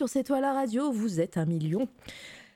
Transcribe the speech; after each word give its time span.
sur 0.00 0.08
C'est 0.08 0.24
toi 0.24 0.40
la 0.40 0.54
radio, 0.54 0.90
vous 0.90 1.20
êtes 1.20 1.36
un 1.36 1.44
million. 1.44 1.86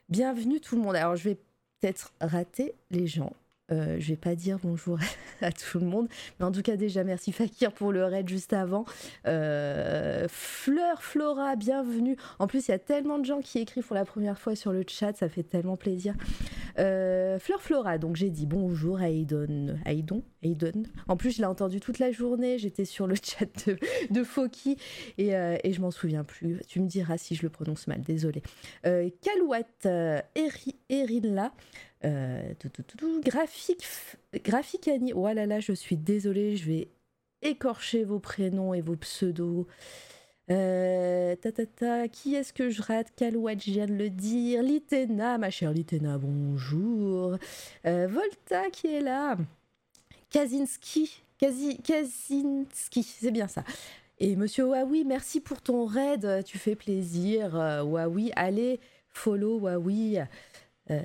Bienvenue 0.09 0.61
tout 0.61 0.77
le 0.77 0.81
monde. 0.81 0.97
Alors 0.97 1.15
je 1.15 1.25
vais 1.25 1.35
peut-être 1.79 2.15
rater 2.19 2.75
les 2.91 3.07
gens 3.07 3.35
euh, 3.73 3.97
je 3.99 4.09
vais 4.09 4.17
pas 4.17 4.35
dire 4.35 4.59
bonjour 4.63 4.99
à 5.41 5.51
tout 5.51 5.79
le 5.79 5.87
monde, 5.87 6.09
mais 6.39 6.45
en 6.45 6.53
tout 6.53 6.61
cas 6.61 6.77
déjà 6.77 7.03
merci 7.03 7.33
Fakir 7.33 7.73
pour 7.73 7.93
le 7.93 8.05
raid 8.05 8.29
juste 8.29 8.53
avant. 8.53 8.85
Euh, 9.27 10.27
Fleur 10.29 11.03
Flora, 11.03 11.57
bienvenue. 11.57 12.17
En 12.39 12.47
plus 12.47 12.69
il 12.69 12.73
y 12.73 12.75
a 12.75 12.79
tellement 12.79 13.19
de 13.19 13.25
gens 13.25 13.41
qui 13.41 13.59
écrivent 13.59 13.87
pour 13.87 13.97
la 13.97 14.05
première 14.05 14.39
fois 14.39 14.55
sur 14.55 14.71
le 14.71 14.85
chat, 14.87 15.17
ça 15.17 15.31
fait 15.31 15.45
tellement 15.45 15.79
plaisir. 15.79 16.15
Euh, 16.79 17.39
Fleur 17.39 17.63
Flora, 17.63 17.97
donc 17.97 18.17
j'ai 18.17 18.29
dit 18.29 18.45
bonjour 18.45 19.01
à 19.01 19.09
Aidon. 19.09 19.79
Aidon 19.87 20.23
Aidon. 20.43 20.83
En 21.09 21.17
plus 21.17 21.31
je 21.31 21.39
l'ai 21.39 21.47
entendu 21.47 21.81
toute 21.81 21.99
la 21.99 22.13
journée, 22.13 22.59
j'étais 22.59 22.85
sur 22.85 23.07
le 23.07 23.15
chat 23.23 23.67
de, 23.67 23.79
de 24.11 24.25
Foki 24.25 24.77
et, 25.17 25.31
et 25.31 25.73
je 25.73 25.81
m'en 25.81 25.91
souviens 25.91 26.25
plus. 26.25 26.61
Tu 26.69 26.81
me 26.81 26.87
diras 26.87 27.17
si 27.17 27.35
je 27.35 27.43
le 27.43 27.49
prononce 27.49 27.87
mal, 27.87 28.03
désolé. 28.03 28.43
Kalouat 28.83 29.63
Erinla. 30.91 31.53
Euh, 32.05 32.53
graphique, 33.25 33.87
graphique 34.45 34.89
Annie. 34.89 35.13
Oh 35.15 35.27
là 35.27 35.47
là, 35.47 35.61
je 35.61 35.73
suis 35.73 35.97
désolée, 35.97 36.57
je 36.57 36.67
vais 36.67 36.89
écorcher 37.43 38.05
vos 38.05 38.19
prénoms 38.19 38.75
et 38.75 38.81
vos 38.81 38.97
pseudos. 38.97 39.67
Euh, 40.51 41.35
ta, 41.37 41.53
ta, 41.53 41.65
ta, 41.65 42.09
qui 42.09 42.35
est-ce 42.35 42.53
que 42.53 42.69
je 42.69 42.83
rate? 42.83 43.13
Kalouat, 43.17 43.57
je 43.57 43.71
viens 43.71 43.87
de 43.87 43.95
le 43.95 44.11
dire. 44.11 44.63
Litena, 44.63 45.39
ma 45.39 45.51
chère 45.51 45.73
Litena, 45.73 46.19
bonjour. 46.19 47.39
Euh, 47.87 48.07
Volta 48.07 48.69
qui 48.71 48.89
est 48.89 49.01
là. 49.01 49.39
Kazinski, 50.29 51.23
Kazi, 51.39 51.79
Kazinski, 51.79 53.03
c'est 53.03 53.31
bien 53.31 53.49
ça. 53.49 53.65
Et 54.19 54.37
monsieur 54.37 54.65
Huawei, 54.65 55.05
merci 55.05 55.41
pour 55.41 55.63
ton 55.63 55.87
raid, 55.87 56.45
tu 56.45 56.59
fais 56.59 56.75
plaisir. 56.75 57.55
Huawei, 57.85 58.31
allez, 58.37 58.81
follow 59.09 59.59
Huawei. 59.59 60.25
Euh, 60.91 61.01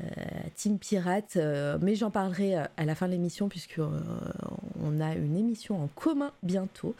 Team 0.55 0.77
Pirate, 0.77 1.37
euh, 1.37 1.77
mais 1.81 1.95
j'en 1.95 2.11
parlerai 2.11 2.57
euh, 2.57 2.63
à 2.75 2.83
la 2.83 2.95
fin 2.95 3.07
de 3.07 3.13
l'émission 3.13 3.47
puisque 3.47 3.79
on 3.79 4.99
a 4.99 5.15
une 5.15 5.37
émission 5.37 5.81
en 5.81 5.87
commun 5.87 6.33
bientôt 6.43 6.95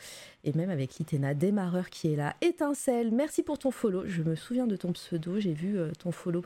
et 0.45 0.53
même 0.53 0.69
avec 0.69 0.95
l'Itena 0.95 1.33
démarreur 1.33 1.89
qui 1.89 2.13
est 2.13 2.15
là. 2.15 2.35
Étincelle, 2.39 3.11
merci 3.11 3.43
pour 3.43 3.59
ton 3.59 3.71
follow. 3.71 4.07
Je 4.07 4.23
me 4.23 4.35
souviens 4.35 4.65
de 4.65 4.77
ton 4.77 4.93
pseudo, 4.93 5.39
j'ai 5.39 5.53
vu 5.53 5.77
ton 6.01 6.11
follow 6.11 6.41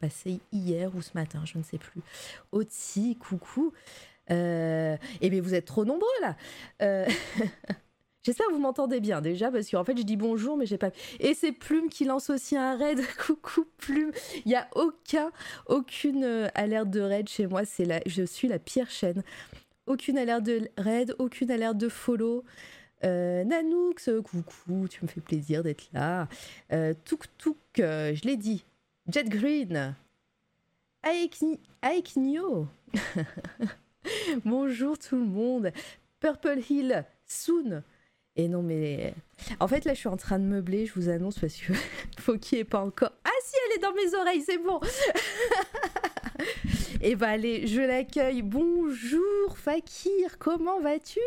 passer 0.00 0.40
hier 0.52 0.90
ou 0.96 1.02
ce 1.02 1.10
matin, 1.14 1.42
je 1.44 1.56
ne 1.56 1.62
sais 1.62 1.78
plus. 1.78 2.00
Oti, 2.50 3.16
coucou. 3.16 3.72
eh 4.28 4.98
bien 5.20 5.40
vous 5.40 5.54
êtes 5.54 5.66
trop 5.66 5.84
nombreux 5.84 6.08
là. 6.20 6.36
J'espère 8.26 8.48
que 8.48 8.54
vous 8.54 8.58
m'entendez 8.58 8.98
bien 8.98 9.20
déjà, 9.20 9.52
parce 9.52 9.70
qu'en 9.70 9.84
fait, 9.84 9.96
je 9.96 10.02
dis 10.02 10.16
bonjour, 10.16 10.56
mais 10.56 10.66
j'ai 10.66 10.78
pas. 10.78 10.90
Et 11.20 11.32
c'est 11.32 11.52
Plume 11.52 11.88
qui 11.88 12.04
lance 12.04 12.28
aussi 12.28 12.56
un 12.56 12.76
raid. 12.76 13.00
Coucou 13.24 13.68
Plume. 13.78 14.10
Il 14.44 14.48
n'y 14.48 14.56
a 14.56 14.66
aucun, 14.74 15.30
aucune 15.68 16.24
euh, 16.24 16.48
alerte 16.56 16.90
de 16.90 17.00
raid 17.00 17.28
chez 17.28 17.46
moi. 17.46 17.64
C'est 17.64 17.84
la... 17.84 18.00
Je 18.04 18.24
suis 18.24 18.48
la 18.48 18.58
pire 18.58 18.90
chaîne. 18.90 19.22
Aucune 19.86 20.18
alerte 20.18 20.42
de 20.42 20.68
raid, 20.76 21.14
aucune 21.20 21.52
alerte 21.52 21.76
de 21.78 21.88
follow. 21.88 22.42
Euh, 23.04 23.44
coucou, 24.24 24.88
tu 24.88 25.04
me 25.04 25.06
fais 25.08 25.20
plaisir 25.20 25.62
d'être 25.62 25.88
là. 25.92 26.28
Euh, 26.72 26.94
Touk 27.04 27.26
Touk, 27.38 27.56
euh, 27.78 28.12
je 28.12 28.22
l'ai 28.24 28.36
dit. 28.36 28.64
Jet 29.06 29.28
Green. 29.28 29.94
Aeknio. 31.80 32.66
Bonjour 34.44 34.98
tout 34.98 35.14
le 35.14 35.26
monde. 35.26 35.70
Purple 36.18 36.58
Hill, 36.68 37.04
Soon. 37.24 37.84
Et 38.36 38.48
non, 38.48 38.62
mais 38.62 39.14
en 39.60 39.68
fait, 39.68 39.86
là, 39.86 39.94
je 39.94 39.98
suis 39.98 40.08
en 40.08 40.16
train 40.16 40.38
de 40.38 40.44
meubler, 40.44 40.86
je 40.86 40.94
vous 40.94 41.08
annonce, 41.08 41.38
parce 41.38 41.56
que 41.56 41.72
Foki 42.20 42.56
est 42.56 42.64
pas 42.64 42.80
encore. 42.80 43.12
Ah, 43.24 43.30
si, 43.42 43.56
elle 43.66 43.72
est 43.78 43.82
dans 43.82 43.94
mes 43.94 44.14
oreilles, 44.14 44.42
c'est 44.42 44.58
bon 44.58 44.78
Et 47.00 47.16
bah, 47.16 47.30
allez, 47.30 47.66
je 47.66 47.80
l'accueille. 47.80 48.42
Bonjour, 48.42 49.56
Fakir, 49.56 50.36
comment 50.38 50.80
vas-tu? 50.80 51.20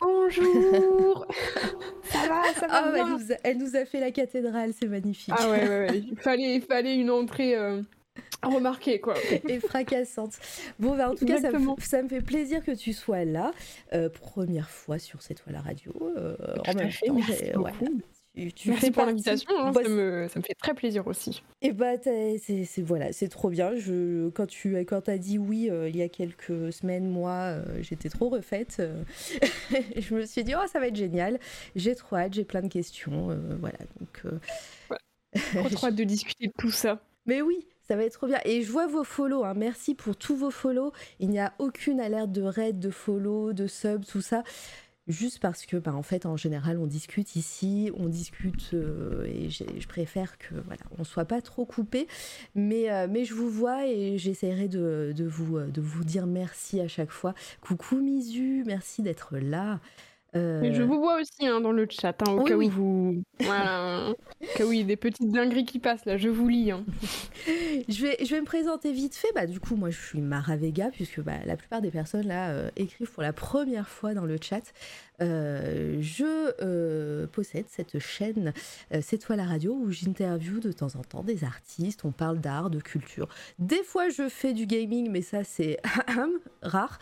Bonjour 0.00 1.28
Ça 2.04 2.28
va, 2.28 2.42
ça 2.54 2.66
va 2.66 2.82
ah, 2.86 2.92
bien? 2.92 3.06
Elle, 3.06 3.12
nous 3.12 3.32
a, 3.32 3.36
elle, 3.44 3.58
nous 3.58 3.76
a, 3.76 3.84
fait 3.84 4.00
la 4.00 4.10
cathédrale, 4.10 4.72
c'est 4.78 4.88
magnifique. 4.88 5.32
Ah 5.36 5.48
ouais, 5.48 5.68
ouais, 5.68 5.88
ouais. 5.88 5.98
Il 5.98 6.16
fallait, 6.16 6.56
il 6.56 6.62
fallait 6.62 6.96
une 6.96 7.10
entrée... 7.10 7.56
Euh 7.56 7.80
remarqué 8.50 9.00
quoi. 9.00 9.14
et 9.48 9.60
fracassante. 9.60 10.38
Bon, 10.78 10.96
bah, 10.96 11.10
en 11.10 11.14
tout 11.14 11.26
cas, 11.26 11.40
ça 11.40 11.50
me, 11.50 11.80
ça 11.80 12.02
me, 12.02 12.08
fait 12.08 12.20
plaisir 12.20 12.64
que 12.64 12.72
tu 12.72 12.92
sois 12.92 13.24
là. 13.24 13.52
Euh, 13.92 14.08
première 14.08 14.70
fois 14.70 14.98
sur 14.98 15.22
cette 15.22 15.42
toile 15.42 15.56
à 15.56 15.60
radio. 15.60 15.92
Euh, 16.16 16.36
en 16.66 16.74
même 16.74 16.90
temps, 16.90 17.14
merci 17.14 17.56
ouais, 17.56 17.72
tu, 18.34 18.52
tu 18.52 18.70
Merci 18.70 18.90
pour 18.90 19.04
l'invitation, 19.04 19.50
hein, 19.58 19.72
ça, 19.74 19.82
me, 19.88 20.26
ça, 20.28 20.38
me, 20.38 20.44
fait 20.44 20.54
très 20.54 20.72
plaisir 20.72 21.06
aussi. 21.06 21.42
Et 21.60 21.72
bah 21.72 21.98
c'est 22.02 22.66
voilà, 22.78 23.12
c'est 23.12 23.28
trop 23.28 23.50
bien. 23.50 23.76
Je, 23.76 24.30
quand 24.30 24.46
tu 24.46 24.74
quand 24.86 25.08
as 25.10 25.18
dit 25.18 25.36
oui 25.36 25.68
euh, 25.70 25.90
il 25.90 25.96
y 25.96 26.02
a 26.02 26.08
quelques 26.08 26.72
semaines, 26.72 27.08
moi 27.10 27.32
euh, 27.32 27.62
j'étais 27.80 28.08
trop 28.08 28.30
refaite. 28.30 28.78
Euh, 28.80 29.02
je 29.96 30.14
me 30.14 30.24
suis 30.24 30.44
dit 30.44 30.54
oh 30.56 30.66
ça 30.66 30.80
va 30.80 30.86
être 30.86 30.96
génial. 30.96 31.38
J'ai 31.76 31.94
trop 31.94 32.16
hâte, 32.16 32.32
j'ai 32.32 32.44
plein 32.44 32.62
de 32.62 32.68
questions, 32.68 33.38
voilà 33.60 33.78
donc. 34.00 34.22
Ouais. 34.90 35.70
Trop 35.74 35.86
hâte 35.86 35.94
de 35.94 36.04
discuter 36.04 36.46
de 36.46 36.52
tout 36.56 36.70
ça. 36.70 37.02
Mais 37.26 37.42
oui, 37.42 37.66
ça 37.92 37.98
va 37.98 38.04
être 38.04 38.14
trop 38.14 38.26
bien. 38.26 38.40
Et 38.46 38.62
je 38.62 38.72
vois 38.72 38.86
vos 38.86 39.04
follow. 39.04 39.44
Hein. 39.44 39.52
Merci 39.54 39.94
pour 39.94 40.16
tous 40.16 40.34
vos 40.34 40.50
follow. 40.50 40.92
Il 41.20 41.28
n'y 41.28 41.38
a 41.38 41.52
aucune 41.58 42.00
alerte 42.00 42.32
de 42.32 42.40
raid, 42.40 42.78
de 42.78 42.88
follow, 42.88 43.52
de 43.52 43.66
sub, 43.66 44.06
tout 44.06 44.22
ça. 44.22 44.44
Juste 45.08 45.40
parce 45.40 45.66
que, 45.66 45.76
bah, 45.76 45.92
en 45.94 46.02
fait, 46.02 46.24
en 46.24 46.38
général, 46.38 46.78
on 46.78 46.86
discute 46.86 47.36
ici, 47.36 47.90
on 47.94 48.08
discute 48.08 48.70
euh, 48.72 49.26
et 49.26 49.50
je 49.50 49.86
préfère 49.88 50.38
que 50.38 50.54
voilà, 50.54 50.80
on 50.98 51.04
soit 51.04 51.26
pas 51.26 51.42
trop 51.42 51.66
coupé. 51.66 52.06
Mais, 52.54 52.90
euh, 52.90 53.08
mais 53.10 53.26
je 53.26 53.34
vous 53.34 53.50
vois 53.50 53.86
et 53.86 54.16
j'essaierai 54.16 54.68
de, 54.68 55.12
de, 55.14 55.26
vous, 55.26 55.60
de 55.60 55.80
vous 55.82 56.02
dire 56.02 56.26
merci 56.26 56.80
à 56.80 56.88
chaque 56.88 57.10
fois. 57.10 57.34
Coucou 57.60 57.96
Misu, 57.96 58.64
merci 58.64 59.02
d'être 59.02 59.36
là. 59.36 59.80
Euh... 60.34 60.72
Je 60.72 60.82
vous 60.82 60.98
vois 60.98 61.20
aussi 61.20 61.46
hein, 61.46 61.60
dans 61.60 61.72
le 61.72 61.86
chat, 61.90 62.16
hein, 62.26 62.32
au 62.32 62.42
oui, 62.42 62.48
cas 62.48 62.56
oui. 62.56 62.66
où 62.68 62.70
vous. 62.70 63.22
Voilà. 63.40 64.10
au 64.10 64.56
cas 64.56 64.64
où 64.64 64.72
il 64.72 64.78
y 64.78 64.82
a 64.82 64.84
des 64.84 64.96
petites 64.96 65.30
dingueries 65.30 65.64
qui 65.64 65.78
passent 65.78 66.06
là, 66.06 66.16
je 66.16 66.28
vous 66.28 66.48
lis. 66.48 66.70
Hein. 66.70 66.84
je, 67.88 68.02
vais, 68.02 68.16
je 68.24 68.34
vais 68.34 68.40
me 68.40 68.46
présenter 68.46 68.92
vite 68.92 69.14
fait. 69.14 69.28
Bah, 69.34 69.46
du 69.46 69.60
coup, 69.60 69.76
moi 69.76 69.90
je 69.90 70.00
suis 70.00 70.20
Mara 70.20 70.56
Vega, 70.56 70.90
puisque 70.90 71.20
bah, 71.20 71.38
la 71.44 71.56
plupart 71.56 71.82
des 71.82 71.90
personnes 71.90 72.26
là 72.26 72.50
euh, 72.50 72.70
écrivent 72.76 73.10
pour 73.10 73.22
la 73.22 73.32
première 73.32 73.88
fois 73.88 74.14
dans 74.14 74.24
le 74.24 74.38
chat. 74.40 74.72
Euh, 75.22 75.98
je 76.00 76.52
euh, 76.62 77.26
possède 77.26 77.66
cette 77.68 77.98
chaîne 77.98 78.52
euh, 78.92 79.00
C'est 79.02 79.18
toi 79.18 79.36
la 79.36 79.44
radio 79.44 79.72
où 79.74 79.90
j'interviewe 79.90 80.58
de 80.60 80.72
temps 80.72 80.96
en 80.96 81.02
temps 81.02 81.22
des 81.22 81.44
artistes, 81.44 82.04
on 82.04 82.12
parle 82.12 82.40
d'art, 82.40 82.70
de 82.70 82.80
culture. 82.80 83.28
Des 83.58 83.82
fois 83.84 84.08
je 84.08 84.28
fais 84.28 84.52
du 84.52 84.66
gaming, 84.66 85.10
mais 85.10 85.22
ça 85.22 85.44
c'est 85.44 85.78
rare. 86.62 86.98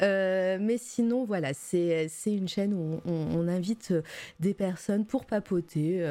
mais 0.00 0.78
sinon 0.78 1.24
voilà, 1.24 1.54
c'est 1.54 2.08
une 2.26 2.48
chaîne 2.48 2.74
où 2.74 3.00
on, 3.04 3.38
on, 3.38 3.48
invite 3.48 3.94
des 4.40 4.54
personnes 4.54 5.06
pour 5.06 5.24
papoter 5.24 6.04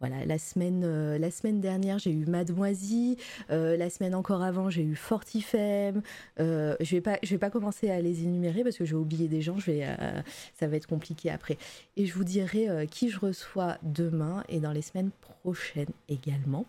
voilà, 0.00 0.24
la 0.24 0.38
semaine, 0.38 0.82
euh, 0.82 1.18
la 1.18 1.30
semaine 1.30 1.60
dernière, 1.60 1.98
j'ai 1.98 2.10
eu 2.10 2.24
Mademoiselle. 2.24 3.16
Euh, 3.50 3.76
la 3.76 3.90
semaine 3.90 4.14
encore 4.14 4.42
avant, 4.42 4.70
j'ai 4.70 4.82
eu 4.82 4.96
Fortifem. 4.96 6.00
Euh, 6.40 6.74
je 6.80 6.96
vais 6.96 7.02
pas, 7.02 7.18
je 7.22 7.30
vais 7.30 7.38
pas 7.38 7.50
commencer 7.50 7.90
à 7.90 8.00
les 8.00 8.22
énumérer 8.22 8.64
parce 8.64 8.78
que 8.78 8.86
j'ai 8.86 8.94
oublié 8.94 9.28
des 9.28 9.42
gens. 9.42 9.58
Je 9.58 9.70
vais, 9.70 9.84
euh, 9.84 10.22
ça 10.58 10.66
va 10.68 10.76
être 10.76 10.86
compliqué 10.86 11.30
après. 11.30 11.58
Et 11.98 12.06
je 12.06 12.14
vous 12.14 12.24
dirai 12.24 12.86
qui 12.90 13.10
je 13.10 13.20
reçois 13.20 13.76
demain 13.82 14.42
et 14.48 14.58
dans 14.58 14.72
les 14.72 14.82
semaines 14.82 15.10
prochaines 15.42 15.92
également. 16.08 16.64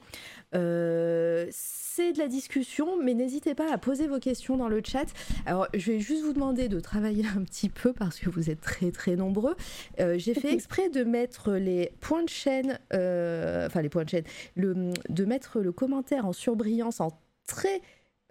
Euh, 0.53 1.48
c'est 1.51 2.13
de 2.13 2.19
la 2.19 2.27
discussion, 2.27 3.01
mais 3.01 3.13
n'hésitez 3.13 3.53
pas 3.53 3.71
à 3.71 3.77
poser 3.77 4.07
vos 4.07 4.19
questions 4.19 4.57
dans 4.57 4.69
le 4.69 4.81
chat. 4.83 5.06
Alors, 5.45 5.68
je 5.74 5.92
vais 5.92 6.00
juste 6.00 6.24
vous 6.24 6.33
demander 6.33 6.69
de 6.69 6.80
travailler 6.80 7.25
un 7.36 7.44
petit 7.44 7.69
peu 7.69 7.94
parce 7.94 8.19
que 8.19 8.30
vous 8.30 8.50
êtes 8.50 8.62
très 8.62 8.92
très 8.92 9.15
nombreux. 9.15 9.56
Euh, 10.00 10.18
J'ai 10.18 10.33
fait 10.33 10.53
exprès 10.53 10.89
de 10.89 11.03
mettre 11.03 11.53
les 11.53 11.92
points 12.00 12.24
de 12.24 12.30
chaîne, 12.30 12.80
euh, 12.94 13.68
enfin 13.68 13.81
les 13.81 13.89
points 13.89 14.03
de 14.03 14.09
chaîne, 14.09 14.25
le, 14.56 14.94
de 15.09 15.25
mettre 15.25 15.59
le 15.59 15.71
commentaire 15.71 16.25
en 16.25 16.33
surbrillance 16.33 17.01
en 17.01 17.12
très 17.48 17.81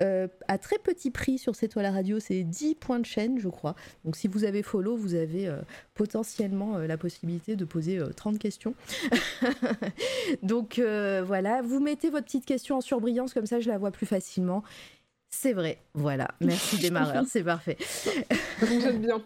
euh, 0.03 0.29
à 0.49 0.59
très 0.59 0.79
petit 0.79 1.11
prix 1.11 1.39
sur 1.39 1.55
cette 1.55 1.73
toile 1.73 1.87
radio, 1.87 2.21
c'est 2.21 2.43
10 2.43 2.75
points 2.77 2.99
de 2.99 3.07
chaîne, 3.07 3.39
je 3.39 3.49
crois. 3.49 3.75
Donc 4.05 4.17
si 4.17 4.29
vous 4.29 4.45
avez 4.45 4.63
follow, 4.63 4.97
vous 4.97 5.15
avez 5.15 5.47
euh, 5.47 5.61
potentiellement 5.95 6.77
euh, 6.77 6.87
la 6.87 6.97
possibilité 6.97 7.57
de 7.57 7.65
poser 7.65 8.01
30 8.17 8.39
questions. 8.39 8.75
Donc 10.43 10.79
voilà, 10.79 11.63
vous 11.63 11.81
mettez 11.81 12.11
votre 12.11 12.27
petite 12.27 12.47
question 12.47 12.77
en 12.77 12.81
surbrillance, 12.81 13.35
comme 13.35 13.47
ça 13.47 13.61
je 13.61 13.69
la 13.69 13.79
vois 13.79 13.91
plus 13.91 14.07
facilement. 14.07 14.63
C'est 15.29 15.53
vrai, 15.53 15.79
voilà. 15.95 16.29
Merci 16.41 16.79
démarreur, 16.81 17.25
c'est 17.29 17.45
parfait. 17.45 17.77
Ça 17.81 18.67
fonctionne 18.67 18.99
bien. 18.99 19.23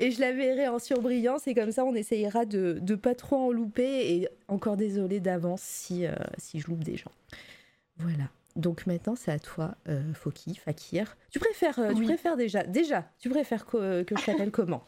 et 0.00 0.10
je 0.10 0.20
la 0.20 0.32
verrai 0.32 0.66
en 0.68 0.78
surbrillance 0.78 1.46
et 1.46 1.54
comme 1.54 1.70
ça 1.70 1.84
on 1.84 1.94
essayera 1.94 2.44
de 2.46 2.80
ne 2.80 2.94
pas 2.94 3.14
trop 3.14 3.36
en 3.36 3.52
louper 3.52 4.14
et 4.14 4.28
encore 4.48 4.76
désolé 4.76 5.20
d'avance 5.20 5.60
si, 5.60 6.06
si 6.38 6.58
je 6.58 6.68
loupe 6.68 6.82
des 6.82 6.96
gens. 6.96 7.12
Voilà. 7.98 8.24
Donc 8.56 8.86
maintenant, 8.86 9.16
c'est 9.16 9.32
à 9.32 9.38
toi, 9.38 9.74
euh, 9.88 10.12
Foki, 10.14 10.54
Fakir. 10.54 11.16
Tu 11.30 11.38
préfères, 11.38 11.78
euh, 11.78 11.92
tu 11.92 12.04
préfères 12.04 12.36
déjà, 12.36 12.62
déjà, 12.62 13.04
tu 13.18 13.28
préfères 13.28 13.66
que, 13.66 14.02
que 14.02 14.16
je 14.16 14.24
t'appelle 14.24 14.50
comment? 14.52 14.84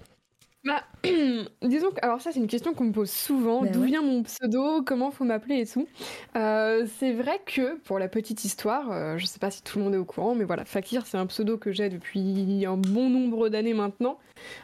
Bah, 0.65 0.83
disons 1.63 1.91
que, 1.91 2.01
alors 2.03 2.21
ça 2.21 2.33
c'est 2.33 2.41
une 2.41 2.49
question 2.49 2.75
qu'on 2.75 2.85
me 2.85 2.93
pose 2.93 3.11
souvent, 3.11 3.63
ben 3.63 3.71
d'où 3.71 3.83
vient 3.83 4.03
mon 4.03 4.25
pseudo, 4.25 4.83
comment 4.83 5.13
faut 5.13 5.25
m'appeler 5.25 5.61
et 5.61 5.67
tout? 5.67 5.87
Euh, 6.35 6.87
c'est 6.99 7.13
vrai 7.13 7.41
que, 7.47 7.77
pour 7.79 8.01
la 8.01 8.09
petite 8.09 8.45
histoire, 8.45 8.91
euh, 8.91 9.17
je 9.17 9.27
sais 9.27 9.39
pas 9.39 9.53
si 9.53 9.63
tout 9.63 9.79
le 9.79 9.85
monde 9.85 9.95
est 9.95 9.99
au 9.99 10.05
courant, 10.05 10.35
mais 10.35 10.45
voilà, 10.45 10.65
Fakir 10.65 11.07
c'est 11.07 11.19
un 11.19 11.27
pseudo 11.27 11.57
que 11.57 11.71
j'ai 11.71 11.89
depuis 11.89 12.65
un 12.67 12.77
bon 12.77 13.09
nombre 13.11 13.49
d'années 13.49 13.75
maintenant, 13.75 14.19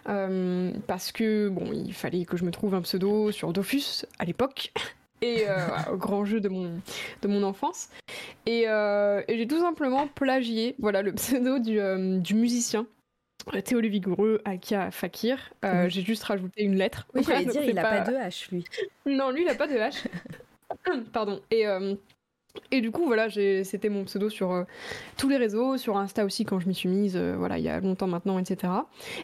parce 0.04 1.12
que, 1.12 1.48
bon, 1.48 1.72
il 1.72 1.94
fallait 1.94 2.24
que 2.24 2.36
je 2.36 2.44
me 2.44 2.50
trouve 2.50 2.74
un 2.74 2.82
pseudo 2.82 3.30
sur 3.30 3.52
Dofus 3.52 4.04
à 4.18 4.24
l'époque, 4.24 4.72
et 5.22 5.48
euh, 5.48 5.56
grand 5.96 6.24
jeu 6.24 6.40
de 6.40 6.48
mon, 6.48 6.80
de 7.22 7.28
mon 7.28 7.42
enfance. 7.42 7.88
Et, 8.44 8.68
euh, 8.68 9.22
j'ai 9.28 9.46
tout 9.46 9.60
simplement 9.60 10.08
plagié 10.08 10.74
voilà, 10.78 11.00
le 11.00 11.12
pseudo 11.14 11.58
du, 11.58 11.80
euh, 11.80 12.18
du 12.18 12.34
musicien. 12.34 12.86
Théo 13.64 13.80
le 13.80 13.88
Vigoureux, 13.88 14.40
Akia 14.44 14.90
Fakir. 14.92 15.52
J'ai 15.62 16.02
juste 16.02 16.22
rajouté 16.24 16.62
une 16.62 16.76
lettre. 16.76 17.08
Oui, 17.14 17.24
j'allais 17.26 17.44
dire, 17.46 17.64
il 17.64 17.74
n'a 17.74 17.82
pas... 17.82 18.02
pas 18.02 18.12
de 18.12 18.16
H, 18.16 18.50
lui. 18.52 18.64
Non, 19.06 19.30
lui, 19.30 19.42
il 19.42 19.46
n'a 19.46 19.54
pas 19.54 19.66
de 19.66 19.74
H. 19.74 20.06
Pardon. 21.12 21.40
Et 21.50 21.66
et 22.70 22.80
du 22.80 22.90
coup, 22.90 23.04
voilà, 23.04 23.28
c'était 23.30 23.88
mon 23.88 24.04
pseudo 24.04 24.28
sur 24.30 24.52
euh, 24.52 24.64
tous 25.18 25.28
les 25.28 25.36
réseaux, 25.36 25.76
sur 25.76 25.96
Insta 25.98 26.24
aussi 26.24 26.44
quand 26.44 26.58
je 26.58 26.68
m'y 26.68 26.74
suis 26.74 26.88
mise, 26.88 27.16
euh, 27.16 27.34
voilà, 27.36 27.58
il 27.58 27.64
y 27.64 27.68
a 27.68 27.80
longtemps 27.80 28.06
maintenant, 28.06 28.38
etc. 28.38 28.72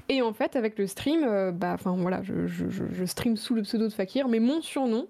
Et 0.08 0.22
en 0.22 0.32
fait, 0.32 0.54
avec 0.54 0.78
le 0.78 0.86
stream, 0.86 1.24
euh, 1.24 1.50
bah, 1.50 1.72
enfin 1.74 1.96
voilà, 1.96 2.22
je, 2.22 2.46
je, 2.46 3.04
stream 3.04 3.36
sous 3.36 3.54
le 3.54 3.62
pseudo 3.62 3.88
de 3.88 3.92
Fakir, 3.92 4.28
mais 4.28 4.38
mon 4.38 4.60
surnom, 4.60 5.06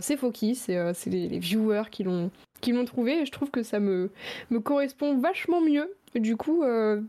c'est 0.00 0.16
Foki, 0.16 0.56
c'est 0.56 0.94
les, 1.06 1.28
les, 1.28 1.38
viewers 1.38 1.90
qui 1.90 2.02
l'ont 2.02 2.30
qui 2.60 2.72
trouvé, 2.84 3.20
et 3.20 3.26
je 3.26 3.30
trouve 3.30 3.50
que 3.50 3.62
ça 3.62 3.78
me, 3.78 4.10
me 4.50 4.58
correspond 4.58 5.18
vachement 5.18 5.60
mieux. 5.60 5.94
Du 6.16 6.36
coup, 6.36 6.64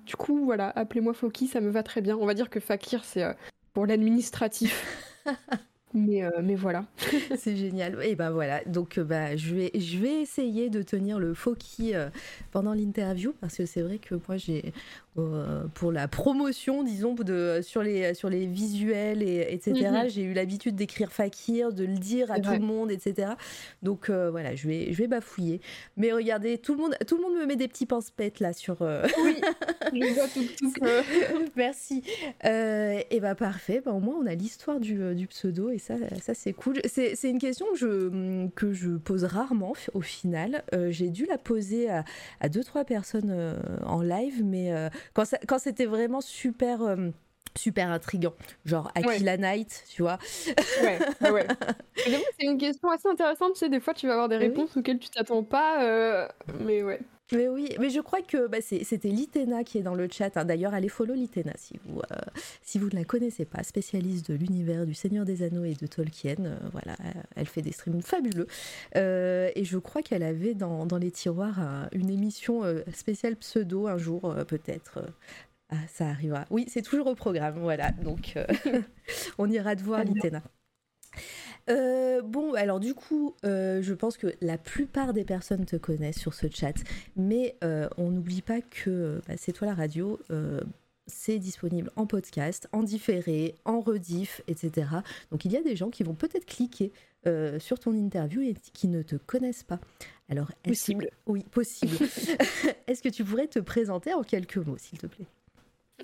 du 0.05 0.15
coup, 0.15 0.45
voilà, 0.45 0.69
appelez-moi 0.75 1.13
Foki, 1.13 1.47
ça 1.47 1.61
me 1.61 1.69
va 1.69 1.81
très 1.81 2.01
bien. 2.01 2.17
On 2.17 2.25
va 2.25 2.33
dire 2.33 2.49
que 2.49 2.59
Fakir, 2.59 3.03
c'est 3.03 3.23
pour 3.73 3.85
l'administratif. 3.85 5.23
Mais, 5.97 6.23
euh, 6.23 6.29
mais 6.43 6.55
voilà. 6.55 6.85
c'est 7.37 7.55
génial. 7.55 7.97
Et 8.03 8.15
ben 8.15 8.29
voilà, 8.29 8.63
donc 8.65 8.97
euh, 8.97 9.03
bah, 9.03 9.35
je, 9.35 9.55
vais, 9.55 10.21
essayer 10.21 10.69
de 10.69 10.81
tenir 10.81 11.19
le 11.19 11.33
faux 11.33 11.55
qui 11.55 11.95
euh, 11.95 12.09
pendant 12.51 12.73
l'interview 12.73 13.33
parce 13.41 13.57
que 13.57 13.65
c'est 13.65 13.81
vrai 13.81 13.97
que 13.97 14.15
moi 14.27 14.37
j'ai 14.37 14.73
pour 15.73 15.91
la 15.91 16.07
promotion, 16.07 16.83
disons, 16.83 17.13
de, 17.13 17.61
sur, 17.63 17.81
les, 17.81 18.13
sur 18.13 18.29
les 18.29 18.45
visuels, 18.45 19.23
et, 19.23 19.47
etc. 19.49 19.89
Mhm. 19.89 20.09
J'ai 20.09 20.21
eu 20.21 20.33
l'habitude 20.33 20.75
d'écrire 20.75 21.11
Fakir, 21.11 21.73
de 21.73 21.85
le 21.85 21.97
dire 21.97 22.31
à 22.31 22.39
tout 22.39 22.51
le 22.51 22.59
monde, 22.59 22.91
etc. 22.91 23.31
Donc 23.81 24.09
euh, 24.09 24.29
voilà, 24.29 24.55
je 24.55 24.67
vais, 24.67 24.93
je 24.93 24.97
vais 24.97 25.07
bafouiller. 25.07 25.59
Mais 25.95 26.11
regardez, 26.11 26.59
tout 26.59 26.75
le 26.75 26.81
monde, 26.81 26.95
tout 27.07 27.17
le 27.17 27.23
monde 27.23 27.33
me 27.33 27.45
met 27.45 27.55
des 27.55 27.67
petits 27.67 27.87
pince-pètes 27.87 28.39
là 28.39 28.53
sur. 28.53 28.81
Euh, 28.81 29.07
oui, 29.23 29.41
je 29.93 30.13
vois 30.13 30.27
tout, 30.27 30.45
tout 30.57 30.73
Merci. 31.55 32.03
et 32.43 33.19
bah 33.19 33.33
parfait, 33.33 33.81
bah, 33.83 33.93
au 33.93 33.99
moins 33.99 34.15
on 34.21 34.27
a 34.27 34.35
l'histoire 34.35 34.79
du, 34.79 35.15
du, 35.15 35.27
pseudo 35.27 35.69
et 35.69 35.79
ça, 35.79 35.95
ça 36.21 36.33
c'est 36.35 36.53
cool. 36.53 36.75
C'est 36.85 37.17
une 37.23 37.39
question 37.39 37.65
que 37.73 37.77
je, 37.77 38.47
que 38.49 38.71
je 38.71 38.91
pose 38.91 39.23
rarement 39.23 39.73
au 39.93 40.01
final. 40.01 40.63
J'ai 40.89 41.09
dû 41.09 41.25
la 41.25 41.39
poser 41.39 41.89
à, 41.89 42.05
à 42.39 42.49
deux, 42.49 42.63
trois 42.63 42.85
personnes 42.85 43.57
en 43.83 44.01
live, 44.01 44.43
mais 44.45 44.71
quand, 45.13 45.59
c'était 45.59 45.85
vraiment 45.85 46.21
super 46.21 46.81
euh, 46.81 47.09
super 47.55 47.89
intriguant, 47.89 48.33
genre 48.65 48.91
Aquila 48.95 49.37
Night, 49.37 49.83
tu 49.89 50.03
vois. 50.03 50.19
Ouais, 50.83 50.99
ouais. 51.31 51.47
c'est 52.39 52.45
une 52.45 52.57
question 52.57 52.89
assez 52.89 53.07
intéressante, 53.07 53.53
tu 53.53 53.59
sais, 53.59 53.69
des 53.69 53.79
fois 53.79 53.93
tu 53.93 54.07
vas 54.07 54.13
avoir 54.13 54.29
des 54.29 54.37
réponses 54.37 54.77
auxquelles 54.77 54.99
tu 54.99 55.09
t'attends 55.09 55.43
pas, 55.43 55.83
euh, 55.83 56.27
mais 56.59 56.83
ouais. 56.83 56.99
Mais 57.33 57.47
oui, 57.47 57.75
mais 57.79 57.89
je 57.89 57.99
crois 57.99 58.21
que 58.21 58.47
bah, 58.47 58.59
c'était 58.61 59.09
Litena 59.09 59.63
qui 59.63 59.77
est 59.77 59.81
dans 59.81 59.95
le 59.95 60.07
chat. 60.09 60.37
Hein. 60.37 60.45
D'ailleurs, 60.45 60.73
allez 60.73 60.87
follow 60.87 61.13
Litena 61.13 61.51
si 61.55 61.79
vous, 61.83 61.99
euh, 61.99 62.15
si 62.61 62.79
vous 62.79 62.87
ne 62.87 62.95
la 62.95 63.03
connaissez 63.03 63.45
pas, 63.45 63.63
spécialiste 63.63 64.31
de 64.31 64.37
l'univers 64.37 64.85
du 64.85 64.93
Seigneur 64.93 65.25
des 65.25 65.43
Anneaux 65.43 65.65
et 65.65 65.73
de 65.73 65.87
Tolkien. 65.87 66.59
voilà, 66.71 66.95
elle 67.35 67.47
fait 67.47 67.61
des 67.61 67.71
streams 67.71 68.01
fabuleux. 68.01 68.47
et 68.95 69.63
je 69.63 69.77
crois 69.77 70.01
qu'elle 70.01 70.23
avait 70.23 70.53
dans, 70.53 70.85
dans, 70.85 70.97
les 70.97 71.11
tiroirs 71.11 71.89
une 71.91 72.09
émission 72.09 72.63
spéciale 72.93 73.35
pseudo 73.35 73.87
un 73.87 73.97
jour, 73.97 74.33
peut-être, 74.47 75.01
ah, 75.69 75.75
ça 75.93 76.07
arrivera. 76.07 76.45
Oui, 76.49 76.65
c'est 76.69 76.81
toujours 76.81 77.07
au 77.07 77.15
programme, 77.15 77.59
voilà. 77.59 77.91
Donc, 77.91 78.33
euh, 78.37 78.45
on 79.37 79.49
ira 79.49 79.75
te 79.75 79.83
voir, 79.83 80.03
Litena. 80.03 80.41
Euh, 81.69 82.21
bon, 82.21 82.53
alors 82.53 82.79
du 82.79 82.93
coup, 82.93 83.35
euh, 83.45 83.81
je 83.81 83.93
pense 83.93 84.17
que 84.17 84.27
la 84.41 84.57
plupart 84.57 85.13
des 85.13 85.23
personnes 85.23 85.65
te 85.65 85.75
connaissent 85.75 86.19
sur 86.19 86.33
ce 86.33 86.47
chat, 86.49 86.73
mais 87.15 87.55
on 87.97 88.11
n'oublie 88.11 88.41
pas 88.41 88.61
que 88.61 89.21
bah, 89.27 89.35
c'est 89.37 89.53
toi 89.53 89.67
la 89.67 89.75
radio. 89.75 90.19
c'est 91.07 91.39
disponible 91.39 91.89
en 91.95 92.05
podcast, 92.05 92.67
en 92.73 92.83
différé, 92.83 93.55
en 93.65 93.79
rediff, 93.79 94.41
etc. 94.47 94.87
Donc 95.31 95.45
il 95.45 95.51
y 95.51 95.57
a 95.57 95.61
des 95.61 95.75
gens 95.75 95.89
qui 95.89 96.03
vont 96.03 96.15
peut-être 96.15 96.45
cliquer 96.45 96.91
sur 97.59 97.79
ton 97.79 97.93
interview 97.93 98.41
et 98.41 98.55
qui 98.73 98.87
ne 98.87 99.01
te 99.01 99.15
connaissent 99.15 99.63
pas. 99.63 99.79
Alors, 100.29 100.51
possible. 100.63 101.09
Oui, 101.25 101.43
possible. 101.51 101.95
est-ce 102.87 103.01
que 103.01 103.09
tu 103.09 103.23
pourrais 103.23 103.47
te 103.47 103.59
présenter 103.59 104.13
en 104.13 104.23
quelques 104.23 104.57
mots, 104.57 104.77
s'il 104.77 104.97
te 104.97 105.07
plaît? 105.07 105.27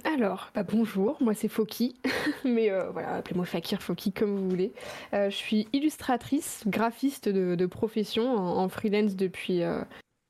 Alors, 0.05 0.49
bah 0.53 0.63
bonjour, 0.63 1.17
moi 1.21 1.33
c'est 1.33 1.47
Foki, 1.47 1.95
mais 2.45 2.71
euh, 2.71 2.89
voilà, 2.91 3.15
appelez-moi 3.15 3.45
Fakir, 3.45 3.81
Foki, 3.81 4.11
comme 4.11 4.35
vous 4.35 4.49
voulez. 4.49 4.73
Euh, 5.13 5.29
je 5.29 5.35
suis 5.35 5.67
illustratrice, 5.71 6.63
graphiste 6.67 7.29
de, 7.29 7.65
profession, 7.67 8.35
en, 8.35 8.67
freelance 8.69 9.15
depuis, 9.15 9.63
euh, 9.63 9.81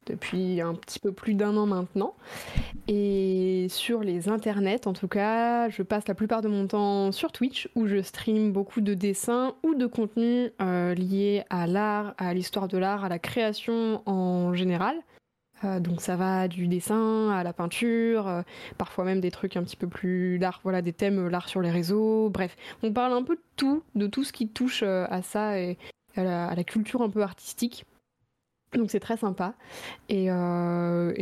depuis 0.05 0.61
un 0.61 0.75
petit 0.75 0.99
peu 0.99 1.11
plus 1.11 1.33
d'un 1.33 1.57
an 1.57 1.65
maintenant. 1.65 2.13
Et 2.87 3.67
sur 3.69 4.01
les 4.01 4.29
internets, 4.29 4.85
en 4.85 4.93
tout 4.93 5.07
cas, 5.07 5.69
je 5.69 5.81
passe 5.81 6.07
la 6.07 6.13
plupart 6.13 6.41
de 6.41 6.49
mon 6.49 6.67
temps 6.67 7.11
sur 7.11 7.31
Twitch, 7.31 7.69
où 7.75 7.87
je 7.87 8.01
stream 8.01 8.51
beaucoup 8.51 8.81
de 8.81 8.93
dessins 8.93 9.55
ou 9.63 9.75
de 9.75 9.85
contenus 9.85 10.51
liés 10.59 11.43
à 11.49 11.67
l'art, 11.67 12.13
à 12.17 12.33
l'histoire 12.33 12.67
de 12.67 12.77
l'art, 12.77 13.05
à 13.05 13.09
la 13.09 13.19
création 13.19 14.03
en 14.05 14.53
général. 14.53 14.95
Euh, 15.63 15.79
donc 15.79 16.01
ça 16.01 16.15
va 16.15 16.47
du 16.47 16.67
dessin 16.67 17.31
à 17.31 17.43
la 17.43 17.53
peinture, 17.53 18.27
euh, 18.27 18.41
parfois 18.77 19.05
même 19.05 19.19
des 19.19 19.31
trucs 19.31 19.57
un 19.57 19.63
petit 19.63 19.77
peu 19.77 19.87
plus 19.87 20.37
l'art, 20.37 20.59
voilà, 20.63 20.81
des 20.81 20.93
thèmes 20.93 21.27
euh, 21.27 21.29
l'art 21.29 21.47
sur 21.49 21.61
les 21.61 21.71
réseaux. 21.71 22.29
Bref, 22.29 22.55
on 22.81 22.91
parle 22.91 23.13
un 23.13 23.23
peu 23.23 23.35
de 23.35 23.43
tout, 23.55 23.83
de 23.95 24.07
tout 24.07 24.23
ce 24.23 24.33
qui 24.33 24.49
touche 24.49 24.83
à 24.83 25.21
ça 25.21 25.59
et 25.59 25.77
à 26.15 26.55
la, 26.55 26.63
culture 26.63 27.01
un 27.01 27.09
peu 27.09 27.21
artistique. 27.21 27.85
Donc 28.73 28.91
c'est 28.91 28.99
très 28.99 29.17
sympa. 29.17 29.53
Et, 30.09 30.27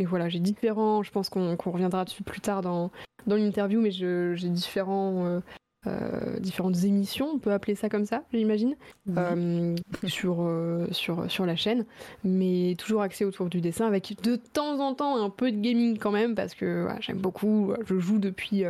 voilà, 0.04 0.28
j'ai 0.28 0.40
différents, 0.40 1.02
je 1.02 1.10
pense 1.10 1.28
qu'on 1.28 1.56
reviendra 1.56 2.04
dessus 2.04 2.22
plus 2.22 2.40
tard 2.40 2.62
dans, 2.62 2.90
dans 3.26 3.36
l'interview, 3.36 3.80
mais 3.80 3.90
j'ai 3.90 4.48
différents 4.48 5.40
euh, 5.88 6.38
différentes 6.38 6.84
émissions, 6.84 7.28
on 7.34 7.38
peut 7.38 7.52
appeler 7.52 7.74
ça 7.74 7.88
comme 7.88 8.06
ça, 8.06 8.22
j'imagine, 8.32 8.76
euh, 9.16 9.74
sur, 10.06 10.36
euh, 10.42 10.86
sur, 10.92 11.28
sur 11.28 11.44
la 11.44 11.56
chaîne, 11.56 11.86
mais 12.22 12.76
toujours 12.78 13.02
axé 13.02 13.24
autour 13.24 13.48
du 13.48 13.60
dessin, 13.60 13.86
avec 13.88 14.22
de 14.22 14.36
temps 14.36 14.78
en 14.78 14.94
temps 14.94 15.20
un 15.20 15.28
peu 15.28 15.50
de 15.50 15.60
gaming 15.60 15.98
quand 15.98 16.12
même, 16.12 16.36
parce 16.36 16.54
que 16.54 16.86
j'aime 17.00 17.18
beaucoup, 17.18 17.74
je 17.84 17.98
joue 17.98 18.20
depuis, 18.20 18.62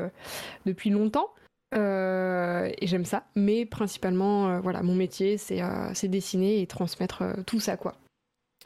depuis 0.64 0.88
longtemps. 0.88 1.28
et 1.74 2.86
j'aime 2.86 3.04
ça, 3.04 3.24
mais 3.36 3.66
principalement, 3.66 4.60
voilà, 4.60 4.82
mon 4.82 4.94
métier, 4.94 5.36
c'est 5.36 6.08
dessiner 6.08 6.62
et 6.62 6.66
transmettre 6.66 7.24
tout 7.44 7.60
ça, 7.60 7.76
quoi. 7.76 7.94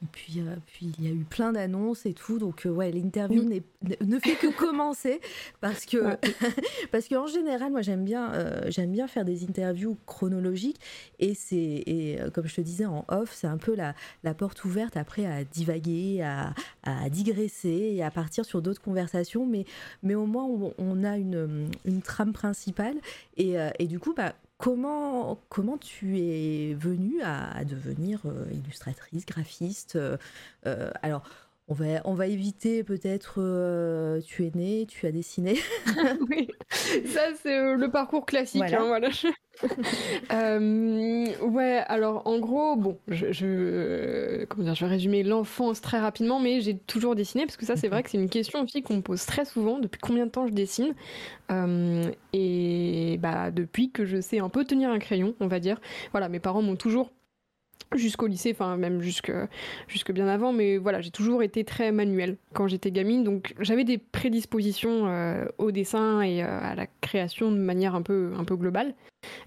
Et 0.02 0.06
puis, 0.12 0.40
euh, 0.40 0.56
puis 0.66 0.92
il 0.98 1.04
y 1.04 1.08
a 1.08 1.10
eu 1.10 1.24
plein 1.24 1.52
d'annonces 1.52 2.04
et 2.04 2.12
tout, 2.12 2.38
donc 2.38 2.66
euh, 2.66 2.70
ouais, 2.70 2.92
l'interview 2.92 3.42
ne 3.42 4.18
fait 4.18 4.34
que 4.34 4.46
commencer 4.58 5.22
parce 5.62 5.86
que 5.86 6.18
parce 6.92 7.08
qu'en 7.08 7.26
général, 7.26 7.72
moi 7.72 7.80
j'aime 7.80 8.04
bien 8.04 8.30
euh, 8.34 8.66
j'aime 8.68 8.92
bien 8.92 9.08
faire 9.08 9.24
des 9.24 9.44
interviews 9.44 9.96
chronologiques 10.04 10.78
et 11.18 11.34
c'est 11.34 11.56
et 11.56 12.18
comme 12.34 12.46
je 12.46 12.56
te 12.56 12.60
disais 12.60 12.84
en 12.84 13.06
off, 13.08 13.32
c'est 13.32 13.46
un 13.46 13.56
peu 13.56 13.74
la, 13.74 13.94
la 14.22 14.34
porte 14.34 14.64
ouverte 14.66 14.98
après 14.98 15.24
à 15.24 15.44
divaguer, 15.44 16.20
à, 16.22 16.52
à 16.82 17.08
digresser 17.08 17.94
et 17.94 18.02
à 18.02 18.10
partir 18.10 18.44
sur 18.44 18.60
d'autres 18.60 18.82
conversations, 18.82 19.46
mais 19.46 19.64
mais 20.02 20.14
au 20.14 20.26
moins 20.26 20.44
on, 20.44 20.74
on 20.76 21.04
a 21.04 21.16
une, 21.16 21.70
une 21.86 22.02
trame 22.02 22.34
principale 22.34 22.96
et, 23.38 23.54
et 23.78 23.86
du 23.86 23.98
coup 23.98 24.12
bah 24.14 24.34
Comment, 24.58 25.38
comment 25.50 25.76
tu 25.76 26.18
es 26.18 26.74
venue 26.74 27.20
à, 27.22 27.62
devenir 27.64 28.22
euh, 28.24 28.46
illustratrice, 28.52 29.26
graphiste 29.26 29.96
euh, 29.96 30.16
euh, 30.66 30.90
Alors, 31.02 31.24
on 31.68 31.74
va, 31.74 32.00
on 32.04 32.14
va 32.14 32.28
éviter 32.28 32.84
peut-être 32.84 33.36
euh, 33.38 34.20
tu 34.20 34.46
es 34.46 34.52
né, 34.54 34.86
tu 34.86 35.06
as 35.06 35.10
dessiné. 35.10 35.56
oui, 36.30 36.48
ça 37.06 37.22
c'est 37.42 37.58
euh, 37.58 37.74
le 37.74 37.90
parcours 37.90 38.24
classique. 38.24 38.62
Voilà. 38.68 39.08
Hein, 39.08 39.32
euh, 40.32 41.26
ouais, 41.42 41.82
alors 41.88 42.22
en 42.26 42.38
gros, 42.38 42.76
bon, 42.76 42.98
je, 43.08 44.44
comment 44.44 44.64
dire, 44.64 44.74
je 44.76 44.84
vais 44.84 44.90
résumer 44.90 45.24
l'enfance 45.24 45.80
très 45.80 45.98
rapidement, 45.98 46.38
mais 46.38 46.60
j'ai 46.60 46.78
toujours 46.78 47.16
dessiné 47.16 47.46
parce 47.46 47.56
que 47.56 47.66
ça 47.66 47.74
c'est 47.74 47.88
vrai 47.88 48.04
que 48.04 48.10
c'est 48.10 48.18
une 48.18 48.28
question 48.28 48.62
aussi 48.62 48.82
qu'on 48.82 48.96
me 48.96 49.02
pose 49.02 49.26
très 49.26 49.44
souvent. 49.44 49.80
Depuis 49.80 50.00
combien 50.00 50.26
de 50.26 50.30
temps 50.30 50.46
je 50.46 50.52
dessine? 50.52 50.94
Et 52.32 53.18
bah 53.20 53.50
depuis 53.50 53.90
que 53.90 54.04
je 54.04 54.20
sais 54.20 54.38
un 54.38 54.50
peu 54.50 54.64
tenir 54.64 54.90
un 54.90 54.98
crayon, 54.98 55.34
on 55.40 55.48
va 55.48 55.58
dire. 55.58 55.80
Voilà, 56.12 56.28
mes 56.28 56.40
parents 56.40 56.62
m'ont 56.62 56.76
toujours 56.76 57.10
jusqu'au 57.94 58.26
lycée, 58.26 58.52
enfin 58.52 58.76
même 58.76 59.00
jusque, 59.00 59.32
jusque 59.88 60.12
bien 60.12 60.26
avant, 60.26 60.52
mais 60.52 60.76
voilà, 60.76 61.00
j'ai 61.00 61.10
toujours 61.10 61.42
été 61.42 61.64
très 61.64 61.92
manuelle 61.92 62.36
quand 62.52 62.66
j'étais 62.66 62.90
gamine, 62.90 63.24
donc 63.24 63.54
j'avais 63.60 63.84
des 63.84 63.98
prédispositions 63.98 65.06
euh, 65.06 65.46
au 65.58 65.70
dessin 65.70 66.22
et 66.22 66.42
euh, 66.42 66.60
à 66.60 66.74
la 66.74 66.86
création 67.00 67.50
de 67.50 67.56
manière 67.56 67.94
un 67.94 68.02
peu, 68.02 68.32
un 68.36 68.44
peu 68.44 68.56
globale. 68.56 68.94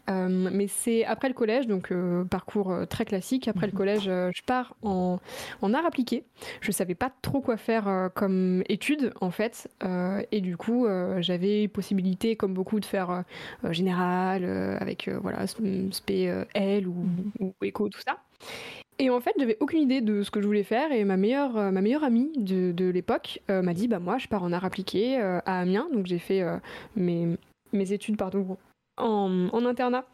Euh, 0.09 0.27
mais 0.29 0.67
c'est 0.67 1.05
après 1.05 1.27
le 1.27 1.33
collège, 1.33 1.67
donc 1.67 1.93
parcours 2.29 2.73
très 2.89 3.05
classique, 3.05 3.47
après 3.47 3.67
le 3.67 3.71
mhm. 3.71 3.77
collège, 3.77 4.03
je 4.03 4.41
pars 4.45 4.75
en, 4.83 5.19
en, 5.61 5.73
art 5.73 5.85
appliqué. 5.85 6.23
Je 6.61 6.71
savais 6.71 6.95
pas 6.95 7.11
trop 7.21 7.41
quoi 7.41 7.57
faire 7.57 8.09
comme 8.15 8.63
étude 8.69 9.13
en 9.21 9.31
fait, 9.31 9.69
et 10.31 10.41
du 10.41 10.57
coup 10.57 10.87
j'avais 11.19 11.67
possibilité, 11.67 12.35
comme 12.35 12.53
beaucoup, 12.53 12.79
de 12.79 12.85
faire 12.85 13.23
général, 13.69 14.45
avec 14.79 15.09
voilà, 15.09 15.45
SP 15.47 16.29
L 16.53 16.87
ou, 16.87 16.93
mhm. 16.93 17.31
ou 17.39 17.53
éco, 17.61 17.89
tout 17.89 18.01
ça. 18.01 18.17
Et 19.01 19.09
en 19.09 19.21
fait, 19.21 19.33
j'avais 19.39 19.55
aucune 19.61 19.79
idée 19.79 20.01
de 20.01 20.23
ce 20.23 20.29
que 20.29 20.41
je 20.41 20.45
voulais 20.45 20.63
faire 20.63 20.91
et 20.91 21.05
ma 21.05 21.15
meilleure, 21.15 21.57
euh, 21.57 21.71
ma 21.71 21.81
meilleure 21.81 22.03
amie 22.03 22.31
de, 22.35 22.73
de 22.73 22.89
l'époque 22.89 23.41
euh, 23.49 23.61
m'a 23.61 23.73
dit 23.73 23.87
bah 23.87 23.99
moi 23.99 24.17
je 24.17 24.27
pars 24.27 24.43
en 24.43 24.51
art 24.51 24.65
appliqué 24.65 25.17
euh, 25.17 25.39
à 25.45 25.61
Amiens, 25.61 25.87
donc 25.93 26.05
j'ai 26.05 26.19
fait 26.19 26.43
mes, 26.97 27.37
mes, 27.71 27.93
études 27.93 28.17
pardon, 28.17 28.57
en, 28.99 29.65
internat. 29.65 30.05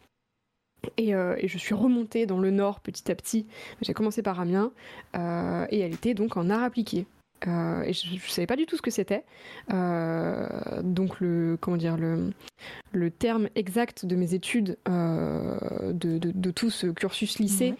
Et, 0.96 1.10
et, 1.10 1.48
je 1.48 1.58
suis 1.58 1.74
remontée 1.74 2.26
dans 2.26 2.38
le 2.38 2.50
nord 2.50 2.80
petit 2.80 3.10
à 3.10 3.14
petit. 3.14 3.46
J'ai 3.82 3.92
commencé 3.94 4.22
par 4.22 4.38
Amiens 4.40 4.72
et 5.14 5.80
elle 5.80 5.94
était 5.94 6.14
donc 6.14 6.36
en 6.36 6.48
art 6.50 6.62
appliqué. 6.62 7.06
Euh, 7.46 7.82
et 7.82 7.92
je, 7.92 8.14
ne 8.14 8.18
savais 8.18 8.46
pas 8.46 8.56
du 8.56 8.66
tout 8.66 8.76
ce 8.76 8.82
que 8.82 8.90
c'était. 8.90 9.24
Euh, 9.72 10.46
donc 10.82 11.20
le 11.20 11.58
comment 11.60 11.76
dire 11.76 11.96
le, 11.96 12.32
le 12.92 13.10
terme 13.10 13.48
exact 13.54 14.06
de 14.06 14.16
mes 14.16 14.34
études 14.34 14.78
euh, 14.88 15.58
de, 15.92 16.18
de, 16.18 16.50
tout 16.50 16.70
ce 16.70 16.86
cursus 16.86 17.38
lycée, 17.38 17.74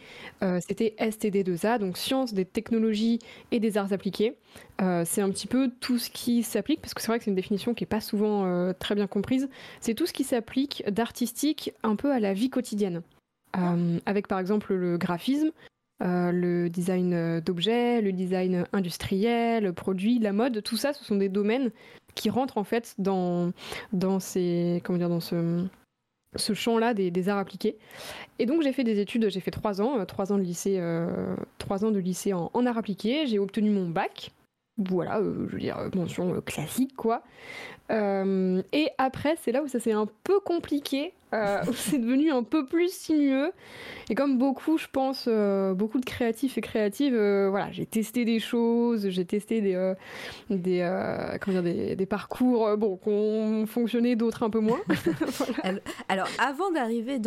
c'était 0.61 0.95
STD2A, 0.99 1.79
donc 1.79 1.97
sciences 1.97 2.35
des 2.35 2.45
technologies 2.45 3.19
et 3.51 3.61
des 3.61 3.79
arts 3.79 3.93
appliqués. 3.93 4.37
c'est 4.79 5.21
un 5.21 5.31
petit 5.31 5.47
peu 5.47 5.71
tout 5.81 5.99
ce 5.99 6.11
qui 6.11 6.43
s'applique, 6.43 6.81
parce 6.81 6.95
que 6.95 7.01
c'est 7.01 7.09
vrai 7.09 7.19
que 7.19 7.25
c'est 7.25 7.31
une 7.31 7.37
définition 7.37 7.75
qui 7.75 7.85
est 7.85 7.87
pas 7.87 8.01
souvent 8.01 8.73
très 8.75 8.95
bien 8.95 9.07
comprise. 9.07 9.49
C'est 9.81 9.95
tout 9.95 10.07
ce 10.07 10.13
qui 10.13 10.25
s'applique 10.25 10.85
d'artistique 10.91 11.73
un 11.83 11.97
peu 11.97 12.13
à 12.13 12.21
la 12.21 12.35
vie 12.35 12.51
quotidienne. 12.51 13.03
avec 14.05 14.29
par 14.29 14.39
exemple 14.39 14.75
le 14.75 14.99
graphisme, 14.99 15.51
euh, 16.03 16.31
le 16.31 16.69
design 16.69 17.15
euh, 17.15 17.41
d'objets, 17.41 18.03
le 18.03 18.13
design 18.13 18.67
industriel, 18.75 19.73
produit, 19.73 20.19
la 20.19 20.35
mode, 20.35 20.63
tout 20.63 20.77
ça, 20.77 20.93
ce 20.93 21.03
sont 21.03 21.17
des 21.17 21.31
domaines 21.31 21.71
qui 22.15 22.29
rentrent 22.29 22.59
en 22.59 22.65
fait 22.65 22.95
dans, 22.99 23.53
dans 23.95 24.21
ces, 24.21 24.83
comment 24.85 24.99
dire, 24.99 25.09
dans 25.09 25.21
ce, 25.21 25.65
champ-là 26.53 26.93
des, 26.93 27.29
arts 27.31 27.39
appliqués. 27.39 27.79
Et 28.39 28.45
donc 28.45 28.61
j'ai 28.61 28.75
fait 28.75 28.85
des 28.85 29.01
études, 29.01 29.31
j'ai 29.31 29.41
fait 29.41 29.51
trois 29.51 29.81
ans, 29.81 29.99
euh, 29.99 30.05
trois 30.05 30.33
ans 30.33 30.37
de 30.37 30.43
lycée, 30.43 30.79
trois 31.57 31.85
ans 31.85 31.91
de 31.91 31.99
lycée 31.99 32.35
en, 32.35 32.51
en 32.53 32.67
arts 32.67 32.79
appliqués. 32.79 33.27
J'ai 33.27 33.39
obtenu 33.39 33.71
mon 33.71 33.89
bac. 33.89 34.33
Voilà, 34.77 35.23
je 35.23 35.53
veux 35.53 35.59
dire, 35.59 35.79
mention 35.95 36.43
classique 36.43 36.95
quoi. 36.95 37.23
et 37.91 38.91
après, 38.99 39.37
c'est 39.41 39.53
là 39.53 39.63
où 39.63 39.69
ça 39.69 39.81
s'est 39.81 39.93
un 39.93 40.07
peu 40.25 40.41
compliqué 40.41 41.15
euh, 41.35 41.63
c'est 41.75 41.99
devenu 41.99 42.31
un 42.33 42.43
peu 42.43 42.67
plus 42.67 42.93
sinueux. 42.93 43.53
Et 44.09 44.15
comme 44.15 44.39
beaucoup, 44.39 44.79
je 44.79 44.87
pense, 44.91 45.25
euh, 45.27 45.75
beaucoup 45.75 45.99
de 45.99 46.05
créatifs 46.05 46.57
et 46.59 46.61
créatives, 46.61 47.15
euh, 47.15 47.49
voilà, 47.51 47.73
j'ai 47.73 47.87
testé 47.87 48.25
des 48.25 48.39
choses, 48.39 49.09
j'ai 49.09 49.25
testé 49.25 49.61
des, 49.61 49.95
des, 50.49 51.37
comment 51.41 51.61
dire, 51.61 51.97
des, 51.97 52.07
parcours 52.07 52.77
bon, 52.77 52.97
qui 52.97 53.09
ont 53.09 53.67
fonctionné, 53.67 54.15
d'autres 54.15 54.45
un 54.45 54.51
peu 54.51 54.61
moins. 54.61 54.79
Alors, 56.09 56.29
avant 56.39 56.71
d'arriver 56.71 57.21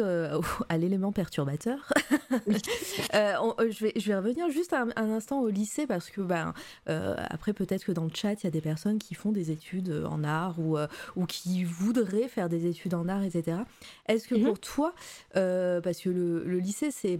à 0.69 0.77
l'élément 0.77 1.11
perturbateur, 1.11 1.91
je, 2.47 3.83
vais, 3.83 3.93
je 3.97 4.07
vais 4.07 4.15
revenir 4.15 4.49
juste 4.49 4.73
un, 4.73 4.89
instant 4.95 5.41
au 5.41 5.49
lycée 5.49 5.85
parce 5.85 6.09
que, 6.09 6.21
ben, 6.21 6.53
après, 6.85 7.51
peut-être 7.51 7.83
que 7.83 7.91
dans 7.91 8.05
le 8.05 8.11
chat, 8.13 8.41
il 8.41 8.45
y 8.45 8.47
a 8.47 8.51
des 8.51 8.61
personnes 8.61 8.99
qui 8.99 9.15
font 9.15 9.33
des 9.33 9.51
études 9.51 10.05
en 10.09 10.23
art 10.23 10.59
ou, 10.59 10.77
ou 11.17 11.25
qui 11.25 11.65
voudraient 11.65 12.29
faire 12.29 12.47
des 12.47 12.67
études 12.67 12.93
en 12.93 13.09
art, 13.09 13.23
etc. 13.23 13.57
Est-ce 14.07 14.27
que 14.27 14.35
mhm. 14.35 14.45
pour 14.45 14.59
toi, 14.59 14.93
euh, 15.35 15.81
parce 15.81 15.99
que 15.99 16.09
le, 16.09 16.59
lycée, 16.59 16.91
c'est 16.91 17.17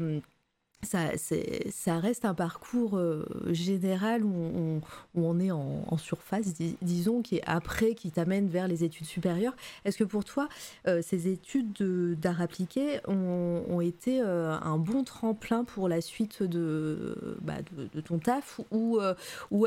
ça, 0.82 2.00
reste 2.00 2.26
un 2.26 2.34
parcours 2.34 2.98
euh, 2.98 3.26
général 3.48 4.24
où 4.24 4.82
on, 5.16 5.40
est 5.40 5.52
en, 5.52 5.98
surface, 5.98 6.54
disons, 6.82 7.22
qui 7.22 7.38
est 7.38 7.44
après, 7.46 7.96
qui 7.96 8.12
t'amène 8.12 8.48
vers 8.48 8.68
les 8.68 8.84
études 8.84 9.06
supérieures. 9.06 9.56
Est-ce 9.84 9.98
que 9.98 10.04
pour 10.04 10.24
toi, 10.24 10.48
euh, 10.88 11.02
ces 11.02 11.28
études 11.28 11.74
d'art 12.20 12.42
appliqué 12.42 13.00
ont, 13.08 13.82
été 13.82 14.20
un 14.22 14.78
bon 14.78 15.04
tremplin 15.04 15.64
pour 15.64 15.88
la 15.88 16.02
suite 16.02 16.44
de, 16.44 17.38
bah, 17.42 17.58
ton 18.06 18.20
taf 18.20 18.60
Ou, 18.72 19.00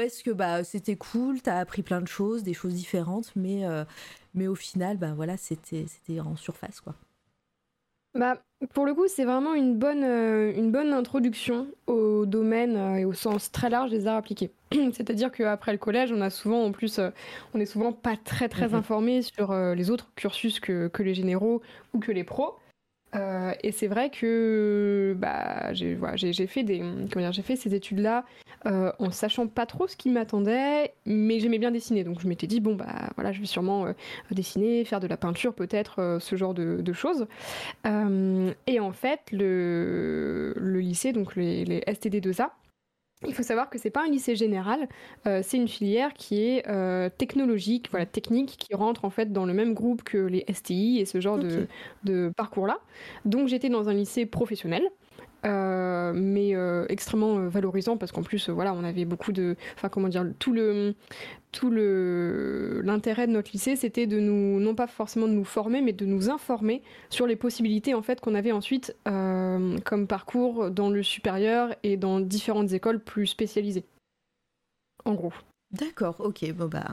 est-ce 0.00 0.22
que 0.22 0.30
bah, 0.30 0.64
c'était 0.64 0.96
cool, 0.96 1.40
tu 1.42 1.50
as 1.50 1.58
appris 1.58 1.82
plein 1.82 2.00
de 2.00 2.08
choses, 2.08 2.42
des 2.42 2.54
choses 2.54 2.74
différentes, 2.74 3.32
mais, 3.36 3.64
mais 4.34 4.48
au 4.48 4.54
final, 4.54 4.96
bah, 4.96 5.12
voilà, 5.14 5.36
c'était 5.36 5.86
en 6.20 6.36
surface 6.36 6.80
quoi 6.80 6.94
bah, 8.14 8.36
pour 8.74 8.84
le 8.84 8.94
coup, 8.94 9.08
c'est 9.08 9.24
vraiment 9.24 9.54
une 9.54 9.76
bonne, 9.76 10.04
euh, 10.04 10.52
une 10.54 10.70
bonne 10.70 10.92
introduction 10.92 11.66
au 11.86 12.26
domaine 12.26 12.76
euh, 12.76 12.96
et 12.96 13.04
au 13.04 13.12
sens 13.12 13.50
très 13.50 13.70
large 13.70 13.90
des 13.90 14.06
arts 14.06 14.18
appliqués. 14.18 14.52
C'est-à-dire 14.72 15.32
qu'après 15.32 15.72
le 15.72 15.78
collège, 15.78 16.12
on 16.12 16.20
a 16.20 16.30
souvent, 16.30 16.62
en 16.62 16.72
plus, 16.72 16.98
euh, 16.98 17.10
on 17.54 17.60
est 17.60 17.66
souvent 17.66 17.92
pas 17.92 18.16
très 18.22 18.48
très 18.48 18.74
informé 18.74 19.22
sur 19.22 19.54
les 19.54 19.90
autres 19.90 20.12
cursus 20.14 20.60
que, 20.60 20.88
que, 20.88 21.02
les 21.02 21.14
généraux 21.14 21.62
ou 21.94 21.98
que 21.98 22.12
les 22.12 22.24
pros. 22.24 22.56
Euh, 23.14 23.52
et 23.62 23.72
c'est 23.72 23.88
vrai 23.88 24.10
que 24.10 25.14
bah, 25.18 25.72
j'ai 25.74 25.94
voilà, 25.94 26.16
fait, 26.16 27.42
fait 27.42 27.56
ces 27.56 27.74
études-là 27.74 28.24
euh, 28.66 28.92
en 28.98 29.10
sachant 29.10 29.46
pas 29.48 29.66
trop 29.66 29.86
ce 29.86 29.96
qui 29.96 30.08
m'attendait, 30.08 30.94
mais 31.04 31.40
j'aimais 31.40 31.58
bien 31.58 31.70
dessiner. 31.70 32.04
Donc 32.04 32.20
je 32.20 32.28
m'étais 32.28 32.46
dit, 32.46 32.60
bon, 32.60 32.74
bah 32.74 33.10
voilà, 33.16 33.32
je 33.32 33.40
vais 33.40 33.46
sûrement 33.46 33.86
euh, 33.86 33.92
dessiner, 34.30 34.84
faire 34.84 35.00
de 35.00 35.06
la 35.06 35.16
peinture, 35.16 35.54
peut-être, 35.54 36.18
ce 36.20 36.36
genre 36.36 36.54
de, 36.54 36.92
choses. 36.92 37.26
et 37.84 38.80
en 38.80 38.92
fait, 38.92 39.20
le, 39.32 40.54
lycée, 40.58 41.12
donc 41.12 41.36
les, 41.36 41.64
les 41.64 41.80
STD2A, 41.80 42.50
il 43.26 43.34
faut 43.34 43.42
savoir 43.42 43.70
que 43.70 43.78
c'est 43.78 43.90
pas 43.90 44.04
un 44.04 44.08
lycée 44.10 44.36
général, 44.36 44.88
euh, 45.26 45.40
c'est 45.42 45.56
une 45.56 45.68
filière 45.68 46.14
qui 46.14 46.42
est 46.42 46.68
euh, 46.68 47.08
technologique, 47.16 47.88
voilà, 47.90 48.06
technique, 48.06 48.56
qui 48.58 48.74
rentre 48.74 49.04
en 49.04 49.10
fait 49.10 49.32
dans 49.32 49.46
le 49.46 49.52
même 49.52 49.74
groupe 49.74 50.02
que 50.02 50.18
les 50.18 50.44
STI 50.52 50.98
et 51.00 51.04
ce 51.04 51.20
genre 51.20 51.38
de, 51.38 51.66
de 52.04 52.32
parcours-là. 52.36 52.78
Donc 53.24 53.48
j'étais 53.48 53.68
dans 53.68 53.88
un 53.88 53.94
lycée 53.94 54.26
professionnel, 54.26 54.82
euh, 55.44 56.12
mais 56.14 56.54
euh, 56.54 56.86
extrêmement 56.88 57.38
euh, 57.38 57.48
valorisant 57.48 57.96
parce 57.96 58.12
qu'en 58.12 58.22
plus 58.22 58.48
voilà 58.48 58.72
on 58.74 58.84
avait 58.84 59.04
beaucoup 59.04 59.32
de 59.32 59.56
enfin 59.74 59.88
comment 59.88 60.06
dire 60.06 60.24
tout 60.38 60.52
le 60.52 60.94
tout 61.50 61.68
le 61.68 62.80
l'intérêt 62.84 63.26
de 63.26 63.32
notre 63.32 63.50
lycée 63.52 63.74
c'était 63.74 64.06
de 64.06 64.20
nous 64.20 64.60
non 64.60 64.76
pas 64.76 64.86
forcément 64.86 65.26
de 65.26 65.32
nous 65.32 65.44
former 65.44 65.82
mais 65.82 65.92
de 65.92 66.06
nous 66.06 66.30
informer 66.30 66.80
sur 67.10 67.26
les 67.26 67.34
possibilités 67.34 67.92
en 67.92 68.02
fait 68.02 68.20
qu'on 68.20 68.36
avait 68.36 68.52
ensuite 68.52 68.96
comme 69.04 70.06
parcours 70.06 70.70
dans 70.70 70.90
le 70.90 71.02
supérieur 71.02 71.74
et 71.82 71.96
dans 71.96 72.20
différentes 72.20 72.72
écoles 72.72 73.00
plus 73.00 73.26
spécialisées. 73.26 73.84
En 75.04 75.14
gros. 75.14 75.32
D'accord, 75.72 76.16
ok, 76.20 76.52
bon 76.52 76.68
bah 76.68 76.86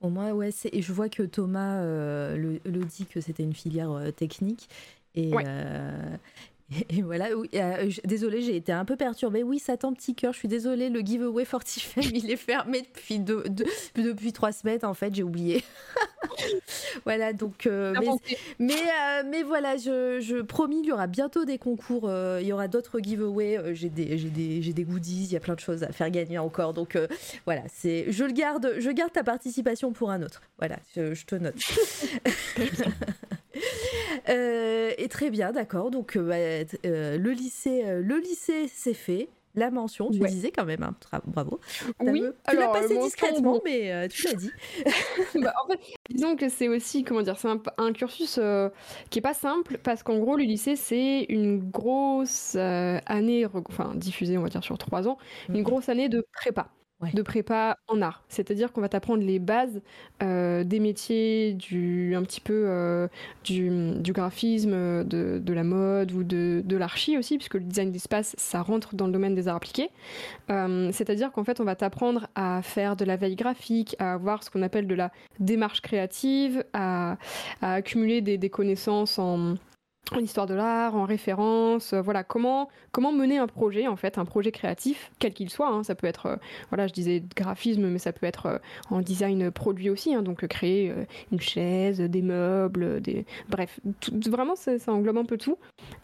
au 0.00 0.10
moins 0.10 0.32
ouais, 0.32 0.50
et 0.72 0.82
je 0.82 0.92
vois 0.92 1.08
que 1.08 1.22
Thomas 1.22 1.82
le, 1.82 2.60
dit 2.64 3.06
que 3.06 3.22
c'était 3.22 3.44
une 3.44 3.54
filière 3.54 4.12
technique 4.14 4.68
et, 5.14 5.32
et, 6.88 7.02
voilà, 7.02 7.28
euh, 7.28 7.90
désolée, 8.04 8.40
j'ai 8.40 8.56
été 8.56 8.72
un 8.72 8.86
peu 8.86 8.96
perturbée. 8.96 9.42
Oui, 9.42 9.58
ça 9.58 9.76
tend 9.76 9.92
petit 9.92 10.14
cœur, 10.14 10.32
je 10.32 10.38
suis 10.38 10.48
désolée, 10.48 10.88
le 10.88 11.00
giveaway 11.00 11.44
Fortifem, 11.44 12.02
il 12.14 12.30
est 12.30 12.36
fermé 12.36 12.82
depuis, 12.82 13.20
depuis 13.20 14.32
trois 14.32 14.50
semaines, 14.50 14.80
en 14.82 14.94
fait, 14.94 15.14
j'ai 15.14 15.22
oublié. 15.22 15.62
voilà, 17.04 17.34
donc. 17.34 17.66
Euh, 17.66 17.94
mais, 18.58 18.72
euh, 18.74 19.22
mais, 19.26 19.42
voilà, 19.42 19.76
je, 19.76 20.20
je, 20.20 20.40
promis, 20.40 20.80
il 20.80 20.86
y 20.86 20.92
aura 20.92 21.06
bientôt 21.06 21.44
des 21.44 21.58
concours, 21.58 22.10
il 22.40 22.46
y 22.46 22.52
aura 22.52 22.66
d'autres 22.66 22.98
giveaways, 22.98 23.74
j'ai 23.74 23.90
des, 23.90 24.16
des, 24.16 24.72
des, 24.72 24.84
goodies, 24.84 25.24
il 25.24 25.32
y 25.32 25.36
a 25.36 25.40
plein 25.40 25.54
de 25.54 25.60
choses 25.60 25.82
à 25.82 25.92
faire 25.92 26.10
gagner 26.10 26.38
encore. 26.38 26.72
Donc 26.72 26.98
voilà, 27.44 27.62
c'est, 27.72 28.10
je 28.10 28.24
le 28.24 28.32
garde, 28.32 28.74
je 28.78 28.90
garde 28.90 29.12
ta 29.12 29.22
participation 29.22 29.92
pour 29.92 30.10
un 30.10 30.22
autre. 30.22 30.40
Voilà, 30.58 30.76
je, 30.96 31.12
je 31.14 31.26
te 31.26 31.34
note. 31.34 31.56
et 34.26 35.08
très 35.08 35.30
bien, 35.30 35.52
d'accord. 35.52 35.90
Donc, 35.90 36.16
bah, 36.18 36.34
euh, 36.36 37.18
le 37.18 37.30
lycée, 37.30 37.84
euh, 37.84 38.00
le 38.02 38.18
lycée 38.18 38.68
c'est 38.68 38.94
fait. 38.94 39.28
la 39.54 39.70
mention, 39.70 40.10
tu 40.10 40.18
disais 40.18 40.50
quand 40.50 40.64
même, 40.64 40.82
hein, 40.82 40.96
bravo. 41.26 41.60
Oui, 42.00 42.22
tu 42.48 42.56
l'as 42.56 42.68
passé 42.68 42.98
discrètement, 42.98 43.60
mais 43.64 44.08
tu 44.08 44.26
l'as 44.26 44.34
dit. 44.34 44.50
Bah, 45.40 45.52
en 45.64 45.68
fait, 45.68 45.80
disons 46.10 46.36
que 46.36 46.48
c'est 46.48 46.68
aussi, 46.68 47.04
comment 47.04 47.22
dire, 47.22 47.38
c'est 47.38 47.48
un, 47.78 47.92
cursus 47.92 48.40
qui 49.10 49.18
est 49.18 49.22
pas 49.22 49.34
simple 49.34 49.78
parce 49.78 50.02
qu'en 50.02 50.18
gros, 50.18 50.36
le 50.36 50.44
lycée, 50.44 50.76
c'est 50.76 51.26
une 51.28 51.58
grosse 51.70 52.56
année, 52.56 53.46
enfin 53.46 53.94
diffusée, 53.94 54.38
on 54.38 54.42
va 54.42 54.48
dire, 54.48 54.64
sur 54.64 54.78
trois 54.78 55.06
ans, 55.08 55.18
une 55.48 55.60
mmh. 55.60 55.62
grosse 55.62 55.88
année 55.88 56.08
de 56.08 56.26
prépa 56.32 56.68
de 57.12 57.22
prépa 57.22 57.76
en 57.88 58.00
art. 58.00 58.24
C'est-à-dire 58.28 58.72
qu'on 58.72 58.80
va 58.80 58.88
t'apprendre 58.88 59.22
les 59.22 59.38
bases 59.38 59.82
euh, 60.22 60.64
des 60.64 60.80
métiers, 60.80 61.52
du, 61.52 62.14
un 62.14 62.22
petit 62.22 62.40
peu 62.40 62.64
euh, 62.66 63.08
du, 63.44 64.12
graphisme, 64.12 65.04
de, 65.04 65.52
la 65.52 65.64
mode 65.64 66.12
ou 66.12 66.24
de, 66.24 66.62
de 66.64 66.76
l'archi 66.76 67.18
aussi, 67.18 67.36
puisque 67.36 67.54
le 67.54 67.60
design 67.60 67.92
d'espace, 67.92 68.34
ça 68.38 68.62
rentre 68.62 68.94
dans 68.94 69.06
le 69.06 69.12
domaine 69.12 69.34
des 69.34 69.48
arts 69.48 69.56
appliqués. 69.56 69.90
Euh, 70.50 70.90
c'est-à-dire 70.92 71.32
qu'en 71.32 71.44
fait, 71.44 71.60
on 71.60 71.64
va 71.64 71.76
t'apprendre 71.76 72.28
à 72.34 72.62
faire 72.62 72.96
de 72.96 73.04
la 73.04 73.16
veille 73.16 73.36
graphique, 73.36 73.96
à 73.98 74.14
avoir 74.14 74.42
ce 74.42 74.50
qu'on 74.50 74.62
appelle 74.62 74.86
de 74.86 74.94
la 74.94 75.12
démarche 75.38 75.80
créative, 75.80 76.64
à, 76.72 77.16
accumuler 77.60 78.20
des 78.20 78.50
connaissances 78.50 79.18
en 79.18 79.54
en 80.12 80.18
histoire 80.18 80.46
de 80.46 80.54
l'art, 80.54 80.94
en 80.94 81.04
référence, 81.04 81.92
euh, 81.92 82.00
voilà 82.00 82.24
comment 82.24 82.68
comment 82.92 83.12
mener 83.12 83.38
un 83.38 83.46
projet 83.46 83.88
en 83.88 83.96
fait, 83.96 84.18
un 84.18 84.24
projet 84.24 84.52
créatif 84.52 85.10
quel 85.18 85.32
qu'il 85.32 85.50
soit. 85.50 85.68
Hein. 85.68 85.82
ça 85.82 85.94
peut 85.94 86.06
être, 86.06 86.26
euh, 86.26 86.36
voilà, 86.70 86.86
je 86.86 86.92
disais 86.92 87.22
graphisme, 87.34 87.88
mais 87.88 87.98
ça 87.98 88.12
peut 88.12 88.26
être 88.26 88.46
euh, 88.46 88.58
en 88.90 89.00
design 89.00 89.50
produit 89.50 89.90
aussi, 89.90 90.14
hein. 90.14 90.22
donc 90.22 90.46
créer 90.46 90.92
une 91.32 91.40
chaise, 91.40 92.00
des 92.00 92.22
meubles, 92.22 93.00
des 93.00 93.24
bref, 93.48 93.80
vraiment 94.26 94.54
ça, 94.56 94.72
englobe 94.88 95.16
un 95.18 95.24
peu 95.24 95.38
tout. 95.38 95.58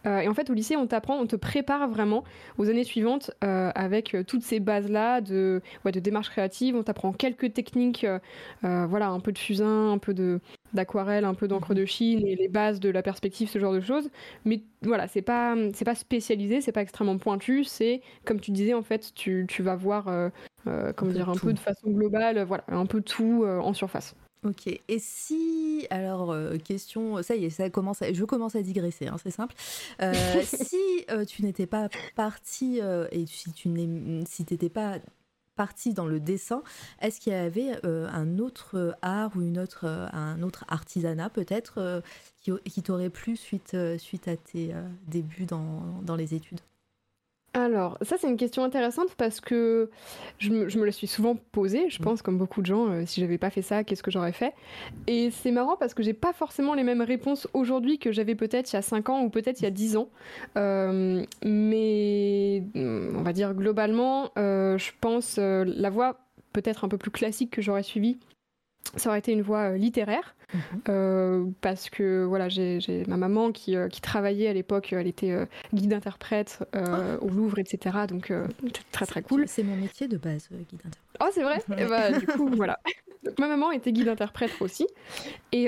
et 0.05 0.27
en 0.27 0.33
fait 0.33 0.49
au 0.49 0.53
lycée 0.53 0.75
on 0.75 0.87
t'apprend, 0.87 1.17
on 1.17 1.27
te 1.27 1.35
prépare 1.35 1.87
vraiment 1.87 2.23
aux 2.57 2.69
années 2.69 2.83
suivantes 2.83 3.31
avec 3.41 4.15
toutes 4.27 4.43
ces 4.43 4.59
bases 4.59 4.89
là 4.89 5.21
de 5.21 5.61
ouais, 5.85 5.91
de 5.91 5.99
démarche 5.99 6.29
créative. 6.29 6.75
On 6.75 6.83
t'apprend 6.83 7.13
quelques 7.13 7.53
techniques, 7.53 8.05
voilà, 8.61 9.09
un 9.09 9.19
peu 9.19 9.31
de 9.31 9.37
fusain, 9.37 9.91
un 9.91 9.97
peu 9.97 10.13
de 10.13 10.39
d'aquarelle, 10.73 11.25
un 11.25 11.33
peu 11.33 11.47
d'encre 11.47 11.73
de 11.73 11.85
Chine 11.85 12.25
et 12.25 12.35
les 12.35 12.47
bases 12.47 12.79
de 12.79 12.89
la 12.89 13.01
perspective, 13.01 13.49
ce 13.49 13.59
genre 13.59 13.73
de 13.73 13.81
choses. 13.81 14.09
Mais 14.45 14.61
voilà, 14.81 15.07
c'est 15.07 15.21
pas 15.21 15.55
c'est 15.73 15.85
pas 15.85 15.95
spécialisé, 15.95 16.61
c'est 16.61 16.71
pas 16.71 16.81
extrêmement 16.81 17.17
pointu. 17.17 17.63
C'est 17.63 18.01
comme 18.25 18.39
tu 18.39 18.51
disais 18.51 18.73
en 18.73 18.83
fait, 18.83 19.13
tu, 19.13 19.45
tu 19.47 19.63
vas 19.63 19.75
voir 19.75 20.07
euh, 20.07 20.29
euh 20.67 20.93
comment 20.93 21.11
dire 21.11 21.29
un 21.29 21.35
peu 21.35 21.53
de 21.53 21.59
façon 21.59 21.89
globale, 21.91 22.43
voilà, 22.43 22.63
un 22.67 22.85
peu 22.85 23.01
tout 23.01 23.43
euh, 23.43 23.59
en 23.59 23.73
surface. 23.73 24.15
Ok. 24.43 24.67
Et 24.67 24.99
si 24.99 25.85
alors 25.91 26.31
euh, 26.31 26.57
question, 26.57 27.21
ça 27.21 27.35
y 27.35 27.45
est, 27.45 27.51
ça 27.51 27.69
commence, 27.69 27.99
je 28.11 28.25
commence 28.25 28.55
à 28.55 28.61
digresser, 28.61 29.07
hein, 29.07 29.17
c'est 29.21 29.31
simple. 29.31 29.55
si 30.43 31.05
tu 31.27 31.43
n'étais 31.43 31.67
pas 31.67 31.89
parti 32.15 32.79
et 33.11 33.25
si 33.27 33.51
tu 33.53 33.69
n'es, 33.69 34.23
si 34.25 34.45
t'étais 34.45 34.69
pas 34.69 34.97
partie 35.61 35.93
dans 35.93 36.07
le 36.07 36.19
dessin, 36.19 36.63
est-ce 37.01 37.19
qu'il 37.19 37.33
y 37.33 37.35
avait 37.35 37.73
euh, 37.85 38.07
un 38.11 38.39
autre 38.39 38.97
art 39.03 39.29
ou 39.35 39.43
une 39.43 39.59
autre, 39.59 39.85
euh, 39.85 40.07
un 40.11 40.41
autre 40.41 40.65
artisanat 40.67 41.29
peut-être 41.29 41.75
euh, 41.77 42.01
qui, 42.41 42.81
t'aurait 42.81 43.11
plu 43.11 43.37
suite, 43.37 43.77
suite 43.99 44.27
à 44.27 44.37
tes 44.37 44.73
débuts 45.07 45.45
dans, 45.45 46.01
dans 46.01 46.15
les 46.15 46.33
études? 46.33 46.61
Alors, 47.53 47.97
ça 48.01 48.15
c'est 48.17 48.29
une 48.29 48.37
question 48.37 48.63
intéressante 48.63 49.13
parce 49.17 49.41
que 49.41 49.89
je 50.37 50.51
me, 50.51 50.69
je 50.69 50.79
me 50.79 50.85
la 50.85 50.93
suis 50.93 51.07
souvent 51.07 51.35
posée, 51.35 51.89
je 51.89 51.99
mm. 51.99 52.03
pense, 52.03 52.21
comme 52.21 52.37
beaucoup 52.37 52.61
de 52.61 52.65
gens, 52.65 52.87
euh, 52.87 53.03
si 53.05 53.19
j'avais 53.19 53.37
pas 53.37 53.49
fait 53.49 53.61
ça, 53.61 53.83
qu'est-ce 53.83 54.03
que 54.03 54.11
j'aurais 54.11 54.31
fait? 54.31 54.53
Et 55.07 55.31
c'est 55.31 55.51
marrant 55.51 55.75
parce 55.75 55.93
que 55.93 56.01
j'ai 56.01 56.13
pas 56.13 56.31
forcément 56.31 56.75
les 56.75 56.83
mêmes 56.83 57.01
réponses 57.01 57.49
aujourd'hui 57.53 57.99
que 57.99 58.13
j'avais 58.13 58.35
peut-être 58.35 58.71
il 58.71 58.75
y 58.75 58.79
a 58.79 58.81
5 58.81 59.09
ans 59.09 59.23
ou 59.23 59.29
peut-être 59.29 59.59
il 59.59 59.63
y 59.63 59.67
a 59.67 59.71
10 59.71 59.97
ans. 59.97 60.09
Euh, 60.57 61.25
mais 61.43 62.63
mm, 62.73 63.17
on 63.17 63.21
va 63.21 63.33
dire 63.33 63.53
globalement, 63.53 64.31
euh, 64.37 64.77
je 64.77 64.91
pense 65.01 65.37
la 65.37 65.89
voie 65.89 66.19
peut-être 66.53 66.85
un 66.85 66.87
peu 66.87 66.97
plus 66.97 67.11
classique 67.11 67.51
que 67.51 67.61
j'aurais 67.61 67.83
suivie, 67.83 68.17
ça 68.95 69.09
aurait 69.09 69.19
été 69.19 69.31
une 69.31 69.41
voie 69.41 69.77
littéraire. 69.77 70.35
Mhm. 70.53 70.61
Euh, 70.89 71.45
parce 71.61 71.89
que 71.89 72.25
voilà, 72.25 72.49
j'ai 72.49 73.05
ma 73.07 73.17
maman 73.17 73.51
qui, 73.51 73.77
euh, 73.77 73.87
qui, 73.87 74.01
travaillait 74.01 74.49
à 74.49 74.53
l'époque, 74.53 74.91
elle 74.91 75.07
était 75.07 75.31
euh, 75.31 75.45
guide 75.73 75.93
interprète 75.93 76.59
ah. 76.73 77.17
au 77.21 77.29
Louvre, 77.29 77.59
etc. 77.59 77.99
Donc 78.07 78.33
très 78.91 79.05
très 79.05 79.21
cool. 79.21 79.45
C'est 79.47 79.63
mon 79.63 79.75
métier 79.77 80.07
de 80.07 80.17
base, 80.17 80.49
guide 80.51 80.81
interprète. 80.85 81.21
Oh, 81.21 81.29
c'est 81.33 81.43
vrai? 81.43 81.57
Et 81.57 81.83
eh 81.83 81.85
bah, 81.85 82.11
du 82.11 82.27
coup, 82.27 82.49
voilà. 82.49 82.79
Donc, 83.23 83.37
ma 83.39 83.47
maman 83.47 83.71
était 83.71 83.91
guide 83.91 84.07
interprète 84.07 84.51
aussi. 84.61 84.87
Et, 85.51 85.67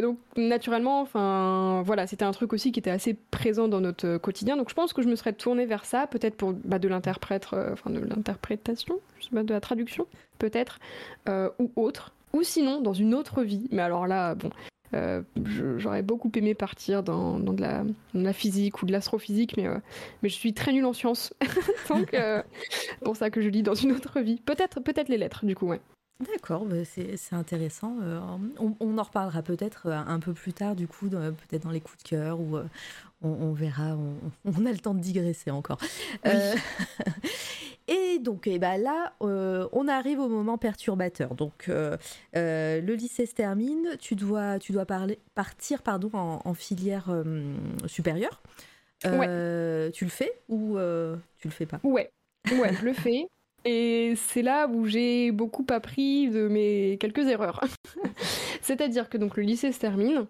donc, 0.00 0.18
naturellement, 0.36 1.00
enfin, 1.00 1.82
voilà, 1.84 2.06
c'était 2.06 2.24
un 2.24 2.32
truc 2.32 2.52
aussi 2.52 2.72
qui 2.72 2.80
était 2.80 2.90
assez 2.90 3.14
présent 3.30 3.68
dans 3.68 3.80
notre 3.80 4.16
quotidien. 4.16 4.56
Donc, 4.56 4.70
je 4.70 4.74
pense 4.74 4.92
que 4.92 5.02
je 5.02 5.08
me 5.08 5.16
serais 5.16 5.32
tournée 5.32 5.66
vers 5.66 5.84
ça, 5.84 6.06
peut-être 6.06 6.36
pour 6.36 6.52
bah, 6.52 6.78
de 6.78 6.88
l'interprète, 6.88 7.48
enfin, 7.52 7.90
de 7.90 8.00
l'interprétation, 8.00 8.98
de 9.32 9.52
la 9.52 9.60
traduction, 9.60 10.06
peut-être, 10.38 10.78
ou 11.28 11.70
autre 11.76 12.12
ou 12.32 12.42
sinon 12.42 12.80
dans 12.80 12.92
une 12.92 13.14
autre 13.14 13.42
vie. 13.42 13.66
Mais 13.70 13.82
alors 13.82 14.06
là, 14.06 14.34
bon, 14.34 14.50
euh, 14.94 15.22
j'aurais 15.78 16.02
beaucoup 16.02 16.30
aimé 16.34 16.54
partir 16.54 17.02
dans, 17.02 17.38
de, 17.38 17.62
la, 18.14 18.32
physique 18.32 18.82
ou 18.82 18.86
de 18.86 18.92
l'astrophysique, 18.92 19.56
mais, 19.56 19.66
euh, 19.66 19.78
mais 20.22 20.28
je 20.28 20.34
suis 20.34 20.52
très 20.52 20.72
nulle 20.72 20.86
en 20.86 20.92
sciences. 20.92 21.32
Donc, 21.88 22.14
euh, 22.14 22.42
pour 23.04 23.16
ça 23.16 23.30
que 23.30 23.40
je 23.40 23.48
lis 23.48 23.62
dans 23.62 23.74
une 23.74 23.92
autre 23.92 24.20
vie. 24.20 24.40
Peut-être 24.44 24.80
peut 24.80 24.94
les 25.08 25.18
lettres, 25.18 25.44
du 25.44 25.54
coup, 25.54 25.66
ouais. 25.66 25.80
D'accord, 26.20 26.66
bah, 26.66 26.84
c'est 26.84 27.16
intéressant. 27.32 27.96
On, 28.58 28.98
en 28.98 29.02
reparlera 29.02 29.42
peut-être 29.42 29.88
un 29.88 30.20
peu 30.20 30.34
plus 30.34 30.52
tard, 30.52 30.76
du 30.76 30.86
coup, 30.86 31.08
peut-être 31.08 31.62
dans 31.62 31.70
les 31.70 31.80
coups 31.80 32.02
de 32.02 32.08
cœur, 32.08 32.38
ou 32.40 32.58
on, 33.22 33.52
verra, 33.52 33.96
on, 34.44 34.66
a 34.66 34.72
le 34.72 34.78
temps 34.78 34.94
de 34.94 35.00
digresser 35.00 35.50
encore. 35.50 35.78
Et 37.90 38.20
donc, 38.20 38.46
eh 38.46 38.60
ben 38.60 38.80
là, 38.80 39.14
euh, 39.20 39.68
on 39.72 39.88
arrive 39.88 40.20
au 40.20 40.28
moment 40.28 40.58
perturbateur. 40.58 41.34
Donc, 41.34 41.68
euh, 41.68 41.96
euh, 42.36 42.80
le 42.80 42.94
lycée 42.94 43.26
se 43.26 43.34
termine, 43.34 43.96
tu 43.98 44.14
dois, 44.14 44.60
tu 44.60 44.70
dois 44.70 44.86
parler, 44.86 45.18
partir 45.34 45.82
pardon, 45.82 46.10
en, 46.14 46.54
filière 46.54 47.12
supérieure. 47.86 48.42
Ouais. 49.04 49.90
Tu 49.92 50.04
le 50.04 50.10
fais 50.10 50.32
ou 50.48 50.78
tu 51.38 51.48
le 51.48 51.52
fais 51.52 51.66
pas? 51.66 51.80
Ouais, 51.82 52.12
ouais, 52.52 52.74
je 52.74 52.84
le 52.84 52.92
fais. 52.92 53.26
Et 53.64 54.14
c'est 54.16 54.42
là 54.42 54.66
où 54.68 54.86
j'ai 54.86 55.32
beaucoup 55.32 55.66
appris 55.70 56.28
de 56.28 56.48
mes 56.48 56.96
quelques 56.98 57.26
erreurs. 57.26 57.60
C'est-à-dire 58.62 59.08
que 59.08 59.18
donc 59.18 59.36
le 59.36 59.42
lycée 59.42 59.72
se 59.72 59.78
termine. 59.78 60.26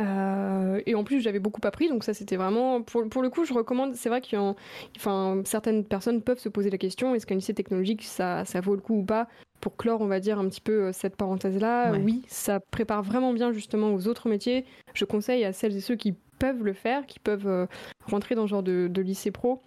Euh, 0.00 0.80
et 0.86 0.94
en 0.94 1.04
plus, 1.04 1.20
j'avais 1.20 1.40
beaucoup 1.40 1.60
appris, 1.64 1.88
donc 1.88 2.04
ça 2.04 2.14
c'était 2.14 2.36
vraiment. 2.36 2.82
Pour, 2.82 3.08
pour, 3.08 3.22
le 3.22 3.30
coup, 3.30 3.44
je 3.44 3.54
recommande. 3.54 3.94
C'est 3.94 4.08
vrai 4.08 4.20
que 4.20 4.54
enfin, 4.96 5.42
certaines 5.44 5.84
personnes 5.84 6.22
peuvent 6.22 6.38
se 6.38 6.48
poser 6.48 6.70
la 6.70 6.78
question 6.78 7.14
est-ce 7.14 7.26
qu'un 7.26 7.34
lycée 7.34 7.54
technologique 7.54 8.02
ça, 8.02 8.44
ça, 8.44 8.60
vaut 8.60 8.74
le 8.74 8.80
coup 8.80 8.98
ou 8.98 9.04
pas? 9.04 9.28
Pour 9.60 9.76
clore, 9.76 10.00
on 10.00 10.06
va 10.06 10.20
dire 10.20 10.38
un 10.38 10.48
petit 10.48 10.60
peu 10.60 10.84
euh, 10.84 10.92
cette 10.92 11.16
parenthèse-là, 11.16 11.92
oui, 11.92 12.22
ça 12.28 12.60
prépare 12.60 13.02
vraiment 13.02 13.32
bien 13.32 13.52
justement 13.52 13.92
aux 13.94 14.06
autres 14.06 14.28
métiers. 14.28 14.64
Je 14.92 15.04
conseille 15.04 15.44
à 15.44 15.52
celles 15.52 15.76
et 15.76 15.80
ceux 15.80 15.96
qui 15.96 16.14
peuvent 16.38 16.62
le 16.62 16.74
faire, 16.74 17.06
qui 17.06 17.18
peuvent 17.18 17.48
euh, 17.48 17.66
rentrer 18.06 18.34
dans 18.34 18.46
ce 18.46 18.50
genre 18.50 18.62
de, 18.62 18.88
de 18.88 19.02
lycée 19.02 19.30
pro, 19.30 19.62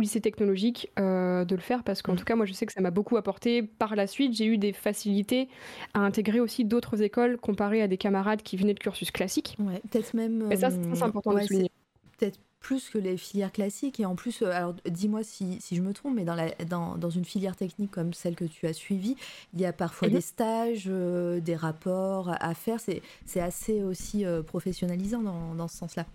lycée 0.00 0.20
technologique 0.20 0.90
euh, 0.98 1.44
de 1.44 1.54
le 1.54 1.60
faire 1.60 1.82
parce 1.82 2.02
qu'en 2.02 2.12
mm. 2.12 2.16
tout 2.16 2.24
cas 2.24 2.36
moi 2.36 2.46
je 2.46 2.52
sais 2.52 2.66
que 2.66 2.72
ça 2.72 2.80
m'a 2.80 2.90
beaucoup 2.90 3.16
apporté. 3.16 3.62
Par 3.62 3.96
la 3.96 4.06
suite 4.06 4.34
j'ai 4.34 4.46
eu 4.46 4.58
des 4.58 4.72
facilités 4.72 5.48
à 5.94 6.00
intégrer 6.00 6.40
aussi 6.40 6.64
d'autres 6.64 7.02
écoles 7.02 7.38
comparées 7.38 7.82
à 7.82 7.88
des 7.88 7.98
camarades 7.98 8.42
qui 8.42 8.56
venaient 8.56 8.74
de 8.74 8.78
cursus 8.78 9.10
classiques. 9.10 9.56
Ouais, 9.58 9.80
peut-être 9.90 10.14
même 10.14 10.50
et 10.50 10.56
ça 10.56 10.70
c'est 10.70 11.02
important 11.02 11.34
de 11.34 11.40
souligner. 11.40 11.70
peut-être 12.18 12.38
plus 12.60 12.90
que 12.90 12.98
les 12.98 13.16
filières 13.16 13.52
classiques. 13.52 14.00
Et 14.00 14.04
en 14.04 14.16
plus 14.16 14.42
euh, 14.42 14.50
alors 14.50 14.74
dis-moi 14.88 15.22
si, 15.22 15.58
si, 15.60 15.76
je 15.76 15.82
me 15.82 15.92
trompe 15.92 16.14
mais 16.16 16.24
dans, 16.24 16.34
la, 16.34 16.50
dans, 16.68 16.96
dans, 16.96 17.10
une 17.10 17.24
filière 17.24 17.56
technique 17.56 17.90
comme 17.90 18.12
celle 18.12 18.34
que 18.34 18.44
tu 18.44 18.66
as 18.66 18.72
suivie 18.72 19.16
il 19.54 19.60
y 19.60 19.66
a 19.66 19.72
parfois 19.72 20.08
des 20.08 20.20
stages 20.20 20.86
euh, 20.88 21.40
des 21.40 21.56
rapports 21.56 22.34
à 22.40 22.54
faire. 22.54 22.80
C'est 22.80 23.40
assez 23.40 23.82
aussi 23.82 24.24
professionnalisant 24.46 25.22
dans, 25.22 25.54
dans 25.54 25.68
ce 25.68 25.76
sens 25.76 25.96
là 25.96 26.06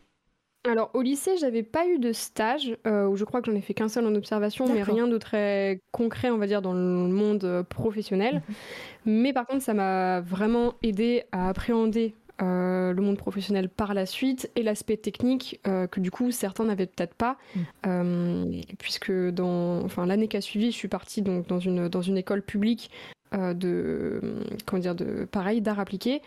alors 0.66 0.92
au 0.94 1.02
lycée, 1.02 1.36
j'avais 1.38 1.64
pas 1.64 1.88
eu 1.88 2.00
de 2.00 2.14
stage, 2.14 2.78
euh, 2.88 3.06
où 3.06 3.18
je 3.18 3.26
crois 3.26 3.42
que 3.42 3.52
j'en 3.52 3.58
ai 3.58 3.62
fait 3.62 3.74
qu'un 3.74 3.90
seul 3.90 4.06
en 4.06 4.16
observation, 4.16 4.66
mais 4.72 4.82
rien 4.84 5.08
de 5.08 5.18
très 5.18 5.82
concret, 5.92 6.30
on 6.30 6.38
va 6.38 6.48
dire, 6.48 6.62
dans 6.62 6.74
le 6.74 6.80
monde 6.80 7.44
euh, 7.44 7.64
professionnel. 7.64 8.36
Mhm. 8.36 8.56
Mais 9.06 9.34
par 9.34 9.46
contre, 9.46 9.62
ça 9.62 9.74
m'a 9.74 10.22
vraiment 10.22 10.76
aidé 10.82 11.24
à 11.34 11.50
appréhender 11.50 12.16
euh, 12.42 12.94
le 12.94 13.02
monde 13.02 13.18
professionnel 13.18 13.68
par 13.68 13.94
la 13.94 14.06
suite 14.06 14.50
et 14.56 14.64
l'aspect 14.64 14.98
technique 14.98 15.60
que 15.64 16.00
du 16.00 16.10
coup 16.10 16.32
certains 16.32 16.64
n'avaient 16.64 16.88
peut-être 16.88 17.14
pas, 17.14 17.38
mhm. 17.86 18.62
puisque 18.80 19.12
dans, 19.12 19.84
enfin 19.84 20.06
l'année 20.06 20.30
qui 20.30 20.38
a 20.38 20.42
suivi, 20.42 20.72
je 20.72 20.78
suis 20.78 20.88
partie 20.88 21.22
donc 21.22 21.48
dans 21.48 21.60
une 21.60 21.90
dans 21.90 22.02
une 22.02 22.18
école 22.18 22.42
publique 22.42 22.90
de 23.34 24.22
comment 24.66 24.82
dire 24.82 24.96
de 24.96 25.26
pareil 25.26 25.62
d'art 25.62 25.80
appliqué 25.80 26.22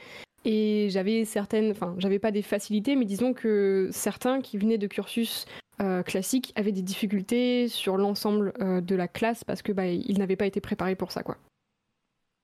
et 0.46 0.88
j'avais 0.90 1.24
certaines, 1.24 1.72
enfin, 1.72 1.96
j'avais 1.98 2.20
pas 2.20 2.30
des 2.30 2.40
facilités, 2.40 2.94
mais 2.94 3.04
disons 3.04 3.34
que 3.34 3.88
certains 3.90 4.40
qui 4.40 4.58
venaient 4.58 4.78
de 4.78 4.86
cursus 4.86 5.44
euh, 5.80 6.04
classiques 6.04 6.52
avaient 6.54 6.70
des 6.70 6.82
difficultés 6.82 7.66
sur 7.66 7.96
l'ensemble 7.96 8.52
euh, 8.60 8.80
de 8.80 8.94
la 8.94 9.08
classe 9.08 9.42
parce 9.42 9.60
que 9.60 9.72
bah, 9.72 9.88
ils 9.88 10.18
n'avaient 10.18 10.36
pas 10.36 10.46
été 10.46 10.60
préparés 10.60 10.94
pour 10.94 11.10
ça, 11.10 11.24
quoi. 11.24 11.36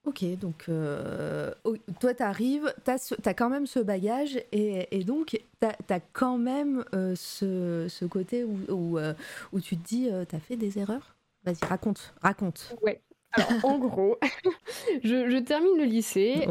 Ok, 0.05 0.25
donc 0.37 0.65
euh, 0.69 1.55
oh, 1.63 1.77
toi, 2.01 2.13
tu 2.13 2.25
arrives, 2.25 2.75
tu 2.85 2.91
as, 2.91 3.35
quand 3.35 3.49
même 3.49 3.67
ce 3.67 3.79
bagage 3.79 4.37
et, 4.51 4.89
et 4.91 5.05
donc 5.05 5.41
tu 5.61 5.67
as, 5.95 6.01
quand 6.13 6.39
même 6.39 6.85
euh, 6.97 7.15
ce, 7.15 7.87
ce, 7.89 8.05
côté 8.05 8.43
où, 8.43 8.59
où, 8.69 8.99
euh, 8.99 9.15
où, 9.53 9.61
tu 9.61 9.77
te 9.77 9.87
dis, 9.87 10.09
tu 10.29 10.35
as 10.35 10.41
fait 10.41 10.57
des 10.57 10.81
erreurs? 10.81 11.15
Vas-y, 11.45 11.65
raconte, 11.65 12.15
raconte. 12.21 12.75
Ouais. 12.83 13.01
Alors, 13.33 13.65
en 13.65 13.79
gros, 13.79 14.19
je, 15.05 15.31
je, 15.31 15.39
termine 15.39 15.77
le 15.79 15.85
lycée 15.85 16.47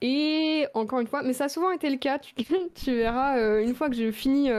et 0.00 0.66
encore 0.74 1.00
une 1.00 1.06
fois, 1.06 1.22
mais 1.22 1.32
ça 1.32 1.44
a 1.44 1.48
souvent 1.48 1.70
été 1.70 1.90
le 1.90 1.96
cas, 1.96 2.18
tu, 2.18 2.34
tu 2.74 2.94
verras, 2.94 3.60
une 3.60 3.74
fois 3.74 3.88
que 3.88 3.94
j'ai 3.94 4.12
fini, 4.12 4.50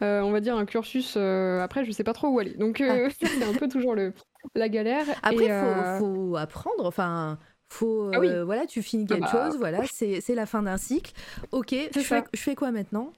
on 0.00 0.30
va 0.30 0.40
dire, 0.40 0.56
un 0.56 0.64
cursus, 0.64 1.16
après, 1.16 1.84
je 1.84 1.92
sais 1.92 2.04
pas 2.04 2.12
trop 2.12 2.28
où 2.28 2.38
aller. 2.38 2.54
Donc, 2.54 2.80
ah. 2.80 3.08
c'est 3.20 3.44
un 3.44 3.54
peu 3.54 3.68
toujours 3.68 3.94
le, 3.94 4.12
la 4.54 4.68
galère. 4.68 5.06
Après, 5.22 5.44
il 5.44 5.98
faut, 5.98 6.06
faut 6.06 6.36
apprendre, 6.36 6.86
enfin 6.86 7.38
faut, 7.72 8.10
ah 8.12 8.18
euh, 8.18 8.44
voilà, 8.44 8.66
tu 8.66 8.82
finis 8.82 9.06
ah 9.10 9.14
quelque 9.14 9.32
bah, 9.32 9.46
chose, 9.46 9.58
voilà, 9.58 9.82
c'est 9.86 10.34
la 10.34 10.46
fin 10.46 10.62
d'un 10.62 10.76
cycle. 10.76 11.12
Ok, 11.50 11.74
je 11.94 12.00
fais, 12.00 12.22
je 12.32 12.40
fais, 12.40 12.54
quoi 12.54 12.70
maintenant? 12.70 13.12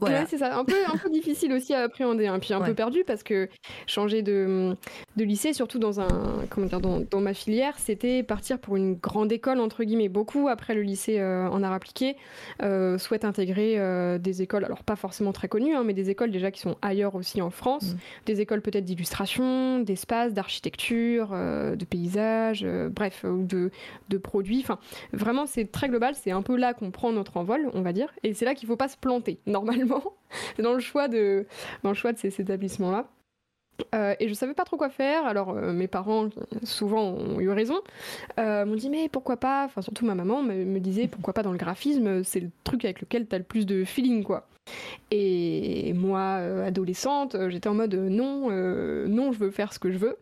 Ouais, 0.00 0.24
c'est 0.28 0.36
ça. 0.36 0.58
Un 0.58 0.64
peu, 0.64 0.74
un 0.92 0.98
peu 0.98 1.08
difficile 1.08 1.54
aussi 1.54 1.72
à 1.72 1.80
appréhender, 1.80 2.26
hein. 2.26 2.38
puis 2.38 2.52
un 2.52 2.60
peu 2.60 2.74
perdu 2.74 3.02
parce 3.06 3.22
que 3.22 3.48
changer 3.86 4.20
de, 4.20 4.76
de, 5.16 5.24
lycée, 5.24 5.54
surtout 5.54 5.78
dans 5.78 6.00
un, 6.00 6.44
comment 6.50 6.66
dire, 6.66 6.82
dans, 6.82 7.00
dans 7.00 7.20
ma 7.20 7.32
filière, 7.32 7.78
c'était 7.78 8.22
partir 8.22 8.58
pour 8.58 8.76
une 8.76 8.96
grande 8.96 9.32
école 9.32 9.58
entre 9.58 9.84
guillemets. 9.84 10.10
Beaucoup 10.10 10.48
après 10.48 10.74
le 10.74 10.82
lycée 10.82 11.18
euh, 11.18 11.48
en 11.48 11.62
art 11.62 11.72
appliqué 11.72 12.16
euh, 12.62 12.98
souhaitent 12.98 13.24
intégrer 13.24 13.78
euh, 13.78 14.18
des 14.18 14.42
écoles, 14.42 14.66
alors 14.66 14.84
pas 14.84 14.96
forcément 14.96 15.32
très 15.32 15.48
connues, 15.48 15.74
hein, 15.74 15.82
mais 15.82 15.94
des 15.94 16.10
écoles 16.10 16.30
déjà 16.30 16.50
qui 16.50 16.60
sont 16.60 16.76
ailleurs 16.82 17.14
aussi 17.14 17.40
en 17.40 17.50
France, 17.50 17.94
mm. 17.94 17.98
des 18.26 18.40
écoles 18.42 18.60
peut-être 18.60 18.84
d'illustration, 18.84 19.80
d'espace, 19.80 20.34
d'architecture, 20.34 21.30
de 21.30 21.84
paysage, 21.86 22.66
bref, 22.90 23.24
ou 23.24 23.44
de, 23.44 23.70
de 24.10 24.18
produits. 24.18 24.60
Enfin, 24.60 24.78
vraiment, 25.14 25.46
c'est 25.46 25.72
très 25.72 25.88
global. 25.88 26.14
C'est 26.14 26.32
un 26.32 26.42
peu 26.42 26.56
là 26.56 26.74
qu'on 26.74 26.90
prend 26.90 27.12
notre 27.12 27.38
envol, 27.38 27.70
on 27.72 27.80
va 27.80 27.94
dire, 27.94 28.12
et 28.22 28.34
c'est 28.34 28.44
là 28.44 28.54
qu'il 28.54 28.68
faut 28.68 28.76
pas 28.76 28.88
se 28.88 28.98
planter 28.98 29.38
normalement 29.46 29.85
dans 30.58 30.74
le 30.74 30.80
choix 30.80 31.08
de, 31.08 31.46
dans 31.82 31.90
le 31.90 31.96
choix 31.96 32.12
de 32.12 32.18
ces, 32.18 32.40
établissements-là. 32.40 33.06
Euh, 33.94 34.14
et 34.20 34.28
je 34.28 34.34
savais 34.34 34.54
pas 34.54 34.64
trop 34.64 34.76
quoi 34.76 34.88
faire. 34.88 35.26
Alors 35.26 35.50
euh, 35.50 35.72
mes 35.72 35.88
parents, 35.88 36.28
souvent, 36.62 37.12
ont 37.12 37.40
eu 37.40 37.50
raison. 37.50 37.80
Euh, 38.38 38.64
m'ont 38.64 38.74
dit 38.74 38.88
mais 38.88 39.08
pourquoi 39.08 39.36
pas. 39.36 39.64
Enfin 39.64 39.82
surtout 39.82 40.06
ma 40.06 40.14
maman 40.14 40.42
me, 40.42 40.78
disait 40.78 41.08
pourquoi 41.08 41.34
pas 41.34 41.42
dans 41.42 41.52
le 41.52 41.58
graphisme. 41.58 42.24
C'est 42.24 42.40
le 42.40 42.50
truc 42.64 42.84
avec 42.84 43.00
lequel 43.00 43.26
tu 43.28 43.34
as 43.34 43.38
le 43.38 43.44
plus 43.44 43.66
de 43.66 43.84
feeling 43.84 44.24
quoi. 44.24 44.48
Et 45.12 45.92
moi, 45.92 46.38
adolescente, 46.64 47.36
j'étais 47.50 47.68
en 47.68 47.74
mode 47.74 47.94
non, 47.94 48.50
non, 48.50 49.30
je 49.30 49.38
veux 49.38 49.52
faire 49.52 49.72
ce 49.72 49.78
que 49.78 49.92
je 49.92 49.98
veux. 49.98 50.16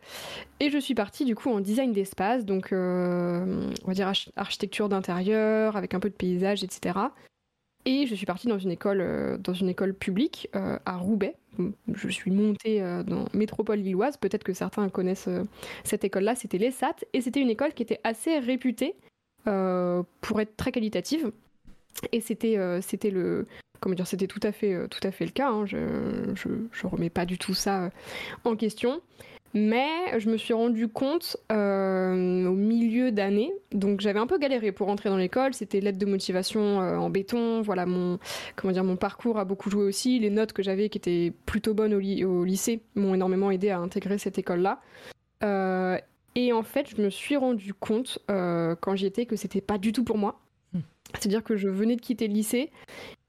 Et 0.61 0.69
je 0.69 0.77
suis 0.77 0.95
partie 0.95 1.25
du 1.25 1.35
coup 1.35 1.51
en 1.51 1.61
design 1.61 1.93
d'espace, 1.93 2.45
donc 2.45 2.69
on 2.73 3.87
va 3.87 3.95
dire 3.95 4.13
architecture 4.37 4.91
d'intérieur 4.91 5.77
avec 5.77 5.95
un 5.95 6.01
peu 6.01 6.11
de 6.11 6.15
paysage, 6.15 6.63
etc. 6.63 6.99
Et 7.87 8.07
je 8.07 8.15
suis 8.15 8.27
partie 8.27 8.49
dans 8.49 8.59
une 8.59 8.71
école, 8.71 9.01
euh, 9.01 9.37
dans 9.37 9.53
une 9.53 9.69
école 9.69 9.95
publique 9.95 10.49
euh, 10.55 10.79
à 10.87 10.97
Roubaix. 10.97 11.37
Je 11.93 12.09
suis 12.09 12.31
montée 12.31 12.83
euh, 12.83 13.03
dans 13.03 13.27
métropole 13.35 13.79
lilloise. 13.79 14.17
Peut-être 14.17 14.43
que 14.43 14.55
certains 14.55 14.89
connaissent 14.89 15.29
cette 15.85 16.05
école-là. 16.05 16.35
C'était 16.35 16.59
l'ESAT. 16.59 16.97
Et 17.13 17.21
c'était 17.21 17.41
une 17.41 17.51
école 17.51 17.75
qui 17.75 17.83
était 17.83 18.01
assez 18.05 18.39
réputée 18.39 18.95
pour 19.45 20.41
être 20.41 20.57
très 20.57 20.73
qualitative. 20.73 21.31
Et 22.13 22.21
c'était 22.23 22.59
c'était 22.81 23.11
le 23.11 23.47
comment 23.79 23.95
dire 23.95 24.07
c'était 24.07 24.27
tout 24.27 24.41
à 24.43 24.53
fait 24.53 24.89
tout 24.89 25.07
à 25.07 25.11
fait 25.11 25.27
le 25.27 25.33
cas. 25.33 25.51
Hein. 25.51 25.67
Je, 25.67 26.33
je, 26.35 26.49
je 26.73 26.87
remets 26.87 27.11
pas 27.11 27.27
du 27.27 27.37
tout 27.37 27.53
ça 27.53 27.91
en 28.45 28.57
question. 28.57 29.03
Mais 29.57 30.19
je 30.19 30.29
me 30.29 30.37
suis 30.37 30.53
rendu 30.53 30.89
compte 30.89 31.37
euh, 31.53 32.45
au 32.47 32.55
milieu 32.55 33.13
d'année, 33.13 33.53
donc 33.71 34.01
j'avais 34.01 34.19
un 34.19 34.27
peu 34.27 34.37
galéré 34.37 34.73
pour 34.73 34.89
rentrer 34.89 35.11
dans 35.11 35.17
l'école. 35.17 35.55
C'était 35.55 35.81
l'aide 35.81 35.97
de 35.97 36.07
motivation 36.07 36.83
euh, 36.83 36.97
en 36.97 37.09
béton. 37.09 37.63
Voilà 37.63 37.87
mon 37.87 38.19
comment 38.57 38.73
dire 38.73 38.83
mon 38.83 38.97
parcours 38.97 39.39
a 39.39 39.45
beaucoup 39.45 39.71
joué 39.71 39.85
aussi. 39.85 40.19
Les 40.19 40.31
notes 40.31 40.53
que 40.53 40.65
j'avais 40.65 40.89
qui 40.89 40.99
étaient 40.99 41.33
plutôt 41.47 41.73
bonnes 41.73 41.95
au, 41.95 42.45
lycée 42.45 42.83
m'ont 42.97 43.15
énormément 43.15 43.53
aidé 43.53 43.71
à 43.71 43.79
intégrer 43.79 44.19
cette 44.19 44.39
école-là. 44.39 44.81
Euh, 45.45 45.99
et 46.35 46.53
en 46.53 46.65
fait, 46.65 46.89
je 46.91 47.01
me 47.01 47.09
suis 47.09 47.37
rendu 47.37 47.75
compte 47.75 48.19
quand 48.27 48.97
j'y 48.97 49.07
étais 49.07 49.25
que 49.25 49.37
c'était 49.37 49.61
pas 49.61 49.79
du 49.79 49.93
tout 49.93 50.03
pour 50.03 50.19
moi. 50.19 50.41
Hmm. 50.73 50.81
C'est-à-dire 51.13 51.45
que 51.45 51.55
je 51.55 51.69
venais 51.69 51.95
de 51.95 52.01
quitter 52.01 52.27
le 52.27 52.35
lycée 52.35 52.73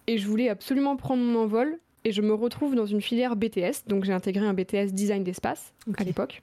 et 0.07 0.17
je 0.17 0.27
voulais 0.27 0.49
absolument 0.49 0.95
prendre 0.95 1.21
mon 1.21 1.43
envol 1.43 1.79
et 2.05 2.11
je 2.11 2.21
me 2.21 2.33
retrouve 2.33 2.75
dans 2.75 2.85
une 2.85 3.01
filière 3.01 3.35
BTS. 3.35 3.87
Donc 3.87 4.05
j'ai 4.05 4.13
intégré 4.13 4.45
un 4.45 4.53
BTS 4.53 4.93
design 4.93 5.23
d'espace 5.23 5.73
à 5.97 6.03
l'époque. 6.03 6.41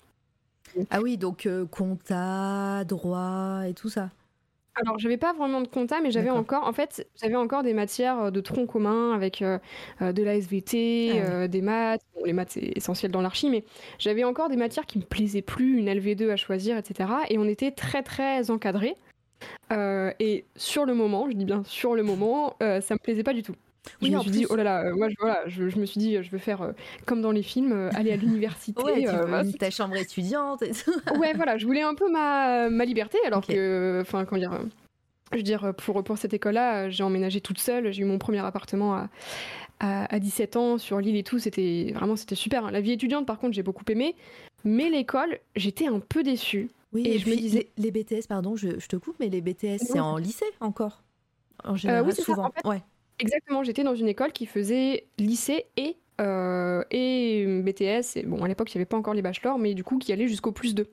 Ah 0.90 1.01
oui, 1.01 1.16
donc 1.16 1.46
euh, 1.46 1.66
compta, 1.66 2.85
droit 2.85 3.62
et 3.66 3.75
tout 3.75 3.88
ça. 3.88 4.11
Alors, 4.75 4.98
j'avais 4.98 5.18
pas 5.18 5.35
vraiment 5.35 5.61
de 5.61 5.68
compta, 5.68 6.01
mais 6.01 6.11
j'avais 6.11 6.31
encore, 6.31 6.66
en 6.66 6.72
fait, 6.72 7.07
j'avais 7.20 7.37
encore 7.37 7.62
des 7.62 7.75
matières 7.75 8.18
euh, 8.22 8.31
de 8.31 8.40
tronc 8.40 8.66
commun 8.66 9.12
avec 9.12 9.42
euh, 9.42 9.59
de 10.01 10.22
la 10.22 10.35
SVT, 10.37 11.20
ah 11.20 11.46
des 11.46 11.61
maths. 11.61 12.01
les 12.25 12.33
maths, 12.33 12.53
c'est 12.53 12.72
essentiel 12.75 13.12
dans 13.12 13.20
l'archi, 13.20 13.51
mais 13.51 13.64
j'avais 13.98 14.25
encore 14.25 14.48
des 14.48 14.57
matières 14.57 14.87
qui 14.87 14.98
me 14.98 15.05
plaisaient 15.05 15.42
plus, 15.42 15.79
une 15.79 15.90
LV2 15.90 16.31
à 16.31 16.37
choisir, 16.37 16.79
etc. 16.79 17.11
Et 17.29 17.37
on 17.37 17.44
était 17.44 17.70
très, 17.70 18.03
très 18.03 18.51
encadrés. 18.51 18.96
et 19.70 20.46
sur 20.57 20.87
le 20.87 20.94
moment, 20.94 21.29
je 21.29 21.37
dis 21.37 21.44
bien 21.44 21.62
sur 21.66 21.94
le 21.94 22.03
moment, 22.03 22.57
ça 22.61 22.94
me 22.94 22.98
plaisait 22.98 23.25
pas 23.25 23.35
du 23.35 23.42
tout. 23.42 23.55
Oui, 24.01 24.11
je 24.11 24.16
me 24.16 24.21
suis 24.21 24.31
dit, 24.31 24.47
oh 24.49 24.57
là 24.57 24.64
là, 24.64 24.85
euh, 24.85 24.95
moi 24.95 25.09
je, 25.09 25.14
voilà, 25.18 25.42
je, 25.49 25.64
me 25.64 25.87
suis 25.87 25.99
dit, 25.99 26.23
je 26.23 26.31
veux 26.31 26.38
faire 26.38 26.62
euh, 26.62 26.73
comme 27.05 27.21
dans 27.21 27.33
les 27.33 27.42
films, 27.42 27.73
euh, 27.73 27.90
aller 27.95 28.12
à 28.12 28.16
l'université. 28.16 28.81
ouais, 28.83 29.05
tu 29.51 29.59
ta 29.59 29.71
chambre 29.71 29.97
étudiante 29.97 30.62
et 30.62 30.71
tout. 30.71 30.92
ouais, 31.18 31.33
voilà, 31.35 31.57
je 31.59 31.66
voulais 31.66 31.83
un 31.83 31.95
peu 31.95 32.11
ma, 32.11 32.71
ma 32.71 32.85
liberté, 32.85 33.18
alors 33.27 33.45
que, 33.45 33.99
enfin, 34.01 34.25
comment 34.25 34.40
dire, 34.40 34.59
je 35.33 35.38
veux 35.38 35.42
dire, 35.42 35.73
pour, 35.77 36.05
pour 36.05 36.18
cette 36.18 36.35
école-là, 36.35 36.90
j'ai 36.90 37.03
emménagé 37.03 37.40
toute 37.40 37.59
seule, 37.59 37.92
j'ai 37.92 38.03
eu 38.03 38.05
mon 38.05 38.18
premier 38.18 38.38
appartement 38.38 38.95
à, 38.95 39.09
à, 39.81 40.18
17 40.18 40.57
ans 40.57 40.79
sur 40.79 41.01
l'île 41.01 41.16
et 41.16 41.25
tout, 41.25 41.40
c'était 41.40 41.92
vraiment 41.95 42.14
c'était 42.14 42.37
super. 42.37 42.66
Hein. 42.66 42.71
La 42.71 42.81
vie 42.81 42.92
étudiante, 42.92 43.27
par 43.27 43.38
contre, 43.38 43.55
j'ai 43.55 43.64
beaucoup 43.64 43.85
aimé, 43.88 44.14
mais 44.64 44.90
l'école, 44.90 45.38
j'étais 45.57 45.88
un 45.88 45.99
peu 45.99 46.23
déçue. 46.23 46.71
Oui, 46.92 47.07
et, 47.07 47.18
je 47.18 47.29
me 47.29 47.35
disais... 47.35 47.71
les, 47.79 47.90
BTS, 47.90 48.27
pardon, 48.29 48.55
je, 48.55 48.79
je, 48.79 48.87
te 48.87 48.97
coupe, 48.97 49.16
mais 49.18 49.29
les 49.29 49.40
BTS, 49.40 49.79
c'est 49.79 49.99
en 49.99 50.18
lycée 50.18 50.45
encore 50.61 51.03
En 51.64 51.75
général, 51.75 52.05
oui, 52.07 52.14
souvent. 52.14 52.42
Ça, 52.42 52.49
en 52.49 52.53
fait, 52.53 52.68
ouais. 52.68 52.83
Exactement, 53.18 53.62
j'étais 53.62 53.85
dans 53.85 53.94
une 53.94 54.09
école 54.09 54.33
qui 54.33 54.46
faisait 54.46 55.05
lycée 55.18 55.66
et, 55.77 55.96
euh, 56.20 56.83
et 56.90 57.46
BTS. 57.62 58.16
Et 58.16 58.22
bon, 58.25 58.42
à 58.42 58.48
l'époque, 58.48 58.72
il 58.75 58.79
n'y 58.79 58.81
avait 58.81 58.88
pas 58.88 58.96
encore 58.96 59.14
les 59.14 59.22
bachelors, 59.22 59.59
mais 59.59 59.75
du 59.75 59.85
coup, 59.85 59.98
qui 59.98 60.12
allait 60.12 60.29
jusqu'au 60.29 60.53
plus 60.53 60.75
2. 60.75 60.88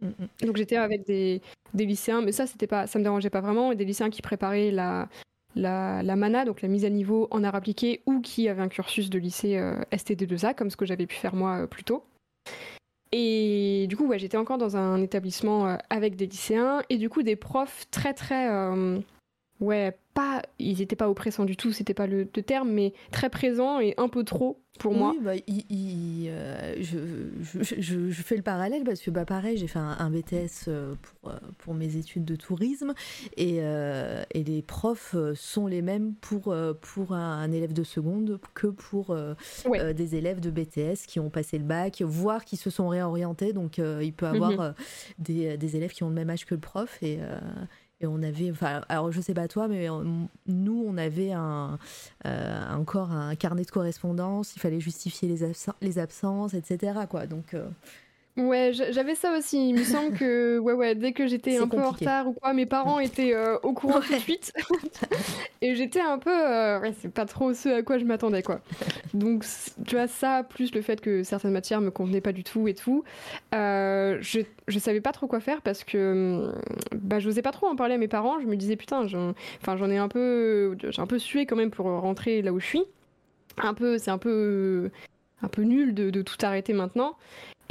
Mm, 0.00 0.06
mm. 0.06 0.46
Donc 0.46 0.56
j'étais 0.56 0.76
avec 0.76 1.06
des, 1.06 1.40
des, 1.74 1.86
lycéens, 1.86 2.22
mais 2.22 2.32
ça, 2.32 2.46
c'était 2.46 2.66
pas, 2.66 2.86
ça 2.86 2.98
me 2.98 3.04
dérangeait 3.04 3.30
pas 3.30 3.40
vraiment, 3.40 3.74
des 3.74 3.84
lycéens 3.84 4.10
qui 4.10 4.22
préparaient 4.22 4.70
la, 4.70 5.08
la, 5.54 6.02
la, 6.02 6.16
MANA, 6.16 6.44
donc 6.44 6.62
la 6.62 6.68
mise 6.68 6.84
à 6.84 6.90
niveau 6.90 7.28
en 7.30 7.44
art 7.44 7.54
appliqué, 7.54 8.02
ou 8.06 8.20
qui 8.20 8.48
avaient 8.48 8.62
un 8.62 8.68
cursus 8.68 9.10
de 9.10 9.18
lycée 9.18 9.56
euh, 9.56 9.80
STD2A, 9.92 10.54
comme 10.54 10.70
ce 10.70 10.76
que 10.76 10.86
j'avais 10.86 11.06
pu 11.06 11.16
faire 11.16 11.34
moi 11.34 11.62
euh, 11.62 11.66
plus 11.66 11.84
tôt. 11.84 12.04
Et 13.12 13.86
du 13.88 13.96
coup, 13.96 14.06
ouais, 14.06 14.18
j'étais 14.18 14.36
encore 14.36 14.58
dans 14.58 14.76
un 14.76 15.02
établissement 15.02 15.66
euh, 15.66 15.76
avec 15.90 16.16
des 16.16 16.26
lycéens, 16.26 16.82
et 16.88 16.96
du 16.96 17.08
coup, 17.08 17.22
des 17.22 17.36
profs 17.36 17.86
très, 17.90 18.14
très 18.14 18.48
ouais, 19.60 19.96
pas, 20.14 20.42
ils 20.58 20.80
étaient 20.82 20.96
pas 20.96 21.08
oppressants 21.08 21.44
du 21.44 21.56
tout, 21.56 21.72
c'était 21.72 21.94
pas 21.94 22.06
le, 22.06 22.26
terme, 22.26 22.70
mais 22.70 22.92
très 23.12 23.30
présents 23.30 23.78
et 23.80 23.94
un 23.96 24.08
peu 24.08 24.24
trop 24.24 24.60
pour 24.78 24.94
moi. 24.94 25.14
Bah, 25.22 25.32
euh, 25.32 26.74
je, 26.80 26.98
je, 27.42 28.10
je, 28.10 28.22
fais 28.22 28.36
le 28.36 28.42
parallèle 28.42 28.82
parce 28.82 29.00
que 29.00 29.10
bah, 29.10 29.26
pareil, 29.26 29.58
j'ai 29.58 29.66
fait 29.66 29.78
un, 29.78 30.10
BTS 30.10 30.68
euh, 30.68 30.94
pour, 31.02 31.30
euh, 31.30 31.36
pour, 31.58 31.74
mes 31.74 31.96
études 31.96 32.24
de 32.24 32.34
tourisme 32.34 32.94
et, 33.36 33.56
et, 33.58 34.44
les 34.44 34.62
profs 34.62 35.14
sont 35.34 35.66
les 35.66 35.82
mêmes 35.82 36.14
pour, 36.14 36.54
pour 36.80 37.12
un, 37.12 37.52
élève 37.52 37.74
de 37.74 37.84
seconde 37.84 38.40
que 38.54 38.68
pour 38.68 39.14
des 39.94 40.16
élèves 40.16 40.40
de 40.40 40.50
BTS 40.50 41.06
qui 41.06 41.20
ont 41.20 41.30
passé 41.30 41.58
le 41.58 41.64
bac, 41.64 42.02
voire 42.02 42.44
qui 42.44 42.56
se 42.56 42.70
sont 42.70 42.88
réorientés. 42.88 43.52
Donc 43.52 43.78
il 43.78 44.12
peut 44.12 44.26
avoir 44.26 44.52
mhm. 44.52 44.74
des, 45.18 45.56
des, 45.58 45.76
élèves 45.76 45.92
qui 45.92 46.02
ont 46.04 46.08
le 46.08 46.14
même 46.14 46.30
âge 46.30 46.46
que 46.46 46.54
le 46.54 46.60
prof 46.60 46.98
et 47.02 47.18
et 48.00 48.06
on 48.06 48.22
avait, 48.22 48.50
enfin, 48.50 48.82
alors 48.88 49.12
je 49.12 49.20
sais 49.20 49.34
pas 49.34 49.46
toi, 49.46 49.68
mais 49.68 49.88
nous, 50.46 50.84
on 50.86 50.96
avait 50.96 51.32
un, 51.32 51.78
euh, 52.24 52.74
encore 52.74 53.12
un 53.12 53.34
carnet 53.34 53.64
de 53.64 53.70
correspondance. 53.70 54.54
Il 54.56 54.60
fallait 54.60 54.80
justifier 54.80 55.28
les, 55.28 55.52
les 55.82 55.98
absences, 55.98 56.54
etc. 56.54 57.00
Quoi. 57.08 57.26
Donc, 57.26 57.52
euh, 57.52 57.68
Ouais, 58.36 58.70
j'avais 58.72 59.14
ça 59.14 59.36
aussi. 59.36 59.70
Il 59.70 59.74
me 59.74 59.82
semble 59.84 60.16
que 60.16 60.58
ouais, 60.60 60.72
ouais, 60.72 60.94
dès 60.94 61.12
que 61.12 61.26
j'étais 61.26 61.58
un 61.58 61.66
peu 61.66 61.80
en 61.80 61.90
retard 61.90 62.28
ou 62.28 62.32
quoi, 62.32 62.52
mes 62.52 62.66
parents 62.66 63.00
étaient 63.00 63.34
euh, 63.34 63.58
au 63.62 63.72
courant 63.72 64.00
tout 64.00 64.12
de 64.12 64.18
suite. 64.18 64.52
et 65.60 65.74
j'étais 65.74 66.00
un 66.00 66.18
peu. 66.18 66.30
Euh, 66.30 66.80
ouais, 66.80 66.94
c'est 67.00 67.12
pas 67.12 67.26
trop 67.26 67.52
ce 67.52 67.68
à 67.68 67.82
quoi 67.82 67.98
je 67.98 68.04
m'attendais, 68.04 68.42
quoi. 68.42 68.60
Donc, 69.14 69.44
tu 69.84 69.96
vois, 69.96 70.06
ça, 70.06 70.44
plus 70.48 70.72
le 70.72 70.80
fait 70.80 71.00
que 71.00 71.22
certaines 71.22 71.52
matières 71.52 71.80
me 71.80 71.90
convenaient 71.90 72.20
pas 72.20 72.32
du 72.32 72.44
tout 72.44 72.68
et 72.68 72.74
tout, 72.74 73.04
euh, 73.54 74.18
je, 74.20 74.40
je 74.68 74.78
savais 74.78 75.00
pas 75.00 75.12
trop 75.12 75.26
quoi 75.26 75.40
faire 75.40 75.60
parce 75.60 75.82
que 75.84 76.52
bah, 76.94 77.18
j'osais 77.18 77.42
pas 77.42 77.52
trop 77.52 77.66
en 77.66 77.76
parler 77.76 77.94
à 77.94 77.98
mes 77.98 78.08
parents. 78.08 78.40
Je 78.40 78.46
me 78.46 78.56
disais, 78.56 78.76
putain, 78.76 79.06
j'en 79.08 79.90
ai 79.90 79.98
un 79.98 80.08
peu. 80.08 80.76
J'ai 80.88 81.02
un 81.02 81.06
peu 81.06 81.18
sué 81.18 81.46
quand 81.46 81.56
même 81.56 81.70
pour 81.70 81.86
rentrer 81.86 82.42
là 82.42 82.52
où 82.52 82.60
je 82.60 82.66
suis. 82.66 82.82
Un 83.58 83.74
peu, 83.74 83.98
c'est 83.98 84.10
un 84.10 84.18
peu. 84.18 84.90
Un 85.42 85.48
peu 85.48 85.62
nul 85.62 85.94
de, 85.94 86.10
de 86.10 86.22
tout 86.22 86.36
arrêter 86.42 86.74
maintenant. 86.74 87.16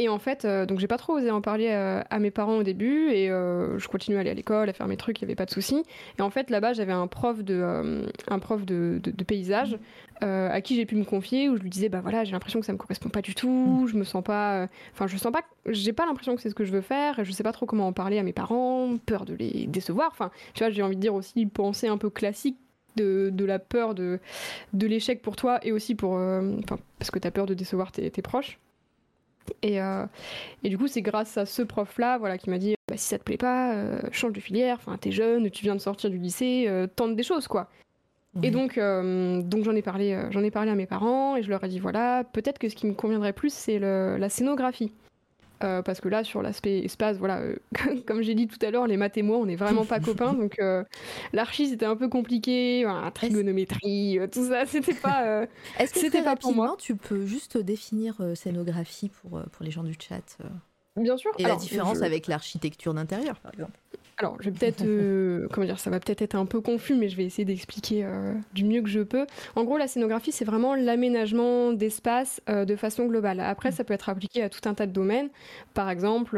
Et 0.02 0.08
en 0.08 0.18
fait, 0.18 0.46
euh, 0.46 0.66
donc 0.66 0.80
j'ai 0.80 0.88
pas 0.88 0.98
trop 0.98 1.18
osé 1.18 1.30
en 1.30 1.42
parler 1.42 1.68
euh, 1.72 2.02
à 2.10 2.20
mes 2.20 2.32
parents 2.32 2.56
au 2.56 2.64
début 2.64 3.10
et 3.12 3.30
euh, 3.30 3.78
je 3.80 3.88
continuais 3.90 4.18
à 4.18 4.22
aller 4.22 4.30
à 4.30 4.34
l'école, 4.34 4.70
à 4.70 4.74
faire 4.74 4.88
mes 4.88 4.96
trucs, 4.96 5.20
il 5.20 5.24
y 5.24 5.26
avait 5.26 5.36
pas 5.36 5.46
de 5.46 5.52
souci. 5.52 5.84
Et 6.18 6.22
en 6.22 6.30
fait, 6.30 6.50
là-bas, 6.50 6.72
j'avais 6.72 6.94
un 6.94 7.06
prof 7.08 7.44
de, 7.44 7.54
euh, 7.62 8.06
un 8.30 8.40
prof 8.40 8.66
de, 8.66 9.02
de- 9.04 9.24
paysage 9.26 9.78
à 10.22 10.60
qui 10.62 10.76
j'ai 10.76 10.86
pu 10.86 10.96
me 10.96 11.04
confier 11.06 11.50
où 11.50 11.56
je 11.58 11.62
lui 11.62 11.70
disais 11.70 11.88
bah 11.88 12.00
voilà, 12.02 12.24
j'ai 12.24 12.32
l'impression 12.32 12.60
que 12.60 12.66
ça 12.66 12.74
me 12.74 12.78
correspond 12.78 13.10
pas 13.10 13.22
du 13.22 13.36
tout, 13.36 13.88
je 13.90 13.96
me 13.96 14.04
sens 14.04 14.24
pas, 14.24 14.68
enfin 14.94 15.08
je 15.08 15.16
sens 15.18 15.32
pas, 15.32 15.44
j'ai 15.66 15.94
pas 15.94 16.06
l'impression 16.06 16.36
que 16.36 16.42
c'est 16.42 16.50
ce 16.50 16.56
que 16.56 16.66
je 16.66 16.72
veux 16.72 16.82
faire, 16.82 17.20
et 17.20 17.26
je 17.26 17.32
sais 17.32 17.44
pas 17.44 17.52
trop 17.54 17.66
comment 17.66 17.88
en 17.88 17.94
parler 17.94 18.20
à 18.20 18.24
mes 18.24 18.34
parents, 18.34 18.98
peur 19.06 19.24
de 19.26 19.34
les 19.34 19.68
décevoir. 19.68 20.10
Enfin, 20.12 20.32
tu 20.54 20.64
vois, 20.64 20.72
j'ai 20.72 20.82
envie 20.82 20.96
de 20.96 21.02
dire 21.02 21.14
aussi 21.14 21.46
penser 21.46 21.88
un 21.88 21.98
peu 21.98 22.10
classique. 22.10 22.58
De, 22.96 23.30
de 23.32 23.46
la 23.46 23.60
peur 23.60 23.94
de, 23.94 24.20
de 24.74 24.88
l'échec 24.88 25.22
pour 25.22 25.36
toi 25.36 25.60
et 25.62 25.72
aussi 25.72 25.94
pour 25.96 26.18
euh, 26.18 26.58
parce 26.98 27.12
que 27.12 27.20
tu 27.20 27.28
as 27.28 27.32
peur 27.32 27.46
de 27.46 27.54
décevoir 27.54 27.92
tes, 27.92 28.10
tes 28.10 28.22
proches 28.24 28.60
et, 29.62 29.82
euh, 29.82 30.06
et 30.64 30.70
du 30.70 30.78
coup, 30.78 30.88
c'est 30.88 31.02
grâce 31.02 31.38
à 31.38 31.46
ce 31.46 31.62
prof-là 31.62 32.18
voilà, 32.18 32.38
qui 32.38 32.50
m'a 32.50 32.58
dit 32.58 32.76
bah, 32.88 32.98
si 32.98 33.08
ça 33.08 33.18
te 33.18 33.24
plaît 33.24 33.38
pas, 33.38 33.74
euh, 33.74 34.02
change 34.12 34.34
de 34.34 34.40
filière, 34.40 34.78
enfin, 34.80 34.98
t'es 34.98 35.12
jeune, 35.12 35.50
tu 35.50 35.64
viens 35.64 35.76
de 35.76 35.82
sortir 35.82 36.10
du 36.10 36.18
lycée, 36.18 36.66
euh, 36.68 36.88
tente 36.88 37.16
des 37.16 37.24
choses, 37.24 37.48
quoi. 37.48 37.70
Et 38.44 38.52
donc, 38.52 38.76
donc 38.78 39.64
j'en 39.66 39.76
ai, 39.76 39.82
parlé, 39.82 40.18
j'en 40.30 40.44
ai 40.44 40.52
parlé 40.52 40.70
à 40.70 40.76
mes 40.76 40.86
parents 40.86 41.36
et 41.36 41.42
je 41.42 41.50
leur 41.50 41.64
ai 41.64 41.68
dit 41.68 41.80
voilà, 41.80 42.24
peut-être 42.24 42.60
que 42.60 42.70
ce 42.70 42.76
qui 42.76 42.86
me 42.86 42.94
conviendrait 42.94 43.34
plus, 43.34 43.52
c'est 43.52 43.80
la 43.80 44.30
scénographie. 44.30 44.94
Euh, 45.64 45.82
parce 45.82 46.00
que 46.00 46.08
là, 46.08 46.24
sur 46.24 46.42
l'aspect 46.42 46.80
espace, 46.80 47.18
voilà, 47.18 47.40
euh, 47.40 47.56
comme 48.08 48.22
j'ai 48.22 48.34
dit 48.36 48.48
tout 48.48 48.64
à 48.66 48.72
l'heure, 48.72 48.88
les 48.88 48.98
maths 48.98 49.18
et 49.18 49.24
moi, 49.24 49.38
on 49.38 49.46
n'est 49.46 49.56
vraiment 49.56 49.86
pas 49.86 50.00
copains. 50.00 50.34
Donc, 50.34 50.60
euh, 50.60 50.84
l'archi, 51.34 51.68
c'était 51.68 51.86
un 51.86 51.96
peu 51.96 52.08
compliqué, 52.08 52.84
voilà, 52.86 53.12
trigonométrie, 53.12 54.20
euh, 54.20 54.28
tout 54.28 54.48
ça, 54.48 54.66
c'était 54.66 54.94
pas. 54.94 55.48
Est-ce 55.78 55.94
que 55.94 56.00
C'était 56.00 56.24
pas 56.24 56.36
pour 56.36 56.56
moi. 56.56 56.76
tu 56.80 56.96
peux 56.96 57.26
juste 57.26 57.58
définir 57.58 58.16
scénographie 58.36 59.10
pour, 59.10 59.42
pour 59.52 59.66
les 59.66 59.72
gens 59.72 59.84
du 59.84 59.96
chat 60.00 60.38
Bien 60.96 61.18
sûr. 61.18 61.32
et 61.38 61.46
Alors, 61.46 61.58
la 61.58 61.62
différence 61.64 62.00
je- 62.00 62.04
avec 62.04 62.28
l'architecture 62.28 62.94
d'intérieur, 62.94 63.40
par 63.40 63.54
exemple 63.54 63.78
Alors, 64.18 64.36
je 64.42 64.50
vais 64.50 64.52
peut-être, 64.58 64.84
euh, 64.86 65.48
comment 65.52 65.66
dire, 65.66 65.80
ça 65.80 65.90
va 65.90 66.00
peut-être 66.00 66.22
être 66.22 66.36
un 66.36 66.46
peu 66.46 66.60
confus, 66.62 66.96
mais 66.96 67.08
je 67.10 67.16
vais 67.16 67.24
essayer 67.26 67.46
d'expliquer 67.46 68.04
euh, 68.06 68.34
du 68.54 68.66
mieux 68.66 68.82
que 68.82 68.90
je 68.90 69.00
peux. 69.02 69.26
En 69.56 69.64
gros, 69.64 69.78
la 69.78 69.88
scénographie, 69.88 70.32
c'est 70.32 70.46
vraiment 70.46 70.76
l'aménagement 70.76 71.72
d'espace 71.72 72.42
euh, 72.50 72.66
de 72.66 72.76
façon 72.76 73.06
globale. 73.06 73.40
Après, 73.40 73.72
ça 73.72 73.84
peut 73.84 73.94
être 73.94 74.10
appliqué 74.10 74.44
à 74.44 74.50
tout 74.50 74.68
un 74.68 74.74
tas 74.74 74.88
de 74.88 74.92
domaines. 74.92 75.30
Par 75.74 75.90
exemple, 75.90 76.38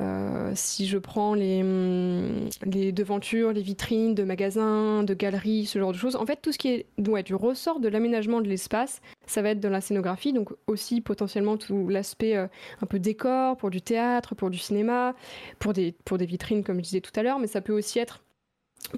euh, 0.00 0.52
si 0.54 0.86
je 0.86 0.96
prends 0.98 1.34
les, 1.34 1.62
hum, 1.62 2.48
les 2.64 2.90
devantures, 2.92 3.52
les 3.52 3.60
vitrines 3.62 4.14
de 4.14 4.22
magasins, 4.24 5.02
de 5.02 5.14
galeries, 5.14 5.66
ce 5.66 5.78
genre 5.78 5.92
de 5.92 5.98
choses, 5.98 6.16
en 6.16 6.24
fait, 6.26 6.40
tout 6.40 6.52
ce 6.52 6.58
qui 6.58 6.68
est 6.68 6.86
ouais, 7.06 7.22
du 7.22 7.34
ressort 7.34 7.80
de 7.80 7.88
l'aménagement 7.88 8.40
de 8.40 8.48
l'espace, 8.48 9.00
ça 9.26 9.42
va 9.42 9.50
être 9.50 9.60
dans 9.60 9.70
la 9.70 9.80
scénographie, 9.80 10.32
donc 10.32 10.50
aussi 10.66 11.00
potentiellement 11.00 11.56
tout 11.56 11.88
l'aspect 11.88 12.36
euh, 12.36 12.46
un 12.82 12.86
peu 12.86 12.98
décor 12.98 13.56
pour 13.56 13.70
du 13.70 13.82
théâtre, 13.82 14.34
pour 14.34 14.50
du 14.50 14.58
cinéma, 14.58 15.14
pour 15.58 15.72
des, 15.72 15.94
pour 16.04 16.18
des 16.18 16.26
vitrines, 16.26 16.64
comme 16.64 16.76
je 16.78 16.82
disais 16.84 17.00
tout 17.00 17.12
à 17.14 17.22
l'heure, 17.22 17.38
mais 17.38 17.46
ça 17.46 17.60
peut 17.60 17.72
aussi 17.74 17.98
être 17.98 18.22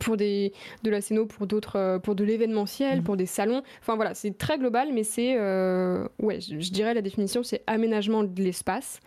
pour 0.00 0.16
des, 0.16 0.52
de 0.84 0.90
la 0.90 1.00
scéno, 1.00 1.26
pour 1.26 1.46
d'autres, 1.48 1.76
euh, 1.76 1.98
pour 1.98 2.14
de 2.14 2.22
l'événementiel, 2.22 2.98
Mhm. 2.98 3.04
pour 3.04 3.16
des 3.16 3.26
salons. 3.26 3.62
Enfin 3.80 3.96
voilà, 3.96 4.14
c'est 4.14 4.38
très 4.38 4.56
global, 4.56 4.90
mais 4.92 5.02
c'est, 5.02 5.34
euh, 5.36 6.06
ouais, 6.20 6.40
je, 6.40 6.60
je 6.60 6.70
dirais 6.70 6.94
la 6.94 7.02
définition, 7.02 7.42
c'est 7.42 7.62
aménagement 7.66 8.22
de 8.22 8.42
l'espace, 8.42 9.00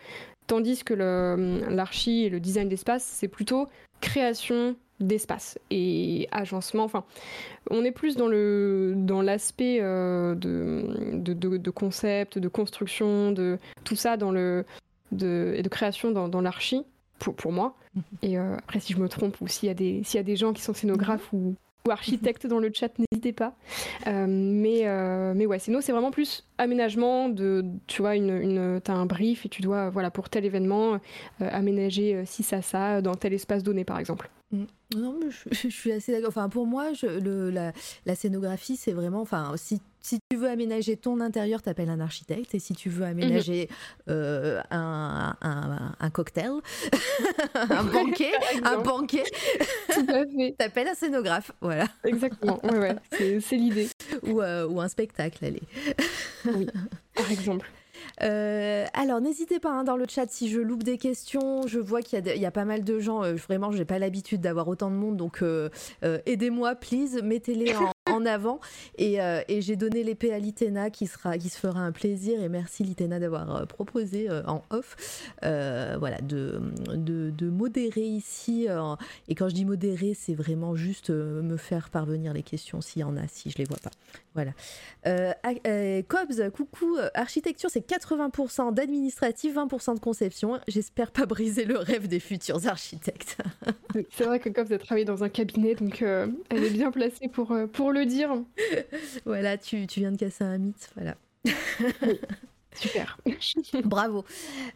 tandis 0.47 0.83
que 0.83 0.93
l'archi 1.69 2.25
et 2.25 2.29
le 2.29 2.39
design 2.39 2.69
d'espace, 2.69 3.03
c'est 3.03 3.27
plutôt 3.27 3.67
création 4.01 4.75
d'espace 4.99 5.59
et 5.71 6.27
agencement. 6.31 6.83
Enfin, 6.85 7.03
on 7.69 7.83
est 7.83 7.91
plus 7.91 8.15
dans 8.15 8.27
le 8.27 8.93
dans 8.95 9.21
l'aspect 9.21 9.79
euh, 9.81 10.35
de, 10.35 10.85
de, 11.13 11.33
de- 11.33 11.57
de 11.57 11.69
concept, 11.69 12.37
de 12.39 12.47
construction, 12.47 13.31
de 13.31 13.57
tout 13.83 13.95
ça 13.97 14.15
dans 14.15 14.31
le 14.31 14.63
de, 15.11 15.53
et 15.57 15.63
de 15.63 15.69
création 15.69 16.11
dans, 16.11 16.27
dans 16.29 16.41
l'archi 16.41 16.83
pour, 17.19 17.35
pour 17.35 17.51
moi. 17.51 17.75
Et 18.21 18.37
euh, 18.37 18.55
après, 18.57 18.79
si 18.79 18.93
je 18.93 18.99
me 18.99 19.09
trompe 19.09 19.39
ou 19.41 19.47
s'il 19.47 19.67
y 19.67 19.71
a 19.71 19.73
des 19.73 20.01
s'il 20.03 20.17
y 20.17 20.21
a 20.21 20.23
des 20.23 20.35
gens 20.37 20.53
qui 20.53 20.61
sont 20.61 20.73
scénographes 20.73 21.31
ou, 21.33 21.55
ou 21.87 21.91
architectes 21.91 22.47
dans 22.47 22.59
le 22.59 22.71
chat, 22.73 22.91
n'hésitez 22.99 23.33
pas. 23.33 23.53
Euh, 24.07 24.25
mais 24.27 24.81
euh, 24.83 25.33
mais 25.35 25.45
ouais, 25.45 25.59
sinon 25.59 25.81
c'est 25.81 25.91
vraiment 25.91 26.11
plus 26.11 26.45
aménagement 26.57 27.29
de 27.29 27.63
tu 27.87 28.01
vois 28.01 28.15
une, 28.15 28.29
une 28.29 28.81
t'as 28.81 28.93
un 28.93 29.05
brief 29.05 29.45
et 29.45 29.49
tu 29.49 29.61
dois 29.61 29.89
voilà 29.89 30.11
pour 30.11 30.29
tel 30.29 30.45
événement 30.45 30.93
euh, 30.93 31.49
aménager 31.51 32.23
ci 32.25 32.43
ça 32.43 32.61
ça 32.61 33.01
dans 33.01 33.15
tel 33.15 33.33
espace 33.33 33.63
donné 33.63 33.83
par 33.83 33.99
exemple. 33.99 34.29
Non, 34.95 35.17
mais 35.19 35.31
je, 35.31 35.49
je 35.67 35.67
suis 35.69 35.91
assez 35.91 36.11
d'accord. 36.11 36.29
Enfin, 36.29 36.49
pour 36.49 36.65
moi, 36.67 36.93
je- 36.93 37.19
le, 37.19 37.49
la, 37.49 37.71
la 38.05 38.15
scénographie, 38.15 38.75
c'est 38.77 38.91
vraiment. 38.93 39.21
Enfin, 39.21 39.53
si, 39.57 39.81
si 40.01 40.19
tu 40.29 40.37
veux 40.37 40.47
aménager 40.49 40.95
ton 40.95 41.19
intérieur, 41.21 41.61
t'appelles 41.61 41.89
un 41.89 41.99
architecte. 41.99 42.53
Et 42.55 42.59
si 42.59 42.73
tu 42.75 42.89
veux 42.89 43.03
aménager 43.05 43.67
euh, 44.09 44.61
un, 44.69 45.35
un, 45.41 45.95
un 45.99 46.09
cocktail, 46.11 46.51
un 47.55 47.83
banquet, 47.83 48.31
un 48.63 48.77
banquet, 48.79 49.23
t'appelles 50.57 50.87
un 50.89 50.95
scénographe. 50.95 51.51
Voilà. 51.61 51.87
Exactement. 52.03 52.59
Ouais 52.63 52.77
ouais, 52.77 52.95
c'est 53.17 53.39
c'est 53.41 53.57
l'idée 53.57 53.89
Ou, 54.23 54.41
euh, 54.41 54.67
ou 54.67 54.79
un 54.81 54.87
spectacle, 54.87 55.43
allez. 55.43 55.63
par 57.15 57.31
exemple. 57.31 57.69
Euh, 58.23 58.85
alors, 58.93 59.21
n'hésitez 59.21 59.59
pas 59.59 59.71
hein, 59.71 59.83
dans 59.83 59.97
le 59.97 60.05
chat 60.07 60.27
si 60.29 60.49
je 60.49 60.59
loupe 60.59 60.83
des 60.83 60.97
questions. 60.97 61.67
Je 61.67 61.79
vois 61.79 62.01
qu'il 62.01 62.25
y, 62.25 62.39
y 62.39 62.45
a 62.45 62.51
pas 62.51 62.65
mal 62.65 62.83
de 62.83 62.99
gens. 62.99 63.23
euh, 63.23 63.35
vraiment, 63.35 63.71
j'ai 63.71 63.85
pas 63.85 63.99
l'habitude 63.99 64.41
d'avoir 64.41 64.67
autant 64.67 64.89
de 64.89 64.95
monde. 64.95 65.17
Donc, 65.17 65.41
euh, 65.41 65.69
euh, 66.03 66.19
aidez-moi, 66.25 66.75
please. 66.75 67.21
Mettez-les 67.23 67.75
en, 67.75 67.91
en 68.15 68.25
avant. 68.25 68.59
Et, 68.97 69.21
euh, 69.21 69.41
et 69.47 69.61
j'ai 69.61 69.75
donné 69.75 70.03
l'épée 70.03 70.33
à 70.33 70.39
Litena 70.39 70.89
qui, 70.89 71.07
sera, 71.07 71.37
qui 71.37 71.49
se 71.49 71.59
fera 71.59 71.81
un 71.81 71.91
plaisir. 71.91 72.41
Et 72.41 72.49
merci, 72.49 72.83
Litena, 72.83 73.19
d'avoir 73.19 73.55
euh, 73.55 73.65
proposé 73.65 74.29
euh, 74.29 74.41
en 74.47 74.63
off 74.69 74.95
voilà, 75.41 76.19
de, 76.21 76.61
de, 76.93 77.29
de 77.29 77.49
modérer 77.49 78.01
ici. 78.01 78.67
et 79.27 79.35
quand 79.35 79.49
je 79.49 79.55
dis 79.55 79.65
modérer, 79.65 80.13
c'est 80.13 80.33
vraiment 80.33 80.75
juste 80.75 81.09
me 81.09 81.57
faire 81.57 81.89
parvenir 81.89 82.33
les 82.33 82.43
questions 82.43 82.81
s'il 82.81 83.01
y 83.01 83.03
en 83.03 83.17
a, 83.17 83.27
si 83.27 83.49
je 83.49 83.57
les 83.57 83.65
vois 83.65 83.77
pas. 83.77 83.91
Voilà. 84.33 84.51
Cobbs, 86.03 86.51
coucou. 86.51 86.97
Architecture, 87.13 87.69
c'est 87.69 87.87
80% 87.87 88.73
d'administratif, 88.73 89.55
20% 89.55 89.95
de 89.95 89.99
conception. 89.99 90.59
J'espère 90.67 91.11
pas 91.11 91.25
briser 91.25 91.65
le 91.65 91.77
rêve 91.77 92.07
des 92.07 92.19
futurs 92.19 92.67
architectes. 92.67 93.37
C'est 94.11 94.25
vrai 94.25 94.39
que 94.39 94.49
Cops 94.49 94.71
a 94.71 94.77
travaillé 94.77 95.05
dans 95.05 95.23
un 95.23 95.29
cabinet, 95.29 95.75
donc 95.75 96.01
elle 96.01 96.63
est 96.63 96.69
bien 96.69 96.91
placée 96.91 97.27
pour, 97.27 97.55
pour 97.71 97.91
le 97.91 98.04
dire. 98.05 98.29
voilà, 99.25 99.57
tu, 99.57 99.87
tu 99.87 99.99
viens 99.99 100.11
de 100.11 100.17
casser 100.17 100.43
un 100.43 100.57
mythe. 100.57 100.89
Voilà. 100.95 101.15
Super. 102.75 103.17
Bravo. 103.85 104.25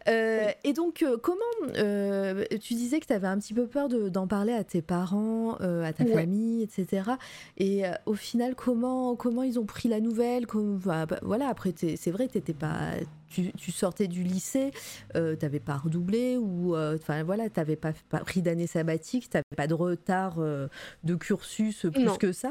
Euh, 0.08 0.48
et 0.64 0.72
donc, 0.72 1.02
euh, 1.02 1.18
comment 1.18 1.40
euh, 1.76 2.44
tu 2.60 2.72
disais 2.72 2.98
que 2.98 3.04
tu 3.06 3.12
avais 3.12 3.26
un 3.26 3.38
petit 3.38 3.52
peu 3.52 3.66
peur 3.66 3.88
de- 3.88 4.08
d'en 4.08 4.26
parler 4.26 4.54
à 4.54 4.64
tes 4.64 4.80
parents, 4.80 5.58
euh, 5.60 5.84
à 5.84 5.92
ta 5.92 6.04
Ouais. 6.04 6.14
famille, 6.14 6.62
etc. 6.62 7.10
Et 7.58 7.86
euh, 7.86 7.90
au 8.06 8.14
final, 8.14 8.54
comment 8.54 9.16
comment 9.16 9.42
ils 9.42 9.58
ont 9.58 9.66
pris 9.66 9.88
la 9.90 10.00
nouvelle 10.00 10.46
Comme- 10.46 10.78
bah, 10.78 11.04
bah, 11.04 11.18
Voilà. 11.20 11.48
Après, 11.48 11.74
c'est 11.76 12.10
vrai, 12.10 12.26
t'étais 12.28 12.54
pas. 12.54 12.92
Tu, 13.30 13.52
tu 13.52 13.70
sortais 13.70 14.08
du 14.08 14.22
lycée, 14.22 14.72
euh, 15.14 15.36
t'avais 15.36 15.60
pas 15.60 15.76
redoublé 15.76 16.36
ou 16.36 16.74
euh, 16.74 16.96
enfin 16.96 17.22
voilà, 17.22 17.48
t'avais 17.48 17.76
pas, 17.76 17.92
pas 18.08 18.18
pris 18.18 18.42
d'année 18.42 18.66
sabbatique, 18.66 19.30
t'avais 19.30 19.44
pas 19.56 19.66
de 19.66 19.74
retard 19.74 20.34
euh, 20.40 20.68
de 21.04 21.14
cursus 21.14 21.86
plus 21.92 22.04
Non. 22.04 22.16
que 22.16 22.32
ça. 22.32 22.50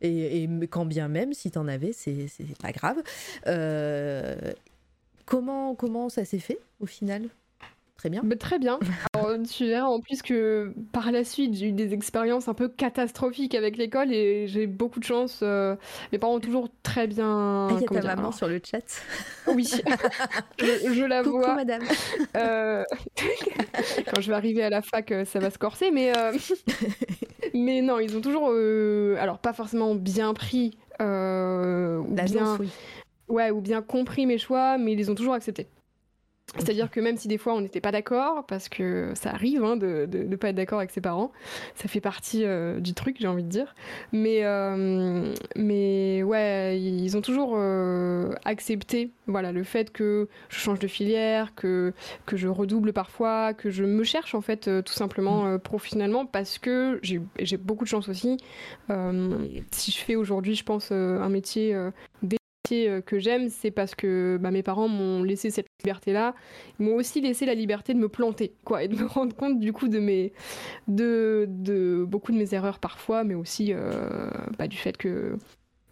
Et, 0.00 0.42
et 0.42 0.48
quand 0.68 0.84
bien 0.86 1.08
même, 1.08 1.32
si 1.32 1.50
t'en 1.50 1.68
avais, 1.68 1.92
c'est 1.92 2.26
c'est 2.28 2.58
pas 2.58 2.72
grave. 2.72 2.98
Euh, 3.46 4.36
Comment, 5.24 5.74
comment 5.74 6.08
ça 6.08 6.24
s'est 6.24 6.38
fait 6.38 6.58
au 6.80 6.86
final? 6.86 7.28
Très 7.98 8.10
bien. 8.10 8.22
Bah, 8.22 8.36
très 8.36 8.60
bien. 8.60 8.78
Alors, 9.12 9.32
tu 9.42 9.66
verras 9.66 9.88
en 9.88 10.00
plus 10.00 10.22
que 10.22 10.72
par 10.92 11.10
la 11.10 11.24
suite, 11.24 11.54
j'ai 11.54 11.68
eu 11.70 11.72
des 11.72 11.94
expériences 11.94 12.46
un 12.46 12.54
peu 12.54 12.68
catastrophiques 12.68 13.56
avec 13.56 13.76
l'école 13.76 14.12
et 14.12 14.46
j'ai 14.46 14.68
beaucoup 14.68 15.00
de 15.00 15.04
chance. 15.04 15.40
euh, 15.42 15.74
mes 16.12 16.18
parents 16.18 16.36
ont 16.36 16.40
toujours 16.40 16.68
très 16.84 17.08
bien. 17.08 17.70
Ah, 17.70 17.74
il 17.74 17.80
y 17.80 17.84
a 17.84 17.88
ta 17.88 18.00
dire, 18.00 18.04
maman 18.04 18.30
alors, 18.30 18.34
sur 18.34 18.46
le 18.48 18.60
chat. 18.64 19.04
Oui, 19.46 19.66
je, 20.58 20.92
je 20.92 21.04
la 21.04 21.24
Coucou 21.24 21.38
vois. 21.38 21.54
madame. 21.54 21.88
Euh, 22.36 22.84
Quand 24.10 24.20
je 24.20 24.28
vais 24.30 24.36
arriver 24.36 24.62
à 24.62 24.70
la 24.70 24.82
fac, 24.82 25.10
euh, 25.12 25.24
ça 25.24 25.40
va 25.40 25.50
se 25.50 25.58
corser, 25.58 25.90
mais, 25.90 26.12
euh, 26.16 26.32
mais 27.54 27.82
non, 27.82 27.98
ils 27.98 28.16
ont 28.16 28.20
toujours, 28.20 28.50
alors 29.18 29.38
pas 29.40 29.52
forcément 29.52 29.94
bien 29.94 30.34
pris, 30.34 30.78
ou 31.00 32.16
bien, 32.26 32.56
danse, 32.56 32.58
oui. 32.58 32.78
ouais, 33.28 33.50
ou 33.50 33.60
bien 33.60 33.82
compris 33.82 34.26
mes 34.26 34.38
choix, 34.38 34.78
mais 34.78 34.92
ils 34.92 34.98
les 34.98 35.10
ont 35.10 35.14
toujours 35.14 35.34
acceptés. 35.34 35.68
C'est-à-dire 36.56 36.90
que 36.90 37.00
même 37.00 37.18
si 37.18 37.28
des 37.28 37.36
fois 37.36 37.54
on 37.54 37.60
n'était 37.60 37.80
pas 37.80 37.92
d'accord, 37.92 38.44
parce 38.46 38.68
que 38.68 39.12
ça 39.14 39.30
arrive 39.30 39.62
hein, 39.62 39.76
de 39.76 40.08
ne 40.12 40.36
pas 40.36 40.48
être 40.48 40.56
d'accord 40.56 40.78
avec 40.78 40.90
ses 40.90 41.00
parents, 41.00 41.30
ça 41.74 41.88
fait 41.88 42.00
partie 42.00 42.44
euh, 42.44 42.80
du 42.80 42.94
truc, 42.94 43.16
j'ai 43.20 43.28
envie 43.28 43.42
de 43.42 43.48
dire. 43.48 43.74
Mais, 44.12 44.44
euh, 44.44 45.34
mais 45.56 46.22
ouais, 46.22 46.80
ils 46.80 47.16
ont 47.16 47.20
toujours 47.20 47.54
euh, 47.56 48.32
accepté 48.44 49.10
voilà, 49.26 49.52
le 49.52 49.62
fait 49.62 49.92
que 49.92 50.28
je 50.48 50.58
change 50.58 50.78
de 50.78 50.88
filière, 50.88 51.54
que, 51.54 51.92
que 52.24 52.36
je 52.36 52.48
redouble 52.48 52.94
parfois, 52.94 53.52
que 53.52 53.70
je 53.70 53.84
me 53.84 54.02
cherche 54.02 54.34
en 54.34 54.40
fait 54.40 54.70
tout 54.82 54.92
simplement 54.94 55.58
professionnellement, 55.58 56.24
parce 56.24 56.58
que 56.58 56.98
j'ai 57.02 57.56
beaucoup 57.58 57.84
de 57.84 57.90
chance 57.90 58.08
aussi. 58.08 58.38
Si 59.70 59.90
je 59.90 59.98
fais 59.98 60.16
aujourd'hui, 60.16 60.54
je 60.54 60.64
pense, 60.64 60.92
un 60.92 61.28
métier 61.28 61.76
métier 62.68 63.02
que 63.02 63.18
j'aime, 63.18 63.48
c'est 63.48 63.70
parce 63.70 63.94
que 63.94 64.38
bah, 64.40 64.50
mes 64.50 64.62
parents 64.62 64.88
m'ont 64.88 65.22
laissé 65.22 65.50
cette 65.50 65.66
liberté-là. 65.82 66.34
Ils 66.78 66.86
m'ont 66.86 66.96
aussi 66.96 67.20
laissé 67.20 67.46
la 67.46 67.54
liberté 67.54 67.94
de 67.94 67.98
me 67.98 68.08
planter, 68.08 68.52
quoi, 68.64 68.82
et 68.82 68.88
de 68.88 68.96
me 68.96 69.06
rendre 69.06 69.34
compte 69.34 69.60
du 69.60 69.72
coup 69.72 69.88
de 69.88 69.98
mes, 69.98 70.32
de, 70.86 71.46
de 71.48 72.04
beaucoup 72.06 72.32
de 72.32 72.36
mes 72.36 72.54
erreurs 72.54 72.78
parfois, 72.78 73.24
mais 73.24 73.34
aussi 73.34 73.72
bah, 74.58 74.68
du 74.68 74.76
fait 74.76 74.96
que, 74.96 75.36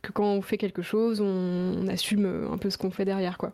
que 0.03 0.13
quand 0.13 0.27
on 0.27 0.43
fait 0.43 0.59
quelque 0.59 0.83
chose, 0.83 1.21
on, 1.21 1.87
assume 1.89 2.49
un 2.53 2.59
peu 2.59 2.71
ce 2.71 2.79
qu'on 2.79 2.91
fait 2.91 3.05
derrière, 3.05 3.39
quoi. 3.39 3.53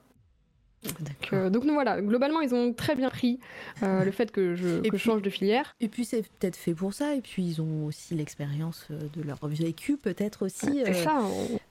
Euh, 1.33 1.49
donc, 1.49 1.65
voilà, 1.65 2.01
globalement 2.01 2.41
ils 2.41 2.55
ont 2.55 2.73
très 2.73 2.95
bien 2.95 3.09
pris 3.09 3.39
le 3.83 4.11
fait 4.11 4.31
que 4.31 4.55
je, 4.55 4.97
change 4.97 5.23
de 5.23 5.31
filière. 5.31 5.75
Et 5.81 5.89
puis 5.89 6.05
c'est 6.05 6.23
peut-être 6.39 6.57
fait 6.57 6.75
pour 6.75 6.93
ça, 6.95 7.15
et 7.15 7.21
puis 7.21 7.43
ils 7.43 7.61
ont 7.61 7.87
aussi 7.87 8.15
l'expérience 8.15 8.89
de 8.91 9.23
leur 9.23 9.39
vécu 9.47 9.97
peut-être 9.97 10.45
aussi. 10.45 10.83
C'est 10.85 10.95
ça, 10.95 11.23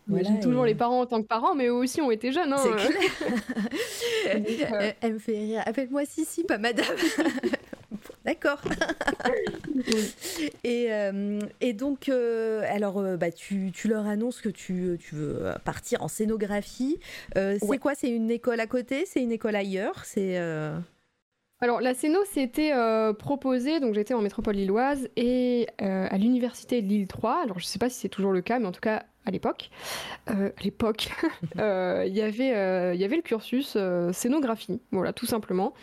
on 0.10 0.40
toujours 0.42 0.66
les 0.66 0.76
parents 0.76 1.02
en 1.02 1.06
tant 1.06 1.22
que 1.22 1.28
parents, 1.28 1.56
mais 1.56 1.68
eux 1.68 1.74
aussi 1.74 2.02
ont 2.02 2.12
été 2.12 2.32
jeunes. 2.32 2.54
Hein. 2.54 2.64
elle, 4.30 4.96
elle, 5.02 5.14
me 5.14 5.20
fait 5.20 5.38
rire, 5.38 5.64
appelle-moi 5.66 6.06
Sissi, 6.06 6.44
pas 6.44 6.58
madame. 6.58 6.86
D'accord. 8.26 8.62
et, 10.64 10.94
euh, 10.94 11.40
et, 11.60 11.74
donc, 11.74 12.08
euh, 12.10 12.64
alors, 12.68 13.00
euh, 13.00 13.18
bah, 13.18 13.32
tu, 13.32 13.72
tu, 13.74 13.88
leur 13.88 14.06
annonces 14.06 14.42
que 14.42 14.50
tu, 14.50 14.98
tu, 15.00 15.16
veux 15.16 15.54
partir 15.66 16.04
en 16.04 16.08
scénographie. 16.08 17.00
c'est 17.36 17.80
quoi? 17.80 17.96
C'est 17.96 18.10
une 18.10 18.30
école 18.30 18.60
à 18.60 18.68
côté? 18.68 19.06
C'est 19.06 19.22
une 19.22 19.32
école 19.32 19.56
ailleurs? 19.56 20.06
C'est 20.06 20.38
alors 21.64 21.80
la 21.80 21.94
Céno 21.94 22.18
c'était 22.26 22.74
proposé, 23.20 23.80
donc 23.80 23.94
j'étais 23.94 24.16
en 24.16 24.22
métropole 24.22 24.56
lilloise 24.56 25.08
et 25.16 25.68
à 25.78 26.18
l'université 26.18 26.82
Lille 26.82 27.08
3. 27.08 27.44
Alors 27.44 27.60
je 27.60 27.66
sais 27.66 27.78
pas 27.78 27.90
si 27.90 28.00
c'est 28.00 28.10
toujours 28.10 28.32
le 28.32 28.42
cas, 28.42 28.58
mais 28.58 28.66
en 28.66 28.72
tout 28.72 28.82
cas 28.82 29.06
à 29.26 29.32
l'époque, 29.32 29.70
à 30.26 30.34
l'époque, 30.64 31.10
il 31.56 32.14
y 32.14 32.22
avait 32.22 32.96
il 32.96 33.00
y 33.00 33.04
avait 33.04 33.16
le 33.16 33.22
cursus 33.22 33.78
scénographie, 34.12 34.82
voilà 34.92 35.14
tout 35.14 35.28
simplement 35.28 35.74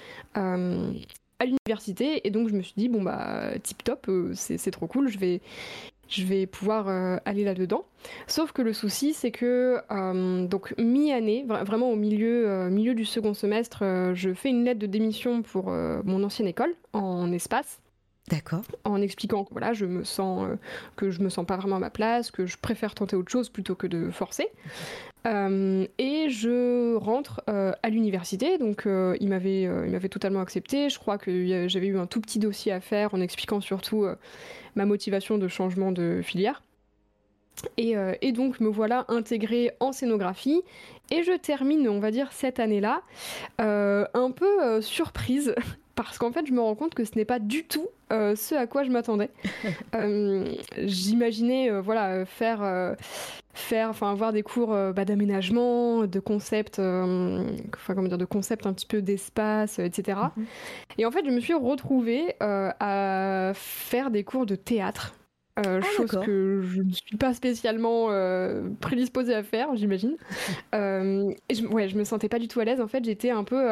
à 1.39 1.45
l'université 1.45 2.27
et 2.27 2.31
donc 2.31 2.49
je 2.49 2.55
me 2.55 2.63
suis 2.63 2.75
dit 2.77 2.89
bon 2.89 3.03
bah 3.03 3.53
tip 3.63 3.83
top 3.85 4.07
euh, 4.09 4.33
c'est 4.35 4.71
trop 4.71 4.87
cool 4.87 5.09
je 5.09 5.19
vais 5.19 5.41
je 6.09 6.25
vais 6.25 6.47
pouvoir 6.47 6.89
euh, 6.89 7.19
aller 7.27 7.45
là-dedans. 7.45 7.85
Sauf 8.27 8.53
que 8.53 8.63
le 8.63 8.73
souci, 8.73 9.13
c'est 9.13 9.31
que 9.31 9.77
euh, 9.91 10.47
donc 10.47 10.75
mi-année, 10.79 11.45
vraiment 11.47 11.91
au 11.91 11.97
milieu, 11.97 12.71
milieu 12.71 12.95
du 12.95 13.05
second 13.05 13.35
semestre, 13.35 13.85
je 14.15 14.33
fais 14.33 14.49
une 14.49 14.65
lettre 14.65 14.81
de 14.81 14.87
démission 14.87 15.43
pour 15.43 15.67
mon 15.67 16.25
ancienne 16.25 16.49
école 16.49 16.75
en 16.95 17.31
espace. 17.31 17.83
D'accord. 18.29 18.63
En 18.85 19.01
expliquant 19.01 19.45
que 19.45 19.51
voilà, 19.53 19.73
je 19.73 19.87
me 19.87 20.05
sens 20.05 20.49
que 20.97 21.11
je 21.11 21.21
me 21.21 21.31
sens 21.31 21.47
pas 21.47 21.57
vraiment 21.57 21.77
à 21.77 21.79
ma 21.79 21.91
place, 21.91 22.31
que 22.31 22.47
je 22.47 22.59
préfère 22.59 22.95
tenter 22.95 23.17
autre 23.17 23.31
chose 23.31 23.49
plutôt 23.49 23.75
que 23.75 23.87
de 23.87 24.11
forcer. 24.11 24.49
Euh, 25.27 25.87
et 25.99 26.31
je 26.31 26.95
rentre 26.97 27.43
euh, 27.49 27.73
à 27.83 27.91
l'université, 27.91 28.57
donc 28.57 28.87
euh, 28.87 29.17
il 29.21 29.29
m'avait 29.29 29.63
il 29.63 29.91
m'avait 29.91 30.09
totalement 30.09 30.41
accepté. 30.41 30.89
Je 30.89 30.99
crois 30.99 31.19
que 31.19 31.69
j'avais 31.69 31.89
eu 31.89 31.99
un 31.99 32.07
tout 32.07 32.21
petit 32.21 32.39
dossier 32.39 32.73
à 32.73 32.81
faire 32.81 33.15
en 33.15 33.21
expliquant 33.21 33.61
surtout 33.61 34.07
ma 34.75 34.87
motivation 34.87 35.39
de 35.39 35.49
changement 35.49 35.93
de 35.93 36.21
filière. 36.23 36.63
Et, 37.77 37.95
et, 38.23 38.31
donc 38.31 38.61
me 38.61 38.69
voilà 38.69 39.05
intégrée 39.09 39.73
en 39.81 39.91
scénographie 39.91 40.63
et 41.11 41.25
je 41.25 41.33
termine, 41.37 41.89
on 41.89 41.99
va 41.99 42.13
dire, 42.13 42.33
cette 42.33 42.61
année-là 42.61 43.03
un 43.59 44.31
peu 44.31 44.81
surprise 44.81 45.55
parce 46.05 46.19
qu'en 46.19 46.33
fait 46.33 46.47
je 46.47 46.53
me 46.53 46.61
rends 46.61 46.75
compte 46.75 46.95
que 46.95 47.05
ce 47.05 47.13
n'est 47.17 47.25
pas 47.25 47.39
du 47.39 47.65
tout 47.65 47.89
ce 48.11 48.55
à 48.55 48.67
quoi 48.67 48.85
je 48.85 48.91
m'attendais. 48.91 49.31
J'imaginais 50.79 51.71
voilà 51.81 52.25
faire 52.25 52.97
faire, 53.59 53.91
enfin 53.91 54.11
avoir 54.11 54.33
des 54.33 54.43
cours 54.43 54.73
euh, 54.73 54.93
bah, 54.93 55.05
d'aménagement, 55.05 56.07
de 56.07 56.21
concept, 56.21 56.79
euh, 56.79 57.45
enfin 57.75 57.95
comment 57.95 58.09
dire, 58.09 58.19
de 58.19 58.25
concept 58.25 58.67
un 58.67 58.73
petit 58.73 58.87
peu 58.87 59.03
d'espace, 59.03 59.79
etc. 59.79 60.19
Mhm. 60.37 60.47
Et 60.99 61.07
en 61.07 61.11
fait, 61.11 61.25
je 61.27 61.31
me 61.31 61.41
suis 61.41 61.55
retrouvée 61.55 62.37
euh, 62.43 62.71
à 62.81 63.53
faire 63.55 64.11
des 64.11 64.25
cours 64.25 64.47
de 64.47 64.55
théâtre. 64.55 65.15
Ah, 65.67 65.81
chose 65.81 66.19
que 66.25 66.63
je 66.63 66.83
ne 66.83 66.93
suis 66.93 67.17
pas 67.17 67.35
spécialement 67.35 68.09
prédisposée 68.81 69.35
à 69.35 69.43
faire, 69.43 69.75
j'imagine. 69.75 70.17
et 70.73 71.55
je, 71.55 71.67
ouais, 71.67 71.89
je 71.89 71.97
me 71.97 72.05
sentais 72.05 72.29
pas 72.29 72.39
du 72.39 72.49
tout 72.49 72.61
à 72.61 72.65
l'aise. 72.65 72.81
En 72.81 72.89
fait, 72.89 73.05
j'étais 73.05 73.31
un 73.31 73.45
peu. 73.45 73.67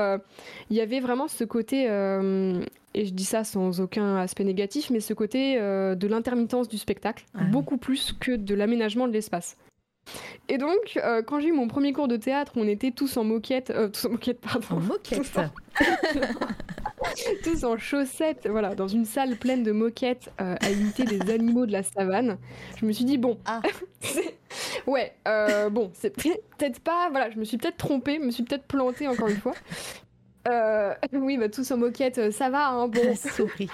Il 0.70 0.76
y 0.76 0.80
avait 0.80 1.00
vraiment 1.00 1.28
ce 1.28 1.44
côté 1.44 1.84
et 1.84 3.04
je 3.04 3.12
dis 3.12 3.24
ça 3.24 3.44
sans 3.44 3.80
aucun 3.80 4.16
aspect 4.16 4.44
négatif, 4.44 4.90
mais 4.90 5.00
ce 5.00 5.14
côté 5.14 5.56
de 5.56 6.06
l'intermittence 6.06 6.68
du 6.68 6.78
spectacle, 6.78 7.24
ah 7.34 7.44
beaucoup 7.44 7.76
plus 7.76 8.12
que 8.18 8.32
de 8.32 8.54
l'aménagement 8.54 9.06
de 9.06 9.12
l'espace. 9.12 9.56
Et 10.48 10.58
donc, 10.58 10.96
euh, 10.96 11.22
quand 11.22 11.40
j'ai 11.40 11.48
eu 11.48 11.52
mon 11.52 11.68
premier 11.68 11.92
cours 11.92 12.08
de 12.08 12.16
théâtre, 12.16 12.52
on 12.56 12.66
était 12.68 12.90
tous 12.90 13.16
en 13.16 13.24
moquette, 13.24 13.70
euh, 13.70 13.88
tous 13.88 14.06
en 14.06 14.10
moquette, 14.10 14.40
pardon. 14.40 14.66
En 14.70 14.80
moquette. 14.80 15.40
Tous 17.44 17.64
en, 17.64 17.76
chaussettes, 17.76 18.48
voilà, 18.50 18.74
dans 18.74 18.88
une 18.88 19.04
salle 19.04 19.36
pleine 19.36 19.62
de 19.62 19.72
moquettes 19.72 20.30
euh, 20.40 20.56
à 20.60 20.70
imiter 20.70 21.04
des 21.04 21.30
animaux 21.32 21.66
de 21.66 21.72
la 21.72 21.82
savane. 21.82 22.38
Je 22.80 22.86
me 22.86 22.92
suis 22.92 23.04
dit 23.04 23.18
bon, 23.18 23.38
ah. 23.44 23.60
ouais, 24.86 25.14
bon, 25.70 25.90
c'est 25.94 26.10
peut-être 26.10 26.80
pas, 26.80 27.08
voilà, 27.10 27.30
je 27.30 27.38
me 27.38 27.44
suis 27.44 27.58
peut-être 27.58 27.76
trompée, 27.76 28.18
me 28.18 28.30
suis 28.30 28.42
peut-être 28.42 28.66
plantée 28.66 29.08
encore 29.08 29.28
une 29.28 29.36
fois. 29.36 29.54
oui, 31.12 31.38
bah 31.38 31.48
tous 31.48 31.70
en 31.70 31.76
moquette, 31.76 32.32
ça 32.32 32.50
va, 32.50 32.68
hein, 32.68 32.88
bon. 32.88 33.14
Souris. 33.14 33.70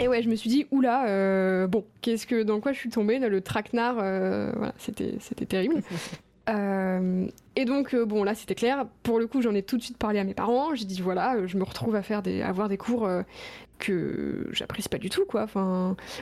Et 0.00 0.08
ouais, 0.08 0.22
je 0.22 0.28
me 0.28 0.34
suis 0.34 0.48
dit, 0.48 0.66
oula, 0.70 1.06
euh, 1.08 1.66
bon, 1.66 1.84
qu'est-ce 2.00 2.26
que, 2.26 2.42
dans 2.42 2.60
quoi 2.60 2.72
je 2.72 2.78
suis 2.78 2.88
tombée 2.88 3.18
Le 3.18 3.40
traquenard, 3.42 3.96
euh, 4.00 4.50
voilà, 4.56 4.72
c'était, 4.78 5.16
c'était 5.20 5.46
terrible. 5.46 5.82
Euh, 6.48 7.26
et 7.56 7.64
donc, 7.64 7.94
bon, 7.94 8.24
là, 8.24 8.34
c'était 8.34 8.54
clair. 8.54 8.86
Pour 9.02 9.18
le 9.18 9.26
coup, 9.26 9.42
j'en 9.42 9.54
ai 9.54 9.62
tout 9.62 9.76
de 9.76 9.82
suite 9.82 9.98
parlé 9.98 10.18
à 10.18 10.24
mes 10.24 10.34
parents. 10.34 10.74
J'ai 10.74 10.84
dit, 10.84 11.00
voilà, 11.00 11.46
je 11.46 11.56
me 11.56 11.64
retrouve 11.64 11.94
à 11.94 12.02
faire 12.02 12.22
des, 12.22 12.42
avoir 12.42 12.68
des 12.68 12.78
cours 12.78 13.08
que 13.78 14.48
j'apprécie 14.52 14.88
pas 14.90 14.98
du 14.98 15.08
tout, 15.08 15.22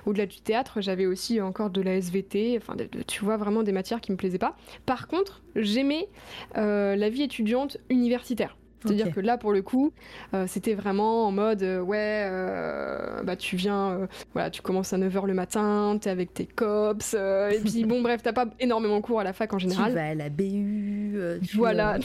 au-delà 0.07 0.27
du 0.27 0.41
théâtre, 0.41 0.81
j'avais 0.81 1.07
aussi 1.07 1.41
encore 1.41 1.71
de 1.71 1.81
la 1.81 1.97
SVT. 1.97 2.57
Enfin, 2.57 2.77
tu 3.07 3.25
vois, 3.25 3.37
vraiment 3.37 3.63
des 3.63 3.73
matières 3.73 4.01
qui 4.01 4.13
me 4.13 4.17
plaisaient 4.17 4.39
pas. 4.39 4.57
Par 4.87 5.09
contre, 5.09 5.43
j'aimais 5.57 6.09
la 6.55 7.09
vie 7.09 7.23
étudiante 7.23 7.79
universitaire. 7.91 8.57
C'est-à-dire 8.83 9.13
que 9.13 9.21
là, 9.21 9.39
pour 9.39 9.53
le 9.53 9.63
coup, 9.63 9.93
euh, 10.35 10.45
c'était 10.47 10.75
vraiment 10.75 11.27
en 11.27 11.33
mode 11.33 11.63
euh, 11.63 11.81
ouais, 11.81 12.27
euh, 12.31 13.23
bah 13.23 13.37
tu 13.37 13.57
viens, 13.57 14.09
voilà, 14.33 14.51
tu 14.51 14.63
commences 14.63 14.93
à 14.93 14.99
9h 14.99 15.27
le 15.27 15.35
matin, 15.35 15.99
t'es 16.01 16.11
avec 16.11 16.33
tes 16.33 16.47
cops, 16.47 17.15
et 17.15 17.61
puis 17.65 17.85
bon, 17.85 18.03
bref, 18.03 18.23
t'as 18.23 18.33
pas 18.33 18.47
énormément 18.61 19.01
cours 19.01 19.21
à 19.21 19.25
la 19.25 19.33
fac 19.33 19.53
en 19.53 19.59
général. 19.59 19.91
Tu 19.91 19.95
vas 19.95 20.09
à 20.09 20.15
la 20.15 20.29
BU, 20.29 21.19
voilà. 21.55 21.99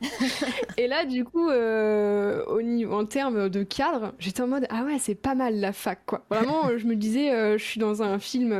et 0.78 0.86
là, 0.86 1.04
du 1.04 1.24
coup, 1.24 1.48
au 1.50 2.62
niveau, 2.62 2.94
en 2.94 3.04
termes 3.04 3.48
de 3.48 3.62
cadre, 3.62 4.14
j'étais 4.18 4.42
en 4.42 4.48
mode 4.48 4.66
ah 4.70 4.84
ouais, 4.84 4.98
c'est 4.98 5.14
pas 5.14 5.34
mal 5.34 5.60
la 5.60 5.72
fac, 5.72 6.00
quoi. 6.06 6.24
Vraiment, 6.30 6.70
je 6.76 6.86
me 6.86 6.96
disais, 6.96 7.58
je 7.58 7.64
suis 7.64 7.80
dans 7.80 8.02
un 8.02 8.18
film, 8.18 8.50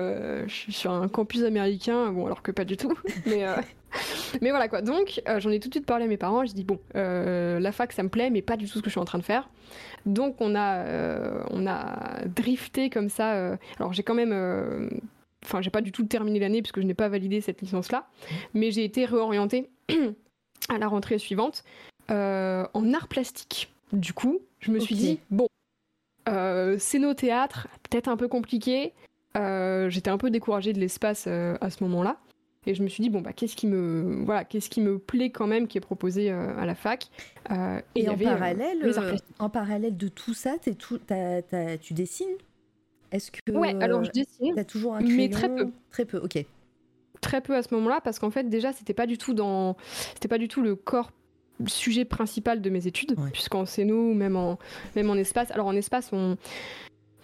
je 0.47 0.53
suis 0.53 0.73
sur 0.73 0.93
un 0.93 1.09
campus 1.09 1.43
américain, 1.43 2.13
bon, 2.13 2.27
alors 2.27 2.43
que 2.43 2.51
pas 2.51 2.65
du 2.65 2.77
tout, 2.77 2.95
mais. 3.27 3.45
mais 4.41 4.51
voilà 4.51 4.69
quoi. 4.69 4.83
Donc 4.83 5.23
euh, 5.29 5.41
j'en 5.41 5.51
ai 5.51 5.61
tout 5.61 5.69
de 5.69 5.75
suite 5.75 5.87
parlé 5.87 6.05
à 6.05 6.09
mes 6.09 6.17
parents. 6.17 6.45
J'ai 6.45 6.55
dit 6.55 6.65
bon, 6.65 6.79
euh, 6.95 7.59
la 7.59 7.73
fac 7.73 7.93
ça 7.93 8.03
me 8.03 8.09
plaît, 8.09 8.31
mais 8.31 8.43
pas 8.43 8.57
du 8.57 8.67
tout 8.67 8.79
ce 8.79 8.83
que 8.83 8.87
je 8.87 8.93
suis 8.93 9.01
en 9.01 9.05
train 9.05 9.19
de 9.19 9.25
faire. 9.25 9.49
Donc 10.05 10.37
on 10.41 10.55
a, 10.55 10.79
euh, 10.85 11.43
on 11.51 11.67
a 11.67 12.25
drifté 12.27 12.91
comme 12.91 13.09
ça. 13.09 13.57
alors 13.79 13.93
j'ai 13.93 14.03
quand 14.03 14.15
même, 14.15 14.33
enfin 15.45 15.61
j'ai 15.61 15.71
pas 15.71 15.81
du 15.81 15.93
tout 15.93 16.05
terminé 16.05 16.39
l'année 16.39 16.63
puisque 16.63 16.81
je 16.81 16.87
n'ai 16.87 16.95
pas 16.95 17.09
validé 17.09 17.41
cette 17.41 17.61
licence 17.61 17.91
là, 17.93 18.09
mais 18.55 18.71
j'ai 18.71 18.85
été 18.85 19.05
réorientée 19.05 19.69
à 20.69 20.79
la 20.79 20.89
rentrée 20.89 21.19
suivante 21.19 21.65
en 22.09 22.95
art 22.95 23.09
plastique. 23.09 23.73
Du 23.93 24.13
coup, 24.13 24.41
je 24.61 24.71
me 24.71 24.81
suis 24.81 24.95
dit 24.95 25.21
bon, 25.31 25.49
c'est 26.27 26.99
nos 26.99 27.15
théâtres, 27.15 27.69
peut-être 27.89 28.09
un 28.09 28.17
peu 28.17 28.29
compliqué. 28.29 28.93
J'étais 29.35 30.11
un 30.11 30.19
peu 30.19 30.31
découragée 30.31 30.73
de 30.73 30.81
l'espace 30.81 31.27
à 31.27 31.71
ce 31.71 31.83
moment-là. 31.83 32.19
Et 32.67 32.75
je 32.75 32.83
me 32.83 32.89
suis 32.89 33.03
dit, 33.03 33.11
bon, 33.11 33.21
bah, 33.21 33.33
qu'est-ce 33.33 33.55
qui 33.55 33.69
me, 33.69 34.25
voilà, 34.25 34.45
qu'est-ce 34.45 34.69
qui 34.69 34.81
me 34.81 34.99
plaît 34.99 35.31
quand 35.31 35.47
même 35.47 35.69
qui 35.69 35.79
est 35.79 35.81
proposé 35.81 36.31
euh, 36.31 36.59
à 36.59 36.67
la 36.67 36.75
fac 36.75 37.09
euh, 37.53 37.81
Et, 37.95 38.09
en, 38.09 38.19
parallèle, 38.19 38.79
euh, 38.83 39.17
en 39.39 39.49
parallèle 39.49 39.97
de 39.97 40.09
tout 40.09 40.35
ça, 40.35 40.57
es 40.67 40.75
tout, 40.75 40.99
tu 41.81 41.95
dessines? 41.95 42.27
Est-ce 43.13 43.31
que. 43.31 43.53
Ouais, 43.53 43.81
alors 43.81 44.03
je 44.03 44.11
dessine. 44.11 44.55
Tu 44.55 44.61
as 44.61 44.65
toujours 44.65 44.95
un 44.95 44.99
crayon? 44.99 45.17
Mais 45.17 45.29
très 45.29 45.49
peu. 45.49 45.71
Très 45.91 46.05
peu, 46.05 46.19
ok. 46.19 46.45
Très 47.21 47.41
peu 47.41 47.55
à 47.55 47.63
ce 47.63 47.73
moment-là, 47.75 48.01
parce 48.03 48.19
qu'en 48.19 48.31
fait, 48.31 48.49
déjà, 48.49 48.73
c'était 48.73 48.95
pas 48.95 49.07
du 49.07 49.17
tout 49.17 49.33
dans. 49.33 49.77
C'était 50.15 50.29
pas 50.29 50.39
du 50.39 50.49
tout 50.49 50.61
le 50.61 50.75
corps 50.75 51.13
sujet 51.67 52.05
principal 52.05 52.61
de 52.61 52.69
mes 52.69 52.87
études, 52.87 53.17
puisqu'en 53.33 53.65
scéno, 53.65 54.13
même 54.13 54.37
en, 54.37 54.59
même 54.95 55.09
en 55.09 55.15
espace. 55.15 55.51
Alors 55.53 55.69
en 55.69 55.77
espace, 55.77 56.11
on, 56.13 56.37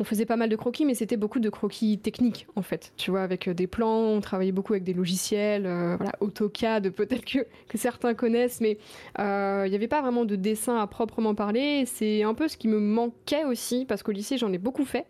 on 0.03 0.05
faisait 0.05 0.27
pas 0.27 0.37
mal 0.37 0.49
de 0.49 0.57
croquis, 0.57 0.85
mais 0.85 0.95
c'était 0.95 1.17
beaucoup 1.17 1.39
de 1.39 1.49
croquis 1.49 1.97
techniques 1.97 2.49
en 2.57 2.63
fait. 2.63 2.93
Tu 2.97 3.13
vois, 3.13 3.23
avec 3.23 3.47
euh, 3.47 3.55
des 3.55 3.69
plans, 3.69 4.01
on 4.01 4.21
travaillait 4.21 4.51
beaucoup 4.51 4.73
avec 4.73 4.83
des 4.83 4.95
logiciels, 4.95 5.65
euh, 5.65 5.95
voilà, 5.97 6.13
AutoCAD, 6.19 6.91
peut-être 6.91 7.25
que, 7.25 7.47
certains 7.77 8.13
connaissent, 8.13 8.61
mais 8.61 8.79
euh, 9.21 9.63
il 9.65 9.71
n'y 9.71 9.77
avait 9.77 9.87
pas 9.87 10.03
vraiment 10.03 10.25
de 10.25 10.35
dessin 10.35 10.77
à 10.77 10.89
proprement 10.89 11.37
parler. 11.37 11.85
C'est 11.87 12.25
un 12.25 12.35
peu 12.35 12.49
ce 12.49 12.57
qui 12.57 12.67
me 12.67 12.81
manquait 12.81 13.45
aussi, 13.45 13.85
parce 13.87 14.03
qu'au 14.03 14.11
lycée, 14.11 14.39
j'en 14.39 14.53
ai 14.53 14.59
beaucoup 14.59 14.85
fait. 14.85 15.07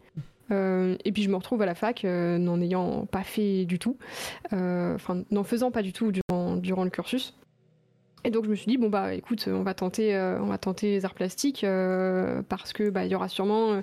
et 0.51 1.13
puis 1.13 1.23
je 1.23 1.31
me 1.31 1.37
retrouve 1.37 1.63
à 1.63 1.67
la 1.67 1.75
fac 1.75 2.05
n'en 2.05 2.61
ayant 2.61 3.07
pas 3.07 3.23
fait 3.23 3.65
du 3.65 3.79
tout, 3.79 3.97
enfin 4.53 5.23
n'en 5.31 5.45
faisant 5.45 5.71
pas 5.71 5.81
du 5.81 5.95
tout 5.95 6.13
durant, 6.13 6.57
durant 6.57 6.85
le 6.85 6.91
cursus. 6.91 7.35
Et 8.25 8.31
donc 8.31 8.45
je 8.45 8.51
me 8.51 8.55
suis 8.55 8.67
dit 8.67 8.79
bon 8.79 8.89
bah 8.89 9.15
écoute 9.15 9.49
on 9.49 9.63
va 9.63 9.75
tenter 9.75 10.17
on 10.41 10.47
va 10.47 10.59
tenter 10.59 10.91
les 10.91 11.05
arts 11.05 11.15
plastiques 11.15 11.67
parce 12.49 12.73
que 12.73 12.91
bah 12.91 13.05
il 13.05 13.11
y 13.11 13.15
aura 13.15 13.29
sûrement 13.29 13.83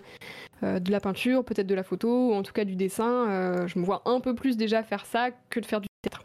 de 0.61 0.91
la 0.91 0.99
peinture 0.99 1.43
peut-être 1.43 1.67
de 1.67 1.75
la 1.75 1.83
photo 1.83 2.29
ou 2.29 2.33
en 2.33 2.43
tout 2.43 2.53
cas 2.53 2.63
du 2.63 2.75
dessin 2.75 3.67
je 3.67 3.77
me 3.77 3.83
vois 3.83 4.01
un 4.05 4.21
peu 4.21 4.35
plus 4.35 4.55
déjà 4.55 4.81
faire 4.81 5.05
ça 5.05 5.29
que 5.49 5.59
de 5.59 5.65
faire 5.65 5.81
du 5.81 5.87
théâtre 6.01 6.23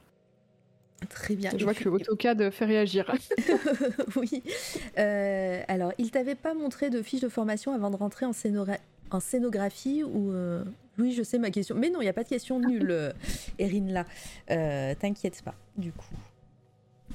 Très 1.06 1.36
bien. 1.36 1.50
Je 1.56 1.64
vois 1.64 1.74
que 1.74 1.88
AutoCAD 1.88 2.50
fait 2.50 2.64
réagir. 2.64 3.14
oui. 4.16 4.42
Euh, 4.98 5.62
alors, 5.68 5.92
il 5.98 6.10
t'avait 6.10 6.34
pas 6.34 6.54
montré 6.54 6.90
de 6.90 7.02
fiche 7.02 7.20
de 7.20 7.28
formation 7.28 7.72
avant 7.72 7.90
de 7.90 7.96
rentrer 7.96 8.26
en, 8.26 8.32
en 9.10 9.20
scénographie 9.20 10.02
ou 10.02 10.32
euh, 10.32 10.64
Oui, 10.98 11.12
je 11.12 11.22
sais 11.22 11.38
ma 11.38 11.50
question. 11.50 11.76
Mais 11.76 11.90
non, 11.90 12.00
il 12.00 12.04
n'y 12.04 12.10
a 12.10 12.14
pas 12.14 12.24
de 12.24 12.28
question 12.28 12.60
nulle, 12.60 12.90
euh, 12.90 13.12
Erin, 13.58 13.86
là. 13.88 14.94
T'inquiète 14.96 15.42
pas, 15.44 15.54
du 15.76 15.92
coup. 15.92 16.14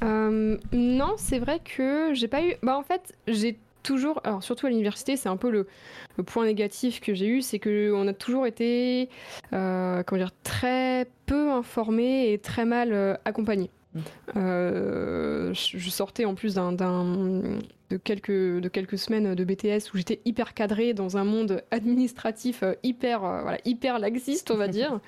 Non, 0.01 1.13
c'est 1.17 1.39
vrai 1.39 1.59
que 1.59 2.13
j'ai 2.13 2.27
pas 2.27 2.43
eu. 2.43 2.53
Bah, 2.63 2.77
en 2.77 2.83
fait, 2.83 3.15
j'ai 3.27 3.57
toujours, 3.83 4.21
alors 4.23 4.43
surtout 4.43 4.67
à 4.67 4.69
l'université, 4.69 5.15
c'est 5.15 5.29
un 5.29 5.37
peu 5.37 5.49
le, 5.49 5.67
point 6.25 6.45
négatif 6.45 6.99
que 6.99 7.13
j'ai 7.13 7.27
eu, 7.27 7.41
c'est 7.41 7.59
que 7.59 7.93
on 7.95 8.05
a 8.07 8.13
toujours 8.13 8.45
été, 8.45 9.07
comment 9.51 10.03
dire, 10.11 10.31
très 10.43 11.07
peu 11.25 11.49
informés 11.51 12.33
et 12.33 12.39
très 12.39 12.65
mal 12.65 13.17
accompagnés. 13.23 13.69
Euh, 14.35 15.53
je 15.53 15.89
sortais 15.89 16.25
en 16.25 16.35
plus 16.35 16.55
d'un, 16.55 16.71
de, 17.89 17.97
quelques, 17.97 18.31
de 18.31 18.67
quelques 18.67 18.97
semaines 18.97 19.33
de 19.35 19.43
BTS 19.43 19.93
où 19.93 19.97
j'étais 19.97 20.21
hyper 20.25 20.53
cadrée 20.53 20.93
dans 20.93 21.17
un 21.17 21.23
monde 21.23 21.63
administratif 21.71 22.61
euh, 22.63 22.73
hyper, 22.83 23.23
euh, 23.23 23.41
voilà, 23.41 23.57
hyper 23.65 23.99
laxiste, 23.99 24.51
on 24.51 24.57
va 24.57 24.67
dire. 24.69 24.99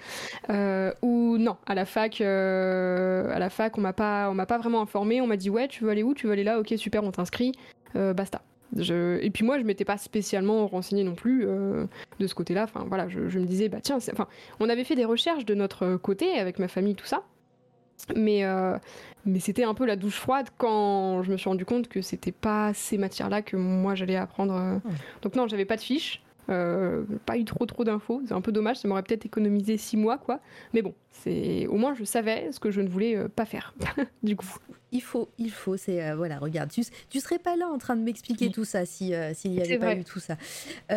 Euh, 0.49 0.91
où 1.01 1.38
non, 1.38 1.57
à 1.65 1.75
la 1.75 1.86
fac, 1.86 2.21
à 2.21 3.39
la 3.39 3.49
fac 3.49 3.77
on 3.77 3.82
m'a 3.82 3.93
pas, 3.93 4.29
on 4.29 4.34
m'a 4.34 4.45
pas 4.45 4.57
vraiment 4.57 4.82
informé. 4.82 5.21
On 5.21 5.27
m'a 5.27 5.38
dit 5.38 5.49
ouais, 5.49 5.67
tu 5.67 5.84
veux 5.84 5.91
aller 5.91 6.03
où? 6.03 6.13
Tu 6.13 6.27
veux 6.27 6.34
aller 6.34 6.43
là? 6.43 6.59
Ok, 6.59 6.73
super, 6.77 7.03
on 7.03 7.11
t'inscrit. 7.11 7.51
basta. 7.93 8.41
Je... 8.77 9.19
Et 9.21 9.29
puis 9.32 9.43
moi, 9.43 9.59
je 9.59 9.63
m'étais 9.63 9.84
pas 9.84 9.97
spécialement 9.97 10.65
renseignée 10.65 11.03
non 11.03 11.15
plus 11.15 11.45
de 11.45 12.27
ce 12.27 12.34
côté-là. 12.34 12.63
Enfin 12.63 12.86
voilà, 12.88 13.09
je, 13.09 13.29
je 13.29 13.39
me 13.39 13.45
disais 13.45 13.69
bah 13.69 13.79
tiens, 13.82 13.97
enfin, 13.97 14.27
on 14.59 14.69
avait 14.69 14.86
fait 14.86 14.95
des 14.95 15.05
recherches 15.05 15.45
de 15.45 15.53
notre 15.53 15.97
côté 15.97 16.39
avec 16.39 16.57
ma 16.57 16.67
famille, 16.67 16.95
tout 16.95 17.05
ça. 17.05 17.23
Mais, 18.16 18.43
euh, 18.43 18.78
mais 19.26 19.39
c'était 19.39 19.64
un 19.64 19.74
peu 19.74 19.86
la 19.86 19.95
douche 19.95 20.16
froide 20.16 20.47
quand 20.58 21.24
je 21.24 21.32
me 21.32 21.38
suis 21.38 21.49
rendu 21.49 21.66
compte 21.66 21.88
que 21.88 22.02
c'était 22.02 22.32
pas 22.32 22.74
ces 22.74 22.97
matières-là 22.97 23.41
que 23.41 23.56
moi 23.56 23.95
j'allais 23.95 24.16
apprendre. 24.16 24.56
Euh. 24.56 24.78
Donc 25.22 25.36
non, 25.36 25.47
j'avais 25.47 25.66
pas 25.66 25.76
de 25.76 25.82
fiche, 25.82 26.22
euh, 26.49 27.04
pas 27.26 27.38
eu 27.38 27.45
trop 27.45 27.66
trop 27.66 27.84
d'infos. 27.84 28.22
C'est 28.26 28.34
un 28.34 28.41
peu 28.41 28.52
dommage, 28.52 28.78
ça 28.78 28.88
m'aurait 28.88 29.04
peut-être 29.04 29.26
économisé 29.26 29.78
six 29.78 29.97
mois, 29.97 30.18
quoi. 30.18 30.39
Mais 30.74 30.82
bon, 30.82 30.93
c'est 31.12 31.68
au 31.68 31.76
moins 31.76 31.93
je 31.93 32.04
savais 32.04 32.52
ce 32.52 32.60
que 32.60 32.72
je 32.72 32.82
ne 32.82 32.89
voulais 32.89 33.28
pas 33.30 33.45
faire. 33.45 33.74
du 34.24 34.36
coup, 34.36 34.47
il 34.91 35.02
faut, 35.02 35.30
il 35.38 35.52
faut. 35.52 35.78
C'est 35.78 36.14
voilà, 36.16 36.39
regarde, 36.39 36.72
tu, 36.72 36.82
tu 37.10 37.20
serais 37.20 37.39
pas 37.39 37.56
là 37.56 37.68
en 37.68 37.78
train 37.78 37.95
de 37.95 38.02
m'expliquer 38.02 38.49
tout 38.49 38.66
ça 38.66 38.86
si 38.86 39.14
s'il 39.34 39.54
y 39.54 39.62
avait 39.62 39.78
pas 39.78 39.95
eu 39.95 40.04
tout 40.04 40.20
ça. 40.20 40.38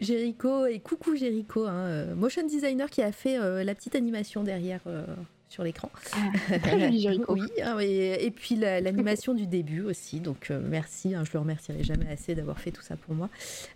Jericho 0.00 0.66
et 0.66 0.80
coucou 0.80 1.16
Jericho, 1.16 1.64
hein, 1.64 2.14
motion 2.14 2.46
designer 2.46 2.90
qui 2.90 3.02
a 3.02 3.12
fait 3.12 3.38
la 3.64 3.74
petite 3.74 3.94
animation 3.94 4.42
derrière 4.44 4.82
sur 5.50 5.64
l'écran. 5.64 5.90
Ah, 6.12 6.30
oui, 6.88 7.08
hein, 7.60 7.76
et, 7.80 8.30
puis 8.30 8.54
l'animation 8.54 9.34
du 9.34 9.46
début 9.46 9.82
aussi. 9.82 10.20
Donc 10.20 10.50
euh, 10.50 10.60
merci, 10.62 11.14
hein, 11.14 11.24
je 11.26 11.32
le 11.32 11.40
remercierai 11.40 11.82
jamais 11.82 12.08
assez 12.08 12.36
d'avoir 12.36 12.60
fait 12.60 12.70
tout 12.70 12.82
ça 12.82 12.96
pour 12.96 13.14
moi. 13.14 13.28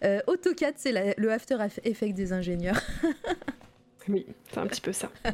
Euh, 0.05 0.21
AutoCAD, 0.29 0.75
c'est 0.77 1.15
le 1.19 1.33
After 1.33 1.59
Effects 1.83 2.15
des 2.15 2.33
ingénieurs. 2.33 2.81
oui, 4.09 4.25
c'est 4.53 4.59
un 4.59 4.67
petit 4.67 4.81
peu 4.81 4.93
ça. 4.93 5.11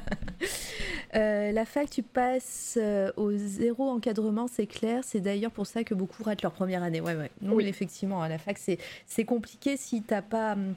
Euh, 1.16 1.50
la 1.50 1.64
fac, 1.64 1.90
tu 1.90 2.04
passes 2.04 2.78
au 3.16 3.32
zéro 3.36 3.90
encadrement, 3.90 4.46
c'est 4.46 4.68
clair. 4.68 5.02
C'est 5.02 5.18
d'ailleurs 5.18 5.50
pour 5.50 5.66
ça 5.66 5.82
que 5.82 5.92
beaucoup 5.92 6.22
ratent 6.22 6.42
leur 6.42 6.52
première 6.52 6.84
année. 6.84 7.00
Ouais, 7.00 7.16
ouais. 7.16 7.32
Non, 7.42 7.54
oui. 7.54 7.66
effectivement, 7.66 8.22
à 8.22 8.28
la 8.28 8.38
fac, 8.38 8.56
c'est 8.58 9.24
compliqué 9.24 9.76
si 9.76 10.02
t'as 10.02 10.22
pas. 10.22 10.52
Hum, 10.52 10.76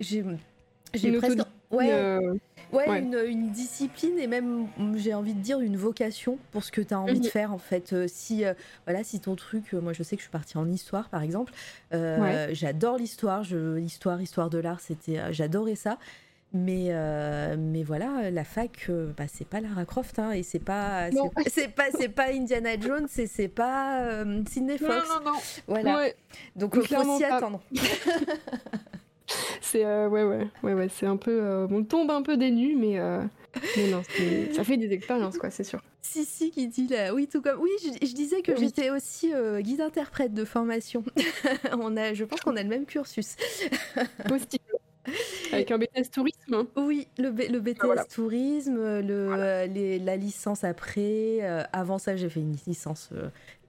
j'ai 0.00 1.12
presque. 1.12 1.38
Ouais, 1.70 2.18
ouais, 2.72 3.00
Une, 3.00 3.16
une, 3.26 3.50
discipline 3.50 4.18
et 4.18 4.26
même, 4.26 4.66
j'ai 4.96 5.14
envie 5.14 5.34
de 5.34 5.40
dire, 5.40 5.60
une 5.60 5.76
vocation 5.76 6.38
pour 6.52 6.64
ce 6.64 6.72
que 6.72 6.80
tu 6.80 6.94
as 6.94 7.00
envie 7.00 7.20
de 7.20 7.24
mhm. 7.24 7.30
faire 7.30 7.52
en 7.52 7.58
fait. 7.58 7.92
Euh, 7.92 8.06
si, 8.08 8.44
euh, 8.44 8.54
voilà, 8.86 9.04
si 9.04 9.20
ton 9.20 9.36
truc, 9.36 9.74
euh, 9.74 9.80
moi 9.80 9.92
je 9.92 10.02
sais 10.02 10.16
que 10.16 10.20
je 10.20 10.24
suis 10.24 10.32
partie 10.32 10.58
en 10.58 10.68
histoire 10.68 11.08
par 11.08 11.22
exemple, 11.22 11.52
j'adore 11.90 12.96
l'histoire, 12.96 13.44
l'histoire, 13.44 14.20
histoire 14.20 14.50
de 14.50 14.58
l'art, 14.58 14.80
c'était, 14.80 15.32
j'adorais 15.32 15.76
ça. 15.76 15.98
Mais, 16.52 16.90
mais 17.56 17.84
voilà, 17.84 18.30
la 18.30 18.42
fac, 18.42 18.90
bah, 19.16 19.24
c'est 19.32 19.46
pas 19.46 19.60
Lara 19.60 19.84
Croft 19.84 20.18
hein, 20.18 20.32
et 20.32 20.42
c'est 20.42 20.58
pas, 20.58 21.08
c'est 21.46 21.68
pas, 21.68 21.90
c'est 21.96 22.08
pas 22.08 22.32
Indiana 22.32 22.78
Jones 22.78 23.06
et 23.18 23.26
c'est 23.28 23.48
pas 23.48 24.24
Sidney 24.48 24.76
Fox. 24.76 24.90
Non, 25.08 25.20
non, 25.24 25.32
non. 25.32 25.38
Voilà. 25.68 26.08
Donc 26.56 26.76
il 26.76 26.88
faut 26.88 27.18
s'y 27.18 27.24
attendre. 27.24 27.62
c'est 29.60 29.84
euh, 29.84 30.08
ouais, 30.08 30.24
ouais, 30.24 30.46
ouais, 30.62 30.74
ouais, 30.74 30.88
c'est 30.88 31.06
un 31.06 31.16
peu, 31.16 31.40
euh, 31.42 31.66
on 31.70 31.84
tombe 31.84 32.10
un 32.10 32.22
peu 32.22 32.36
des 32.36 32.50
nues, 32.50 32.76
mais, 32.76 32.98
euh, 32.98 33.22
mais 33.76 33.90
non, 33.90 34.02
ça 34.54 34.64
fait 34.64 34.76
des 34.76 34.92
expériences, 34.92 35.38
quoi, 35.38 35.50
c'est 35.50 35.64
sûr. 35.64 35.80
Si, 36.02 36.24
si, 36.24 36.50
qui 36.50 36.66
dit 36.68 36.88
là, 36.88 37.14
oui, 37.14 37.28
tout 37.28 37.40
comme, 37.40 37.60
oui, 37.60 37.70
je, 38.02 38.14
disais 38.14 38.42
que 38.42 38.56
j'étais 38.56 38.90
aussi 38.90 39.32
guide 39.60 39.80
interprète 39.80 40.34
de 40.34 40.44
formation. 40.44 41.04
on 41.78 41.96
a, 41.96 42.14
je 42.14 42.24
pense 42.24 42.40
qu'on 42.40 42.56
a 42.56 42.62
le 42.62 42.68
même 42.68 42.86
cursus. 42.86 43.36
Possible. 44.26 44.64
Avec 45.52 45.70
un 45.70 45.78
BTS 45.78 46.10
tourisme 46.12 46.54
hein. 46.54 46.66
Oui, 46.76 47.08
le, 47.18 47.30
le 47.30 47.60
BTS 47.60 47.80
ah, 47.96 48.04
tourisme, 48.04 48.76
le, 48.76 49.66
les, 49.66 49.98
la 49.98 50.16
licence 50.16 50.64
après. 50.64 51.40
avant 51.72 51.98
ça, 51.98 52.16
j'ai 52.16 52.28
fait 52.28 52.40
une 52.40 52.56
licence 52.66 53.10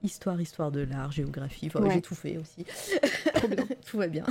histoire, 0.02 0.40
histoire 0.40 0.70
de 0.70 0.80
l'art, 0.80 1.12
géographie. 1.12 1.70
Enfin, 1.72 1.88
J'ai 1.90 2.02
tout 2.02 2.14
fait 2.14 2.38
aussi. 2.38 2.64
tout 3.86 3.98
va 3.98 4.08
bien. 4.08 4.24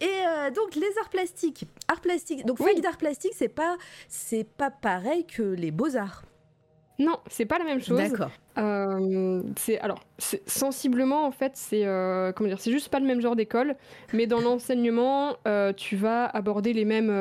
Et 0.00 0.04
euh, 0.04 0.50
donc 0.50 0.74
les 0.74 0.98
arts 1.00 1.08
plastiques, 1.08 1.66
arts 1.88 2.00
plastiques. 2.00 2.44
Donc 2.44 2.60
oui. 2.60 2.80
d'art 2.80 2.98
plastique, 2.98 3.32
c'est 3.34 3.48
pas 3.48 3.76
c'est 4.08 4.44
pas 4.44 4.70
pareil 4.70 5.26
que 5.26 5.42
les 5.42 5.70
beaux 5.70 5.96
arts. 5.96 6.24
Non, 7.04 7.18
c'est 7.28 7.44
pas 7.44 7.58
la 7.58 7.64
même 7.64 7.80
chose. 7.80 7.98
D'accord. 7.98 8.30
Euh, 8.58 9.42
c'est 9.56 9.78
alors 9.80 10.00
sensiblement 10.46 11.24
en 11.24 11.30
fait 11.30 11.52
c'est 11.54 11.86
euh, 11.86 12.32
comment 12.32 12.50
dire 12.50 12.60
c'est 12.60 12.70
juste 12.70 12.90
pas 12.90 13.00
le 13.00 13.06
même 13.06 13.20
genre 13.20 13.34
d'école, 13.34 13.76
mais 14.12 14.26
dans 14.26 14.40
l'enseignement 14.40 15.36
tu 15.76 15.96
vas 15.96 16.26
aborder 16.26 16.72
les 16.72 16.84
mêmes 16.84 17.12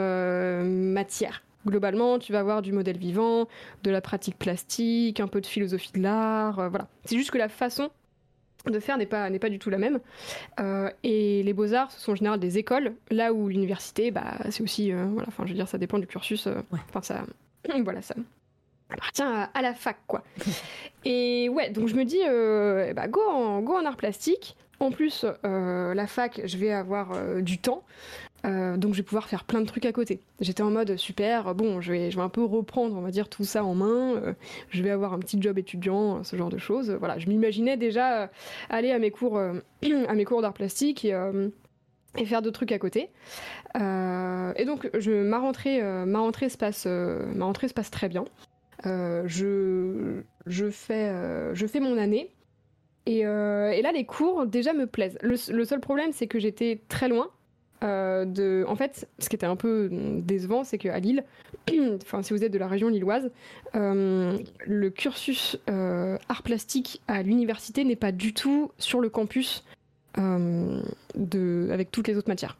matières. 0.92 1.44
Globalement, 1.68 2.18
tu 2.18 2.32
vas 2.32 2.40
avoir 2.40 2.64
du 2.64 2.72
modèle 2.72 2.98
vivant, 2.98 3.48
de 3.84 3.92
la 3.92 4.02
pratique 4.02 4.36
plastique, 4.36 5.20
un 5.20 5.28
peu 5.28 5.42
de 5.42 5.46
philosophie 5.46 5.92
de 5.94 6.02
l'art, 6.02 6.56
voilà. 6.72 6.88
C'est 7.06 7.16
juste 7.16 7.30
que 7.30 7.38
la 7.38 7.50
façon 7.50 7.92
de 8.70 8.80
faire 8.80 8.98
n'est 8.98 9.06
pas, 9.06 9.30
n'est 9.30 9.40
pas 9.40 9.50
du 9.50 9.60
tout 9.60 9.70
la 9.70 9.78
même. 9.78 10.00
Euh, 10.60 10.90
et 11.04 11.42
les 11.44 11.54
beaux-arts, 11.54 11.92
ce 11.92 12.00
sont 12.00 12.12
en 12.12 12.16
général 12.16 12.40
des 12.40 12.58
écoles, 12.58 12.94
là 13.10 13.34
où 13.34 13.48
l'université, 13.48 14.12
bah, 14.12 14.38
c'est 14.50 14.62
aussi, 14.62 14.92
euh, 14.92 15.06
voilà, 15.06 15.28
enfin, 15.30 15.46
je 15.46 15.52
veux 15.52 15.56
dire, 15.56 15.68
ça 15.68 15.78
dépend 15.78 15.98
du 15.98 16.08
cursus. 16.08 16.48
Euh, 16.48 16.62
enfin, 16.90 17.02
ça, 17.02 17.24
voilà, 17.84 18.02
ça 18.02 18.16
appartient 18.92 19.22
à, 19.22 19.62
la 19.62 19.74
fac, 19.74 19.98
quoi. 20.08 20.24
et 21.06 21.50
ouais, 21.50 21.70
donc 21.70 21.88
je 21.88 21.96
me 21.96 22.06
dis, 22.06 22.22
bah, 22.94 23.08
go, 23.08 23.22
en, 23.22 23.62
go 23.62 23.74
en 23.76 23.86
art 23.86 23.98
plastique. 23.98 24.56
En 24.80 24.89
plus, 24.89 25.26
la 25.44 26.08
fac, 26.08 26.42
je 26.44 26.58
vais 26.58 26.72
avoir 26.72 27.10
du 27.42 27.60
temps. 27.60 27.84
Euh, 28.46 28.76
donc 28.78 28.94
je 28.94 28.98
vais 28.98 29.04
pouvoir 29.04 29.28
faire 29.28 29.44
plein 29.44 29.62
de 29.62 29.66
trucs 29.66 29.86
à 29.86 29.92
côté. 29.92 30.22
J'étais 30.39 30.64
en 30.64 30.72
mode 30.72 30.98
super, 30.98 31.54
bon, 31.54 31.82
je 31.82 31.92
vais, 31.92 32.12
je 32.12 32.18
vais 32.18 32.24
un 32.24 32.30
peu 32.30 32.44
reprendre, 32.44 32.96
on 32.98 33.02
va 33.02 33.12
dire, 33.12 33.30
tout 33.30 33.44
ça 33.44 33.64
en 33.64 33.76
main. 33.76 34.16
Euh, 34.16 34.34
je 34.70 34.82
vais 34.82 34.89
avoir 34.89 35.14
un 35.14 35.20
petit 35.20 35.42
job 35.42 35.58
étudiant, 35.58 36.24
ce 36.24 36.36
genre 36.36 36.50
de 36.50 36.58
choses. 36.58 36.92
Voilà, 36.92 37.20
je 37.20 37.28
m'imaginais 37.28 37.78
déjà 37.78 38.24
euh, 38.24 38.28
aller 38.70 38.92
à 38.92 39.00
mes 39.00 39.12
cours, 39.12 39.39
à 39.39 40.26
cours 40.26 40.42
d'art 40.42 40.54
plastique 40.54 41.06
et, 41.06 41.16
et 42.18 42.26
faire 42.26 42.42
d'autres 42.42 42.60
trucs 42.60 42.72
à 42.72 42.80
côté. 42.80 43.10
et 43.76 44.66
donc 44.66 44.89
je, 44.98 45.24
ma 45.24 45.39
rentrée, 45.39 45.82
ma 46.06 46.20
rentrée 46.20 46.50
se 46.50 46.58
passe, 46.58 46.86
ma 46.86 47.46
rentrée 47.46 47.68
se 47.68 47.74
passe 47.74 47.92
très 47.92 48.10
bien. 48.10 48.26
Je, 48.84 50.22
je 50.46 50.70
fais, 50.70 51.14
je 51.54 51.68
fais 51.68 51.80
mon 51.80 51.98
année. 51.98 52.32
Et, 53.06 53.20
et, 53.20 53.82
là, 53.82 53.92
les 53.94 54.06
cours 54.06 54.46
déjà 54.46 54.74
me 54.74 54.88
plaisent. 54.88 55.18
le 55.22 55.66
seul 55.66 55.80
problème, 55.80 56.12
c'est 56.14 56.28
que 56.28 56.40
j'étais 56.40 56.82
très 56.88 57.08
loin. 57.08 57.30
Euh, 57.84 58.26
de... 58.26 58.64
En 58.68 58.76
fait, 58.76 59.10
ce 59.18 59.28
qui 59.28 59.36
était 59.36 59.46
un 59.46 59.56
peu 59.56 59.90
décevant, 59.92 60.64
c'est 60.64 60.78
qu'à 60.78 61.00
Lille, 61.00 61.24
enfin, 62.04 62.22
si 62.22 62.34
vous 62.34 62.44
êtes 62.44 62.52
de 62.52 62.60
la 62.60 62.68
région 62.68 62.90
lilloise, 62.90 63.32
euh, 63.76 64.38
le 64.66 64.90
cursus 64.90 65.58
euh, 65.70 66.18
art 66.30 66.44
plastique 66.44 67.02
à 67.08 67.24
l'université 67.24 67.84
n'est 67.84 67.96
pas 67.96 68.12
du 68.12 68.34
tout 68.34 68.72
sur 68.78 69.00
le 69.00 69.10
campus 69.10 69.66
de... 70.16 71.70
avec 71.72 71.90
toutes 71.90 72.08
les 72.08 72.18
autres 72.18 72.30
matières. 72.30 72.58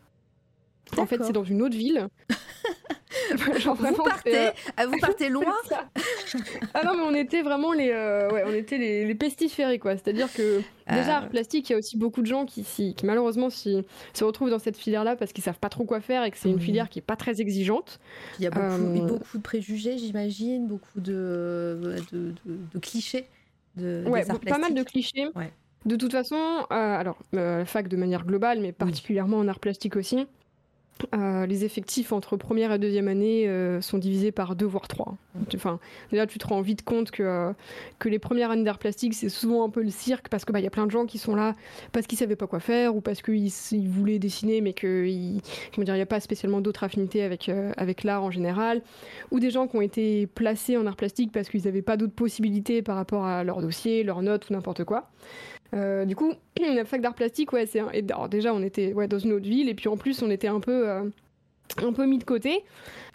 En 0.98 1.06
fait, 1.06 1.24
c'est 1.24 1.34
dans 1.34 1.44
une 1.44 1.62
autre 1.62 1.78
ville. 1.78 2.08
Genre 3.60 3.76
vous 3.76 4.04
partez, 4.04 4.50
ah, 4.78 4.86
vous 4.86 4.98
partez 5.02 5.30
loin. 5.30 5.54
ah 6.74 6.84
non, 6.84 6.96
mais 6.96 7.04
on 7.04 7.14
était 7.14 7.42
vraiment 7.42 7.74
les, 7.74 7.90
ouais, 7.90 8.44
on 8.46 8.54
était 8.54 8.78
les, 8.78 9.06
les 9.06 9.16
pestiférés 9.16 9.80
quoi. 9.80 9.94
C'est-à-dire 9.94 10.32
que 10.32 10.62
déjà 10.90 11.18
art 11.18 11.30
plastique, 11.30 11.70
il 11.70 11.74
y 11.74 11.76
a 11.76 11.80
aussi 11.80 11.98
beaucoup 11.98 12.22
de 12.22 12.28
gens 12.28 12.46
qui, 12.46 12.64
qui 12.64 13.06
malheureusement 13.06 13.50
si, 13.50 13.84
se 14.14 14.24
retrouvent 14.24 14.50
dans 14.50 14.60
cette 14.60 14.78
filière-là 14.78 15.16
parce 15.16 15.34
qu'ils 15.34 15.44
savent 15.44 15.60
pas 15.60 15.70
trop 15.70 15.86
quoi 15.86 16.02
faire 16.02 16.24
et 16.24 16.32
que 16.32 16.38
c'est 16.38 16.50
une 16.50 16.60
filière 16.60 16.90
qui 16.90 17.00
est 17.00 17.04
pas 17.04 17.16
très 17.16 17.42
exigeante. 17.42 18.00
Il 18.40 18.44
y 18.44 18.48
a 18.48 18.52
beaucoup, 18.52 19.08
beaucoup 19.08 19.38
de 19.38 19.44
préjugés, 19.44 19.98
j'imagine, 19.98 20.68
beaucoup 20.68 21.00
de, 21.00 22.02
de, 22.12 22.34
de, 22.46 22.80
clichés. 22.80 23.28
De, 23.78 24.04
ouais, 24.08 24.26
pas 24.26 24.58
mal 24.58 24.74
de 24.74 24.84
clichés. 24.84 25.30
Ouais. 25.36 25.52
De 25.86 25.96
toute 25.96 26.12
façon, 26.12 26.36
euh, 26.36 26.66
alors, 26.70 27.18
euh, 27.36 27.66
fac 27.66 27.88
de 27.88 27.98
manière 27.98 28.26
globale, 28.26 28.60
mais 28.60 28.72
particulièrement 28.72 29.38
en 29.38 29.48
art 29.48 29.60
plastique 29.60 29.96
aussi, 29.96 30.28
euh, 31.14 31.46
les 31.46 31.66
effectifs 31.66 32.12
entre 32.12 32.38
première 32.38 32.72
et 32.72 32.80
deuxième 32.80 33.08
année 33.08 33.48
euh, 33.48 33.82
sont 33.82 33.98
divisés 33.98 34.32
par 34.32 34.56
deux 34.56 34.66
voire 34.66 34.88
trois. 34.88 35.18
Enfin, 35.56 35.80
déjà, 36.12 36.28
tu 36.28 36.38
te 36.38 36.48
rends 36.48 36.62
vite 36.62 36.84
compte 36.84 37.12
que, 37.12 37.54
que 38.00 38.10
les 38.10 38.20
premières 38.20 38.52
années 38.52 38.64
d'art 38.64 38.78
plastique, 38.78 39.14
c'est 39.14 39.30
souvent 39.30 39.66
un 39.66 39.70
peu 39.70 39.82
le 39.82 39.90
cirque 39.90 40.30
parce 40.30 40.46
qu'il 40.46 40.54
bah, 40.54 40.60
y 40.60 40.68
a 40.68 40.70
plein 40.70 40.86
de 40.86 40.92
gens 40.92 41.06
qui 41.06 41.18
sont 41.18 41.36
là 41.36 41.56
parce 41.92 42.08
qu'ils 42.08 42.18
savaient 42.18 42.36
pas 42.36 42.48
quoi 42.48 42.60
faire 42.60 42.96
ou 42.96 43.02
parce 43.02 43.22
qu'ils 43.22 43.52
ils 43.72 43.90
voulaient 43.90 44.20
dessiner 44.20 44.62
mais 44.62 44.74
qu'il 44.74 45.42
n'y 45.78 45.90
a 45.90 46.06
pas 46.06 46.20
spécialement 46.20 46.62
d'autres 46.62 46.84
affinités 46.84 47.24
avec, 47.24 47.50
avec 47.78 48.04
l'art 48.04 48.24
en 48.24 48.32
général. 48.32 48.82
Ou 49.32 49.40
des 49.40 49.52
gens 49.52 49.68
qui 49.68 49.78
ont 49.78 49.82
été 49.82 50.28
placés 50.28 50.78
en 50.78 50.86
art 50.86 50.96
plastique 50.96 51.32
parce 51.32 51.50
qu'ils 51.50 51.64
n'avaient 51.64 51.82
pas 51.82 51.98
d'autres 51.98 52.14
possibilités 52.14 52.82
par 52.82 52.96
rapport 52.96 53.26
à 53.26 53.44
leur 53.44 53.62
dossier, 53.62 54.04
leurs 54.04 54.22
notes 54.22 54.50
ou 54.50 54.54
n'importe 54.54 54.84
quoi. 54.84 55.10
Euh, 55.74 56.06
du 56.06 56.16
coup, 56.16 56.34
la 56.60 56.86
fac 56.86 57.02
d'art 57.02 57.16
plastique, 57.16 57.54
ouais, 57.54 57.66
c'est 57.66 57.82
déjà 58.30 58.54
on 58.54 58.62
était 58.62 58.94
ouais, 58.94 59.08
dans 59.08 59.20
une 59.20 59.34
autre 59.34 59.48
ville 59.48 59.70
et 59.70 59.74
puis 59.74 59.88
en 59.88 59.98
plus 59.98 60.22
on 60.22 60.30
était 60.30 60.48
un 60.48 60.60
peu 60.60 60.90
euh, 60.90 61.04
un 61.78 61.94
peu 61.94 62.06
mis 62.06 62.18
de 62.18 62.24
côté. 62.24 62.64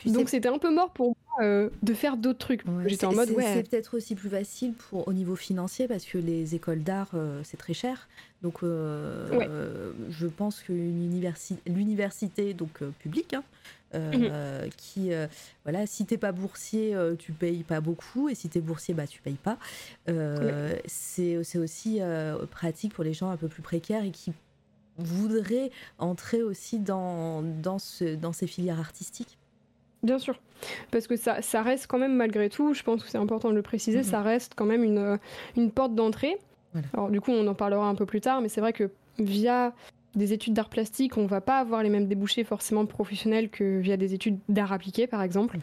Donc 0.05 0.29
c'était 0.29 0.49
un 0.49 0.59
peu 0.59 0.73
mort 0.73 0.91
pour 0.93 1.09
moi 1.09 1.47
euh, 1.47 1.71
de 1.83 1.95
faire 1.95 2.17
d'autres 2.17 2.39
trucs. 2.39 2.63
J'étais 2.87 3.07
en 3.07 3.13
mode 3.13 3.31
ouais. 3.31 3.45
C'est 3.55 3.69
peut-être 3.69 3.97
aussi 3.97 4.15
plus 4.15 4.31
facile 4.31 4.73
pour 4.75 5.09
au 5.09 5.13
niveau 5.13 5.37
financier 5.37 5.89
parce 5.89 6.05
que 6.05 6.19
les 6.19 6.55
écoles 6.55 6.83
d'art 6.83 7.13
c'est 7.45 7.57
très 7.57 7.75
cher. 7.75 8.09
Donc 8.47 8.63
je 8.63 10.27
pense 10.27 10.61
que 10.61 10.73
l'université 10.73 12.55
donc 12.55 12.83
publique 13.01 13.35
hein, 13.35 13.43
euh, 13.95 14.65
mhm. 14.65 14.71
qui, 14.77 15.13
euh, 15.13 15.27
voilà, 15.65 15.87
si 15.87 16.05
t'es 16.07 16.19
pas 16.19 16.33
boursier, 16.33 16.95
euh, 16.95 17.15
tu 17.15 17.33
payes 17.33 17.63
pas 17.63 17.81
beaucoup, 17.81 18.29
et 18.29 18.35
si 18.35 18.49
t'es 18.49 18.61
boursier, 18.61 18.95
bah 18.95 19.07
tu 19.07 19.23
payes 19.23 19.39
pas. 19.43 19.59
C'est 20.87 21.37
aussi 21.37 22.01
pratique 22.51 22.95
pour 22.95 23.05
les 23.05 23.13
gens 23.13 23.31
un 23.31 23.37
peu 23.37 23.49
plus 23.49 23.63
précaires 23.63 24.05
et 24.05 24.11
qui 24.11 24.33
voudraient 24.99 25.71
entrer 25.99 26.43
aussi 26.43 26.79
dans, 26.79 27.43
dans, 27.43 27.79
ce, 27.79 28.15
dans 28.15 28.33
ces 28.33 28.47
filières 28.47 28.81
artistiques. 28.81 29.39
Bien 30.03 30.19
sûr, 30.19 30.39
parce 30.91 31.07
que 31.07 31.17
ça, 31.17 31.43
ça 31.43 31.63
reste 31.63 31.87
quand 31.87 31.99
même 31.99 32.15
malgré 32.15 32.49
tout, 32.49 32.75
je 32.75 32.83
pense 32.83 33.03
que 33.03 33.11
c'est 33.11 33.19
important 33.19 33.51
de 33.51 33.55
le 33.55 33.63
préciser, 33.63 33.99
mhm. 33.99 34.05
ça 34.05 34.23
reste 34.23 34.53
quand 34.57 34.67
même 34.67 34.85
une, 34.85 35.19
une 35.57 35.71
porte 35.71 35.95
d'entrée. 35.95 36.39
Alors 36.95 37.11
du 37.11 37.21
coup, 37.21 37.33
on 37.33 37.47
en 37.47 37.55
parlera 37.55 37.89
un 37.89 37.95
peu 37.95 38.07
plus 38.07 38.21
tard, 38.21 38.41
mais 38.41 38.49
c'est 38.49 38.61
vrai 38.61 38.73
que 38.73 38.91
via 39.19 39.73
des 40.17 40.33
études 40.33 40.55
d'art 40.55 40.71
plastique, 40.71 41.17
on 41.19 41.27
va 41.27 41.41
pas 41.41 41.59
avoir 41.59 41.83
les 41.83 41.91
mêmes 41.91 42.09
débouchés 42.09 42.43
forcément 42.43 42.87
professionnels 42.87 43.51
que 43.51 43.79
via 43.79 43.97
des 43.97 44.15
études 44.15 44.39
d'art 44.49 44.73
appliqué, 44.73 45.07
par 45.07 45.23
exemple. 45.23 45.59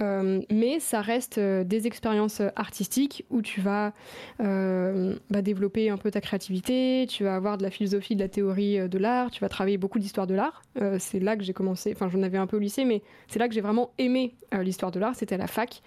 Euh, 0.00 0.40
mais 0.50 0.80
ça 0.80 1.02
reste 1.02 1.38
euh, 1.38 1.62
des 1.62 1.86
expériences 1.86 2.40
artistiques 2.56 3.24
où 3.30 3.42
tu 3.42 3.60
vas 3.60 3.92
euh, 4.40 5.14
bah, 5.30 5.42
développer 5.42 5.90
un 5.90 5.98
peu 5.98 6.10
ta 6.10 6.20
créativité, 6.20 7.06
tu 7.08 7.24
vas 7.24 7.36
avoir 7.36 7.58
de 7.58 7.62
la 7.62 7.70
philosophie, 7.70 8.16
de 8.16 8.22
la 8.22 8.28
théorie 8.28 8.88
de 8.88 8.98
l'art, 8.98 9.30
tu 9.30 9.40
vas 9.40 9.48
travailler 9.48 9.76
beaucoup 9.76 9.98
d'histoire 9.98 10.26
de 10.26 10.34
l'art. 10.34 10.62
c'est 10.98 11.20
là 11.20 11.36
que 11.36 11.44
j'ai 11.44 11.52
commencé, 11.52 11.92
enfin 11.94 12.08
j'en 12.08 12.22
avais 12.22 12.38
un 12.38 12.46
peu 12.46 12.56
au 12.56 12.60
lycée, 12.60 12.84
mais 12.84 13.02
c'est 13.28 13.38
là 13.38 13.48
que 13.48 13.54
j'ai 13.54 13.60
vraiment 13.60 13.90
aimé 13.98 14.34
l'histoire 14.60 14.90
de 14.90 14.98
l'art, 14.98 15.14
c'était 15.14 15.34
à 15.34 15.38
la 15.38 15.46
fac. 15.46 15.82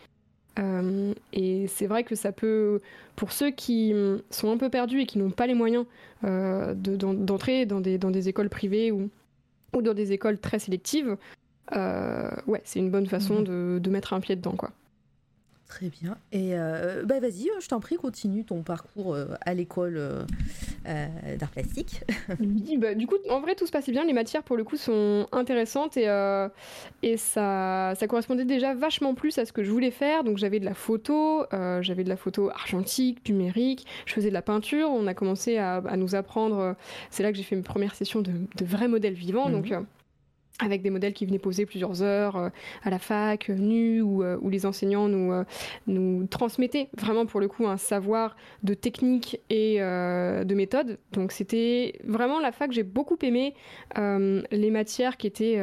Euh, 0.59 1.13
et 1.33 1.67
c'est 1.67 1.87
vrai 1.87 2.03
que 2.03 2.15
ça 2.15 2.31
peut, 2.31 2.81
pour 3.15 3.31
ceux 3.31 3.51
qui 3.51 3.93
sont 4.29 4.51
un 4.51 4.57
peu 4.57 4.69
perdus 4.69 5.01
et 5.01 5.05
qui 5.05 5.17
n'ont 5.17 5.31
pas 5.31 5.47
les 5.47 5.53
moyens 5.53 5.85
euh, 6.23 6.73
d'entrer 6.75 7.65
dans, 7.65 7.79
des, 7.79 7.97
dans 7.97 8.11
des 8.11 8.29
écoles 8.29 8.49
privées 8.49 8.91
ou, 8.91 9.09
ou 9.73 9.81
dans 9.81 9.93
des 9.93 10.11
écoles 10.11 10.39
très 10.39 10.59
sélectives, 10.59 11.17
euh, 11.75 12.29
ouais, 12.47 12.61
c'est 12.65 12.79
une 12.79 12.91
bonne 12.91 13.07
façon 13.07 13.39
mhm. 13.39 13.43
de, 13.43 13.79
de, 13.81 13.89
mettre 13.89 14.13
un 14.13 14.19
pied 14.19 14.35
dedans, 14.35 14.55
quoi. 14.55 14.71
Très 15.71 15.87
bien. 15.87 16.17
Et 16.33 16.49
euh, 16.51 17.03
bah 17.05 17.21
vas-y, 17.21 17.49
je 17.61 17.67
t'en 17.69 17.79
prie, 17.79 17.95
continue 17.95 18.43
ton 18.43 18.61
parcours 18.61 19.15
euh, 19.15 19.27
à 19.39 19.53
l'école 19.53 19.95
euh, 19.97 20.25
d'art 21.39 21.49
plastique. 21.49 22.01
oui, 22.41 22.77
bah, 22.77 22.93
du 22.93 23.07
coup, 23.07 23.15
en 23.29 23.39
vrai, 23.39 23.55
tout 23.55 23.65
se 23.65 23.71
passait 23.71 23.93
bien. 23.93 24.03
Les 24.03 24.11
matières, 24.11 24.43
pour 24.43 24.57
le 24.57 24.65
coup, 24.65 24.75
sont 24.75 25.29
intéressantes 25.31 25.95
et, 25.95 26.09
et 27.03 27.15
ça, 27.15 27.93
ça 27.95 28.07
correspondait 28.07 28.43
déjà 28.43 28.73
vachement 28.73 29.15
plus 29.15 29.37
à 29.37 29.45
ce 29.45 29.53
que 29.53 29.63
je 29.63 29.71
voulais 29.71 29.91
faire. 29.91 30.25
Donc, 30.25 30.37
j'avais 30.37 30.59
de 30.59 30.65
la 30.65 30.73
photo, 30.73 31.45
j'avais 31.79 32.03
de 32.03 32.09
la 32.09 32.17
photo 32.17 32.49
argentique, 32.49 33.29
numérique, 33.29 33.87
je 34.05 34.13
faisais 34.13 34.27
de 34.27 34.33
la 34.33 34.41
peinture. 34.41 34.89
On 34.89 35.07
a 35.07 35.13
commencé 35.13 35.57
à, 35.57 35.77
à 35.77 35.95
nous 35.95 36.15
apprendre. 36.15 36.75
c'est 37.11 37.23
là 37.23 37.31
que 37.31 37.37
j'ai 37.37 37.43
fait 37.43 37.55
mes 37.55 37.61
premières 37.61 37.95
sessions 37.95 38.19
de, 38.19 38.31
de 38.31 38.65
vrais 38.65 38.89
modèles 38.89 39.13
vivants. 39.13 39.47
Mhm. 39.47 39.53
Donc, 39.53 39.73
avec 40.63 40.81
des 40.81 40.89
modèles 40.89 41.13
qui 41.13 41.25
venaient 41.25 41.39
poser 41.39 41.65
plusieurs 41.65 42.01
heures 42.01 42.35
euh, 42.35 42.49
à 42.83 42.89
la 42.89 42.99
fac, 42.99 43.49
euh, 43.49 43.55
nus, 43.55 44.01
ou 44.01 44.23
où, 44.23 44.49
les 44.49 44.65
enseignants 44.65 45.07
nous, 45.07 45.31
euh, 45.31 46.25
transmettaient 46.29 46.89
vraiment 46.97 47.25
pour 47.25 47.39
le 47.39 47.47
coup 47.47 47.67
un 47.67 47.77
savoir 47.77 48.35
de 48.63 48.73
technique 48.73 49.39
et 49.49 49.79
de 49.79 50.53
méthode. 50.53 50.99
Donc 51.13 51.31
c'était 51.31 51.99
vraiment 52.03 52.39
la 52.39 52.51
fac, 52.51 52.71
j'ai 52.71 52.83
beaucoup 52.83 53.17
aimé 53.21 53.55
les 53.95 54.71
matières 54.71 55.17
qui 55.17 55.27
étaient 55.27 55.59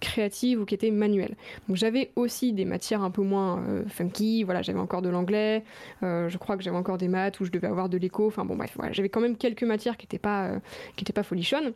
créatives 0.00 0.60
ou 0.60 0.64
qui 0.64 0.74
étaient 0.74 0.90
manuelles. 0.90 1.36
Donc 1.66 1.76
j'avais 1.76 2.10
aussi 2.16 2.52
des 2.52 2.64
matières 2.64 3.02
un 3.02 3.10
peu 3.10 3.22
moins 3.22 3.62
funky, 3.88 4.44
voilà, 4.44 4.62
j'avais 4.62 4.78
encore 4.78 5.02
de 5.02 5.08
l'anglais, 5.08 5.64
je 6.02 6.36
crois 6.38 6.56
que 6.56 6.62
j'avais 6.62 6.76
encore 6.78 6.98
des 6.98 7.08
maths 7.08 7.40
où 7.40 7.44
je 7.44 7.50
devais 7.50 7.68
avoir 7.68 7.88
de 7.88 7.98
l'éco, 7.98 8.26
enfin 8.26 8.44
bon 8.44 8.56
bref, 8.56 8.72
voilà, 8.76 8.92
j'avais 8.92 9.08
quand 9.08 9.20
même 9.20 9.36
quelques 9.36 9.64
matières 9.64 9.96
qui 9.96 10.06
n'étaient 10.06 10.18
pas, 10.18 10.52
qui 10.96 11.04
pas 11.12 11.22
folichonnes. 11.22 11.72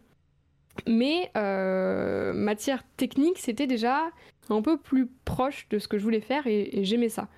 Mais 0.86 1.30
euh, 1.36 2.32
matière 2.32 2.82
technique, 2.96 3.38
c'était 3.38 3.66
déjà 3.66 4.10
un 4.50 4.62
peu 4.62 4.78
plus 4.78 5.08
proche 5.24 5.68
de 5.70 5.78
ce 5.78 5.88
que 5.88 5.98
je 5.98 6.02
voulais 6.02 6.20
faire 6.20 6.46
et, 6.46 6.84
j'aimais 6.84 7.08
ça. 7.08 7.28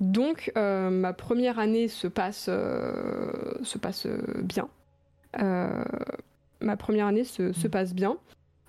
Donc 0.00 0.50
euh, 0.56 0.88
ma 0.88 1.12
première 1.12 1.58
année 1.58 1.88
se 1.88 2.06
passe, 2.06 2.46
euh, 2.48 3.32
se 3.62 3.76
passe 3.76 4.06
bien. 4.42 4.68
ma 5.36 6.76
première 6.76 7.06
année 7.06 7.24
se, 7.24 7.52
se 7.52 7.68
passe 7.68 7.94
bien. 7.94 8.16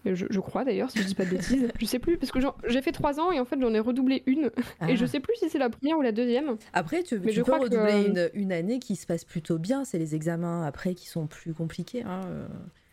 Je, 0.04 0.26
je, 0.28 0.40
crois 0.40 0.66
d'ailleurs, 0.66 0.90
si 0.90 1.00
je 1.00 1.06
dis 1.06 1.14
pas 1.14 1.26
de 1.26 1.30
bêtises. 1.30 1.68
Je 1.80 1.86
sais 1.86 2.00
plus, 2.00 2.18
parce 2.18 2.32
que 2.32 2.40
j'ai 2.66 2.82
fait 2.82 2.92
trois 2.92 3.20
ans 3.20 3.32
et 3.32 3.40
en 3.40 3.46
fait 3.46 3.62
j'en 3.62 3.72
ai 3.72 3.80
redoublé 3.80 4.24
une. 4.26 4.50
Et 4.90 4.96
je 4.96 5.06
ah. 5.06 5.08
sais 5.08 5.20
plus 5.20 5.36
si 5.36 5.48
c'est 5.48 5.60
la 5.60 5.70
première 5.70 6.00
ou 6.00 6.02
la 6.02 6.12
deuxième. 6.12 6.58
Après, 6.74 7.04
tu, 7.04 7.20
Mais 7.20 7.32
je 7.32 7.44
peux 7.44 7.54
redoubler 7.54 8.08
une, 8.08 8.30
une, 8.34 8.52
année 8.52 8.80
qui 8.80 8.96
se 8.96 9.06
passe 9.06 9.24
plutôt 9.24 9.60
bien. 9.60 9.86
C'est 9.86 10.00
les 10.00 10.16
examens 10.16 10.66
après 10.66 10.96
qui 10.96 11.08
sont 11.08 11.28
plus 11.28 11.54
compliqués. 11.54 12.02
Hein. 12.02 12.22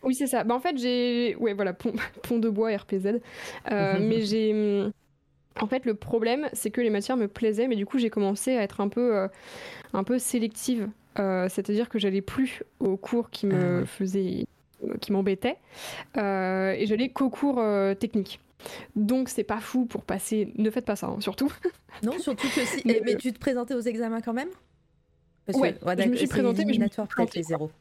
Oui, 0.03 0.15
c'est 0.15 0.27
ça. 0.27 0.43
Bah, 0.43 0.55
en 0.55 0.59
fait, 0.59 0.77
j'ai. 0.77 1.35
Ouais, 1.39 1.53
voilà, 1.53 1.73
pont, 1.73 1.93
pont, 2.23 2.39
de 2.39 2.49
bois, 2.49 2.75
RPZ. 2.75 3.19
Euh, 3.71 3.97
mais 3.99 4.21
j'ai. 4.21 4.89
En 5.59 5.67
fait, 5.67 5.85
le 5.85 5.93
problème, 5.93 6.47
c'est 6.53 6.71
que 6.71 6.79
les 6.79 6.89
matières 6.89 7.17
me 7.17 7.27
plaisaient, 7.27 7.67
mais 7.67 7.75
du 7.75 7.85
coup, 7.85 7.97
j'ai 7.97 8.09
commencé 8.09 8.55
à 8.55 8.63
être 8.63 8.79
un 8.79 8.87
peu, 8.87 9.15
euh, 9.15 9.27
un 9.93 10.03
peu 10.03 10.17
sélective. 10.17 10.87
Euh, 11.17 11.49
c'est-à-dire 11.49 11.89
que 11.89 11.99
j'allais 11.99 12.21
plus 12.21 12.63
aux 12.79 12.95
cours 12.95 13.29
qui 13.29 13.45
me 13.45 13.81
ah 13.81 13.85
faisaient. 13.85 14.45
qui 15.01 15.11
m'embêtaient. 15.11 15.57
et 16.15 16.85
j'allais 16.85 17.09
qu'aux 17.09 17.29
cours 17.29 17.61
techniques. 17.99 18.39
Donc, 18.95 19.29
c'est 19.29 19.43
pas 19.43 19.59
fou 19.59 19.85
pour 19.85 20.03
passer. 20.03 20.53
Ne 20.57 20.69
faites 20.69 20.85
pas 20.85 20.95
ça, 20.95 21.07
hein, 21.07 21.19
surtout. 21.19 21.51
Non, 22.03 22.17
surtout 22.17 22.47
que 22.47 22.63
si. 22.63 22.81
mais, 22.85 23.01
mais 23.03 23.15
tu 23.15 23.33
te 23.33 23.39
présentais 23.39 23.73
aux 23.73 23.81
examens 23.81 24.21
quand 24.21 24.31
même? 24.31 24.47
Parce 25.45 25.59
ouais, 25.59 25.75
je 25.81 26.07
me 26.07 26.15
suis 26.15 26.27
présentée, 26.27 26.63
mais 26.63 26.73
je 26.73 26.79
me 26.79 26.87
suis 26.87 27.01
peut-être 27.01 27.35
les 27.35 27.43
zéros. 27.43 27.71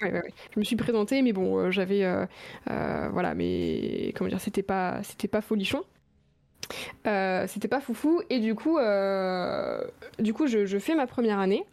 Je 0.00 0.58
me 0.58 0.64
suis 0.64 0.76
présentée, 0.76 1.22
mais 1.22 1.32
bon, 1.32 1.58
euh, 1.58 1.70
j'avais, 1.70 2.04
euh, 2.04 2.26
euh, 2.70 3.08
voilà, 3.12 3.34
mais 3.34 4.12
comment 4.16 4.28
dire, 4.28 4.40
c'était 4.40 4.62
pas, 4.62 5.02
c'était 5.02 5.28
pas 5.28 5.40
folichon. 5.40 5.82
c'était 7.04 7.68
pas 7.68 7.80
foufou 7.80 8.22
et 8.30 8.40
du 8.40 8.54
coup, 8.54 8.78
du 10.18 10.34
coup, 10.34 10.46
je, 10.46 10.78
fais 10.78 10.94
ma 10.94 11.06
première 11.06 11.38
année 11.38 11.64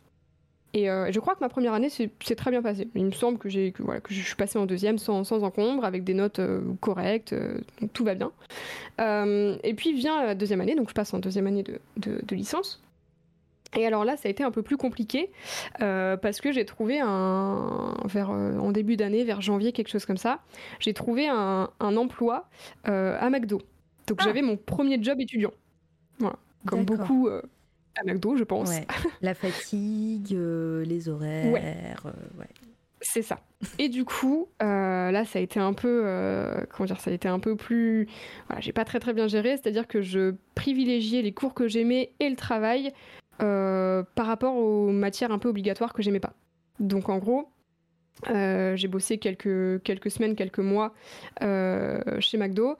et 0.73 0.85
je 0.85 1.19
crois 1.19 1.35
que 1.35 1.41
ma 1.41 1.49
première 1.49 1.73
année 1.73 1.89
s'est 1.89 2.35
très 2.35 2.51
bien 2.51 2.61
passée. 2.61 2.87
Il 2.95 3.05
me 3.05 3.11
semble 3.11 3.37
que 3.37 3.49
j'ai, 3.49 3.73
voilà, 3.79 4.01
que 4.01 4.13
je 4.13 4.21
suis 4.21 4.35
passée 4.35 4.59
en 4.59 4.65
deuxième 4.65 4.97
sans, 4.97 5.23
sans 5.23 5.43
encombre, 5.43 5.85
avec 5.85 6.03
des 6.03 6.13
notes 6.13 6.41
correctes, 6.79 7.35
tout 7.93 8.03
va 8.03 8.15
bien. 8.15 8.31
et 8.99 9.73
puis 9.75 9.93
vient 9.93 10.23
la 10.23 10.35
deuxième 10.35 10.61
année, 10.61 10.75
donc 10.75 10.89
je 10.89 10.93
passe 10.93 11.13
en 11.13 11.19
deuxième 11.19 11.47
année 11.47 11.63
de, 11.63 11.79
de 11.97 12.35
licence. 12.35 12.81
Et 13.77 13.85
alors 13.85 14.03
là, 14.03 14.17
ça 14.17 14.27
a 14.27 14.31
été 14.31 14.43
un 14.43 14.51
peu 14.51 14.61
plus 14.61 14.77
compliqué 14.77 15.31
euh, 15.81 16.17
parce 16.17 16.41
que 16.41 16.51
j'ai 16.51 16.65
trouvé 16.65 16.99
un, 16.99 17.95
vers, 18.05 18.31
euh, 18.31 18.57
en 18.57 18.71
début 18.71 18.97
d'année, 18.97 19.23
vers 19.23 19.41
janvier, 19.41 19.71
quelque 19.71 19.89
chose 19.89 20.05
comme 20.05 20.17
ça, 20.17 20.39
j'ai 20.79 20.93
trouvé 20.93 21.27
un, 21.29 21.69
emploi 21.79 22.49
euh, 22.87 23.17
à 23.19 23.29
McDo. 23.29 23.61
Donc 24.07 24.17
ah. 24.21 24.23
j'avais 24.25 24.41
mon 24.41 24.57
premier 24.57 25.01
job 25.01 25.19
étudiant. 25.21 25.51
Voilà, 26.19 26.37
comme 26.65 26.83
beaucoup 26.83 27.29
à 27.29 28.03
McDo, 28.05 28.35
je 28.35 28.43
pense. 28.43 28.71
La 29.21 29.33
fatigue, 29.33 30.31
les 30.31 31.09
horaires. 31.09 31.51
Ouais. 31.53 32.47
C'est 33.01 33.23
ça. 33.23 33.39
Et 33.79 33.89
du 33.89 34.05
coup, 34.05 34.47
euh, 34.61 35.11
là, 35.11 35.25
ça 35.25 35.39
a 35.39 35.41
été 35.41 35.59
un 35.59 35.73
peu, 35.73 36.03
euh, 36.05 36.61
comment 36.69 36.85
dire, 36.85 36.99
ça 36.99 37.09
a 37.09 37.13
été 37.13 37.27
un 37.27 37.39
peu 37.39 37.55
plus, 37.55 38.07
voilà, 38.47 38.61
j'ai 38.61 38.73
pas 38.73 38.85
très 38.85 38.99
très 38.99 39.13
bien 39.13 39.27
géré. 39.27 39.57
C'est-à-dire 39.57 39.87
que 39.87 40.01
je 40.01 40.35
privilégiais 40.53 41.23
les 41.23 41.31
cours 41.31 41.55
que 41.55 41.67
j'aimais 41.67 42.11
et 42.19 42.29
le 42.29 42.35
travail 42.35 42.93
par 43.41 44.25
rapport 44.25 44.55
aux 44.55 44.91
matières 44.91 45.31
un 45.31 45.39
peu 45.39 45.49
obligatoires 45.49 45.93
que 45.93 46.01
j'aimais 46.01 46.19
pas. 46.19 46.33
Donc 46.79 47.09
en 47.09 47.17
gros, 47.17 47.47
euh, 48.29 48.75
j'ai 48.75 48.87
bossé 48.87 49.17
quelques, 49.17 49.81
quelques 49.83 50.11
semaines, 50.11 50.35
quelques 50.35 50.59
mois 50.59 50.93
euh, 51.41 51.99
chez 52.19 52.37
McDo 52.37 52.75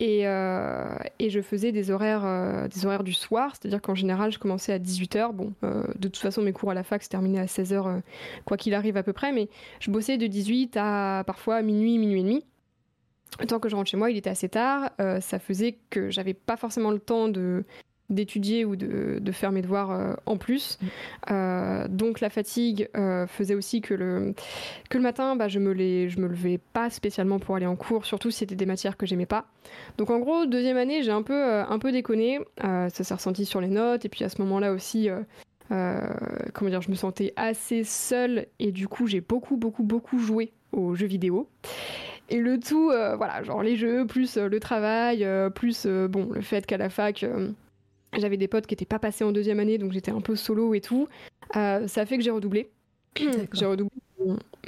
et, 0.00 0.26
euh, 0.26 0.96
et, 1.18 1.30
je 1.30 1.40
faisais 1.40 1.72
des 1.72 1.90
horaires, 1.90 2.68
des 2.68 2.84
horaires 2.84 3.04
du 3.04 3.14
soir, 3.14 3.52
c'est-à-dire 3.52 3.80
qu'en 3.80 3.94
général 3.94 4.32
je 4.32 4.38
commençais 4.38 4.72
à 4.72 4.78
18h. 4.78 5.32
Bon, 5.32 5.52
de 5.62 6.08
toute 6.08 6.18
façon 6.18 6.42
mes 6.42 6.52
cours 6.52 6.72
à 6.72 6.74
la 6.74 6.82
fac 6.82 7.02
se 7.02 7.08
terminaient 7.08 7.40
à 7.40 7.46
16h, 7.46 8.02
quoi 8.44 8.56
qu'il 8.56 8.74
arrive 8.74 8.96
à 8.96 9.02
peu 9.02 9.12
près, 9.12 9.32
mais 9.32 9.48
je 9.80 9.90
bossais 9.90 10.18
de 10.18 10.26
18 10.26 10.76
à 10.76 11.22
parfois 11.26 11.62
minuit, 11.62 11.98
minuit 11.98 12.20
et 12.20 12.24
demi. 12.24 12.44
Tant 13.48 13.60
que 13.60 13.68
je 13.70 13.76
rentre 13.76 13.90
chez 13.90 13.96
moi, 13.96 14.10
il 14.10 14.16
était 14.16 14.28
assez 14.28 14.48
tard. 14.48 14.90
ça 15.20 15.38
faisait 15.38 15.78
que 15.88 16.10
j'avais 16.10 16.34
pas 16.34 16.56
forcément 16.56 16.90
le 16.90 16.98
temps 16.98 17.28
de 17.28 17.64
d'étudier 18.12 18.64
ou 18.64 18.76
de, 18.76 19.18
de, 19.20 19.32
faire 19.32 19.52
mes 19.52 19.62
devoirs 19.62 19.90
euh, 19.90 20.14
en 20.26 20.36
plus. 20.36 20.78
Mm. 20.80 20.86
Euh, 21.30 21.88
donc 21.88 22.20
la 22.20 22.30
fatigue 22.30 22.88
euh, 22.96 23.26
faisait 23.26 23.54
aussi 23.54 23.80
que 23.80 23.94
le, 23.94 24.34
que 24.90 24.98
le 24.98 25.02
matin, 25.02 25.36
bah, 25.36 25.48
je 25.48 25.58
me 25.58 25.72
les, 25.72 26.08
je 26.08 26.20
me 26.20 26.28
levais 26.28 26.58
pas 26.72 26.90
spécialement 26.90 27.38
pour 27.38 27.56
aller 27.56 27.66
en 27.66 27.76
cours, 27.76 28.04
surtout 28.04 28.30
si 28.30 28.38
c'était 28.38 28.54
des 28.54 28.66
matières 28.66 28.96
que 28.96 29.06
j'aimais 29.06 29.26
pas. 29.26 29.46
Donc 29.98 30.10
en 30.10 30.18
gros, 30.18 30.46
deuxième 30.46 30.76
année, 30.76 31.02
j'ai 31.02 31.10
un 31.10 31.22
peu, 31.22 31.60
un 31.60 31.78
peu 31.78 31.92
déconné. 31.92 32.40
ça 32.60 32.90
s'est 32.90 33.14
ressenti 33.14 33.44
sur 33.44 33.60
les 33.60 33.68
notes. 33.68 34.04
Et 34.04 34.08
puis 34.08 34.24
à 34.24 34.28
ce 34.28 34.40
moment-là 34.42 34.72
aussi, 34.72 35.08
comment 35.68 36.70
dire, 36.70 36.82
je 36.82 36.90
me 36.90 36.96
sentais 36.96 37.32
assez 37.36 37.84
seule 37.84 38.46
et 38.58 38.72
du 38.72 38.88
coup, 38.88 39.06
j'ai 39.06 39.20
beaucoup, 39.20 39.56
beaucoup, 39.56 39.82
beaucoup 39.82 40.18
joué 40.18 40.52
aux 40.72 40.94
jeux 40.94 41.06
vidéo. 41.06 41.48
Et 42.28 42.38
le 42.38 42.58
tout, 42.58 42.86
voilà, 42.86 43.42
genre 43.42 43.62
les 43.62 43.76
jeux, 43.76 44.06
plus 44.06 44.36
le 44.36 44.60
travail, 44.60 45.26
plus 45.54 45.86
bon, 45.86 46.30
le 46.32 46.42
fait 46.42 46.66
qu'à 46.66 46.76
la 46.76 46.90
fac, 46.90 47.24
j'avais 48.18 48.36
des 48.36 48.48
potes 48.48 48.66
qui 48.66 48.72
n'étaient 48.72 48.84
pas 48.84 48.98
passés 48.98 49.24
en 49.24 49.32
deuxième 49.32 49.60
année, 49.60 49.78
donc 49.78 49.92
j'étais 49.92 50.10
un 50.10 50.20
peu 50.20 50.36
solo 50.36 50.74
et 50.74 50.80
tout. 50.80 51.08
Euh, 51.56 51.86
ça 51.88 52.06
fait 52.06 52.16
que 52.18 52.24
j'ai 52.24 52.30
redoublé. 52.30 52.70
j'ai 53.16 53.66
redoublé. 53.66 53.96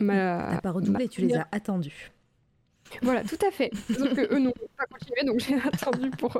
Ma... 0.00 0.48
T'as 0.50 0.60
pas 0.60 0.72
redoublé, 0.72 1.08
tu 1.08 1.22
les 1.22 1.34
as 1.34 1.46
attendus. 1.52 2.10
Voilà, 3.02 3.22
tout 3.22 3.38
à 3.46 3.50
fait. 3.50 3.70
Sauf 3.90 4.14
que 4.14 4.34
eux 4.34 4.38
n'ont 4.38 4.52
pas 4.76 4.86
continué, 4.86 5.24
donc 5.24 5.40
j'ai 5.40 5.54
attendu 5.68 6.10
pour. 6.10 6.38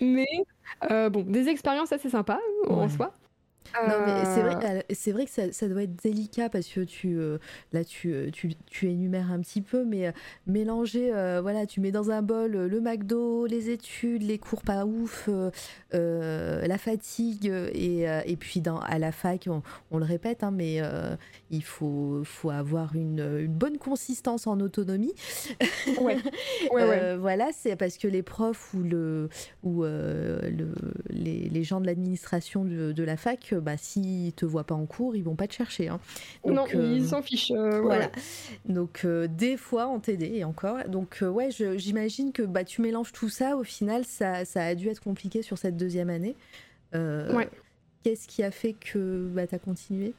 Mais 0.00 0.28
euh, 0.90 1.08
bon, 1.08 1.22
des 1.22 1.48
expériences 1.48 1.92
assez 1.92 2.10
sympas 2.10 2.40
en 2.68 2.88
soi. 2.88 3.14
Non, 3.74 3.94
mais 4.04 4.24
c'est 4.24 4.42
vrai, 4.42 4.56
euh. 4.64 4.82
c'est 4.90 5.12
vrai 5.12 5.24
que 5.24 5.30
ça, 5.30 5.52
ça, 5.52 5.68
doit 5.68 5.82
être 5.82 5.96
délicat 6.02 6.48
parce 6.48 6.66
que 6.66 6.80
tu, 6.80 7.18
euh, 7.18 7.38
là, 7.72 7.84
tu, 7.84 8.12
euh, 8.12 8.30
tu, 8.30 8.52
tu, 8.66 8.88
énumères 8.88 9.30
un 9.30 9.40
petit 9.40 9.62
peu, 9.62 9.84
mais 9.84 10.12
mélanger, 10.46 11.10
voilà, 11.40 11.66
tu 11.66 11.80
mets 11.80 11.92
dans 11.92 12.10
un 12.10 12.22
bol 12.22 12.52
le 12.52 12.80
McDo, 12.80 13.46
les 13.46 13.70
études, 13.70 14.22
les 14.22 14.38
cours 14.38 14.62
pas 14.62 14.84
ouf, 14.84 15.28
la 15.92 16.78
fatigue, 16.78 17.46
et, 17.72 18.02
et 18.24 18.36
puis 18.36 18.60
dans, 18.60 18.78
à 18.78 18.98
la 18.98 19.12
fac, 19.12 19.48
on, 19.90 19.98
le 19.98 20.04
répète, 20.04 20.42
hein, 20.42 20.50
mais 20.50 20.80
il 21.50 21.62
faut, 21.64 22.22
faut 22.24 22.50
avoir 22.50 22.94
une, 22.94 23.20
une, 23.20 23.52
bonne 23.52 23.78
consistance 23.78 24.46
en 24.46 24.60
autonomie. 24.60 25.14
Ouais, 26.00 26.16
ouais, 26.72 26.84
ouais. 26.88 27.16
voilà, 27.16 27.50
c'est 27.52 27.76
parce 27.76 27.98
que 27.98 28.08
les 28.08 28.22
profs 28.22 28.74
ou, 28.74 28.82
le, 28.82 29.28
ou 29.62 29.82
le, 29.84 30.40
les, 31.10 31.48
les 31.48 31.64
gens 31.64 31.80
de 31.80 31.86
l'administration 31.86 32.64
de, 32.64 32.92
de 32.92 33.02
la 33.02 33.16
fac, 33.16 33.54
bah, 33.60 33.76
s'ils 33.76 34.32
te 34.32 34.44
voient 34.44 34.64
pas 34.64 34.74
en 34.74 34.86
cours, 34.86 35.16
ils 35.16 35.22
vont 35.22 35.34
pas 35.34 35.46
te 35.46 35.54
chercher. 35.54 35.88
Hein. 35.88 36.00
non, 36.44 36.66
ils 36.72 36.78
euh, 36.78 37.04
s'en 37.04 37.22
fichent. 37.22 37.52
Euh, 37.52 37.80
voilà. 37.80 38.10
Donc, 38.66 39.02
euh, 39.04 39.28
des 39.28 39.56
fois, 39.56 39.88
on 39.88 40.00
t'aide 40.00 40.22
et 40.22 40.44
encore. 40.44 40.78
Donc, 40.88 41.18
ouais, 41.22 41.50
j'imagine 41.50 42.32
que 42.32 42.42
bah, 42.42 42.64
tu 42.64 42.82
mélanges 42.82 43.12
tout 43.12 43.28
ça. 43.28 43.56
Au 43.56 43.64
final, 43.64 44.04
ça, 44.04 44.44
ça, 44.44 44.64
a 44.64 44.74
dû 44.74 44.88
être 44.88 45.02
compliqué 45.02 45.42
sur 45.42 45.58
cette 45.58 45.76
deuxième 45.76 46.10
année. 46.10 46.36
ouais. 46.94 47.48
Qu'est-ce 48.02 48.26
qui 48.26 48.42
a 48.42 48.50
fait 48.50 48.72
que 48.72 49.28
bah, 49.30 49.46
tu 49.46 49.54
as 49.54 49.58
continué? 49.58 50.14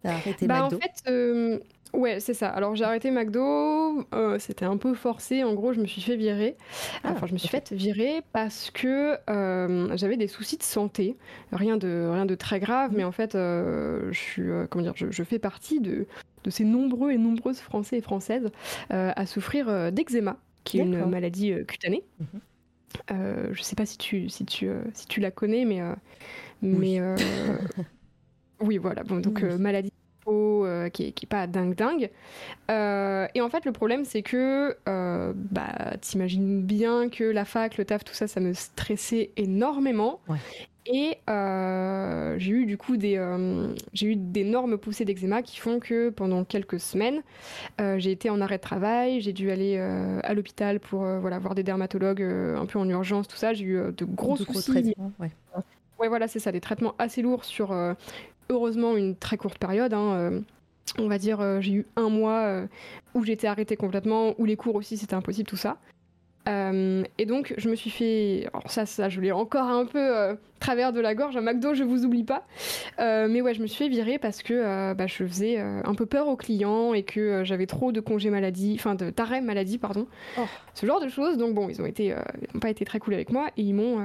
Tu 0.00 0.08
as 0.08 0.14
arrêté 0.14 0.46
bah, 0.46 0.62
McDo? 0.62 0.76
En 0.76 0.80
fait, 0.80 1.60
Ouais, 1.92 2.20
c'est 2.20 2.32
ça. 2.32 2.48
Alors 2.48 2.74
j'ai 2.74 2.84
arrêté 2.84 3.10
McDo, 3.10 4.06
euh, 4.14 4.38
c'était 4.38 4.64
un 4.64 4.78
peu 4.78 4.94
forcé. 4.94 5.44
En 5.44 5.52
gros, 5.52 5.74
je 5.74 5.80
me 5.80 5.86
suis 5.86 6.00
fait 6.00 6.16
virer. 6.16 6.56
Ah, 7.04 7.12
enfin, 7.12 7.26
je 7.26 7.34
me 7.34 7.38
suis 7.38 7.48
fait 7.48 7.70
virer 7.72 8.22
parce 8.32 8.70
que 8.70 9.18
euh, 9.28 9.94
j'avais 9.96 10.16
des 10.16 10.26
soucis 10.26 10.56
de 10.56 10.62
santé. 10.62 11.16
Rien 11.52 11.76
de, 11.76 12.08
rien 12.10 12.24
de 12.24 12.34
très 12.34 12.60
grave, 12.60 12.92
mais 12.94 13.04
en 13.04 13.12
fait, 13.12 13.34
euh, 13.34 14.10
je, 14.10 14.18
suis, 14.18 14.42
comment 14.70 14.82
dire, 14.82 14.94
je, 14.96 15.22
fais 15.22 15.38
partie 15.38 15.80
de, 15.80 16.06
de, 16.44 16.50
ces 16.50 16.64
nombreux 16.64 17.12
et 17.12 17.18
nombreuses 17.18 17.60
Français 17.60 17.98
et 17.98 18.02
Françaises 18.02 18.50
à 18.88 19.26
souffrir 19.26 19.92
d'eczéma, 19.92 20.38
qui 20.64 20.78
est 20.78 20.82
une 20.82 21.04
maladie 21.04 21.54
cutanée. 21.66 22.04
Mhm. 22.20 23.52
je 23.52 23.62
sais 23.62 23.76
pas 23.76 23.86
si 23.86 23.98
tu, 23.98 24.30
si 24.30 24.46
tu, 24.46 24.70
si 24.94 25.06
tu 25.06 25.20
la 25.20 25.30
connais, 25.30 25.66
mais. 25.66 25.82
mais 26.62 27.00
oui, 28.60 28.78
voilà. 28.78 29.02
Bon, 29.04 29.20
donc 29.20 29.42
maladie 29.42 29.91
euh, 30.28 30.88
qui, 30.88 31.04
est, 31.04 31.26
pas 31.26 31.46
dingue 31.46 31.74
dingue. 31.74 32.10
Euh, 32.70 33.26
et 33.34 33.40
en 33.40 33.48
fait, 33.48 33.64
le 33.64 33.72
problème, 33.72 34.04
c'est 34.04 34.22
que 34.22 34.76
euh, 34.88 35.32
bah, 35.34 35.96
t'imagines 36.00 36.62
bien 36.62 37.08
que 37.08 37.24
la 37.24 37.44
fac, 37.44 37.76
le 37.76 37.84
taf, 37.84 38.04
tout 38.04 38.14
ça, 38.14 38.28
ça 38.28 38.40
me 38.40 38.52
stressait 38.52 39.30
énormément. 39.36 40.20
Et 40.86 41.18
j'ai 41.26 42.50
eu 42.50 42.66
du 42.66 42.76
coup 42.76 42.96
des, 42.96 43.20
j'ai 43.92 44.06
eu 44.06 44.16
d'énormes 44.16 44.78
poussées 44.78 45.04
d'eczéma 45.04 45.42
qui 45.42 45.58
font 45.58 45.78
que 45.78 46.10
pendant 46.10 46.44
quelques 46.44 46.80
semaines, 46.80 47.22
j'ai 47.78 48.10
été 48.10 48.30
en 48.30 48.40
arrêt 48.40 48.56
de 48.56 48.62
travail, 48.62 49.20
j'ai 49.20 49.32
dû 49.32 49.50
aller 49.50 49.78
à 49.78 50.34
l'hôpital 50.34 50.80
pour 50.80 51.04
voilà 51.04 51.38
voir 51.38 51.54
des 51.54 51.62
dermatologues 51.62 52.22
un 52.22 52.66
peu 52.66 52.78
en 52.78 52.88
urgence, 52.88 53.28
tout 53.28 53.36
ça. 53.36 53.52
J'ai 53.54 53.64
eu 53.64 53.92
de 53.96 54.04
gros 54.04 54.36
de 54.36 54.44
soucis. 54.44 54.70
traitements, 54.70 55.12
ouais. 55.18 55.30
Ouais, 56.00 56.08
voilà, 56.08 56.26
c'est 56.26 56.40
ça, 56.40 56.50
des 56.50 56.60
traitements 56.60 56.96
assez 56.98 57.22
lourds 57.22 57.44
sur 57.44 57.72
heureusement 58.52 58.96
une 58.96 59.16
très 59.16 59.36
courte 59.36 59.58
période. 59.58 59.92
Hein, 59.94 60.14
euh, 60.14 60.40
on 60.98 61.08
va 61.08 61.18
dire, 61.18 61.40
euh, 61.40 61.60
j'ai 61.60 61.72
eu 61.72 61.86
un 61.96 62.08
mois 62.08 62.42
euh, 62.42 62.66
où 63.14 63.24
j'étais 63.24 63.46
arrêtée 63.46 63.76
complètement, 63.76 64.34
où 64.38 64.44
les 64.44 64.56
cours 64.56 64.74
aussi 64.74 64.96
c'était 64.96 65.14
impossible, 65.14 65.48
tout 65.48 65.56
ça. 65.56 65.78
et 66.46 67.26
donc, 67.26 67.54
je 67.56 67.68
me 67.68 67.76
suis 67.76 67.90
fait. 67.90 68.48
Alors, 68.52 68.70
ça, 68.70 68.84
ça 68.84 69.08
je 69.08 69.20
l'ai 69.20 69.32
encore 69.32 69.68
un 69.68 69.86
peu 69.86 70.36
travers 70.58 70.92
de 70.92 71.00
la 71.00 71.14
gorge. 71.14 71.36
À 71.36 71.40
McDo, 71.40 71.74
je 71.74 71.84
vous 71.84 72.04
oublie 72.04 72.24
pas. 72.24 72.44
mais 72.98 73.40
ouais, 73.40 73.54
je 73.54 73.62
me 73.62 73.66
suis 73.66 73.84
fait 73.84 73.88
virer 73.88 74.18
parce 74.18 74.42
que 74.42 74.92
bah, 74.92 75.06
je 75.06 75.24
faisais 75.24 75.58
un 75.58 75.94
peu 75.94 76.04
peur 76.04 76.26
aux 76.28 76.36
clients 76.36 76.94
et 76.94 77.04
que 77.04 77.44
j'avais 77.44 77.66
trop 77.66 77.92
de 77.92 78.00
congés 78.00 78.30
maladie, 78.30 78.74
enfin, 78.76 78.96
d'arrêt 78.96 79.40
maladie, 79.40 79.78
pardon. 79.78 80.06
Oh. 80.36 80.42
Ce 80.74 80.84
genre 80.84 81.00
de 81.00 81.08
choses. 81.08 81.38
Donc, 81.38 81.54
bon, 81.54 81.68
ils 81.68 81.80
ont 81.80 81.86
été. 81.86 82.14
ils 82.52 82.60
pas 82.60 82.70
été 82.70 82.84
très 82.84 82.98
cool 82.98 83.14
avec 83.14 83.30
moi 83.30 83.48
et 83.56 83.62
ils 83.62 83.74
m'ont 83.74 84.00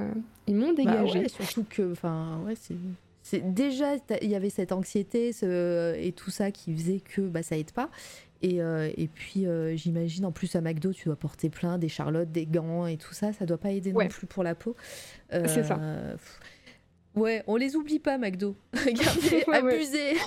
ils 0.48 0.56
m'ont 0.56 0.74
bah 0.74 0.84
dégagé. 0.84 1.28
surtout 1.28 1.66
que. 1.70 1.92
Enfin, 1.92 2.40
ouais, 2.46 2.54
c'est 2.56 2.76
déjà 3.34 3.96
il 4.22 4.30
y 4.30 4.36
avait 4.36 4.50
cette 4.50 4.72
anxiété 4.72 5.32
et 5.42 6.12
tout 6.14 6.30
ça 6.30 6.52
qui 6.52 6.76
faisait 6.76 7.00
que 7.00 7.22
bah, 7.22 7.44
ça 7.44 7.58
aide 7.58 7.72
pas. 7.72 7.90
Et, 8.42 8.62
euh, 8.62 8.92
et 8.96 9.08
puis 9.08 9.48
euh, 9.48 9.76
j'imagine 9.76 10.24
en 10.26 10.32
plus 10.32 10.56
à 10.56 10.62
McDo 10.62 10.94
tu 10.94 11.06
dois 11.06 11.16
porter 11.16 11.50
plein 11.50 11.80
des 11.80 11.90
charlottes, 11.90 12.32
des 12.32 12.46
gants 12.46 12.86
et 12.86 12.98
tout 12.98 13.14
ça, 13.14 13.34
ça 13.34 13.46
doit 13.46 13.58
pas 13.58 13.72
aider 13.72 13.92
non 13.92 14.08
plus 14.08 14.28
pour 14.28 14.44
la 14.44 14.54
peau. 14.54 14.76
C'est 15.32 15.64
ça. 15.64 15.80
Euh, 15.80 16.16
Ouais, 17.18 17.44
on 17.48 17.56
les 17.56 17.76
oublie 17.76 18.00
pas, 18.00 18.18
McDo. 18.18 18.56
Regardez, 18.74 19.44
abusé. 19.52 20.18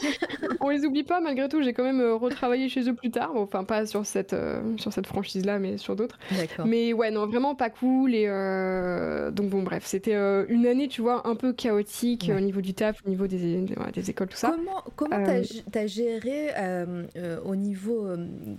on 0.61 0.69
les 0.71 0.85
oublie 0.85 1.05
pas, 1.05 1.21
malgré 1.21 1.49
tout. 1.49 1.63
J'ai 1.63 1.73
quand 1.73 1.85
même 1.85 2.01
euh, 2.01 2.15
retravaillé 2.15 2.69
chez 2.69 2.89
eux 2.89 2.95
plus 2.95 3.11
tard. 3.11 3.33
enfin, 3.37 3.65
pas 3.65 3.87
sur 3.87 4.05
cette, 4.07 4.33
euh, 4.33 4.61
sur 4.77 4.93
cette 4.93 5.07
franchise-là, 5.07 5.59
mais 5.59 5.79
sur 5.79 5.97
d'autres. 5.97 6.19
Mais 6.65 6.93
ouais, 6.93 7.11
non, 7.11 7.27
vraiment 7.27 7.55
pas 7.55 7.71
cool. 7.71 8.15
Et 8.15 8.25
euh, 8.27 9.31
donc, 9.31 9.51
bon, 9.51 9.63
bref, 9.63 9.85
c'était 9.87 10.15
une 10.49 10.67
année, 10.67 10.89
tu 10.89 11.01
vois, 11.01 11.27
un 11.27 11.37
peu 11.37 11.53
chaotique 11.53 12.31
au 12.35 12.41
niveau 12.41 12.61
du 12.61 12.75
taf, 12.75 13.01
au 13.07 13.09
niveau 13.09 13.27
des, 13.27 13.67
des 13.95 14.11
écoles, 14.11 14.29
tout 14.29 14.37
ça. 14.37 14.55
Comment 14.57 14.85
comment 14.97 15.25
t'as 15.25 15.81
as 15.81 15.87
géré 15.87 16.49
au 17.45 17.57
niveau 17.57 18.09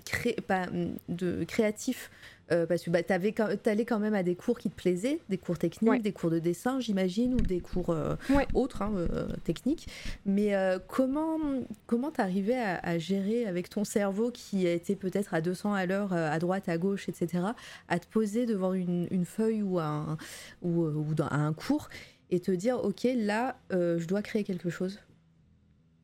cré... 0.05 0.35
pas, 0.47 0.65
de 1.09 1.43
créatif 1.43 2.09
euh, 2.51 2.65
parce 2.65 2.83
que 2.83 2.89
bah, 2.89 3.03
tu 3.03 3.13
allais 3.13 3.85
quand 3.85 3.99
même 3.99 4.13
à 4.13 4.23
des 4.23 4.35
cours 4.35 4.59
qui 4.59 4.69
te 4.69 4.75
plaisaient, 4.75 5.19
des 5.29 5.37
cours 5.37 5.57
techniques, 5.57 6.01
des 6.01 6.11
cours 6.11 6.29
de 6.29 6.39
dessin, 6.39 6.79
j'imagine, 6.79 7.33
ou 7.33 7.37
des 7.37 7.59
cours 7.59 7.91
euh, 7.91 8.15
autres, 8.53 8.81
hein, 8.81 8.91
euh, 8.95 9.27
techniques. 9.43 9.87
Mais 10.25 10.53
comment 10.87 11.39
comment 11.87 12.11
t'arrivais 12.11 12.59
à, 12.59 12.79
à 12.83 12.97
gérer 12.97 13.45
avec 13.45 13.69
ton 13.69 13.83
cerveau 13.83 14.31
qui 14.31 14.67
était 14.67 14.95
peut-être 14.95 15.33
à 15.33 15.41
200 15.41 15.73
à 15.73 15.85
l'heure, 15.85 16.13
à 16.13 16.37
droite, 16.39 16.69
à 16.69 16.77
gauche, 16.77 17.07
etc., 17.09 17.43
à 17.87 17.99
te 17.99 18.07
poser 18.07 18.45
devant 18.45 18.73
une, 18.73 19.25
feuille 19.25 19.61
ou, 19.61 19.79
un, 19.79 20.17
ou, 20.61 20.83
ou 20.85 21.13
dans, 21.13 21.27
un 21.31 21.53
cours 21.53 21.89
et 22.29 22.39
te 22.39 22.51
dire, 22.51 22.83
OK, 22.83 23.07
là, 23.15 23.57
je 23.71 24.05
dois 24.05 24.21
créer 24.21 24.43
quelque 24.43 24.69
chose? 24.69 24.99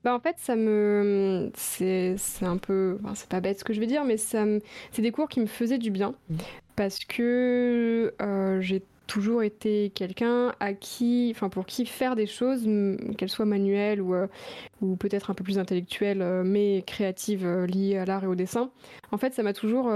Bah, 0.07 0.13
en 0.13 0.21
fait, 0.21 0.37
ça 0.39 0.55
me. 0.55 1.51
C'est 1.53 2.15
un 2.41 2.55
peu. 2.55 2.97
c'est 3.13 3.27
pas 3.27 3.41
bête 3.41 3.59
ce 3.59 3.65
que 3.65 3.73
je 3.73 3.81
vais 3.81 3.87
dire, 3.87 4.05
mais 4.05 4.15
ça 4.15 4.45
c'est 4.93 5.01
des 5.01 5.11
cours 5.11 5.27
qui 5.27 5.41
me 5.41 5.47
faisaient 5.47 5.77
du 5.77 5.91
bien. 5.91 6.15
Mmh. 6.29 6.35
Parce 6.77 6.99
que 6.99 8.13
euh, 8.21 8.79
toujours 9.07 9.43
été 9.43 9.89
quelqu'un 9.89 10.53
à 10.61 10.71
qui, 10.71 11.33
enfin 11.35 11.49
pour 11.49 11.65
qui 11.65 11.85
faire 11.85 12.15
des 12.15 12.25
choses, 12.25 12.65
qu'elles 13.17 13.27
soient 13.27 13.43
manuelles 13.43 14.01
ou, 14.01 14.15
ou 14.79 14.95
peut-être 14.95 15.29
un 15.29 15.33
peu 15.33 15.43
plus 15.43 15.59
intellectuelles, 15.59 16.23
mais 16.45 16.85
créatives 16.87 17.45
liées 17.65 17.97
à 17.97 18.05
l'art 18.05 18.23
et 18.23 18.27
au 18.27 18.35
dessin. 18.35 18.71
En 19.11 19.17
fait, 19.17 19.33
ça 19.33 19.43
m'a 19.43 19.51
toujours 19.51 19.91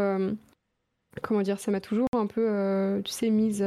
comment 1.21 1.41
dire, 1.41 1.57
ça 1.57 1.71
m'a 1.71 1.79
toujours 1.79 2.07
un 2.17 2.27
peu, 2.27 3.01
tu 3.05 3.13
sais, 3.13 3.29
mise 3.29 3.65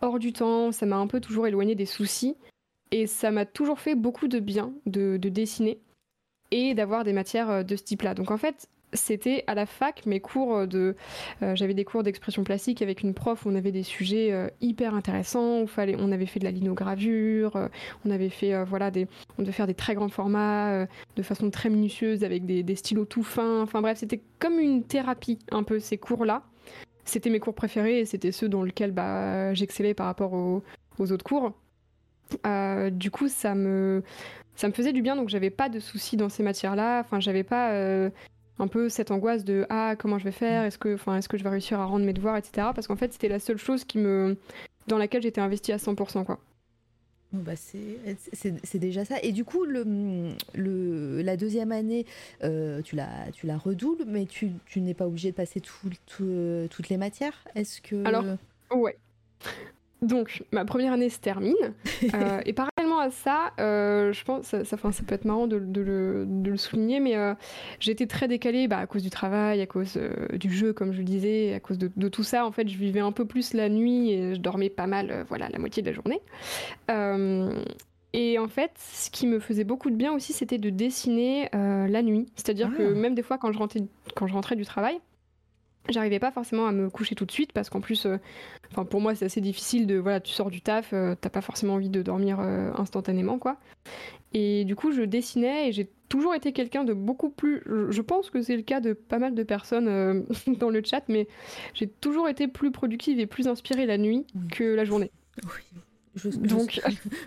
hors 0.00 0.18
du 0.18 0.32
temps, 0.32 0.72
ça 0.72 0.86
m'a 0.86 0.96
un 0.96 1.08
peu 1.08 1.20
toujours 1.20 1.46
éloigné 1.46 1.74
des 1.74 1.86
soucis, 1.86 2.36
et 2.94 3.08
ça 3.08 3.32
m'a 3.32 3.44
toujours 3.44 3.80
fait 3.80 3.96
beaucoup 3.96 4.28
de 4.28 4.38
bien 4.38 4.72
de, 4.86 5.16
de 5.16 5.28
dessiner 5.28 5.80
et 6.52 6.74
d'avoir 6.74 7.02
des 7.02 7.12
matières 7.12 7.64
de 7.64 7.74
ce 7.74 7.82
type-là. 7.82 8.14
Donc 8.14 8.30
en 8.30 8.36
fait, 8.38 8.68
c'était 8.92 9.42
à 9.48 9.56
la 9.56 9.66
fac, 9.66 10.06
mes 10.06 10.20
cours 10.20 10.68
de. 10.68 10.94
Euh, 11.42 11.56
j'avais 11.56 11.74
des 11.74 11.84
cours 11.84 12.04
d'expression 12.04 12.44
plastique 12.44 12.82
avec 12.82 13.02
une 13.02 13.12
prof 13.12 13.44
où 13.44 13.48
on 13.48 13.56
avait 13.56 13.72
des 13.72 13.82
sujets 13.82 14.32
euh, 14.32 14.46
hyper 14.60 14.94
intéressants. 14.94 15.62
Où 15.62 15.66
fallait, 15.66 15.96
on 15.98 16.12
avait 16.12 16.26
fait 16.26 16.38
de 16.38 16.44
la 16.44 16.52
linogravure, 16.52 17.56
euh, 17.56 17.68
on 18.04 18.12
avait 18.12 18.28
fait. 18.28 18.64
voilà, 18.64 18.92
des, 18.92 19.08
on 19.38 19.42
devait 19.42 19.50
faire 19.50 19.66
des 19.66 19.74
très 19.74 19.96
grands 19.96 20.08
formats 20.08 20.86
de 21.16 21.22
façon 21.22 21.50
très 21.50 21.68
minutieuse 21.68 22.22
avec 22.22 22.46
des, 22.46 22.76
stylos 22.76 23.06
tout 23.06 23.24
fins. 23.24 23.62
Enfin 23.62 23.80
bref, 23.80 23.98
c'était 23.98 24.22
comme 24.38 24.60
une 24.60 24.84
thérapie, 24.84 25.40
un 25.50 25.64
peu, 25.64 25.80
ces 25.80 25.98
cours-là. 25.98 26.44
C'était 27.04 27.30
mes 27.30 27.40
cours 27.40 27.54
préférés 27.54 27.98
et 27.98 28.04
c'était 28.04 28.30
ceux 28.30 28.48
dans 28.48 28.62
lesquels 28.62 28.92
bah, 28.92 29.52
j'excellais 29.54 29.94
par 29.94 30.06
rapport 30.06 30.32
aux 30.32 31.12
autres 31.12 31.24
cours. 31.24 31.52
Du 32.90 33.10
coup, 33.10 33.28
ça 33.28 33.54
me, 33.54 34.02
ça 34.56 34.68
me 34.68 34.72
faisait 34.72 34.92
du 34.92 35.02
bien, 35.02 35.16
donc 35.16 35.28
j'avais 35.28 35.50
pas 35.50 35.68
de 35.68 35.80
soucis 35.80 36.16
dans 36.16 36.28
ces 36.28 36.42
matières-là. 36.42 37.00
Enfin, 37.00 37.20
j'avais 37.20 37.44
pas 37.44 37.72
un 38.58 38.68
peu 38.68 38.88
cette 38.88 39.10
angoisse 39.10 39.44
de 39.44 39.66
ah 39.68 39.94
comment 39.98 40.18
je 40.18 40.24
vais 40.24 40.32
faire, 40.32 40.64
est-ce 40.64 40.78
que, 40.78 40.94
enfin, 40.94 41.16
est-ce 41.16 41.28
que 41.28 41.36
je 41.36 41.42
vais 41.42 41.50
réussir 41.50 41.80
à 41.80 41.86
rendre 41.86 42.04
mes 42.04 42.12
devoirs, 42.12 42.36
etc. 42.36 42.68
Parce 42.74 42.86
qu'en 42.86 42.96
fait 42.96 43.12
c'était 43.12 43.28
la 43.28 43.40
seule 43.40 43.58
chose 43.58 43.84
qui 43.84 43.98
me, 43.98 44.36
dans 44.86 44.98
laquelle 44.98 45.22
j'étais 45.22 45.40
investie 45.40 45.72
à 45.72 45.76
100% 45.76 46.24
quoi. 46.24 46.38
Bah 47.32 47.54
c'est 47.56 48.78
déjà 48.78 49.04
ça. 49.04 49.16
Et 49.22 49.32
du 49.32 49.44
coup, 49.44 49.64
le, 49.64 49.84
le 50.54 51.20
la 51.22 51.36
deuxième 51.36 51.72
année, 51.72 52.06
euh, 52.44 52.80
tu, 52.82 52.94
la, 52.94 53.08
tu 53.32 53.48
la 53.48 53.58
redoubles, 53.58 54.04
mais 54.06 54.24
tu, 54.26 54.52
tu 54.66 54.80
n'es 54.80 54.94
pas 54.94 55.06
obligé 55.06 55.32
de 55.32 55.36
passer 55.36 55.60
tout, 55.60 55.90
toutes 56.06 56.88
les 56.88 56.96
matières? 56.96 57.44
Est-ce 57.56 57.80
que... 57.80 58.04
Alors, 58.06 58.24
ouais. 58.70 58.96
Donc, 60.04 60.44
ma 60.52 60.64
première 60.64 60.92
année 60.92 61.08
se 61.08 61.18
termine. 61.18 61.54
Euh, 62.12 62.40
et 62.44 62.52
parallèlement 62.52 63.00
à 63.00 63.10
ça, 63.10 63.52
euh, 63.58 64.12
je 64.12 64.24
pense, 64.24 64.46
ça, 64.46 64.64
ça, 64.64 64.76
ça, 64.76 65.02
peut 65.04 65.14
être 65.14 65.24
marrant 65.24 65.46
de, 65.46 65.56
le, 65.56 66.56
souligner, 66.56 67.00
mais 67.00 67.16
euh, 67.16 67.34
j'étais 67.80 68.06
très 68.06 68.28
décalée 68.28 68.68
bah, 68.68 68.78
à 68.78 68.86
cause 68.86 69.02
du 69.02 69.10
travail, 69.10 69.62
à 69.62 69.66
cause 69.66 69.98
du 70.34 70.52
jeu, 70.52 70.72
comme 70.72 70.92
je 70.92 70.98
le 70.98 71.04
disais, 71.04 71.54
à 71.54 71.60
cause 71.60 71.78
de, 71.78 72.08
tout 72.08 72.22
ça. 72.22 72.44
En 72.46 72.52
fait, 72.52 72.68
je 72.68 72.76
vivais 72.76 73.00
un 73.00 73.10
peu 73.10 73.24
plus 73.24 73.54
la 73.54 73.68
nuit 73.68 74.10
et 74.10 74.34
je 74.34 74.40
dormais 74.40 74.68
pas 74.68 74.86
mal, 74.86 75.24
voilà, 75.28 75.48
la 75.48 75.58
moitié 75.58 75.82
de 75.82 75.88
la 75.88 75.94
journée. 75.94 76.20
et 78.12 78.38
en 78.38 78.48
fait, 78.48 78.72
ce 78.76 79.10
qui 79.10 79.26
me 79.26 79.40
faisait 79.40 79.64
beaucoup 79.64 79.90
de 79.90 79.96
bien 79.96 80.12
aussi, 80.12 80.34
c'était 80.34 80.58
de 80.58 80.70
dessiner 80.70 81.48
la 81.52 82.02
nuit. 82.02 82.26
C'est-à-dire 82.36 82.70
que 82.76 82.82
ah. 82.92 82.94
même 82.94 83.14
des 83.14 83.22
fois, 83.22 83.38
quand 83.38 83.50
je 83.50 83.58
rentrais, 83.58 83.80
quand 84.14 84.26
je 84.26 84.34
rentrais 84.34 84.56
du 84.56 84.66
travail, 84.66 85.00
J'arrivais 85.88 86.18
pas 86.18 86.30
forcément 86.30 86.66
à 86.66 86.72
me 86.72 86.88
coucher 86.88 87.14
tout 87.14 87.26
de 87.26 87.30
suite 87.30 87.52
parce 87.52 87.68
qu'en 87.68 87.80
plus, 87.80 88.06
euh, 88.06 88.16
enfin 88.70 88.86
pour 88.86 89.02
moi 89.02 89.14
c'est 89.14 89.26
assez 89.26 89.42
difficile 89.42 89.86
de 89.86 89.96
voilà, 89.96 90.20
tu 90.20 90.32
sors 90.32 90.50
du 90.50 90.62
taf, 90.62 90.94
euh, 90.94 91.14
t'as 91.20 91.28
pas 91.28 91.42
forcément 91.42 91.74
envie 91.74 91.90
de 91.90 92.00
dormir 92.00 92.38
euh, 92.40 92.70
instantanément 92.76 93.38
quoi. 93.38 93.58
Et 94.32 94.64
du 94.64 94.76
coup 94.76 94.92
je 94.92 95.02
dessinais 95.02 95.68
et 95.68 95.72
j'ai 95.72 95.90
toujours 96.08 96.34
été 96.34 96.52
quelqu'un 96.52 96.84
de 96.84 96.94
beaucoup 96.94 97.28
plus, 97.28 97.62
je 97.66 98.00
pense 98.00 98.30
que 98.30 98.40
c'est 98.40 98.56
le 98.56 98.62
cas 98.62 98.80
de 98.80 98.94
pas 98.94 99.18
mal 99.18 99.34
de 99.34 99.42
personnes 99.42 100.24
dans 100.58 100.70
le 100.70 100.82
chat, 100.82 101.04
mais 101.08 101.28
j'ai 101.74 101.88
toujours 101.88 102.28
été 102.28 102.48
plus 102.48 102.70
productive 102.70 103.20
et 103.20 103.26
plus 103.26 103.46
inspirée 103.46 103.84
la 103.84 103.98
nuit 103.98 104.26
que 104.52 104.64
la 104.64 104.84
journée. 104.84 105.10
Oui. 105.44 105.80
Je, 106.16 106.28
donc, 106.38 106.80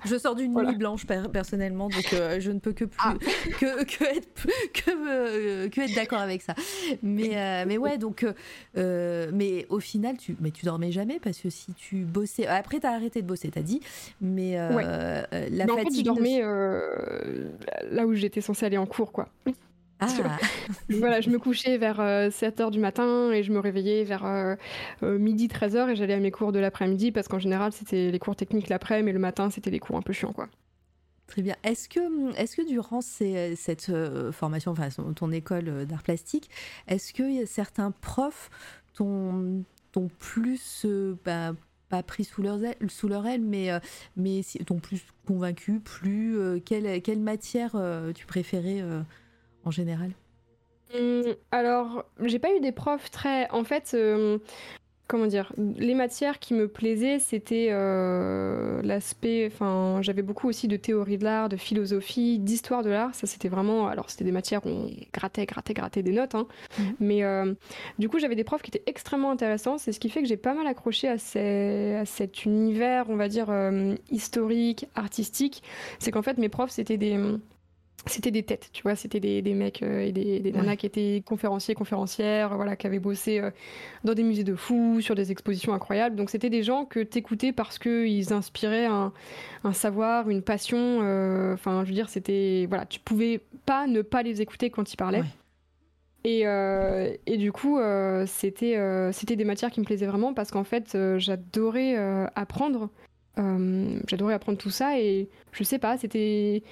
je, 0.06 0.18
sors 0.18 0.36
d'une 0.36 0.54
nuit 0.54 0.76
blanche 0.76 1.06
personnellement, 1.06 1.90
donc 1.90 2.14
euh, 2.14 2.40
je 2.40 2.52
ne 2.52 2.60
peux 2.60 2.74
que, 2.74 2.86
plus, 2.86 3.00
ah. 3.04 3.16
que, 3.60 3.84
que, 3.84 4.04
être, 4.04 4.48
que, 4.74 4.92
euh, 4.92 5.70
que 5.70 5.82
être 5.82 5.96
d'accord 5.96 6.20
avec 6.20 6.42
ça. 6.42 6.56
Mais, 7.04 7.38
euh, 7.38 7.66
mais 7.68 7.78
ouais, 7.78 7.98
donc, 7.98 8.26
mais 8.76 9.66
au 9.70 9.80
final, 9.80 10.18
tu, 10.18 10.36
mais 10.40 10.52
tu 10.52 10.66
dormais 10.66 10.92
jamais 10.92 11.20
parce 11.20 11.40
que 11.40 11.50
si 11.50 11.74
tu 11.74 11.98
bossais. 11.98 12.48
Après, 12.48 12.80
tu 12.80 12.88
as 12.88 12.92
arrêté 12.92 13.22
de 13.22 13.28
bosser, 13.28 13.50
tu 13.50 13.60
as 13.60 13.64
dit, 13.64 13.82
mais 14.22 14.56
la 14.56 15.28
fatigue. 15.30 15.72
En 15.72 15.78
fait, 15.78 15.96
je 15.96 16.02
dormais 16.04 16.42
là 17.92 18.06
où 18.06 18.14
j'étais 18.14 18.42
censée 18.42 18.66
aller 18.66 18.78
en 18.78 18.86
cours, 18.86 19.12
quoi. 19.12 19.30
Ah. 20.00 20.08
voilà, 20.90 21.22
je 21.22 21.30
me 21.30 21.40
couchais 21.40 21.78
vers 21.78 22.00
7h 22.00 22.62
euh, 22.62 22.70
du 22.70 22.80
matin 22.80 23.32
et 23.32 23.44
je 23.44 23.52
me 23.52 23.60
réveillais 23.60 24.04
vers 24.04 24.26
euh, 24.26 24.56
euh, 25.04 25.18
midi 25.18 25.48
13h 25.48 25.90
et 25.90 25.96
j'allais 25.96 26.14
à 26.14 26.20
mes 26.20 26.32
cours 26.32 26.52
de 26.52 26.60
l'après-midi 26.60 27.12
parce 27.12 27.28
qu'en 27.28 27.40
général 27.40 27.72
c'était 27.72 28.12
les 28.12 28.20
cours 28.20 28.36
techniques 28.36 28.70
l'après, 28.70 29.02
mais 29.02 29.12
le 29.12 29.20
matin 29.20 29.50
c'était 29.50 29.72
les 29.72 29.80
cours 29.80 29.98
un 29.98 30.02
peu 30.02 30.14
chiants 30.14 30.34
quoi. 30.34 30.50
Très 31.26 31.42
bien. 31.42 31.56
Est-ce 31.64 31.90
que, 31.90 32.40
est 32.40 32.56
que 32.56 32.66
durant 32.68 33.02
cette 33.02 33.92
formation, 34.32 34.72
enfin 34.72 34.88
ton 35.14 35.32
école 35.32 35.86
d'art 35.86 36.04
plastique, 36.04 36.50
est-ce 36.88 37.12
que 37.12 37.46
certains 37.46 37.92
profs 37.92 38.50
t'ont 38.94 39.66
plus, 40.20 40.86
bah, 41.26 41.54
pas 41.90 42.02
pris 42.02 42.24
sous 42.24 42.42
leur 42.42 42.64
aile, 42.64 42.78
sous 42.88 43.10
leur 43.10 43.28
aile 43.28 43.42
mais, 43.42 43.72
mais 44.16 44.42
t'ont 44.66 44.80
plus 44.80 45.02
convaincu, 45.26 45.82
plus 45.82 46.62
quelle, 46.64 47.02
quelle 47.02 47.20
matière 47.20 47.76
tu 48.16 48.26
préférais 48.26 48.82
en 49.68 49.72
général 49.72 50.12
hum, 50.96 51.36
Alors, 51.52 52.06
j'ai 52.24 52.40
pas 52.40 52.54
eu 52.56 52.60
des 52.60 52.72
profs 52.72 53.12
très. 53.12 53.50
En 53.52 53.64
fait, 53.64 53.92
euh, 53.94 54.40
comment 55.08 55.28
dire 55.28 55.52
Les 55.58 55.94
matières 55.94 56.40
qui 56.40 56.54
me 56.54 56.70
plaisaient, 56.70 57.20
c'était 57.20 57.68
euh, 57.72 58.82
l'aspect. 58.82 59.50
Enfin, 59.52 60.00
j'avais 60.02 60.22
beaucoup 60.22 60.48
aussi 60.48 60.70
de 60.70 60.78
théorie 60.78 61.18
de 61.18 61.26
l'art, 61.26 61.50
de 61.50 61.58
philosophie, 61.58 62.40
d'histoire 62.40 62.82
de 62.82 62.90
l'art. 62.90 63.14
Ça, 63.14 63.28
c'était 63.28 63.50
vraiment. 63.50 63.88
Alors, 63.88 64.10
c'était 64.10 64.24
des 64.24 64.32
matières 64.32 64.66
où 64.66 64.70
on 64.70 64.90
grattait, 65.14 65.46
grattait, 65.46 65.74
grattait 65.74 66.04
des 66.04 66.14
notes. 66.14 66.36
Hein. 66.36 66.48
Mmh. 66.80 66.84
Mais 67.02 67.24
euh, 67.24 67.54
du 68.00 68.08
coup, 68.08 68.20
j'avais 68.20 68.36
des 68.36 68.46
profs 68.46 68.62
qui 68.62 68.70
étaient 68.70 68.90
extrêmement 68.90 69.32
intéressants. 69.32 69.78
C'est 69.78 69.92
ce 69.92 70.00
qui 70.00 70.10
fait 70.10 70.22
que 70.22 70.28
j'ai 70.30 70.38
pas 70.38 70.54
mal 70.54 70.66
accroché 70.66 71.10
à, 71.10 71.18
cet 71.18 72.46
univers, 72.46 73.10
on 73.10 73.18
va 73.18 73.28
dire, 73.28 73.48
historique, 74.12 74.88
artistique. 74.96 75.62
C'est 76.00 76.12
qu'en 76.12 76.22
fait, 76.22 76.38
mes 76.38 76.50
profs, 76.50 76.72
c'était 76.72 76.98
des 76.98 77.18
c'était 78.06 78.32
des 78.32 78.44
têtes, 78.44 78.70
tu 78.72 78.84
vois, 78.84 78.96
c'était 78.96 79.20
des, 79.20 79.42
des, 79.42 79.54
mecs 79.54 79.84
euh, 79.84 80.06
et 80.06 80.12
des, 80.12 80.40
des 80.40 80.52
nanas 80.52 80.76
qui 80.76 80.86
étaient 80.86 81.24
conférenciers, 81.26 81.74
conférencières, 81.74 82.56
voilà, 82.56 82.76
qui 82.76 82.88
avaient 82.88 83.00
bossé 83.00 83.40
euh, 83.40 83.52
dans 84.04 84.14
des 84.14 84.24
musées 84.24 84.44
de 84.44 84.56
fous, 84.56 85.02
sur 85.02 85.16
des 85.16 85.32
expositions 85.32 85.74
incroyables. 85.74 86.16
Donc 86.16 86.30
c'était 86.30 86.50
des 86.50 86.64
gens 86.64 86.86
que 86.86 87.00
t'écoutais 87.00 87.52
parce 87.52 87.80
qu'ils 87.80 88.34
inspiraient 88.34 88.86
un, 88.86 89.12
un, 89.64 89.74
savoir, 89.74 90.30
une 90.30 90.42
passion. 90.42 91.00
Euh, 91.02 91.54
enfin, 91.54 91.84
je 91.84 91.90
veux 91.90 91.96
dire, 91.96 92.10
c'était 92.10 92.66
voilà, 92.70 92.86
tu 92.86 93.00
pouvais 93.00 93.42
pas 93.66 93.88
ne 93.88 94.02
pas 94.02 94.24
les 94.24 94.42
écouter 94.42 94.70
quand 94.70 94.92
ils 94.94 94.98
parlaient. 94.98 95.24
Et, 96.24 96.42
et, 96.42 97.38
du 97.38 97.54
coup, 97.54 97.80
c'était 98.26 98.78
c'était 99.14 99.38
des 99.38 99.46
matières 99.46 99.72
qui 99.72 99.80
me 99.80 99.86
plaisaient 99.86 100.08
vraiment 100.08 100.34
parce 100.34 100.52
qu'en 100.52 100.66
fait, 100.66 100.98
j'adorais 101.18 101.96
apprendre. 102.36 102.90
j'adorais 103.38 104.34
apprendre 104.34 104.58
tout 104.58 104.70
ça 104.70 105.00
et 105.00 105.30
je 105.54 105.64
sais 105.64 105.80
pas, 105.80 105.98
c'était 105.98 106.64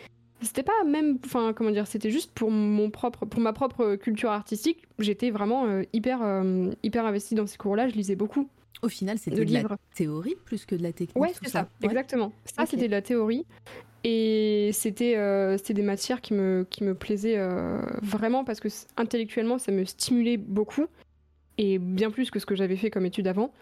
c'était 0.42 0.64
pas 0.64 0.84
même 0.86 1.18
enfin 1.26 1.54
comment 1.54 1.72
dire 1.72 1.88
c'était 1.88 2.12
juste 2.12 2.32
pour 2.34 2.52
mon 2.52 2.90
propre 2.90 3.26
pour 3.26 3.40
ma 3.40 3.54
propre 3.54 3.96
culture 3.96 4.32
artistique. 4.32 4.84
J'étais 5.00 5.32
vraiment 5.32 5.66
euh, 5.66 5.84
hyper 5.94 6.20
euh, 6.22 6.72
hyper 6.84 7.06
investie 7.06 7.36
dans 7.36 7.48
ces 7.48 7.58
cours 7.58 7.76
là 7.76 7.88
je 7.88 7.96
lisais 7.96 8.16
beaucoup. 8.16 8.50
Au 8.82 8.90
final 8.90 9.18
c'était 9.18 9.46
de, 9.46 9.54
la 9.54 9.64
théorie 9.96 10.36
plus 10.46 10.66
que 10.66 10.76
de 10.76 10.84
la 10.84 10.92
technique 10.92 11.22
ouais 11.22 11.32
c'est 11.42 11.50
ça, 11.50 11.68
exactement. 11.82 12.32
Ça 12.46 12.66
c'était 12.66 12.88
de 12.88 12.92
la 12.92 13.02
théorie. 13.02 13.46
Et 14.08 14.70
c'était 14.74 15.18
euh, 15.18 15.58
c'était 15.58 15.74
des 15.74 15.82
matières 15.82 16.22
qui 16.22 16.34
me 16.34 16.68
qui 16.70 16.84
me 16.84 16.94
plaisaient 16.94 17.40
vraiment 18.04 18.44
parce 18.44 18.60
que 18.60 18.68
intellectuellement 18.98 19.58
ça 19.58 19.72
me 19.72 19.86
stimulait 19.86 20.38
beaucoup. 20.38 20.86
Et 21.58 21.80
bien 21.80 22.12
plus 22.12 22.30
que 22.30 22.40
ce 22.40 22.46
que 22.46 22.56
j'avais 22.56 22.76
fait 22.76 22.90
comme 22.92 23.06
étude 23.06 23.28
avant 23.28 23.54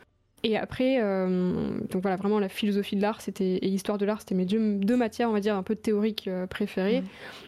et 0.46 0.58
après, 0.58 0.98
euh, 1.02 1.80
donc 1.90 2.02
voilà, 2.02 2.18
vraiment 2.18 2.38
la 2.38 2.50
philosophie 2.50 2.98
de 2.98 3.02
l'art 3.02 3.22
c'était, 3.22 3.60
et 3.62 3.68
l'histoire 3.70 3.98
de 3.98 4.06
l'art, 4.06 4.20
c'était 4.20 4.36
mes 4.36 4.46
deux, 4.46 4.98
matières, 4.98 5.30
on 5.30 5.32
va 5.32 5.40
dire, 5.40 5.56
un 5.56 5.64
peu 5.64 5.74
théoriques 5.74 6.28
euh, 6.28 6.48
préférées. 6.48 7.02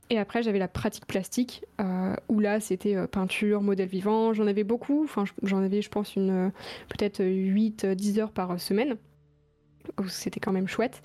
Et 0.10 0.18
après, 0.18 0.44
j'avais 0.44 0.60
la 0.60 0.70
pratique 0.70 1.06
plastique, 1.06 1.66
euh, 1.82 2.16
où 2.30 2.40
là, 2.40 2.62
c'était 2.62 2.96
peinture, 3.08 3.62
modèle 3.62 3.90
vivant. 3.90 4.34
J'en 4.34 4.48
avais 4.48 4.64
beaucoup, 4.64 5.04
enfin, 5.04 5.26
j'en 5.44 5.62
avais, 5.62 5.82
je 5.82 5.90
pense, 5.90 6.16
une 6.16 6.52
peut-être 6.88 7.22
8-10 7.22 8.20
heures 8.20 8.32
par 8.32 8.60
semaine. 8.62 8.96
C'était 10.08 10.40
quand 10.40 10.54
même 10.54 10.68
chouette. 10.68 11.02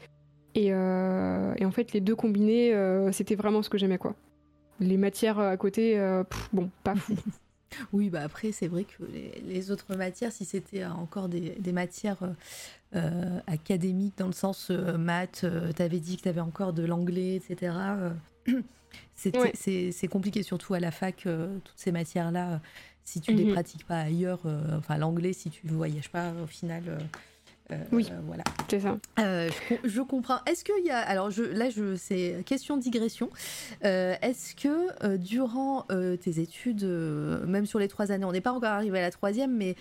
Et, 0.55 0.66
et, 0.66 1.64
en 1.64 1.70
fait, 1.72 1.93
les 1.93 2.01
deux 2.01 2.14
combinés, 2.14 2.72
c'était 3.11 3.34
vraiment 3.34 3.62
ce 3.62 3.70
que 3.70 3.78
j'aimais, 3.78 3.99
quoi. 3.99 4.14
Les 4.78 4.97
matières 4.97 5.38
à 5.38 5.57
côté, 5.57 5.99
bon, 6.53 6.70
pas 6.84 6.95
fou. 6.95 7.14
Oui, 7.93 8.11
bah 8.11 8.23
après, 8.23 8.53
c'est 8.53 8.68
vrai 8.68 8.85
que 8.85 9.05
les, 9.45 9.71
autres 9.71 9.95
matières, 9.97 10.33
si 10.33 10.45
c'était 10.45 10.85
encore 10.85 11.29
des, 11.29 11.73
matières 11.73 12.23
euh, 12.23 12.33
euh, 12.97 13.41
académiques, 13.47 14.18
dans 14.18 14.27
le 14.27 14.33
sens 14.33 14.68
euh, 14.71 14.97
maths, 14.99 15.45
tu 15.77 15.83
avais 15.83 16.01
dit 16.01 16.16
que 16.16 16.23
tu 16.23 16.29
avais 16.29 16.41
encore 16.41 16.73
de 16.73 16.85
l'anglais, 16.85 17.37
etc. 17.37 17.75
C'est 19.14 20.09
compliqué, 20.09 20.43
surtout 20.43 20.75
à 20.75 20.81
la 20.81 20.91
fac, 20.91 21.16
toutes 21.18 21.73
ces 21.77 21.93
matières-là, 21.93 22.61
si 23.05 23.21
tu 23.21 23.33
ne 23.33 23.39
les 23.39 23.45
mhm. 23.45 23.53
pratiques 23.53 23.87
pas 23.87 24.01
ailleurs. 24.01 24.41
enfin, 24.77 24.97
l'anglais, 24.97 25.33
si 25.33 25.51
tu 25.51 25.66
ne 25.66 25.73
voyages 25.73 26.11
pas, 26.11 26.33
au 26.43 26.47
final, 26.47 26.83
oui, 27.93 28.09
voilà. 28.27 28.45
C'est 28.68 28.81
ça. 28.81 28.99
Je, 29.18 29.77
je, 29.85 30.01
comprends. 30.01 30.39
Est-ce 30.47 30.64
qu'il 30.64 30.85
y 30.85 30.91
a. 30.91 30.99
Alors 30.99 31.31
je, 31.31 31.43
là, 31.43 31.71
je, 31.71 31.97
c'est 31.97 32.43
question 32.47 32.77
digression. 32.77 33.31
Est-ce 33.83 34.55
que 34.55 35.16
durant 35.16 35.87
tes 36.21 36.41
études, 36.41 36.85
même 36.85 37.66
sur 37.66 37.79
les 37.79 37.89
trois 37.89 38.12
années, 38.12 38.25
on 38.25 38.33
n'est 38.33 38.41
pas 38.41 38.53
encore 38.53 38.71
arrivé 38.71 38.99
à 38.99 39.03
la 39.03 39.11
troisième, 39.11 39.57
mais 39.57 39.77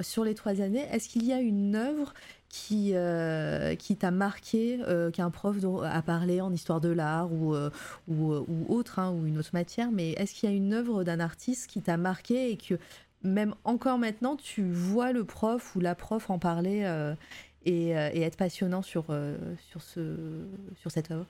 sur 0.00 0.24
les 0.24 0.34
trois 0.34 0.60
années, 0.60 0.86
est-ce 0.92 1.08
qu'il 1.08 1.24
y 1.24 1.32
a 1.32 1.40
une 1.40 1.74
œuvre 1.74 2.12
qui, 2.48 2.92
euh, 2.94 3.74
qui 3.74 3.96
t'a 3.96 4.10
marqué, 4.10 4.80
euh, 4.82 5.10
qu'un 5.10 5.30
prof 5.30 5.56
a 5.84 6.02
parlé 6.02 6.40
en 6.40 6.52
histoire 6.52 6.80
de 6.80 6.88
l'art 6.88 7.32
ou, 7.32 7.54
euh, 7.54 7.70
ou, 8.08 8.32
ou, 8.34 8.66
autre, 8.68 8.98
hein, 8.98 9.12
ou 9.12 9.26
une 9.26 9.38
autre 9.38 9.50
matière, 9.52 9.90
mais 9.92 10.12
est-ce 10.12 10.34
qu'il 10.34 10.48
y 10.48 10.52
a 10.52 10.56
une 10.56 10.72
œuvre 10.72 11.04
d'un 11.04 11.20
artiste 11.20 11.68
qui 11.68 11.82
t'a 11.82 11.96
marqué 11.96 12.50
et 12.50 12.56
que 12.56 12.78
même 13.22 13.54
encore 13.64 13.98
maintenant, 13.98 14.36
tu 14.36 14.62
vois 14.70 15.12
le 15.12 15.24
prof 15.24 15.74
ou 15.76 15.80
la 15.80 15.94
prof 15.94 16.30
en 16.30 16.38
parler 16.38 16.84
et, 17.64 17.88
et, 17.90 18.22
être 18.22 18.36
passionnant 18.36 18.82
sur, 18.82 19.06
sur, 19.70 19.82
ce, 19.82 20.16
sur 20.76 20.90
cette 20.90 21.10
œuvre? 21.10 21.26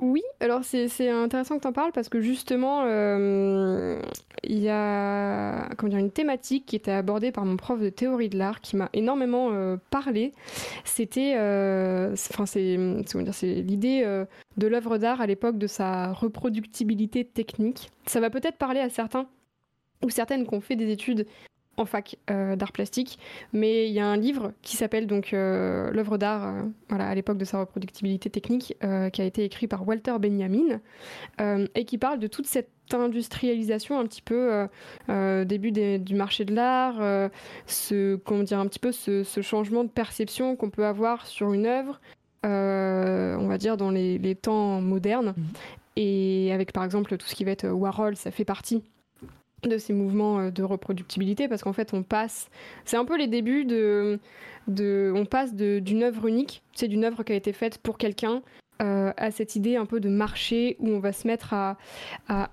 Oui, 0.00 0.22
alors 0.38 0.60
c'est 0.62 1.10
intéressant 1.10 1.56
que 1.56 1.62
tu 1.62 1.66
en 1.66 1.72
parles 1.72 1.90
parce 1.90 2.08
que 2.08 2.20
justement, 2.20 2.84
euh, 2.84 4.00
il 4.44 4.60
y 4.60 4.68
a 4.68 5.68
comment 5.76 5.90
dire, 5.90 5.98
une 5.98 6.12
thématique 6.12 6.66
qui 6.66 6.76
était 6.76 6.92
abordée 6.92 7.32
par 7.32 7.44
mon 7.44 7.56
prof 7.56 7.80
de 7.80 7.88
théorie 7.88 8.28
de 8.28 8.38
l'art 8.38 8.60
qui 8.60 8.76
m'a 8.76 8.90
énormément 8.92 9.50
euh, 9.50 9.76
parlé. 9.90 10.32
C'était 10.84 11.34
euh, 11.36 12.14
l'idée 13.42 14.24
de 14.56 14.66
l'œuvre 14.68 14.98
d'art 14.98 15.20
à 15.20 15.26
l'époque 15.26 15.58
de 15.58 15.66
sa 15.66 16.12
reproductibilité 16.12 17.24
technique. 17.24 17.90
Ça 18.06 18.20
va 18.20 18.30
peut-être 18.30 18.56
parler 18.56 18.78
à 18.78 18.90
certains 18.90 19.26
ou 20.04 20.10
certaines 20.10 20.46
qui 20.46 20.54
ont 20.54 20.60
fait 20.60 20.76
des 20.76 20.90
études 20.90 21.26
en 21.78 21.84
fac 21.84 22.16
euh, 22.30 22.56
d'art 22.56 22.72
plastique, 22.72 23.18
mais 23.52 23.86
il 23.88 23.92
y 23.92 24.00
a 24.00 24.06
un 24.06 24.16
livre 24.16 24.52
qui 24.62 24.76
s'appelle 24.76 25.06
donc 25.06 25.32
euh, 25.32 25.90
l'œuvre 25.92 26.18
d'art, 26.18 26.46
euh, 26.46 26.62
voilà, 26.88 27.08
à 27.08 27.14
l'époque 27.14 27.38
de 27.38 27.44
sa 27.44 27.60
reproductibilité 27.60 28.30
technique, 28.30 28.76
qui 29.12 29.22
a 29.22 29.24
été 29.24 29.44
écrit 29.44 29.66
par 29.66 29.86
Walter 29.86 30.14
Benjamin 30.18 30.80
et 31.74 31.84
qui 31.84 31.98
parle 31.98 32.18
de 32.18 32.26
toute 32.26 32.46
cette 32.46 32.70
industrialisation 32.92 33.98
un 33.98 34.06
petit 34.06 34.22
peu 34.22 34.66
début 35.44 35.72
du 35.72 36.14
marché 36.14 36.44
de 36.44 36.54
l'art, 36.54 37.30
ce 37.66 38.16
comment 38.16 38.42
dire 38.42 38.58
un 38.58 38.66
petit 38.66 38.78
peu 38.78 38.92
ce, 38.92 39.22
changement 39.42 39.84
de 39.84 39.88
perception 39.88 40.56
qu'on 40.56 40.70
peut 40.70 40.86
avoir 40.86 41.26
sur 41.26 41.52
une 41.52 41.66
œuvre, 41.66 42.00
on 42.44 43.46
va 43.46 43.58
dire 43.58 43.76
dans 43.76 43.90
les, 43.90 44.18
les 44.18 44.34
temps 44.34 44.80
modernes, 44.80 45.34
mmh. 45.36 45.42
et 45.96 46.52
avec 46.52 46.72
par 46.72 46.84
exemple 46.84 47.16
tout 47.16 47.26
ce 47.26 47.34
qui 47.34 47.44
va 47.44 47.52
être 47.52 47.68
Warhol, 47.68 48.16
ça 48.16 48.30
fait 48.30 48.44
partie 48.44 48.82
de 49.62 49.78
ces 49.78 49.92
mouvements 49.92 50.38
euh, 50.38 50.50
de 50.50 50.62
reproductibilité 50.62 51.48
parce 51.48 51.62
qu'en 51.62 51.72
fait 51.72 51.92
on 51.92 52.02
passe 52.02 52.48
c'est 52.84 52.96
un 52.96 53.04
peu 53.04 53.16
les 53.16 53.26
débuts 53.26 53.64
de, 53.64 54.18
de 54.68 55.12
on 55.14 55.24
passe 55.24 55.54
d'une 55.54 56.02
œuvre 56.02 56.26
unique 56.26 56.62
c'est 56.74 56.88
d'une 56.88 57.04
œuvre 57.04 57.22
qui 57.22 57.32
a 57.32 57.36
été 57.36 57.52
faite 57.52 57.78
pour 57.78 57.98
quelqu'un 57.98 58.42
euh, 58.80 59.12
à 59.16 59.32
cette 59.32 59.56
idée 59.56 59.74
un 59.74 59.86
peu 59.86 59.98
de 59.98 60.08
marché 60.08 60.76
où 60.78 60.88
on 60.90 61.00
va 61.00 61.12
se 61.12 61.26
mettre 61.26 61.52
à, 61.52 61.76
à 62.28 62.50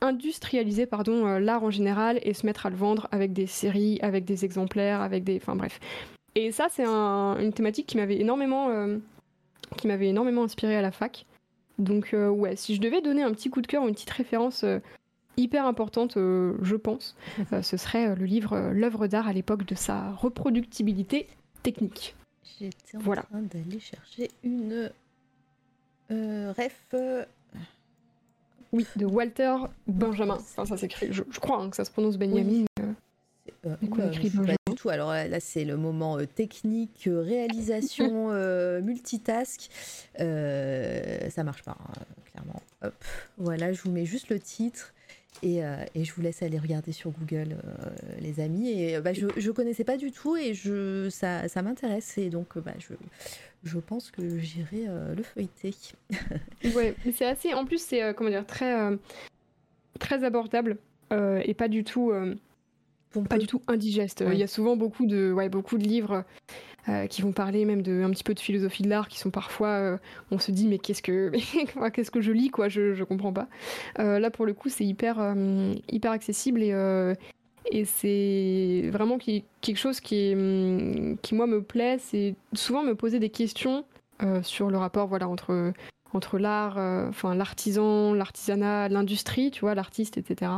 industrialiser 0.00 0.86
pardon 0.86 1.26
euh, 1.26 1.40
l'art 1.40 1.64
en 1.64 1.70
général 1.70 2.20
et 2.22 2.34
se 2.34 2.46
mettre 2.46 2.66
à 2.66 2.70
le 2.70 2.76
vendre 2.76 3.08
avec 3.10 3.32
des 3.32 3.46
séries 3.46 3.98
avec 4.00 4.24
des 4.24 4.44
exemplaires 4.44 5.00
avec 5.00 5.24
des 5.24 5.36
enfin 5.36 5.56
bref. 5.56 5.80
Et 6.36 6.52
ça 6.52 6.68
c'est 6.70 6.86
une 6.86 7.52
thématique 7.52 7.86
qui 7.86 7.96
m'avait 7.96 8.20
énormément 8.20 8.70
qui 9.76 9.88
m'avait 9.88 10.08
énormément 10.08 10.44
inspiré 10.44 10.76
à 10.76 10.82
la 10.82 10.92
fac. 10.92 11.26
Donc 11.80 12.14
ouais 12.14 12.54
si 12.54 12.76
je 12.76 12.80
devais 12.80 13.00
donner 13.00 13.24
un 13.24 13.32
petit 13.32 13.50
coup 13.50 13.60
de 13.60 13.66
cœur 13.66 13.84
une 13.88 13.94
petite 13.94 14.10
référence 14.10 14.64
hyper 15.38 15.66
importante, 15.66 16.16
euh, 16.16 16.56
je 16.62 16.76
pense. 16.76 17.16
Euh, 17.52 17.62
ce 17.62 17.76
serait 17.76 18.08
euh, 18.08 18.14
le 18.14 18.26
livre 18.26 18.72
L'œuvre 18.72 19.06
d'art 19.06 19.26
à 19.26 19.32
l'époque 19.32 19.64
de 19.64 19.74
sa 19.74 20.10
reproductibilité 20.12 21.28
technique. 21.62 22.14
J'étais 22.58 22.96
en 22.96 23.00
voilà. 23.00 23.22
train 23.22 23.40
d'aller 23.40 23.78
chercher 23.78 24.30
une 24.42 24.90
ref. 26.10 26.94
Oui, 28.72 28.86
de 28.96 29.06
Walter 29.06 29.54
Benjamin. 29.86 30.34
Enfin, 30.34 30.66
ça 30.66 30.76
s'écrit, 30.76 31.08
je, 31.10 31.22
crois 31.40 31.62
hein, 31.62 31.70
que 31.70 31.76
ça 31.76 31.84
se 31.86 31.90
prononce 31.90 32.18
Benjamin. 32.18 32.64
Euh, 33.66 33.76
écrit 33.82 34.30
pas 34.30 34.54
du 34.66 34.74
tout. 34.76 34.90
Alors 34.90 35.12
là, 35.12 35.40
c'est 35.40 35.64
le 35.64 35.76
moment 35.76 36.18
technique, 36.26 37.08
réalisation, 37.10 38.28
multitask. 38.82 39.70
ça 40.18 41.44
marche 41.44 41.62
pas, 41.62 41.76
hein, 41.78 42.02
clairement. 42.30 42.62
Hop, 42.82 42.94
voilà, 43.38 43.72
je 43.72 43.80
vous 43.82 43.90
mets 43.90 44.04
juste 44.04 44.28
le 44.28 44.38
titre. 44.38 44.92
Euh, 45.44 45.84
et, 45.94 46.04
je 46.04 46.12
vous 46.12 46.22
laisse 46.22 46.42
aller 46.42 46.58
regarder 46.58 46.92
sur 46.92 47.10
Google, 47.10 47.56
euh, 47.64 47.90
les 48.20 48.40
amis. 48.40 48.70
Et 48.70 49.00
bah, 49.00 49.12
je 49.12 49.26
ne 49.26 49.52
connaissais 49.52 49.84
pas 49.84 49.96
du 49.96 50.10
tout 50.10 50.36
et 50.36 50.54
je, 50.54 51.08
ça, 51.10 51.48
ça 51.48 51.62
m'intéresse. 51.62 52.18
Et 52.18 52.30
donc, 52.30 52.58
bah, 52.58 52.74
je, 52.78 52.94
je 53.64 53.78
pense 53.78 54.10
que 54.10 54.38
j'irai 54.38 54.86
euh, 54.88 55.14
le 55.14 55.22
feuilleter. 55.22 55.74
ouais, 56.74 56.94
c'est 57.14 57.26
assez. 57.26 57.54
En 57.54 57.64
plus, 57.64 57.80
c'est 57.80 58.14
comment 58.14 58.30
dire, 58.30 58.46
très, 58.46 58.74
très 59.98 60.24
abordable 60.24 60.78
et 61.10 61.54
pas 61.54 61.68
du 61.68 61.84
tout. 61.84 62.12
pas 63.28 63.38
du 63.38 63.46
tout 63.46 63.62
indigeste. 63.68 64.24
Il 64.26 64.38
y 64.38 64.42
a 64.42 64.48
souvent 64.48 64.76
beaucoup 64.76 65.06
de, 65.06 65.32
ouais, 65.32 65.48
beaucoup 65.48 65.78
de 65.78 65.84
livres 65.84 66.24
euh, 66.88 67.06
qui 67.06 67.20
vont 67.20 67.32
parler 67.32 67.66
même 67.66 67.82
de 67.82 68.02
un 68.02 68.10
petit 68.10 68.24
peu 68.24 68.32
de 68.32 68.40
philosophie 68.40 68.82
de 68.82 68.88
l'art, 68.88 69.08
qui 69.08 69.18
sont 69.18 69.30
parfois, 69.30 69.68
euh, 69.68 69.98
on 70.30 70.38
se 70.38 70.50
dit 70.50 70.66
mais 70.66 70.78
qu'est-ce 70.78 71.02
que 71.02 71.32
qu'est-ce 71.90 72.10
que 72.10 72.22
je 72.22 72.32
lis 72.32 72.50
quoi, 72.50 72.68
je 72.68 72.94
je 72.94 73.04
comprends 73.04 73.32
pas. 73.32 73.46
Euh, 73.98 74.18
là 74.18 74.30
pour 74.30 74.46
le 74.46 74.54
coup 74.54 74.70
c'est 74.70 74.84
hyper 74.84 75.34
hyper 75.90 76.12
accessible 76.12 76.62
et 76.62 76.72
et 77.70 77.84
c'est 77.84 78.88
vraiment 78.90 79.18
quelque 79.18 79.76
chose 79.76 80.00
qui, 80.00 80.34
qui 81.20 81.34
moi 81.34 81.46
me 81.46 81.60
plaît, 81.62 81.98
c'est 81.98 82.34
souvent 82.54 82.82
me 82.82 82.94
poser 82.94 83.18
des 83.18 83.28
questions 83.28 83.84
sur 84.42 84.70
le 84.70 84.78
rapport 84.78 85.08
voilà 85.08 85.28
entre 85.28 85.74
entre 86.14 86.38
l'art, 86.38 86.78
enfin 87.08 87.34
l'artisan, 87.34 88.14
l'artisanat, 88.14 88.88
l'industrie, 88.88 89.50
tu 89.50 89.60
vois, 89.60 89.74
l'artiste, 89.74 90.16
etc. 90.16 90.52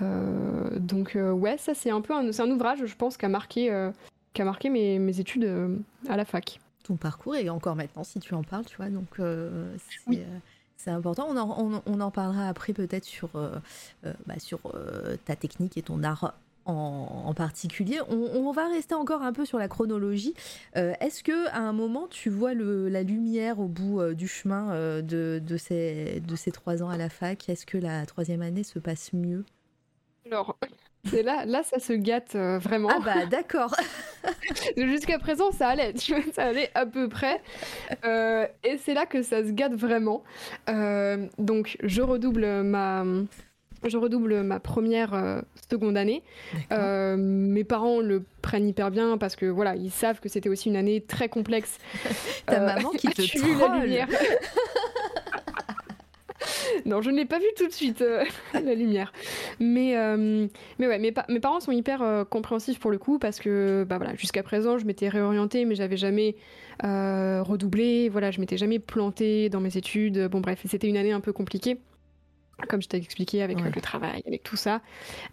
donc 0.00 1.18
ouais, 1.18 1.58
ça 1.58 1.74
c'est 1.74 1.90
un 1.90 2.00
peu 2.00 2.14
un, 2.14 2.30
un 2.30 2.50
ouvrage, 2.50 2.86
je 2.86 2.96
pense, 2.96 3.18
qui 3.18 3.26
a 3.26 3.28
marqué 3.28 3.90
qui 4.36 4.42
a 4.42 4.44
marqué 4.44 4.68
mes, 4.68 4.98
mes 4.98 5.18
études 5.18 5.44
euh, 5.44 5.78
à 6.08 6.16
la 6.16 6.26
fac. 6.26 6.60
Ton 6.84 6.96
parcours 6.96 7.34
et 7.36 7.48
encore 7.48 7.74
maintenant 7.74 8.04
si 8.04 8.20
tu 8.20 8.34
en 8.34 8.42
parles, 8.42 8.66
tu 8.66 8.76
vois, 8.76 8.90
donc 8.90 9.08
euh, 9.18 9.74
euh, 10.10 10.38
c'est 10.76 10.90
important. 10.90 11.26
On 11.30 11.36
en, 11.38 11.82
on, 11.86 12.00
en, 12.00 12.10
parlera 12.10 12.46
après 12.46 12.74
peut-être 12.74 13.04
sur, 13.04 13.30
bah, 14.04 14.38
sur 14.38 14.60
ta 15.24 15.34
technique 15.34 15.76
et 15.78 15.82
ton 15.82 16.04
art 16.04 16.34
en, 16.66 17.32
particulier. 17.34 17.98
On, 18.08 18.52
va 18.52 18.68
rester 18.68 18.94
encore 18.94 19.22
un 19.22 19.32
peu 19.32 19.44
sur 19.44 19.58
la 19.58 19.66
chronologie. 19.66 20.34
Est-ce 20.74 21.24
que 21.24 21.48
à 21.48 21.58
un 21.58 21.72
moment 21.72 22.06
tu 22.08 22.30
vois 22.30 22.54
le, 22.54 22.88
la 22.88 23.02
lumière 23.02 23.58
au 23.58 23.66
bout 23.66 24.14
du 24.14 24.28
chemin 24.28 25.00
de, 25.02 25.40
de, 25.44 25.56
ces, 25.56 26.20
de 26.20 26.36
ces 26.36 26.52
trois 26.52 26.84
ans 26.84 26.88
à 26.88 26.96
la 26.96 27.08
fac? 27.08 27.48
Est-ce 27.48 27.66
que 27.66 27.78
la 27.78 28.06
troisième 28.06 28.42
année 28.42 28.62
se 28.62 28.78
passe 28.78 29.12
mieux? 29.12 29.44
Alors, 30.26 30.56
c'est 31.10 31.22
là, 31.22 31.44
là, 31.44 31.62
ça 31.62 31.78
se 31.78 31.92
gâte 31.92 32.34
euh, 32.34 32.58
vraiment. 32.58 32.88
Ah 32.92 33.00
bah 33.04 33.26
d'accord. 33.26 33.74
Jusqu'à 34.76 35.18
présent, 35.18 35.52
ça 35.52 35.68
allait, 35.68 35.94
ça 36.32 36.44
allait 36.44 36.70
à 36.74 36.86
peu 36.86 37.08
près. 37.08 37.40
Euh, 38.04 38.46
et 38.64 38.76
c'est 38.78 38.94
là 38.94 39.06
que 39.06 39.22
ça 39.22 39.44
se 39.44 39.50
gâte 39.50 39.74
vraiment. 39.74 40.24
Euh, 40.68 41.26
donc, 41.38 41.76
je 41.82 42.02
redouble 42.02 42.62
ma, 42.62 43.04
je 43.84 43.96
redouble 43.96 44.42
ma 44.42 44.60
première 44.60 45.42
seconde 45.70 45.96
année. 45.96 46.22
mes 46.70 47.64
parents 47.64 48.00
le 48.00 48.24
prennent 48.42 48.68
hyper 48.68 48.90
bien 48.90 49.18
parce 49.18 49.36
que 49.36 49.46
voilà, 49.46 49.74
ils 49.74 49.90
savent 49.90 50.20
que 50.20 50.28
c'était 50.28 50.48
aussi 50.48 50.68
une 50.68 50.76
année 50.76 51.00
très 51.00 51.28
complexe. 51.28 51.78
Ta 52.46 52.60
maman 52.60 52.90
qui 52.90 53.08
te 53.08 53.22
troll. 53.38 54.06
non, 56.86 57.02
je 57.02 57.10
ne 57.10 57.16
l'ai 57.16 57.24
pas 57.24 57.38
vu 57.38 57.46
tout 57.56 57.66
de 57.66 57.72
suite, 57.72 58.02
euh, 58.02 58.24
la 58.54 58.74
lumière. 58.74 59.12
Mais, 59.60 59.96
euh, 59.96 60.46
mais 60.78 60.86
ouais, 60.86 60.98
mes, 60.98 61.12
mes, 61.28 61.40
parents 61.40 61.60
sont 61.60 61.72
hyper 61.72 62.02
euh, 62.02 62.24
compréhensifs 62.24 62.78
pour 62.78 62.90
le 62.90 62.98
coup 62.98 63.18
parce 63.18 63.38
que 63.38 63.84
bah 63.88 63.98
voilà, 63.98 64.14
jusqu'à 64.14 64.42
présent, 64.42 64.78
je 64.78 64.86
m'étais 64.86 65.08
réorientée, 65.08 65.64
mais 65.64 65.74
j'avais 65.74 65.96
jamais 65.96 66.36
redoublé. 66.82 68.08
Voilà, 68.08 68.30
je 68.30 68.40
m'étais 68.40 68.58
jamais 68.58 68.78
plantée 68.78 69.48
dans 69.48 69.60
mes 69.60 69.76
études. 69.76 70.28
Bon, 70.28 70.40
bref, 70.40 70.60
c'était 70.68 70.88
une 70.88 70.96
année 70.96 71.12
un 71.12 71.20
peu 71.20 71.32
compliquée 71.32 71.78
comme 72.68 72.80
je 72.80 72.88
t'ai 72.88 72.96
expliqué 72.96 73.42
avec 73.42 73.60
le 73.60 73.80
travail, 73.80 74.22
avec 74.26 74.42
tout 74.42 74.56
ça. 74.56 74.80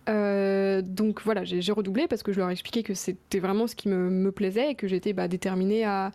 Euh, 0.10 0.82
donc 0.82 1.22
voilà, 1.24 1.44
j'ai 1.44 1.72
redoublé 1.72 2.08
parce 2.08 2.22
que 2.22 2.34
je 2.34 2.40
leur 2.40 2.50
ai 2.50 2.52
expliqué 2.52 2.84
que 2.84 2.94
c'était 2.94 3.40
vraiment 3.40 3.68
ce 3.68 3.76
qui 3.76 3.88
me, 3.88 4.32
plaisait 4.32 4.72
et 4.72 4.76
que 4.76 4.88
j'étais 4.88 5.14
bah, 5.14 5.28
déterminée 5.28 5.86
à, 5.86 6.12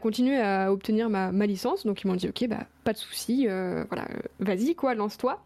continuer 0.00 0.40
à 0.40 0.72
obtenir 0.72 1.10
ma, 1.10 1.46
licence. 1.46 1.84
Donc 1.84 2.02
ils 2.02 2.06
m'ont 2.06 2.16
dit 2.16 2.28
ok, 2.28 2.48
bah, 2.48 2.66
pas 2.84 2.92
de 2.92 2.98
souci, 2.98 3.46
euh, 3.48 3.84
voilà, 3.90 4.06
vas-y 4.40 4.74
quoi, 4.74 4.94
lance-toi. 4.94 5.42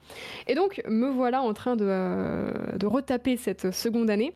Et 0.47 0.55
donc 0.55 0.83
me 0.89 1.09
voilà 1.09 1.43
en 1.43 1.53
train 1.55 1.75
de, 1.75 1.87
euh, 1.89 2.53
de 2.77 2.87
retaper 2.87 3.37
cette 3.37 3.73
seconde 3.73 4.11
année. 4.11 4.35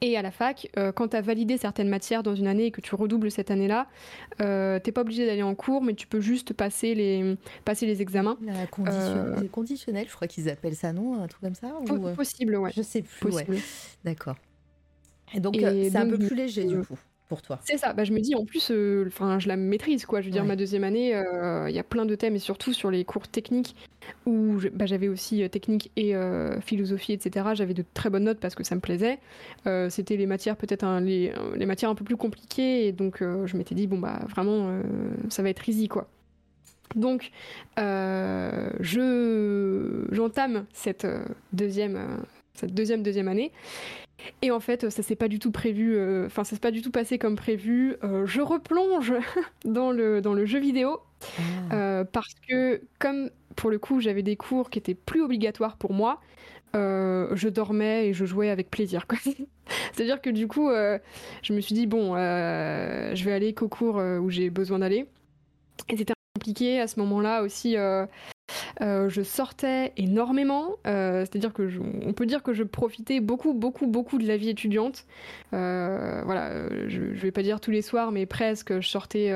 Et 0.00 0.16
à 0.16 0.22
la 0.22 0.30
fac, 0.30 0.68
euh, 0.78 0.92
quand 0.92 1.08
tu 1.08 1.16
as 1.16 1.20
validé 1.20 1.58
certaines 1.58 1.88
matières 1.88 2.22
dans 2.22 2.34
une 2.34 2.46
année 2.46 2.66
et 2.66 2.70
que 2.70 2.80
tu 2.80 2.94
redoubles 2.94 3.30
cette 3.30 3.50
année-là, 3.50 3.88
euh, 4.40 4.78
t'es 4.78 4.92
pas 4.92 5.00
obligé 5.00 5.26
d'aller 5.26 5.42
en 5.42 5.54
cours, 5.54 5.82
mais 5.82 5.94
tu 5.94 6.06
peux 6.06 6.20
juste 6.20 6.52
passer 6.52 6.94
les, 6.94 7.36
passer 7.64 7.86
les 7.86 8.00
examens. 8.00 8.38
La 8.44 8.52
euh, 8.62 9.48
conditionnel, 9.50 10.06
je 10.08 10.14
crois 10.14 10.28
qu'ils 10.28 10.48
appellent 10.48 10.76
ça, 10.76 10.92
non 10.92 11.20
Un 11.20 11.26
truc 11.26 11.42
comme 11.42 11.54
ça 11.54 11.72
ou... 11.80 12.14
Possible, 12.14 12.56
ouais. 12.56 12.70
Je 12.74 12.82
sais 12.82 13.02
plus, 13.02 13.34
D'accord. 14.04 14.36
Et 15.34 15.40
donc, 15.40 15.56
c'est 15.58 15.96
un 15.96 16.08
peu 16.08 16.18
plus 16.18 16.36
léger, 16.36 16.64
du 16.64 16.78
coup 16.78 16.98
pour 17.32 17.42
toi. 17.42 17.58
C'est 17.64 17.78
ça. 17.78 17.94
Bah, 17.94 18.04
je 18.04 18.12
me 18.12 18.20
dis 18.20 18.34
en 18.34 18.44
plus, 18.44 18.70
enfin, 19.06 19.38
je 19.38 19.48
la 19.48 19.56
maîtrise 19.56 20.04
quoi. 20.04 20.20
Je 20.20 20.26
veux 20.26 20.32
dire, 20.32 20.44
ma 20.44 20.56
deuxième 20.56 20.84
année, 20.84 21.18
il 21.68 21.74
y 21.74 21.78
a 21.78 21.82
plein 21.82 22.04
de 22.04 22.14
thèmes 22.14 22.36
et 22.36 22.38
surtout 22.38 22.72
sur 22.72 22.90
les 22.90 23.04
cours 23.04 23.26
techniques 23.26 23.74
où 24.26 24.58
bah, 24.74 24.84
j'avais 24.86 25.08
aussi 25.08 25.48
technique 25.48 25.90
et 25.96 26.14
philosophie, 26.60 27.12
etc. 27.12 27.46
J'avais 27.54 27.74
de 27.74 27.84
très 27.94 28.10
bonnes 28.10 28.24
notes 28.24 28.40
parce 28.40 28.54
que 28.54 28.64
ça 28.64 28.74
me 28.74 28.80
plaisait. 28.80 29.18
C'était 29.88 30.16
les 30.16 30.26
matières 30.26 30.56
peut-être 30.56 31.00
les, 31.00 31.32
les, 31.56 31.66
matières 31.66 31.90
un 31.90 31.94
peu 31.94 32.04
plus 32.04 32.16
compliquées 32.16 32.86
et 32.86 32.92
donc 32.92 33.18
je 33.20 33.56
m'étais 33.56 33.74
dit 33.74 33.86
bon 33.86 33.98
bah 33.98 34.20
vraiment 34.28 34.82
ça 35.30 35.42
va 35.42 35.48
être 35.48 35.66
easy 35.68 35.88
quoi. 35.88 36.08
Donc, 36.96 37.30
euh, 37.78 38.70
je 38.80 40.04
j'entame 40.10 40.66
cette 40.72 41.04
euh, 41.04 41.24
deuxième, 41.52 41.96
euh, 41.96 42.16
cette 42.54 42.74
deuxième 42.74 43.02
deuxième 43.02 43.28
année. 43.28 43.52
Et 44.40 44.50
en 44.50 44.60
fait, 44.60 44.88
ça 44.90 45.02
s'est 45.02 45.16
pas 45.16 45.28
du 45.28 45.38
tout 45.38 45.50
prévu, 45.50 45.98
enfin, 46.26 46.44
ça 46.44 46.54
s'est 46.54 46.60
pas 46.60 46.70
du 46.70 46.82
tout 46.82 46.92
passé 46.92 47.18
comme 47.18 47.34
prévu. 47.34 47.96
je 48.24 48.40
replonge 48.40 49.12
dans 49.64 49.90
le, 49.90 50.20
dans 50.20 50.34
le 50.34 50.46
jeu 50.46 50.60
vidéo 50.60 51.00
ah. 51.70 52.04
parce 52.12 52.34
que, 52.48 52.82
comme 52.98 53.30
pour 53.56 53.70
le 53.70 53.78
coup, 53.78 54.00
j'avais 54.00 54.22
des 54.22 54.36
cours 54.36 54.70
qui 54.70 54.78
étaient 54.78 54.94
plus 54.94 55.22
obligatoires 55.22 55.76
pour 55.76 55.92
moi, 55.92 56.20
je 56.74 57.48
dormais 57.48 58.08
et 58.08 58.12
je 58.12 58.24
jouais 58.24 58.50
avec 58.50 58.70
plaisir. 58.70 59.06
C'est-à-dire 59.92 60.20
que 60.20 60.30
du 60.30 60.46
coup, 60.46 60.70
je 60.70 61.52
me 61.52 61.60
suis 61.60 61.74
dit, 61.74 61.86
bon, 61.86 62.14
je 62.14 63.24
vais 63.24 63.32
aller 63.32 63.54
qu'au 63.54 63.68
cours 63.68 63.96
où 63.96 64.30
j'ai 64.30 64.50
besoin 64.50 64.78
d'aller. 64.78 65.08
Et 65.88 65.96
c'était 65.96 66.14
compliqué 66.34 66.80
à 66.80 66.86
ce 66.86 66.98
moment-là 67.00 67.42
aussi. 67.42 67.76
Euh, 67.76 68.06
euh, 68.80 69.08
je 69.08 69.22
sortais 69.22 69.92
énormément, 69.96 70.76
euh, 70.86 71.20
c'est-à-dire 71.20 71.52
que 71.52 71.68
on 72.04 72.12
peut 72.12 72.26
dire 72.26 72.42
que 72.42 72.52
je 72.52 72.62
profitais 72.62 73.20
beaucoup, 73.20 73.52
beaucoup, 73.52 73.86
beaucoup 73.86 74.18
de 74.18 74.26
la 74.26 74.36
vie 74.36 74.48
étudiante. 74.48 75.04
voilà, 75.50 76.68
je, 76.88 77.14
je, 77.14 77.22
vais 77.22 77.30
pas 77.32 77.42
dire 77.42 77.60
tous 77.60 77.70
les 77.70 77.82
soirs, 77.82 78.12
mais 78.12 78.26
presque. 78.26 78.80
Je 78.80 78.88
sortais 78.88 79.32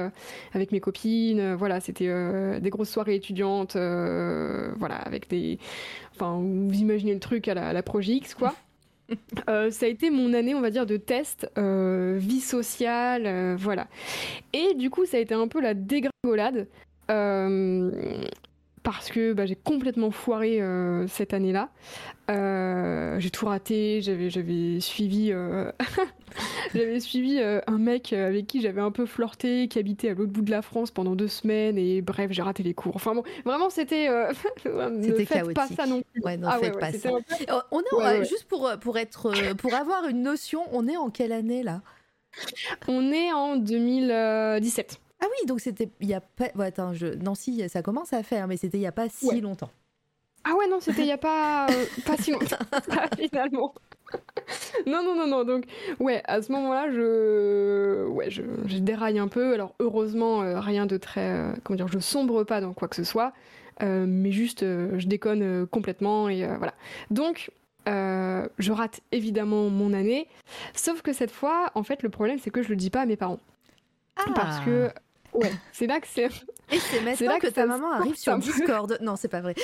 avec 0.55 0.73
mes 0.73 0.81
copines. 0.81 1.55
voilà, 1.55 1.81
c'était 1.81 2.61
des 2.61 2.71
grosses 2.71 2.91
soirées 2.91 3.15
étudiantes. 3.15 3.75
voilà, 3.77 4.97
avec 4.97 5.29
des, 5.29 5.59
enfin, 6.15 6.41
vous 6.41 6.79
imaginez 6.79 7.15
le 7.15 7.21
truc 7.21 7.49
à 7.49 7.55
la, 7.55 7.69
à 7.69 7.73
la 7.73 7.83
X, 8.01 8.35
quoi. 8.35 8.55
ça 9.47 9.87
a 9.87 9.89
été 9.89 10.11
mon 10.11 10.35
année, 10.35 10.55
on 10.55 10.61
va 10.61 10.71
dire, 10.71 10.87
de 10.87 10.97
test, 10.97 11.49
vie 11.57 12.41
sociale, 12.41 13.57
voilà. 13.57 13.87
Et 14.53 14.75
du 14.75 14.91
coup, 14.91 15.05
ça 15.05 15.19
a 15.19 15.21
été 15.21 15.35
un 15.35 15.49
peu 15.49 15.61
la 15.61 15.75
dégringolade. 15.75 16.67
Euh, 18.87 18.91
parce 18.91 19.11
que 19.11 19.33
bah, 19.33 19.47
j'ai 19.47 19.57
complètement 19.57 20.11
foiré 20.11 20.61
euh, 20.61 21.07
cette 21.09 21.35
année-là. 21.35 21.71
Euh, 22.31 23.19
j'ai 23.21 23.31
tout 23.31 23.47
raté, 23.47 24.01
j'avais, 24.03 24.31
suivi, 24.81 25.33
j'avais 26.75 27.01
suivi 27.01 27.41
un 27.67 27.79
mec 27.79 28.13
avec 28.13 28.47
qui 28.47 28.61
j'avais 28.61 28.81
un 28.81 28.91
peu 28.91 29.07
flirté, 29.07 29.69
qui 29.69 29.79
habitait 29.79 30.11
à 30.11 30.15
l'autre 30.15 30.33
bout 30.33 30.43
de 30.43 30.51
la 30.51 30.63
France 30.63 30.91
pendant 30.91 31.15
deux 31.15 31.29
semaines, 31.29 31.79
et 31.79 32.03
bref, 32.03 32.33
j'ai 32.33 32.43
raté 32.43 32.63
les 32.63 32.75
cours. 32.75 32.97
Enfin 32.97 33.15
bon, 33.15 33.23
vraiment, 33.45 33.71
c'était... 33.71 34.09
ne 34.65 35.25
faites 35.25 35.55
pas 35.55 35.69
ça 35.69 35.87
non 35.87 36.03
plus. 36.03 36.23
Ouais, 36.23 36.39
ah 36.45 36.59
faites 36.61 36.79
pas 36.79 36.93
ça. 36.93 37.11
On 37.71 37.81
est, 37.81 38.25
juste 38.25 38.45
pour, 38.45 38.71
pour, 38.81 38.99
être, 38.99 39.55
pour 39.55 39.75
avoir 39.75 40.09
une 40.09 40.23
notion, 40.23 40.63
on 40.73 40.89
est 40.89 40.97
en 40.97 41.11
quelle 41.11 41.33
année 41.33 41.63
là? 41.63 41.83
On 42.89 43.13
est 43.13 43.33
en 43.33 43.57
2017. 43.57 45.01
Ah 45.21 45.27
oui, 45.31 45.47
donc 45.47 45.61
c'était 45.61 45.89
il 46.01 46.09
y 46.09 46.15
a 46.15 46.21
pas. 46.21 46.49
attends, 46.59 46.93
je... 46.93 47.07
Nancy, 47.07 47.69
ça 47.69 47.83
commence 47.83 48.13
à 48.13 48.23
faire, 48.23 48.47
mais 48.47 48.57
c'était 48.57 48.79
il 48.79 48.83
y 48.83 48.87
a 48.87 48.93
pas 48.93 49.09
si 49.09 49.41
longtemps. 49.41 49.71
Ah 50.49 50.55
ouais, 50.55 50.69
non, 50.69 50.79
c'était 50.79 51.03
il 51.03 51.09
y 51.09 51.13
a 51.13 51.19
pas 51.19 51.67
euh, 51.69 51.85
pas 52.07 52.17
si 52.17 52.31
longtemps 52.31 52.57
finalement. 53.19 53.75
non, 54.87 55.03
non, 55.03 55.17
non, 55.17 55.27
non. 55.27 55.45
Donc, 55.45 55.65
ouais, 55.99 56.23
à 56.27 56.41
ce 56.41 56.53
moment-là, 56.53 56.89
je, 56.93 58.07
ouais, 58.07 58.31
je, 58.31 58.43
déraille 58.79 59.19
un 59.19 59.27
peu. 59.27 59.55
Alors, 59.55 59.75
heureusement, 59.81 60.43
euh, 60.43 60.61
rien 60.61 60.87
de 60.87 60.99
très, 60.99 61.33
euh, 61.33 61.53
comment 61.65 61.77
dire, 61.77 61.89
je 61.89 61.99
sombre 61.99 62.45
pas 62.45 62.61
dans 62.61 62.75
quoi 62.75 62.87
que 62.87 62.95
ce 62.95 63.03
soit, 63.03 63.33
mais 63.81 64.31
juste, 64.31 64.61
je 64.61 65.07
déconne 65.07 65.67
complètement 65.67 66.29
et 66.29 66.47
voilà. 66.47 66.75
Donc, 67.11 67.51
je 67.87 68.71
rate 68.73 69.01
évidemment 69.11 69.69
mon 69.69 69.93
année. 69.93 70.29
Sauf 70.75 71.03
que 71.03 71.13
cette 71.13 71.33
fois, 71.33 71.73
en 71.75 71.83
fait, 71.83 72.05
le 72.05 72.09
problème, 72.09 72.39
c'est 72.39 72.51
que 72.51 72.63
je 72.63 72.69
le 72.69 72.77
dis 72.77 72.91
pas 72.91 73.03
à 73.03 73.07
mes 73.07 73.17
parents. 73.17 73.41
Parce 74.35 74.61
que 74.61 74.91
ah. 74.95 75.01
Ouais, 75.33 75.53
c'est 75.73 75.87
là 75.87 76.01
que 76.01 76.07
c'est. 76.07 76.29
Et 76.73 76.79
c'est 76.79 77.01
maintenant 77.01 77.39
que, 77.39 77.47
ta 77.47 77.67
maman 77.67 77.93
arrive 77.93 78.17
sur 78.17 78.37
Discord. 78.39 78.99
Non, 79.01 79.17
c'est 79.17 79.29
pas 79.29 79.41
vrai. 79.41 79.55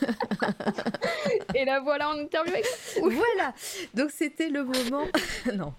Et 1.54 1.64
la 1.64 1.80
voilà 1.80 2.10
en 2.10 2.18
interview 2.18 2.52
avec. 2.52 2.66
Voilà. 3.00 3.52
Donc 3.94 4.10
c'était 4.10 4.48
le 4.48 4.64
moment. 4.64 5.06
non. 5.54 5.74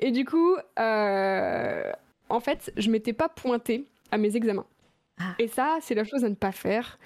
Et 0.00 0.10
du 0.12 0.24
coup, 0.24 0.56
euh, 0.78 1.92
en 2.28 2.40
fait, 2.40 2.72
je 2.76 2.90
m'étais 2.90 3.12
pas 3.12 3.28
pointée 3.28 3.86
à 4.10 4.18
mes 4.18 4.36
examens. 4.36 4.66
Ah. 5.18 5.34
Et 5.38 5.48
ça, 5.48 5.78
c'est 5.80 5.94
la 5.94 6.04
chose 6.04 6.24
à 6.24 6.28
ne 6.28 6.34
pas 6.34 6.52
faire 6.52 6.98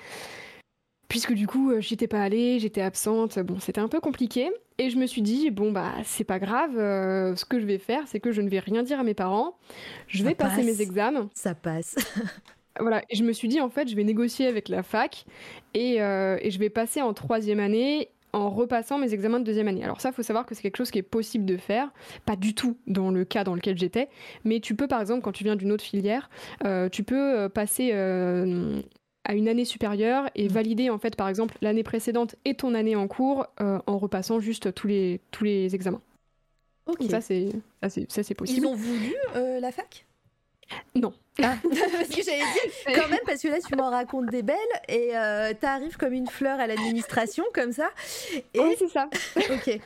puisque 1.10 1.34
du 1.34 1.48
coup, 1.48 1.72
euh, 1.72 1.80
j'étais 1.80 2.06
pas 2.06 2.22
allée, 2.22 2.60
j'étais 2.60 2.80
absente. 2.80 3.38
Bon, 3.40 3.58
c'était 3.58 3.80
un 3.80 3.88
peu 3.88 4.00
compliqué. 4.00 4.48
Et 4.78 4.90
je 4.90 4.96
me 4.96 5.06
suis 5.06 5.20
dit, 5.20 5.50
bon, 5.50 5.72
bah, 5.72 5.92
c'est 6.04 6.24
pas 6.24 6.38
grave. 6.38 6.78
Euh, 6.78 7.34
ce 7.34 7.44
que 7.44 7.58
je 7.58 7.66
vais 7.66 7.78
faire, 7.78 8.04
c'est 8.06 8.20
que 8.20 8.30
je 8.30 8.40
ne 8.40 8.48
vais 8.48 8.60
rien 8.60 8.84
dire 8.84 9.00
à 9.00 9.02
mes 9.02 9.12
parents. 9.12 9.56
Je 10.06 10.24
vais 10.24 10.36
passer 10.36 10.62
mes 10.62 10.80
examens. 10.80 11.28
Ça 11.34 11.54
passe. 11.54 11.96
voilà. 12.80 13.02
Et 13.10 13.16
je 13.16 13.24
me 13.24 13.32
suis 13.32 13.48
dit, 13.48 13.60
en 13.60 13.68
fait, 13.68 13.88
je 13.88 13.96
vais 13.96 14.04
négocier 14.04 14.46
avec 14.46 14.68
la 14.68 14.84
fac 14.84 15.26
et, 15.74 16.00
euh, 16.00 16.38
et 16.40 16.52
je 16.52 16.58
vais 16.60 16.70
passer 16.70 17.02
en 17.02 17.12
troisième 17.12 17.58
année 17.58 18.08
en 18.32 18.48
repassant 18.48 18.96
mes 18.96 19.12
examens 19.12 19.40
de 19.40 19.44
deuxième 19.44 19.66
année. 19.66 19.82
Alors 19.82 20.00
ça, 20.00 20.10
il 20.10 20.14
faut 20.14 20.22
savoir 20.22 20.46
que 20.46 20.54
c'est 20.54 20.62
quelque 20.62 20.76
chose 20.76 20.92
qui 20.92 21.00
est 21.00 21.02
possible 21.02 21.44
de 21.44 21.56
faire, 21.56 21.90
pas 22.24 22.36
du 22.36 22.54
tout 22.54 22.76
dans 22.86 23.10
le 23.10 23.24
cas 23.24 23.42
dans 23.42 23.56
lequel 23.56 23.76
j'étais, 23.76 24.08
mais 24.44 24.60
tu 24.60 24.76
peux 24.76 24.86
par 24.86 25.00
exemple, 25.00 25.22
quand 25.22 25.32
tu 25.32 25.42
viens 25.42 25.56
d'une 25.56 25.72
autre 25.72 25.82
filière, 25.82 26.30
tu 26.92 27.02
peux 27.02 27.48
passer 27.48 27.90
à 29.24 29.34
une 29.34 29.48
année 29.48 29.64
supérieure 29.64 30.30
et 30.34 30.48
mm. 30.48 30.52
valider 30.52 30.90
en 30.90 30.98
fait 30.98 31.16
par 31.16 31.28
exemple 31.28 31.56
l'année 31.60 31.82
précédente 31.82 32.36
et 32.44 32.54
ton 32.54 32.74
année 32.74 32.96
en 32.96 33.08
cours 33.08 33.46
euh, 33.60 33.78
en 33.86 33.98
repassant 33.98 34.40
juste 34.40 34.74
tous 34.74 34.86
les, 34.86 35.20
tous 35.30 35.44
les 35.44 35.74
examens. 35.74 36.02
Ok. 36.86 37.02
Ça 37.10 37.20
c'est 37.20 37.50
ça 37.80 38.22
c'est 38.22 38.34
possible. 38.34 38.66
Ils 38.66 38.66
ont 38.66 38.74
voulu 38.74 39.14
euh, 39.36 39.60
la 39.60 39.72
fac? 39.72 40.06
Non. 40.94 41.12
Ah, 41.42 41.56
parce 41.62 42.08
que 42.08 42.22
j'allais 42.22 42.38
dire, 42.38 42.94
quand 42.94 43.08
même, 43.08 43.20
parce 43.24 43.40
que 43.42 43.48
là, 43.48 43.58
tu 43.66 43.74
m'en 43.76 43.90
racontes 43.90 44.26
des 44.26 44.42
belles 44.42 44.56
et 44.88 45.16
euh, 45.16 45.52
t'arrives 45.58 45.96
comme 45.96 46.12
une 46.12 46.26
fleur 46.26 46.60
à 46.60 46.66
l'administration, 46.66 47.44
comme 47.54 47.72
ça. 47.72 47.90
Et... 48.54 48.60
Oui, 48.60 48.74
c'est 48.78 48.88
ça. 48.88 49.08
ok. 49.36 49.80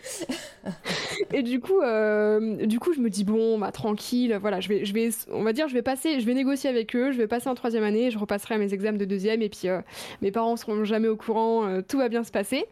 et 1.33 1.43
du 1.43 1.61
coup, 1.61 1.81
euh, 1.81 2.67
du 2.67 2.79
coup, 2.81 2.93
je 2.93 3.01
me 3.01 3.11
dis, 3.11 3.25
bon, 3.25 3.59
bah, 3.59 3.73
tranquille, 3.73 4.37
voilà, 4.41 4.61
je 4.61 4.69
vais, 4.69 4.85
je 4.85 4.93
vais, 4.95 5.11
on 5.31 5.43
va 5.43 5.53
dire, 5.53 5.69
je 5.69 5.75
vais 5.75 5.83
passer, 5.83 6.21
je 6.21 6.27
vais 6.27 6.35
négocier 6.35 6.71
avec 6.71 6.95
eux, 6.97 7.13
je 7.13 7.19
vais 7.19 7.29
passer 7.29 7.49
en 7.49 7.55
troisième 7.55 7.85
année, 7.85 8.11
je 8.11 8.19
repasserai 8.19 8.55
à 8.55 8.59
mes 8.59 8.73
examens 8.73 8.99
de 8.99 9.05
deuxième, 9.05 9.43
et 9.43 9.49
puis 9.49 9.69
euh, 9.69 9.81
mes 10.23 10.33
parents 10.33 10.57
seront 10.57 10.85
jamais 10.85 11.09
au 11.09 11.17
courant, 11.17 11.67
euh, 11.67 11.83
tout 11.87 11.99
va 11.99 12.09
bien 12.09 12.25
se 12.25 12.33
passer. 12.33 12.65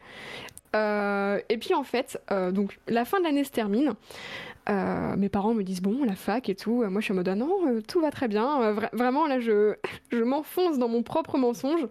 et 0.74 1.58
puis, 1.58 1.74
en 1.74 1.84
fait, 1.84 2.20
donc, 2.52 2.78
la 2.88 3.04
fin 3.04 3.18
de 3.20 3.24
l'année 3.24 3.44
se 3.44 3.50
termine. 3.50 3.94
Euh, 4.68 5.16
mes 5.16 5.28
parents 5.28 5.54
me 5.54 5.64
disent 5.64 5.82
bon 5.82 6.04
la 6.04 6.14
fac 6.14 6.48
et 6.48 6.54
tout. 6.54 6.84
Moi 6.84 7.00
je 7.00 7.04
suis 7.04 7.12
en 7.12 7.16
mode 7.16 7.28
ah 7.28 7.34
non 7.34 7.50
euh, 7.66 7.80
tout 7.80 8.00
va 8.00 8.10
très 8.10 8.28
bien. 8.28 8.62
Euh, 8.62 8.88
vraiment 8.92 9.26
là 9.26 9.40
je, 9.40 9.74
je 10.12 10.22
m'enfonce 10.22 10.78
dans 10.78 10.88
mon 10.88 11.02
propre 11.02 11.38
mensonge. 11.38 11.86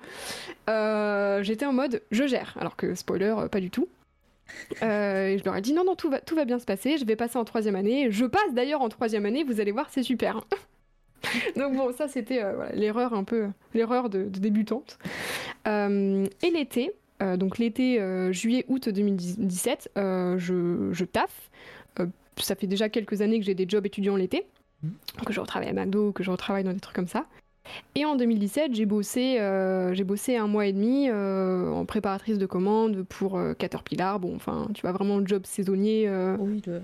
J'étais 1.43 1.65
en 1.65 1.73
mode 1.73 2.01
je 2.11 2.25
gère 2.25 2.55
alors 2.59 2.75
que 2.75 2.95
spoiler 2.95 3.35
pas 3.51 3.59
du 3.59 3.69
tout. 3.69 3.87
et 4.81 5.37
je 5.37 5.43
leur 5.43 5.55
ai 5.55 5.61
dit 5.61 5.73
non 5.73 5.83
non 5.83 5.95
tout 5.95 6.09
va 6.09 6.19
tout 6.19 6.35
va 6.35 6.45
bien 6.45 6.59
se 6.59 6.65
passer. 6.65 6.97
Je 6.97 7.05
vais 7.05 7.15
passer 7.15 7.37
en 7.37 7.45
troisième 7.45 7.75
année. 7.75 8.09
Je 8.09 8.25
passe 8.25 8.53
d'ailleurs 8.53 8.81
en 8.81 8.89
troisième 8.89 9.25
année. 9.25 9.43
Vous 9.43 9.59
allez 9.59 9.71
voir 9.71 9.87
c'est 9.89 10.03
super. 10.03 10.41
Donc 11.57 11.75
bon 11.75 11.91
ça 11.93 12.07
c'était 12.07 12.41
l'erreur 12.73 13.13
un 13.13 13.23
peu 13.23 13.47
l'erreur 13.73 14.09
de, 14.09 14.23
débutante. 14.23 14.97
et 15.65 16.49
l'été 16.51 16.93
donc 17.37 17.59
l'été 17.59 18.01
juillet 18.33 18.65
août 18.67 18.89
2017 18.89 19.91
je, 19.95 20.89
je 20.91 21.05
taffe 21.05 21.51
ça 22.43 22.55
fait 22.55 22.67
déjà 22.67 22.89
quelques 22.89 23.21
années 23.21 23.39
que 23.39 23.45
j'ai 23.45 23.55
des 23.55 23.65
jobs 23.67 23.85
étudiants 23.85 24.15
l'été, 24.15 24.45
mmh. 24.83 24.89
que 25.25 25.33
je 25.33 25.39
retravaille 25.39 25.69
à 25.69 25.73
McDo, 25.73 26.11
que 26.11 26.23
je 26.23 26.31
retravaille 26.31 26.63
dans 26.63 26.73
des 26.73 26.79
trucs 26.79 26.95
comme 26.95 27.07
ça. 27.07 27.25
Et 27.95 28.05
en 28.05 28.15
2017, 28.15 28.73
j'ai 28.73 28.85
bossé, 28.85 29.39
euh, 29.39 29.93
j'ai 29.93 30.03
bossé 30.03 30.35
un 30.35 30.47
mois 30.47 30.65
et 30.65 30.73
demi 30.73 31.09
euh, 31.09 31.69
en 31.69 31.85
préparatrice 31.85 32.37
de 32.37 32.45
commandes 32.45 33.03
pour 33.03 33.37
euh, 33.37 33.53
Caterpillar. 33.53 34.19
Bon, 34.19 34.35
enfin, 34.35 34.67
tu 34.73 34.81
vois, 34.81 34.91
vraiment 34.91 35.17
le 35.17 35.27
job 35.27 35.45
saisonnier. 35.45 36.09
oui, 36.39 36.61
le... 36.65 36.81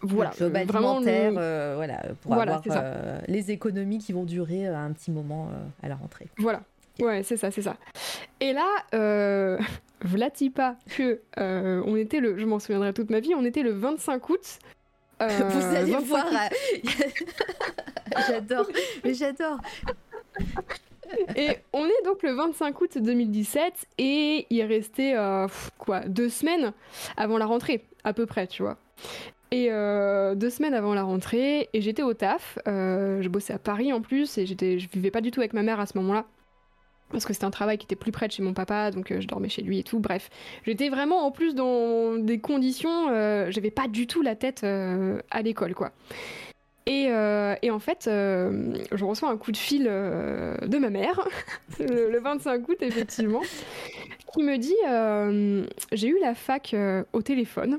Voilà, 0.00 0.32
job 0.36 0.56
alimentaire, 0.56 1.32
voilà, 1.76 2.02
pour 2.22 2.32
avoir 2.32 2.62
les 3.28 3.50
économies 3.50 3.98
qui 3.98 4.12
vont 4.12 4.24
durer 4.24 4.66
un 4.66 4.90
petit 4.92 5.10
moment 5.10 5.50
à 5.82 5.88
la 5.88 5.94
rentrée. 5.94 6.26
Voilà, 6.38 6.62
Ouais, 6.98 7.22
c'est 7.22 7.36
ça, 7.36 7.50
c'est 7.50 7.62
ça. 7.62 7.76
Et 8.40 8.52
là, 8.52 8.66
euh, 10.04 10.50
pas 10.54 10.76
que 10.96 11.20
euh, 11.38 11.82
on 11.86 11.96
était 11.96 12.20
le, 12.20 12.38
je 12.38 12.44
m'en 12.46 12.58
souviendrai 12.58 12.92
toute 12.92 13.10
ma 13.10 13.20
vie, 13.20 13.34
on 13.34 13.44
était 13.44 13.62
le 13.62 13.72
25 13.72 14.28
août. 14.30 14.58
Euh, 15.20 15.28
Vous 15.28 15.76
allez 15.76 15.94
voir, 15.94 16.26
euh, 16.26 16.88
j'adore, 18.26 18.66
mais 19.04 19.14
j'adore. 19.14 19.58
et 21.36 21.58
on 21.72 21.84
est 21.86 22.04
donc 22.04 22.22
le 22.22 22.32
25 22.32 22.80
août 22.80 22.98
2017 22.98 23.72
et 23.98 24.46
il 24.50 24.62
restait 24.64 25.14
quoi 25.78 26.00
deux 26.00 26.28
semaines 26.28 26.72
avant 27.16 27.38
la 27.38 27.46
rentrée 27.46 27.84
à 28.04 28.12
peu 28.12 28.26
près, 28.26 28.46
tu 28.46 28.62
vois. 28.62 28.78
Et 29.52 29.68
euh, 29.70 30.34
deux 30.34 30.48
semaines 30.48 30.72
avant 30.72 30.94
la 30.94 31.02
rentrée, 31.02 31.68
et 31.74 31.82
j'étais 31.82 32.02
au 32.02 32.14
taf. 32.14 32.58
euh, 32.66 33.20
je 33.20 33.28
bossais 33.28 33.52
à 33.52 33.58
Paris 33.58 33.92
en 33.92 34.00
plus, 34.00 34.38
et 34.38 34.46
j'étais, 34.46 34.78
je 34.78 34.88
vivais 34.88 35.10
pas 35.10 35.20
du 35.20 35.30
tout 35.30 35.40
avec 35.40 35.52
ma 35.52 35.62
mère 35.62 35.78
à 35.78 35.84
ce 35.84 35.98
moment-là. 35.98 36.24
Parce 37.12 37.24
que 37.26 37.32
c'était 37.34 37.44
un 37.44 37.50
travail 37.50 37.78
qui 37.78 37.84
était 37.84 37.94
plus 37.96 38.10
près 38.10 38.26
de 38.26 38.32
chez 38.32 38.42
mon 38.42 38.54
papa, 38.54 38.90
donc 38.90 39.10
euh, 39.12 39.20
je 39.20 39.28
dormais 39.28 39.48
chez 39.50 39.62
lui 39.62 39.78
et 39.78 39.82
tout. 39.84 40.00
Bref, 40.00 40.30
j'étais 40.66 40.88
vraiment 40.88 41.26
en 41.26 41.30
plus 41.30 41.54
dans 41.54 42.16
des 42.16 42.40
conditions. 42.40 43.08
euh, 43.10 43.46
J'avais 43.50 43.70
pas 43.70 43.86
du 43.86 44.06
tout 44.06 44.22
la 44.22 44.34
tête 44.34 44.62
euh, 44.64 45.20
à 45.30 45.42
l'école, 45.42 45.74
quoi. 45.74 45.92
Et, 46.86 47.08
euh, 47.10 47.54
et 47.62 47.70
en 47.70 47.78
fait, 47.78 48.04
je 48.06 49.04
reçois 49.04 49.28
un 49.30 49.36
coup 49.36 49.52
de 49.52 49.56
fil 49.56 49.84
de 49.84 50.78
ma 50.78 50.90
mère, 50.90 51.28
le, 51.78 52.10
le 52.10 52.18
25 52.20 52.68
août, 52.68 52.78
effectivement, 52.80 53.42
qui 54.34 54.42
me 54.42 54.56
dit 54.58 55.68
J'ai 55.92 56.08
eu 56.08 56.18
la 56.20 56.34
fac 56.34 56.74
au 57.12 57.22
téléphone. 57.22 57.78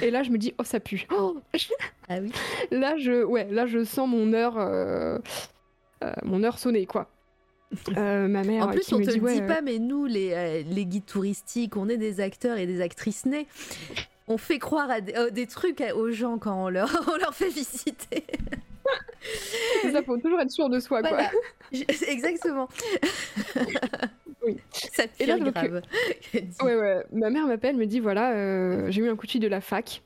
Et 0.00 0.10
là, 0.10 0.22
je 0.22 0.30
me 0.30 0.38
dis 0.38 0.54
Oh, 0.58 0.64
ça 0.64 0.78
pue. 0.80 1.06
Oh, 1.12 1.38
Ah 2.08 2.18
oui. 2.22 2.30
là, 2.70 2.96
je, 2.98 3.24
ouais, 3.24 3.48
là, 3.50 3.66
je 3.66 3.82
sens 3.84 4.08
mon 4.08 4.32
heure, 4.32 4.54
mon 6.24 6.44
heure 6.44 6.58
sonner, 6.58 6.86
quoi. 6.86 7.08
Euh, 7.96 8.28
ma 8.28 8.42
mère 8.44 8.64
En 8.64 8.68
plus, 8.68 8.92
on 8.92 8.98
te 8.98 9.10
dit 9.10 9.18
le 9.18 9.22
ouais, 9.24 9.34
dit 9.34 9.42
euh, 9.42 9.46
pas, 9.46 9.60
mais 9.60 9.78
nous, 9.78 10.06
les, 10.06 10.32
euh, 10.32 10.62
les 10.70 10.86
guides 10.86 11.06
touristiques, 11.06 11.76
on 11.76 11.88
est 11.88 11.96
des 11.96 12.20
acteurs 12.20 12.58
et 12.58 12.66
des 12.66 12.80
actrices 12.80 13.26
nées. 13.26 13.46
On 14.28 14.38
fait 14.38 14.58
croire 14.58 14.90
à 14.90 15.00
des, 15.00 15.14
euh, 15.14 15.30
des 15.30 15.46
trucs 15.46 15.80
à- 15.80 15.94
aux 15.96 16.10
gens 16.10 16.38
quand 16.38 16.64
on 16.64 16.68
leur, 16.68 16.88
on 17.12 17.16
leur 17.16 17.34
fait 17.34 17.48
visiter. 17.48 18.24
c'est 19.82 19.92
ça, 19.92 20.02
faut 20.02 20.16
toujours 20.16 20.40
être 20.40 20.50
sûr 20.50 20.68
de 20.68 20.78
soi, 20.80 21.00
quoi. 21.00 21.10
Voilà. 21.10 21.30
Je- 21.72 21.82
Exactement. 22.08 22.68
Oui. 24.44 24.56
Ça 24.72 25.04
Et 25.18 25.26
là, 25.26 25.34
pire 25.36 25.44
donc, 25.44 25.54
grave. 25.54 25.82
Ouais, 26.62 26.76
ouais. 26.76 27.04
Ma 27.12 27.30
mère 27.30 27.46
m'appelle, 27.46 27.76
me 27.76 27.86
dit 27.86 28.00
voilà, 28.00 28.32
euh, 28.34 28.86
j'ai 28.90 29.02
eu 29.02 29.08
un 29.08 29.16
coup 29.16 29.26
de 29.26 29.30
fil 29.32 29.40
de 29.40 29.48
la 29.48 29.60
fac. 29.60 30.02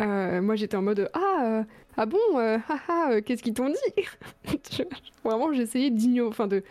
Euh, 0.00 0.40
moi, 0.40 0.54
j'étais 0.56 0.76
en 0.76 0.82
mode 0.82 1.10
ah, 1.14 1.42
euh, 1.44 1.62
ah 1.96 2.06
bon, 2.06 2.18
euh, 2.36 2.58
haha, 2.68 3.12
euh, 3.12 3.20
qu'est-ce 3.20 3.42
qu'ils 3.42 3.54
t'ont 3.54 3.68
dit 3.70 4.04
Vraiment, 5.24 5.52
j'essayais 5.52 5.90
d'ignorer, 5.90 6.28
enfin 6.28 6.46
de, 6.46 6.62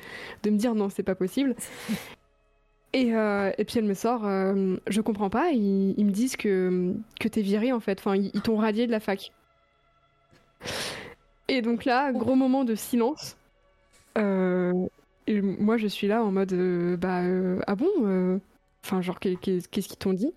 de 0.43 0.49
me 0.49 0.57
dire 0.57 0.76
non, 0.76 0.89
c'est 0.89 1.03
pas 1.03 1.15
possible. 1.15 1.55
Et, 2.91 3.13
euh, 3.13 3.51
et 3.59 3.65
puis 3.65 3.78
elle 3.78 3.86
me 3.86 3.93
sort, 3.93 4.26
euh, 4.26 4.76
je 4.88 4.99
comprends 5.01 5.30
pas, 5.30 5.51
ils, 5.51 5.93
ils 5.95 6.05
me 6.07 6.09
disent 6.11 6.36
que, 6.36 6.95
que 7.20 7.28
t'es 7.28 7.43
viré 7.43 7.72
en 7.72 7.80
fait, 7.80 7.99
enfin, 7.99 8.15
ils, 8.15 8.32
ils 8.34 8.41
t'ont 8.41 8.57
radié 8.57 8.88
de 8.88 8.91
la 8.91 8.99
fac. 8.99 9.32
Et 11.47 11.61
donc 11.61 11.86
là, 11.86 12.11
gros 12.13 12.34
moment 12.36 12.63
de 12.63 12.74
silence. 12.74 13.38
Euh, 14.17 14.74
et 15.28 15.39
moi, 15.39 15.78
je 15.78 15.86
suis 15.86 16.07
là 16.07 16.24
en 16.24 16.32
mode 16.32 16.53
bah 16.99 17.22
ah 17.67 17.76
bon 17.76 18.39
Enfin, 18.84 19.01
genre, 19.01 19.20
qu'est- 19.20 19.36
qu'est- 19.39 19.67
qu'est-ce 19.70 19.88
qu'ils 19.88 19.97
t'ont 19.97 20.13
dit? 20.13 20.34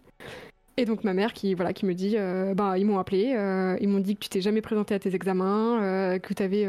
Et 0.79 0.87
donc, 0.87 1.05
ma 1.05 1.13
mère 1.13 1.35
qui, 1.35 1.55
voilà, 1.55 1.73
qui 1.73 1.85
me 1.85 1.93
dit 1.93 2.17
euh, 2.17 2.55
bah, 2.55 2.79
ils 2.79 2.87
m'ont 2.87 2.99
appelé, 2.99 3.35
euh, 3.37 3.77
ils 3.81 3.89
m'ont 3.89 3.99
dit 3.99 4.17
que 4.17 4.21
tu 4.21 4.29
t'es 4.31 4.41
jamais 4.41 4.63
présenté 4.63 4.95
à 4.95 4.99
tes 4.99 5.15
examens, 5.15 5.83
euh, 5.83 6.19
que 6.19 6.33
tu 6.33 6.43
avais 6.43 6.67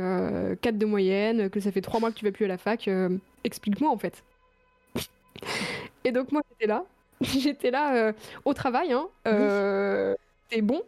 4 0.61 0.77
de 0.77 0.85
moyenne, 0.85 1.49
que 1.49 1.59
ça 1.59 1.71
fait 1.71 1.81
3 1.81 1.99
mois 1.99 2.11
que 2.11 2.17
tu 2.17 2.25
vas 2.25 2.31
plus 2.31 2.45
à 2.45 2.49
la 2.49 2.57
fac. 2.57 2.89
Explique-moi, 3.43 3.89
en 3.89 3.97
fait. 3.97 4.23
Et 6.03 6.11
donc, 6.11 6.31
moi, 6.31 6.41
j'étais 6.49 6.67
là. 6.67 6.83
J'étais 7.21 7.71
là 7.71 8.13
au 8.43 8.53
travail, 8.53 8.91
hein. 8.91 9.07
C'est 10.51 10.61
bon. 10.61 10.83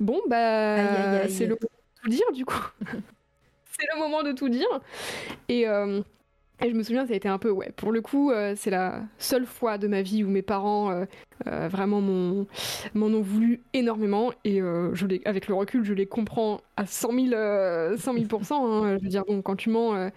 Bon, 0.00 0.20
bah, 0.28 1.28
c'est 1.28 1.46
le 1.46 1.56
moment 1.56 1.70
de 1.70 2.02
tout 2.02 2.10
dire, 2.10 2.32
du 2.32 2.44
coup. 2.44 2.66
c'est 3.78 3.86
le 3.94 3.98
moment 4.00 4.22
de 4.24 4.32
tout 4.32 4.48
dire. 4.48 4.80
Et. 5.48 5.66
Et 6.62 6.70
je 6.70 6.74
me 6.74 6.82
souviens, 6.82 7.04
ça 7.06 7.12
a 7.12 7.16
été 7.16 7.28
un 7.28 7.38
peu, 7.38 7.50
ouais, 7.50 7.72
pour 7.76 7.90
le 7.90 8.00
coup, 8.00 8.30
euh, 8.30 8.54
c'est 8.56 8.70
la 8.70 9.02
seule 9.18 9.44
fois 9.44 9.76
de 9.76 9.88
ma 9.88 10.02
vie 10.02 10.22
où 10.22 10.28
mes 10.28 10.40
parents 10.42 10.90
euh, 10.90 11.04
euh, 11.48 11.68
vraiment 11.68 12.00
m'ont 12.00 12.46
m'en 12.94 13.06
ont 13.06 13.20
voulu 13.22 13.62
énormément. 13.72 14.32
Et 14.44 14.60
je 14.60 15.06
les, 15.06 15.20
avec 15.24 15.48
le 15.48 15.54
recul, 15.54 15.84
je 15.84 15.92
les 15.92 16.06
comprends 16.06 16.60
à 16.76 16.86
100 16.86 17.12
000, 17.12 17.34
euh, 17.34 17.96
100 17.96 18.14
000 18.14 18.24
hein. 18.32 18.96
Je 18.98 19.02
veux 19.02 19.08
dire, 19.08 19.24
bon, 19.26 19.42
quand 19.42 19.56
tu 19.56 19.68
mens 19.70 20.10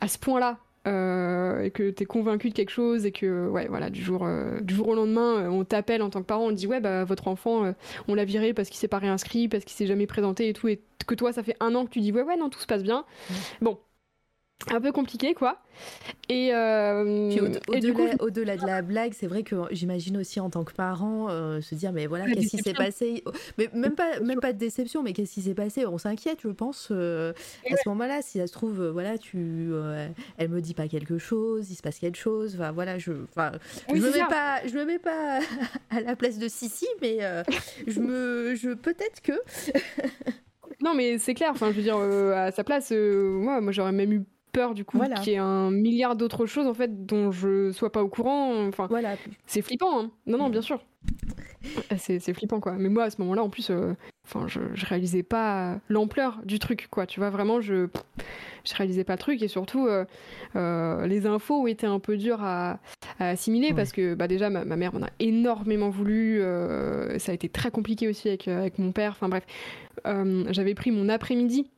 à 0.00 0.08
ce 0.08 0.18
point-là, 0.18 0.58
et 0.86 1.70
que 1.72 1.90
tu 1.90 2.02
es 2.02 2.06
convaincu 2.06 2.50
de 2.50 2.54
quelque 2.54 2.70
chose, 2.70 3.04
et 3.04 3.12
que, 3.12 3.48
ouais, 3.48 3.66
voilà, 3.68 3.90
du 3.90 4.02
jour, 4.02 4.26
du 4.62 4.74
jour 4.74 4.88
au 4.88 4.94
lendemain, 4.94 5.50
on 5.50 5.64
t'appelle 5.64 6.02
en 6.02 6.10
tant 6.10 6.20
que 6.20 6.26
parent, 6.26 6.46
on 6.46 6.50
te 6.50 6.54
dit, 6.54 6.66
ouais, 6.68 6.80
bah, 6.80 7.04
votre 7.04 7.26
enfant, 7.28 7.74
on 8.08 8.14
l'a 8.14 8.24
viré 8.24 8.54
parce 8.54 8.68
qu'il 8.68 8.78
s'est 8.78 8.88
pas 8.88 8.98
réinscrit, 8.98 9.48
parce 9.48 9.64
qu'il 9.64 9.76
s'est 9.76 9.86
jamais 9.86 10.06
présenté 10.06 10.48
et 10.48 10.52
tout, 10.52 10.68
et 10.68 10.80
que 11.06 11.14
toi, 11.14 11.32
ça 11.32 11.42
fait 11.42 11.56
un 11.60 11.74
an 11.74 11.84
que 11.84 11.90
tu 11.90 12.00
dis, 12.00 12.12
ouais, 12.12 12.22
ouais, 12.22 12.36
non, 12.36 12.48
tout 12.48 12.60
se 12.60 12.66
passe 12.66 12.82
bien. 12.84 13.04
Bon. 13.60 13.78
Un 14.70 14.80
peu 14.80 14.92
compliqué, 14.92 15.32
quoi. 15.34 15.56
Et, 16.28 16.54
euh, 16.54 17.30
au- 18.20 18.24
au-delà, 18.26 18.56
de 18.58 18.66
la 18.66 18.82
blague, 18.82 19.14
c'est 19.18 19.26
vrai 19.26 19.42
que 19.42 19.56
j'imagine 19.70 20.18
aussi 20.18 20.38
en 20.38 20.50
tant 20.50 20.64
que 20.64 20.72
parent 20.74 21.28
euh, 21.30 21.60
se 21.62 21.74
dire 21.74 21.92
mais 21.92 22.06
voilà 22.06 22.26
qu'est-ce 22.26 22.48
qui 22.48 22.58
s'est 22.58 22.74
passé? 22.74 23.24
Mais 23.56 23.70
même 23.72 23.94
pas 23.94 24.20
même 24.20 24.40
pas 24.40 24.52
de 24.52 24.58
déception 24.58 25.02
mais 25.02 25.14
qu'est-ce 25.14 25.32
qui 25.32 25.42
s'est 25.42 25.54
passé? 25.54 25.86
On 25.86 25.96
s'inquiète 25.96 26.40
je 26.42 26.48
pense 26.48 26.88
euh, 26.90 27.32
à 27.70 27.76
ce 27.76 27.88
moment-là 27.88 28.20
si 28.20 28.38
ça 28.38 28.46
se 28.46 28.52
trouve 28.52 28.88
voilà 28.88 29.16
tu 29.16 29.70
elle 30.36 30.50
me 30.50 30.60
dit 30.60 30.74
pas 30.74 30.86
quelque 30.88 31.16
chose 31.16 31.70
il 31.70 31.74
se 31.76 31.82
passe 31.82 31.98
quelque 31.98 32.18
chose 32.18 32.54
enfin 32.56 32.72
voilà 32.72 32.98
je 32.98 33.12
enfin 33.30 33.52
Oui, 33.88 33.98
je 34.00 34.06
me 34.06 34.12
mets 34.12 34.18
ça. 34.18 34.26
pas 34.26 34.66
je 34.66 34.74
me 34.76 34.84
mets 34.84 34.98
pas 34.98 35.40
à 35.90 36.00
la 36.02 36.14
place 36.16 36.38
de 36.38 36.48
Sissi 36.48 36.86
mais 37.00 37.18
je 37.86 38.00
me 38.00 38.54
je 38.54 38.74
peut-être 38.74 39.22
que 39.22 39.32
Non, 40.82 40.94
mais 40.94 41.18
c'est 41.18 41.34
clair. 41.34 41.50
Enfin, 41.52 41.70
je 41.72 41.76
veux 41.76 41.82
dire, 41.82 41.96
à 41.98 42.50
sa 42.52 42.64
place, 42.64 42.90
moi, 42.90 43.60
moi, 43.60 43.70
j'aurais 43.70 43.92
même 43.92 44.12
eu 44.14 44.22
peur 44.50 44.74
du 44.74 44.84
coup 44.84 44.96
Voilà. 44.98 45.16
qu'il 45.16 45.32
y 45.32 45.36
ait 45.36 45.38
un 45.38 45.70
milliard 45.70 46.16
d'autres 46.16 46.46
choses 46.46 46.66
en 46.66 46.74
fait 46.74 47.06
dont 47.06 47.30
je 47.30 47.70
sois 47.72 47.90
pas 47.92 48.02
au 48.02 48.08
courant. 48.08 48.66
Enfin, 48.68 48.86
voilà 48.88 49.16
c'est 49.46 49.62
flippant. 49.62 50.00
Hein. 50.00 50.10
Non, 50.26 50.38
non, 50.38 50.48
bien 50.50 50.62
sûr. 50.62 50.80
Euh, 51.92 51.96
C'est 51.98 52.18
c'est 52.20 52.34
flippant 52.34 52.60
quoi. 52.60 52.72
Mais 52.78 52.88
moi, 52.88 53.04
à 53.04 53.10
ce 53.10 53.20
moment-là, 53.22 53.42
en 53.42 53.50
plus, 53.50 53.70
euh, 53.70 53.94
enfin, 54.26 54.46
je, 54.48 54.60
je 54.74 54.86
réalisais 54.86 55.22
pas 55.22 55.78
l'ampleur 55.88 56.40
du 56.44 56.58
truc 56.58 56.88
quoi. 56.90 57.06
Tu 57.06 57.20
vois, 57.20 57.30
vraiment, 57.30 57.60
je 57.60 57.86
je 58.64 58.74
réalisais 58.74 59.04
pas 59.04 59.14
le 59.14 59.18
truc 59.18 59.42
et 59.42 59.48
surtout 59.48 59.86
euh, 59.86 60.04
euh, 60.56 61.06
les 61.06 61.26
infos 61.26 61.66
étaient 61.66 61.86
un 61.86 61.98
peu 61.98 62.16
dures 62.18 62.42
à, 62.42 62.78
à 63.18 63.28
assimiler 63.30 63.68
Ouais. 63.68 63.74
parce 63.74 63.92
que 63.92 64.14
bah 64.14 64.28
déjà 64.28 64.50
ma, 64.50 64.64
ma 64.66 64.76
mère 64.76 64.92
m'en 64.92 65.04
a 65.06 65.10
énormément 65.18 65.88
voulu. 65.88 66.40
euh, 66.42 67.18
ça 67.18 67.32
a 67.32 67.34
été 67.34 67.48
très 67.48 67.70
compliqué 67.70 68.06
aussi 68.08 68.28
avec, 68.28 68.48
avec 68.48 68.78
mon 68.78 68.92
père. 68.92 69.12
Enfin 69.12 69.28
bref, 69.28 69.44
Euh, 70.06 70.44
j'avais 70.50 70.74
pris 70.74 70.90
mon 70.90 71.08
après-midi. 71.08 71.70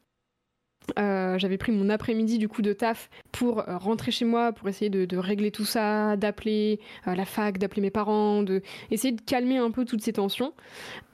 Euh, 0.99 1.39
j'avais 1.39 1.59
pris 1.59 1.72
mon 1.72 1.89
après-midi 1.89 2.39
du 2.39 2.49
coup 2.49 2.61
de 2.62 2.72
taf 2.72 3.09
pour 3.30 3.61
euh, 3.68 3.76
rentrer 3.78 4.11
chez 4.11 4.24
moi, 4.24 4.53
pour 4.53 4.68
essayer 4.68 4.91
de, 4.91 5.05
de 5.05 5.16
régler 5.16 5.51
tout 5.51 5.64
ça, 5.64 6.16
d'appeler 6.16 6.80
euh, 7.07 7.14
la 7.14 7.24
fac, 7.24 7.59
d'appeler 7.59 7.83
mes 7.83 7.91
parents, 7.91 8.43
de 8.43 8.62
essayer 8.91 9.12
de 9.12 9.20
calmer 9.20 9.59
un 9.59 9.70
peu 9.70 9.85
toutes 9.85 10.03
ces 10.03 10.12
tensions. 10.12 10.53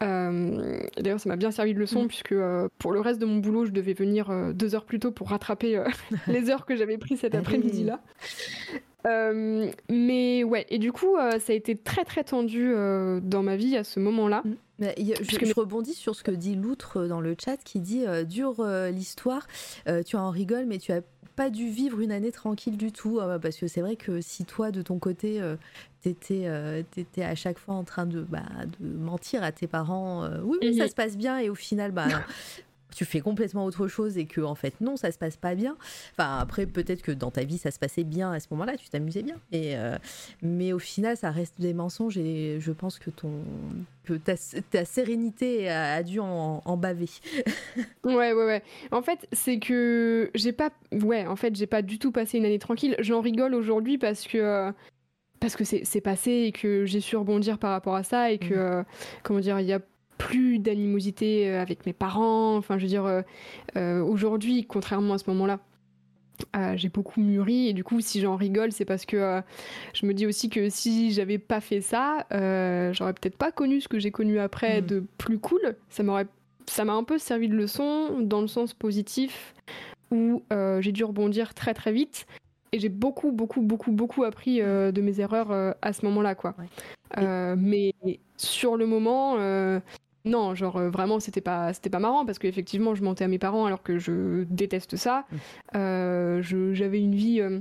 D'ailleurs, 0.01 1.21
ça 1.21 1.29
m'a 1.29 1.37
bien 1.37 1.51
servi 1.51 1.75
de 1.75 1.79
leçon 1.79 2.03
Mhm. 2.03 2.09
puisque 2.09 2.35
pour 2.79 2.93
le 2.93 3.01
reste 3.01 3.21
de 3.21 3.27
mon 3.27 3.37
boulot, 3.39 3.67
je 3.67 3.71
devais 3.73 3.93
venir 3.95 4.31
deux 4.55 4.75
heures 4.75 4.85
plus 4.85 4.99
tôt 5.01 5.11
pour 5.11 5.29
rattraper 5.31 5.83
les 6.27 6.51
heures 6.51 6.65
que 6.67 6.77
j'avais 6.77 6.99
prises 6.99 7.21
cet 7.21 7.35
Allez. 7.35 7.43
après-midi-là. 7.45 8.01
Euh, 9.07 9.71
mais 9.89 10.43
ouais, 10.45 10.67
et 10.71 10.79
du 10.79 10.93
coup, 10.93 11.17
euh, 11.17 11.39
ça 11.39 11.53
a 11.53 11.57
été 11.57 11.77
très 11.77 12.05
très 12.05 12.25
tendu 12.25 12.73
euh, 12.75 13.21
dans 13.21 13.43
ma 13.43 13.57
vie 13.57 13.77
à 13.77 13.85
ce 13.85 14.01
moment-là. 14.01 14.43
Mais 14.81 14.95
y 14.99 15.13
a- 15.15 15.17
je, 15.23 15.53
rebondis 15.55 15.95
sur 15.95 16.15
ce 16.15 16.23
que 16.23 16.31
dit 16.31 16.55
Loutre 16.57 17.07
dans 17.07 17.21
le 17.21 17.35
chat 17.43 17.57
qui 17.59 17.81
dit 17.81 18.05
dure 18.27 18.65
l'histoire, 18.93 19.47
tu 20.07 20.17
en 20.17 20.31
rigoles, 20.31 20.67
mais 20.67 20.79
tu 20.79 20.93
as 20.93 21.01
pas 21.37 21.51
dû 21.51 21.69
vivre 21.69 22.01
une 22.01 22.11
année 22.11 22.33
tranquille 22.33 22.77
du 22.77 22.91
tout. 22.93 23.19
euh, 23.21 23.39
parce 23.39 23.57
que 23.57 23.69
c'est 23.69 23.81
vrai 23.81 23.95
que 23.97 24.21
si 24.21 24.45
toi, 24.45 24.71
de 24.73 24.83
ton 24.83 24.99
côté, 24.99 25.41
t'étais 26.03 26.43
euh, 26.47 26.83
t'étais 26.91 27.23
à 27.23 27.35
chaque 27.35 27.59
fois 27.59 27.75
en 27.75 27.85
train 27.85 28.07
de, 28.07 28.23
bah, 28.23 28.43
de 28.81 28.87
mentir 28.89 29.43
à 29.43 29.53
tes 29.53 29.67
parents, 29.69 30.25
euh, 30.25 30.41
oui, 30.43 30.59
oui, 30.63 30.75
ça 30.77 30.85
Mhm. 30.85 30.91
se 30.91 30.95
passe 30.95 31.17
bien, 31.17 31.39
et 31.39 31.49
au 31.51 31.55
final, 31.57 31.91
bah, 31.93 32.07
tu 32.95 33.05
fais 33.05 33.21
complètement 33.21 33.65
autre 33.65 33.87
chose 33.89 34.17
et 34.19 34.25
que 34.27 34.41
en 34.41 34.55
fait 34.55 34.81
non 34.81 34.97
ça 34.97 35.13
se 35.13 35.19
passe 35.19 35.37
pas 35.37 35.55
bien 35.55 35.77
enfin 36.13 36.39
après 36.39 36.65
peut-être 36.67 37.03
que 37.03 37.13
dans 37.13 37.31
ta 37.31 37.45
vie 37.45 37.59
ça 37.59 37.71
se 37.71 37.79
passait 37.79 38.05
bien 38.05 38.33
à 38.33 38.41
ce 38.41 38.47
moment-là 38.53 38.77
tu 38.77 38.89
t'amusais 38.89 39.23
bien 39.23 39.37
et 39.53 39.77
euh, 39.77 39.97
mais 40.43 40.73
au 40.73 40.79
final 40.79 41.17
ça 41.17 41.31
reste 41.31 41.61
des 41.61 41.75
mensonges 41.75 42.17
et 42.19 42.59
je 42.61 42.73
pense 42.73 42.99
que 42.99 43.11
ton 43.11 43.31
que 44.05 44.15
ta, 44.15 44.35
ta 44.71 44.85
sérénité 44.87 45.69
a, 45.69 45.95
a 45.97 46.03
dû 46.03 46.19
en, 46.21 46.63
en 46.65 46.77
baver 46.79 47.11
Ouais, 48.05 48.33
ouais, 48.33 48.45
ouais. 48.47 48.63
En 48.91 49.03
fait, 49.03 49.27
c'est 49.33 49.59
que 49.59 50.31
j'ai 50.35 50.53
pas. 50.53 50.71
Ouais, 50.93 51.27
en 51.27 51.37
fait, 51.37 51.55
j'ai 51.55 51.67
pas 51.67 51.83
du 51.83 51.99
tout 51.99 52.11
passé 52.11 52.39
une 52.39 52.47
année 52.47 52.59
tranquille. 52.59 52.97
J'en 53.01 53.21
rigole 53.21 53.55
aujourd'hui 53.55 53.99
parce 53.99 54.27
que. 54.27 54.39
euh, 54.39 54.73
Parce 55.41 55.57
que 55.57 55.65
c'est 55.65 56.01
passé 56.01 56.31
et 56.47 56.53
que 56.53 56.87
j'ai 56.87 57.01
su 57.01 57.17
rebondir 57.17 57.59
par 57.59 57.71
rapport 57.71 57.95
à 57.97 58.03
ça 58.03 58.31
et 58.33 58.39
que. 58.39 58.55
Mhm. 58.55 58.61
euh, 58.61 58.83
comment 59.23 59.41
dire, 59.41 59.61
il 59.61 59.67
y 59.67 59.73
a 59.75 59.81
plus 60.19 60.59
d'animosité 60.59 61.49
euh, 61.51 61.63
avec 61.63 61.87
mes 61.87 61.93
parents. 61.95 62.57
Enfin, 62.57 62.77
je 62.79 62.83
veux 62.83 62.89
dire, 62.89 63.07
euh, 63.07 63.23
euh, 63.77 64.03
aujourd'hui, 64.03 64.67
contrairement 64.67 65.15
à 65.15 65.19
ce 65.19 65.31
moment-là. 65.31 65.61
euh, 66.57 66.77
j'ai 66.77 66.89
beaucoup 66.89 67.21
mûri 67.21 67.67
et 67.69 67.73
du 67.73 67.83
coup 67.83 68.01
si 68.01 68.21
j'en 68.21 68.37
rigole 68.37 68.71
c'est 68.71 68.85
parce 68.85 69.05
que 69.07 69.17
euh, 69.17 69.41
je 69.93 70.07
me 70.07 70.15
dis 70.15 70.25
aussi 70.25 70.49
que 70.49 70.69
si 70.71 71.11
j'avais 71.13 71.39
pas 71.39 71.61
fait 71.61 71.81
ça 71.81 72.27
euh, 72.33 72.93
j'aurais 72.93 73.13
peut-être 73.13 73.37
pas 73.37 73.51
connu 73.51 73.81
ce 73.81 73.89
que 73.89 73.99
j'ai 73.99 74.13
connu 74.13 74.39
après 74.39 74.81
Mhm. 74.81 74.87
de 74.87 75.05
plus 75.19 75.41
cool 75.41 75.75
ça 75.89 76.05
m'aurait 76.05 76.29
ça 76.67 76.85
m'a 76.85 76.93
un 76.93 77.03
peu 77.03 77.19
servi 77.19 77.49
de 77.49 77.57
leçon 77.57 78.21
dans 78.21 78.41
le 78.41 78.47
sens 78.47 78.73
positif 78.73 79.53
où 80.13 80.45
j'ai 80.79 80.93
dû 80.93 81.03
rebondir 81.03 81.55
très 81.55 81.75
très 81.75 81.91
vite 81.91 82.27
et 82.71 82.79
j'ai 82.79 82.89
beaucoup 82.89 83.33
beaucoup 83.33 83.61
beaucoup 83.63 83.91
beaucoup 83.91 84.23
appris 84.23 84.61
euh, 84.63 84.93
de 84.93 85.01
mes 85.03 85.19
erreurs 85.19 85.51
à 85.83 85.93
ce 85.93 86.05
moment-là 86.07 86.37
quoi. 86.37 86.55
Ouais. 86.59 86.67
Euh, 87.19 87.57
mais 87.59 87.95
sur 88.37 88.77
le 88.77 88.87
moment, 88.87 89.39
Non, 90.25 90.55
genre 90.55 90.77
euh, 90.77 90.91
vraiment 90.91 91.21
c'était 91.21 91.41
pas 91.41 91.73
c'était 91.73 91.91
pas 91.91 92.01
marrant 92.01 92.27
parce 92.27 92.39
qu'effectivement 92.39 92.95
je 92.95 93.03
mentais 93.03 93.25
à 93.25 93.29
mes 93.29 93.39
parents 93.39 93.65
alors 93.67 93.83
que 93.83 93.99
je 93.99 94.45
déteste 94.51 94.97
ça. 94.97 95.25
Mm. 95.31 95.37
Euh, 95.77 96.43
je- 96.43 96.75
j'avais 96.75 97.01
une 97.01 97.15
vie 97.15 97.41
euh, 97.41 97.61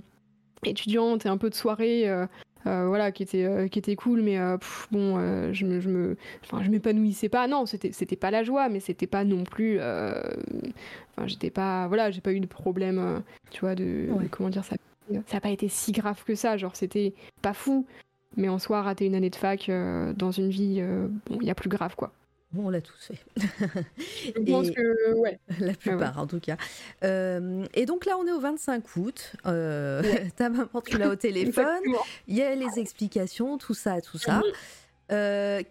étudiante 0.65 1.25
et 1.25 1.29
un 1.29 1.37
peu 1.37 1.49
de 1.49 1.55
soirée 1.55 2.09
euh, 2.09 2.25
voilà 2.65 3.11
qui 3.13 3.23
était 3.23 3.45
euh, 3.45 3.67
qui 3.69 3.79
était 3.79 3.95
cool 3.95 4.21
mais 4.23 4.37
euh, 4.39 4.57
pff, 4.57 4.87
bon 4.91 5.15
je 5.53 5.65
me 5.65 5.79
je 5.79 5.87
me 5.87 6.17
enfin 6.43 6.61
je 6.63 6.69
m'épanouissais 6.69 7.29
pas 7.29 7.47
non 7.47 7.65
c'était 7.65 7.91
c'était 7.93 8.15
pas 8.17 8.31
la 8.31 8.43
joie 8.43 8.67
mais 8.67 8.79
c'était 8.81 9.07
pas 9.07 9.23
non 9.23 9.43
plus 9.45 9.79
enfin 9.79 11.27
j'étais 11.27 11.51
pas 11.51 11.87
voilà 11.87 12.11
j'ai 12.11 12.19
pas 12.21 12.33
eu 12.33 12.39
de 12.41 12.47
problème 12.47 13.21
tu 13.51 13.61
vois 13.61 13.75
de, 13.75 14.07
Ouais. 14.11 14.23
de- 14.23 14.27
comment 14.29 14.49
dire 14.49 14.65
ça 14.65 14.75
ça 15.27 15.37
a 15.37 15.39
pas 15.39 15.49
été 15.51 15.69
si 15.69 15.91
grave 15.93 16.23
que 16.25 16.35
ça 16.35 16.57
genre 16.57 16.75
c'était 16.75 17.13
pas 17.41 17.53
fou 17.53 17.85
mais 18.35 18.49
en 18.49 18.59
soi 18.59 18.81
rater 18.81 19.05
une 19.05 19.15
année 19.15 19.29
de 19.29 19.35
fac 19.37 19.71
dans 20.17 20.31
une 20.31 20.49
vie 20.49 20.81
bon 21.27 21.37
il 21.39 21.47
y 21.47 21.51
a 21.51 21.55
plus 21.55 21.69
grave 21.69 21.95
quoi 21.95 22.11
Bon, 22.53 22.67
on 22.67 22.69
l'a 22.69 22.79
tous 22.81 22.97
fait. 23.11 23.19
je 23.97 24.51
pense 24.51 24.71
que 24.71 25.13
ouais 25.15 25.37
La 25.59 25.73
plupart, 25.73 26.17
en 26.17 26.27
tout 26.27 26.39
cas. 26.39 26.55
Euh, 27.03 27.65
et 27.73 27.85
donc 27.85 28.05
là, 28.05 28.17
on 28.17 28.25
est 28.25 28.31
au 28.31 28.39
25 28.39 28.95
août. 28.95 29.33
Euh, 29.45 30.01
ta 30.37 30.49
maman, 30.49 30.81
tu 30.85 30.97
l'as 30.97 31.09
au 31.09 31.15
téléphone. 31.15 31.81
Il 32.27 32.35
y 32.35 32.41
a 32.41 32.55
les 32.55 32.79
explications, 32.79 33.57
tout 33.57 33.73
ça, 33.73 33.99
tout 34.01 34.17
ça. 34.17 34.41
Euh, 35.11 35.61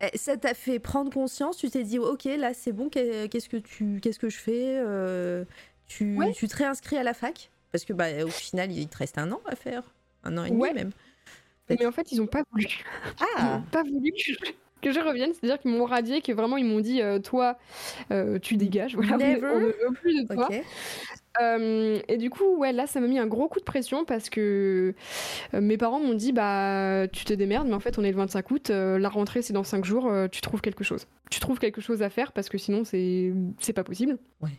eh, 0.00 0.18
ça 0.18 0.36
t'a 0.36 0.54
fait 0.54 0.78
prendre 0.80 1.12
conscience? 1.12 1.56
Tu 1.58 1.70
t'es 1.70 1.84
dit, 1.84 1.98
ok, 1.98 2.24
là, 2.24 2.54
c'est 2.54 2.72
bon. 2.72 2.88
qu'est- 2.88 3.28
Qu'est-ce 3.30 3.48
que 3.48 3.56
tu, 3.58 4.00
qu'est-ce 4.02 4.18
que 4.18 4.30
je 4.30 4.38
fais? 4.38 4.78
Euh, 4.84 5.44
Tu, 5.86 6.16
Ouais. 6.16 6.32
tu 6.32 6.46
te 6.48 6.56
réinscris 6.56 6.96
à 6.96 7.02
la 7.02 7.14
fac? 7.14 7.50
Parce 7.72 7.84
que 7.84 7.92
bah, 7.92 8.24
au 8.24 8.28
final, 8.30 8.70
il 8.72 8.86
te 8.88 8.96
reste 8.96 9.18
un 9.18 9.30
an 9.32 9.40
à 9.46 9.54
faire, 9.56 9.82
un 10.24 10.38
an 10.38 10.44
et 10.44 10.50
demi 10.50 10.60
Ouais. 10.62 10.72
même. 10.72 10.90
mais 11.68 11.84
en 11.86 11.92
fait 11.92 12.10
ils 12.12 12.20
ont 12.20 12.26
pas 12.26 12.42
voulu 12.50 12.64
ils 12.66 13.24
Ah, 13.36 13.56
ont 13.58 13.62
pas 13.70 13.82
voulu 13.84 14.10
que 14.12 14.18
je, 14.18 14.34
que 14.80 14.92
je 14.92 15.00
revienne 15.00 15.30
c'est 15.34 15.44
à 15.44 15.48
dire 15.48 15.58
qu'ils 15.58 15.70
m'ont 15.70 15.84
radié 15.84 16.20
que 16.22 16.32
vraiment 16.32 16.56
ils 16.56 16.64
m'ont 16.66 16.80
dit 16.80 17.02
euh, 17.02 17.18
toi 17.18 17.56
euh, 18.10 18.38
tu 18.38 18.56
dégages 18.56 18.94
voilà 18.96 19.14
on 19.14 19.18
ne- 19.18 19.22
Never. 19.24 19.46
on 19.54 19.60
ne 19.60 19.66
veut 19.66 19.92
plus 19.94 20.22
de 20.24 20.34
toi. 20.34 20.48
Euh, 21.40 22.00
et 22.08 22.16
du 22.16 22.28
coup, 22.28 22.56
ouais, 22.56 22.72
là, 22.72 22.88
ça 22.88 22.98
m'a 22.98 23.06
mis 23.06 23.18
un 23.20 23.26
gros 23.28 23.46
coup 23.46 23.60
de 23.60 23.64
pression 23.64 24.04
parce 24.04 24.28
que 24.28 24.94
mes 25.52 25.76
parents 25.78 26.00
m'ont 26.00 26.12
dit, 26.14 26.32
bah, 26.32 27.06
tu 27.12 27.24
te 27.24 27.32
démerdes, 27.32 27.68
mais 27.68 27.74
en 27.74 27.80
fait, 27.80 27.98
on 27.98 28.02
est 28.02 28.10
le 28.10 28.16
25 28.16 28.50
août, 28.50 28.70
la 28.70 29.08
rentrée, 29.08 29.40
c'est 29.40 29.52
dans 29.52 29.62
5 29.62 29.84
jours, 29.84 30.12
tu 30.32 30.40
trouves 30.40 30.60
quelque 30.60 30.82
chose. 30.82 31.06
Tu 31.30 31.38
trouves 31.38 31.60
quelque 31.60 31.80
chose 31.80 32.02
à 32.02 32.10
faire 32.10 32.32
parce 32.32 32.48
que 32.48 32.58
sinon, 32.58 32.82
c'est 32.84 33.32
c'est 33.60 33.72
pas 33.72 33.84
possible. 33.84 34.18
Ouais. 34.40 34.50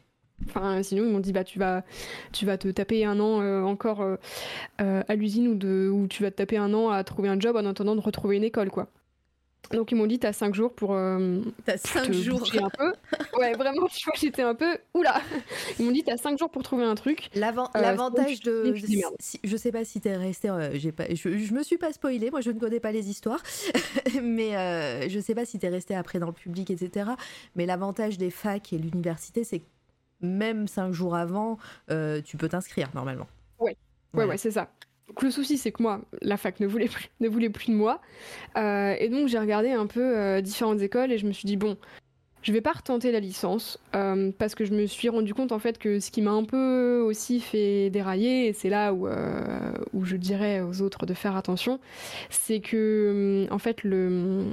Enfin, 0.48 0.82
sinon, 0.82 1.04
ils 1.04 1.12
m'ont 1.12 1.20
dit, 1.20 1.34
bah, 1.34 1.44
tu 1.44 1.60
vas, 1.60 1.84
tu 2.32 2.46
vas 2.46 2.58
te 2.58 2.70
taper 2.70 3.04
un 3.06 3.20
an 3.20 3.42
euh, 3.42 3.64
encore 3.64 4.02
euh, 4.02 4.16
à 4.80 5.16
l'usine 5.16 5.50
ou, 5.50 5.56
de, 5.56 5.90
ou 5.94 6.08
tu 6.08 6.24
vas 6.24 6.32
te 6.32 6.38
taper 6.38 6.56
un 6.58 6.74
an 6.74 6.90
à 6.90 7.04
trouver 7.04 7.28
un 7.30 7.40
job 7.40 7.58
en 7.58 7.66
attendant 7.66 7.96
de 7.98 8.02
retrouver 8.02 8.38
une 8.38 8.44
école, 8.46 8.70
quoi. 8.72 8.88
Donc, 9.72 9.92
ils 9.92 9.96
m'ont 9.96 10.08
dit, 10.08 10.20
t'as 10.20 10.34
5 10.34 10.54
jours 10.54 10.74
pour, 10.74 10.94
euh, 10.96 11.40
T'as 11.64 11.78
pour 11.78 11.88
cinq 11.92 12.08
te 12.08 12.12
jours. 12.14 12.40
bouger 12.40 12.60
un 12.62 12.70
peu. 12.70 12.94
Ouais, 13.40 13.54
vraiment, 13.54 13.88
tu 13.88 14.04
vois, 14.06 14.14
j'étais 14.20 14.42
un 14.42 14.54
peu. 14.56 14.78
Oula 14.94 15.22
Ils 15.80 15.86
m'ont 15.86 15.92
dit, 15.92 16.04
t'as 16.04 16.18
5 16.18 16.38
jours 16.38 16.50
pour 16.50 16.62
trouver 16.64 16.84
un 16.84 16.96
truc. 16.96 17.30
Euh, 17.36 17.40
L'avantage 17.40 18.42
de. 18.42 18.74
démerdes. 18.86 19.16
si- 19.20 19.40
je 19.44 19.56
sais 19.56 19.72
pas 19.72 19.86
si 19.86 20.02
t'es 20.02 20.18
resté. 20.18 20.50
euh, 20.50 20.72
j'ai 20.74 20.92
pas, 20.92 21.06
je, 21.10 21.38
je 21.38 21.54
me 21.54 21.64
suis 21.64 21.78
pas 21.78 21.94
spoilé, 21.94 22.32
moi 22.32 22.42
je 22.42 22.52
ne 22.52 22.60
connais 22.60 22.82
pas 22.82 22.92
les 22.92 23.10
histoires. 23.10 23.42
mais 24.22 24.58
euh, 24.58 25.08
je 25.08 25.20
sais 25.20 25.36
pas 25.36 25.46
si 25.46 25.58
t'es 25.60 25.70
resté 25.70 25.96
après 25.96 26.20
dans 26.20 26.28
le 26.28 26.34
public, 26.34 26.70
etc. 26.70 27.12
Mais 27.56 27.66
l'avantage 27.66 28.18
des 28.18 28.30
facs 28.32 28.74
et 28.74 28.78
l'université, 28.78 29.44
c'est 29.46 29.60
que 29.60 29.66
même 30.20 30.68
cinq 30.68 30.92
jours 30.92 31.16
avant, 31.16 31.58
euh, 31.90 32.22
tu 32.22 32.36
peux 32.36 32.50
t'inscrire 32.50 32.90
normalement. 32.94 33.28
Ouais. 33.60 33.78
Voilà. 34.14 34.28
Ouais, 34.28 34.34
ouais, 34.34 34.38
c'est 34.38 34.52
ça. 34.52 34.70
Donc, 35.12 35.24
le 35.24 35.30
souci, 35.32 35.58
c'est 35.58 35.74
que 35.74 35.84
moi, 35.84 36.00
la 36.22 36.38
fac 36.38 36.62
ne 36.62 36.68
voulait 36.68 36.88
plus, 36.88 37.10
ne 37.20 37.28
voulait 37.28 37.50
plus 37.50 37.68
de 37.68 37.76
moi. 37.76 38.00
Euh, 38.58 38.96
et 38.98 39.10
donc, 39.10 39.28
j'ai 39.28 39.38
regardé 39.38 39.70
un 39.72 39.86
peu 39.86 40.18
euh, 40.18 40.40
différentes 40.40 40.80
écoles 40.82 41.12
et 41.12 41.18
je 41.18 41.28
me 41.28 41.34
suis 41.34 41.46
dit, 41.46 41.58
bon, 41.58 41.76
je 42.44 42.54
vais 42.54 42.62
pas 42.62 42.72
retenter 42.72 43.12
la 43.12 43.20
licence 43.20 43.78
euh, 43.94 44.32
parce 44.40 44.56
que 44.56 44.64
je 44.64 44.74
me 44.74 44.86
suis 44.86 45.10
rendu 45.10 45.34
compte, 45.34 45.52
en 45.52 45.60
fait, 45.60 45.78
que 45.78 46.00
ce 46.00 46.12
qui 46.12 46.22
m'a 46.22 46.32
un 46.32 46.46
peu 46.46 47.02
aussi 47.06 47.42
fait 47.42 47.90
dérailler, 47.90 48.48
et 48.48 48.54
c'est 48.54 48.70
là 48.70 48.94
où, 48.94 49.06
où 49.92 50.06
je 50.06 50.16
dirais 50.16 50.62
aux 50.62 50.82
autres 50.82 51.06
de 51.06 51.14
faire 51.14 51.36
attention, 51.36 51.82
c'est 52.30 52.62
que, 52.62 53.48
en 53.52 53.60
fait, 53.60 53.84
le, 53.84 54.46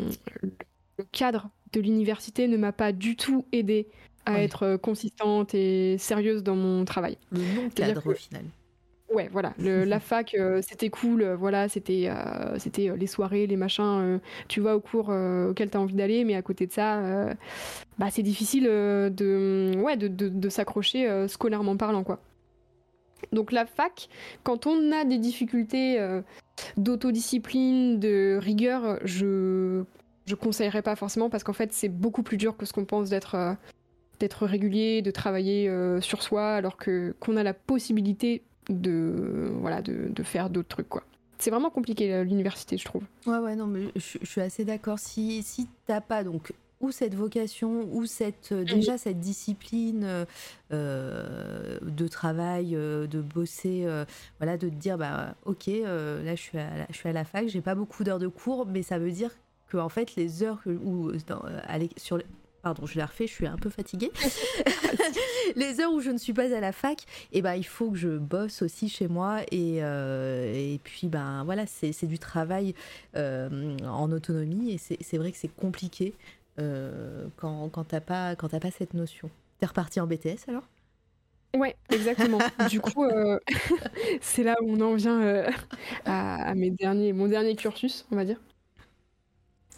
le 0.98 1.05
cadre 1.12 1.51
de 1.72 1.80
l'université 1.80 2.48
ne 2.48 2.56
m'a 2.56 2.72
pas 2.72 2.90
du 2.90 3.14
tout 3.14 3.47
aidé 3.52 3.86
à 4.26 4.32
Ouais. 4.32 4.44
être 4.44 4.76
consistante 4.76 5.55
et 5.55 5.97
sérieuse 5.98 6.43
dans 6.43 6.56
mon 6.56 6.85
travail. 6.85 7.16
Le 7.30 7.39
non-cadre 7.62 8.02
que- 8.02 8.09
au 8.10 8.14
final. 8.14 8.43
Ouais, 9.10 9.28
voilà. 9.32 9.55
Le- 9.59 9.85
la 9.85 10.01
fac, 10.01 10.35
euh, 10.35 10.60
c'était 10.66 10.90
cool. 10.90 11.22
euh, 11.22 11.36
voilà, 11.36 11.68
c'était, 11.68 12.09
euh, 12.10 12.59
c'était 12.59 12.94
les 12.97 13.06
soirées, 13.06 13.47
les 13.47 13.56
machins. 13.56 13.85
euh, 13.85 14.18
tu 14.48 14.60
vas 14.60 14.76
au 14.76 14.80
cours 14.80 15.09
auquel 15.09 15.70
tu 15.70 15.76
as 15.76 15.80
envie 15.80 15.94
d'aller, 15.94 16.24
mais 16.24 16.35
à 16.35 16.43
côté 16.43 16.66
de 16.66 16.72
ça, 16.72 17.01
bah, 17.98 18.09
c'est 18.10 18.22
difficile 18.22 18.66
euh, 18.68 19.10
de, 19.10 19.72
ouais, 19.82 19.97
de, 19.97 20.09
de- 20.09 20.28
de 20.28 20.48
s'accrocher 20.48 21.26
scolairement 21.28 21.76
parlant, 21.76 22.05
quoi. 22.05 22.20
Donc 23.32 23.51
la 23.52 23.66
fac, 23.66 24.09
quand 24.44 24.66
on 24.66 24.93
a 24.93 25.05
des 25.05 25.18
difficultés 25.18 25.98
d'autodiscipline, 26.76 27.98
de 27.98 28.39
rigueur, 28.40 28.98
je 29.05 29.82
je 30.26 30.35
conseillerais 30.35 30.82
pas 30.82 30.94
forcément 30.94 31.30
parce 31.30 31.43
qu'en 31.43 31.55
fait 31.55 31.72
c'est 31.72 31.89
beaucoup 31.89 32.22
plus 32.22 32.36
dur 32.36 32.56
que 32.56 32.66
ce 32.66 32.72
qu'on 32.74 32.85
pense 32.85 33.09
d'être 33.10 33.56
d'être 34.20 34.47
régulier, 34.47 35.02
de 35.02 35.10
travailler 35.10 35.68
euh, 35.68 36.01
sur 36.01 36.22
soi, 36.22 36.55
alors 36.55 36.76
que 36.76 37.14
qu'on 37.20 37.36
a 37.36 37.43
la 37.44 37.55
possibilité 37.55 38.43
de 38.69 39.51
voilà 39.61 39.82
de, 39.82 40.09
de 40.11 40.23
faire 40.23 40.51
d'autres 40.51 40.69
trucs 40.69 40.89
quoi. 40.89 41.03
C'est 41.39 41.51
vraiment 41.51 41.70
compliqué 41.70 42.12
euh, 42.12 42.24
l'université, 42.24 42.77
je 42.77 42.85
trouve. 42.85 43.03
Ouais, 43.27 43.39
ouais, 43.39 43.55
non, 43.55 43.66
mais 43.69 43.93
je, 43.95 44.19
je 44.20 44.27
suis 44.27 44.40
assez 44.40 44.65
d'accord. 44.65 44.99
Si, 44.99 45.43
si 45.45 45.69
t'as 45.86 46.01
pas 46.01 46.24
donc 46.24 46.53
ou 46.81 46.90
cette 46.93 47.15
vocation 47.15 47.89
ou 47.93 48.07
cette 48.07 48.51
euh, 48.53 48.65
déjà 48.65 48.99
cette 48.99 49.19
discipline 49.20 50.27
euh, 50.73 51.78
de 51.82 52.09
travail, 52.09 52.74
euh, 52.77 53.07
de 53.07 53.20
bosser, 53.20 53.82
euh, 53.85 54.05
voilà, 54.39 54.57
de 54.57 54.69
te 54.69 54.74
dire 54.74 54.99
bah 54.99 55.35
ok, 55.45 55.66
là 55.66 56.35
je 56.35 56.40
suis 56.40 56.59
à 56.59 56.78
la, 56.78 56.86
je 56.90 56.97
suis 56.97 57.09
à 57.09 57.12
la 57.12 57.24
fac, 57.24 57.49
j'ai 57.49 57.61
pas 57.61 57.74
beaucoup 57.74 58.05
d'heures 58.05 58.19
de 58.19 58.28
cours, 58.28 58.66
mais 58.66 58.82
ça 58.82 58.99
veut 58.99 59.11
dire 59.11 59.31
que 59.69 59.77
en 59.77 59.89
fait 59.89 60.15
les 60.16 60.43
heures 60.43 60.62
que, 60.62 60.70
où 60.70 61.12
dans, 61.27 61.43
à 61.66 61.78
l'é- 61.78 61.90
sur 61.97 62.19
Pardon, 62.62 62.86
je 62.86 62.98
la 62.98 63.06
refais, 63.06 63.26
je 63.26 63.32
suis 63.32 63.47
un 63.47 63.56
peu 63.56 63.70
fatiguée. 63.70 64.10
les 65.56 65.80
heures 65.80 65.93
où 65.93 66.01
je 66.01 66.10
ne 66.10 66.18
suis 66.18 66.32
pas 66.32 66.55
à 66.55 66.60
la 66.60 66.72
fac, 66.72 67.05
et 67.32 67.40
ben 67.43 67.55
il 67.55 67.64
faut 67.64 67.90
que 67.90 67.97
je 67.97 68.18
bosse 68.18 68.62
aussi 68.62 68.89
chez 68.89 69.09
moi 69.09 69.43
et, 69.52 69.82
euh, 69.82 70.52
et 70.55 70.80
puis 70.82 71.09
ben 71.09 71.44
voilà 71.44 71.66
c'est 71.66 71.93
c'est 71.93 72.06
du 72.06 72.18
travail 72.18 72.74
euh, 73.16 73.76
en 73.86 74.10
autonomie 74.12 74.72
et 74.72 74.78
c'est 74.78 74.98
c'est 75.01 75.18
vrai 75.18 75.30
que 75.32 75.39
c'est 75.39 75.55
compliqué 75.55 76.14
euh, 76.59 77.26
quand 77.36 77.68
quand 77.70 77.85
t'as 77.85 78.01
pas 78.01 78.35
pas 78.36 78.70
cette 78.70 78.94
notion. 78.94 79.30
T'es 79.60 79.66
reparti 79.66 80.01
en 80.01 80.06
BTS 80.06 80.48
alors? 80.48 80.68
Ouais, 81.56 81.76
exactement. 81.90 82.39
du 82.68 82.80
coup, 82.80 83.05
euh, 83.05 83.39
c'est 84.20 84.43
là 84.44 84.55
où 84.62 84.70
on 84.72 84.80
en 84.80 84.94
vient 84.94 85.20
euh, 85.22 85.51
à, 86.05 86.51
à 86.51 86.55
mes 86.55 86.70
derniers, 86.70 87.12
mon 87.12 87.26
dernier 87.26 87.56
cursus, 87.56 88.06
on 88.10 88.16
va 88.16 88.24
dire. 88.24 88.39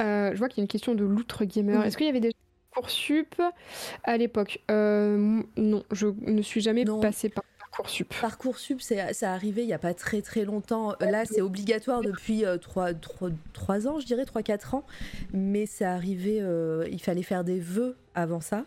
Euh, 0.00 0.30
je 0.32 0.38
vois 0.38 0.48
qu'il 0.48 0.58
y 0.58 0.60
a 0.60 0.64
une 0.64 0.68
question 0.68 0.94
de 0.94 1.04
l'outre 1.04 1.44
gamer. 1.44 1.84
Est-ce 1.84 1.96
qu'il 1.96 2.06
y 2.06 2.10
avait 2.10 2.20
déjà 2.20 2.32
Parcoursup 2.80 3.40
à 4.04 4.16
l'époque 4.16 4.60
Euh, 4.70 5.42
Non, 5.56 5.84
je 5.92 6.06
ne 6.22 6.42
suis 6.42 6.60
jamais 6.60 6.84
Non. 6.84 7.00
passée 7.00 7.28
par 7.28 7.44
Parcoursup. 7.70 8.12
Parcoursup, 8.20 8.80
c'est 8.80 9.22
arrivé 9.22 9.62
il 9.62 9.68
y 9.68 9.72
a 9.72 9.78
pas 9.78 9.94
très 9.94 10.22
très 10.22 10.44
longtemps. 10.44 10.94
Là, 11.00 11.24
c'est 11.24 11.40
obligatoire 11.40 12.00
depuis 12.00 12.44
3, 12.60 13.86
ans, 13.88 14.00
je 14.00 14.06
dirais 14.06 14.24
3-4 14.24 14.74
ans. 14.74 14.84
Mais 15.32 15.66
c'est 15.66 15.84
arrivé, 15.84 16.38
euh, 16.40 16.86
il 16.90 17.00
fallait 17.00 17.22
faire 17.22 17.44
des 17.44 17.60
vœux 17.60 17.96
avant 18.14 18.40
ça, 18.40 18.64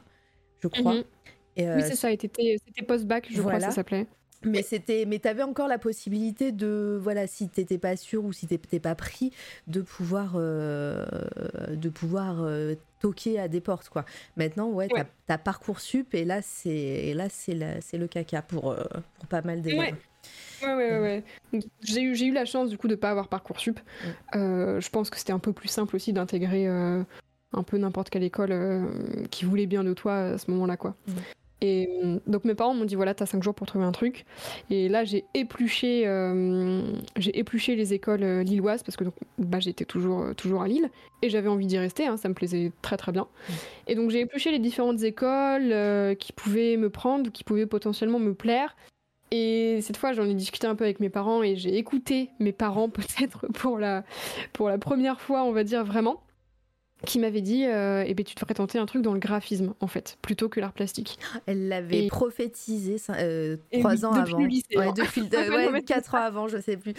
je 0.62 0.68
crois. 0.68 0.94
Mhm. 0.96 1.04
Et, 1.58 1.68
euh, 1.68 1.76
Oui, 1.76 1.84
c'est 1.86 1.96
ça, 1.96 2.10
c'était 2.12 2.86
post-bac, 2.86 3.28
je 3.30 3.34
crois 3.40 3.44
Voilà. 3.52 3.58
que 3.68 3.72
ça 3.72 3.76
s'appelait. 3.76 4.08
Mais 4.46 4.62
c'était, 4.62 5.06
mais 5.06 5.20
t'avais 5.20 5.44
encore 5.44 5.70
la 5.70 5.78
possibilité 5.78 6.52
de, 6.52 7.00
voilà, 7.02 7.28
si 7.28 7.48
t'étais 7.48 7.78
pas 7.78 7.96
sûr 7.96 8.26
ou 8.26 8.34
si 8.34 8.46
t'étais 8.46 8.80
pas 8.82 8.94
pris, 8.96 9.32
de 9.68 9.82
pouvoir, 9.82 10.34
euh, 10.36 11.06
de 11.70 11.88
pouvoir 11.90 12.44
toquer 13.04 13.38
à 13.38 13.50
des 13.50 13.60
portes, 13.60 13.90
quoi. 13.90 14.06
Maintenant, 14.38 14.70
ouais, 14.70 14.88
t'as, 14.88 15.02
Ouais. 15.02 15.08
t'as 15.28 15.38
parcoursup 15.38 16.16
et 16.16 16.24
là 16.24 16.42
c'est, 16.42 17.14
là 17.14 17.28
c'est, 17.30 17.98
le 17.98 18.08
caca 18.08 18.42
pour, 18.42 18.72
euh, 18.72 18.82
pour 19.16 19.28
pas 19.28 19.42
mal 19.42 19.62
d'élèves. 19.62 19.80
Ouais. 19.80 19.94
Ouais, 20.64 20.74
ouais, 20.74 21.00
ouais. 21.00 21.62
J'ai 21.82 22.02
eu, 22.02 22.16
j'ai 22.16 22.28
eu 22.28 22.32
la 22.32 22.46
chance 22.46 22.70
du 22.70 22.78
coup 22.78 22.88
de 22.88 22.96
pas 22.96 23.10
avoir 23.10 23.28
Parcoursup. 23.28 23.78
Euh, 24.36 24.80
je 24.80 24.90
pense 24.90 25.10
que 25.10 25.18
c'était 25.18 25.34
un 25.34 25.40
peu 25.40 25.52
plus 25.52 25.68
simple 25.68 25.98
aussi 25.98 26.14
d'intégrer 26.14 26.66
euh, 26.66 27.04
un 27.52 27.64
peu 27.64 27.78
n'importe 27.78 28.10
quelle 28.10 28.24
école 28.24 28.54
euh, 28.54 28.88
qui 29.32 29.44
voulait 29.44 29.66
bien 29.66 29.84
de 29.84 29.94
toi 29.94 30.18
à 30.18 30.38
ce 30.38 30.50
moment-là, 30.52 30.78
quoi. 30.78 30.96
Mm. 31.64 31.66
Et 31.66 31.90
euh, 32.04 32.20
donc 32.28 32.46
mes 32.46 32.56
parents 32.56 32.74
m'ont 32.74 32.86
dit 32.86 32.96
voilà, 32.96 33.14
t'as 33.14 33.26
5 33.26 33.42
jours 33.42 33.56
pour 33.56 33.68
trouver 33.68 33.86
un 33.86 33.92
truc. 33.92 34.26
Et 34.70 34.90
là, 34.90 35.04
j'ai 35.04 35.26
épluché, 35.34 36.04
euh, 36.06 36.82
j'ai 37.18 37.38
épluché 37.38 37.76
les 37.76 37.94
écoles 37.94 38.24
euh, 38.24 38.44
lilloises 38.44 38.84
parce 38.84 38.98
que 38.98 39.04
donc, 39.04 39.16
bah, 39.38 39.60
j'étais 39.60 39.86
toujours, 39.86 40.36
toujours 40.36 40.62
à 40.62 40.68
Lille 40.68 40.90
et 41.22 41.30
j'avais 41.30 41.50
envie 41.50 41.66
d'y 41.66 41.78
rester, 41.78 42.06
hein, 42.06 42.18
ça 42.18 42.30
me 42.30 42.34
plaisait 42.34 42.72
très 42.82 42.98
très 42.98 43.12
bien. 43.12 43.28
Et 43.88 43.96
donc 43.96 44.10
j'ai 44.10 44.20
épluché 44.20 44.52
les 44.52 44.60
différentes 44.60 45.02
écoles 45.04 45.72
euh, 45.72 46.16
qui 46.16 46.34
pouvaient 46.34 46.78
me 46.78 46.90
prendre, 46.90 47.32
qui 47.32 47.44
pouvaient 47.44 47.66
potentiellement 47.66 48.20
me 48.20 48.34
plaire. 48.34 48.76
Et 49.32 49.80
cette 49.82 49.98
fois, 49.98 50.14
j'en 50.14 50.26
ai 50.26 50.36
discuté 50.36 50.68
un 50.68 50.76
peu 50.76 50.84
avec 50.84 51.00
mes 51.00 51.10
parents 51.10 51.42
et 51.42 51.56
j'ai 51.56 51.78
écouté 51.78 52.30
mes 52.40 52.52
parents 52.52 52.90
peut-être 52.90 53.48
pour 53.54 53.80
la, 53.80 54.04
pour 54.52 54.70
la 54.70 54.78
première 54.78 55.20
fois, 55.22 55.44
on 55.44 55.52
va 55.52 55.64
dire 55.64 55.84
vraiment. 55.84 56.22
Qui 57.06 57.20
m'avait 57.20 57.42
dit 57.42 57.66
euh, 57.66 58.04
eh 58.06 58.14
ben, 58.14 58.24
tu 58.24 58.36
devrais 58.36 58.54
tenter 58.54 58.80
un 58.80 58.86
truc 58.86 59.02
dans 59.02 59.14
le 59.14 59.20
graphisme 59.20 59.74
en 59.82 59.88
fait 59.88 60.18
plutôt 60.22 60.50
que 60.50 60.60
l'art 60.60 60.74
plastique. 60.74 61.20
Elle 61.46 61.68
l'avait 61.68 62.08
prophétisé 62.08 62.96
euh, 63.10 63.58
trois 63.80 64.06
ans 64.06 64.14
avant. 64.14 64.40
Le 64.40 64.48
lycée, 64.48 64.78
ouais, 64.78 64.94
depuis 64.94 65.22
le 65.22 65.72
ouais, 65.72 65.82
quatre 65.82 66.16
ans 66.16 66.22
avant, 66.22 66.48
je 66.48 66.58
sais 66.60 66.78
plus. 66.78 66.94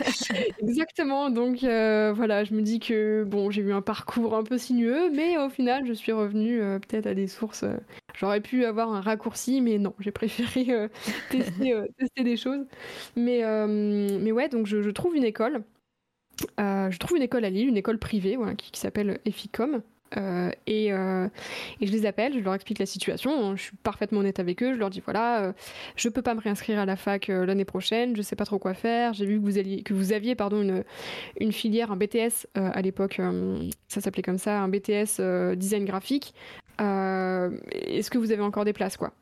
Exactement. 0.62 1.30
Donc 1.30 1.64
euh, 1.64 2.12
voilà, 2.14 2.44
je 2.44 2.54
me 2.54 2.62
dis 2.62 2.78
que 2.78 3.24
bon, 3.24 3.50
j'ai 3.50 3.62
eu 3.62 3.72
un 3.72 3.82
parcours 3.82 4.36
un 4.36 4.44
peu 4.44 4.58
sinueux, 4.58 5.10
mais 5.12 5.36
au 5.38 5.48
final, 5.48 5.86
je 5.86 5.92
suis 5.92 6.12
revenue 6.12 6.60
peut-être 6.80 7.06
à 7.06 7.14
des 7.14 7.26
sources. 7.26 7.64
J'aurais 8.14 8.40
pu 8.40 8.64
avoir 8.64 8.92
un 8.92 9.00
raccourci, 9.00 9.60
mais 9.60 9.78
non, 9.78 9.94
j'ai 9.98 10.12
préféré 10.12 10.88
tester, 11.30 11.74
tester, 11.98 12.22
des 12.22 12.36
choses. 12.36 12.64
Mais 13.16 13.42
mais 13.66 14.32
ouais, 14.32 14.48
donc 14.48 14.66
je, 14.66 14.82
je 14.82 14.90
trouve 14.90 15.16
une 15.16 15.24
école 15.24 15.42
euh, 15.52 15.58
je 16.58 16.98
trouve 16.98 17.16
une 17.16 17.22
école 17.22 17.44
à 17.44 17.50
Lille, 17.50 17.68
une 17.68 17.76
école 17.76 17.98
privée 17.98 18.36
qui, 18.56 18.78
s'appelle 18.78 19.18
EFICOM. 19.24 19.82
Euh, 20.16 20.50
et, 20.66 20.92
euh, 20.92 21.28
et, 21.80 21.86
je 21.86 21.92
les 21.92 22.06
appelle, 22.06 22.34
je 22.34 22.40
leur 22.40 22.54
explique 22.54 22.78
la 22.78 22.86
situation, 22.86 23.56
je 23.56 23.62
suis 23.62 23.76
parfaitement 23.82 24.20
honnête 24.20 24.40
avec 24.40 24.62
eux, 24.62 24.74
je 24.74 24.78
leur 24.78 24.90
dis 24.90 25.00
voilà, 25.00 25.54
je 25.96 26.08
peux 26.10 26.20
pas 26.20 26.34
me 26.34 26.40
réinscrire 26.40 26.78
à 26.78 26.84
la 26.84 26.96
fac 26.96 27.28
l'année 27.28 27.64
prochaine, 27.64 28.14
je 28.14 28.20
sais 28.20 28.36
pas 28.36 28.44
trop 28.44 28.58
quoi 28.58 28.74
faire, 28.74 29.14
j'ai 29.14 29.24
vu 29.24 29.38
que 29.38 29.44
vous, 29.44 29.58
alliez, 29.58 29.82
que 29.82 29.94
vous 29.94 30.12
aviez 30.12 30.34
pardon, 30.34 30.60
une, 30.60 30.84
une 31.40 31.52
filière, 31.52 31.92
un 31.92 31.96
BTS 31.96 32.46
à 32.54 32.82
l'époque, 32.82 33.22
ça 33.88 34.02
s'appelait 34.02 34.22
comme 34.22 34.38
ça, 34.38 34.60
un 34.60 34.68
BTS 34.68 35.56
design 35.56 35.84
graphique, 35.84 36.34
est-ce 36.78 38.10
que 38.10 38.18
vous 38.18 38.32
avez 38.32 38.42
encore 38.42 38.66
des 38.66 38.74
places 38.74 38.98
quoi? 38.98 39.12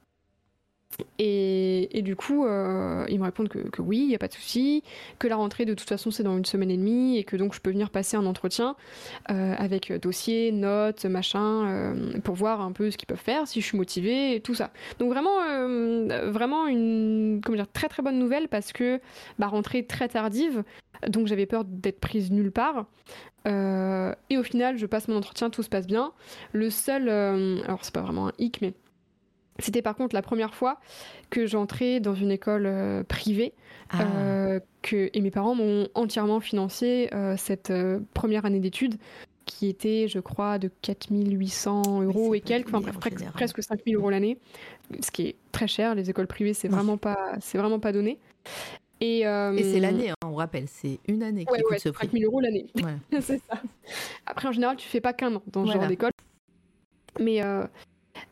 Et, 1.19 2.03
du 2.03 2.17
coup, 2.17 2.47
euh, 2.47 3.05
ils 3.09 3.19
me 3.19 3.25
répondent 3.25 3.49
que, 3.49 3.83
oui, 3.83 3.99
il 3.99 4.09
n'y 4.09 4.15
a 4.15 4.19
pas 4.19 4.29
de 4.29 4.33
souci, 4.33 4.83
que 5.19 5.29
la 5.29 5.37
rentrée 5.37 5.65
de 5.65 5.75
toute 5.75 5.89
façon 5.89 6.11
c'est 6.11 6.23
dans 6.23 6.37
une 6.37 6.45
semaine 6.45 6.71
et 6.71 6.77
demie 6.77 7.19
et 7.19 7.25
que 7.25 7.37
donc 7.37 7.55
je 7.55 7.61
peux 7.61 7.71
venir 7.71 7.91
passer 7.91 8.17
un 8.17 8.27
entretien 8.27 8.77
euh, 9.31 9.55
avec 9.59 9.93
dossier, 10.01 10.53
notes, 10.53 11.05
machin, 11.05 11.67
euh, 11.69 12.21
pour 12.21 12.35
voir 12.35 12.61
un 12.61 12.73
peu 12.73 12.91
ce 12.91 12.97
qu'ils 12.97 13.07
peuvent 13.07 13.19
faire, 13.19 13.47
si 13.47 13.61
je 13.61 13.67
suis 13.67 13.77
motivée, 13.77 14.41
tout 14.43 14.55
ça. 14.55 14.71
Donc 14.99 15.11
vraiment, 15.11 15.31
vraiment 16.31 16.67
une 16.67 17.41
comment 17.45 17.57
dire, 17.57 17.71
très 17.73 17.89
très 17.89 18.03
bonne 18.03 18.19
nouvelle 18.19 18.49
parce 18.49 18.73
que 18.73 19.01
bah, 19.39 19.47
rentrée 19.47 19.85
très 19.85 20.09
tardive, 20.09 20.65
donc 21.09 21.27
j'avais 21.27 21.47
peur 21.47 21.65
d'être 21.65 22.01
prise 22.01 22.31
nulle 22.31 22.53
part. 22.53 22.87
et 23.47 24.37
au 24.37 24.43
final, 24.43 24.79
je 24.79 24.87
passe 24.87 25.09
mon 25.09 25.17
entretien, 25.17 25.51
tout 25.51 25.63
se 25.63 25.69
passe 25.69 25.87
bien. 25.87 26.13
Le 26.53 26.71
seul, 26.71 27.09
alors 27.09 27.81
c'est 27.85 27.95
pas 27.95 28.03
vraiment 28.03 28.29
un 28.29 28.33
hic, 28.39 28.61
mais 28.63 28.73
c'était 29.61 29.83
par 29.83 29.95
contre 29.95 30.15
la 30.15 30.23
première 30.23 30.55
fois 30.55 30.79
que 31.31 31.47
j'entrais 31.47 32.01
dans 32.01 32.15
une 32.15 32.31
école 32.31 32.67
euh, 32.67 33.03
privée 33.05 33.53
ah. 33.91 34.03
euh, 34.03 34.61
que, 34.83 35.11
et 35.13 35.21
mes 35.21 35.31
parents 35.31 35.55
m'ont 35.55 35.89
entièrement 35.95 36.41
financé 36.41 37.09
euh, 37.13 37.35
cette 37.37 37.73
première 38.15 38.45
année 38.45 38.61
d'études 38.61 38.97
qui 39.47 39.69
était, 39.69 40.07
je 40.07 40.21
crois, 40.21 40.59
de 40.59 40.71
4800 40.83 42.03
euros 42.03 42.35
et 42.35 42.41
quelques, 42.41 42.73
enfin 42.73 42.93
presque 43.33 43.63
5000 43.63 43.97
euros 43.97 44.11
l'année, 44.11 44.39
ce 45.01 45.11
qui 45.11 45.23
est 45.23 45.37
très 45.51 45.67
cher. 45.67 45.97
Les 45.97 46.09
écoles 46.09 46.29
privées, 46.29 46.55
c'est 46.55 46.69
vraiment 46.69 46.97
pas, 46.97 47.33
c'est 47.41 47.59
vraiment 47.59 47.81
pas 47.81 47.91
donné. 47.91 48.21
Et, 49.01 49.23
c'est 49.25 49.81
l'année, 49.81 50.11
hein, 50.11 50.15
on 50.25 50.35
rappelle, 50.35 50.67
c'est 50.69 51.01
une 51.09 51.25
année 51.25 51.47
qui 51.47 51.63
coûte 51.63 51.79
ce 51.81 51.89
prix. 51.89 52.07
5000 52.07 52.25
euros 52.27 52.41
l'année, 52.41 52.67
c'est 53.21 53.41
ça. 53.51 53.61
Après, 54.27 54.47
en 54.47 54.53
général, 54.53 54.77
tu 54.77 54.87
fais 54.87 55.01
pas 55.01 55.15
qu'un 55.15 55.35
an 55.35 55.43
dans 55.49 55.67
ce 55.67 55.73
genre 55.73 55.89
d'école. 55.89 56.13
Mais, 57.19 57.41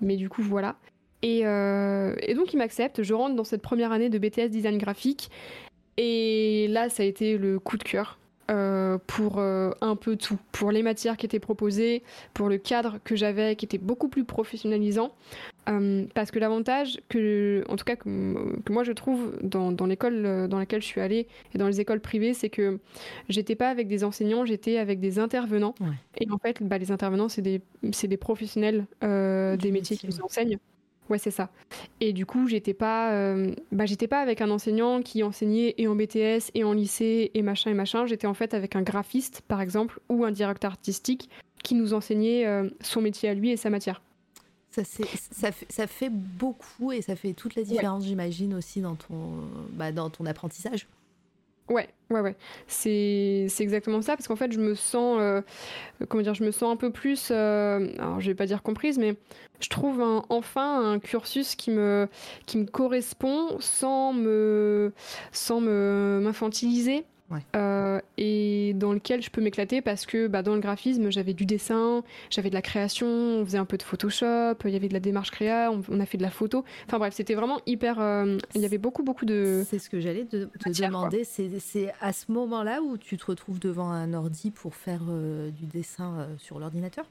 mais 0.00 0.14
du 0.14 0.28
coup, 0.28 0.42
voilà. 0.42 0.76
Euh, 1.24 2.15
et, 2.20 2.35
donc, 2.35 2.53
il 2.53 2.59
m'accepte. 2.59 3.03
Je 3.03 3.15
rentre 3.15 3.35
dans 3.35 3.45
cette 3.45 3.62
première 3.62 3.93
année 3.93 4.11
de 4.11 4.19
BTS 4.19 4.49
design 4.49 4.78
graphique. 4.78 5.31
Et 5.97 6.69
là, 6.69 6.89
ça 6.89 7.03
a 7.03 7.07
été 7.07 7.39
le 7.39 7.59
coup 7.59 7.77
de 7.77 7.82
cœur. 7.82 8.19
Euh, 8.51 8.97
pour 9.07 9.40
euh, 9.40 9.73
un 9.82 9.95
peu 9.95 10.16
tout, 10.16 10.39
pour 10.53 10.73
les 10.73 10.82
matières 10.82 11.19
qui 11.19 11.27
étaient 11.27 11.39
proposées, 11.39 12.03
pour 12.32 12.49
le 12.49 12.57
cadre 12.57 12.97
que 13.05 13.15
j'avais 13.15 13.57
qui 13.57 13.66
était 13.66 13.77
beaucoup 13.77 14.09
plus 14.09 14.24
professionnalisant. 14.24 15.12
parce 16.15 16.31
que 16.31 16.39
l'avantage 16.39 16.99
que, 17.11 17.62
en 17.69 17.77
tout 17.77 17.85
cas, 17.85 17.97
que, 17.97 18.09
moi 18.70 18.85
je 18.85 18.93
trouve 18.93 19.36
dans, 19.43 19.70
l'école 19.85 20.49
dans 20.49 20.59
laquelle 20.59 20.81
je 20.81 20.86
suis 20.86 21.03
allée 21.03 21.27
et 21.55 21.59
dans 21.59 21.66
les 21.66 21.78
écoles 21.82 22.01
privées, 22.01 22.32
c'est 22.32 22.49
que 22.49 22.78
j'étais 23.28 23.55
pas 23.55 23.69
avec 23.69 23.86
des 23.86 24.03
enseignants, 24.03 24.47
j'étais 24.47 24.78
avec 24.78 24.99
des 24.99 25.19
intervenants. 25.19 25.74
Et 26.16 26.27
en 26.31 26.39
fait, 26.39 26.62
bah, 26.62 26.78
les 26.78 26.90
intervenants, 26.90 27.28
c'est 27.28 27.43
des, 27.43 27.61
des, 27.82 28.16
professionnels 28.16 28.86
des 29.03 29.70
métiers 29.70 29.99
qui 29.99 30.07
nous 30.07 30.23
enseignent. 30.23 30.59
Ouais, 31.10 31.18
c'est 31.18 31.30
ça. 31.30 31.48
Et 32.01 32.12
du 32.12 32.26
coup, 32.26 32.48
j'étais 32.48 32.74
pas, 32.74 33.12
euh, 33.12 33.55
bah, 33.72 33.86
j'étais 33.86 34.09
pas 34.09 34.20
avec 34.20 34.40
un 34.40 34.51
enseignant 34.51 35.01
qui 35.01 35.22
enseignait 35.22 35.74
et 35.78 35.89
en 35.89 35.97
BTS 35.97 36.51
et 36.55 36.64
en 36.64 36.72
lycée 36.72 37.30
et 37.35 37.43
machin 37.43 37.70
et 37.70 37.74
machin. 37.74 38.06
J'étais 38.06 38.26
en 38.26 38.35
fait 38.35 38.52
avec 38.52 38.76
un 38.76 38.82
graphiste, 38.82 39.43
par 39.48 39.60
exemple, 39.60 40.01
ou 40.09 40.24
un 40.24 40.30
directeur 40.30 40.72
artistique 40.72 41.30
qui 41.62 41.74
nous 41.74 41.94
enseignait 41.94 42.47
euh, 42.47 42.68
son 42.80 43.01
métier 43.01 43.28
à 43.28 43.35
lui 43.35 43.51
et 43.51 43.56
sa 43.56 43.70
matière. 43.70 44.02
Ça, 44.70 44.85
ça, 44.85 45.51
fait, 45.51 45.66
ça 45.70 45.86
fait 45.86 46.10
beaucoup 46.10 46.93
et 46.93 47.01
ça 47.01 47.16
fait 47.16 47.32
toute 47.32 47.55
la 47.55 47.62
différence, 47.62 48.05
j'imagine, 48.05 48.55
aussi 48.55 48.82
dans 48.82 48.94
ton, 48.97 49.16
bah, 49.72 49.93
dans 49.93 50.10
ton 50.10 50.26
apprentissage. 50.26 50.86
Ouais, 51.69 51.89
ouais, 52.11 52.20
ouais. 52.20 52.36
C'est, 52.66 53.47
exactement 53.59 54.01
ça, 54.01 54.16
parce 54.16 54.27
qu'en 54.27 54.36
fait, 54.36 54.53
je 54.53 54.59
me 54.59 54.74
sens, 54.74 55.19
euh, 55.20 55.43
comment 56.09 56.23
dire, 56.23 56.35
je 56.35 56.45
me 56.45 56.51
sens 56.51 56.73
un 56.73 56.77
peu 56.77 56.90
plus, 56.90 57.28
euh, 57.31 57.89
alors 57.99 58.20
je 58.20 58.27
vais 58.28 58.35
pas 58.35 58.47
dire 58.47 58.62
comprise, 58.62 58.99
mais 58.99 59.16
je 59.61 59.69
trouve 59.69 60.03
enfin 60.31 60.93
un 60.93 60.99
cursus 60.99 61.55
qui 61.57 61.70
me, 61.70 62.09
qui 62.47 62.59
me 62.59 62.65
correspond 62.65 63.59
sans 63.61 64.12
me, 64.15 64.93
sans 65.32 65.61
me 65.61 66.20
m'infantiliser. 66.23 67.05
Euh, 67.56 68.00
et 68.16 68.72
dans 68.74 68.92
lequel 68.92 69.22
je 69.22 69.30
peux 69.30 69.40
m'éclater 69.40 69.82
parce 69.82 70.06
que 70.06 70.26
bah, 70.26 70.42
dans 70.42 70.55
le 70.55 70.60
graphisme, 70.60 71.10
j'avais 71.10 71.34
du 71.34 71.46
dessin, 71.46 72.02
j'avais 72.30 72.48
de 72.48 72.55
la 72.55 72.62
création, 72.62 73.06
on 73.06 73.44
faisait 73.44 73.59
un 73.59 73.64
peu 73.64 73.76
de 73.76 73.82
Photoshop, 73.82 74.55
il 74.64 74.70
y 74.70 74.76
avait 74.76 74.88
de 74.88 74.94
la 74.94 75.00
démarche 75.00 75.30
créa, 75.30 75.70
on, 75.70 76.00
a 76.00 76.06
fait 76.06 76.18
de 76.18 76.22
la 76.22 76.30
photo. 76.30 76.64
Enfin 76.86 76.98
bref, 76.98 77.14
c'était 77.14 77.34
vraiment 77.34 77.60
hyper. 77.66 78.00
Euh, 78.00 78.38
il 78.55 78.60
y 78.60 78.64
avait 78.64 78.78
beaucoup, 78.78 79.02
beaucoup 79.02 79.26
de. 79.26 79.64
C'est 79.68 79.78
ce 79.78 79.90
que 79.90 80.00
j'allais 80.00 80.24
te, 80.24 80.48
demander. 80.82 81.24
C'est 81.24 81.92
à 82.00 82.12
ce 82.12 82.30
moment-là 82.32 82.80
où 82.82 82.96
tu 82.96 83.16
te 83.16 83.26
retrouves 83.26 83.59
devant 83.59 83.90
un 83.90 84.14
ordi 84.14 84.50
pour 84.50 84.74
faire 84.74 85.02
euh, 85.09 85.50
du 85.50 85.66
dessin 85.66 86.28
sur 86.38 86.59
l'ordinateur? 86.59 87.05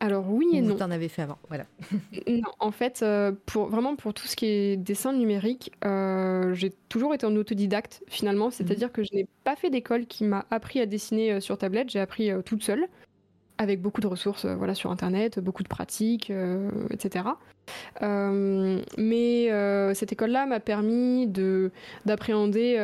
Alors 0.00 0.24
oui 0.30 0.48
et 0.54 0.62
non. 0.62 0.76
Tu 0.76 0.82
en 0.82 0.90
avais 0.90 1.08
fait 1.08 1.20
avant, 1.20 1.36
voilà. 1.48 1.66
non, 2.26 2.50
en 2.58 2.70
fait, 2.70 3.00
euh, 3.02 3.32
pour, 3.44 3.68
vraiment 3.68 3.96
pour 3.96 4.14
tout 4.14 4.26
ce 4.26 4.34
qui 4.34 4.46
est 4.46 4.76
dessin 4.78 5.12
numérique, 5.12 5.72
euh, 5.84 6.54
j'ai 6.54 6.72
toujours 6.88 7.12
été 7.12 7.26
en 7.26 7.36
autodidacte 7.36 8.02
finalement, 8.08 8.50
c'est-à-dire 8.50 8.88
mhm. 8.88 8.92
que 8.92 9.04
je 9.04 9.10
n'ai 9.12 9.26
pas 9.44 9.56
fait 9.56 9.68
d'école 9.68 10.06
qui 10.06 10.24
m'a 10.24 10.46
appris 10.50 10.80
à 10.80 10.86
dessiner 10.86 11.32
euh, 11.32 11.40
sur 11.40 11.58
tablette, 11.58 11.90
j'ai 11.90 12.00
appris 12.00 12.30
toute 12.46 12.64
seule, 12.64 12.86
avec 13.58 13.82
beaucoup 13.82 14.00
de 14.00 14.06
ressources 14.06 14.46
voilà, 14.46 14.74
sur 14.74 14.90
Internet, 14.90 15.38
beaucoup 15.38 15.62
de 15.62 15.68
pratiques, 15.68 16.32
etc. 16.88 17.26
mais 18.00 19.94
cette 19.94 20.12
école-là 20.12 20.46
m'a 20.46 20.60
permis 20.60 21.26
d'appréhender 22.06 22.76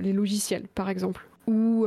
les 0.00 0.12
logiciels, 0.12 0.68
par 0.76 0.88
exemple, 0.90 1.26
ou 1.48 1.86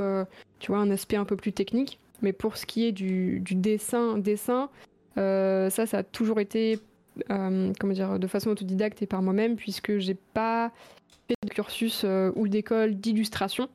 tu 0.60 0.72
vois, 0.72 0.81
un 0.81 0.91
aspect 0.91 1.15
un 1.15 1.23
peu 1.23 1.38
plus 1.38 1.53
technique. 1.53 1.98
Mais 2.21 2.33
pour 2.33 2.57
ce 2.57 2.65
qui 2.65 2.85
est 2.85 2.91
du, 2.91 3.41
dessin, 3.51 4.17
dessin 4.17 4.69
euh, 5.17 5.69
ça, 5.69 5.85
ça 5.85 5.99
a 5.99 6.03
toujours 6.03 6.39
été 6.39 6.79
euh, 7.29 7.73
comment 7.79 7.93
dire, 7.93 8.19
de 8.19 8.27
façon 8.27 8.49
autodidacte 8.49 9.01
et 9.01 9.07
par 9.07 9.21
moi-même, 9.21 9.55
puisque 9.55 9.97
j'ai 9.97 10.15
pas 10.15 10.71
fait 11.27 11.35
de 11.43 11.49
cursus 11.49 12.03
euh, 12.05 12.31
ou 12.35 12.47
d'école 12.47 12.95
d'illustration, 12.95 13.69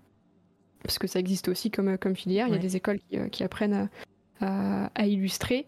parce 0.82 0.98
que 0.98 1.06
ça 1.06 1.18
existe 1.18 1.48
aussi 1.48 1.70
comme, 1.70 1.98
comme 1.98 2.16
filière. 2.16 2.48
Il 2.48 2.54
y 2.54 2.56
a 2.56 2.60
des 2.60 2.76
écoles 2.76 2.98
qui, 3.30 3.42
apprennent 3.42 3.88
à, 4.40 4.90
à 4.94 5.06
illustrer. 5.06 5.66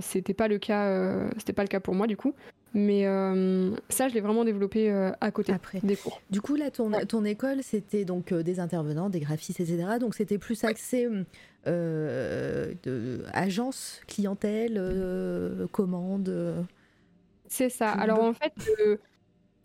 c'était 0.00 0.34
pas 0.34 0.48
le 0.48 0.58
cas, 0.58 1.28
c'était 1.38 1.52
pas 1.52 1.62
le 1.62 1.68
cas 1.68 1.80
pour 1.80 1.94
moi 1.94 2.06
du 2.06 2.16
coup. 2.16 2.34
Mais 2.74 3.06
euh, 3.06 3.74
ça, 3.90 4.08
je 4.08 4.14
l'ai 4.14 4.20
vraiment 4.20 4.44
développé 4.44 4.90
euh, 4.90 5.10
à 5.20 5.30
côté 5.30 5.52
Après. 5.52 5.80
des 5.82 5.96
cours. 5.96 6.20
Du 6.30 6.40
coup, 6.40 6.56
là, 6.56 6.70
ton, 6.70 6.90
ton 7.06 7.24
école, 7.24 7.62
c'était 7.62 8.04
donc 8.04 8.32
euh, 8.32 8.42
des 8.42 8.60
intervenants, 8.60 9.10
des 9.10 9.20
graphistes, 9.20 9.60
etc. 9.60 9.98
Donc, 10.00 10.14
c'était 10.14 10.38
plus 10.38 10.64
axé 10.64 11.06
de 11.66 13.24
agence, 13.32 14.00
clientèle, 14.06 14.80
commande. 15.72 16.66
C'est 17.46 17.68
ça. 17.70 17.90
Alors, 17.90 18.22
en 18.22 18.32
fait, 18.32 18.52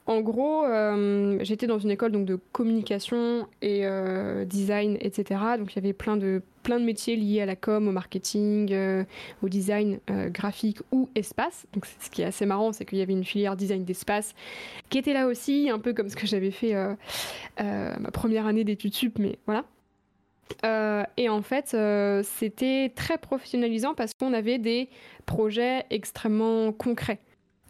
en 0.07 0.21
gros, 0.21 0.63
euh, 0.63 1.37
j'étais 1.41 1.67
dans 1.67 1.79
une 1.79 1.91
école 1.91 2.13
donc, 2.13 2.25
de 2.25 2.39
communication 2.53 3.45
et 3.61 3.85
euh, 3.85 4.45
design, 4.45 4.97
etc. 5.01 5.41
Donc 5.59 5.73
il 5.73 5.75
y 5.75 5.79
avait 5.79 5.91
plein 5.91 6.15
de, 6.15 6.41
plein 6.63 6.79
de 6.79 6.85
métiers 6.85 7.17
liés 7.17 7.41
à 7.41 7.45
la 7.45 7.57
com, 7.57 7.89
au 7.89 7.91
marketing, 7.91 8.71
euh, 8.71 9.03
au 9.43 9.49
design 9.49 9.99
graphique 10.29 10.79
ou 10.93 11.09
espace. 11.15 11.67
Donc 11.73 11.85
ce 11.85 12.09
qui 12.09 12.21
est 12.21 12.25
assez 12.25 12.45
marrant, 12.45 12.71
c'est 12.71 12.85
qu'il 12.85 12.99
y 12.99 13.01
avait 13.01 13.11
une 13.11 13.25
filière 13.25 13.57
design 13.57 13.83
d'espace 13.83 14.33
qui 14.89 14.97
était 14.97 15.13
là 15.13 15.27
aussi, 15.27 15.69
un 15.69 15.79
peu 15.79 15.93
comme 15.93 16.07
ce 16.07 16.15
que 16.15 16.25
j'avais 16.25 16.51
fait 16.51 16.73
ma 17.59 18.11
première 18.13 18.47
année 18.47 18.63
d'études 18.63 18.93
sup, 18.93 19.19
mais 19.19 19.37
voilà. 19.45 19.65
Et 20.63 21.29
en 21.29 21.41
fait, 21.41 21.75
c'était 22.23 22.91
très 22.95 23.17
professionnalisant 23.17 23.93
parce 23.93 24.11
qu'on 24.13 24.33
avait 24.33 24.57
des 24.57 24.89
projets 25.25 25.85
extrêmement 25.89 26.71
concrets. 26.71 27.19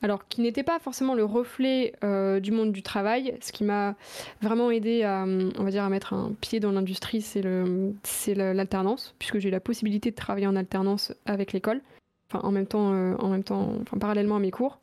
alors 0.02 0.28
qui 0.28 0.41
n'était 0.41 0.64
pas 0.64 0.80
forcément 0.80 1.16
le 1.16 1.26
reflet 1.26 1.94
du 2.41 2.52
monde 2.52 2.72
du 2.72 2.84
travail. 2.84 3.36
Ce 3.41 3.52
qui 3.52 3.64
m'a 3.64 3.95
vraiment 4.41 4.72
aidé 4.72 5.04
à, 5.04 5.26
on 5.26 5.64
va 5.64 5.72
dire, 5.72 5.84
à 5.84 5.90
mettre 5.90 6.14
un 6.14 6.34
pied 6.40 6.60
dans 6.60 6.72
l'industrie, 6.72 7.22
c'est 7.22 8.36
l'alternance, 8.36 9.16
puisque 9.20 9.40
j'ai 9.40 9.49
eu 9.49 9.52
la 9.52 9.60
possibilité 9.60 10.12
de 10.12 10.16
travailler 10.16 10.48
en 10.48 10.56
alternance 10.56 11.14
avec 11.26 11.54
l'école, 11.54 11.82
enfin 12.30 12.45
en 12.48 12.52
même 12.52 12.68
temps, 12.68 12.91
en 13.18 13.30
même 13.30 13.44
temps, 13.44 13.74
enfin 13.82 13.98
parallèlement 13.98 14.36
à 14.36 14.40
mes 14.40 14.52
cours. 14.52 14.80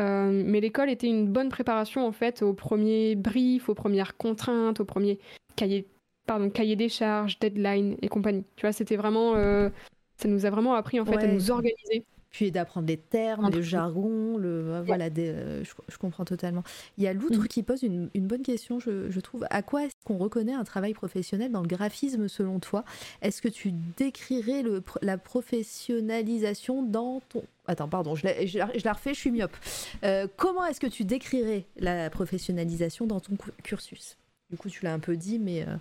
Euh, 0.00 0.42
mais 0.44 0.60
l'école 0.60 0.90
était 0.90 1.06
une 1.06 1.28
bonne 1.28 1.48
préparation 1.48 2.06
en 2.06 2.12
fait 2.12 2.42
aux 2.42 2.52
premiers 2.52 3.14
briefs, 3.14 3.68
aux 3.68 3.74
premières 3.74 4.16
contraintes, 4.16 4.80
aux 4.80 4.84
premiers 4.84 5.18
cahiers, 5.56 5.86
pardon, 6.26 6.50
cahiers 6.50 6.76
des 6.76 6.88
charges, 6.88 7.38
deadlines 7.38 7.96
et 8.02 8.08
compagnie. 8.08 8.44
Tu 8.56 8.62
vois, 8.62 8.72
c'était 8.72 8.96
vraiment, 8.96 9.34
euh, 9.36 9.70
ça 10.16 10.28
nous 10.28 10.46
a 10.46 10.50
vraiment 10.50 10.74
appris 10.74 11.00
en 11.00 11.04
fait 11.04 11.16
à 11.16 11.26
nous 11.26 11.50
organiser 11.50 12.04
puis 12.32 12.50
d'apprendre 12.50 12.88
les 12.88 12.96
termes, 12.96 13.50
le 13.50 13.60
jargon, 13.60 14.38
le 14.38 14.80
voilà, 14.84 15.08
euh, 15.18 15.62
je, 15.62 15.98
comprends 15.98 16.24
totalement. 16.24 16.64
Il 16.96 17.04
y 17.04 17.06
a 17.06 17.12
l'outre 17.12 17.42
mm. 17.42 17.46
qui 17.46 17.62
pose 17.62 17.82
une, 17.82 18.08
bonne 18.14 18.42
question, 18.42 18.80
je, 18.80 19.20
trouve. 19.20 19.46
À 19.50 19.62
quoi 19.62 19.84
est-ce 19.84 19.92
qu'on 20.04 20.16
reconnaît 20.16 20.54
un 20.54 20.64
travail 20.64 20.94
professionnel 20.94 21.52
dans 21.52 21.60
le 21.60 21.68
graphisme 21.68 22.28
selon 22.28 22.58
toi? 22.58 22.84
Est-ce 23.20 23.42
que 23.42 23.48
tu 23.48 23.72
décrirais 23.98 24.62
le, 24.62 24.82
la 25.02 25.18
professionnalisation 25.18 26.82
dans 26.82 27.20
ton 27.28 27.44
Attends, 27.66 27.88
pardon, 27.88 28.14
je 28.16 28.24
la, 28.24 28.46
je 28.46 28.84
la 28.84 28.92
refais, 28.92 29.14
je 29.14 29.20
suis 29.20 29.30
myope. 29.30 29.56
Euh, 30.02 30.26
comment 30.36 30.64
est-ce 30.64 30.80
que 30.80 30.86
tu 30.86 31.04
décrirais 31.04 31.66
la 31.76 32.08
professionnalisation 32.10 33.06
dans 33.06 33.20
ton 33.20 33.36
cursus? 33.62 34.16
Du 34.50 34.56
coup, 34.56 34.68
tu 34.68 34.84
l'as 34.84 34.94
un 34.94 34.98
peu 34.98 35.16
dit, 35.16 35.38
mais 35.38 35.62
euh, 35.62 35.76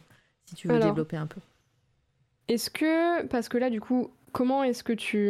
si 0.52 0.56
tu 0.56 0.68
veux 0.68 0.80
développer 0.80 1.16
un 1.16 1.28
peu. 1.28 1.40
Est-ce 2.50 2.70
que, 2.70 3.26
parce 3.28 3.48
que 3.48 3.58
là, 3.58 3.70
du 3.70 3.80
coup, 3.80 4.12
comment 4.34 4.64
est-ce 4.64 4.84
que 4.84 4.92
tu. 4.92 5.30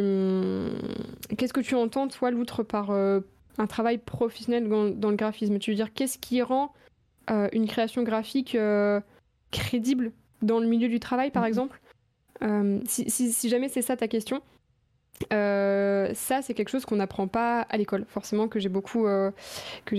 Qu'est-ce 1.36 1.52
que 1.52 1.60
tu 1.60 1.76
entends, 1.76 2.08
toi, 2.08 2.32
l'outre 2.32 2.64
par 2.64 2.90
euh, 2.90 3.20
un 3.58 3.68
travail 3.68 3.98
professionnel 3.98 4.68
dans, 4.68 5.10
le 5.10 5.16
graphisme? 5.16 5.58
Tu 5.58 5.70
veux 5.70 5.76
dire, 5.76 5.92
qu'est-ce 5.92 6.18
qui 6.18 6.42
rend 6.42 6.72
euh, 7.30 7.48
une 7.52 7.68
création 7.68 8.02
graphique 8.02 8.56
euh, 8.56 9.00
crédible 9.52 10.10
dans 10.42 10.58
le 10.58 10.66
milieu 10.66 10.88
du 10.88 10.98
travail, 10.98 11.30
par 11.30 11.44
mhm. 11.44 11.48
exemple? 11.48 11.80
Si, 12.88 13.48
jamais 13.48 13.68
c'est 13.68 13.82
ça 13.82 13.96
ta 13.96 14.08
question, 14.08 14.42
euh, 15.32 16.10
ça, 16.14 16.42
c'est 16.42 16.54
quelque 16.54 16.68
chose 16.68 16.84
qu'on 16.84 16.96
n'apprend 16.96 17.28
pas 17.28 17.62
à 17.62 17.76
l'école, 17.76 18.04
forcément, 18.08 18.48
que 18.48 18.58
j'ai 18.58 18.68
beaucoup, 18.68 19.06
euh, 19.06 19.30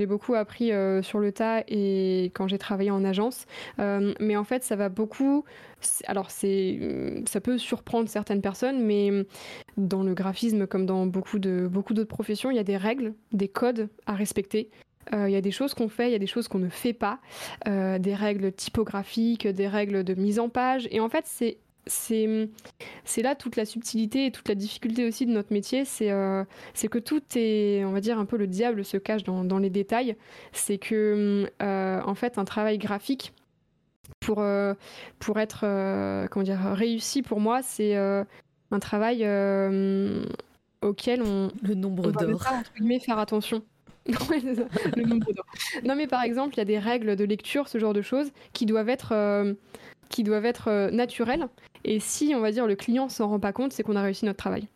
beaucoup 0.08 0.36
appris 0.36 0.72
euh, 0.72 1.02
sur 1.02 1.20
le 1.20 1.32
tas 1.32 1.64
et 1.68 2.32
quand 2.34 2.48
j'ai 2.48 2.58
travaillé 2.58 2.92
en 2.92 3.04
agence. 3.06 3.46
mais 3.78 4.36
en 4.36 4.44
fait, 4.44 4.64
ça 4.64 4.76
va 4.76 4.90
beaucoup. 4.90 5.46
Alors, 6.06 6.32
c'est, 6.32 6.80
ça 7.28 7.42
peut 7.42 7.58
surprendre 7.58 8.10
certaines 8.10 8.42
personnes, 8.42 8.84
mais 8.84 9.26
dans 9.78 10.04
le 10.04 10.14
graphisme, 10.14 10.68
comme 10.68 10.86
dans 10.86 11.06
beaucoup 11.06 11.40
beaucoup 11.40 11.94
d'autres 11.94 12.10
professions, 12.10 12.52
il 12.52 12.56
y 12.56 12.60
a 12.60 12.64
des 12.64 12.78
règles, 12.78 13.14
des 13.32 13.48
codes 13.48 13.90
à 14.06 14.14
respecter. 14.14 14.70
Il 15.12 15.30
y 15.30 15.36
a 15.36 15.42
des 15.42 15.52
choses 15.52 15.74
qu'on 15.74 15.90
fait, 15.90 16.08
il 16.08 16.12
y 16.14 16.16
a 16.16 16.20
des 16.20 16.28
choses 16.28 16.48
qu'on 16.48 16.60
ne 16.60 16.70
fait 16.70 16.94
pas, 16.94 17.20
des 17.66 18.16
règles 18.16 18.54
typographiques, 18.54 19.48
des 19.48 19.68
règles 19.68 20.04
de 20.04 20.14
mise 20.14 20.40
en 20.40 20.48
page. 20.48 20.88
Et 20.92 21.02
en 21.02 21.10
fait, 21.10 21.26
c'est 21.28 21.58
c'est 21.86 23.22
là 23.22 23.36
toute 23.36 23.56
la 23.56 23.66
subtilité 23.66 24.28
et 24.28 24.32
toute 24.32 24.48
la 24.48 24.56
difficulté 24.56 25.06
aussi 25.06 25.26
de 25.26 25.32
notre 25.32 25.52
métier 25.52 25.86
c'est 25.86 26.12
euh, 26.12 26.44
que 26.90 27.00
tout 27.00 27.22
est 27.36 27.84
on 27.86 27.92
va 27.92 28.00
dire 28.00 28.18
un 28.20 28.26
peu 28.26 28.38
le 28.38 28.48
diable 28.48 28.86
se 28.86 28.98
cache 28.98 29.24
dans, 29.24 29.44
dans 29.44 29.58
les 29.58 29.70
détails. 29.70 30.16
C'est 30.52 30.78
que 30.78 31.50
euh, 31.62 32.02
en 32.06 32.16
fait 32.16 32.38
un 32.38 32.46
travail 32.46 32.78
graphique 32.78 33.34
pour 34.20 34.40
euh, 34.40 34.74
pour 35.20 35.40
être 35.40 35.62
comment 36.30 36.44
dire 36.44 36.60
réussi 36.74 37.22
pour 37.22 37.40
moi 37.40 37.62
c'est 37.62 37.96
un 37.96 38.80
travail 38.80 39.24
auquel 40.82 41.22
on 41.22 41.50
le 41.62 41.76
nombre 41.76 42.12
d'or 42.12 42.42
faire 43.02 43.20
attention. 43.20 43.62
Non 45.86 45.96
mais 45.96 46.08
par 46.08 46.24
exemple 46.24 46.56
il 46.56 46.58
y 46.58 46.62
a 46.62 46.66
des 46.66 46.80
règles 46.80 47.16
de 47.16 47.24
lecture 47.24 47.70
ce 47.70 47.78
genre 47.78 47.94
de 47.94 48.02
choses 48.02 48.32
qui 48.52 48.66
doivent 48.66 48.90
être 48.90 49.56
qui 50.10 50.24
doivent 50.24 50.46
être 50.46 50.90
naturelles 50.92 51.48
et 51.84 52.00
si, 52.00 52.34
on 52.36 52.40
va 52.40 52.52
dire, 52.52 52.68
le 52.68 52.76
client 52.76 53.10
s'en 53.10 53.28
rend 53.30 53.40
pas 53.40 53.54
compte, 53.54 53.74
c'est 53.74 53.84
qu'on 53.84 53.96
a 53.96 54.02
réussi 54.02 54.26
notre 54.26 54.38
travail. 54.38 54.68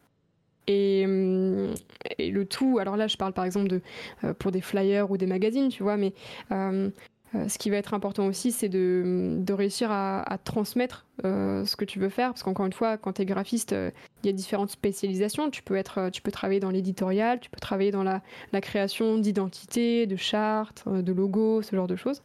Et, 0.67 1.03
hum, 1.05 1.73
le 2.19 2.43
tout, 2.45 2.77
alors 2.79 2.97
là, 2.97 3.07
je 3.07 3.17
parle 3.17 3.33
par 3.33 3.45
exemple 3.45 3.69
de, 3.69 3.81
euh, 4.23 4.33
pour 4.33 4.51
des 4.51 4.61
flyers 4.61 5.09
ou 5.11 5.17
des 5.17 5.27
magazines, 5.27 5.69
tu 5.69 5.83
vois, 5.83 5.97
mais 5.97 6.13
euh, 6.51 6.89
euh, 7.37 7.47
ce 7.47 7.57
qui 7.57 7.69
va 7.69 7.77
être 7.77 7.93
important 7.93 8.25
aussi, 8.25 8.51
c'est 8.51 8.69
de, 8.69 9.43
réussir 9.51 9.91
à, 9.91 10.37
transmettre 10.43 11.05
ce 11.23 11.75
que 11.75 11.85
tu 11.85 11.99
veux 11.99 12.09
faire, 12.09 12.29
parce 12.29 12.43
qu'encore 12.43 12.65
une 12.65 12.73
fois, 12.73 12.97
quand 12.97 13.13
tu 13.13 13.23
es 13.23 13.25
graphiste, 13.25 13.75
il 14.23 14.27
y 14.27 14.29
a 14.29 14.33
différentes 14.33 14.69
spécialisations. 14.69 15.49
Tu 15.49 15.63
peux, 15.63 15.75
être, 15.75 16.09
tu 16.11 16.21
peux 16.21 16.31
travailler 16.31 16.59
dans 16.59 16.69
l'éditorial, 16.69 17.39
tu 17.39 17.49
peux 17.49 17.59
travailler 17.59 17.89
dans 17.89 18.03
la, 18.03 18.21
la 18.53 18.61
création 18.61 19.17
d'identité, 19.17 20.05
de 20.05 20.15
chartes, 20.15 20.87
de 20.87 21.11
logos, 21.11 21.63
ce 21.63 21.75
genre 21.75 21.87
de 21.87 21.95
choses. 21.95 22.21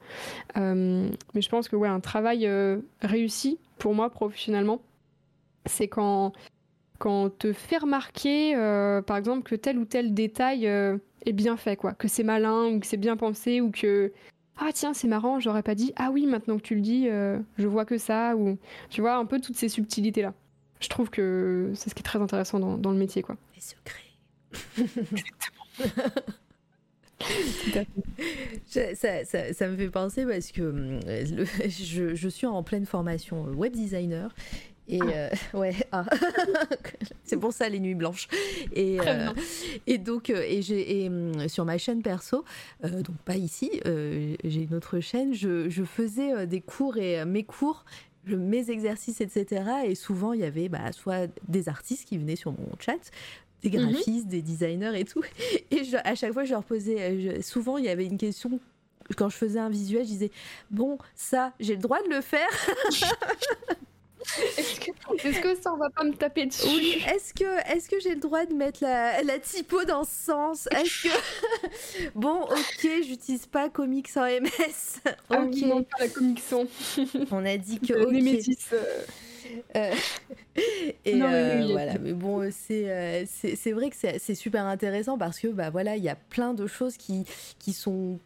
mais 0.55 1.41
je 1.41 1.49
pense 1.49 1.69
que 1.69 1.77
ouais, 1.77 1.89
un 1.89 2.01
travail 2.01 2.49
réussi 3.01 3.59
pour 3.79 3.95
moi 3.95 4.11
professionnellement, 4.11 4.83
c'est 5.67 5.89
quand, 5.89 6.33
quand 6.99 7.25
on 7.25 7.31
te 7.31 7.53
fait 7.53 7.79
remarquer, 7.79 8.55
euh, 8.55 9.03
par 9.03 9.17
exemple, 9.17 9.43
que 9.43 9.57
tel 9.57 9.77
ou 9.77 9.85
tel 9.85 10.15
détail 10.15 10.69
euh, 10.69 10.99
est 11.27 11.33
bien 11.33 11.57
fait, 11.57 11.77
quoi, 11.77 11.95
que 11.95 12.07
c'est 12.07 12.23
malin 12.23 12.67
ou 12.67 12.79
que 12.79 12.87
c'est 12.87 12.97
bien 12.97 13.17
pensé 13.17 13.61
ou 13.61 13.73
que 13.73 14.13
ah 14.65 14.73
tiens 14.73 14.95
c'est 14.95 15.09
marrant, 15.09 15.41
j'aurais 15.41 15.63
pas 15.63 15.75
dit 15.75 15.93
ah 15.97 16.11
oui 16.13 16.27
maintenant 16.27 16.57
que 16.57 16.63
tu 16.63 16.75
le 16.75 16.81
dis, 16.81 17.09
euh, 17.09 17.39
je 17.59 17.67
vois 17.67 17.85
que 17.85 17.99
ça 17.99 18.37
ou 18.37 18.59
tu 18.91 19.01
vois 19.01 19.17
un 19.17 19.25
peu 19.27 19.41
toutes 19.41 19.57
ces 19.57 19.69
subtilités 19.69 20.23
là. 20.23 20.35
Je 20.81 20.89
trouve 20.89 21.11
que 21.11 21.73
c'est 21.75 21.91
ce 21.91 21.95
qui 21.95 22.01
est 22.01 22.05
très 22.05 22.21
intéressant 22.21 22.59
dans, 22.59 22.77
dans 22.77 22.91
le 22.91 22.99
métier, 22.99 23.23
quoi. 23.23 23.37
Les 23.55 23.61
secrets. 23.61 24.03
ça, 28.67 29.25
ça, 29.25 29.55
ça, 29.55 29.69
me 29.69 29.77
fait 29.77 29.89
penser 29.89 30.27
parce 30.27 30.51
que 30.51 30.63
hum, 30.63 31.01
je, 31.69 32.15
je, 32.15 32.29
suis 32.29 32.47
en 32.47 32.63
pleine 32.65 32.85
formation 32.85 33.45
web 33.45 33.73
designer 33.73 34.35
et 34.89 35.01
euh, 35.03 35.29
ouais, 35.55 35.75
ah. 35.93 36.05
c'est 37.25 37.37
pour 37.37 37.53
ça 37.53 37.69
les 37.69 37.81
nuits 37.81 37.95
blanches. 37.95 38.29
Et, 38.73 38.99
euh, 39.01 39.31
et 39.87 39.99
donc, 39.99 40.31
euh, 40.31 40.45
et 40.47 40.63
j'ai 40.63 41.09
hum, 41.09 41.49
sur 41.49 41.65
ma 41.65 41.79
chaîne 41.79 42.03
perso, 42.03 42.45
donc 42.83 43.17
pas 43.25 43.37
ici, 43.37 43.71
j'ai 43.85 44.63
une 44.63 44.75
autre 44.75 45.01
chaîne, 45.01 45.35
je, 45.35 45.69
je 45.69 45.85
faisais 45.85 46.47
des 46.47 46.61
cours 46.61 46.97
et 46.97 47.25
mes 47.25 47.45
cours 47.45 47.85
mes 48.27 48.71
exercices, 48.71 49.21
etc. 49.21 49.65
Et 49.85 49.95
souvent, 49.95 50.33
il 50.33 50.41
y 50.41 50.45
avait 50.45 50.69
bah, 50.69 50.93
soit 50.93 51.29
des 51.49 51.69
artistes 51.69 52.07
qui 52.07 52.19
venaient 52.19 52.37
sur 52.37 52.53
mon 52.53 52.69
chat, 52.79 53.11
des 53.63 53.71
mhm. 53.71 53.91
graphistes, 53.91 54.29
des 54.29 54.43
designers 54.43 54.99
et 54.99 55.05
tout. 55.05 55.23
Et 55.71 55.83
à 56.05 56.15
chaque 56.15 56.33
fois, 56.33 56.45
je 56.45 56.53
leur 56.53 56.65
posais, 56.65 57.01
euh, 57.01 57.43
souvent, 57.43 57.79
il 57.79 57.85
y 57.85 57.89
avait 57.89 58.07
une 58.07 58.19
question. 58.19 58.61
Quand 59.17 59.29
je 59.29 59.37
faisais 59.37 59.59
un 59.59 59.69
visuel, 59.69 60.05
je 60.05 60.11
disais 60.11 60.31
Bon, 60.71 60.97
ça, 61.15 61.53
j'ai 61.59 61.75
le 61.75 61.83
droit 61.83 62.03
de 62.03 62.09
le 62.09 62.21
faire 62.21 62.49
Est-ce 64.59 65.41
que, 65.41 65.61
ça, 65.61 65.73
on 65.73 65.77
va 65.77 65.91
pas 65.91 66.05
me 66.05 66.15
taper 66.15 66.47
dessus? 66.47 66.67
Oui, 66.67 67.03
est-ce 67.07 67.35
que, 67.35 67.45
est 67.45 67.89
que 67.89 68.01
j'ai 68.01 68.15
le 68.15 68.21
droit 68.21 68.45
de 68.47 68.55
mettre 68.55 68.83
la, 68.83 69.23
la 69.23 69.39
typo 69.39 69.85
dans 69.85 70.05
ce 70.05 70.25
sens? 70.25 70.69
Est-ce 70.71 71.09
que. 71.09 72.11
bon, 72.15 72.43
ok, 72.43 72.89
j'utilise 73.07 73.47
pas 73.47 73.69
Comics 73.69 74.17
en 74.17 74.25
MS. 74.25 75.01
Ah 75.31 75.43
ok. 75.43 75.57
non, 75.63 75.83
pas 75.83 75.99
la 76.01 76.09
Comics 76.09 76.43
On 77.31 77.45
a 77.45 77.57
dit 77.57 77.81
que. 77.81 77.95
Okay. 77.95 78.21
métis. 78.21 78.69
Euh. 78.73 79.03
Euh, 79.77 79.95
et 81.05 81.21
euh, 81.23 81.67
voilà, 81.71 81.99
mais 81.99 82.13
bon, 82.13 82.49
c'est 82.51 82.91
euh, 82.91 83.25
c'est 83.27 83.73
vrai 83.73 83.91
que 83.91 83.97
c'est 83.97 84.35
super 84.35 84.65
intéressant 84.65 85.19
parce 85.19 85.39
que 85.39 85.49
bah 85.49 85.71
voilà, 85.71 85.97
il 85.97 86.03
y 86.03 86.09
a 86.09 86.17
plein 86.17 86.55
de 86.55 86.67
choses 86.67 86.97
qui 86.97 87.25
qui 87.59 87.73
sont, 87.73 88.19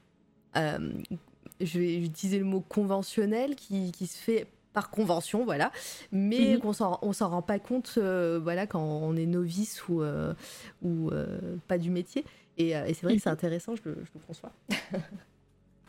je 0.55 1.78
vais 1.78 1.97
utiliser 1.97 2.39
le 2.39 2.44
mot 2.44 2.60
conventionnel, 2.60 3.56
qui, 3.56 3.93
qui 3.93 4.06
se 4.06 4.18
fait 4.18 4.47
par 4.77 4.90
convention, 4.90 5.44
voilà, 5.44 5.73
mais 6.12 6.59
qu'on 6.59 6.73
on 7.03 7.12
s'en 7.12 7.28
rend 7.28 7.43
pas 7.43 7.59
compte, 7.59 7.98
voilà, 7.98 8.66
quand 8.66 8.82
on 8.82 9.16
est 9.16 9.27
novice 9.27 9.89
ou 9.89 10.03
ou 10.82 11.11
pas 11.66 11.78
du 11.78 11.90
métier. 11.90 12.24
Et, 12.59 12.70
et 12.70 12.94
c'est 12.94 13.03
vrai 13.03 13.16
que 13.16 13.23
c'est 13.23 13.28
mhm. 13.28 13.35
intéressant, 13.35 13.74
je 13.77 13.82
le, 13.85 13.97
je 14.05 14.11
le 14.15 14.20
conçois. 14.27 14.53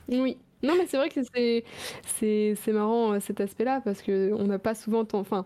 oui. 0.10 0.38
Non, 0.64 0.74
mais 0.78 0.88
c'est 0.88 0.98
vrai 0.98 1.10
que 1.10 1.22
c'est, 2.06 2.72
marrant 2.72 3.14
euh, 3.14 3.20
cet 3.20 3.42
aspect-là 3.42 3.82
parce 3.82 4.02
qu'on 4.02 4.44
n'a 4.46 4.60
pas 4.60 4.74
souvent. 4.74 5.06
Enfin, 5.14 5.46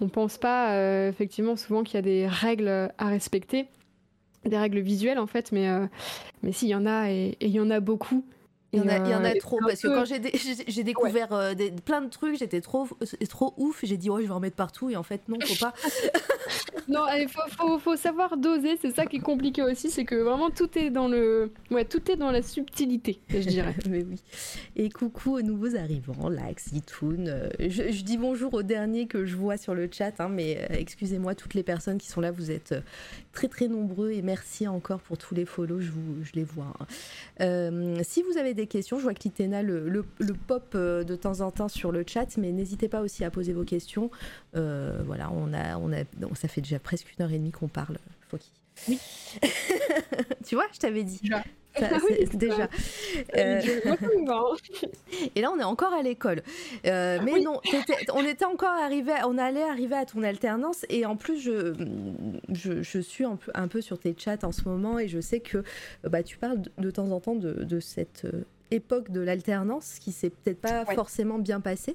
on 0.00 0.08
pense 0.08 0.36
pas 0.36 0.74
euh, 0.74 1.08
effectivement 1.08 1.56
souvent 1.56 1.82
qu'il 1.82 1.94
y 1.94 1.98
a 1.98 2.02
des 2.02 2.26
règles 2.26 2.68
à 2.98 3.08
respecter, 3.08 3.66
des 4.44 4.58
règles 4.58 4.80
visuelles 4.80 5.18
en 5.18 5.26
fait, 5.26 5.52
mais, 5.52 5.68
euh, 5.68 5.86
mais 6.42 6.52
si, 6.52 6.66
il 6.66 6.70
y 6.70 6.74
en 6.74 6.86
a 6.86 7.10
et 7.10 7.36
il 7.40 7.50
y 7.50 7.60
en 7.60 7.70
a 7.70 7.80
beaucoup. 7.80 8.24
Il 8.74 8.78
y, 8.78 8.82
en 8.82 8.88
a, 8.88 8.96
y 9.06 9.14
en 9.14 9.22
a 9.22 9.34
trop, 9.34 9.58
parce 9.58 9.82
que 9.82 9.88
quand 9.88 10.06
j'ai, 10.06 10.20
j'ai 10.66 10.82
découvert 10.82 11.54
des, 11.54 11.70
plein 11.70 12.00
de 12.00 12.08
trucs, 12.08 12.38
j'étais 12.38 12.62
trop, 12.62 12.88
trop 13.28 13.52
ouf, 13.58 13.80
j'ai 13.82 13.98
dit, 13.98 14.08
ouais, 14.08 14.22
je 14.22 14.28
vais 14.28 14.32
en 14.32 14.40
mettre 14.40 14.56
partout, 14.56 14.88
et 14.88 14.96
en 14.96 15.02
fait, 15.02 15.28
non, 15.28 15.36
faut 15.44 15.66
pas. 15.66 15.74
non, 16.88 17.06
il 17.18 17.28
faut, 17.28 17.96
savoir 17.96 18.36
doser, 18.36 18.76
c'est 18.80 18.94
ça 18.94 19.06
qui 19.06 19.16
est 19.16 19.20
compliqué 19.20 19.62
aussi, 19.62 19.90
c'est 19.90 20.04
que 20.04 20.14
vraiment 20.14 20.50
tout 20.50 20.78
est 20.78 20.90
dans 20.90 21.08
le, 21.08 21.52
ouais, 21.70 21.84
tout 21.84 22.10
est 22.10 22.16
dans 22.16 22.30
la 22.30 22.42
subtilité, 22.42 23.20
je 23.28 23.38
dirais. 23.40 23.74
Mais 23.88 24.02
oui. 24.02 24.20
Et 24.76 24.90
coucou 24.90 25.36
aux 25.36 25.42
nouveaux 25.42 25.76
arrivants, 25.76 26.28
Lax, 26.28 26.70
Zitoun. 26.70 27.28
Euh, 27.28 27.48
je, 27.58 28.02
dis 28.02 28.16
bonjour 28.16 28.54
aux 28.54 28.62
derniers 28.62 29.06
que 29.06 29.24
je 29.24 29.36
vois 29.36 29.56
sur 29.56 29.74
le 29.74 29.88
chat, 29.90 30.12
hein, 30.20 30.28
mais 30.28 30.58
euh, 30.58 30.74
excusez-moi 30.78 31.34
toutes 31.34 31.54
les 31.54 31.62
personnes 31.62 31.98
qui 31.98 32.08
sont 32.08 32.20
là, 32.20 32.30
vous 32.30 32.50
êtes 32.50 32.72
euh, 32.72 32.80
très 33.32 33.48
très 33.48 33.68
nombreux 33.68 34.12
et 34.12 34.22
merci 34.22 34.66
encore 34.68 35.00
pour 35.00 35.18
tous 35.18 35.34
les 35.34 35.44
follow, 35.44 35.80
je, 35.80 35.90
vous, 35.90 36.24
je 36.24 36.32
les 36.34 36.44
vois. 36.44 36.72
Hein. 37.40 37.70
si 38.02 38.22
vous 38.22 38.38
avez 38.38 38.54
des 38.54 38.66
questions, 38.66 38.98
je 38.98 39.02
vois 39.02 39.14
que 39.14 39.22
Litena 39.24 39.62
le, 39.62 39.88
le, 39.88 40.04
pop 40.46 40.76
de 40.76 41.16
temps 41.16 41.40
en 41.40 41.50
temps 41.50 41.68
sur 41.68 41.92
le 41.92 42.04
chat, 42.06 42.36
mais 42.36 42.52
n'hésitez 42.52 42.88
pas 42.88 43.00
aussi 43.00 43.24
à 43.24 43.30
poser 43.30 43.52
vos 43.52 43.64
questions. 43.64 44.10
voilà, 44.52 45.30
on 45.32 45.52
a, 45.52 45.78
on 45.78 45.92
a, 45.92 46.04
ça 46.42 46.48
fait 46.48 46.60
déjà 46.60 46.80
presque 46.80 47.06
une 47.16 47.24
heure 47.24 47.30
et 47.30 47.38
demie 47.38 47.52
qu'on 47.52 47.68
parle, 47.68 47.98
Foki. 48.28 48.50
Oui. 48.88 48.98
tu 50.44 50.56
vois, 50.56 50.66
je 50.72 50.78
t'avais 50.80 51.04
dit. 51.04 51.20
Déjà. 51.22 51.44
déjà. 52.34 52.68
Euh, 53.36 53.60
et 55.36 55.40
là, 55.40 55.52
on 55.52 55.60
est 55.60 55.64
encore 55.64 55.92
à 55.94 56.02
l'école. 56.02 56.42
Euh, 56.84 57.20
mais 57.22 57.40
non, 57.40 57.60
on 58.12 58.24
était 58.24 58.44
encore 58.44 58.72
arrivé, 58.72 59.12
on 59.24 59.38
allait 59.38 59.62
arriver 59.62 59.94
à 59.94 60.04
ton 60.04 60.24
alternance. 60.24 60.84
Et 60.88 61.06
en 61.06 61.14
plus, 61.14 61.40
je, 61.40 61.74
je, 62.50 62.98
suis 63.00 63.24
un 63.24 63.36
peu, 63.36 63.52
un 63.54 63.68
peu, 63.68 63.80
sur 63.80 64.00
tes 64.00 64.16
chats 64.18 64.38
en 64.42 64.50
ce 64.50 64.68
moment 64.68 64.98
et 64.98 65.06
je 65.06 65.20
sais 65.20 65.38
que 65.38 65.62
bah, 66.02 66.24
tu 66.24 66.38
parles 66.38 66.60
de, 66.76 66.90
temps 66.90 67.10
en 67.12 67.20
temps 67.20 67.36
de, 67.36 67.52
de 67.52 67.78
cette 67.78 68.24
euh, 68.24 68.44
époque 68.72 69.12
de 69.12 69.20
l'alternance 69.20 70.00
qui 70.00 70.10
s'est 70.10 70.30
peut-être 70.30 70.60
pas 70.60 70.84
forcément 70.86 71.38
bien 71.38 71.60
passée. 71.60 71.94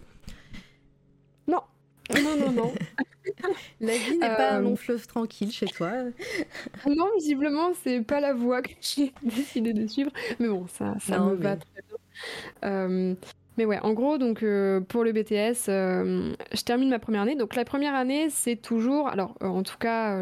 Non, 2.13 2.37
non, 2.37 2.51
non, 2.51 2.73
la 3.81 3.97
vie 3.97 4.17
n'est 4.17 4.35
pas 4.35 4.53
un 4.53 4.61
long 4.61 4.75
fleuve 4.75 5.05
tranquille 5.07 5.51
chez 5.51 5.67
toi. 5.67 5.91
non, 6.87 7.07
visiblement, 7.17 7.71
c'est 7.83 8.01
pas 8.01 8.19
la 8.19 8.33
voie 8.33 8.61
que 8.61 8.71
j'ai 8.81 9.13
décidé 9.23 9.73
de 9.73 9.87
suivre. 9.87 10.11
Mais 10.39 10.47
bon, 10.47 10.67
ça, 10.67 10.95
ça 10.99 11.19
me 11.19 11.35
va 11.35 11.57
très 11.57 11.83
bien. 12.61 13.15
Mais 13.57 13.65
ouais, 13.65 13.79
en 13.79 13.93
gros, 13.93 14.17
donc 14.19 14.43
euh, 14.43 14.79
pour 14.81 15.03
le 15.03 15.11
BTS, 15.11 15.69
euh, 15.69 16.33
je 16.53 16.61
termine 16.61 16.89
ma 16.89 16.99
première 16.99 17.23
année. 17.23 17.35
Donc 17.35 17.55
la 17.55 17.65
première 17.65 17.95
année, 17.95 18.29
c'est 18.29 18.55
toujours, 18.55 19.07
alors 19.07 19.35
euh, 19.41 19.47
en 19.47 19.63
tout 19.63 19.77
cas, 19.79 20.19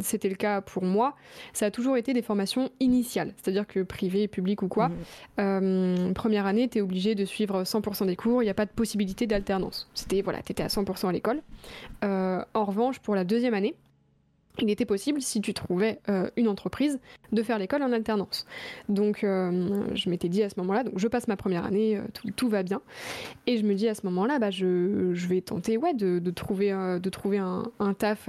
c'était 0.00 0.28
le 0.28 0.34
cas 0.34 0.60
pour 0.60 0.84
moi, 0.84 1.16
ça 1.54 1.66
a 1.66 1.70
toujours 1.70 1.96
été 1.96 2.12
des 2.12 2.22
formations 2.22 2.70
initiales, 2.80 3.32
c'est-à-dire 3.36 3.66
que 3.66 3.80
privé, 3.80 4.28
public 4.28 4.62
ou 4.62 4.68
quoi. 4.68 4.90
Mmh. 5.38 6.12
première 6.14 6.46
année, 6.46 6.68
tu 6.68 6.78
es 6.78 6.80
obligé 6.80 7.14
de 7.14 7.24
suivre 7.24 7.62
100% 7.62 8.06
des 8.06 8.16
cours, 8.16 8.42
il 8.42 8.46
n'y 8.46 8.50
a 8.50 8.54
pas 8.54 8.66
de 8.66 8.70
possibilité 8.70 9.26
d'alternance. 9.26 9.88
C'était, 9.94 10.20
voilà, 10.20 10.42
tu 10.42 10.52
étais 10.52 10.62
à 10.62 10.68
100% 10.68 11.08
à 11.08 11.12
l'école. 11.12 11.40
en 12.02 12.64
revanche, 12.64 12.98
pour 13.00 13.14
la 13.14 13.24
deuxième 13.24 13.54
année, 13.54 13.74
il 14.60 14.70
était 14.70 14.84
possible, 14.84 15.20
si 15.20 15.40
tu 15.40 15.52
trouvais 15.52 15.98
euh, 16.08 16.30
une 16.36 16.48
entreprise, 16.48 17.00
de 17.32 17.42
faire 17.42 17.58
l'école 17.58 17.82
en 17.82 17.92
alternance. 17.92 18.46
Donc 18.88 19.24
euh, 19.24 19.82
je 19.94 20.08
m'étais 20.08 20.28
dit 20.28 20.42
à 20.42 20.50
ce 20.50 20.60
moment-là, 20.60 20.84
donc 20.84 20.98
je 20.98 21.08
passe 21.08 21.26
ma 21.26 21.36
première 21.36 21.64
année, 21.64 21.96
euh, 21.96 22.02
tout, 22.36 22.48
va 22.48 22.62
bien. 22.62 22.80
Et 23.46 23.58
je 23.58 23.64
me 23.64 23.74
dis 23.74 23.88
à 23.88 23.94
ce 23.94 24.06
moment-là, 24.06 24.38
bah, 24.38 24.50
je, 24.50 25.12
vais 25.26 25.40
tenter 25.40 25.76
ouais, 25.76 25.94
de, 25.94 26.30
trouver, 26.30 26.70
de 26.70 27.10
trouver 27.10 27.38
un, 27.38 27.64
taf 27.98 28.28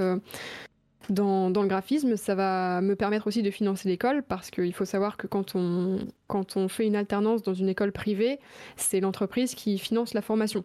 dans, 1.10 1.49
le 1.49 1.68
graphisme. 1.68 2.18
Ça 2.18 2.34
va 2.34 2.81
me 2.81 2.95
permettre 2.95 3.27
aussi 3.27 3.43
de 3.43 3.52
financer 3.52 3.88
l'école, 3.88 4.23
parce 4.23 4.49
qu'il 4.49 4.73
faut 4.73 4.85
savoir 4.85 5.18
que 5.18 5.27
quand 5.27 5.56
on, 5.56 5.99
quand 6.27 6.57
on 6.57 6.68
fait 6.68 6.88
une 6.88 6.95
alternance 6.95 7.43
dans 7.43 7.53
une 7.53 7.69
école 7.69 7.91
privée, 7.91 8.39
c'est 8.77 8.99
l'entreprise 8.99 9.53
qui 9.53 9.77
finance 9.77 10.15
la 10.15 10.23
formation. 10.23 10.64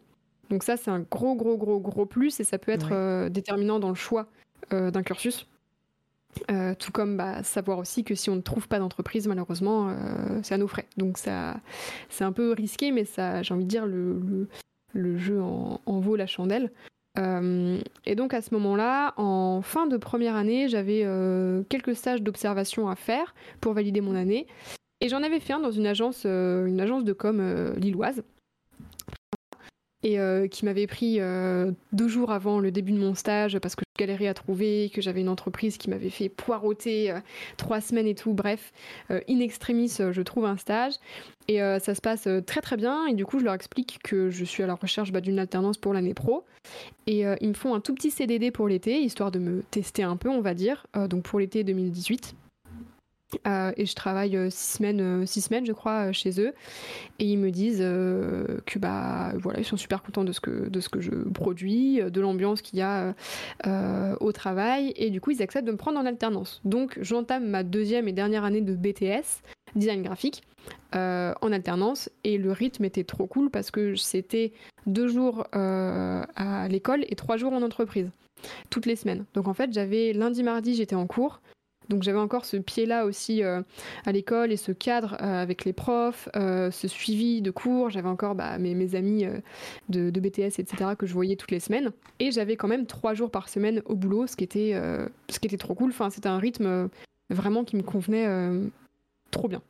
Donc 0.49 0.63
ça, 0.63 0.79
c'est 0.79 0.91
un 0.91 1.01
gros, 1.01 1.35
gros, 1.35 1.59
gros, 1.59 1.81
gros 1.81 2.07
plus, 2.07 2.41
et 2.41 2.45
ça 2.45 2.57
peut 2.57 2.73
être 2.73 3.29
déterminant 3.29 3.79
dans 3.79 3.91
le 3.91 3.95
choix 3.95 4.27
d'un 4.71 5.03
cursus. 5.03 5.47
Euh, 6.51 6.75
tout 6.79 6.93
comme 6.93 7.17
bah, 7.17 7.43
savoir 7.43 7.79
aussi 7.79 8.05
que 8.05 8.15
si 8.15 8.31
on 8.31 8.37
ne 8.37 8.41
trouve 8.41 8.69
pas 8.69 8.79
d'entreprise, 8.79 9.27
malheureusement, 9.27 9.89
euh, 9.89 10.41
c'est 10.43 10.55
à 10.55 10.59
nos 10.59 10.69
frais. 10.69 10.87
Donc 10.97 11.19
ça, 11.19 11.57
c'est 12.09 12.25
un 12.25 12.33
peu 12.33 12.53
risqué, 12.53 12.93
mais 12.93 13.05
ça, 13.05 13.43
j'ai 13.43 13.53
envie 13.53 13.65
de 13.65 13.69
dire, 13.69 13.87
le, 13.87 14.49
le, 14.93 15.19
jeu 15.19 15.41
en, 15.43 15.81
vaut 15.87 16.17
la 16.17 16.27
chandelle. 16.27 16.71
Euh, 17.19 17.81
et 18.07 18.15
donc 18.15 18.33
à 18.33 18.41
ce 18.41 18.55
moment-là, 18.55 19.15
en 19.17 19.61
fin 19.63 19.87
de 19.87 19.97
première 19.97 20.37
année, 20.37 20.69
j'avais 20.69 21.05
quelques 21.69 21.97
stages 21.97 22.23
d'observation 22.23 22.89
à 22.89 22.97
faire 22.97 23.35
pour 23.61 23.73
valider 23.73 24.01
mon 24.01 24.15
année. 24.15 24.47
Et 25.01 25.09
j'en 25.09 25.23
avais 25.23 25.41
fait 25.41 25.55
un 25.55 25.61
dans 25.61 25.73
une 25.73 25.87
agence, 25.87 26.25
une 26.25 26.81
agence 26.81 27.05
de 27.05 27.13
com 27.13 27.75
lilloise 27.77 28.23
et 30.03 30.19
euh, 30.19 30.49
qui 30.49 30.65
m'avait 30.65 30.87
pris 30.87 31.17
euh, 31.21 31.73
deux 31.93 32.09
jours 32.09 32.33
avant 32.33 32.59
le 32.59 32.71
début 32.71 32.93
de 32.93 32.99
mon 32.99 33.15
stage 33.15 33.59
parce 33.59 33.77
que 33.77 33.85
à 34.03 34.35
trouver, 34.35 34.91
que 34.93 35.01
j'avais 35.01 35.21
une 35.21 35.29
entreprise 35.29 35.77
qui 35.77 35.91
m'avait 35.91 36.11
fait 36.11 36.29
poireauter 36.29 37.11
euh, 37.11 37.21
trois 37.57 37.81
semaines 37.81 38.07
et 38.07 38.15
tout. 38.15 38.33
Bref, 38.33 38.73
in 39.11 39.41
extremis, 39.41 39.97
je 39.99 40.23
trouve 40.23 40.45
un 40.45 40.57
stage 40.57 40.95
et 41.49 41.59
ça 41.59 41.95
se 41.95 42.01
passe 42.01 42.29
très 42.47 42.61
très 42.61 42.77
bien. 42.77 43.07
Et 43.07 43.15
du 43.15 43.27
coup, 43.27 43.39
je 43.39 43.45
leur 43.45 43.55
explique 43.55 43.99
que 44.03 44.31
je 44.31 44.45
suis 44.45 44.63
à 44.63 44.67
la 44.67 44.75
recherche 44.75 45.13
bah, 45.13 45.21
d'une 45.21 45.39
alternance 45.39 45.79
pour 45.79 45.93
l'année 45.93 46.15
pro. 46.15 46.45
Et 47.07 47.25
ils 47.41 47.49
me 47.49 47.55
font 47.55 47.75
un 47.75 47.81
tout 47.81 47.95
petit 47.95 48.11
CDD 48.11 48.51
pour 48.51 48.69
l'été, 48.69 49.01
histoire 49.01 49.31
de 49.31 49.39
me 49.39 49.63
tester 49.71 50.03
un 50.03 50.17
peu, 50.17 50.29
on 50.29 50.41
va 50.41 50.55
dire, 50.55 50.87
donc 51.09 51.25
pour 51.25 51.41
l'été 51.41 51.65
2018. 51.65 52.35
Euh, 53.47 53.73
et 53.77 53.87
je 53.87 53.95
travaille 53.95 54.37
euh, 54.37 54.51
six 54.51 54.77
semaines, 54.77 55.01
euh, 55.01 55.27
six 55.27 55.43
semaines, 55.43 55.67
je 55.67 55.73
crois, 55.73 56.13
chez 56.13 56.41
eux. 56.41 56.53
Et 57.19 57.27
ils 57.27 57.39
me 57.39 57.51
disent 57.51 57.79
que 57.79 58.79
bah 58.79 59.33
voilà, 59.37 59.61
ils 59.61 59.65
sont 59.65 59.77
super 59.77 60.03
contents 60.03 60.25
de 60.25 60.33
ce 60.33 60.41
que 60.41 60.69
de 60.69 60.81
ce 60.81 60.89
que 60.89 61.01
je 61.01 61.11
produis, 61.11 62.01
de 62.03 62.21
l'ambiance 62.21 62.63
qu'il 62.63 62.79
y 62.79 62.83
a 62.83 63.15
au 64.21 64.33
travail, 64.33 64.93
et 64.97 65.11
du 65.11 65.21
coup 65.21 65.31
ils 65.31 65.43
acceptent 65.43 65.67
de 65.67 65.73
me 65.73 65.77
prendre 65.77 65.99
en 65.99 66.07
alternance. 66.07 66.61
Donc 66.65 66.99
j'entame 67.03 67.49
ma 67.49 67.63
deuxième 67.63 68.09
et 68.09 68.13
dernière 68.13 68.45
année 68.45 68.63
de 68.63 68.75
BTS, 68.75 69.43
design 69.75 70.03
graphique, 70.03 70.43
en 70.95 71.53
alternance, 71.53 72.11
et 72.25 72.39
le 72.39 72.53
rythme 72.53 72.85
était 72.85 73.05
trop 73.05 73.27
cool 73.27 73.51
parce 73.51 73.71
que 73.71 73.95
c'était 73.97 74.53
deux 74.87 75.09
jours 75.09 75.47
à 75.53 76.69
l'école 76.69 77.05
et 77.09 77.17
trois 77.17 77.37
jours 77.37 77.53
en 77.53 77.63
entreprise, 77.63 78.11
toutes 78.71 78.87
les 78.87 78.97
semaines. 78.97 79.25
Donc 79.35 79.47
en 79.47 79.55
fait 79.55 79.73
j'avais 79.73 80.13
lundi, 80.13 80.43
mardi 80.43 80.75
j'étais 80.75 80.97
en 80.97 81.07
cours. 81.07 81.41
Donc 81.91 82.05
j'avais 82.05 82.19
encore 82.19 82.45
ce 82.45 82.57
pied-là 82.57 83.05
aussi 83.05 83.43
euh, 83.43 83.63
à 84.07 84.13
l'école 84.13 84.53
et 84.53 84.57
ce 84.57 84.71
cadre 84.71 85.17
euh, 85.21 85.43
avec 85.43 85.65
les 85.65 85.73
profs, 85.73 86.29
euh, 86.37 86.71
ce 86.71 86.87
suivi 86.87 87.43
de 87.43 87.51
cours. 87.51 87.91
J'avais 87.91 88.09
encore 88.09 88.37
bah, 88.37 88.59
mes, 88.59 88.95
amis 88.95 89.27
de, 89.89 90.11
BTS, 90.11 90.61
etc., 90.61 90.93
que 90.97 91.07
je 91.07 91.13
voyais 91.13 91.35
toutes 91.35 91.51
les 91.51 91.59
semaines. 91.59 91.91
Et 92.21 92.31
j'avais 92.31 92.57
quand 92.57 92.69
même 92.69 92.87
trois 92.87 93.13
jours 93.15 93.31
par 93.31 93.49
semaine 93.49 93.83
au 93.87 93.97
boulot, 93.97 94.29
ce 94.29 94.37
qui 94.37 94.45
était, 94.45 94.81
ce 95.29 95.39
qui 95.41 95.49
était 95.49 95.59
trop 95.59 95.75
cool. 95.75 95.91
Enfin, 95.91 96.11
c'était 96.11 96.29
un 96.29 96.39
rythme 96.39 96.89
vraiment 97.29 97.65
qui 97.65 97.77
me 97.77 97.83
convenait 97.83 98.29
trop 99.33 99.49
bien. 99.49 99.63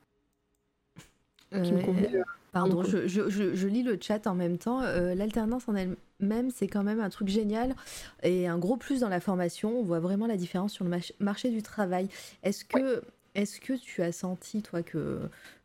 Qui 1.50 1.72
me 1.72 1.82
convenait 1.82 2.22
Pardon, 2.52 2.82
je, 2.82 3.06
je, 3.06 3.66
lis 3.68 3.82
le 3.82 3.96
chat 4.00 4.26
en 4.26 4.34
même 4.34 4.58
temps. 4.58 4.82
Euh, 4.82 5.14
l'alternance 5.14 5.68
en 5.68 5.74
elle-même, 5.76 6.50
c'est 6.50 6.66
quand 6.66 6.82
même 6.82 7.00
un 7.00 7.08
truc 7.08 7.28
génial 7.28 7.76
et 8.22 8.48
un 8.48 8.58
gros 8.58 8.76
plus 8.76 9.00
dans 9.00 9.08
la 9.08 9.20
formation. 9.20 9.78
On 9.78 9.84
voit 9.84 10.00
vraiment 10.00 10.26
la 10.26 10.36
différence 10.36 10.72
sur 10.72 10.84
le 10.84 10.98
marché 11.20 11.50
du 11.50 11.62
travail. 11.62 12.08
Est-ce 12.42 12.64
que, 12.64 13.02
est 13.34 13.60
que 13.60 13.74
tu 13.74 14.02
as 14.02 14.10
senti, 14.10 14.62
toi, 14.62 14.82
que, 14.82 15.20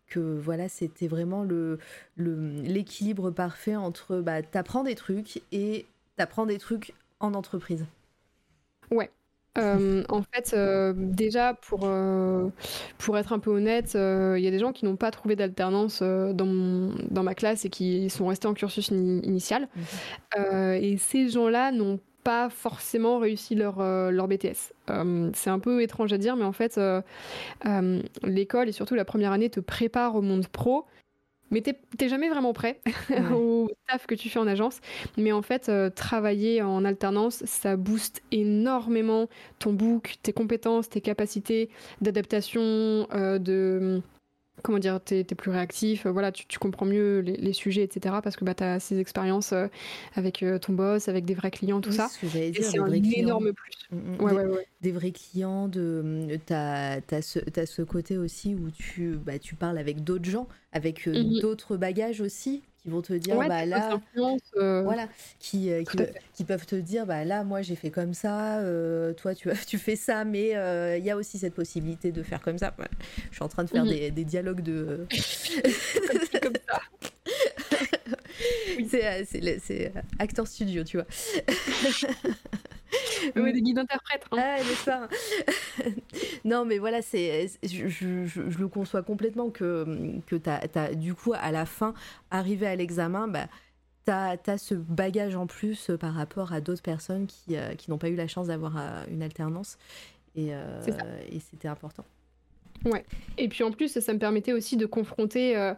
que 0.08 0.20
voilà, 0.20 0.70
c'était 0.70 1.08
vraiment 1.08 1.44
le, 1.44 1.80
l'équilibre 2.18 3.32
parfait 3.32 3.76
entre 3.76 4.18
bah, 4.22 4.44
t'apprends 4.44 4.84
des 4.84 4.96
trucs 4.96 5.42
et 5.52 5.88
t'apprends 6.18 6.46
des 6.46 6.60
trucs 6.60 6.94
en 7.20 7.34
entreprise? 7.34 7.86
Ouais, 8.92 9.10
euh, 9.58 10.04
en 10.10 10.22
fait, 10.22 10.54
euh, 10.54 10.94
déjà, 10.96 11.54
pour, 11.54 11.82
euh, 11.84 12.50
pour 12.98 13.18
être 13.18 13.34
un 13.34 13.40
peu 13.40 13.52
honnête, 13.52 13.92
il 13.94 14.44
y 14.44 14.48
a 14.48 14.52
des 14.52 14.60
gens 14.60 14.74
qui 14.74 14.86
n'ont 14.86 14.96
pas 14.96 15.12
trouvé 15.12 15.36
d'alternance 15.36 16.02
dans, 16.02 16.94
dans 17.10 17.24
ma 17.24 17.36
classe 17.36 17.66
et 17.66 17.70
qui 17.70 18.10
sont 18.10 18.28
restés 18.28 18.48
en 18.48 18.54
cursus 18.54 18.90
initial. 18.90 19.68
Mhm. 19.76 20.74
et 20.82 20.98
ces 20.98 21.30
gens-là 21.30 21.72
n'ont 21.72 22.00
pas 22.24 22.50
forcément 22.50 23.20
réussi 23.20 23.56
leur, 23.56 23.80
leur 24.12 24.28
BTS. 24.28 24.74
c'est 25.34 25.50
un 25.50 25.60
peu 25.60 25.82
étrange 25.82 26.12
à 26.12 26.18
dire, 26.18 26.36
mais 26.36 26.46
en 26.46 26.52
fait, 26.52 26.80
l'école 28.24 28.70
et 28.70 28.72
surtout 28.72 28.96
la 28.96 29.06
première 29.06 29.32
année 29.32 29.50
te 29.50 29.60
prépare 29.60 30.16
au 30.16 30.22
monde 30.22 30.48
pro 30.48 30.86
mais 31.52 31.62
t'es 31.62 32.10
jamais 32.10 32.30
vraiment 32.30 32.54
prêt 32.54 32.82
au 33.34 33.70
taf 33.88 34.08
que 34.08 34.16
tu 34.16 34.30
fais 34.30 34.40
en 34.40 34.48
agence. 34.48 34.80
Mais 35.18 35.32
en 35.32 35.42
fait, 35.42 35.70
euh, 35.70 35.90
travailler 35.90 36.62
en 36.62 36.86
alternance, 36.86 37.44
ça 37.46 37.78
booste 37.78 38.22
énormément 38.32 39.28
ton 39.60 39.74
book, 39.74 40.16
tes 40.24 40.34
compétences, 40.34 40.90
tes 40.90 41.02
capacités 41.02 41.70
d'adaptation, 42.02 43.08
euh, 43.14 43.40
de 43.40 44.02
comment 44.66 44.80
dire, 44.80 45.00
tu 45.04 45.16
es, 45.16 45.24
plus 45.24 45.52
réactif, 45.52 46.06
euh, 46.06 46.12
voilà, 46.12 46.32
tu, 46.32 46.60
comprends 46.60 46.86
mieux 46.86 47.20
les, 47.20 47.54
sujets, 47.54 47.84
etc. 47.84 48.16
Parce 48.24 48.36
que 48.36 48.44
bah, 48.44 48.56
tu 48.56 48.64
as 48.64 48.80
ces 48.80 49.00
expériences 49.00 49.54
euh, 49.54 49.68
avec 50.16 50.42
euh, 50.42 50.58
ton 50.58 50.74
boss, 50.74 51.08
avec 51.08 51.24
des 51.24 51.36
vrais 51.36 51.52
clients, 51.52 51.82
tout 51.82 51.92
ça. 51.92 52.10
C'est 52.10 52.80
un 52.80 52.92
énorme 52.92 53.54
plus. 53.54 53.74
Mm, 53.92 53.98
mm, 53.98 54.22
ouais, 54.22 54.32
des, 54.32 54.38
ouais, 54.38 54.46
ouais. 54.46 54.68
des, 54.82 54.92
vrais 54.92 55.12
clients, 55.12 55.68
de, 55.68 56.28
tu 56.46 56.54
as, 56.54 57.22
ce, 57.22 57.40
ce 57.66 57.82
côté 57.84 58.18
aussi 58.18 58.56
où 58.56 58.72
tu, 58.72 59.18
bah, 59.24 59.38
tu 59.38 59.54
parles 59.56 59.78
avec 59.78 60.04
d'autres 60.04 60.30
gens, 60.30 60.48
avec 60.72 61.06
mm-hmm. 61.06 61.42
d'autres 61.42 61.78
bagages 61.78 62.22
aussi, 62.22 62.64
qui 62.86 62.92
vont 62.92 63.02
te 63.02 63.14
dire 63.14 63.36
Ouais, 63.36 63.48
bah 63.48 63.66
là 63.66 64.00
euh, 64.58 64.82
voilà 64.84 65.08
qui, 65.40 65.72
euh, 65.72 65.84
qui, 66.36 66.44
peuvent 66.44 66.66
te 66.68 66.76
dire 66.76 67.08
bah 67.08 67.26
là 67.26 67.44
moi 67.44 67.64
j'ai 67.64 67.76
fait 67.76 67.90
comme 67.90 68.14
ça 68.14 68.60
euh, 68.60 69.12
toi 69.14 69.34
tu 69.34 69.50
tu 69.68 69.80
fais 69.80 69.96
ça 69.96 70.24
mais 70.24 70.56
euh, 70.56 70.96
il 70.98 71.04
y 71.04 71.10
a 71.10 71.18
aussi 71.18 71.40
cette 71.40 71.56
possibilité 71.56 72.12
de 72.12 72.22
faire 72.22 72.42
comme 72.42 72.60
ça 72.60 72.74
Ouais. 72.78 72.86
je 73.32 73.36
suis 73.36 73.44
en 73.44 73.48
train 73.50 73.64
de 73.64 73.70
faire 73.70 73.86
Mhm. 73.86 73.90
des, 73.92 74.12
des 74.12 74.24
dialogues 74.26 74.62
de 74.62 75.08
C'est 75.12 76.40
comme 76.42 76.54
ça. 76.70 76.80
C'est 78.90 79.06
euh, 79.06 79.24
c'est 79.28 79.60
c'est, 79.60 79.88
euh, 79.96 80.02
acteur 80.20 80.48
studio 80.48 80.84
tu 80.84 80.98
vois 80.98 81.06
Ouais, 83.36 83.52
des 83.52 83.62
guides 83.62 83.80
interprètes. 83.80 84.24
hein. 84.32 84.38
Ah, 84.40 84.58
n'est-ce 84.58 84.86
pas 84.86 85.08
Non, 86.46 86.66
mais 86.66 86.78
voilà, 86.78 87.02
c'est, 87.02 87.50
je, 87.64 87.88
je- 87.88 88.26
je- 88.26 88.50
je 88.50 88.58
le 88.58 88.68
conçois 88.68 89.04
complètement 89.04 89.50
que, 89.50 89.86
que 90.28 90.36
t'as, 90.36 90.60
t'as, 90.68 90.94
du 90.94 91.14
coup, 91.14 91.34
à 91.36 91.52
la 91.52 91.66
fin, 91.66 91.94
arrivé 92.32 92.68
à 92.68 92.76
l'examen, 92.76 93.28
bah, 93.28 93.48
t'as, 94.06 94.38
as 94.48 94.58
ce 94.58 94.76
bagage 94.76 95.36
en 95.36 95.48
plus 95.48 95.90
euh, 95.90 95.98
par 95.98 96.14
rapport 96.14 96.54
à 96.54 96.62
d'autres 96.62 96.84
personnes 96.84 97.28
qui, 97.28 97.58
euh, 97.58 97.74
qui 97.76 97.90
n'ont 97.90 97.98
pas 97.98 98.10
eu 98.10 98.16
la 98.16 98.28
chance 98.28 98.48
d'avoir 98.48 98.78
euh, 98.78 99.04
une 99.12 99.24
alternance. 99.24 99.78
Et, 100.36 100.54
euh, 100.54 100.82
C'est 100.86 100.92
ça. 100.92 101.06
et 101.30 101.40
c'était 101.40 101.68
important. 101.68 102.06
Et 103.38 103.48
puis 103.50 103.64
en 103.64 103.72
plus, 103.72 104.00
ça 104.00 104.14
me 104.14 104.20
permettait 104.20 104.54
aussi 104.54 104.78
de 104.78 104.86
confronter 104.86 105.58
euh, 105.58 105.74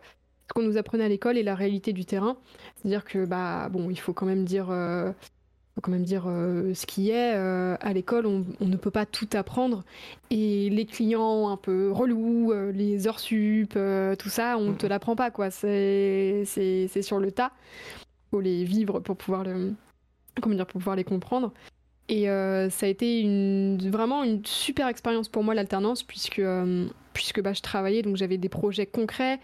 ce 0.48 0.54
qu'on 0.54 0.62
nous 0.64 0.78
apprenait 0.78 1.04
à 1.06 1.10
l'école 1.10 1.38
et 1.38 1.44
la 1.44 1.56
réalité 1.56 1.94
du 1.94 2.06
terrain. 2.06 2.38
C'est-à-dire 2.76 3.04
que 3.06 3.26
bah 3.26 3.70
bon, 3.70 3.90
il 3.90 4.00
faut 4.00 4.14
quand 4.14 4.26
même 4.26 4.46
dire, 4.46 4.68
euh, 4.72 5.12
faut 5.76 5.82
quand 5.82 5.92
même 5.92 6.04
dire 6.06 6.26
euh, 6.28 6.74
ce 6.74 6.86
qui 6.86 7.10
est. 7.12 7.36
euh, 7.36 7.76
à 7.82 7.94
l'école, 7.94 8.26
on, 8.26 8.46
on 8.62 8.66
ne 8.66 8.78
peut 8.78 8.92
pas 8.92 9.06
tout 9.06 9.28
apprendre. 9.34 9.84
Et 10.30 10.70
les 10.70 10.86
clients 10.86 11.50
un 11.50 11.58
peu 11.58 11.92
relous, 11.92 12.52
euh, 12.54 12.72
les 12.72 13.08
heures 13.08 13.20
sup, 13.20 13.74
tout 14.20 14.30
ça, 14.30 14.58
on 14.58 14.70
Mhm. 14.72 14.78
te 14.78 14.88
l'apprend 14.88 15.16
pas 15.16 15.32
quoi. 15.32 15.52
C'est 15.52 16.44
c'est 16.46 16.88
c'est 16.88 17.02
sur 17.02 17.20
le 17.20 17.32
tas. 17.32 17.52
Faut 18.32 18.42
les 18.42 18.64
vivre 18.64 19.00
pour 19.00 19.18
pouvoir 19.18 19.44
le 19.44 19.74
comment 20.42 20.56
dire 20.56 20.66
pour 20.68 20.80
pouvoir 20.80 20.96
les 20.96 21.04
comprendre. 21.04 21.52
Et 22.10 22.24
ça 22.28 22.86
a 22.86 22.90
été 22.90 23.20
une, 23.20 23.78
vraiment 23.92 24.24
une 24.24 24.46
super 24.46 24.88
expérience 24.88 25.28
pour 25.28 25.44
moi 25.44 25.54
l'alternance 25.54 26.04
puisque 26.04 26.42
puisque 27.18 27.42
bah, 27.42 27.54
je 27.54 27.62
travaillais 27.62 28.04
donc 28.04 28.16
j'avais 28.16 28.38
des 28.38 28.48
projets 28.50 28.86
concrets 28.86 29.40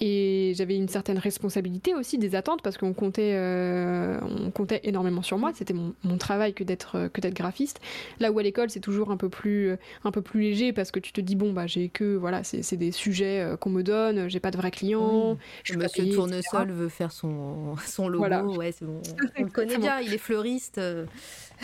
et 0.00 0.52
j'avais 0.56 0.74
une 0.74 0.88
certaine 0.88 1.18
responsabilité 1.18 1.94
aussi 1.94 2.16
des 2.16 2.34
attentes 2.34 2.62
parce 2.62 2.78
qu'on 2.78 2.94
comptait 2.94 3.34
euh, 3.34 4.18
on 4.22 4.50
comptait 4.50 4.80
énormément 4.84 5.20
sur 5.22 5.36
moi 5.36 5.52
c'était 5.54 5.74
mon, 5.74 5.92
mon 6.02 6.16
travail 6.16 6.54
que 6.54 6.64
d'être 6.64 7.08
que 7.12 7.20
d'être 7.20 7.34
graphiste 7.34 7.78
là 8.20 8.32
où 8.32 8.38
à 8.38 8.42
l'école 8.42 8.70
c'est 8.70 8.80
toujours 8.80 9.10
un 9.10 9.18
peu 9.18 9.28
plus 9.28 9.76
un 10.04 10.10
peu 10.10 10.22
plus 10.22 10.40
léger 10.40 10.72
parce 10.72 10.90
que 10.90 10.98
tu 10.98 11.12
te 11.12 11.20
dis 11.20 11.36
bon 11.36 11.52
bah 11.52 11.66
j'ai 11.66 11.90
que 11.90 12.16
voilà 12.16 12.42
c'est 12.42 12.76
des 12.78 12.90
sujets 12.90 13.40
euh, 13.40 13.56
qu'on 13.58 13.70
me 13.70 13.82
donne 13.82 14.28
j'ai 14.30 14.40
pas 14.40 14.50
de 14.50 14.56
vrais 14.56 14.70
clients 14.70 15.32
Oui. 15.32 15.38
je 15.62 15.72
suis 15.72 15.78
pas 15.78 15.84
Monsieur 15.84 16.02
payée, 16.04 16.14
etc. 16.14 16.22
Tournesol 16.50 16.70
veut 16.72 16.88
faire 16.88 17.12
son, 17.12 17.76
son 17.86 18.08
logo. 18.08 18.18
Voilà. 18.20 18.42
Ouais, 18.44 18.72
c'est 18.72 18.86
bon. 18.86 19.02
On 19.38 19.42
le 19.42 19.50
connaît 19.50 19.76
bien, 19.78 20.00
il 20.00 20.14
est 20.14 20.18
fleuriste. 20.18 20.78
euh. 20.78 21.04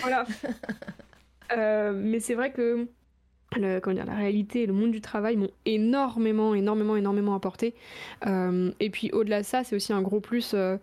Voilà. 0.03 0.27
Euh, 1.57 1.93
mais 1.95 2.19
c'est 2.19 2.35
vrai 2.35 2.51
que 2.51 2.89
le, 3.57 3.79
comment 3.81 3.95
dire, 3.95 4.07
la 4.07 4.15
réalité 4.15 4.63
et 4.63 4.67
le 4.67 4.73
monde 4.73 4.91
du 4.91 5.01
travail 5.01 5.37
m'ont 5.37 5.51
énormément, 5.65 6.55
énormément, 6.55 6.97
énormément 6.97 7.35
apporté. 7.35 7.75
Euh, 8.27 8.73
et 8.81 8.91
puis 8.91 9.11
au-delà 9.13 9.41
de 9.41 9.47
ça, 9.47 9.63
c'est 9.65 9.77
aussi 9.77 9.93
un 9.93 10.03
gros 10.03 10.21
plus 10.21 10.53
euh, 10.55 10.77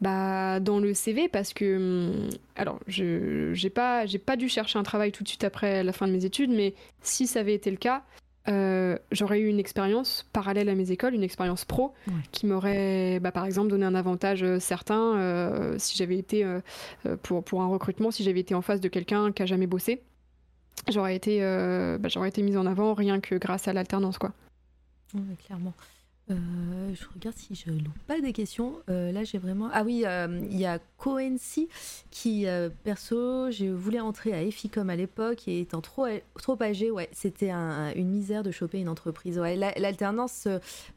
bah, 0.00 0.60
dans 0.60 0.78
le 0.78 0.94
CV 0.94 1.28
parce 1.28 1.52
que, 1.52 1.76
hum, 1.76 2.28
alors, 2.56 2.78
je 2.86 3.50
j'ai 3.52 3.70
pas, 3.70 4.06
j'ai 4.06 4.18
pas 4.18 4.36
dû 4.36 4.48
chercher 4.48 4.78
un 4.78 4.84
travail 4.84 5.10
tout 5.12 5.24
de 5.24 5.28
suite 5.28 5.44
après 5.44 5.82
la 5.82 5.92
fin 5.92 6.06
de 6.06 6.12
mes 6.12 6.24
études, 6.24 6.50
mais 6.50 6.74
si 7.02 7.26
ça 7.26 7.40
avait 7.40 7.54
été 7.54 7.70
le 7.70 7.76
cas, 7.76 8.04
euh, 8.48 8.96
j'aurais 9.10 9.40
eu 9.40 9.48
une 9.48 9.58
expérience 9.58 10.24
parallèle 10.32 10.68
à 10.70 10.74
mes 10.74 10.90
écoles, 10.92 11.14
une 11.14 11.24
expérience 11.24 11.64
pro, 11.66 11.92
Ouais. 12.06 12.14
qui 12.32 12.46
m'aurait, 12.46 13.18
bah, 13.20 13.32
par 13.32 13.44
exemple, 13.44 13.68
donné 13.68 13.84
un 13.84 13.94
avantage 13.94 14.46
certain 14.58 15.74
si 15.78 15.96
j'avais 15.98 16.16
été 16.16 16.46
pour, 17.24 17.44
pour 17.44 17.60
un 17.60 17.66
recrutement, 17.66 18.10
si 18.10 18.22
j'avais 18.22 18.40
été 18.40 18.54
en 18.54 18.62
face 18.62 18.80
de 18.80 18.88
quelqu'un 18.88 19.32
qui 19.32 19.42
a 19.42 19.46
jamais 19.46 19.66
bossé. 19.66 20.00
J'aurais 20.88 21.16
été, 21.16 21.42
euh, 21.42 21.98
bah, 21.98 22.08
j'aurais 22.08 22.28
été 22.28 22.42
mise 22.42 22.56
en 22.56 22.66
avant 22.66 22.94
rien 22.94 23.20
que 23.20 23.34
grâce 23.34 23.68
à 23.68 23.72
l'alternance, 23.72 24.18
quoi. 24.18 24.32
Ouais, 25.14 25.20
clairement. 25.46 25.74
Euh, 26.30 26.34
je 26.94 27.04
regarde 27.14 27.34
si 27.36 27.54
je 27.54 27.70
loupe 27.70 27.98
pas 28.06 28.20
des 28.20 28.34
questions. 28.34 28.74
Euh, 28.90 29.12
là, 29.12 29.24
j'ai 29.24 29.38
vraiment. 29.38 29.70
Ah 29.72 29.82
oui, 29.82 30.02
euh, 30.04 30.40
il 30.50 30.58
y 30.58 30.66
a 30.66 30.78
Coency 30.98 31.68
qui, 32.10 32.44
perso, 32.84 33.50
je 33.50 33.64
voulais 33.72 34.00
entrer 34.00 34.34
à 34.34 34.42
Eficom 34.42 34.90
à 34.90 34.96
l'époque 34.96 35.48
et 35.48 35.60
étant 35.60 35.80
trop, 35.80 36.06
trop 36.34 36.62
âgé, 36.62 36.90
ouais, 36.90 37.08
c'était 37.12 37.48
un- 37.50 37.94
une 37.94 38.10
misère 38.10 38.42
de 38.42 38.50
choper 38.50 38.78
une 38.78 38.90
entreprise. 38.90 39.38
Ouais, 39.38 39.56
l'alternance, 39.56 40.46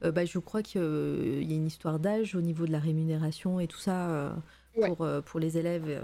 bah, 0.02 0.26
je 0.26 0.38
crois 0.40 0.64
qu'il 0.64 0.82
y 0.82 1.54
a 1.54 1.56
une 1.56 1.68
histoire 1.68 2.00
d'âge 2.00 2.36
au 2.36 2.42
niveau 2.42 2.66
de 2.66 2.72
la 2.74 2.80
rémunération 2.80 3.62
et 3.62 3.68
tout 3.68 3.80
ça 3.80 4.36
Ouais. 4.78 4.88
pour, 4.88 5.08
pour 5.26 5.40
les 5.40 5.58
élèves. 5.58 6.04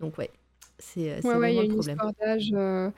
donc, 0.00 0.16
ouais, 0.16 0.30
c'est 0.78 1.20
c'est 1.22 1.28
Ouais, 1.28 1.36
ouais, 1.36 1.52
il 1.54 1.56
y 1.56 1.60
a 1.60 1.62
une 1.64 1.72
problème. 1.74 1.96
histoire 1.96 2.12
d'âge, 2.20 2.50
euh, 2.52 2.90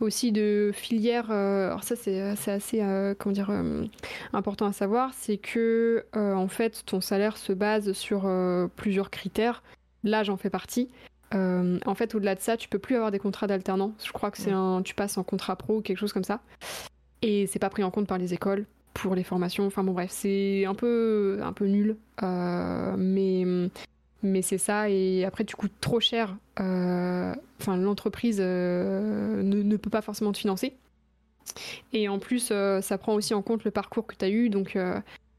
aussi 0.00 0.32
de 0.32 0.70
filière. 0.74 1.30
euh, 1.30 1.66
alors 1.68 1.82
ça, 1.84 1.96
c'est 1.96 2.36
c'est 2.36 2.52
assez, 2.52 2.82
euh, 2.82 3.14
comment 3.18 3.32
dire, 3.32 3.50
euh, 3.50 3.84
important 4.32 4.66
à 4.66 4.72
savoir, 4.72 5.12
c'est 5.14 5.36
que 5.38 6.04
euh, 6.16 6.34
en 6.34 6.48
fait, 6.48 6.84
ton 6.86 7.00
salaire 7.00 7.36
se 7.36 7.52
base 7.52 7.92
sur 7.92 8.22
euh, 8.26 8.68
plusieurs 8.76 9.10
critères. 9.10 9.62
Là, 10.04 10.22
j'en 10.22 10.36
fais 10.36 10.50
partie. 10.50 10.88
Euh, 11.34 11.78
en 11.86 11.94
fait, 11.96 12.14
au-delà 12.14 12.36
de 12.36 12.40
ça, 12.40 12.56
tu 12.56 12.68
peux 12.68 12.78
plus 12.78 12.94
avoir 12.94 13.10
des 13.10 13.18
contrats 13.18 13.48
d'alternance. 13.48 13.92
Je 14.06 14.12
crois 14.12 14.30
que 14.30 14.38
c'est 14.38 14.50
Ouais. 14.50 14.52
un, 14.56 14.82
tu 14.82 14.94
passes 14.94 15.18
en 15.18 15.24
contrat 15.24 15.56
pro 15.56 15.78
ou 15.78 15.80
quelque 15.82 15.98
chose 15.98 16.12
comme 16.12 16.22
ça, 16.24 16.40
et 17.22 17.46
c'est 17.48 17.58
pas 17.58 17.70
pris 17.70 17.82
en 17.82 17.90
compte 17.90 18.06
par 18.06 18.18
les 18.18 18.32
écoles 18.34 18.66
pour 18.94 19.14
les 19.16 19.24
formations. 19.24 19.66
Enfin 19.66 19.82
bon, 19.84 19.92
bref, 19.92 20.10
c'est 20.12 20.64
un 20.66 20.74
peu, 20.74 21.40
un 21.42 21.52
peu 21.52 21.66
nul, 21.66 21.96
Euh, 22.22 22.94
mais 22.96 23.44
mais 24.22 24.42
c'est 24.42 24.58
ça, 24.58 24.88
et 24.90 25.24
après 25.24 25.44
tu 25.44 25.56
coûtes 25.56 25.78
trop 25.80 26.00
cher. 26.00 26.36
euh, 26.60 27.34
Enfin, 27.60 27.76
l'entreprise 27.76 28.38
euh, 28.40 29.42
ne, 29.42 29.62
ne 29.62 29.76
peut 29.76 29.90
pas 29.90 30.02
forcément 30.02 30.32
te 30.32 30.38
financer. 30.38 30.74
Et 31.92 32.08
en 32.08 32.18
plus, 32.18 32.48
euh, 32.50 32.80
ça 32.80 32.98
prend 32.98 33.14
aussi 33.14 33.34
en 33.34 33.42
compte 33.42 33.64
le 33.64 33.70
parcours 33.70 34.06
que 34.06 34.14
tu 34.16 34.24
as 34.24 34.28
eu. 34.28 34.48
Donc, 34.50 34.78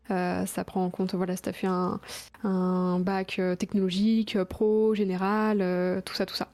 ça 0.09 0.63
prend 0.65 0.85
en 0.85 0.89
compte, 0.89 1.15
voilà, 1.15 1.35
si 1.35 1.41
tu 1.43 1.49
as 1.49 1.53
fait 1.53 1.67
un, 1.67 1.99
un 2.43 2.99
bac 2.99 3.41
technologique, 3.59 4.41
pro, 4.45 4.95
général, 4.95 6.01
tout 6.05 6.13
ça, 6.15 6.25
tout 6.25 6.35
ça. 6.35 6.49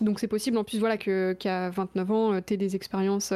Donc, 0.00 0.20
c'est 0.20 0.28
possible 0.28 0.58
en 0.58 0.64
plus, 0.64 0.78
voilà, 0.78 0.96
qu'à 0.98 1.70
29 1.70 2.10
ans, 2.10 2.40
tu 2.42 2.54
aies 2.54 2.56
des 2.56 2.76
expériences 2.76 3.32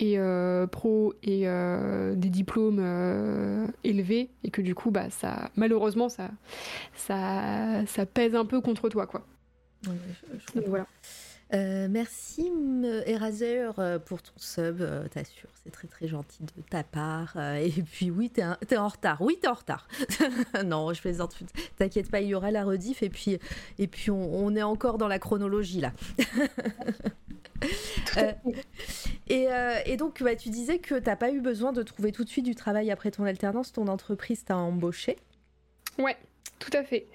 et 0.00 0.18
euh, 0.18 0.66
pro 0.66 1.14
et 1.22 1.42
euh, 1.46 2.14
des 2.16 2.30
diplômes 2.30 2.80
euh, 2.80 3.66
élevés 3.84 4.30
et 4.42 4.50
que 4.50 4.62
du 4.62 4.74
coup 4.74 4.90
bah 4.90 5.10
ça 5.10 5.50
malheureusement 5.54 6.08
ça 6.08 6.30
ça 6.96 7.84
ça 7.86 8.06
pèse 8.06 8.34
un 8.34 8.44
peu 8.46 8.60
contre 8.60 8.88
toi 8.88 9.06
quoi 9.06 9.24
Ouais, 9.86 9.94
je- 10.34 10.38
je 10.38 10.60
donc 10.60 10.68
voilà 10.68 10.86
merci 11.88 12.50
Eraser 13.06 13.70
pour 14.06 14.22
ton 14.22 14.32
sub, 14.36 14.82
t'assures, 15.10 15.48
c'est 15.64 15.70
très 15.70 15.88
très 15.88 16.06
gentil 16.06 16.44
de 16.44 16.62
ta 16.70 16.84
part. 16.84 17.36
Et 17.56 17.72
puis 17.82 18.08
oui, 18.10 18.30
t'es 18.30 18.42
un- 18.42 18.56
t'es 18.68 18.76
en 18.76 18.86
retard, 18.86 19.20
oui 19.20 19.36
t'es 19.42 19.48
en 19.48 19.54
retard. 19.54 19.88
non, 20.64 20.92
je 20.92 21.00
plaisante, 21.00 21.36
t'inquiète 21.76 22.08
pas, 22.08 22.20
il 22.20 22.28
y 22.28 22.34
aura 22.36 22.52
la 22.52 22.62
rediff 22.64 23.02
et 23.02 23.10
puis, 23.10 23.38
et 23.80 23.86
puis 23.88 24.12
on, 24.12 24.32
on 24.44 24.54
est 24.54 24.62
encore 24.62 24.96
dans 24.96 25.08
la 25.08 25.18
chronologie 25.18 25.80
là. 25.80 25.92
Euh, 28.16 28.32
et, 29.28 29.52
euh, 29.52 29.78
et 29.86 29.96
donc 29.96 30.22
bah, 30.22 30.34
tu 30.34 30.48
disais 30.50 30.78
que 30.78 30.96
t'as 30.98 31.14
pas 31.14 31.30
eu 31.30 31.40
besoin 31.40 31.72
de 31.72 31.82
trouver 31.82 32.10
tout 32.10 32.24
de 32.24 32.28
suite 32.28 32.44
du 32.44 32.54
travail 32.56 32.90
après 32.90 33.10
ton 33.12 33.24
alternance, 33.24 33.72
ton 33.72 33.86
entreprise 33.86 34.44
t'a 34.44 34.56
embauché. 34.56 35.16
ouais 35.98 36.16
tout 36.58 36.70
à 36.76 36.82
fait 36.82 37.06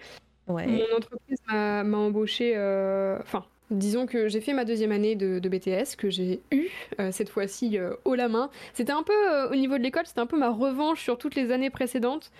Ouais. 0.47 0.67
mon 0.67 0.95
entreprise 0.95 1.39
m'a 1.47 1.83
m'a 1.83 1.97
embauché 1.97 2.53
euh, 2.55 3.17
enfin 3.21 3.45
Disons 3.71 4.05
que 4.05 4.27
j'ai 4.27 4.41
fait 4.41 4.53
ma 4.53 4.63
deuxième 4.63 4.91
année 4.91 5.15
de, 5.15 5.39
BTS, 5.39 5.95
que 5.97 6.11
j'ai 6.11 6.41
eu 6.51 6.67
euh, 6.99 7.11
cette 7.11 7.29
fois-ci 7.29 7.79
euh, 7.79 7.95
haut 8.05 8.13
la 8.13 8.27
main. 8.27 8.51
C'était 8.73 8.91
un 8.91 9.01
peu, 9.01 9.13
euh, 9.13 9.49
au 9.49 9.55
niveau 9.55 9.77
de 9.79 9.83
l'école, 9.83 10.05
c'était 10.05 10.19
un 10.19 10.27
peu 10.27 10.37
ma 10.37 10.51
revanche 10.51 11.01
sur 11.01 11.17
toutes 11.17 11.33
les 11.33 11.51
années 11.51 11.71
précédentes. 11.71 12.31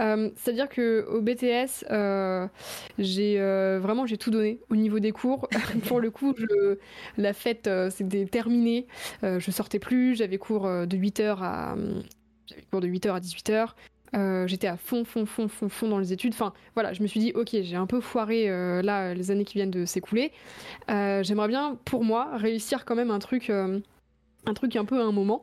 Euh, 0.00 0.30
C'est-à-dire 0.36 0.68
que 0.68 1.06
au 1.08 1.22
BTS, 1.22 1.86
j'ai 2.98 3.38
vraiment 3.78 4.06
j'ai 4.06 4.18
tout 4.18 4.30
donné 4.30 4.60
au 4.68 4.76
niveau 4.76 4.98
des 4.98 5.12
cours. 5.12 5.48
Pour 5.88 6.00
le 6.00 6.10
coup, 6.10 6.34
la 7.16 7.32
fête, 7.32 7.70
c'était 7.90 8.26
terminé. 8.26 8.86
Je 9.22 9.50
sortais 9.50 9.78
plus, 9.78 10.16
j'avais 10.16 10.38
cours 10.38 10.64
de 10.64 10.96
8h 10.96 11.38
à, 11.40 11.76
j'avais 12.46 12.62
cours 12.70 12.80
de 12.80 12.88
8h 12.88 13.14
à 13.14 13.20
18h. 13.20 13.68
Euh, 14.14 14.46
j'étais 14.46 14.66
à 14.66 14.76
fond, 14.76 15.04
fond, 15.04 15.26
fond, 15.26 15.48
fond, 15.48 15.68
fond 15.68 15.88
dans 15.88 15.98
les 15.98 16.12
études. 16.12 16.32
Enfin, 16.32 16.52
voilà, 16.74 16.92
je 16.92 17.02
me 17.02 17.06
suis 17.06 17.20
dit, 17.20 17.32
ok, 17.34 17.48
j'ai 17.62 17.76
un 17.76 17.86
peu 17.86 18.00
foiré 18.00 18.48
euh, 18.48 18.82
là 18.82 19.14
les 19.14 19.30
années 19.30 19.44
qui 19.44 19.54
viennent 19.54 19.70
de 19.70 19.84
s'écouler. 19.84 20.32
Euh, 20.90 21.22
J'aimerais 21.22 21.48
bien, 21.48 21.78
pour 21.84 22.04
moi, 22.04 22.36
réussir 22.36 22.84
quand 22.84 22.94
même 22.94 23.10
un 23.10 23.18
truc, 23.18 23.50
un 23.50 24.54
truc 24.54 24.76
un 24.76 24.84
peu 24.84 25.00
à 25.00 25.04
un 25.04 25.12
moment. 25.12 25.42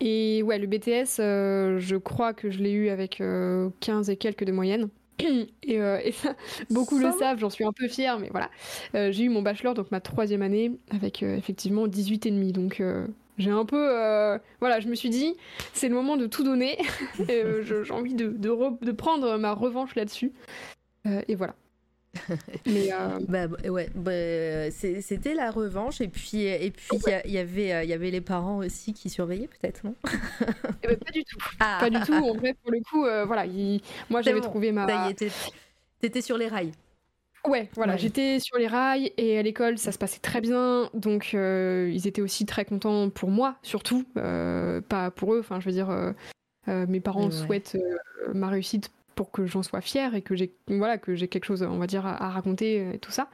Et 0.00 0.42
ouais, 0.42 0.58
le 0.58 0.66
BTS, 0.66 1.18
je 1.18 1.96
crois 1.96 2.32
que 2.32 2.50
je 2.50 2.58
l'ai 2.58 2.72
eu 2.72 2.88
avec 2.88 3.20
euh, 3.20 3.68
15 3.80 4.10
et 4.10 4.16
quelques 4.16 4.44
de 4.44 4.52
moyenne. 4.52 4.88
et, 5.62 5.74
et 5.74 6.12
ça, 6.12 6.34
beaucoup 6.70 6.98
le 6.98 7.12
savent, 7.12 7.38
j'en 7.38 7.50
suis 7.50 7.64
un 7.64 7.72
peu 7.72 7.88
fière, 7.88 8.18
mais 8.18 8.30
voilà. 8.30 8.50
j'ai 8.94 9.24
eu 9.24 9.28
mon 9.28 9.42
bachelor, 9.42 9.74
donc 9.74 9.90
ma 9.90 10.00
troisième 10.00 10.42
année, 10.42 10.72
avec 10.90 11.22
effectivement 11.22 11.86
18 11.86 12.26
et 12.26 12.30
demi, 12.30 12.52
donc 12.52 12.82
j'ai 13.40 13.50
un 13.50 13.64
peu. 13.64 14.38
voilà, 14.60 14.80
je 14.80 14.88
me 14.88 14.94
suis 14.94 15.10
dit, 15.10 15.36
c'est 15.72 15.88
le 15.88 15.94
moment 15.94 16.16
de 16.16 16.26
tout 16.26 16.44
donner. 16.44 16.78
et 17.28 17.42
j'ai 17.62 17.92
envie 17.92 18.14
de, 18.14 18.28
de, 18.28 18.84
de, 18.84 18.92
prendre 18.92 19.36
ma 19.36 19.52
revanche 19.52 19.94
là-dessus. 19.94 20.32
et 21.04 21.34
voilà. 21.34 21.54
Mais 22.66 22.92
euh, 22.92 23.18
bah, 23.28 23.46
ouais, 23.68 23.88
bah, 23.94 24.70
c'était 24.70 25.34
la 25.34 25.50
revanche 25.50 26.00
et 26.00 26.08
puis 26.08 26.42
et 26.42 26.70
puis 26.70 26.88
il 27.24 27.30
y, 27.30 27.38
avait 27.38 27.84
il 27.84 27.88
y 27.88 27.92
avait 27.92 28.10
les 28.10 28.20
parents 28.20 28.58
aussi 28.58 28.92
qui 28.92 29.08
surveillaient 29.08 29.48
peut-être 29.48 29.84
non? 29.84 29.94
Eh 30.82 30.88
ben, 30.88 30.98
Pas 30.98 31.12
du 31.12 31.24
tout, 31.24 31.38
ah. 31.60 31.78
pas 31.80 31.90
du 31.90 32.00
tout. 32.00 32.12
En 32.14 32.34
vrai, 32.34 32.54
pour 32.54 32.72
le 32.72 32.80
coup, 32.80 33.04
euh, 33.04 33.24
voilà, 33.24 33.46
moi 34.08 34.22
j'avais 34.22 34.40
trouvé 34.40 34.72
ma. 34.72 34.86
T'étais 36.00 36.22
sur 36.22 36.38
les 36.38 36.48
rails. 36.48 36.72
Ouais, 37.46 37.70
voilà, 37.74 37.96
j'étais 37.96 38.38
sur 38.38 38.58
les 38.58 38.66
rails 38.66 39.12
et 39.16 39.38
à 39.38 39.42
l'école 39.42 39.78
ça 39.78 39.92
se 39.92 39.98
passait 39.98 40.20
très 40.20 40.40
bien, 40.40 40.90
donc 40.92 41.30
euh, 41.32 41.90
ils 41.92 42.06
étaient 42.06 42.20
aussi 42.20 42.44
très 42.44 42.66
contents 42.66 43.08
pour 43.08 43.30
moi 43.30 43.56
surtout, 43.62 44.04
pas 44.14 45.10
pour 45.14 45.34
eux. 45.34 45.40
Enfin, 45.40 45.58
je 45.60 45.66
veux 45.66 45.72
dire, 45.72 46.14
mes 46.66 47.00
parents 47.00 47.30
souhaitent 47.30 47.78
ma 48.34 48.48
réussite 48.48 48.90
pour 49.20 49.30
que 49.30 49.44
j'en 49.44 49.62
sois 49.62 49.82
fière 49.82 50.14
et 50.14 50.22
que 50.22 50.34
j'ai 50.34 50.50
voilà 50.68 50.96
que 50.96 51.14
j'ai 51.14 51.28
quelque 51.28 51.44
chose 51.44 51.62
on 51.62 51.76
va 51.76 51.86
dire 51.86 52.06
à, 52.06 52.30
raconter 52.30 52.80
euh, 52.80 52.92
et 52.94 52.98
tout 52.98 53.10
ça. 53.10 53.28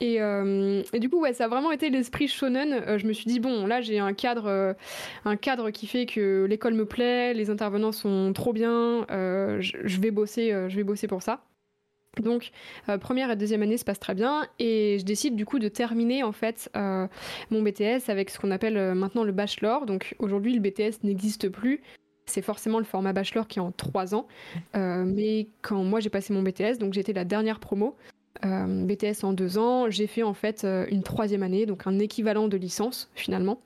Et, 0.00 0.20
euh, 0.20 0.82
et, 0.92 0.98
du 0.98 1.08
coup 1.08 1.18
ouais 1.18 1.32
ça 1.32 1.46
a 1.46 1.48
vraiment 1.48 1.72
été 1.72 1.88
l'esprit 1.88 2.28
shonen. 2.28 2.74
Euh, 2.74 2.98
je 2.98 3.06
me 3.06 3.14
suis 3.14 3.24
dit 3.24 3.40
bon 3.40 3.66
là 3.66 3.80
j'ai 3.80 3.98
un 3.98 4.12
cadre 4.12 4.76
un 5.24 5.36
cadre 5.36 5.70
qui 5.70 5.86
fait 5.86 6.04
que 6.04 6.44
l'école 6.44 6.74
me 6.74 6.84
plaît 6.84 7.32
les 7.32 7.48
intervenants 7.48 7.92
sont 7.92 8.34
trop 8.34 8.52
bien 8.52 9.06
je, 9.08 9.98
vais 9.98 10.10
bosser 10.10 10.50
je 10.68 10.76
vais 10.76 10.84
bosser 10.84 11.06
pour 11.06 11.22
ça 11.22 11.40
donc 12.22 12.50
première 13.00 13.30
et 13.30 13.36
deuxième 13.36 13.62
année 13.62 13.76
se 13.76 13.84
passe 13.84 14.00
très 14.00 14.14
bien 14.14 14.46
et 14.58 14.98
je 14.98 15.04
décide 15.04 15.36
du 15.36 15.46
coup 15.46 15.58
de 15.58 15.68
terminer 15.68 16.22
en 16.22 16.32
fait 16.32 16.70
mon 16.74 17.62
BTS 17.62 18.08
avec 18.08 18.30
ce 18.30 18.38
qu'on 18.38 18.50
appelle 18.50 18.94
maintenant 18.94 19.24
le 19.24 19.32
bachelor. 19.32 19.86
Donc 19.86 20.14
aujourd'hui 20.18 20.54
le 20.54 20.60
BTS 20.60 21.02
n'existe 21.04 21.48
plus, 21.48 21.82
c'est 22.26 22.42
forcément 22.42 22.78
le 22.78 22.84
format 22.84 23.12
bachelor 23.12 23.46
qui 23.46 23.58
est 23.58 23.62
en 23.62 23.72
trois 23.72 24.14
ans. 24.14 24.26
Euh, 24.76 25.04
mais 25.04 25.48
quand 25.62 25.82
moi 25.84 26.00
j'ai 26.00 26.10
passé 26.10 26.32
mon 26.32 26.42
BTS, 26.42 26.78
donc 26.78 26.92
j'étais 26.92 27.12
la 27.12 27.24
dernière 27.24 27.60
promo, 27.60 27.96
euh, 28.44 28.84
BTS 28.84 29.24
en 29.24 29.32
deux 29.32 29.58
ans, 29.58 29.90
j'ai 29.90 30.06
fait 30.06 30.22
en 30.22 30.34
fait 30.34 30.64
euh, 30.64 30.86
une 30.90 31.02
troisième 31.02 31.42
année, 31.42 31.66
donc 31.66 31.86
un 31.86 31.98
équivalent 31.98 32.48
de 32.48 32.56
licence 32.56 33.10
finalement, 33.14 33.60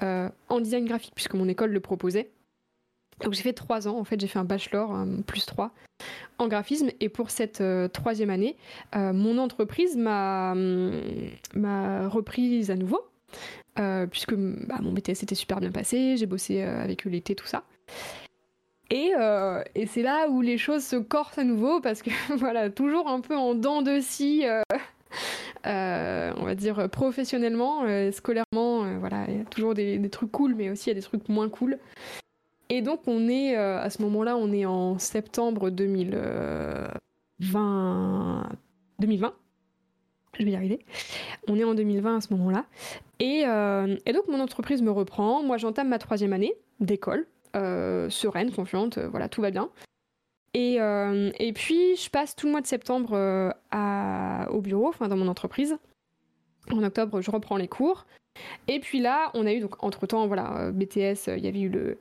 en 0.00 0.60
design 0.60 0.84
graphique 0.84 1.12
puisque 1.14 1.34
mon 1.34 1.48
école 1.48 1.72
le 1.72 1.80
proposait. 1.80 2.30
Donc 3.22 3.34
j'ai 3.34 3.42
fait 3.42 3.52
trois 3.52 3.88
ans, 3.88 3.98
en 3.98 4.04
fait 4.04 4.20
j'ai 4.20 4.28
fait 4.28 4.38
un 4.38 4.44
bachelor 4.44 5.04
plus 5.26 5.44
trois 5.46 5.72
en 6.38 6.46
graphisme 6.46 6.90
et 7.00 7.08
pour 7.08 7.30
cette 7.30 7.62
troisième 7.92 8.30
année, 8.30 8.56
mon 8.94 9.38
entreprise 9.38 9.96
m'a 9.96 10.54
reprise 12.08 12.70
à 12.70 12.76
nouveau. 12.76 13.00
puisque 14.10 14.34
bah, 14.34 14.76
mon 14.80 14.92
BTS 14.92 15.22
était 15.22 15.34
super 15.34 15.60
bien 15.60 15.72
passé, 15.72 16.16
j'ai 16.16 16.26
bossé 16.26 16.62
avec 16.62 17.06
eux 17.06 17.10
l'été, 17.10 17.34
tout 17.34 17.46
ça. 17.46 17.64
Euh, 18.92 19.62
et, 19.74 19.86
c'est 19.86 20.02
là 20.02 20.28
où 20.28 20.40
les 20.40 20.58
choses 20.58 20.84
se 20.84 20.96
corsent 20.96 21.38
à 21.38 21.44
nouveau 21.44 21.80
parce 21.80 22.02
que 22.02 22.10
voilà, 22.36 22.70
toujours 22.70 23.08
un 23.08 23.20
peu 23.20 23.36
en 23.36 23.54
dents 23.54 23.82
de 23.82 24.00
scie, 24.00 24.46
euh, 24.46 24.62
euh, 25.66 26.32
on 26.36 26.44
va 26.44 26.54
dire 26.54 26.88
professionnellement, 26.88 27.84
scolairement, 28.12 28.98
voilà, 28.98 29.24
il 29.28 29.38
y 29.38 29.40
a 29.40 29.44
toujours 29.44 29.74
des, 29.74 30.08
trucs 30.10 30.32
cool, 30.32 30.54
mais 30.54 30.70
aussi 30.70 30.86
il 30.86 30.94
y 30.94 30.96
a 30.96 31.00
des 31.00 31.02
trucs 31.02 31.28
moins 31.28 31.48
cool. 31.48 31.78
Et 32.68 32.82
donc 32.82 33.00
on 33.06 33.28
est 33.28 33.54
à 33.56 33.88
ce 33.90 34.02
moment-là, 34.02 34.36
on 34.36 34.52
est 34.52 34.66
en 34.66 34.98
septembre 34.98 35.70
2020, 35.70 38.48
2020. 38.98 39.34
Je 40.38 40.44
vais 40.44 40.50
y 40.50 40.56
arriver. 40.56 40.84
On 41.48 41.56
est 41.56 41.64
en 41.64 41.74
2020 41.74 42.16
à 42.16 42.20
ce 42.20 42.34
moment-là. 42.34 42.66
Et, 43.20 43.44
et 44.06 44.12
donc 44.12 44.28
mon 44.28 44.40
entreprise 44.40 44.82
me 44.82 44.90
reprend. 44.90 45.42
Moi 45.42 45.56
j'entame 45.56 45.88
ma 45.88 45.98
troisième 45.98 46.34
année 46.34 46.52
d'école 46.80 47.26
euh, 47.56 48.10
sereine, 48.10 48.50
confiante, 48.50 48.98
euh, 48.98 49.08
voilà, 49.08 49.28
tout 49.28 49.40
va 49.40 49.50
bien. 49.50 49.70
Et, 50.54 50.80
euh, 50.80 51.30
puis, 51.54 51.96
je 51.96 52.10
passe 52.10 52.36
tout 52.36 52.46
le 52.46 52.52
mois 52.52 52.60
de 52.60 52.66
septembre 52.66 53.12
au 54.50 54.60
bureau, 54.60 54.88
enfin 54.88 55.08
dans 55.08 55.16
mon 55.16 55.28
entreprise. 55.28 55.76
En 56.70 56.82
octobre, 56.82 57.20
je 57.20 57.30
reprends 57.30 57.56
les 57.56 57.68
cours. 57.68 58.06
Et 58.66 58.80
puis 58.80 59.00
là, 59.00 59.30
on 59.34 59.46
a 59.46 59.52
eu, 59.52 59.60
donc, 59.60 59.82
entre-temps, 59.82 60.26
voilà, 60.26 60.70
BTS, 60.72 61.30
il 61.36 61.44
y 61.44 61.48
avait 61.48 61.60
eu 61.60 61.68
le... 61.68 61.98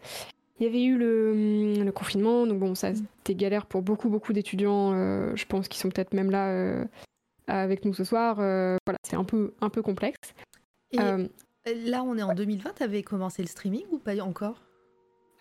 Il 0.59 0.65
y 0.65 0.69
avait 0.69 0.83
eu 0.83 0.97
le, 0.97 1.31
hum, 1.77 1.85
le 1.85 1.91
confinement, 1.91 2.47
donc 2.47 2.59
bon, 2.59 2.75
ça 2.75 2.93
c'était 2.95 3.35
galère 3.35 3.65
pour 3.65 3.81
beaucoup, 3.81 4.09
beaucoup 4.09 4.33
d'étudiants, 4.33 4.91
je 5.35 5.45
pense, 5.45 5.67
qu'ils 5.67 5.79
sont 5.79 5.89
peut-être 5.89 6.13
même 6.13 6.31
là 6.31 6.85
avec 7.47 7.85
nous 7.85 7.93
ce 7.93 8.03
soir. 8.03 8.35
voilà, 8.35 8.97
c'est 9.03 9.15
un 9.15 9.23
peu, 9.23 9.53
un 9.61 9.69
peu 9.69 9.81
complexe. 9.81 10.33
Et 10.91 10.97
là, 11.75 12.03
on 12.03 12.17
est 12.17 12.23
en 12.23 12.33
2020, 12.33 12.75
t'avais 12.75 13.03
commencé 13.03 13.41
le 13.41 13.47
streaming 13.47 13.83
ou 13.91 13.99
pas 13.99 14.17
encore? 14.21 14.61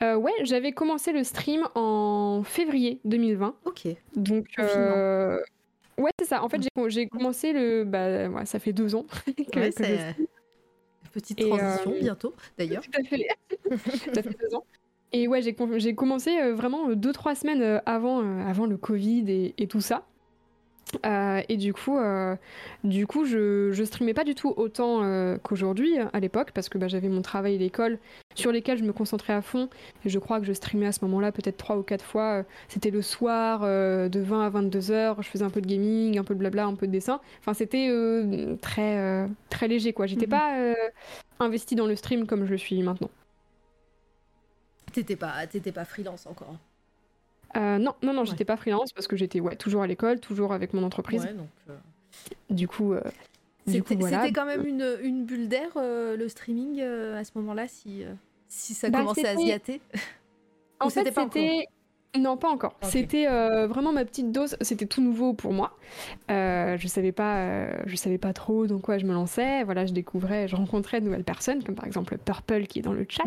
Euh, 0.02 0.16
ouais, 0.16 0.32
j'avais 0.42 0.72
commencé 0.72 1.12
le 1.12 1.24
stream 1.24 1.66
en 1.74 2.42
février 2.44 3.00
2020. 3.04 3.54
Ok. 3.64 3.88
Donc, 4.14 4.46
euh... 4.58 5.38
ouais, 5.98 6.10
c'est 6.18 6.26
ça. 6.26 6.42
En 6.42 6.48
fait, 6.48 6.60
j'ai 6.88 7.08
commencé 7.08 7.52
le. 7.52 7.84
Bah, 7.84 8.28
ouais, 8.28 8.44
ça 8.44 8.58
fait 8.58 8.72
deux 8.72 8.94
ans. 8.94 9.06
que, 9.52 9.58
ouais, 9.58 9.70
c'est. 9.70 10.16
Petite 11.12 11.38
transition 11.38 11.92
euh... 11.92 12.00
bientôt, 12.00 12.34
d'ailleurs. 12.58 12.82
Fait. 13.08 13.26
ça 14.14 14.22
fait 14.22 14.36
deux 14.38 14.54
ans. 14.54 14.64
Et 15.12 15.28
ouais, 15.28 15.40
j'ai 15.42 15.94
commencé 15.94 16.38
euh, 16.38 16.54
vraiment 16.54 16.92
deux, 16.94 17.12
trois 17.12 17.34
semaines 17.34 17.62
euh, 17.62 17.78
avant, 17.86 18.18
avant 18.46 18.66
le 18.66 18.76
Covid 18.76 19.24
et, 19.28 19.54
et 19.58 19.66
tout 19.66 19.80
ça. 19.80 20.04
Euh, 21.04 21.42
et 21.48 21.56
du 21.56 21.72
coup, 21.72 21.98
euh, 21.98 22.36
du 22.84 23.06
coup, 23.06 23.24
je, 23.24 23.72
je 23.72 23.84
streamais 23.84 24.14
pas 24.14 24.24
du 24.24 24.34
tout 24.34 24.54
autant 24.56 25.02
euh, 25.02 25.36
qu'aujourd'hui 25.42 25.98
à 25.98 26.20
l'époque 26.20 26.52
parce 26.54 26.68
que 26.68 26.78
bah, 26.78 26.86
j'avais 26.88 27.08
mon 27.08 27.22
travail 27.22 27.54
et 27.54 27.58
l'école 27.58 27.98
sur 28.34 28.52
lesquels 28.52 28.78
je 28.78 28.84
me 28.84 28.92
concentrais 28.92 29.32
à 29.32 29.42
fond. 29.42 29.68
Et 30.04 30.08
je 30.08 30.18
crois 30.18 30.38
que 30.38 30.46
je 30.46 30.52
streamais 30.52 30.86
à 30.86 30.92
ce 30.92 31.04
moment-là 31.04 31.32
peut-être 31.32 31.56
trois 31.56 31.76
ou 31.76 31.82
quatre 31.82 32.04
fois. 32.04 32.44
C'était 32.68 32.90
le 32.90 33.02
soir 33.02 33.62
de 33.62 34.20
20 34.20 34.46
à 34.46 34.48
22 34.50 34.90
heures. 34.90 35.22
Je 35.22 35.28
faisais 35.28 35.44
un 35.44 35.50
peu 35.50 35.60
de 35.60 35.66
gaming, 35.66 36.18
un 36.18 36.24
peu 36.24 36.34
de 36.34 36.38
blabla, 36.38 36.66
un 36.66 36.74
peu 36.74 36.86
de 36.86 36.92
dessin. 36.92 37.20
Enfin, 37.40 37.54
c'était 37.54 37.90
très 38.60 39.26
très 39.50 39.68
léger 39.68 39.92
quoi. 39.92 40.06
J'étais 40.06 40.26
mhm. 40.26 40.30
pas 40.30 40.74
investi 41.40 41.74
dans 41.74 41.86
le 41.86 41.96
stream 41.96 42.26
comme 42.26 42.44
je 42.44 42.50
le 42.50 42.58
suis 42.58 42.82
maintenant. 42.82 43.10
T'étais 44.96 45.16
pas, 45.16 45.46
t'étais 45.46 45.72
pas 45.72 45.84
freelance 45.84 46.26
encore. 46.26 46.56
Euh, 47.54 47.76
non, 47.76 47.94
non, 48.02 48.14
non, 48.14 48.24
j'étais 48.24 48.46
pas 48.46 48.56
freelance 48.56 48.94
parce 48.94 49.06
que 49.06 49.14
j'étais 49.14 49.40
ouais, 49.40 49.54
toujours 49.54 49.82
à 49.82 49.86
l'école, 49.86 50.20
toujours 50.20 50.54
avec 50.54 50.72
mon 50.72 50.82
entreprise. 50.84 51.22
donc, 51.36 51.48
euh, 51.68 51.76
Du 52.48 52.66
coup, 52.66 52.94
euh, 52.94 53.02
c'était 53.66 54.32
quand 54.32 54.46
même 54.46 54.64
une, 54.66 54.96
une 55.02 55.26
bulle 55.26 55.48
d'air 55.48 55.68
le 55.76 56.26
streaming 56.28 56.80
à 56.80 57.24
ce 57.24 57.32
moment-là, 57.34 57.68
si, 57.68 58.04
si 58.48 58.72
ça 58.72 58.88
bah, 58.88 59.00
commençait 59.00 59.28
à 59.28 59.36
se 59.36 59.46
gâter. 59.46 59.82
En 60.80 60.88
fait, 60.88 61.12
c'était 61.12 61.66
non, 62.18 62.36
pas 62.36 62.48
encore. 62.48 62.74
C'était 62.82 63.26
euh, 63.28 63.66
vraiment 63.66 63.92
ma 63.92 64.04
petite 64.04 64.32
dose. 64.32 64.56
C'était 64.60 64.86
tout 64.86 65.02
nouveau 65.02 65.34
pour 65.34 65.52
moi. 65.52 65.76
Euh, 66.30 66.76
je 66.78 66.88
savais 66.88 67.12
pas, 67.12 67.36
euh, 67.36 67.70
je 67.86 67.96
savais 67.96 68.18
pas 68.18 68.32
trop 68.32 68.66
dans 68.66 68.78
quoi 68.78 68.98
je 68.98 69.04
me 69.04 69.12
lançais. 69.12 69.64
Voilà, 69.64 69.86
je 69.86 69.92
découvrais, 69.92 70.48
je 70.48 70.56
rencontrais 70.56 71.00
de 71.00 71.06
nouvelles 71.06 71.24
personnes, 71.24 71.62
comme 71.62 71.74
par 71.74 71.86
exemple 71.86 72.16
Purple 72.18 72.66
qui 72.66 72.78
est 72.78 72.82
dans 72.82 72.92
le 72.92 73.06
chat. 73.08 73.24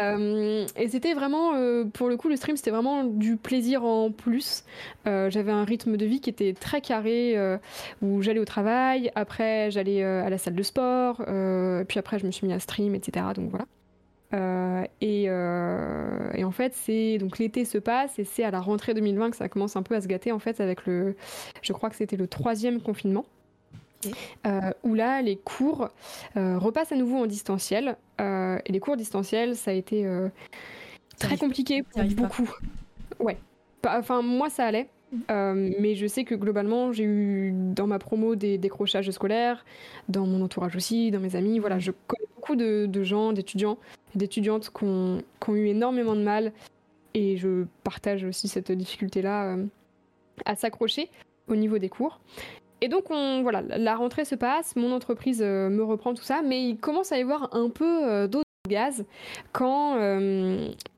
et 0.76 0.88
c'était 0.88 1.14
vraiment, 1.14 1.52
pour 1.92 2.08
le 2.08 2.16
coup, 2.16 2.28
le 2.28 2.36
stream, 2.36 2.56
c'était 2.56 2.70
vraiment 2.70 3.04
du 3.04 3.36
plaisir 3.36 3.84
en 3.84 4.10
plus. 4.10 4.64
J'avais 5.04 5.52
un 5.52 5.64
rythme 5.64 5.96
de 5.96 6.06
vie 6.06 6.20
qui 6.20 6.30
était 6.30 6.54
très 6.54 6.80
carré, 6.80 7.36
où 8.00 8.22
j'allais 8.22 8.40
au 8.40 8.44
travail, 8.44 9.12
après 9.14 9.70
j'allais 9.70 10.02
à 10.02 10.28
la 10.28 10.38
salle 10.38 10.54
de 10.54 10.62
sport, 10.62 11.22
puis 11.88 11.98
après 11.98 12.18
je 12.18 12.26
me 12.26 12.30
suis 12.30 12.46
mis 12.46 12.52
à 12.52 12.58
stream, 12.58 12.94
etc. 12.94 13.26
Donc 13.34 13.50
voilà. 13.50 13.66
Euh, 14.34 14.84
euh, 15.02 16.30
et, 16.34 16.44
en 16.44 16.50
fait, 16.50 16.74
c'est 16.74 17.18
donc 17.18 17.38
l'été 17.38 17.64
se 17.64 17.78
passe 17.78 18.18
et 18.18 18.24
c'est 18.24 18.44
à 18.44 18.50
la 18.50 18.60
rentrée 18.60 18.94
2020 18.94 19.30
que 19.30 19.36
ça 19.36 19.48
commence 19.48 19.76
un 19.76 19.82
peu 19.82 19.94
à 19.94 20.00
se 20.00 20.08
gâter 20.08 20.32
en 20.32 20.38
fait 20.38 20.60
avec 20.60 20.86
le, 20.86 21.16
je 21.60 21.72
crois 21.72 21.90
que 21.90 21.96
c'était 21.96 22.16
le 22.16 22.26
troisième 22.26 22.80
confinement. 22.80 23.24
Euh, 24.46 24.72
où 24.82 24.94
là, 24.94 25.22
les 25.22 25.36
cours 25.36 25.88
repassent 26.34 26.90
à 26.90 26.96
nouveau 26.96 27.18
en 27.18 27.26
distanciel. 27.26 27.96
et 28.18 28.72
les 28.72 28.80
cours 28.80 28.96
distanciels, 28.96 29.54
ça 29.54 29.70
a 29.70 29.74
été 29.74 30.08
très 31.18 31.36
compliqué 31.36 31.84
pour 31.84 32.02
beaucoup. 32.02 32.50
Ouais. 33.20 33.36
Enfin, 33.86 34.22
moi, 34.22 34.50
ça 34.50 34.64
allait. 34.64 34.88
Mm. 35.12 35.74
mais 35.78 35.94
je 35.94 36.06
sais 36.08 36.24
que 36.24 36.34
globalement, 36.34 36.90
j'ai 36.90 37.04
eu 37.04 37.52
dans 37.54 37.86
ma 37.86 38.00
promo 38.00 38.34
des 38.34 38.58
décrochages 38.58 39.08
scolaires, 39.10 39.64
dans 40.08 40.26
mon 40.26 40.42
entourage 40.42 40.74
aussi, 40.74 41.12
dans 41.12 41.20
mes 41.20 41.36
amis. 41.36 41.60
Voilà, 41.60 41.78
je 41.78 41.92
connais 42.08 42.26
beaucoup 42.34 42.56
de, 42.56 42.86
de 42.86 43.02
gens, 43.04 43.32
d'étudiants 43.32 43.78
d'étudiantes 44.14 44.70
qui 44.70 44.84
ont, 44.84 45.22
eu 45.48 45.66
énormément 45.66 46.14
de 46.14 46.22
mal, 46.22 46.52
et 47.14 47.36
je 47.36 47.64
partage 47.84 48.24
aussi 48.24 48.48
cette 48.48 48.72
difficulté-là 48.72 49.54
euh, 49.54 49.64
à 50.44 50.56
s'accrocher 50.56 51.10
au 51.48 51.56
niveau 51.56 51.78
des 51.78 51.88
cours. 51.88 52.20
Et 52.80 52.88
donc, 52.88 53.10
on, 53.10 53.42
voilà, 53.42 53.62
la 53.62 53.94
rentrée 53.94 54.24
se 54.24 54.34
passe, 54.34 54.74
mon 54.76 54.92
entreprise 54.92 55.42
euh, 55.42 55.68
me 55.68 55.84
reprend 55.84 56.14
tout 56.14 56.22
ça, 56.22 56.42
mais 56.42 56.68
il 56.68 56.78
commence 56.78 57.12
à 57.12 57.18
y 57.18 57.22
avoir 57.22 57.54
un 57.54 57.68
peu 57.68 58.08
euh, 58.08 58.26
d'eau 58.26 58.40
de 58.40 58.70
gaz 58.70 59.04
quand, 59.52 59.98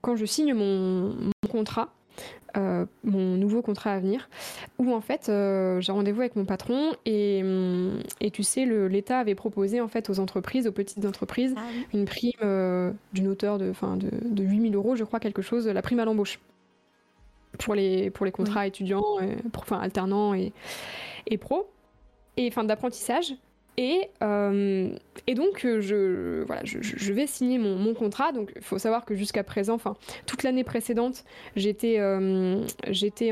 quand 0.03 0.17
je 0.17 0.25
signe 0.27 0.55
mon, 0.55 1.15
contrat 1.51 1.89
mon 2.55 3.37
nouveau 3.37 3.63
contrat 3.63 3.93
à 3.93 4.01
venir, 4.01 4.29
où 4.79 4.93
en 4.93 5.01
fait 5.01 5.25
j'ai 5.27 5.93
rendez-vous 5.93 6.21
avec 6.21 6.37
mon 6.37 6.45
patron 6.45 6.93
et, 7.05 7.43
hum, 7.43 8.01
et 8.21 8.31
tu 8.31 8.43
sais, 8.43 8.65
l'État 8.65 9.19
avait 9.19 9.35
proposé 9.35 9.81
en 9.81 9.89
fait 9.89 10.11
aux 10.11 10.21
entreprises, 10.21 10.67
aux 10.67 10.73
petites 10.73 11.05
entreprises, 11.05 11.55
ah 11.57 11.63
une 11.93 12.05
prime 12.05 12.95
d'une 13.13 13.29
hauteur 13.29 13.59
de, 13.59 13.73
de, 13.73 14.11
de 14.29 14.43
8000 14.43 14.75
euros, 14.75 14.97
je 14.97 15.05
crois, 15.05 15.21
quelque 15.21 15.43
chose, 15.43 15.67
la 15.67 15.83
prime 15.83 16.01
à 16.01 16.05
l'embauche. 16.05 16.41
Pour 17.59 17.77
les, 17.77 18.11
pour 18.11 18.27
les 18.27 18.33
contrats 18.33 18.67
étudiants, 18.67 19.05
enfin 19.57 19.79
alternants 19.79 20.35
et, 20.35 20.53
et 21.27 21.39
pro, 21.39 21.69
et 22.37 22.49
enfin 22.49 22.65
d'apprentissage. 22.65 23.35
Et, 23.77 24.09
euh, 24.23 24.95
et 25.27 25.35
donc, 25.35 25.65
euh, 25.65 25.81
je, 25.81 26.45
voilà, 26.45 26.63
je, 26.65 26.79
je 26.81 27.13
vais 27.13 27.27
signer 27.27 27.59
mon, 27.59 27.77
mon 27.77 27.95
contrat. 27.95 28.33
Donc, 28.33 28.53
il 28.55 28.63
faut 28.63 28.79
savoir 28.79 29.05
que 29.05 29.15
jusqu'à 29.15 29.43
présent, 29.43 29.75
enfin, 29.75 29.97
toute 30.27 30.43
l'année 30.43 30.65
précédente, 30.65 31.25
j'étais 31.57 31.99
euh, 31.99 32.63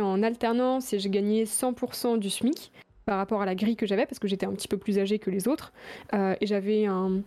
en 0.01 0.23
alternance 0.23 0.93
et 0.93 0.99
j'ai 0.99 1.11
gagné 1.11 1.45
100% 1.45 2.19
du 2.19 2.31
SMIC 2.31 2.73
par 3.05 3.19
rapport 3.19 3.43
à 3.43 3.47
la 3.47 3.55
grille 3.55 3.77
que 3.77 3.87
j'avais, 3.87 4.07
parce 4.07 4.19
que 4.19 4.29
j'étais 4.29 4.47
un 4.47 4.53
petit 4.53 4.69
peu 4.69 4.77
plus 4.77 4.99
âgée 4.99 5.19
que 5.19 5.31
les 5.31 5.49
autres. 5.49 5.73
et 6.13 6.47
j'avais 6.47 6.87
un, 6.87 7.23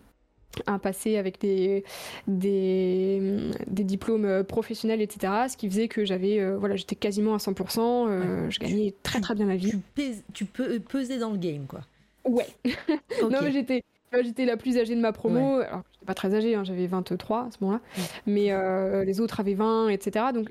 un 0.68 0.80
passé 0.80 1.18
avec 1.18 1.40
des, 1.40 1.84
des, 2.28 3.52
des, 3.68 3.84
diplômes 3.84 4.44
professionnels, 4.44 5.02
etc. 5.02 5.34
Ce 5.50 5.58
qui 5.58 5.70
faisait 5.70 5.88
que 5.88 6.06
j'avais, 6.06 6.40
euh, 6.40 6.58
voilà, 6.58 6.76
j'étais 6.76 6.96
quasiment 6.96 7.34
à 7.34 7.38
100%, 7.38 8.08
euh, 8.08 8.50
je 8.50 8.60
gagnais 8.60 8.94
très 9.04 9.20
très 9.20 9.36
bien 9.36 9.46
ma 9.46 9.56
vie. 9.56 9.74
Tu, 10.34 10.46
peux 10.46 10.80
peser 10.80 11.18
dans 11.18 11.32
le 11.32 11.38
game, 11.38 11.66
quoi. 11.68 11.82
Ouais. 12.26 12.48
non, 13.22 13.40
mais 13.42 13.52
j'étais, 13.52 13.84
j'étais 14.22 14.46
la 14.46 14.58
plus 14.58 14.78
âgée 14.78 14.96
de 14.96 15.02
ma 15.02 15.12
promo. 15.12 15.60
Alors, 15.60 15.84
j'étais 15.94 16.06
pas 16.06 16.14
très 16.14 16.34
âgée, 16.34 16.56
hein, 16.56 16.64
j'avais 16.64 16.88
23 16.88 17.40
à 17.40 17.52
ce 17.52 17.58
moment-là. 17.62 17.82
Mais 18.26 18.52
euh, 18.52 19.04
les 19.04 19.22
autres 19.22 19.40
avaient 19.40 19.54
20, 19.54 19.90
etc. 19.90 20.28
Donc, 20.34 20.50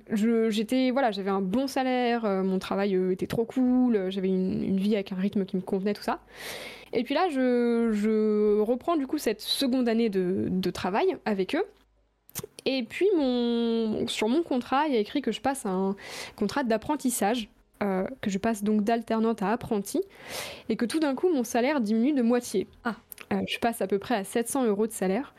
j'étais, 0.51 0.91
voilà, 0.91 1.11
j'avais 1.11 1.31
un 1.31 1.41
bon 1.41 1.67
salaire, 1.67 2.25
mon 2.25 2.59
travail 2.59 2.95
était 3.13 3.27
trop 3.27 3.45
cool, 3.45 4.11
j'avais 4.11 4.29
une, 4.29 4.63
une, 4.63 4.79
vie 4.79 4.95
avec 4.95 5.13
un 5.13 5.17
rythme 5.17 5.45
qui 5.45 5.57
me 5.57 5.63
convenait, 5.63 5.95
tout 5.95 6.03
ça. 6.03 6.21
Et 6.95 7.03
puis 7.03 7.15
là, 7.15 7.29
je, 7.29 8.61
reprends 8.61 8.97
du 8.97 9.07
coup 9.07 9.19
cette 9.19 9.41
seconde 9.41 9.89
année 9.89 10.09
de, 10.09 10.71
travail 10.71 11.17
avec 11.25 11.55
eux. 11.55 11.65
Et 12.65 12.83
puis 12.83 13.07
mon, 13.17 14.07
sur 14.09 14.29
mon 14.29 14.43
contrat, 14.43 14.87
il 14.89 14.95
y 14.95 14.97
a 14.97 15.01
écrit 15.01 15.21
que 15.21 15.33
je 15.33 15.41
passe 15.41 15.67
un 15.67 15.95
contrat 16.37 16.65
d'apprentissage, 16.65 17.49
euh, 17.83 18.07
que 18.21 18.31
je 18.31 18.39
passe 18.39 18.63
donc 18.63 18.83
d'alternante 18.85 19.43
à 19.43 19.51
apprenti, 19.51 20.01
et 20.69 20.77
que 20.77 20.85
tout 20.85 21.01
d'un 21.01 21.15
coup 21.15 21.33
mon 21.33 21.45
salaire 21.45 21.81
diminue 21.81 22.13
de 22.13 22.23
moitié. 22.23 22.67
Ah. 22.85 22.97
Euh, 23.33 23.43
je 23.47 23.59
passe 23.59 23.83
à 23.83 23.87
peu 23.87 23.99
près 23.99 24.17
à 24.17 24.25
700 24.25 24.67
euros 24.67 24.87
de 24.87 24.93
salaire. 24.93 25.35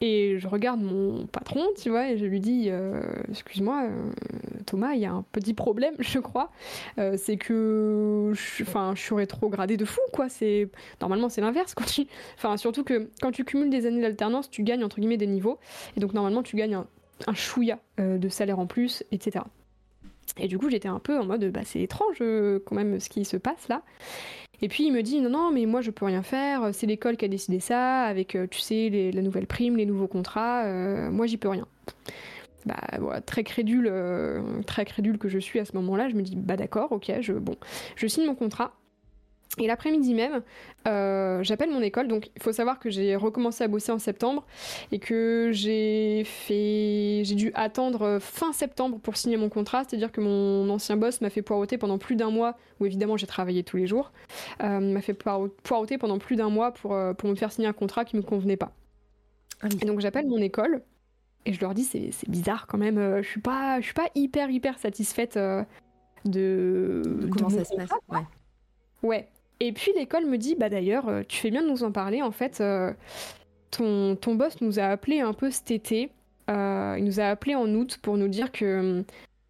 Et 0.00 0.38
je 0.38 0.46
regarde 0.46 0.80
mon 0.80 1.26
patron, 1.26 1.66
tu 1.76 1.90
vois, 1.90 2.08
et 2.08 2.18
je 2.18 2.24
lui 2.24 2.38
dis 2.38 2.66
euh, 2.68 3.02
Excuse-moi, 3.30 3.88
Thomas, 4.64 4.92
il 4.92 5.00
y 5.00 5.06
a 5.06 5.10
un 5.10 5.24
petit 5.32 5.54
problème, 5.54 5.94
je 5.98 6.20
crois. 6.20 6.52
Euh, 6.98 7.16
c'est 7.16 7.36
que 7.36 8.30
je, 8.32 8.64
je 8.64 9.00
suis 9.00 9.14
rétrogradé 9.14 9.76
de 9.76 9.84
fou, 9.84 10.00
quoi. 10.12 10.28
C'est 10.28 10.68
Normalement, 11.00 11.28
c'est 11.28 11.40
l'inverse. 11.40 11.74
Quand 11.74 11.84
tu... 11.92 12.06
Enfin, 12.36 12.56
surtout 12.56 12.84
que 12.84 13.10
quand 13.20 13.32
tu 13.32 13.44
cumules 13.44 13.70
des 13.70 13.86
années 13.86 14.02
d'alternance, 14.02 14.50
tu 14.50 14.62
gagnes 14.62 14.84
entre 14.84 15.00
guillemets 15.00 15.16
des 15.16 15.26
niveaux. 15.26 15.58
Et 15.96 16.00
donc, 16.00 16.14
normalement, 16.14 16.44
tu 16.44 16.54
gagnes 16.54 16.76
un, 16.76 16.86
un 17.26 17.34
chouïa 17.34 17.80
de 17.98 18.28
salaire 18.28 18.60
en 18.60 18.66
plus, 18.66 19.02
etc. 19.10 19.44
Et 20.38 20.48
du 20.48 20.58
coup, 20.58 20.70
j'étais 20.70 20.88
un 20.88 20.98
peu 20.98 21.18
en 21.18 21.24
mode 21.24 21.44
bah, 21.50 21.60
C'est 21.64 21.80
étrange 21.80 22.18
quand 22.18 22.74
même 22.74 23.00
ce 23.00 23.08
qui 23.08 23.24
se 23.24 23.36
passe 23.36 23.68
là. 23.68 23.82
Et 24.60 24.68
puis 24.68 24.84
il 24.84 24.92
me 24.92 25.02
dit 25.02 25.20
non, 25.20 25.30
non, 25.30 25.52
mais 25.52 25.66
moi 25.66 25.80
je 25.80 25.90
peux 25.90 26.04
rien 26.04 26.22
faire, 26.22 26.70
c'est 26.72 26.86
l'école 26.86 27.16
qui 27.16 27.24
a 27.24 27.28
décidé 27.28 27.60
ça, 27.60 28.02
avec, 28.02 28.34
euh, 28.34 28.46
tu 28.50 28.60
sais, 28.60 29.10
la 29.14 29.22
nouvelle 29.22 29.46
prime, 29.46 29.76
les 29.76 29.86
nouveaux 29.86 30.08
contrats, 30.08 30.64
euh, 30.64 31.10
moi 31.10 31.26
j'y 31.26 31.36
peux 31.36 31.48
rien. 31.48 31.66
Bah, 32.66 33.20
très 33.24 33.44
crédule, 33.44 33.88
euh, 33.90 34.42
très 34.66 34.84
crédule 34.84 35.18
que 35.18 35.28
je 35.28 35.38
suis 35.38 35.60
à 35.60 35.64
ce 35.64 35.74
moment-là, 35.76 36.08
je 36.08 36.16
me 36.16 36.22
dis 36.22 36.34
bah 36.36 36.56
d'accord, 36.56 36.90
ok, 36.92 37.12
je, 37.20 37.32
bon, 37.32 37.56
je 37.94 38.06
signe 38.06 38.26
mon 38.26 38.34
contrat. 38.34 38.72
Et 39.56 39.66
l'après-midi 39.66 40.14
même, 40.14 40.42
euh, 40.86 41.42
j'appelle 41.42 41.70
mon 41.70 41.80
école. 41.80 42.06
Donc, 42.06 42.30
il 42.36 42.42
faut 42.42 42.52
savoir 42.52 42.78
que 42.78 42.90
j'ai 42.90 43.16
recommencé 43.16 43.64
à 43.64 43.68
bosser 43.68 43.90
en 43.90 43.98
septembre 43.98 44.46
et 44.92 44.98
que 44.98 45.50
j'ai 45.52 46.24
fait, 46.24 47.22
j'ai 47.24 47.34
dû 47.34 47.50
attendre 47.54 48.18
fin 48.20 48.52
septembre 48.52 48.98
pour 48.98 49.16
signer 49.16 49.36
mon 49.36 49.48
contrat. 49.48 49.84
C'est-à-dire 49.84 50.12
que 50.12 50.20
mon 50.20 50.68
ancien 50.68 50.96
boss 50.96 51.20
m'a 51.20 51.30
fait 51.30 51.42
poireauter 51.42 51.78
pendant 51.78 51.98
plus 51.98 52.14
d'un 52.14 52.30
mois, 52.30 52.56
où 52.78 52.86
évidemment 52.86 53.16
j'ai 53.16 53.26
travaillé 53.26 53.64
tous 53.64 53.78
les 53.78 53.86
jours, 53.86 54.12
euh, 54.62 54.80
m'a 54.80 55.00
fait 55.00 55.14
poireauter 55.14 55.98
pendant 55.98 56.18
plus 56.18 56.36
d'un 56.36 56.50
mois 56.50 56.72
pour, 56.72 56.94
euh, 56.94 57.14
pour 57.14 57.28
me 57.28 57.34
faire 57.34 57.50
signer 57.50 57.68
un 57.68 57.72
contrat 57.72 58.04
qui 58.04 58.16
me 58.16 58.22
convenait 58.22 58.56
pas. 58.56 58.72
Ah 59.60 59.68
et 59.80 59.86
donc 59.86 59.98
j'appelle 59.98 60.28
mon 60.28 60.38
école 60.38 60.82
et 61.46 61.52
je 61.52 61.60
leur 61.60 61.74
dis 61.74 61.82
c'est, 61.82 62.12
bizarre 62.28 62.68
quand 62.68 62.78
même. 62.78 63.22
je 63.22 63.28
suis 63.28 63.40
pas, 63.40 63.80
je 63.80 63.86
suis 63.86 63.94
pas 63.94 64.08
hyper 64.14 64.50
hyper 64.50 64.78
satisfaite 64.78 65.36
de, 65.36 65.64
de, 66.24 67.28
comment 67.28 67.48
ça 67.48 67.64
se 67.64 67.74
passe. 67.74 67.90
Ouais. 68.08 68.20
ouais. 69.02 69.28
Et 69.60 69.72
puis 69.72 69.92
l'école 69.96 70.26
me 70.26 70.38
dit, 70.38 70.54
bah 70.54 70.68
d'ailleurs, 70.68 71.08
euh, 71.08 71.22
tu 71.26 71.38
fais 71.38 71.50
bien 71.50 71.62
de 71.62 71.68
nous 71.68 71.82
en 71.82 71.90
parler, 71.90 72.22
en 72.22 72.30
fait, 72.30 72.60
euh, 72.60 72.92
ton, 73.70 74.16
ton 74.16 74.34
boss 74.34 74.60
nous 74.60 74.78
a 74.78 74.84
appelé 74.84 75.20
un 75.20 75.32
peu 75.32 75.50
cet 75.50 75.70
été, 75.70 76.10
euh, 76.48 76.94
il 76.98 77.04
nous 77.04 77.20
a 77.20 77.24
appelé 77.24 77.54
en 77.54 77.68
août 77.74 77.98
pour 78.00 78.16
nous 78.16 78.28
dire 78.28 78.52
que 78.52 79.04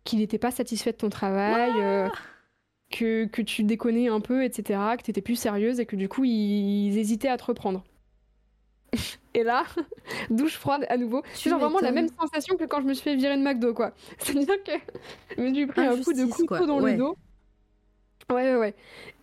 qu'il 0.05 0.21
n'était 0.21 0.39
pas 0.39 0.51
satisfait 0.51 0.93
de 0.93 0.97
ton 0.97 1.11
travail, 1.11 2.11
que, 2.91 3.27
que, 3.27 3.43
tu 3.43 3.63
déconnais 3.63 4.09
un 4.09 4.21
peu, 4.21 4.43
etc., 4.43 4.81
que 4.97 5.03
tu 5.03 5.11
étais 5.11 5.21
plus 5.21 5.37
sérieuse 5.37 5.81
et 5.81 5.85
que 5.87 5.97
du 5.97 6.09
coup, 6.09 6.25
ils, 6.25 6.97
hésitaient 6.97 7.29
à 7.29 7.37
te 7.37 7.45
reprendre. 7.45 7.85
Et 9.35 9.43
là, 9.43 9.65
douche 10.31 10.57
froide 10.57 10.87
à 10.89 10.97
nouveau. 10.97 11.23
C'est 11.35 11.51
vraiment 11.51 11.81
la 11.81 11.93
même 11.93 12.09
sensation 12.19 12.57
que 12.57 12.65
quand 12.65 12.81
je 12.81 12.87
me 12.87 12.95
suis 12.95 13.05
fait 13.05 13.17
virer 13.17 13.37
de 13.37 13.43
McDo, 13.43 13.75
quoi. 13.75 13.93
C'est-à-dire 14.19 14.63
que 14.65 14.73
je 15.37 15.43
me 15.43 15.53
suis 15.53 15.67
pris 15.67 15.83
un 15.83 16.03
coup 16.03 16.15
de 16.15 16.25
couteau 16.25 16.65
dans 16.65 16.81
le 16.81 16.95
dos. 16.97 17.15
Ouais, 18.31 18.53
ouais, 18.53 18.57
ouais. 18.57 18.75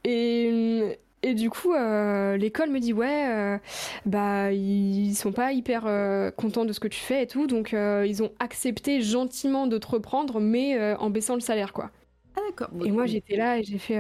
Et, 0.03 0.99
et 1.21 1.33
du 1.35 1.49
coup, 1.49 1.73
euh, 1.73 2.37
l'école 2.37 2.69
me 2.71 2.79
dit 2.79 2.93
ouais, 2.93 3.27
euh, 3.29 3.57
bah 4.05 4.51
ils 4.51 5.15
sont 5.15 5.31
pas 5.31 5.51
hyper 5.53 5.85
euh, 5.85 6.31
contents 6.31 6.65
de 6.65 6.73
ce 6.73 6.79
que 6.79 6.87
tu 6.87 6.99
fais 6.99 7.23
et 7.23 7.27
tout, 7.27 7.47
donc 7.47 7.71
ils 7.73 8.23
ont 8.23 8.31
accepté 8.39 9.01
gentiment 9.01 9.67
de 9.67 9.77
te 9.77 9.87
reprendre, 9.87 10.39
mais 10.39 10.93
en 10.95 11.09
baissant 11.09 11.35
le 11.35 11.41
salaire, 11.41 11.73
quoi. 11.73 11.91
Ah 12.37 12.41
d'accord. 12.49 12.69
Et 12.83 12.91
moi 12.91 13.05
j'étais 13.05 13.37
là 13.37 13.59
et 13.59 13.63
j'ai 13.63 13.77
fait, 13.77 13.97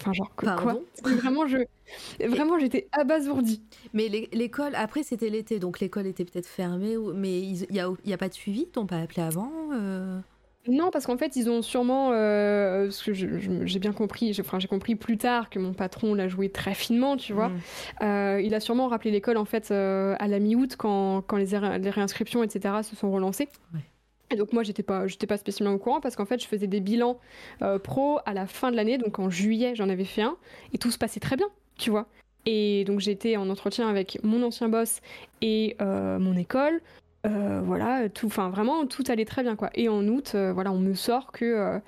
enfin 0.00 0.12
genre 0.12 0.34
quoi? 0.34 0.56
Vraiment 1.04 1.46
je, 1.46 1.58
vraiment 2.26 2.58
j'étais 2.58 2.88
abasourdie. 2.92 3.62
Mais 3.94 4.08
l'école, 4.32 4.74
après 4.74 5.02
c'était 5.04 5.30
l'été, 5.30 5.58
donc 5.60 5.80
l'école 5.80 6.06
était 6.06 6.24
peut-être 6.24 6.46
fermée, 6.48 6.96
mais 7.14 7.40
il 7.40 7.66
y 7.74 7.80
a, 7.80 7.90
y 8.04 8.12
a 8.12 8.18
pas 8.18 8.28
de 8.28 8.34
suivi, 8.34 8.66
t'ont 8.68 8.86
pas 8.86 8.98
appelé 9.00 9.22
avant 9.22 9.50
non, 10.68 10.90
parce 10.90 11.06
qu'en 11.06 11.16
fait, 11.16 11.36
ils 11.36 11.48
ont 11.48 11.62
sûrement, 11.62 12.10
euh, 12.12 12.90
ce 12.90 13.04
que 13.04 13.12
j'ai 13.12 13.78
bien 13.78 13.92
compris, 13.92 14.32
j'ai 14.32 14.42
enfin, 14.42 14.58
compris 14.68 14.96
plus 14.96 15.18
tard 15.18 15.50
que 15.50 15.58
mon 15.58 15.72
patron 15.72 16.14
l'a 16.14 16.28
joué 16.28 16.48
très 16.48 16.74
finement, 16.74 17.16
tu 17.16 17.32
vois. 17.32 17.48
Mm. 17.48 17.60
Euh, 18.02 18.40
il 18.42 18.54
a 18.54 18.60
sûrement 18.60 18.88
rappelé 18.88 19.10
l'école 19.10 19.36
en 19.36 19.44
fait 19.44 19.70
euh, 19.70 20.16
à 20.18 20.28
la 20.28 20.38
mi-août 20.38 20.76
quand, 20.76 21.22
quand 21.22 21.36
les, 21.36 21.50
les, 21.78 21.90
réinscriptions, 21.90 22.42
etc., 22.42 22.74
se 22.82 22.96
sont 22.96 23.10
relancées. 23.10 23.48
Et 24.30 24.36
donc 24.36 24.52
moi, 24.52 24.64
j'étais 24.64 24.82
pas, 24.82 25.06
j'étais 25.06 25.28
pas 25.28 25.36
spécialement 25.36 25.74
au 25.74 25.78
courant 25.78 26.00
parce 26.00 26.16
qu'en 26.16 26.26
fait, 26.26 26.42
je 26.42 26.48
faisais 26.48 26.66
des 26.66 26.80
bilans 26.80 27.18
pro 27.82 28.18
à 28.26 28.34
la 28.34 28.46
fin 28.46 28.70
de 28.70 28.76
l'année, 28.76 28.98
donc 28.98 29.18
en 29.18 29.30
juillet, 29.30 29.74
j'en 29.76 29.88
avais 29.88 30.04
fait 30.04 30.22
un, 30.22 30.36
et 30.72 30.78
tout 30.78 30.90
se 30.90 30.98
passait 30.98 31.20
très 31.20 31.36
bien, 31.36 31.48
tu 31.78 31.90
vois. 31.90 32.06
Et 32.44 32.84
donc 32.84 33.00
j'étais 33.00 33.36
en 33.36 33.48
entretien 33.50 33.88
avec 33.88 34.18
mon 34.22 34.42
ancien 34.42 34.68
boss 34.68 35.00
et 35.42 35.76
mon 35.80 36.36
école. 36.36 36.80
Euh, 37.26 37.60
voilà, 37.64 38.08
tout, 38.08 38.26
enfin 38.26 38.50
vraiment 38.50 38.86
tout 38.86 39.04
allait 39.08 39.24
très 39.24 39.42
bien 39.42 39.56
quoi. 39.56 39.70
Et 39.74 39.88
en 39.88 40.06
août, 40.06 40.32
euh, 40.34 40.52
voilà, 40.52 40.70
on 40.72 40.78
me 40.78 40.94
sort 40.94 41.32
que 41.32 41.44
euh, 41.44 41.78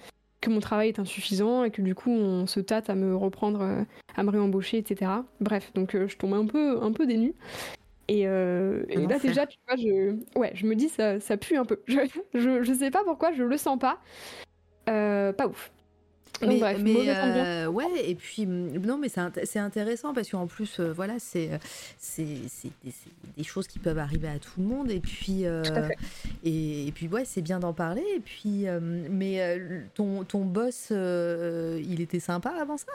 que 0.40 0.50
mon 0.50 0.60
travail 0.60 0.88
est 0.88 0.98
insuffisant 0.98 1.64
et 1.64 1.70
que 1.70 1.82
du 1.82 1.94
coup 1.94 2.10
on 2.10 2.46
se 2.46 2.60
tâte 2.60 2.90
à 2.90 2.94
me 2.94 3.14
reprendre, 3.14 3.84
à 4.16 4.22
me 4.22 4.30
réembaucher, 4.30 4.78
etc. 4.78 5.10
Bref, 5.40 5.72
donc 5.74 5.92
je 5.92 6.16
tombe 6.16 6.34
un 6.34 6.46
peu 6.46 6.82
un 6.82 6.92
peu 6.92 7.06
dénue. 7.06 7.34
Et, 8.10 8.24
là 8.24 9.18
déjà, 9.22 9.46
tu 9.46 9.58
vois, 9.66 9.76
je, 9.76 10.16
ouais, 10.38 10.52
je 10.54 10.66
me 10.66 10.74
dis 10.74 10.88
ça, 10.88 11.20
ça 11.20 11.36
pue 11.36 11.56
un 11.56 11.64
peu. 11.66 11.80
Je, 11.86 12.00
je, 12.34 12.62
je 12.62 12.72
sais 12.72 12.90
pas 12.90 13.04
pourquoi, 13.04 13.32
je 13.32 13.42
le 13.42 13.56
sens 13.58 13.78
pas. 13.78 13.98
pas 14.86 15.46
ouf 15.46 15.70
mais, 16.46 17.08
euh, 17.08 17.66
ouais, 17.66 17.86
et 18.04 18.14
puis 18.14 18.46
mm, 18.46 18.78
non, 18.78 18.98
mais 18.98 19.08
c'est 19.08 19.58
intéressant 19.58 20.14
parce 20.14 20.30
qu'en 20.30 20.46
plus, 20.46 20.80
euh, 20.80 20.92
voilà, 20.92 21.14
c'est 21.18 21.50
c'est 21.98 22.24
des, 22.24 22.92
des, 23.36 23.44
choses 23.44 23.66
qui 23.66 23.78
peuvent 23.78 23.98
arriver 23.98 24.28
à 24.28 24.38
tout 24.38 24.60
le 24.60 24.64
monde, 24.64 24.90
et 24.90 25.00
puis 25.00 25.46
euh, 25.46 25.62
et, 26.44 26.92
puis 26.94 27.08
ouais, 27.08 27.24
c'est 27.24 27.42
bien 27.42 27.58
d'en 27.58 27.72
parler. 27.72 28.04
Et 28.14 28.20
puis, 28.20 28.66
mais 29.10 29.60
ton 29.94 30.24
ton 30.24 30.44
boss, 30.44 30.90
il 30.90 32.00
était 32.00 32.20
sympa 32.20 32.50
avant 32.50 32.76
ça? 32.76 32.92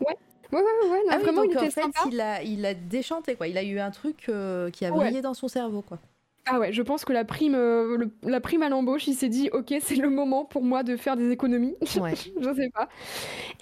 Ouais. 0.00 0.16
Ouais, 0.52 0.60
ouais, 0.60 0.90
ouais, 0.90 1.00
ah 1.08 1.16
vraiment, 1.16 1.44
il 1.44 1.52
était 1.52 1.82
en 1.82 1.90
fait, 1.92 2.10
Il 2.10 2.20
a, 2.20 2.42
il 2.42 2.66
a 2.66 2.74
déchanté, 2.74 3.36
quoi. 3.36 3.48
Il 3.48 3.56
a 3.56 3.62
eu 3.62 3.78
un 3.78 3.90
truc 3.90 4.30
qui 4.72 4.84
a 4.84 4.90
brillé 4.90 5.22
dans 5.22 5.32
son 5.32 5.48
cerveau, 5.48 5.80
quoi. 5.80 5.98
Ah 6.46 6.58
ouais, 6.58 6.72
je 6.72 6.82
pense 6.82 7.04
que 7.04 7.12
la 7.12 7.24
prime, 7.24 7.54
euh, 7.54 8.06
la 8.24 8.40
prime 8.40 8.62
à 8.62 8.68
l'embauche, 8.68 9.06
il 9.06 9.14
s'est 9.14 9.28
dit, 9.28 9.48
ok, 9.52 9.74
c'est 9.80 9.96
le 9.96 10.10
moment 10.10 10.44
pour 10.44 10.64
moi 10.64 10.82
de 10.82 10.96
faire 10.96 11.16
des 11.16 11.30
économies. 11.30 11.76
Ouais. 12.00 12.14
je 12.16 12.54
sais 12.54 12.70
pas. 12.70 12.88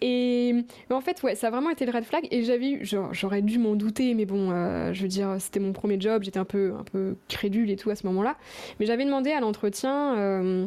Et 0.00 0.52
mais 0.88 0.96
en 0.96 1.00
fait, 1.02 1.22
ouais, 1.22 1.34
ça 1.34 1.48
a 1.48 1.50
vraiment 1.50 1.68
été 1.68 1.84
le 1.84 1.92
red 1.92 2.04
flag. 2.04 2.26
Et 2.30 2.42
j'avais 2.42 2.80
j'aurais 2.82 3.42
dû 3.42 3.58
m'en 3.58 3.74
douter, 3.74 4.14
mais 4.14 4.24
bon, 4.24 4.50
euh, 4.50 4.94
je 4.94 5.02
veux 5.02 5.08
dire, 5.08 5.36
c'était 5.38 5.60
mon 5.60 5.72
premier 5.72 6.00
job, 6.00 6.22
j'étais 6.22 6.38
un 6.38 6.44
peu, 6.44 6.72
un 6.78 6.84
peu 6.84 7.16
crédule 7.28 7.70
et 7.70 7.76
tout 7.76 7.90
à 7.90 7.96
ce 7.96 8.06
moment-là. 8.06 8.36
Mais 8.78 8.86
j'avais 8.86 9.04
demandé 9.04 9.30
à 9.32 9.40
l'entretien. 9.40 10.16
Euh, 10.16 10.66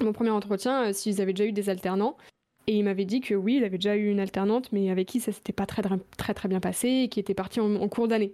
mon 0.00 0.12
premier 0.12 0.30
entretien 0.30 0.92
s'ils 0.92 1.20
avaient 1.20 1.32
déjà 1.32 1.48
eu 1.48 1.52
des 1.52 1.68
alternants. 1.68 2.16
Et 2.66 2.74
il 2.74 2.84
m'avait 2.84 3.04
dit 3.04 3.20
que 3.20 3.34
oui, 3.34 3.56
il 3.56 3.64
avait 3.64 3.78
déjà 3.78 3.96
eu 3.96 4.10
une 4.10 4.20
alternante, 4.20 4.70
mais 4.72 4.90
avec 4.90 5.08
qui 5.08 5.20
ça 5.20 5.32
s'était 5.32 5.52
pas 5.52 5.66
très, 5.66 5.82
très 6.16 6.34
très 6.34 6.48
bien 6.48 6.60
passé 6.60 6.88
et 6.88 7.08
qui 7.08 7.18
était 7.18 7.34
partie 7.34 7.60
en, 7.60 7.88
cours 7.88 8.06
d'année. 8.06 8.32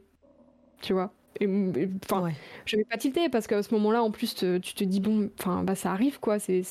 Tu 0.82 0.92
vois? 0.92 1.12
Enfin, 1.40 2.30
je 2.64 2.76
vais 2.76 2.84
pas 2.84 2.96
tilter 2.96 3.28
parce 3.28 3.46
qu'à 3.46 3.62
ce 3.62 3.72
moment-là, 3.74 4.02
en 4.02 4.10
plus, 4.10 4.34
tu 4.34 4.60
te 4.60 4.84
dis 4.84 5.00
bon, 5.00 5.30
enfin, 5.38 5.62
bah 5.62 5.74
ça 5.74 5.92
arrive 5.92 6.20
quoi, 6.20 6.38
c'est 6.38 6.62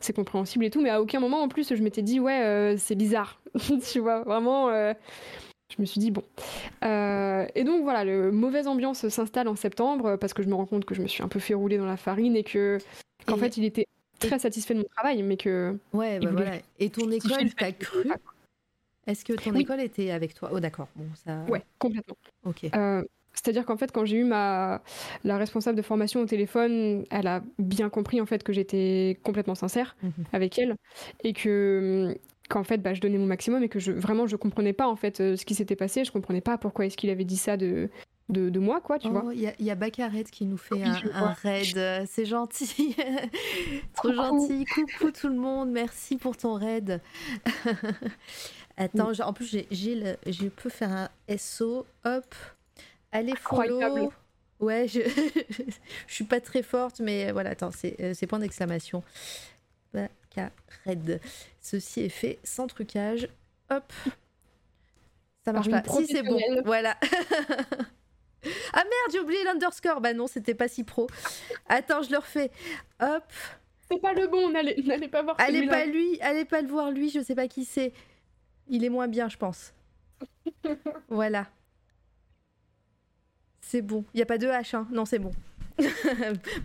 c'est 0.00 0.12
compréhensible 0.12 0.64
et 0.64 0.70
tout, 0.70 0.80
mais 0.80 0.90
à 0.90 1.02
aucun 1.02 1.20
moment 1.20 1.42
en 1.42 1.48
plus, 1.48 1.74
je 1.74 1.82
m'étais 1.82 2.02
dit 2.02 2.20
ouais, 2.20 2.42
euh, 2.42 2.76
c'est 2.76 2.94
bizarre, 2.94 3.40
tu 3.90 3.98
vois, 4.00 4.22
vraiment. 4.22 4.68
Euh, 4.68 4.94
je 5.76 5.82
me 5.82 5.86
suis 5.86 6.00
dit 6.00 6.10
bon. 6.10 6.22
Euh, 6.84 7.46
et 7.54 7.64
donc 7.64 7.82
voilà, 7.82 8.04
le 8.04 8.32
mauvaise 8.32 8.66
ambiance 8.66 9.06
s'installe 9.08 9.48
en 9.48 9.56
septembre 9.56 10.16
parce 10.16 10.32
que 10.32 10.42
je 10.42 10.48
me 10.48 10.54
rends 10.54 10.64
compte 10.64 10.86
que 10.86 10.94
je 10.94 11.02
me 11.02 11.08
suis 11.08 11.22
un 11.22 11.28
peu 11.28 11.40
fait 11.40 11.54
rouler 11.54 11.76
dans 11.76 11.86
la 11.86 11.98
farine 11.98 12.36
et 12.36 12.44
que 12.44 12.78
qu'en 13.26 13.36
fait 13.36 13.58
il 13.58 13.64
était 13.64 13.86
très 14.18 14.38
satisfait 14.38 14.74
de 14.74 14.80
mon 14.80 14.88
travail, 14.96 15.22
mais 15.22 15.36
que. 15.36 15.76
Ouais, 15.92 16.18
bah 16.20 16.30
voilà. 16.32 16.56
Et 16.78 16.90
ton 16.90 17.10
école, 17.10 17.52
t'as 17.56 17.72
cru 17.72 18.10
Est-ce 19.06 19.24
que 19.24 19.34
ton 19.34 19.54
école 19.54 19.80
était 19.80 20.10
avec 20.10 20.34
toi? 20.34 20.50
Oh, 20.52 20.60
d'accord. 20.60 20.88
Bon, 20.96 21.06
ça. 21.14 21.44
Ouais, 21.48 21.62
complètement. 21.78 22.16
Ok. 22.44 22.64
Euh, 22.74 23.02
c'est-à-dire 23.42 23.64
qu'en 23.64 23.76
fait, 23.76 23.92
quand 23.92 24.04
j'ai 24.04 24.16
eu 24.16 24.24
ma 24.24 24.82
la 25.22 25.38
responsable 25.38 25.76
de 25.76 25.82
formation 25.82 26.20
au 26.20 26.26
téléphone, 26.26 27.04
elle 27.10 27.28
a 27.28 27.42
bien 27.58 27.88
compris 27.88 28.20
en 28.20 28.26
fait 28.26 28.42
que 28.42 28.52
j'étais 28.52 29.20
complètement 29.22 29.54
sincère 29.54 29.96
mhm. 30.02 30.12
avec 30.32 30.58
elle 30.58 30.74
et 31.22 31.32
que 31.32 32.18
qu'en 32.48 32.64
fait, 32.64 32.78
bah, 32.78 32.94
je 32.94 33.00
donnais 33.00 33.18
mon 33.18 33.26
maximum 33.26 33.62
et 33.62 33.68
que 33.68 33.78
je 33.78 33.92
vraiment 33.92 34.26
je 34.26 34.34
comprenais 34.34 34.72
pas 34.72 34.88
en 34.88 34.96
fait 34.96 35.20
euh, 35.20 35.36
ce 35.36 35.44
qui 35.44 35.54
s'était 35.54 35.76
passé. 35.76 36.04
Je 36.04 36.10
comprenais 36.10 36.40
pas 36.40 36.58
pourquoi 36.58 36.86
est-ce 36.86 36.96
qu'il 36.96 37.10
avait 37.10 37.24
dit 37.24 37.36
ça 37.36 37.56
de 37.56 37.88
de, 38.28 38.58
moi, 38.58 38.82
quoi, 38.82 38.98
tu 38.98 39.08
vois. 39.08 39.22
Oh, 39.24 39.30
il 39.30 39.40
y, 39.40 39.64
y, 39.64 39.70
a 39.70 39.74
Bakaret 39.74 40.24
qui 40.24 40.44
nous 40.44 40.58
fait 40.58 40.82
un, 40.82 41.32
raid. 41.42 42.06
C'est 42.06 42.26
gentil. 42.26 42.94
Trop 43.94 44.12
gentil. 44.12 44.66
Coucou 44.66 45.10
tout 45.12 45.28
le 45.28 45.38
monde. 45.38 45.70
Merci 45.70 46.18
pour 46.18 46.36
ton 46.36 46.52
raid. 46.52 47.00
Attends, 48.76 49.18
en 49.20 49.32
plus, 49.32 49.64
j'ai, 49.70 50.16
je 50.26 50.48
peux 50.48 50.68
faire 50.68 50.92
un 50.92 51.36
SO. 51.38 51.86
Hop. 52.04 52.34
Allez, 53.12 53.34
follow. 53.36 54.12
Ouais, 54.60 54.88
je, 54.88 55.00
je 56.06 56.14
suis 56.14 56.24
pas 56.24 56.40
très 56.40 56.62
forte, 56.62 57.00
mais 57.00 57.30
voilà, 57.32 57.50
attends, 57.50 57.70
c'est, 57.70 58.00
euh, 58.00 58.12
c'est 58.14 58.26
point 58.26 58.40
d'exclamation. 58.40 59.02
Bakared. 59.92 61.20
Ceci 61.60 62.00
est 62.00 62.08
fait 62.08 62.38
sans 62.42 62.66
trucage. 62.66 63.28
Hop. 63.70 63.92
Ça 65.44 65.52
marche 65.52 65.70
pas. 65.70 65.82
Si, 65.84 66.06
c'est 66.06 66.22
bon. 66.22 66.40
Voilà. 66.64 66.96
Ah 68.72 68.84
merde, 68.84 69.10
j'ai 69.12 69.18
oublié 69.18 69.42
l'underscore. 69.42 70.00
Bah 70.00 70.14
non, 70.14 70.28
c'était 70.28 70.54
pas 70.54 70.68
si 70.68 70.84
pro. 70.84 71.08
Attends, 71.68 72.02
je 72.02 72.10
le 72.12 72.18
refais. 72.18 72.52
Hop. 73.00 73.24
C'est 73.90 74.00
pas 74.00 74.12
le 74.12 74.28
bon, 74.28 74.50
n'allez 74.50 75.08
pas 75.08 75.22
voir 75.22 75.34
Allez 75.38 75.66
pas 75.66 75.86
lui, 75.86 76.20
allez 76.20 76.44
pas 76.44 76.62
le 76.62 76.68
voir 76.68 76.92
lui, 76.92 77.10
je 77.10 77.20
sais 77.20 77.34
pas 77.34 77.48
qui 77.48 77.64
c'est. 77.64 77.92
Il 78.68 78.84
est 78.84 78.90
moins 78.90 79.08
bien, 79.08 79.28
je 79.28 79.36
pense. 79.38 79.72
voilà. 81.08 81.46
C'est 83.68 83.82
bon. 83.82 84.06
Il 84.14 84.18
y 84.18 84.22
a 84.22 84.26
pas 84.26 84.38
de 84.38 84.46
H, 84.46 84.74
hein 84.76 84.88
Non, 84.90 85.04
c'est 85.04 85.18
bon. 85.18 85.30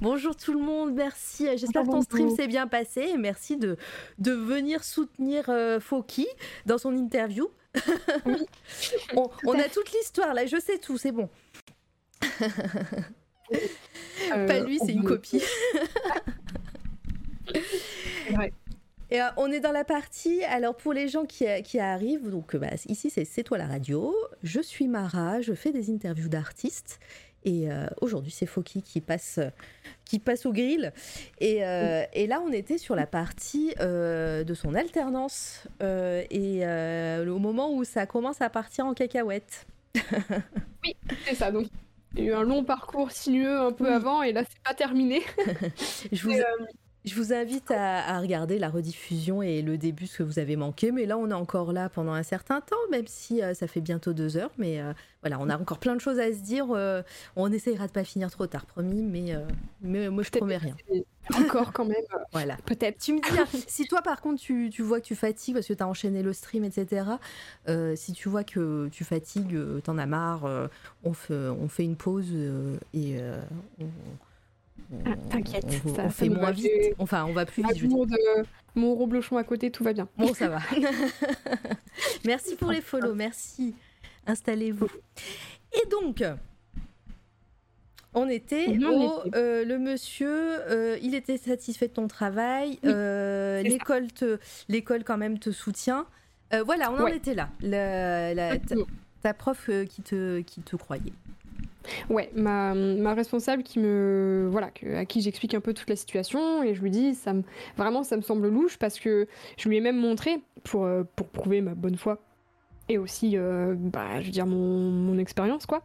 Bonjour 0.01 0.37
tout 0.37 0.53
le 0.53 0.59
monde, 0.59 0.93
merci. 0.93 1.45
J'espère 1.57 1.83
que 1.83 1.89
ton 1.89 2.01
stream 2.01 2.33
s'est 2.33 2.47
bien 2.47 2.65
passé. 2.65 3.17
Merci 3.17 3.57
de, 3.57 3.75
de 4.19 4.31
venir 4.31 4.85
soutenir 4.85 5.49
euh, 5.49 5.81
Foki 5.81 6.25
dans 6.65 6.77
son 6.77 6.95
interview. 6.95 7.49
on, 9.17 9.29
on 9.45 9.59
a 9.59 9.67
toute 9.67 9.91
l'histoire 9.91 10.33
là, 10.33 10.45
je 10.45 10.57
sais 10.57 10.77
tout, 10.77 10.97
c'est 10.97 11.11
bon. 11.11 11.29
Euh, 14.31 14.47
pas 14.47 14.59
lui, 14.61 14.79
c'est 14.79 14.93
une 14.93 15.03
copie. 15.03 15.43
Et 19.13 19.21
euh, 19.21 19.27
on 19.37 19.51
est 19.51 19.59
dans 19.59 19.71
la 19.71 19.83
partie, 19.83 20.43
alors 20.45 20.75
pour 20.75 20.91
les 20.91 21.07
gens 21.07 21.25
qui, 21.25 21.45
qui 21.63 21.79
arrivent, 21.79 22.31
donc 22.31 22.55
bah, 22.55 22.69
ici 22.87 23.11
c'est 23.11 23.25
C'est 23.25 23.43
toi 23.43 23.59
la 23.59 23.67
radio, 23.67 24.13
je 24.41 24.59
suis 24.59 24.87
Mara, 24.87 25.39
je 25.39 25.53
fais 25.53 25.71
des 25.71 25.91
interviews 25.91 26.29
d'artistes 26.29 26.99
et 27.45 27.69
euh, 27.69 27.85
aujourd'hui 28.01 28.31
c'est 28.31 28.47
Foki 28.47 28.81
qui 28.81 29.01
passe, 29.01 29.39
qui 30.03 30.17
passe 30.17 30.47
au 30.47 30.51
grill. 30.51 30.93
Et, 31.39 31.57
et, 31.57 32.27
là 32.27 32.41
on 32.43 32.51
était 32.51 32.79
sur 32.79 32.95
la 32.95 33.05
partie 33.05 33.75
de 33.79 34.53
son 34.55 34.73
alternance 34.73 35.67
et 35.79 36.65
au 36.65 37.39
moment 37.39 37.71
où 37.71 37.83
ça 37.83 38.07
commence 38.07 38.41
à 38.41 38.49
partir 38.49 38.87
en 38.87 38.95
cacahuète. 38.95 39.67
oui, 40.83 40.95
c'est 41.25 41.35
ça 41.35 41.51
donc. 41.51 41.67
Il 42.15 42.25
y 42.25 42.29
a 42.29 42.31
eu 42.31 42.35
un 42.35 42.43
long 42.43 42.63
parcours 42.63 43.11
sinueux 43.11 43.59
un 43.59 43.71
peu 43.71 43.91
avant 43.91 44.21
et 44.21 44.33
là 44.33 44.43
c'est 44.47 44.61
pas 44.63 44.75
terminé. 44.75 45.21
je, 46.11 46.23
vous, 46.23 46.31
euh, 46.31 46.43
je 47.05 47.15
vous 47.15 47.33
invite 47.33 47.71
à, 47.71 48.19
regarder 48.19 48.59
la 48.59 48.69
rediffusion 48.69 49.41
et 49.41 49.61
le 49.61 49.77
début 49.77 50.07
ce 50.07 50.19
que 50.19 50.23
vous 50.23 50.39
avez 50.39 50.55
manqué, 50.55 50.91
mais 50.91 51.05
là 51.05 51.17
on 51.17 51.29
est 51.29 51.33
encore 51.33 51.73
là 51.73 51.89
pendant 51.89 52.13
un 52.13 52.23
certain 52.23 52.61
temps, 52.61 52.75
même 52.91 53.07
si 53.07 53.41
euh, 53.41 53.53
ça 53.53 53.67
fait 53.67 53.81
bientôt 53.81 54.13
deux 54.13 54.37
heures, 54.37 54.51
mais 54.57 54.81
euh, 54.81 54.93
voilà, 55.21 55.37
on 55.39 55.49
a 55.49 55.57
encore 55.57 55.79
plein 55.79 55.95
de 55.95 56.01
choses 56.01 56.19
à 56.19 56.31
se 56.31 56.39
dire. 56.39 56.67
on 57.35 57.51
essayera 57.51 57.87
de 57.87 57.91
pas 57.91 58.03
finir 58.03 58.31
trop 58.31 58.47
tard, 58.47 58.65
promis, 58.65 59.01
mais, 59.01 59.35
mais 59.81 60.09
moi 60.09 60.23
je 60.23 60.31
promets 60.31 60.57
rien. 60.57 60.75
Encore 61.33 61.71
quand 61.71 61.85
même. 61.85 62.03
voilà. 62.31 62.57
Peut-être. 62.65 62.99
Tu 62.99 63.13
me 63.13 63.21
dis, 63.21 63.39
hein, 63.39 63.45
si 63.67 63.85
toi 63.85 64.01
par 64.01 64.21
contre 64.21 64.41
tu, 64.41 64.69
tu, 64.71 64.81
vois 64.81 64.99
que 64.99 65.05
tu 65.05 65.15
fatigues 65.15 65.55
parce 65.55 65.67
que 65.67 65.73
tu 65.73 65.83
as 65.83 65.87
enchaîné 65.87 66.21
le 66.21 66.33
stream, 66.33 66.63
etc. 66.63 67.05
Euh, 67.69 67.95
si 67.95 68.13
tu 68.13 68.29
vois 68.29 68.43
que 68.43 68.89
tu 68.91 69.03
fatigues, 69.03 69.55
euh, 69.55 69.79
t'en 69.81 69.97
as 69.97 70.05
marre, 70.05 70.45
euh, 70.45 70.67
on, 71.03 71.13
fait, 71.13 71.33
on 71.33 71.67
fait 71.67 71.83
une 71.83 71.95
pause 71.95 72.31
et 72.93 73.17
on, 73.79 73.85
ah, 75.05 75.11
T'inquiète, 75.29 75.65
on, 75.97 76.09
fait 76.09 76.29
moins 76.29 76.51
vite. 76.51 76.71
Enfin, 76.99 77.25
on 77.25 77.33
va 77.33 77.45
plus 77.45 77.63
vite. 77.63 77.81
De 77.83 78.45
mon 78.75 78.95
reblochon 78.95 79.37
à 79.37 79.43
côté, 79.43 79.71
tout 79.71 79.83
va 79.83 79.93
bien. 79.93 80.07
Bon, 80.17 80.33
ça 80.33 80.49
va. 80.49 80.59
merci 82.25 82.55
pour 82.55 82.71
les 82.71 82.81
follow, 82.81 83.13
merci. 83.13 83.75
Installez-vous. 84.25 84.89
Et 85.73 85.87
donc, 85.89 86.23
on 88.15 88.29
était 88.29 88.67
au 88.85 89.21
euh, 89.35 89.65
le 89.65 89.79
monsieur, 89.79 90.29
euh, 90.29 90.97
il 91.01 91.15
était 91.15 91.37
satisfait 91.37 91.87
de 91.87 91.93
ton 91.93 92.07
travail, 92.07 92.79
euh, 92.85 93.61
l'école 93.63 94.11
te, 94.11 94.39
l'école 94.69 95.03
quand 95.03 95.17
même 95.17 95.39
te 95.39 95.51
soutient. 95.51 96.05
voilà, 96.65 96.91
on 96.91 97.01
en 97.01 97.07
était 97.07 97.33
là. 97.33 97.49
ta, 99.21 99.33
prof 99.33 99.69
qui 99.89 100.01
te 100.03 100.41
qui 100.41 100.61
te 100.61 100.75
croyait. 100.75 101.13
Ouais, 102.09 102.29
ma, 102.35 102.73
ma, 102.73 103.13
responsable 103.13 103.63
qui 103.63 103.79
me 103.79 104.47
voilà, 104.51 104.71
à 104.95 105.05
qui 105.05 105.21
j'explique 105.21 105.53
un 105.53 105.59
peu 105.59 105.73
toute 105.73 105.89
la 105.89 105.95
situation 105.95 106.63
et 106.63 106.75
je 106.75 106.81
lui 106.81 106.91
dis 106.91 107.13
ça 107.13 107.33
me 107.33 107.43
vraiment 107.77 108.03
ça 108.03 108.15
me 108.15 108.21
semble 108.21 108.47
louche 108.47 108.77
parce 108.77 108.99
que 108.99 109.27
je 109.57 109.69
lui 109.69 109.77
ai 109.77 109.81
même 109.81 109.99
montré 109.99 110.41
pour 110.63 110.87
pour 111.15 111.27
prouver 111.27 111.61
ma 111.61 111.75
bonne 111.75 111.97
foi 111.97 112.19
et 112.89 112.97
aussi 112.97 113.35
bah, 113.37 114.21
je 114.21 114.25
veux 114.25 114.31
dire 114.31 114.45
mon, 114.45 114.91
mon 114.91 115.17
expérience 115.17 115.65
quoi 115.65 115.83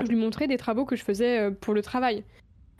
je 0.00 0.06
lui 0.06 0.16
montrais 0.16 0.46
des 0.46 0.56
travaux 0.56 0.84
que 0.84 0.96
je 0.96 1.04
faisais 1.04 1.38
euh, 1.38 1.50
pour 1.50 1.74
le 1.74 1.82
travail. 1.82 2.24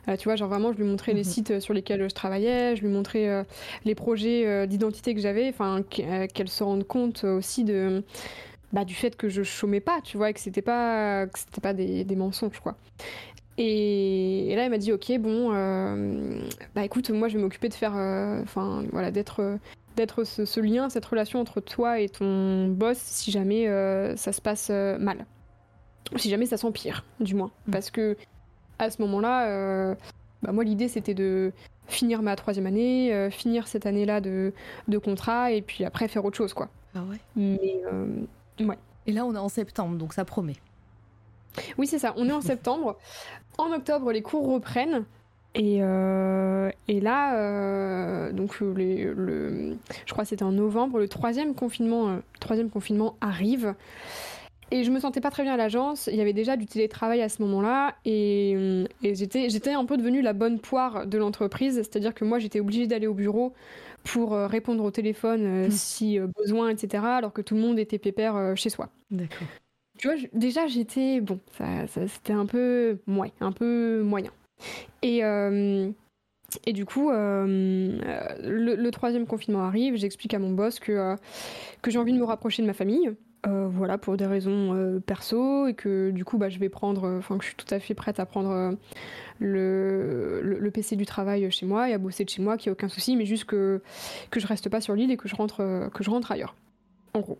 Euh, 0.09 0.16
tu 0.16 0.24
vois, 0.24 0.36
genre 0.36 0.48
vraiment, 0.48 0.72
je 0.72 0.78
lui 0.78 0.84
montrais 0.84 1.12
les 1.12 1.20
mhm. 1.20 1.30
sites 1.30 1.60
sur 1.60 1.74
lesquels 1.74 2.09
je 2.09 2.14
travaillais, 2.14 2.74
je 2.74 2.82
lui 2.82 2.88
montrais 2.88 3.28
euh, 3.28 3.44
les 3.84 3.94
projets 3.94 4.66
d'identité 4.66 5.14
que 5.14 5.20
j'avais, 5.20 5.48
enfin, 5.48 5.82
qu'elle 5.82 6.48
se 6.48 6.64
rende 6.64 6.84
compte 6.84 7.24
aussi 7.24 7.62
de, 7.62 8.02
bah, 8.73 8.85
du 8.85 8.94
fait 8.94 9.16
que 9.16 9.28
je 9.28 9.43
chômais 9.43 9.81
pas, 9.81 10.01
tu 10.03 10.16
vois, 10.16 10.31
et 10.31 10.35
que 10.35 10.40
c'était 10.40 10.62
pas, 10.62 11.27
que 11.27 11.39
c'était 11.39 11.61
pas 11.61 11.74
des, 11.74 12.05
des, 12.05 12.16
mensonges, 12.16 12.61
quoi. 12.61 12.77
Et, 13.59 14.53
là, 14.57 14.65
elle 14.65 14.70
m'a 14.70 14.78
dit, 14.78 14.93
ok, 14.93 15.19
bon, 15.19 15.51
bah 16.74 16.85
écoute, 16.85 17.11
moi, 17.11 17.28
je 17.28 17.36
vais 17.36 17.43
m'occuper 17.43 17.69
de 17.69 17.74
faire, 17.74 17.93
enfin, 18.43 18.85
voilà, 18.93 19.11
d'être 19.11 19.59
d'être 19.94 20.24
ce, 20.24 20.47
ce, 20.47 20.59
lien, 20.59 20.89
cette 20.89 21.05
relation 21.05 21.39
entre 21.39 21.61
toi 21.61 22.01
et 22.01 22.09
ton 22.09 22.69
boss 22.69 22.97
si 22.97 23.31
jamais 23.31 23.66
ça 24.16 24.32
se 24.32 24.40
passe 24.40 24.70
mal 24.70 25.27
si 26.16 26.31
jamais 26.31 26.47
ça 26.47 26.57
s'empire, 26.57 27.05
du 27.20 27.35
moins. 27.35 27.51
Mm. 27.66 27.70
Parce 27.70 27.90
que 27.90 28.16
à 28.78 28.90
ce 28.90 29.01
moment-là, 29.03 29.49
euh, 29.49 29.94
bah, 30.43 30.53
moi 30.53 30.65
l'idée 30.65 30.89
c'était 30.89 31.15
de 31.15 31.53
finir 31.89 32.23
ma 32.23 32.36
troisième 32.36 32.66
année, 32.66 33.12
euh, 33.12 33.31
finir 33.31 33.69
cette 33.69 33.86
année-là 33.86 34.20
de, 34.20 34.53
de, 34.89 34.99
contrat 34.99 35.53
et 35.53 35.62
puis 35.62 35.85
après 35.85 36.09
faire 36.09 36.24
autre 36.24 36.36
chose, 36.36 36.55
quoi. 36.55 36.69
Ah 36.94 37.03
ouais. 37.11 37.19
Mais 37.36 37.82
euh, 37.93 38.07
ouais. 38.61 38.79
Et 39.07 39.12
là 39.12 39.24
on 39.24 39.35
est 39.35 39.39
en 39.39 39.49
septembre, 39.49 39.97
donc 39.97 40.15
ça 40.15 40.24
promet. 40.24 40.57
Oui 41.79 41.87
c'est 41.87 41.99
ça, 41.99 42.15
on 42.16 42.29
est 42.29 42.33
en 42.33 42.41
septembre. 42.53 42.97
En 43.59 43.73
octobre 43.73 44.12
les 44.12 44.23
cours 44.23 44.53
reprennent. 44.53 45.05
Et, 45.55 45.81
et 46.89 47.01
là, 47.03 48.33
donc 48.33 48.59
le, 48.61 49.77
je 50.07 50.12
crois 50.12 50.24
que 50.24 50.31
c'était 50.31 50.45
en 50.45 50.53
novembre, 50.53 50.99
le 50.99 51.09
troisième 51.09 51.55
confinement, 51.55 52.20
troisième 52.41 52.70
confinement 52.70 53.16
arrive. 53.20 53.74
Et 54.73 54.85
je 54.85 54.91
me 54.91 54.99
sentais 55.01 55.20
pas 55.20 55.31
très 55.31 55.43
bien 55.43 55.53
à 55.53 55.57
l'agence. 55.59 56.09
Il 56.11 56.16
y 56.16 56.23
avait 56.23 56.33
déjà 56.33 56.57
du 56.57 56.65
télétravail 56.65 57.20
à 57.20 57.29
ce 57.29 57.43
moment-là. 57.43 57.95
Et, 58.07 58.87
j'étais, 59.03 59.51
j'étais 59.51 59.73
un 59.73 59.85
peu 59.85 59.99
devenue 59.99 60.23
la 60.23 60.33
bonne 60.33 60.61
poire 60.61 61.07
de 61.07 61.19
l'entreprise. 61.19 61.74
C'est-à-dire 61.74 62.15
que 62.15 62.24
moi, 62.24 62.39
j'étais 62.39 62.59
obligée 62.59 62.87
d'aller 62.87 63.07
au 63.07 63.12
bureau 63.12 63.53
pour 64.05 64.35
euh, 64.35 64.47
répondre 64.47 64.85
au 64.85 64.91
téléphone 64.91 65.45
euh, 65.47 65.69
hmm. 65.69 65.70
si 65.70 66.19
euh, 66.19 66.27
besoin, 66.37 66.70
etc. 66.70 67.05
Alors 67.05 67.33
que 67.33 67.43
tout 67.43 67.55
le 67.55 67.61
monde 67.61 67.79
était 67.79 67.99
pépère 67.99 68.55
chez 68.57 68.70
soi. 68.70 68.89
D'accord. 69.11 69.47
Tu 69.99 70.09
vois, 70.09 70.16
déjà, 70.33 70.66
j'étais. 70.66 71.20
Bon, 71.20 71.39
ça, 71.59 71.87
c'était 71.87 72.33
un 72.33 72.47
peu. 72.47 72.99
Ouais, 73.07 73.33
un 73.41 73.53
peu 73.53 74.03
moyen. 74.03 74.31
Et. 75.03 75.23
Et 76.66 76.74
du 76.74 76.85
coup, 76.85 77.09
le, 77.11 78.91
troisième 78.91 79.27
confinement 79.27 79.62
arrive, 79.62 79.97
j'explique 79.97 80.35
à 80.35 80.39
mon 80.39 80.51
boss 80.51 80.81
que, 80.81 81.16
que 81.81 81.91
j'ai 81.91 81.99
envie 81.99 82.12
de 82.12 82.19
me 82.19 82.24
rapprocher 82.24 82.61
de 82.61 82.66
ma 82.66 82.74
famille, 82.74 83.11
euh, 83.44 83.66
voilà, 83.66 83.98
pour 83.98 84.16
des 84.16 84.27
raisons 84.27 84.73
euh, 84.74 85.01
perso, 85.01 85.66
et 85.66 85.74
que 85.74 86.12
du 86.12 86.24
coup, 86.24 86.39
bah, 86.39 86.48
je 86.48 86.60
vais 86.60 86.69
prendre, 86.69 87.05
euh, 87.05 87.19
enfin, 87.19 87.36
que 87.39 87.43
je 87.43 87.48
suis 87.48 87.56
tout 87.56 87.73
à 87.74 87.81
fait 87.81 87.94
prête 87.94 88.20
à 88.20 88.27
prendre 88.27 88.77
le, 89.40 90.40
le, 90.43 90.70
PC 90.70 90.94
du 90.94 91.06
travail 91.06 91.51
chez 91.51 91.66
moi 91.66 91.90
et 91.90 91.93
à 91.93 91.98
bosser 91.98 92.24
de 92.24 92.31
chez 92.31 92.40
moi, 92.40 92.56
qu'il 92.56 92.70
n'y 92.70 92.73
a 92.73 92.74
aucun 92.74 92.89
souci, 92.89 93.16
mais 93.16 93.27
juste 93.27 93.44
que, 93.44 93.82
que 94.31 94.39
je 94.39 94.47
reste 94.47 94.69
pas 94.69 94.81
sur 94.81 94.94
l'île 94.94 95.10
et 95.10 95.16
que 95.16 95.28
je 95.28 95.35
rentre, 95.35 95.90
que 95.93 96.05
je 96.05 96.10
rentre 96.10 96.31
ailleurs. 96.31 96.55
En 97.14 97.20
gros. 97.20 97.39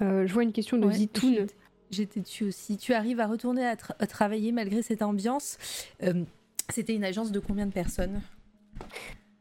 je 0.00 0.32
vois 0.32 0.42
une 0.42 0.52
question 0.52 0.78
de 0.78 0.90
Zitoun. 0.90 1.46
J'étais 1.90 2.20
dessus 2.20 2.44
aussi. 2.44 2.78
Tu 2.78 2.94
arrives 2.94 3.20
à 3.20 3.26
retourner 3.26 3.66
à, 3.66 3.76
à 3.98 4.06
travailler 4.06 4.50
malgré 4.50 4.80
cette 4.80 5.02
ambiance. 5.02 5.58
C'était 6.70 6.94
une 6.94 7.04
agence 7.04 7.32
de 7.32 7.38
combien 7.38 7.66
de 7.66 7.72
personnes? 7.72 8.22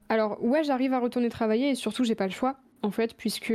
Alors, 0.09 0.43
ouais, 0.43 0.65
j'arrive 0.65 0.91
à 0.91 0.99
retourner 0.99 1.29
travailler 1.29 1.69
et 1.69 1.75
surtout, 1.75 2.03
j'ai 2.03 2.15
pas 2.15 2.25
le 2.25 2.33
choix 2.33 2.57
en 2.83 2.91
fait, 2.91 3.13
puisque 3.15 3.53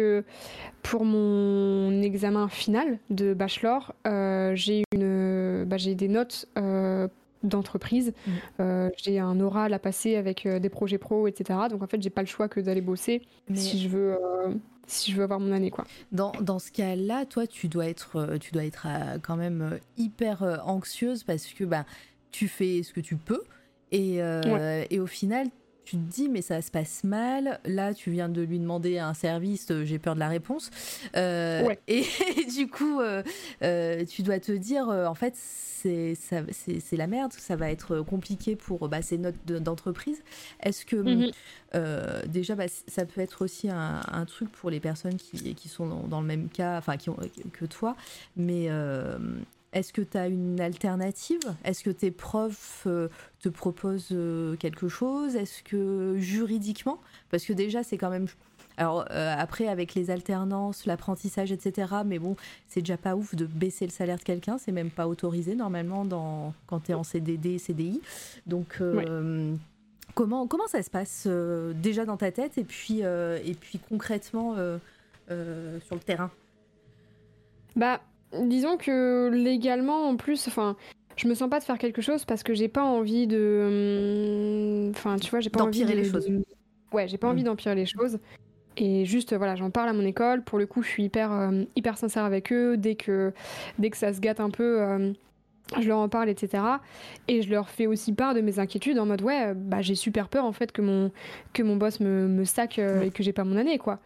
pour 0.83 1.05
mon 1.05 2.03
examen 2.03 2.49
final 2.49 2.99
de 3.11 3.35
bachelor, 3.35 3.95
euh, 4.07 4.53
j'ai 4.55 4.85
une, 4.93 5.65
bah, 5.65 5.77
j'ai 5.77 5.95
des 5.95 6.09
notes 6.09 6.47
euh, 6.59 7.09
d'entreprise, 7.43 8.13
mmh. 8.27 8.31
euh, 8.61 8.91
j'ai 8.97 9.19
un 9.19 9.41
oral 9.41 9.75
à 9.75 9.79
passer 9.79 10.17
avec 10.17 10.47
des 10.47 10.69
projets 10.69 10.99
pro, 10.99 11.27
etc. 11.27 11.59
Donc 11.71 11.83
en 11.83 11.87
fait, 11.87 12.01
j'ai 12.01 12.11
pas 12.11 12.23
le 12.23 12.29
choix 12.29 12.49
que 12.49 12.61
d'aller 12.61 12.81
bosser 12.81 13.23
si 13.53 13.81
je 13.83 13.89
veux. 13.89 14.19
si 14.87 15.11
je 15.11 15.17
veux 15.17 15.25
avoir 15.25 15.41
mon 15.41 15.53
année 15.53 15.71
quoi. 15.71 15.85
Dans, 16.13 16.33
dans 16.41 16.59
ce 16.59 16.71
cas-là, 16.71 17.27
toi 17.27 17.47
tu 17.47 17.69
dois 17.69 17.87
être 17.87 18.37
tu 18.41 18.53
dois 18.53 18.65
être 18.65 18.87
quand 19.23 19.37
même 19.37 19.79
hyper 19.97 20.63
anxieuse 20.65 21.25
parce 21.25 21.47
que 21.47 21.65
bah 21.65 21.85
tu 22.31 22.49
fais 22.49 22.83
ce 22.83 22.93
que 22.93 23.01
tu 23.01 23.17
peux 23.17 23.43
et, 23.91 24.21
et 24.91 25.01
au 25.01 25.07
final 25.07 25.49
tu 25.87 25.97
te 25.97 26.03
dis 26.03 26.29
mais 26.29 26.43
ça 26.43 26.61
se 26.61 26.71
passe 26.71 27.05
mal. 27.05 27.61
Là, 27.65 27.95
tu 27.95 28.11
viens 28.11 28.29
de 28.29 28.43
lui 28.43 28.59
demander 28.59 28.99
un 28.99 29.15
service, 29.15 29.71
euh, 29.71 29.85
j'ai 29.85 30.01
peur 30.01 30.15
de 30.15 30.21
la 30.21 30.29
réponse. 30.29 30.71
Euh, 31.17 31.73
et, 31.89 32.05
du 32.57 32.69
coup, 32.69 33.01
euh, 33.01 34.05
tu 34.05 34.23
dois 34.23 34.41
te 34.41 34.53
dire 34.53 34.89
en 34.89 35.15
fait 35.15 35.35
c'est 35.37 36.15
c'est 36.17 36.97
la 36.97 37.07
merde, 37.07 37.33
ça 37.33 37.55
va 37.55 37.71
être 37.71 38.01
compliqué 38.01 38.57
pour 38.57 38.89
bah, 38.89 39.03
ces 39.03 39.19
notes 39.19 39.37
d'entreprise. 39.47 40.21
Est-ce 40.61 40.85
que 40.85 40.97
mhm. 40.97 41.31
déjà 42.27 42.57
bah, 42.57 42.65
ça 42.89 43.07
peut 43.07 43.21
être 43.21 43.45
aussi 43.45 43.69
un, 43.71 44.25
truc 44.27 44.51
pour 44.51 44.71
les 44.71 44.81
personnes 44.81 45.17
qui, 45.17 45.55
qui 45.55 45.69
sont 45.69 46.09
dans, 46.09 46.21
le 46.21 46.27
même 46.27 46.49
cas, 46.49 46.77
enfin 46.77 46.97
qui 46.97 47.09
ont, 47.09 47.19
que 47.53 47.67
toi, 47.67 47.95
mais 48.37 48.69
est-ce 49.77 49.93
que 49.93 50.01
tu 50.01 50.17
as 50.17 50.29
une 50.29 50.59
alternative? 50.59 51.41
Est-ce 51.63 51.85
que 51.85 51.91
tes 51.91 52.11
profs 52.11 52.85
euh, 52.87 53.09
te 53.41 53.51
proposent 53.51 54.09
euh, 54.13 54.57
quelque 54.57 54.89
chose? 54.89 55.37
Est-ce 55.37 55.63
que 55.63 56.17
juridiquement? 56.19 56.99
Parce 57.31 57.45
que 57.45 57.53
déjà, 57.53 57.83
c'est 57.83 57.99
quand 57.99 58.09
même. 58.09 58.27
Alors 58.79 59.05
euh, 59.11 59.35
après, 59.37 59.69
avec 59.69 59.95
les 59.95 60.11
alternances, 60.11 60.87
l'apprentissage, 60.87 61.53
etc. 61.53 61.93
Mais 62.07 62.19
bon, 62.19 62.37
c'est 62.69 62.81
déjà 62.81 62.97
pas 62.97 63.17
ouf 63.17 63.35
de 63.35 63.45
baisser 63.45 63.85
le 63.85 63.91
salaire 63.91 64.17
de 64.17 64.23
quelqu'un. 64.23 64.57
C'est 64.57 64.73
même 64.73 64.91
pas 64.91 65.07
autorisé 65.09 65.55
normalement 65.55 66.07
dans... 66.07 66.55
quand 66.67 66.81
tu 66.81 66.93
es 66.93 66.95
en 66.95 67.05
CDD, 67.05 67.59
CDI. 67.59 68.01
Donc. 68.47 68.83
Comment, 70.15 70.47
comment 70.47 70.67
ça 70.69 70.83
se 70.83 70.89
passe 70.89 71.27
déjà 71.75 72.07
dans 72.07 72.17
ta 72.17 72.33
tête 72.33 72.57
et 72.57 72.65
puis, 72.65 73.01
et 73.01 73.57
puis 73.61 73.79
concrètement 73.79 74.55
sur 74.55 75.95
le 75.95 76.01
terrain? 76.03 76.31
Bah, 77.75 78.01
disons 78.33 78.77
que 78.77 79.31
légalement, 79.33 80.09
en 80.09 80.17
plus, 80.17 80.49
enfin, 80.49 80.77
je 81.17 81.29
me 81.29 81.35
sens 81.35 81.49
pas 81.49 81.59
de 81.59 81.65
faire 81.65 81.79
quelque 81.79 82.03
chose 82.03 82.25
parce 82.25 82.43
que 82.43 82.55
j'ai 82.55 82.69
pas 82.69 82.85
envie 82.85 83.27
de. 83.27 84.87
Hum, 84.87 84.91
enfin, 84.91 85.17
tu 85.17 85.31
vois, 85.31 85.41
j'ai 85.41 85.51
pas 85.51 85.63
envie 85.63 85.81
d'empirer 85.81 86.03
les 86.03 86.09
choses. 86.09 86.29
Ouais, 86.93 87.09
j'ai 87.09 87.19
pas 87.19 87.29
envie 87.29 87.43
mm. 87.43 87.47
d'empirer 87.47 87.75
les 87.75 87.87
choses. 87.87 88.19
Et 88.77 89.07
juste, 89.07 89.35
voilà, 89.35 89.57
j'en 89.57 89.71
parle 89.71 89.89
à 89.89 89.93
mon 89.93 90.05
école. 90.05 90.45
Pour 90.45 90.59
le 90.59 90.67
coup, 90.67 90.83
je 90.83 90.89
suis 90.89 91.05
hyper, 91.05 91.33
euh, 91.33 91.65
hyper 91.77 91.97
sincère 91.97 92.25
avec 92.25 92.53
eux. 92.53 92.77
Dès 92.77 92.95
que, 92.95 93.33
dès 93.79 93.91
que 93.91 93.97
ça 93.97 94.13
se 94.13 94.21
gâte 94.21 94.41
un 94.41 94.51
peu, 94.51 94.83
euh, 94.83 95.13
je 95.81 95.89
leur 95.89 95.99
en 95.99 96.09
parle, 96.09 96.29
etc. 96.29 96.63
Et 97.29 97.43
je 97.43 97.51
leur 97.51 97.69
fais 97.69 97.87
aussi 97.87 98.13
part 98.13 98.35
de 98.35 98.41
mes 98.41 98.59
inquiétudes 98.59 98.99
en 98.99 99.07
mode 99.07 99.23
ouais, 99.23 99.53
bah 99.55 99.83
j'ai 99.83 99.95
super 99.95 100.29
peur 100.29 100.45
en 100.45 100.53
fait 100.53 100.73
que 100.73 100.81
mon 100.81 101.11
que 101.53 101.63
mon 101.63 101.77
boss 101.77 102.01
me, 102.01 102.29
me 102.29 102.45
sac 102.45 102.79
euh, 102.79 103.03
et 103.03 103.11
que 103.11 103.23
j'ai 103.23 103.33
pas 103.33 103.45
mon 103.45 103.57
année 103.57 103.79
quoi. 103.79 103.99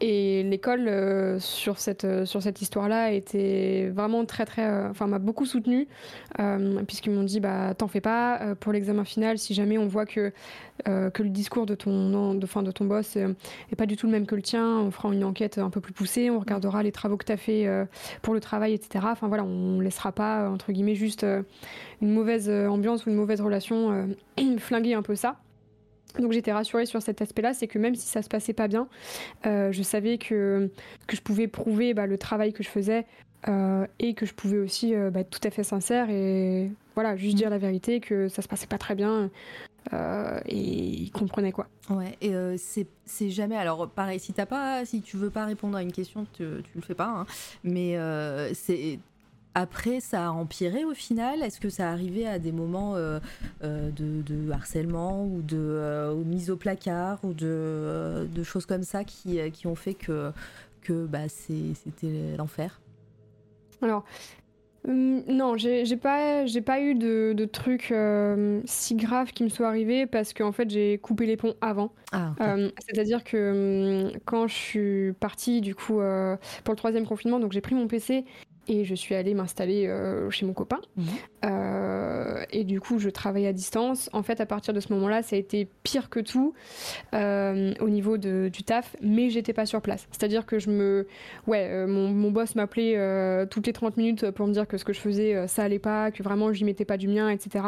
Et 0.00 0.42
l'école 0.42 0.86
euh, 0.86 1.38
sur 1.40 1.78
cette 1.78 2.04
euh, 2.04 2.26
sur 2.26 2.42
cette 2.42 2.60
histoire-là 2.60 3.12
était 3.12 3.90
vraiment 3.94 4.24
très 4.26 4.44
très, 4.44 4.68
enfin 4.88 5.06
m'a 5.06 5.18
beaucoup 5.18 5.46
soutenue 5.46 5.88
puisqu'ils 6.86 7.10
m'ont 7.10 7.22
dit 7.22 7.40
bah 7.40 7.74
t'en 7.74 7.88
fais 7.88 8.00
pas 8.00 8.54
pour 8.60 8.72
l'examen 8.72 9.04
final 9.04 9.38
si 9.38 9.54
jamais 9.54 9.78
on 9.78 9.86
voit 9.86 10.06
que 10.06 10.32
que 10.84 11.22
le 11.22 11.28
discours 11.28 11.66
de 11.66 11.74
ton 11.74 12.34
de 12.34 12.46
fin 12.46 12.62
de 12.62 12.70
ton 12.70 12.84
boss 12.84 13.16
est 13.16 13.76
pas 13.76 13.86
du 13.86 13.96
tout 13.96 14.06
le 14.06 14.12
même 14.12 14.26
que 14.26 14.34
le 14.34 14.42
tien, 14.42 14.78
on 14.78 14.90
fera 14.90 15.12
une 15.12 15.24
enquête 15.24 15.58
un 15.58 15.70
peu 15.70 15.80
plus 15.80 15.92
poussée, 15.92 16.30
on 16.30 16.38
regardera 16.38 16.82
les 16.82 16.92
travaux 16.92 17.16
que 17.16 17.24
tu 17.24 17.32
as 17.32 17.36
fait 17.36 17.68
pour 18.22 18.34
le 18.34 18.40
travail, 18.40 18.74
etc. 18.74 19.06
Enfin 19.10 19.28
voilà, 19.28 19.44
on 19.44 19.80
laissera 19.80 20.12
pas 20.12 20.48
entre 20.50 20.72
guillemets 20.72 20.94
juste 20.94 21.24
euh, 21.24 21.42
une 22.02 22.10
mauvaise 22.10 22.48
euh, 22.48 22.68
ambiance 22.68 23.06
ou 23.06 23.10
une 23.10 23.16
mauvaise 23.16 23.40
relation 23.40 24.06
euh, 24.38 24.56
flinguer 24.58 24.94
un 24.94 25.02
peu 25.02 25.14
ça. 25.14 25.36
Donc 26.18 26.32
j'étais 26.32 26.52
rassurée 26.52 26.86
sur 26.86 27.02
cet 27.02 27.20
aspect-là, 27.22 27.54
c'est 27.54 27.68
que 27.68 27.78
même 27.78 27.94
si 27.94 28.06
ça 28.06 28.22
se 28.22 28.28
passait 28.28 28.54
pas 28.54 28.66
bien, 28.66 28.88
je 29.44 29.82
savais 29.82 30.16
que, 30.16 30.70
que 31.06 31.14
je 31.14 31.20
pouvais 31.20 31.48
prouver 31.48 31.92
bah, 31.92 32.06
le 32.06 32.16
travail 32.16 32.54
que 32.54 32.62
je 32.62 32.68
faisais 32.68 33.06
et 33.46 34.14
que 34.14 34.24
je 34.24 34.32
pouvais 34.32 34.56
aussi 34.56 34.94
bah, 35.12 35.20
être 35.20 35.28
tout 35.28 35.46
à 35.46 35.50
fait 35.50 35.62
sincère 35.62 36.08
et 36.08 36.72
voilà, 36.94 37.14
juste 37.14 37.36
dire 37.36 37.50
la 37.50 37.58
vérité, 37.58 38.00
que 38.00 38.26
ça 38.28 38.40
se 38.40 38.48
passait 38.48 38.66
pas 38.66 38.78
très 38.78 38.94
bien. 38.94 39.30
Et 40.46 40.56
ils 40.56 41.10
comprenaient 41.10 41.52
quoi. 41.52 41.68
Ouais, 41.90 42.16
et 42.20 42.32
c'est 42.56 43.30
jamais. 43.30 43.56
Alors, 43.56 43.88
pareil, 43.88 44.20
si 44.20 44.32
t'as 44.32 44.46
pas, 44.46 44.84
si 44.84 45.02
tu 45.02 45.16
veux 45.16 45.30
pas 45.30 45.46
répondre 45.46 45.76
à 45.76 45.82
une 45.82 45.92
question, 45.92 46.26
tu, 46.32 46.44
tu 46.62 46.70
le 46.74 46.82
fais 46.82 46.94
pas. 46.94 47.08
Hein, 47.08 47.26
mais 47.64 47.98
c'est 48.54 48.98
après, 49.58 49.98
ça 49.98 50.28
a 50.28 50.30
empiré 50.30 50.84
au 50.84 50.94
final 50.94 51.42
Est-ce 51.42 51.58
que 51.58 51.68
ça 51.68 51.90
arrivait 51.90 52.26
à 52.26 52.38
des 52.38 52.52
moments 52.52 52.94
euh, 52.94 53.18
euh, 53.64 53.90
de, 53.90 54.50
harcèlement 54.52 55.24
ou 55.24 55.42
de 55.42 55.58
euh, 55.58 56.14
mise 56.14 56.50
au 56.50 56.56
placard 56.56 57.18
ou 57.24 57.34
de, 57.34 58.28
choses 58.44 58.66
comme 58.66 58.84
ça 58.84 59.02
qui, 59.02 59.40
ont 59.64 59.74
fait 59.74 59.94
que, 59.94 60.32
que 60.82 61.06
bah, 61.06 61.28
c'était 61.28 62.36
l'enfer? 62.36 62.80
Alors, 63.82 64.04
hum, 64.88 65.22
non, 65.28 65.56
j'ai 65.56 65.84
pas, 65.96 66.44
pas 66.64 66.80
eu 66.80 66.94
de, 66.94 67.48
trucs 67.52 67.94
si 68.64 68.94
graves 68.96 69.32
qui 69.32 69.44
me 69.44 69.48
soient 69.48 69.68
arrivés 69.68 70.06
parce 70.06 70.32
qu'en 70.32 70.52
fait 70.52 70.70
j'ai 70.70 70.98
coupé 70.98 71.26
les 71.26 71.36
ponts 71.36 71.54
avant. 71.60 71.92
Ah, 72.12 72.34
c'est-à-dire 72.80 73.22
que 73.24 74.08
hum, 74.08 74.12
quand 74.24 74.48
je 74.48 74.54
suis 74.54 75.12
partie 75.20 75.60
du 75.60 75.74
coup 75.74 76.00
pour 76.64 76.72
le 76.72 76.76
troisième 76.76 77.06
confinement, 77.06 77.38
donc 77.38 77.52
j'ai 77.52 77.60
pris 77.60 77.74
mon 77.74 77.86
PC 77.86 78.24
et 78.68 78.84
je 78.84 78.94
suis 78.94 79.14
allée 79.14 79.34
m'installer 79.34 79.86
euh, 79.86 80.30
chez 80.30 80.44
mon 80.46 80.52
copain. 80.52 80.80
Mhm. 80.96 81.06
Euh, 81.46 82.44
et 82.50 82.64
du 82.64 82.80
coup, 82.80 82.98
je 82.98 83.08
travaille 83.08 83.46
à 83.46 83.52
distance. 83.52 84.10
En 84.12 84.22
fait, 84.22 84.40
à 84.40 84.46
partir 84.46 84.74
de 84.74 84.80
ce 84.80 84.92
moment-là, 84.92 85.22
ça 85.22 85.36
a 85.36 85.38
été 85.38 85.68
pire 85.82 86.10
que 86.10 86.20
tout 86.20 86.54
euh, 87.14 87.72
au 87.80 87.88
niveau 87.88 88.18
de, 88.18 88.50
du 88.52 88.62
taf, 88.62 88.94
mais 89.02 89.30
j'étais 89.30 89.54
pas 89.54 89.66
sur 89.66 89.80
place. 89.80 90.06
C'est-à-dire 90.10 90.44
que 90.44 90.58
je 90.58 90.70
me. 90.70 91.06
Ouais, 91.46 91.86
mon, 91.86 92.08
mon, 92.08 92.30
boss 92.30 92.54
m'appelait 92.54 93.46
toutes 93.48 93.66
les 93.66 93.72
30 93.72 93.96
minutes 93.96 94.30
pour 94.30 94.46
me 94.46 94.52
dire 94.52 94.66
que 94.68 94.76
ce 94.76 94.84
que 94.84 94.92
je 94.92 95.00
faisais, 95.00 95.48
ça 95.48 95.62
allait 95.62 95.78
pas, 95.78 96.10
que 96.10 96.22
vraiment 96.22 96.52
j'y 96.52 96.64
mettais 96.64 96.84
pas 96.84 96.98
du 96.98 97.08
mien, 97.08 97.30
etc. 97.30 97.64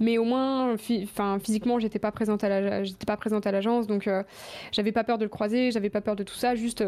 Mais 0.00 0.16
au 0.16 0.24
moins, 0.24 0.74
enfin, 1.02 1.38
physiquement, 1.38 1.78
j'étais 1.78 1.98
pas 1.98 2.10
présente 2.10 2.42
à 2.42 2.48
la, 2.48 2.84
j'étais 2.84 3.04
pas 3.04 3.18
présente 3.18 3.46
à 3.46 3.52
l'agence, 3.52 3.86
donc 3.86 4.08
j'avais 4.72 4.92
pas 4.92 5.04
peur 5.04 5.18
de 5.18 5.24
le 5.24 5.28
croiser, 5.28 5.70
j'avais 5.70 5.90
pas 5.90 6.00
peur 6.00 6.16
de 6.16 6.22
tout 6.22 6.34
ça, 6.34 6.54
juste 6.54 6.82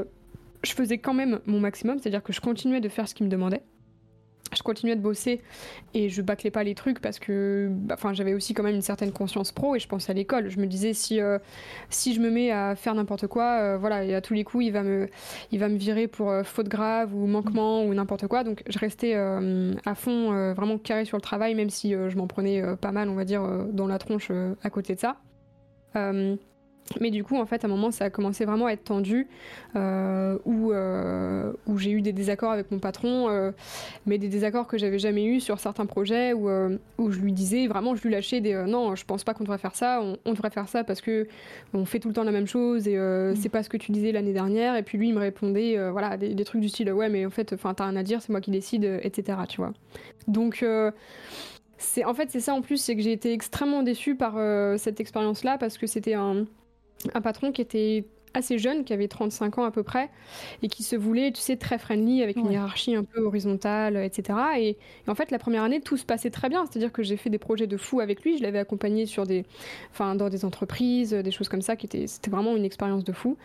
je 0.64 0.72
faisais 0.72 0.98
quand 0.98 1.14
même 1.14 1.40
mon 1.46 1.60
maximum, 1.60 1.98
c'est-à-dire 1.98 2.22
que 2.22 2.32
je 2.32 2.40
continuais 2.40 2.80
de 2.80 2.88
faire 2.88 3.08
ce 3.08 3.14
qu'il 3.14 3.26
me 3.26 3.30
demandait. 3.30 3.62
Je 4.54 4.62
continuais 4.62 4.94
de 4.94 5.00
bosser 5.00 5.40
et 5.94 6.08
je 6.08 6.22
bâclais 6.22 6.50
pas 6.50 6.62
les 6.62 6.74
trucs 6.74 7.00
parce 7.00 7.18
que 7.18 7.68
bah, 7.70 7.96
j'avais 8.12 8.34
aussi 8.34 8.54
quand 8.54 8.62
même 8.62 8.74
une 8.74 8.82
certaine 8.82 9.10
conscience 9.10 9.50
pro 9.50 9.74
et 9.74 9.80
je 9.80 9.88
pensais 9.88 10.12
à 10.12 10.14
l'école. 10.14 10.48
Je 10.48 10.60
me 10.60 10.66
disais 10.66 10.92
si, 10.92 11.20
euh, 11.20 11.38
si 11.88 12.14
je 12.14 12.20
me 12.20 12.30
mets 12.30 12.52
à 12.52 12.76
faire 12.76 12.94
n'importe 12.94 13.26
quoi, 13.26 13.58
euh, 13.60 13.78
voilà, 13.78 14.04
et 14.04 14.14
à 14.14 14.20
tous 14.20 14.34
les 14.34 14.44
coups 14.44 14.66
il 14.66 14.70
va 14.70 14.82
me, 14.82 15.08
il 15.50 15.58
va 15.58 15.68
me 15.68 15.76
virer 15.76 16.06
pour 16.06 16.30
euh, 16.30 16.44
faute 16.44 16.68
grave 16.68 17.14
ou 17.14 17.26
manquement 17.26 17.84
ou 17.84 17.94
n'importe 17.94 18.28
quoi. 18.28 18.44
Donc 18.44 18.62
je 18.68 18.78
restais 18.78 19.14
à 19.14 19.94
fond, 19.94 20.52
vraiment 20.52 20.78
carré 20.78 21.04
sur 21.04 21.16
le 21.16 21.22
travail, 21.22 21.54
même 21.54 21.70
si 21.70 21.92
je 21.92 22.16
m'en 22.16 22.26
prenais 22.26 22.62
pas 22.76 22.92
mal, 22.92 23.08
on 23.08 23.14
va 23.14 23.24
dire, 23.24 23.42
dans 23.72 23.86
la 23.86 23.98
tronche 23.98 24.30
à 24.62 24.70
côté 24.70 24.94
de 24.94 25.00
ça. 25.00 25.16
Mais 27.00 27.10
du 27.10 27.24
coup, 27.24 27.36
en 27.36 27.46
fait, 27.46 27.64
à 27.64 27.66
un 27.66 27.70
moment, 27.70 27.90
ça 27.90 28.04
a 28.04 28.10
commencé 28.10 28.44
vraiment 28.44 28.66
à 28.66 28.72
être 28.72 28.84
tendu, 28.84 29.26
euh, 29.74 30.38
où, 30.44 30.72
euh, 30.72 31.52
où 31.66 31.78
j'ai 31.78 31.90
eu 31.90 32.02
des 32.02 32.12
désaccords 32.12 32.52
avec 32.52 32.70
mon 32.70 32.78
patron, 32.78 33.28
euh, 33.28 33.52
mais 34.06 34.18
des 34.18 34.28
désaccords 34.28 34.66
que 34.66 34.76
j'avais 34.76 34.98
jamais 34.98 35.24
eu 35.24 35.40
sur 35.40 35.58
certains 35.60 35.86
projets, 35.86 36.32
où, 36.32 36.48
où 36.98 37.10
je 37.10 37.20
lui 37.20 37.32
disais, 37.32 37.66
vraiment, 37.66 37.94
je 37.94 38.02
lui 38.02 38.10
lâchais 38.10 38.40
des 38.40 38.54
non, 38.66 38.94
je 38.94 39.04
pense 39.04 39.24
pas 39.24 39.34
qu'on 39.34 39.44
devrait 39.44 39.58
faire 39.58 39.74
ça, 39.74 40.02
on, 40.02 40.32
devrait 40.32 40.50
faire 40.50 40.68
ça 40.68 40.84
parce 40.84 41.00
que 41.00 41.26
on 41.72 41.84
fait 41.84 42.00
tout 42.00 42.08
le 42.08 42.14
temps 42.14 42.24
la 42.24 42.32
même 42.32 42.46
chose 42.46 42.86
et 42.88 42.96
mm. 42.96 43.36
c'est 43.36 43.48
pas 43.48 43.62
ce 43.62 43.68
que 43.68 43.76
tu 43.76 43.92
disais 43.92 44.12
l'année 44.12 44.32
dernière. 44.32 44.76
Et 44.76 44.82
puis 44.82 44.98
lui, 44.98 45.08
il 45.08 45.14
me 45.14 45.20
répondait, 45.20 45.78
voilà, 45.90 46.16
des, 46.16 46.34
des, 46.34 46.44
trucs 46.44 46.60
du 46.60 46.68
style, 46.68 46.92
ouais, 46.92 47.08
mais 47.08 47.24
en 47.26 47.30
fait, 47.30 47.52
enfin, 47.52 47.74
t'as 47.74 47.86
rien 47.86 47.96
à 47.96 48.02
dire, 48.02 48.20
c'est 48.20 48.30
moi 48.30 48.40
qui 48.40 48.50
décide, 48.50 48.84
etc. 49.02 49.38
Tu 49.48 49.56
vois. 49.56 49.72
Donc 50.28 50.64
c'est 51.76 52.04
en 52.04 52.14
fait 52.14 52.30
c'est 52.30 52.40
ça 52.40 52.54
en 52.54 52.62
plus, 52.62 52.76
c'est 52.78 52.96
que 52.96 53.02
j'ai 53.02 53.12
été 53.12 53.32
extrêmement 53.32 53.82
déçue 53.82 54.16
par 54.16 54.34
cette 54.78 55.00
expérience-là 55.00 55.58
parce 55.58 55.78
que 55.78 55.86
c'était 55.86 56.14
un, 56.14 56.46
un 57.12 57.20
patron 57.20 57.52
qui 57.52 57.60
était 57.60 58.04
assez 58.34 58.58
jeune, 58.58 58.84
qui 58.84 58.92
avait 58.92 59.08
35 59.08 59.58
ans 59.58 59.64
à 59.64 59.70
peu 59.70 59.82
près, 59.82 60.10
et 60.62 60.68
qui 60.68 60.82
se 60.82 60.96
voulait, 60.96 61.32
tu 61.32 61.40
sais, 61.40 61.56
très 61.56 61.78
friendly, 61.78 62.22
avec 62.22 62.36
une 62.36 62.50
hiérarchie 62.50 62.94
un 62.94 63.04
peu 63.04 63.20
horizontale, 63.20 63.96
etc. 63.96 64.38
Et, 64.58 64.76
en 65.06 65.14
fait, 65.14 65.30
la 65.30 65.38
première 65.38 65.62
année, 65.62 65.80
tout 65.80 65.96
se 65.96 66.04
passait 66.04 66.30
très 66.30 66.48
bien. 66.48 66.66
C'est-à-dire 66.66 66.92
que 66.92 67.02
j'ai 67.02 67.16
fait 67.16 67.30
des 67.30 67.38
projets 67.38 67.66
de 67.66 67.76
fou 67.76 68.00
avec 68.00 68.22
lui. 68.22 68.36
Je 68.36 68.42
l'avais 68.42 68.58
accompagné 68.58 69.06
sur 69.06 69.26
des, 69.26 69.44
enfin, 69.92 70.14
dans 70.14 70.28
des 70.28 70.44
entreprises, 70.44 71.12
des 71.12 71.30
choses 71.30 71.48
comme 71.48 71.62
ça, 71.62 71.76
qui 71.76 71.86
étaient, 71.86 72.06
c'était 72.06 72.30
vraiment 72.30 72.56
une 72.56 72.64
expérience 72.64 73.04
de 73.04 73.12
fou. 73.12 73.38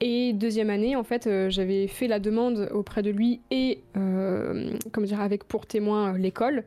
Et 0.00 0.32
deuxième 0.32 0.70
année, 0.70 0.96
en 0.96 1.04
fait, 1.04 1.26
euh, 1.26 1.48
j'avais 1.48 1.86
fait 1.86 2.08
la 2.08 2.18
demande 2.18 2.68
auprès 2.72 3.02
de 3.02 3.10
lui 3.10 3.40
et, 3.50 3.80
euh, 3.96 4.76
comment 4.92 5.06
dire, 5.06 5.20
avec 5.20 5.44
pour 5.44 5.66
témoin 5.66 6.14
euh, 6.14 6.18
l'école 6.18 6.64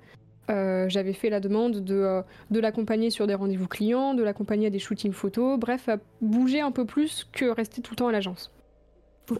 euh, 0.50 0.88
j'avais 0.88 1.14
fait 1.14 1.30
la 1.30 1.40
demande 1.40 1.84
de, 1.84 1.96
euh, 1.96 2.22
de 2.52 2.60
l'accompagner 2.60 3.10
sur 3.10 3.28
des 3.28 3.34
rendez-vous 3.34 3.68
clients, 3.68 4.14
de 4.14 4.24
l'accompagner 4.24 4.68
à 4.68 4.70
des 4.70 4.80
shootings 4.80 5.12
photos, 5.12 5.60
bref, 5.60 5.90
à 5.90 5.98
bouger 6.22 6.62
un 6.62 6.72
peu 6.72 6.86
plus 6.86 7.28
que 7.32 7.46
rester 7.46 7.82
tout 7.82 7.92
le 7.94 7.98
temps 7.98 8.08
à 8.08 8.12
l'agence. 8.12 8.52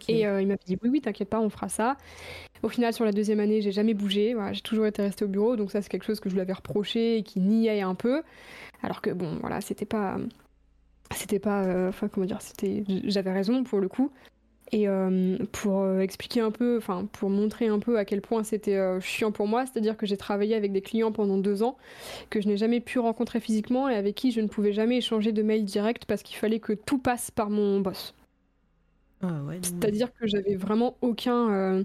Et 0.10 0.28
euh, 0.28 0.42
il 0.42 0.50
m'a 0.50 0.56
dit 0.66 0.78
oui, 0.84 0.90
oui, 0.90 1.02
t'inquiète 1.02 1.30
pas, 1.30 1.40
on 1.40 1.50
fera 1.50 1.70
ça. 1.70 1.96
Au 2.62 2.68
final, 2.68 2.92
sur 2.92 3.06
la 3.06 3.14
deuxième 3.14 3.40
année, 3.40 3.62
j'ai 3.62 3.72
jamais 3.72 3.94
bougé. 3.94 4.36
j'ai 4.52 4.62
toujours 4.62 4.86
été 4.86 5.02
restée 5.02 5.24
au 5.24 5.30
bureau, 5.30 5.56
donc 5.56 5.72
ça, 5.72 5.82
c'est 5.82 5.90
quelque 5.90 6.04
chose 6.04 6.20
que 6.20 6.30
je 6.30 6.36
lui 6.36 6.42
avais 6.42 6.54
reproché 6.54 7.18
et 7.18 7.24
qui 7.24 7.40
niait 7.40 7.82
un 7.82 7.96
peu. 7.96 8.22
Alors 8.84 9.02
que 9.02 9.12
bon, 9.12 9.38
voilà, 9.40 9.62
c'était 9.62 9.86
pas, 9.86 10.18
c'était 11.16 11.40
pas, 11.40 11.88
enfin 11.88 12.10
comment 12.10 12.26
dire, 12.26 12.42
c'était, 12.42 12.84
j'avais 13.06 13.32
raison 13.32 13.64
pour 13.64 13.80
le 13.80 13.88
coup. 13.88 14.12
Et 14.72 14.88
euh, 14.88 15.38
pour 15.54 15.82
euh, 15.82 16.00
expliquer 16.00 16.42
un 16.42 16.52
peu, 16.52 16.78
enfin 16.78 17.08
pour 17.14 17.30
montrer 17.30 17.68
un 17.68 17.80
peu 17.80 17.98
à 17.98 18.04
quel 18.04 18.22
point 18.22 18.44
c'était 18.44 18.76
euh, 18.76 19.00
chiant 19.00 19.32
pour 19.32 19.48
moi, 19.48 19.66
c'est-à-dire 19.66 19.96
que 19.96 20.06
j'ai 20.06 20.18
travaillé 20.18 20.56
avec 20.56 20.74
des 20.74 20.82
clients 20.82 21.14
pendant 21.14 21.38
deux 21.38 21.64
ans 21.64 21.78
que 22.30 22.42
je 22.42 22.48
n'ai 22.48 22.58
jamais 22.58 22.82
pu 22.82 23.00
rencontrer 23.00 23.40
physiquement 23.40 23.88
et 23.88 23.96
avec 23.96 24.16
qui 24.16 24.32
je 24.32 24.42
ne 24.42 24.48
pouvais 24.48 24.74
jamais 24.74 24.98
échanger 24.98 25.32
de 25.32 25.42
mail 25.42 25.64
direct 25.64 26.04
parce 26.06 26.22
qu'il 26.22 26.36
fallait 26.36 26.60
que 26.60 26.74
tout 26.74 26.98
passe 26.98 27.32
par 27.32 27.50
mon 27.50 27.80
boss. 27.80 28.14
Ah 29.22 29.42
ouais, 29.48 29.60
c'est-à-dire 29.62 30.14
que 30.14 30.28
j'avais 30.28 30.56
vraiment 30.56 30.98
aucun 31.02 31.84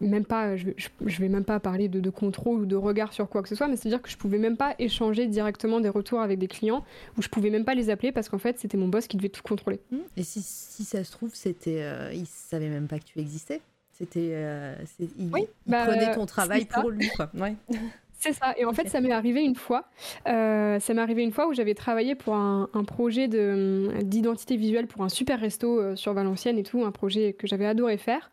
même 0.00 0.24
pas, 0.24 0.56
je, 0.56 0.70
vais 1.00 1.28
même 1.28 1.44
pas 1.44 1.60
parler 1.60 1.88
de, 1.88 2.10
contrôle 2.10 2.60
ou 2.60 2.66
de 2.66 2.76
regard 2.76 3.12
sur 3.12 3.28
quoi 3.28 3.42
que 3.42 3.48
ce 3.48 3.54
soit, 3.54 3.68
mais 3.68 3.76
c'est-à-dire 3.76 4.02
que 4.02 4.08
je 4.08 4.16
pouvais 4.16 4.38
même 4.38 4.56
pas 4.56 4.74
échanger 4.78 5.26
directement 5.26 5.80
des 5.80 5.88
retours 5.88 6.20
avec 6.20 6.38
des 6.38 6.48
clients, 6.48 6.84
ou 7.16 7.22
je 7.22 7.28
pouvais 7.28 7.50
même 7.50 7.64
pas 7.64 7.74
les 7.74 7.90
appeler 7.90 8.12
parce 8.12 8.28
qu'en 8.28 8.38
fait 8.38 8.58
c'était 8.58 8.78
mon 8.78 8.88
boss 8.88 9.06
qui 9.06 9.16
devait 9.16 9.28
tout 9.28 9.42
contrôler. 9.42 9.80
Mmh. 9.90 9.96
Et 10.16 10.22
si, 10.22 10.42
ça 10.42 11.04
se 11.04 11.12
trouve, 11.12 11.34
c'était, 11.34 11.82
euh, 11.82 12.10
il 12.12 12.26
savait 12.26 12.68
même 12.68 12.88
pas 12.88 12.98
que 12.98 13.04
tu 13.04 13.18
existais. 13.18 13.60
C'était, 13.92 14.30
euh, 14.32 14.74
il, 15.18 15.30
bah, 15.66 15.84
prenait 15.84 16.14
ton 16.14 16.24
travail 16.24 16.64
pour 16.64 16.88
lui, 16.90 17.08
quoi. 17.16 17.30
Ouais. 17.34 17.54
C'est 18.20 18.34
ça. 18.34 18.54
Et 18.58 18.66
en 18.66 18.72
fait, 18.74 18.88
ça 18.88 19.00
m'est 19.00 19.12
arrivé 19.12 19.42
une 19.42 19.56
fois. 19.56 19.86
Euh, 20.28 20.78
ça 20.78 20.92
m'est 20.92 21.00
arrivé 21.00 21.22
une 21.22 21.32
fois 21.32 21.48
où 21.48 21.54
j'avais 21.54 21.74
travaillé 21.74 22.14
pour 22.14 22.34
un, 22.34 22.68
projet 22.86 23.28
d'identité 23.28 24.56
visuelle 24.56 24.86
pour 24.86 25.02
un 25.02 25.08
super 25.08 25.40
resto 25.40 25.80
euh, 25.80 25.96
sur 25.96 26.12
Valenciennes 26.12 26.58
et 26.58 26.62
tout, 26.62 26.84
un 26.84 26.90
projet 26.90 27.32
que 27.32 27.46
j'avais 27.46 27.66
adoré 27.66 27.96
faire. 27.96 28.30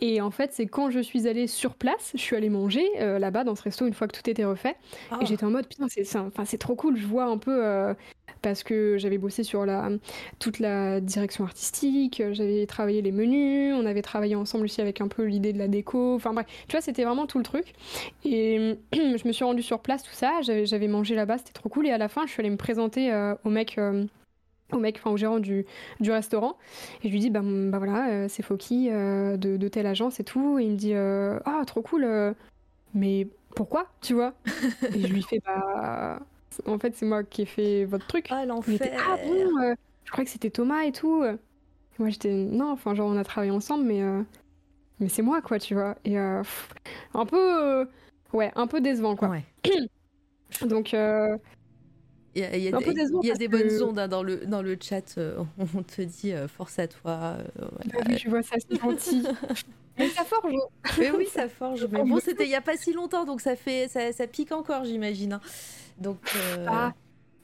Et 0.00 0.20
en 0.20 0.30
fait, 0.30 0.52
c'est 0.52 0.66
quand 0.66 0.90
je 0.90 1.00
suis 1.00 1.28
allée 1.28 1.46
sur 1.46 1.74
place, 1.74 2.12
je 2.14 2.20
suis 2.20 2.36
allée 2.36 2.48
manger 2.48 2.86
euh, 3.00 3.18
là-bas 3.18 3.44
dans 3.44 3.54
ce 3.54 3.62
resto 3.62 3.86
une 3.86 3.92
fois 3.92 4.06
que 4.08 4.18
tout 4.18 4.28
était 4.30 4.44
refait. 4.44 4.70
Et 4.70 5.12
ah. 5.12 5.18
j'étais 5.22 5.44
en 5.44 5.50
mode, 5.50 5.66
putain, 5.66 5.86
c'est 6.44 6.58
trop 6.58 6.74
cool. 6.74 6.96
Je 6.96 7.06
vois 7.06 7.24
un 7.24 7.36
peu 7.36 7.94
parce 8.42 8.62
que 8.62 8.96
j'avais 8.98 9.18
bossé 9.18 9.42
sur 9.42 9.66
la, 9.66 9.90
toute 10.38 10.58
la 10.58 11.00
direction 11.00 11.44
artistique, 11.44 12.22
j'avais 12.32 12.66
travaillé 12.66 13.02
les 13.02 13.12
menus, 13.12 13.74
on 13.74 13.86
avait 13.86 14.02
travaillé 14.02 14.34
ensemble 14.34 14.64
aussi 14.64 14.80
avec 14.80 15.00
un 15.00 15.08
peu 15.08 15.24
l'idée 15.24 15.52
de 15.52 15.58
la 15.58 15.68
déco, 15.68 16.14
enfin 16.14 16.32
bref, 16.32 16.46
tu 16.68 16.72
vois, 16.72 16.80
c'était 16.80 17.04
vraiment 17.04 17.26
tout 17.26 17.38
le 17.38 17.44
truc. 17.44 17.74
Et 18.24 18.78
je 19.16 19.26
me 19.26 19.32
suis 19.32 19.44
rendue 19.44 19.62
sur 19.62 19.80
place, 19.80 20.02
tout 20.02 20.12
ça, 20.12 20.40
j'avais 20.42 20.88
mangé 20.88 21.14
là-bas, 21.14 21.38
c'était 21.38 21.52
trop 21.52 21.68
cool, 21.68 21.86
et 21.86 21.90
à 21.90 21.98
la 21.98 22.08
fin, 22.08 22.26
je 22.26 22.32
suis 22.32 22.40
allée 22.40 22.50
me 22.50 22.56
présenter 22.56 23.12
euh, 23.12 23.34
au 23.44 23.50
mec... 23.50 23.78
Euh, 23.78 24.06
au 24.72 24.78
mec, 24.78 24.98
enfin 24.98 25.10
au 25.10 25.16
gérant 25.16 25.40
du, 25.40 25.66
du, 25.98 26.12
restaurant, 26.12 26.56
et 27.02 27.08
je 27.08 27.12
lui 27.12 27.18
dis 27.18 27.28
bah, 27.28 27.40
bah 27.42 27.78
voilà, 27.78 28.08
euh, 28.10 28.26
c'est 28.28 28.44
Foki 28.44 28.88
de, 28.88 29.36
de, 29.36 29.68
telle 29.68 29.86
agence 29.86 30.20
et 30.20 30.24
tout, 30.24 30.60
et 30.60 30.62
il 30.62 30.70
me 30.70 30.76
dit 30.76 30.94
ah 30.94 31.64
trop 31.66 31.82
cool, 31.82 32.06
mais 32.94 33.26
pourquoi, 33.56 33.88
tu 34.00 34.14
vois? 34.14 34.32
Et 34.94 35.00
je 35.00 35.12
lui 35.12 35.22
fais 35.22 35.40
bah 35.44 36.20
en 36.66 36.78
fait, 36.78 36.94
c'est 36.94 37.04
moi 37.04 37.24
qui 37.24 37.42
ai 37.42 37.46
fait 37.46 37.84
votre 37.84 38.06
truc. 38.06 38.26
Ah, 38.30 38.46
l'enfer 38.46 38.78
Ah 38.96 39.16
bon 39.16 39.74
Je 40.04 40.10
croyais 40.12 40.24
que 40.24 40.30
c'était 40.30 40.50
Thomas 40.50 40.82
et 40.82 40.92
tout. 40.92 41.24
moi, 41.98 42.08
j'étais... 42.08 42.32
Non, 42.32 42.70
enfin, 42.70 42.94
genre, 42.94 43.08
on 43.08 43.16
a 43.16 43.24
travaillé 43.24 43.50
ensemble, 43.50 43.86
mais... 43.86 44.04
Mais 45.00 45.08
c'est 45.08 45.22
moi, 45.22 45.40
quoi, 45.40 45.58
tu 45.58 45.74
vois. 45.74 45.96
Et 46.04 46.18
euh, 46.18 46.42
un 47.14 47.26
peu... 47.26 47.88
Ouais, 48.32 48.52
un 48.54 48.66
peu 48.66 48.80
décevant, 48.80 49.16
quoi. 49.16 49.28
Ouais. 49.28 49.44
Donc... 50.66 50.94
Il 52.36 52.42
y 52.42 52.44
a, 52.44 52.56
y 52.56 52.68
a, 52.68 53.34
des, 53.34 53.48
bonnes 53.48 53.82
ondes 53.82 53.98
hein, 53.98 54.06
dans, 54.06 54.22
le, 54.22 54.46
dans 54.46 54.62
le 54.62 54.78
chat. 54.80 55.18
on 55.58 55.82
te 55.82 56.00
dit 56.00 56.32
force 56.46 56.78
à 56.78 56.86
toi. 56.86 57.38
Voilà. 57.56 58.08
Ah 58.08 58.14
tu 58.14 58.28
vois, 58.28 58.42
ça, 58.44 58.54
c'est 58.60 58.80
gentil. 58.80 59.24
Mais 60.00 60.08
ça 60.08 60.24
forge. 60.24 60.54
Mais 60.98 61.10
oui, 61.10 61.26
ça 61.26 61.48
forge. 61.48 61.86
Mais 61.90 62.02
bon, 62.02 62.18
c'était 62.24 62.44
il 62.44 62.48
n'y 62.48 62.54
a 62.54 62.60
pas 62.60 62.76
si 62.76 62.92
longtemps, 62.92 63.24
donc 63.24 63.40
ça 63.40 63.54
fait 63.54 63.88
ça, 63.88 64.12
ça 64.12 64.26
pique 64.26 64.52
encore, 64.52 64.84
j'imagine. 64.84 65.34
Hein. 65.34 65.40
Donc. 65.98 66.18
Euh, 66.36 66.66
ah, 66.68 66.92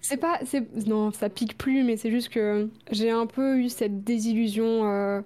c'est 0.00 0.16
pas, 0.16 0.38
non, 0.86 1.10
ça 1.10 1.28
pique 1.28 1.58
plus, 1.58 1.82
mais 1.82 1.96
c'est 1.96 2.10
juste 2.10 2.28
que 2.28 2.68
j'ai 2.92 3.10
un 3.10 3.26
peu 3.26 3.58
eu 3.58 3.68
cette 3.68 4.04
désillusion 4.04 4.88
euh, 4.88 5.20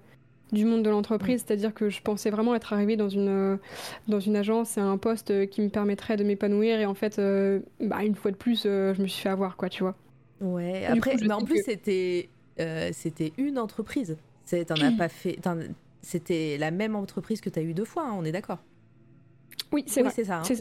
du 0.52 0.64
monde 0.64 0.82
de 0.82 0.90
l'entreprise, 0.90 1.44
c'est-à-dire 1.47 1.74
que 1.74 1.90
je 1.90 2.02
pensais 2.02 2.31
vraiment 2.31 2.55
être 2.55 2.72
arrivée 2.72 2.97
dans 2.97 3.09
une 3.09 3.28
euh, 3.28 3.56
dans 4.09 4.20
une 4.20 4.36
agence 4.36 4.77
et 4.77 4.81
un 4.81 4.97
poste 4.98 5.48
qui 5.51 5.60
me 5.62 5.68
permettrait 5.68 6.16
de 6.16 6.24
m'épanouir, 6.24 6.81
et 6.81 6.86
en 6.86 6.94
fait, 6.94 7.20
bah, 7.81 8.05
une 8.05 8.14
fois 8.14 8.31
de 8.31 8.36
plus, 8.36 8.62
je 8.64 9.01
me 9.01 9.06
suis 9.06 9.22
fait 9.22 9.28
avoir, 9.28 9.56
quoi, 9.56 9.68
tu 9.68 9.82
vois. 9.82 9.94
Ouais. 10.40 10.86
Après, 10.86 11.16
mais 11.20 11.32
en 11.32 11.44
plus, 11.44 11.62
c'était 11.64 12.28
c'était 12.93 13.32
une 13.39 13.59
entreprise. 13.59 14.16
T'en 14.66 14.74
as 14.74 14.93
pas 14.93 15.09
fait. 15.09 15.39
C'était 16.02 16.56
la 16.59 16.70
même 16.70 16.97
entreprise 16.97 17.40
que 17.40 17.51
tu 17.51 17.59
as 17.59 17.62
eu 17.62 17.74
deux 17.74 17.85
fois, 17.85 18.05
hein, 18.06 18.14
on 18.16 18.24
est 18.24 18.32
d'accord. 18.32 18.59
Oui, 19.72 19.84
c'est 19.86 20.02
oui, 20.02 20.10
ça. 20.10 20.38
Hein. 20.38 20.42
C'est 20.44 20.56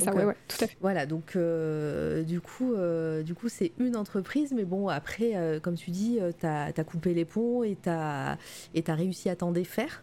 ça, 0.00 0.14
ouais, 0.14 0.34
tout 0.48 0.64
à 0.64 0.66
fait. 0.66 0.76
Voilà, 0.80 1.06
donc 1.06 1.36
euh, 1.36 2.22
du 2.22 2.40
coup, 2.40 2.72
euh, 2.74 3.22
du 3.22 3.34
coup, 3.34 3.48
c'est 3.48 3.72
une 3.78 3.96
entreprise, 3.96 4.52
mais 4.54 4.64
bon, 4.64 4.88
après, 4.88 5.32
euh, 5.34 5.60
comme 5.60 5.74
tu 5.74 5.90
dis, 5.90 6.18
tu 6.40 6.46
as, 6.46 6.72
coupé 6.84 7.12
les 7.14 7.24
ponts 7.24 7.62
et 7.62 7.76
tu 7.82 7.88
as, 7.90 8.38
as, 8.86 8.94
réussi 8.94 9.28
à 9.28 9.36
t'en 9.36 9.52
défaire. 9.52 10.02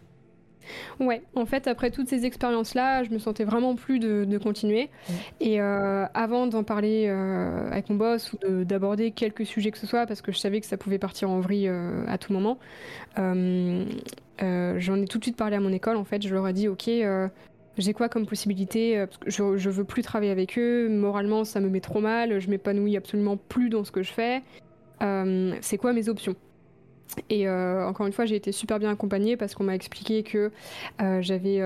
Ouais, 0.98 1.22
en 1.36 1.46
fait, 1.46 1.68
après 1.68 1.92
toutes 1.92 2.08
ces 2.08 2.24
expériences-là, 2.24 3.04
je 3.04 3.10
me 3.10 3.18
sentais 3.18 3.44
vraiment 3.44 3.76
plus 3.76 3.98
de, 3.98 4.38
continuer. 4.38 4.90
Mm. 5.08 5.12
Et 5.40 5.60
avant 5.60 6.46
d'en 6.46 6.62
parler 6.62 7.08
avec 7.08 7.90
mon 7.90 7.96
boss 7.96 8.32
ou 8.32 8.64
d'aborder 8.64 9.10
quelques 9.10 9.46
sujets 9.46 9.72
que 9.72 9.78
ce 9.78 9.86
soit, 9.86 10.06
parce 10.06 10.22
que 10.22 10.30
je 10.30 10.38
savais 10.38 10.60
que 10.60 10.66
ça 10.66 10.76
pouvait 10.76 10.98
partir 10.98 11.30
en 11.30 11.40
vrille 11.40 11.68
à 12.06 12.18
tout 12.18 12.32
moment, 12.32 12.58
j'en 13.16 13.82
ai 14.40 15.06
tout 15.06 15.18
de 15.18 15.24
suite 15.24 15.36
parlé 15.36 15.56
à 15.56 15.60
mon 15.60 15.72
école. 15.72 15.96
En 15.96 16.04
fait, 16.04 16.22
je 16.22 16.32
leur 16.32 16.46
ai 16.46 16.52
dit, 16.52 16.68
ok 16.68 16.90
j'ai 17.76 17.92
quoi 17.92 18.08
comme 18.08 18.26
possibilité 18.26 18.98
euh, 18.98 19.06
je, 19.26 19.56
je 19.56 19.70
veux 19.70 19.84
plus 19.84 20.02
travailler 20.02 20.30
avec 20.30 20.58
eux, 20.58 20.88
moralement 20.88 21.44
ça 21.44 21.60
me 21.60 21.68
met 21.68 21.80
trop 21.80 22.00
mal, 22.00 22.40
je 22.40 22.48
m'épanouis 22.48 22.96
absolument 22.96 23.36
plus 23.36 23.68
dans 23.68 23.84
ce 23.84 23.92
que 23.92 24.02
je 24.02 24.12
fais. 24.12 24.42
Euh, 25.02 25.54
c'est 25.60 25.76
quoi 25.76 25.92
mes 25.92 26.08
options? 26.08 26.36
Et 27.30 27.46
euh, 27.46 27.86
encore 27.86 28.06
une 28.06 28.12
fois, 28.12 28.24
j'ai 28.24 28.34
été 28.34 28.50
super 28.50 28.78
bien 28.78 28.90
accompagnée 28.90 29.36
parce 29.36 29.54
qu'on 29.54 29.64
m'a 29.64 29.74
expliqué 29.74 30.22
que 30.22 30.50
j'avais 30.98 31.58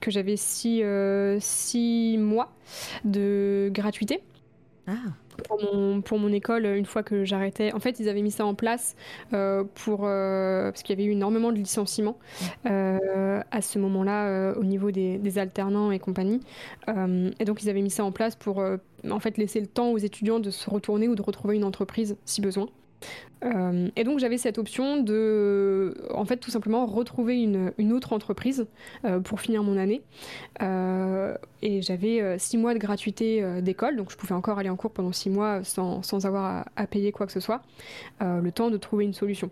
que 0.00 0.10
j'avais 0.10 0.36
six, 0.36 0.82
six, 1.40 2.16
mois 2.18 2.52
de 3.04 3.70
gratuité. 3.72 4.20
Ah 4.86 4.92
pour 5.36 5.62
mon, 5.62 6.00
pour 6.00 6.18
mon 6.18 6.32
école 6.32 6.66
une 6.66 6.86
fois 6.86 7.02
que 7.02 7.24
j'arrêtais. 7.24 7.72
En 7.72 7.80
fait, 7.80 8.00
ils 8.00 8.08
avaient 8.08 8.22
mis 8.22 8.30
ça 8.30 8.44
en 8.44 8.54
place 8.54 8.96
euh, 9.32 9.64
pour 9.74 10.00
euh, 10.04 10.70
parce 10.70 10.82
qu'il 10.82 10.98
y 10.98 11.02
avait 11.02 11.08
eu 11.08 11.12
énormément 11.12 11.52
de 11.52 11.56
licenciements 11.56 12.18
euh, 12.66 13.40
à 13.50 13.62
ce 13.62 13.78
moment-là 13.78 14.54
au 14.56 14.64
niveau 14.64 14.90
des, 14.90 15.18
des, 15.18 15.38
alternants 15.38 15.90
et 15.90 15.98
compagnie. 15.98 16.40
et 16.88 17.44
donc, 17.44 17.62
ils 17.62 17.70
avaient 17.70 17.82
mis 17.82 17.90
ça 17.90 18.04
en 18.04 18.12
place 18.12 18.36
pour 18.36 18.62
en 19.10 19.20
fait 19.20 19.38
laisser 19.38 19.60
le 19.60 19.66
temps 19.66 19.90
aux 19.90 19.98
étudiants 19.98 20.40
de 20.40 20.50
se 20.50 20.68
retourner 20.68 21.08
ou 21.08 21.14
de 21.14 21.22
retrouver 21.22 21.56
une 21.56 21.64
entreprise 21.64 22.16
si 22.24 22.40
besoin. 22.40 22.68
Euh, 23.44 23.88
et 23.96 24.04
donc 24.04 24.18
j'avais 24.18 24.38
cette 24.38 24.58
option 24.58 25.02
de, 25.02 25.94
en 26.14 26.24
fait, 26.24 26.38
tout 26.38 26.50
simplement 26.50 26.86
retrouver 26.86 27.42
une, 27.42 27.92
autre 27.92 28.12
entreprise 28.12 28.66
euh, 29.04 29.20
pour 29.20 29.40
finir 29.40 29.62
mon 29.62 29.76
année. 29.76 30.02
Euh, 30.62 31.36
et 31.62 31.82
j'avais 31.82 32.38
six 32.38 32.56
mois 32.56 32.74
de 32.74 32.78
gratuité 32.78 33.44
d'école, 33.62 33.96
donc 33.96 34.10
je 34.10 34.16
pouvais 34.16 34.34
encore 34.34 34.58
aller 34.58 34.70
en 34.70 34.76
cours 34.76 34.90
pendant 34.90 35.12
six 35.12 35.30
mois 35.30 35.64
sans, 35.64 36.02
sans 36.02 36.26
avoir 36.26 36.66
à, 36.76 36.86
payer 36.86 37.12
quoi 37.12 37.26
que 37.26 37.32
ce 37.32 37.40
soit, 37.40 37.62
le 38.20 38.50
temps 38.50 38.70
de 38.70 38.76
trouver 38.76 39.04
une 39.04 39.14
solution. 39.14 39.50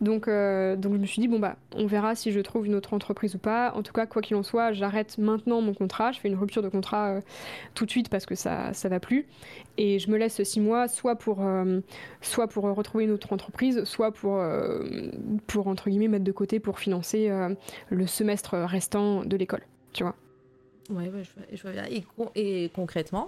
Donc, 0.00 0.28
euh, 0.28 0.76
donc 0.76 0.94
je 0.94 0.98
me 0.98 1.06
suis 1.06 1.20
dit, 1.20 1.28
bon, 1.28 1.38
bah, 1.38 1.56
on 1.74 1.86
verra 1.86 2.14
si 2.14 2.32
je 2.32 2.40
trouve 2.40 2.66
une 2.66 2.74
autre 2.74 2.94
entreprise 2.94 3.34
ou 3.34 3.38
pas. 3.38 3.72
En 3.74 3.82
tout 3.82 3.92
cas, 3.92 4.06
quoi 4.06 4.22
qu'il 4.22 4.36
en 4.36 4.42
soit, 4.42 4.72
j'arrête 4.72 5.18
maintenant 5.18 5.60
mon 5.60 5.74
contrat. 5.74 6.12
Je 6.12 6.20
fais 6.20 6.28
une 6.28 6.36
rupture 6.36 6.62
de 6.62 6.68
contrat 6.68 7.08
euh, 7.08 7.20
tout 7.74 7.86
de 7.86 7.90
suite 7.90 8.08
parce 8.08 8.26
que 8.26 8.34
ça 8.34 8.72
ça 8.72 8.88
va 8.88 9.00
plus. 9.00 9.26
Et 9.76 9.98
je 9.98 10.10
me 10.10 10.16
laisse 10.16 10.42
six 10.42 10.60
mois, 10.60 10.88
soit 10.88 11.16
pour, 11.16 11.44
euh, 11.44 11.80
soit 12.20 12.48
pour 12.48 12.64
retrouver 12.64 13.04
une 13.04 13.10
autre 13.10 13.32
entreprise, 13.32 13.84
soit 13.84 14.12
pour, 14.12 14.40
pour, 15.46 15.66
entre 15.66 15.90
guillemets, 15.90 16.08
mettre 16.08 16.24
de 16.24 16.32
côté 16.32 16.60
pour 16.60 16.78
financer 16.78 17.30
le 17.90 18.06
semestre 18.06 18.56
restant 18.56 19.24
de 19.24 19.36
l'école. 19.36 19.62
Tu 19.92 20.04
vois 20.04 20.14
ouais, 20.90 21.10
je 21.52 21.62
vois, 21.62 21.72
bien. 21.72 21.84
et 22.36 22.70
concrètement 22.74 23.26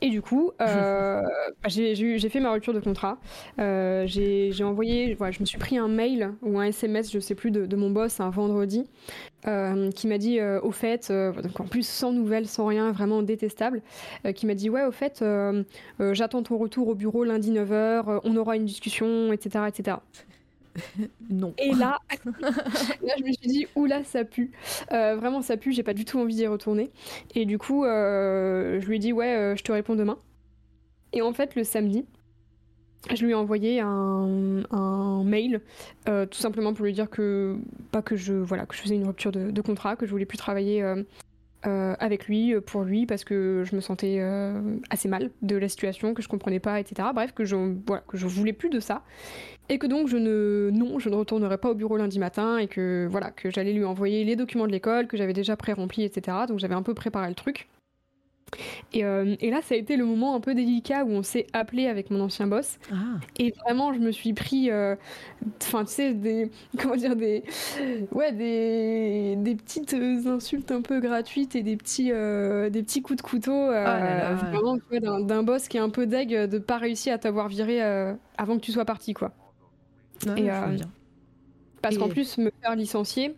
et 0.00 0.08
du 0.08 0.22
coup, 0.22 0.52
euh, 0.60 1.22
bah, 1.62 1.68
j'ai 1.68 2.18
fait 2.28 2.40
ma 2.40 2.52
rupture 2.52 2.72
de 2.72 2.80
contrat. 2.80 3.18
Euh, 3.58 4.04
j'ai 4.06 4.64
envoyé, 4.64 5.14
voilà, 5.14 5.32
je 5.32 5.40
me 5.40 5.44
suis 5.44 5.58
pris 5.58 5.76
un 5.76 5.88
mail 5.88 6.32
ou 6.42 6.58
un 6.58 6.64
SMS, 6.64 7.12
je 7.12 7.18
sais 7.18 7.34
plus, 7.34 7.50
de, 7.50 7.76
mon 7.76 7.90
boss 7.90 8.20
un 8.20 8.30
vendredi, 8.30 8.86
euh, 9.46 9.90
qui 9.90 10.06
m'a 10.06 10.18
dit, 10.18 10.40
au 10.62 10.70
fait, 10.70 11.10
donc 11.10 11.60
en 11.60 11.64
plus 11.64 11.86
sans 11.86 12.12
nouvelles, 12.12 12.46
sans 12.46 12.66
rien, 12.66 12.92
vraiment 12.92 13.22
détestable, 13.22 13.82
qui 14.34 14.46
m'a 14.46 14.54
dit, 14.54 14.70
ouais, 14.70 14.84
au 14.84 14.92
fait, 14.92 15.24
j'attends 16.12 16.42
ton 16.42 16.56
retour 16.56 16.88
au 16.88 16.94
bureau 16.94 17.24
lundi 17.24 17.52
9h, 17.52 18.20
on 18.24 18.36
aura 18.36 18.56
une 18.56 18.64
discussion, 18.64 19.32
etc. 19.32 19.64
etc. 19.68 19.96
non. 21.30 21.54
Et 21.58 21.72
là, 21.72 21.98
là, 22.40 23.14
je 23.18 23.24
me 23.24 23.32
suis 23.32 23.48
dit, 23.48 23.66
oula, 23.74 24.04
ça 24.04 24.24
pue. 24.24 24.52
Euh, 24.92 25.16
vraiment, 25.16 25.42
ça 25.42 25.56
pue, 25.56 25.72
j'ai 25.72 25.82
pas 25.82 25.94
du 25.94 26.04
tout 26.04 26.18
envie 26.18 26.34
d'y 26.34 26.46
retourner. 26.46 26.90
Et 27.34 27.44
du 27.44 27.58
coup, 27.58 27.84
euh, 27.84 28.80
je 28.80 28.86
lui 28.86 28.96
ai 28.96 28.98
dit, 28.98 29.12
ouais, 29.12 29.36
euh, 29.36 29.56
je 29.56 29.62
te 29.62 29.72
réponds 29.72 29.96
demain. 29.96 30.18
Et 31.12 31.22
en 31.22 31.32
fait, 31.32 31.54
le 31.56 31.64
samedi, 31.64 32.04
je 33.12 33.24
lui 33.24 33.32
ai 33.32 33.34
envoyé 33.34 33.80
un, 33.80 35.24
mail, 35.24 35.60
tout 36.06 36.38
simplement 36.38 36.72
pour 36.72 36.84
lui 36.84 36.92
dire 36.92 37.08
que, 37.08 37.56
pas 37.92 38.02
que 38.02 38.16
je, 38.16 38.32
voilà, 38.32 38.66
que 38.66 38.74
je 38.74 38.80
faisais 38.80 38.96
une 38.96 39.06
rupture 39.06 39.32
de, 39.32 39.50
de 39.50 39.60
contrat, 39.60 39.96
que 39.96 40.06
je 40.06 40.10
voulais 40.10 40.24
plus 40.24 40.38
travailler 40.38 40.82
euh, 41.66 41.94
avec 41.98 42.26
lui, 42.26 42.58
pour 42.62 42.84
lui, 42.84 43.04
parce 43.04 43.22
que 43.22 43.64
je 43.66 43.76
me 43.76 43.82
sentais 43.82 44.16
euh, 44.20 44.78
assez 44.88 45.08
mal 45.08 45.30
de 45.42 45.56
la 45.56 45.68
situation, 45.68 46.14
que 46.14 46.22
je 46.22 46.28
comprenais 46.28 46.58
pas, 46.58 46.80
etc. 46.80 47.10
Bref, 47.14 47.32
que 47.34 47.44
je, 47.44 47.56
voilà, 47.86 48.02
que 48.08 48.16
je 48.16 48.26
voulais 48.26 48.54
plus 48.54 48.70
de 48.70 48.80
ça. 48.80 49.02
Et 49.70 49.78
que 49.78 49.86
donc 49.86 50.08
je 50.08 50.16
ne, 50.16 50.70
non, 50.72 50.98
je 50.98 51.08
ne 51.08 51.14
retournerai 51.14 51.56
pas 51.56 51.70
au 51.70 51.74
bureau 51.74 51.96
lundi 51.96 52.18
matin 52.18 52.58
et 52.58 52.66
que 52.66 53.06
voilà, 53.08 53.30
que 53.30 53.50
j'allais 53.50 53.72
lui 53.72 53.84
envoyer 53.84 54.24
les 54.24 54.34
documents 54.34 54.66
de 54.66 54.72
l'école, 54.72 55.06
que 55.06 55.16
j'avais 55.16 55.32
déjà 55.32 55.56
pré-remplis, 55.56 56.02
etc. 56.02 56.38
Donc 56.48 56.58
j'avais 56.58 56.74
un 56.74 56.82
peu 56.82 56.92
préparé 56.92 57.28
le 57.28 57.36
truc. 57.36 57.68
Euh, 58.96 59.36
et, 59.40 59.50
là, 59.50 59.60
ça 59.62 59.76
a 59.76 59.78
été 59.78 59.96
le 59.96 60.04
moment 60.04 60.34
un 60.34 60.40
peu 60.40 60.54
délicat 60.54 61.04
où 61.04 61.10
on 61.10 61.22
s'est 61.22 61.46
appelé 61.52 61.86
avec 61.86 62.10
mon 62.10 62.20
ancien 62.20 62.48
boss. 62.48 62.78
Ah. 62.92 62.96
Et 63.38 63.54
vraiment, 63.64 63.92
je 63.92 64.00
me 64.00 64.10
suis 64.10 64.32
pris, 64.32 64.70
euh, 64.70 64.96
enfin, 65.62 65.84
tu 65.84 65.92
sais, 65.92 66.14
des, 66.14 66.50
comment 66.78 66.96
dire, 66.96 67.14
des, 67.14 67.44
ouais, 68.12 68.32
des, 68.32 69.36
des 69.36 69.54
petites 69.54 69.94
insultes 69.94 70.72
un 70.72 70.82
peu 70.82 71.00
gratuites 71.00 71.54
et 71.54 71.62
des 71.62 71.76
petits, 71.76 72.10
euh, 72.12 72.70
des 72.70 72.82
petits 72.82 73.02
coups 73.02 73.18
de 73.18 73.22
couteau, 73.22 73.70
ah 73.70 74.34
vraiment, 74.34 74.76
d'un 75.20 75.42
boss 75.42 75.68
qui 75.68 75.76
est 75.76 75.80
un 75.80 75.90
peu 75.90 76.06
deg 76.06 76.30
de 76.30 76.58
pas 76.58 76.78
réussir 76.78 77.14
à 77.14 77.18
t'avoir 77.18 77.48
viré 77.48 77.80
avant 78.36 78.56
que 78.56 78.62
tu 78.62 78.72
sois 78.72 78.84
parti, 78.84 79.14
quoi. 79.14 79.32
Et, 80.36 80.50
parce 81.82 81.96
qu'en 81.96 82.08
plus, 82.08 82.38
me 82.38 82.50
faire 82.60 82.76
licencier, 82.76 83.34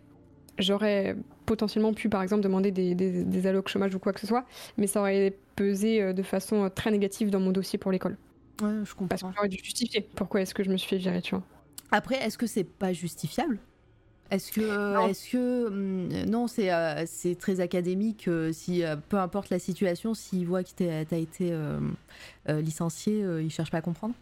j'aurais 0.57 1.15
potentiellement 1.45 1.93
pu, 1.93 2.09
par 2.09 2.21
exemple, 2.21 2.41
demander 2.41 2.71
des, 2.71 2.95
des, 2.95 3.47
allocs 3.47 3.69
chômage 3.69 3.95
ou 3.95 3.99
quoi 3.99 4.13
que 4.13 4.19
ce 4.19 4.27
soit, 4.27 4.45
mais 4.77 4.87
ça 4.87 5.01
aurait 5.01 5.37
pesé 5.55 6.01
euh, 6.01 6.13
de 6.13 6.23
façon 6.23 6.65
euh, 6.65 6.69
très 6.69 6.91
négative 6.91 7.29
dans 7.29 7.39
mon 7.39 7.51
dossier 7.51 7.77
pour 7.77 7.91
l'école. 7.91 8.17
Ouais, 8.61 8.71
je 8.83 8.93
comprends. 8.93 9.07
Parce 9.07 9.23
que 9.23 9.27
j'aurais 9.35 9.49
dû 9.49 9.57
justifier 9.61 10.01
pourquoi 10.15 10.41
est-ce 10.41 10.53
que 10.53 10.63
je 10.63 10.69
me 10.69 10.77
suis 10.77 10.89
fait 10.89 10.97
virer, 10.97 11.21
tu 11.21 11.35
vois? 11.35 11.43
Après, 11.91 12.15
est-ce 12.15 12.37
que 12.37 12.47
c'est 12.47 12.63
pas 12.63 12.93
justifiable? 12.93 13.59
Est-ce 14.31 14.51
que, 14.51 15.09
est-ce 15.09 15.29
que, 15.31 15.67
hum, 15.67 16.07
non, 16.27 16.47
c'est 16.47 16.73
euh, 16.73 17.03
c'est 17.05 17.35
très 17.35 17.59
académique. 17.59 18.27
si 18.51 18.83
peu 19.09 19.17
importe 19.17 19.49
la 19.49 19.59
situation, 19.59 20.13
s'il 20.13 20.47
voit 20.47 20.63
que 20.63 20.69
tu 20.75 20.85
as 20.85 21.17
été 21.17 21.55
licencié, 22.47 23.23
il 23.41 23.51
cherche 23.51 23.69
pas 23.69 23.79
à 23.79 23.81
comprendre? 23.81 24.15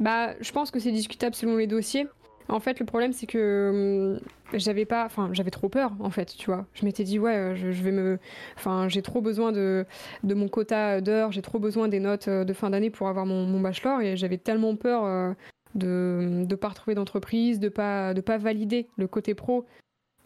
Bah, 0.00 0.34
je 0.40 0.52
pense 0.52 0.70
que 0.70 0.78
c'est 0.78 0.92
discutable 0.92 1.34
selon 1.34 1.56
les 1.56 1.66
dossiers. 1.66 2.06
En 2.48 2.60
fait, 2.60 2.78
le 2.78 2.86
problème, 2.86 3.12
c'est 3.12 3.26
que 3.26 4.18
hum, 4.20 4.20
j'avais 4.52 4.84
pas, 4.84 5.04
enfin, 5.04 5.30
j'avais 5.32 5.50
trop 5.50 5.68
peur, 5.68 5.92
en 5.98 6.10
fait, 6.10 6.34
tu 6.36 6.46
vois. 6.46 6.66
Je 6.74 6.84
m'étais 6.84 7.02
dit, 7.02 7.18
ouais, 7.18 7.54
je, 7.56 7.82
vais 7.82 7.90
me, 7.90 8.18
enfin, 8.56 8.88
j'ai 8.88 9.02
trop 9.02 9.20
besoin 9.20 9.50
de, 9.52 9.84
de 10.22 10.34
mon 10.34 10.48
quota 10.48 11.00
d'heures, 11.00 11.32
j'ai 11.32 11.42
trop 11.42 11.58
besoin 11.58 11.88
des 11.88 11.98
notes 11.98 12.28
euh, 12.28 12.44
de 12.44 12.52
fin 12.52 12.70
d'année 12.70 12.90
pour 12.90 13.08
avoir 13.08 13.26
mon, 13.26 13.60
bachelor, 13.60 14.00
et 14.00 14.16
j'avais 14.16 14.38
tellement 14.38 14.76
peur 14.76 15.04
euh, 15.04 15.32
de 15.74 16.44
ne 16.48 16.54
pas 16.54 16.68
retrouver 16.68 16.94
d'entreprise, 16.94 17.58
de 17.58 17.68
pas, 17.68 18.14
de 18.14 18.20
pas 18.20 18.38
valider 18.38 18.88
le 18.96 19.08
côté 19.08 19.34
pro, 19.34 19.66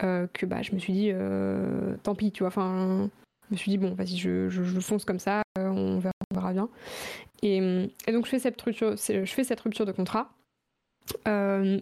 euh, 0.02 0.26
que 0.32 0.44
bah, 0.44 0.60
je 0.62 0.74
me 0.74 0.78
suis 0.78 0.92
dit, 0.92 1.12
tant 2.02 2.14
pis, 2.14 2.32
tu 2.32 2.42
vois. 2.42 2.48
Enfin, 2.48 3.08
je 3.50 3.54
me 3.54 3.58
suis 3.58 3.70
dit, 3.70 3.78
bon, 3.78 3.94
vas-y, 3.94 4.16
je, 4.16 4.48
je, 4.48 4.62
fonce 4.80 5.04
comme 5.04 5.18
ça, 5.18 5.42
on 5.58 5.98
verra, 5.98 6.12
on 6.30 6.34
verra 6.34 6.52
bien. 6.52 6.68
Et, 7.42 7.60
hum, 7.60 7.88
et, 8.06 8.12
donc, 8.12 8.26
je 8.26 8.30
fais 8.30 8.38
cette 8.38 8.60
rupture, 8.62 8.94
je 8.96 9.24
fais 9.24 9.44
cette 9.44 9.60
rupture 9.60 9.86
de 9.86 9.92
contrat. 9.92 10.30
Euh, 11.26 11.80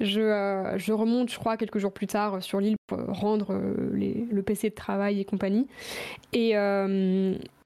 je, 0.00 0.20
euh, 0.20 0.94
remonte, 0.94 1.30
je 1.30 1.38
crois, 1.38 1.56
quelques 1.56 1.78
jours 1.78 1.92
plus 1.92 2.06
tard 2.06 2.42
sur 2.42 2.60
l'île 2.60 2.76
pour 2.86 2.98
rendre 2.98 3.54
euh, 3.54 3.90
le 3.92 4.42
PC 4.42 4.70
de 4.70 4.74
travail 4.74 5.20
et 5.20 5.24
compagnie. 5.24 5.66
Et, 6.32 6.54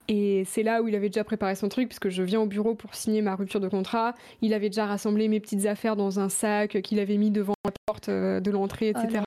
et 0.08 0.44
c'est 0.46 0.62
là 0.62 0.82
où 0.82 0.88
il 0.88 0.94
avait 0.94 1.08
déjà 1.08 1.24
préparé 1.24 1.54
son 1.54 1.68
truc, 1.68 1.88
puisque 1.88 2.08
je 2.08 2.22
viens 2.22 2.40
au 2.40 2.46
bureau 2.46 2.74
pour 2.74 2.94
signer 2.94 3.22
ma 3.22 3.34
rupture 3.34 3.60
de 3.60 3.68
contrat. 3.68 4.14
Il 4.42 4.54
avait 4.54 4.68
déjà 4.68 4.86
rassemblé 4.86 5.28
mes 5.28 5.40
petites 5.40 5.66
affaires 5.66 5.96
dans 5.96 6.20
un 6.20 6.28
sac 6.28 6.80
qu'il 6.82 7.00
avait 7.00 7.16
mis 7.16 7.30
devant 7.30 7.54
la 7.64 7.72
porte 7.86 8.10
de 8.10 8.50
l'entrée, 8.50 8.88
etc. 8.90 9.22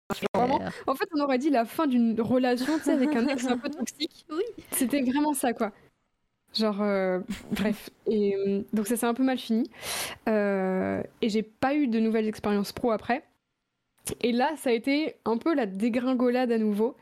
en 0.87 0.95
fait, 0.95 1.09
on 1.15 1.21
aurait 1.21 1.37
dit 1.37 1.49
la 1.49 1.65
fin 1.65 1.87
d'une 1.87 2.19
relation, 2.21 2.73
avec 2.87 3.15
un 3.15 3.27
ex 3.27 3.45
un 3.45 3.57
peu 3.57 3.69
toxique. 3.69 4.25
Oui. 4.37 4.43
C'était 4.71 5.01
vraiment 5.01 5.33
ça, 5.33 5.53
quoi. 5.53 5.71
Genre, 6.53 6.81
euh, 6.81 7.19
bref. 7.51 7.89
Et 8.07 8.35
euh, 8.35 8.61
donc, 8.73 8.87
ça 8.87 8.95
s'est 8.95 9.05
un 9.05 9.13
peu 9.13 9.23
mal 9.23 9.37
fini. 9.37 9.69
Euh, 10.27 11.01
et 11.21 11.29
j'ai 11.29 11.43
pas 11.43 11.75
eu 11.75 11.87
de 11.87 11.99
nouvelles 11.99 12.27
expériences 12.27 12.71
pro 12.71 12.91
après. 12.91 13.23
Et 14.21 14.31
là, 14.31 14.51
ça 14.57 14.69
a 14.69 14.73
été 14.73 15.15
un 15.25 15.38
peu 15.38 15.53
la 15.53 15.65
dégringolade 15.65 16.51
à 16.51 16.57
nouveau. 16.57 16.95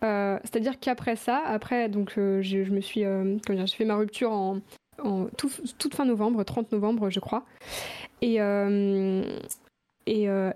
C'est-à-dire 0.00 0.80
qu'après 0.80 1.16
ça, 1.16 1.42
après, 1.46 1.88
donc, 1.88 2.12
je, 2.16 2.70
me 2.72 2.80
suis. 2.80 3.02
comment 3.02 3.58
dire, 3.58 3.66
j'ai 3.66 3.76
fait 3.76 3.84
ma 3.84 3.96
rupture 3.96 4.32
en, 4.32 4.58
en 5.02 5.26
toute 5.36 5.94
fin 5.94 6.04
novembre, 6.04 6.42
30 6.44 6.72
novembre, 6.72 7.10
je 7.10 7.20
crois. 7.20 7.44
Et, 8.20 8.40
euh, 8.40 9.22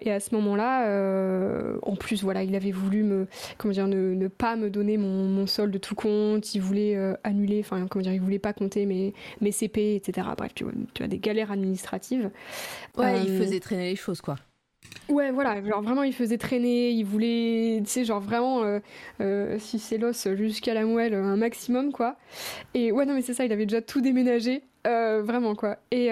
et, 0.01 0.11
à 0.11 0.20
ce 0.20 0.35
moment-là, 0.35 0.87
euh, 0.87 1.78
en 1.83 1.97
plus, 1.97 2.23
voilà, 2.23 2.43
il 2.43 2.55
avait 2.55 2.73
voulu 2.73 3.03
me, 3.03 3.27
comment 3.59 3.73
dire, 3.73 3.89
ne, 3.89 4.28
pas 4.28 4.57
me 4.57 4.70
donner 4.70 4.97
mon, 4.97 5.47
solde 5.47 5.73
de 5.73 5.78
tout 5.78 5.95
compte. 5.95 6.55
Il 6.55 6.61
voulait 6.61 6.97
euh, 6.97 7.15
annuler, 7.24 7.61
enfin, 7.61 7.87
comment 7.89 8.03
dire, 8.03 8.12
il 8.12 8.20
voulait 8.20 8.39
pas 8.39 8.53
compter 8.53 8.87
mes, 8.87 9.15
mes 9.41 9.53
CP, 9.53 9.97
etc. 9.97 10.28
Bref, 10.37 10.53
tu 10.55 10.65
vois, 10.65 10.73
tu 10.95 11.03
as 11.03 11.09
des 11.09 11.19
galères 11.19 11.51
administratives. 11.51 12.31
Ouais, 12.97 13.23
il 13.24 13.39
faisait 13.39 13.61
traîner 13.61 13.91
les 13.91 13.97
choses, 13.97 14.20
quoi. 14.20 14.37
Ouais, 15.09 15.31
voilà, 15.31 15.63
genre 15.63 15.83
vraiment, 15.83 16.03
il 16.03 16.13
faisait 16.13 16.39
traîner. 16.39 16.91
Il 16.91 17.05
voulait, 17.05 17.81
tu 17.85 17.91
sais, 17.91 18.05
genre 18.05 18.21
vraiment, 18.21 18.81
si 19.59 19.79
c'est 19.79 19.99
l'os 19.99 20.29
jusqu'à 20.35 20.75
la 20.75 20.85
moelle, 20.85 21.15
un 21.15 21.37
maximum, 21.37 21.93
quoi. 21.93 22.17
Et 22.75 22.91
ouais, 22.91 23.07
non, 23.07 23.15
mais 23.15 23.23
c'est 23.23 23.35
ça, 23.35 23.45
il 23.45 23.53
avait 23.53 23.67
déjà 23.67 23.83
tout 23.83 24.01
déménagé, 24.01 24.63
vraiment, 24.85 25.55
quoi. 25.55 25.79
Et 25.93 26.11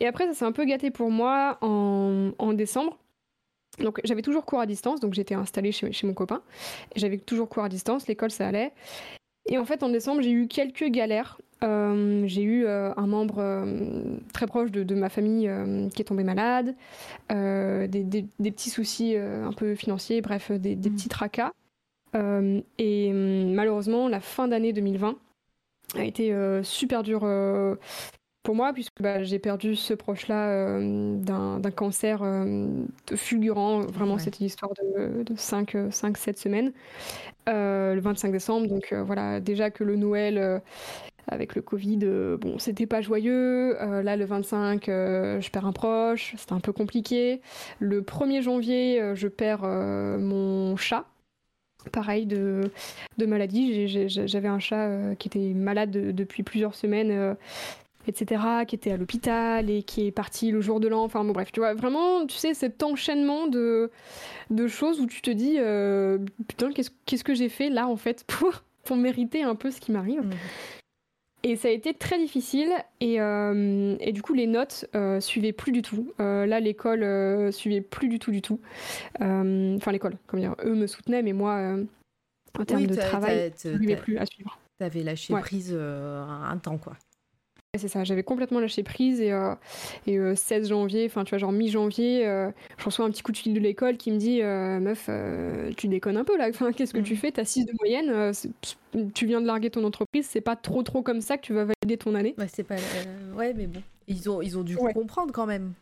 et 0.00 0.06
après, 0.06 0.26
ça 0.26 0.34
s'est 0.34 0.44
un 0.44 0.52
peu 0.52 0.64
gâté 0.64 0.90
pour 0.90 1.10
moi 1.10 1.58
en, 1.60 2.52
décembre. 2.54 2.98
Donc 3.78 4.00
j'avais 4.04 4.22
toujours 4.22 4.44
cours 4.44 4.60
à 4.60 4.66
distance, 4.66 5.00
donc 5.00 5.14
j'étais 5.14 5.34
installée 5.34 5.72
chez, 5.72 5.92
chez 5.92 6.06
mon 6.06 6.14
copain. 6.14 6.42
J'avais 6.96 7.18
toujours 7.18 7.48
cours 7.48 7.64
à 7.64 7.68
distance, 7.68 8.08
l'école 8.08 8.30
ça 8.30 8.48
allait. 8.48 8.72
Et 9.46 9.58
en 9.58 9.64
fait 9.64 9.82
en 9.82 9.88
décembre 9.88 10.22
j'ai 10.22 10.32
eu 10.32 10.48
quelques 10.48 10.88
galères. 10.88 11.38
Euh, 11.62 12.22
j'ai 12.26 12.42
eu 12.42 12.64
euh, 12.64 12.92
un 12.96 13.06
membre 13.06 13.38
euh, 13.38 14.16
très 14.32 14.46
proche 14.46 14.70
de, 14.70 14.94
ma 14.94 15.10
famille 15.10 15.50
qui 15.94 16.02
est 16.02 16.06
tombé 16.06 16.24
malade, 16.24 16.74
des, 17.28 18.26
petits 18.38 18.70
soucis 18.70 19.16
un 19.16 19.52
peu 19.52 19.74
financiers, 19.74 20.20
bref 20.20 20.50
des, 20.50 20.76
mmh. 20.76 20.80
petits 20.80 21.08
tracas. 21.08 21.52
et 22.14 23.12
malheureusement 23.12 24.08
la 24.08 24.20
fin 24.20 24.48
d'année 24.48 24.72
2020 24.72 25.16
a 25.96 26.04
été 26.04 26.34
super 26.62 27.02
dure 27.02 27.26
pour 28.42 28.54
moi, 28.54 28.72
puisque 28.72 29.00
bah, 29.00 29.22
j'ai 29.22 29.38
perdu 29.38 29.76
ce 29.76 29.92
proche-là 29.92 30.80
d'un 30.80 31.70
cancer 31.74 32.22
fulgurant. 33.14 33.80
Vraiment, 33.80 34.18
c'était 34.18 34.44
l'histoire 34.44 34.72
de, 34.74 35.24
5-7 35.34 36.36
semaines, 36.36 36.72
le 37.46 38.00
25 38.00 38.32
décembre. 38.32 38.66
Donc 38.66 38.92
voilà, 38.92 39.40
déjà 39.40 39.70
que 39.70 39.84
le 39.84 39.96
Noël 39.96 40.62
avec 41.30 41.54
le 41.54 41.62
Covid, 41.62 41.98
bon, 42.40 42.58
c'était 42.58 42.86
pas 42.86 43.00
joyeux. 43.00 43.74
là, 44.02 44.16
le 44.16 44.24
25, 44.24 44.84
je 44.86 45.50
perds 45.50 45.66
un 45.66 45.72
proche, 45.72 46.34
c'était 46.36 46.52
un 46.52 46.60
peu 46.60 46.72
compliqué. 46.72 47.40
Le 47.78 48.02
1er 48.02 48.42
janvier, 48.42 49.12
je 49.14 49.28
perds 49.28 49.62
mon 49.62 50.76
chat. 50.76 51.06
Pareil 51.92 52.26
de, 52.26 52.70
maladie. 53.18 53.88
J'avais 54.08 54.48
un 54.48 54.58
chat 54.58 55.14
qui 55.18 55.28
était 55.28 55.54
malade 55.54 55.90
depuis 55.90 56.42
plusieurs 56.42 56.74
semaines 56.74 57.36
etc., 58.06 58.42
qui 58.66 58.74
était 58.74 58.92
à 58.92 58.96
l'hôpital 58.96 59.70
et 59.70 59.82
qui 59.82 60.06
est 60.06 60.12
parti 60.12 60.50
le 60.50 60.60
jour 60.60 60.80
de 60.80 60.88
l'an. 60.88 61.04
Enfin 61.04 61.24
bon, 61.24 61.32
bref, 61.32 61.52
tu 61.52 61.60
vois, 61.60 61.74
vraiment, 61.74 62.26
tu 62.26 62.36
sais, 62.36 62.54
cet 62.54 62.82
enchaînement 62.82 63.46
de, 63.46 63.90
choses 64.68 65.00
où 65.00 65.06
tu 65.06 65.22
te 65.22 65.30
dis, 65.30 65.56
euh, 65.58 66.18
putain, 66.48 66.70
qu'est-ce 66.72 67.24
que 67.24 67.34
j'ai 67.34 67.48
fait 67.48 67.70
là, 67.70 67.86
en 67.86 67.96
fait, 67.96 68.24
pour, 68.26 68.62
pour 68.84 68.96
mériter 68.96 69.42
un 69.42 69.54
peu 69.54 69.70
ce 69.70 69.80
qui 69.80 69.92
m'arrive 69.92 70.22
mmh. 70.22 70.30
Et 71.42 71.56
ça 71.56 71.68
a 71.68 71.70
été 71.70 71.94
très 71.94 72.18
difficile 72.18 72.70
et, 73.00 73.20
euh, 73.20 73.96
et 74.00 74.12
du 74.12 74.20
coup 74.22 74.34
les 74.34 74.46
notes 74.46 74.84
euh, 74.94 75.20
suivaient 75.20 75.52
plus 75.52 75.72
du 75.72 75.82
tout. 75.82 76.12
là 76.18 76.60
l'école 76.60 77.52
suivait 77.52 77.80
plus 77.80 78.08
du 78.08 78.18
tout 78.18 78.30
du 78.30 78.42
tout. 78.42 78.60
Enfin 79.20 79.92
l'école, 79.92 80.14
comment 80.26 80.42
dire, 80.42 80.54
eux 80.64 80.74
me 80.74 80.86
soutenaient 80.86 81.22
mais 81.22 81.32
moi 81.32 81.76
en 82.58 82.64
termes 82.64 82.82
Oui, 82.82 82.86
de 82.88 82.94
travail, 82.94 83.52
je 83.62 83.70
n'arrivais 83.70 83.96
plus 83.96 84.18
à 84.18 84.26
suivre. 84.26 84.58
T'avais 84.78 85.02
lâché 85.02 85.34
Ouais. 85.34 85.40
prise 85.40 85.72
euh, 85.76 86.22
un 86.22 86.56
temps, 86.58 86.78
quoi. 86.78 86.96
C'est 87.78 87.86
ça, 87.86 88.02
j'avais 88.02 88.24
complètement 88.24 88.58
lâché 88.58 88.82
prise 88.82 89.20
et, 89.20 89.30
euh, 89.30 89.54
et 90.04 90.18
euh, 90.18 90.34
16 90.34 90.68
janvier, 90.70 91.06
enfin 91.06 91.22
tu 91.22 91.30
vois, 91.30 91.38
genre 91.38 91.52
mi-janvier, 91.52 92.26
euh, 92.26 92.50
je 92.76 92.84
reçois 92.84 93.04
un 93.04 93.10
petit 93.10 93.22
coup 93.22 93.30
de 93.30 93.36
fil 93.36 93.54
de 93.54 93.60
l'école 93.60 93.96
qui 93.96 94.10
me 94.10 94.16
dit 94.18 94.42
euh, 94.42 94.80
Meuf, 94.80 95.06
euh, 95.08 95.70
tu 95.76 95.86
déconnes 95.86 96.16
un 96.16 96.24
peu 96.24 96.36
là, 96.36 96.50
qu'est-ce 96.50 96.92
que 96.92 96.98
tu 96.98 97.14
fais? 97.14 97.30
T'as 97.30 97.44
6 97.44 97.64
de 97.66 97.72
moyenne, 97.78 98.32
tu 99.14 99.24
viens 99.26 99.40
de 99.40 99.46
larguer 99.46 99.70
ton 99.70 99.84
entreprise, 99.84 100.26
c'est 100.28 100.40
pas 100.40 100.56
trop 100.56 100.82
trop 100.82 101.02
comme 101.02 101.20
ça 101.20 101.36
que 101.36 101.42
tu 101.42 101.52
vas 101.54 101.64
valider 101.64 101.96
ton 101.96 102.16
année? 102.16 102.34
Ouais, 102.38 102.48
c'est 102.52 102.64
pas. 102.64 102.74
Ouais, 103.36 103.54
mais 103.54 103.68
bon. 103.68 103.80
Ils 104.08 104.28
ont, 104.28 104.42
ils 104.42 104.58
ont 104.58 104.64
dû 104.64 104.76
Ouais. 104.76 104.92
comprendre 104.92 105.32
quand 105.32 105.46
même. 105.46 105.72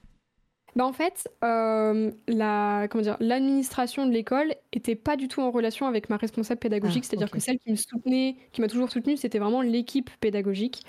Bah 0.77 0.85
en 0.85 0.93
fait, 0.93 1.27
euh, 1.43 2.11
la, 2.29 2.87
comment 2.91 3.01
dire, 3.03 3.17
l'administration 3.21 4.05
de 4.07 4.13
l'école 4.13 4.55
était 4.75 4.95
pas 4.95 5.17
du 5.17 5.27
tout 5.27 5.41
en 5.41 5.51
relation 5.51 5.87
avec 5.87 6.11
ma 6.11 6.19
responsable 6.19 6.61
pédagogique, 6.61 7.05
Ah, 7.07 7.09
c'est-à-dire 7.09 7.31
que 7.31 7.41
celle 7.41 7.59
qui 7.59 7.71
me 7.71 7.77
soutenait, 7.77 8.37
qui 8.53 8.61
m'a 8.61 8.69
toujours 8.69 8.91
soutenue, 8.91 9.17
c'était 9.17 9.39
vraiment 9.39 9.63
l'équipe 9.63 10.11
pédagogique. 10.21 10.83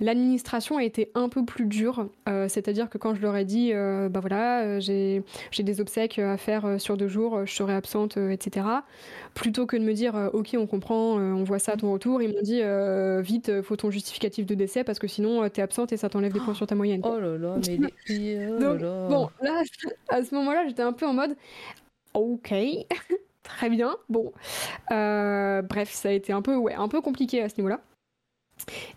L'administration 0.00 0.76
a 0.76 0.84
été 0.84 1.10
un 1.14 1.28
peu 1.28 1.44
plus 1.44 1.66
dure, 1.66 2.08
euh, 2.28 2.46
c'est-à-dire 2.48 2.88
que 2.88 2.98
quand 2.98 3.14
je 3.14 3.20
leur 3.20 3.36
ai 3.36 3.44
dit, 3.44 3.72
euh, 3.72 4.08
bah 4.08 4.20
voilà, 4.20 4.62
euh, 4.62 4.80
j'ai 4.80 5.22
des 5.62 5.80
obsèques 5.80 6.20
à 6.20 6.36
faire 6.36 6.64
euh, 6.66 6.78
sur 6.78 6.96
deux 6.96 7.08
jours, 7.08 7.44
je 7.44 7.52
serai 7.52 7.74
absente, 7.74 8.16
etc. 8.16 8.66
Plutôt 9.34 9.66
que 9.66 9.76
de 9.76 9.82
me 9.82 9.92
dire, 9.92 10.30
ok, 10.32 10.54
on 10.56 10.66
comprend, 10.66 11.14
on 11.14 11.42
voit 11.42 11.58
ça 11.58 11.72
à 11.72 11.76
ton 11.76 11.92
retour, 11.92 12.22
ils 12.22 12.32
m'ont 12.32 12.42
dit, 12.42 12.60
euh, 12.62 13.20
vite, 13.20 13.60
faut 13.62 13.74
ton 13.74 13.90
justificatif 13.90 14.46
de 14.46 14.54
décès 14.54 14.84
parce 14.84 15.00
que 15.00 15.08
sinon 15.08 15.48
t'es 15.48 15.62
absente 15.62 15.92
et 15.92 15.96
ça 15.96 16.08
t'enlève 16.08 16.32
des 16.32 16.40
points 16.40 16.54
sur 16.54 16.66
ta 16.66 16.76
moyenne. 16.76 17.00
Oh 17.04 17.18
là 17.18 17.36
là, 17.36 17.56
mais 17.66 17.78
les. 18.08 18.48
oh 18.52 18.58
Donc, 18.58 18.80
là. 18.80 19.08
Bon, 19.08 19.28
là, 19.42 19.62
à 20.10 20.22
ce 20.22 20.34
moment-là, 20.36 20.64
j'étais 20.68 20.82
un 20.82 20.92
peu 20.92 21.06
en 21.06 21.14
mode 21.14 21.36
OK, 22.14 22.54
très 23.42 23.68
bien. 23.68 23.96
Bon, 24.08 24.32
bref, 24.88 25.90
ça 25.90 26.10
a 26.10 26.12
été 26.12 26.32
un 26.32 26.42
peu, 26.42 26.54
ouais, 26.54 26.74
un 26.74 26.88
peu 26.88 27.00
compliqué 27.00 27.42
à 27.42 27.48
ce 27.48 27.56
niveau-là. 27.58 27.80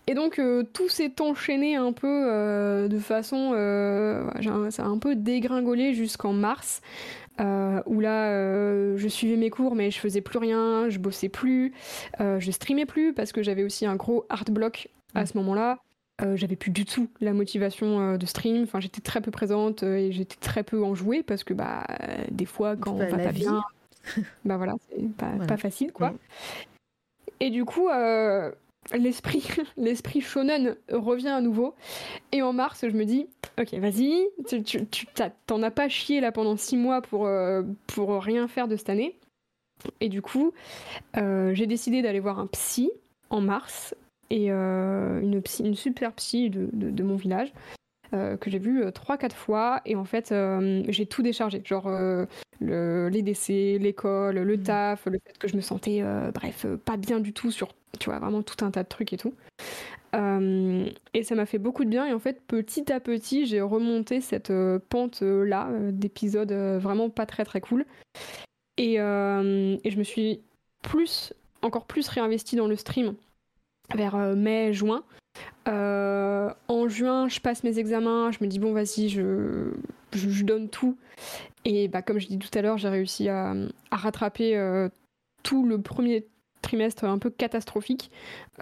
Et 0.06 0.14
donc, 0.14 0.38
euh, 0.38 0.62
tout 0.72 0.88
s'est 0.88 1.20
enchaîné 1.20 1.76
un 1.76 1.92
peu 1.92 2.06
euh, 2.30 2.88
de 2.88 2.98
façon. 2.98 3.52
euh, 3.54 4.28
ça 4.70 4.84
a 4.84 4.86
un 4.86 4.98
peu 4.98 5.14
dégringolé 5.14 5.94
jusqu'en 5.94 6.32
mars, 6.32 6.80
où 7.40 8.00
là, 8.00 8.96
je 8.96 9.08
suivais 9.08 9.36
mes 9.36 9.50
cours, 9.50 9.74
mais 9.74 9.90
je 9.90 9.98
faisais 9.98 10.20
plus 10.20 10.38
rien, 10.38 10.88
je 10.88 10.98
bossais 10.98 11.28
plus, 11.28 11.72
je 12.20 12.50
streamais 12.50 12.86
plus 12.86 13.12
parce 13.12 13.32
que 13.32 13.42
j'avais 13.42 13.64
aussi 13.64 13.86
un 13.86 13.96
gros 13.96 14.24
hard 14.28 14.50
block 14.50 14.88
à 15.14 15.22
Mm. 15.22 15.26
ce 15.26 15.36
moment-là. 15.38 15.78
J'avais 16.36 16.54
plus 16.56 16.70
du 16.70 16.84
tout 16.84 17.08
la 17.20 17.32
motivation 17.32 18.16
de 18.16 18.26
stream. 18.26 18.62
Enfin, 18.62 18.78
j'étais 18.78 19.00
très 19.00 19.20
peu 19.20 19.30
présente 19.32 19.82
et 19.82 20.12
j'étais 20.12 20.36
très 20.40 20.62
peu 20.62 20.84
enjouée 20.84 21.22
parce 21.24 21.42
que 21.42 21.52
bah 21.52 21.84
des 22.30 22.46
fois 22.46 22.76
quand 22.76 22.92
Bah, 22.96 23.06
on 23.08 23.16
va 23.16 23.18
pas 23.24 23.30
vie. 23.32 23.40
bien, 23.40 23.62
bah 24.44 24.56
voilà, 24.56 24.74
c'est 24.90 25.08
pas, 25.16 25.30
Voilà. 25.30 25.46
pas 25.46 25.56
facile 25.56 25.90
quoi. 25.92 26.14
Et 27.40 27.50
du 27.50 27.64
coup, 27.64 27.88
euh, 27.88 28.52
l'esprit 28.94 29.46
l'esprit 29.76 30.20
shonen 30.20 30.76
revient 30.90 31.28
à 31.28 31.40
nouveau. 31.40 31.74
Et 32.32 32.42
en 32.42 32.52
mars, 32.52 32.80
je 32.82 32.94
me 32.96 33.04
dis, 33.04 33.26
ok, 33.60 33.74
vas-y, 33.74 34.26
tu, 34.48 34.62
tu, 34.62 34.86
tu- 34.86 35.06
t'as- 35.06 35.30
t'en 35.46 35.62
as 35.62 35.70
pas 35.70 35.88
chié 35.88 36.20
là 36.20 36.32
pendant 36.32 36.56
six 36.56 36.76
mois 36.76 37.02
pour 37.02 37.26
euh, 37.26 37.62
pour 37.86 38.22
rien 38.22 38.48
faire 38.48 38.68
de 38.68 38.76
cette 38.76 38.90
année. 38.90 39.18
Et 40.00 40.08
du 40.08 40.22
coup, 40.22 40.52
euh, 41.16 41.54
j'ai 41.54 41.66
décidé 41.66 42.02
d'aller 42.02 42.20
voir 42.20 42.38
un 42.38 42.46
psy 42.46 42.90
en 43.30 43.40
mars 43.40 43.94
et 44.30 44.52
euh, 44.52 45.20
une, 45.20 45.42
psy, 45.42 45.64
une 45.64 45.74
super 45.74 46.12
psy 46.12 46.50
de, 46.50 46.68
de- 46.72 46.90
de 46.90 47.02
mon 47.02 47.16
village 47.16 47.52
que 48.40 48.50
j'ai 48.50 48.58
vu 48.58 48.84
3-4 48.92 49.32
fois 49.34 49.80
et 49.86 49.96
en 49.96 50.04
fait 50.04 50.34
j'ai 50.88 51.06
tout 51.06 51.22
déchargé 51.22 51.62
genre 51.64 51.88
le- 52.60 53.08
les 53.08 53.22
décès, 53.22 53.78
l'école, 53.80 54.36
le 54.38 54.56
Mhm. 54.58 54.62
taf, 54.62 55.06
le 55.06 55.18
fait 55.26 55.38
que 55.38 55.48
je 55.48 55.56
me 55.56 55.62
sentais 55.62 56.02
bref 56.34 56.66
pas 56.84 56.98
bien 56.98 57.20
du 57.20 57.32
tout 57.32 57.50
sur 57.50 57.68
tu 57.98 58.10
vois 58.10 58.18
vraiment 58.18 58.42
tout 58.42 58.64
un 58.64 58.70
tas 58.70 58.82
de 58.82 58.88
trucs 58.88 59.12
et 59.12 59.16
tout 59.18 59.34
Euh, 60.14 60.90
et 61.14 61.22
ça 61.22 61.34
m'a 61.34 61.46
fait 61.46 61.56
beaucoup 61.58 61.84
de 61.86 61.88
bien 61.88 62.04
et 62.04 62.12
en 62.12 62.18
fait 62.18 62.42
petit 62.46 62.92
à 62.92 63.00
petit 63.00 63.46
j'ai 63.46 63.62
remonté 63.62 64.20
cette 64.20 64.50
euh, 64.50 64.78
pente 64.90 65.22
euh, 65.22 65.90
d'épisodes 65.90 66.52
vraiment 66.52 67.08
pas 67.08 67.24
très 67.24 67.46
très 67.46 67.62
cool 67.62 67.86
et, 68.76 68.96
et 68.96 69.90
je 69.90 69.98
me 69.98 70.02
suis 70.02 70.42
plus 70.82 71.32
encore 71.62 71.86
plus 71.86 72.08
réinvestie 72.08 72.56
dans 72.56 72.66
le 72.66 72.76
stream 72.76 73.14
vers 73.94 74.16
mai, 74.36 74.72
juin. 74.72 75.02
En 75.66 76.88
juin, 76.88 77.28
je 77.28 77.40
passe 77.40 77.64
mes 77.64 77.78
examens, 77.78 78.32
je 78.32 78.38
me 78.42 78.48
dis 78.48 78.58
bon 78.58 78.72
vas-y, 78.72 79.08
je, 79.08 79.72
je, 80.12 80.28
je 80.28 80.44
donne 80.44 80.68
tout. 80.68 80.96
Et 81.64 81.88
bah, 81.88 82.02
comme 82.02 82.18
je 82.18 82.26
dis 82.26 82.38
tout 82.38 82.50
à 82.58 82.62
l'heure, 82.62 82.78
j'ai 82.78 82.88
réussi 82.88 83.28
à, 83.28 83.54
à 83.90 83.96
rattraper 83.96 84.56
tout 85.42 85.64
le 85.64 85.80
premier 85.80 86.26
trimestre 86.62 87.04
un 87.04 87.18
peu 87.18 87.28
catastrophique, 87.30 88.10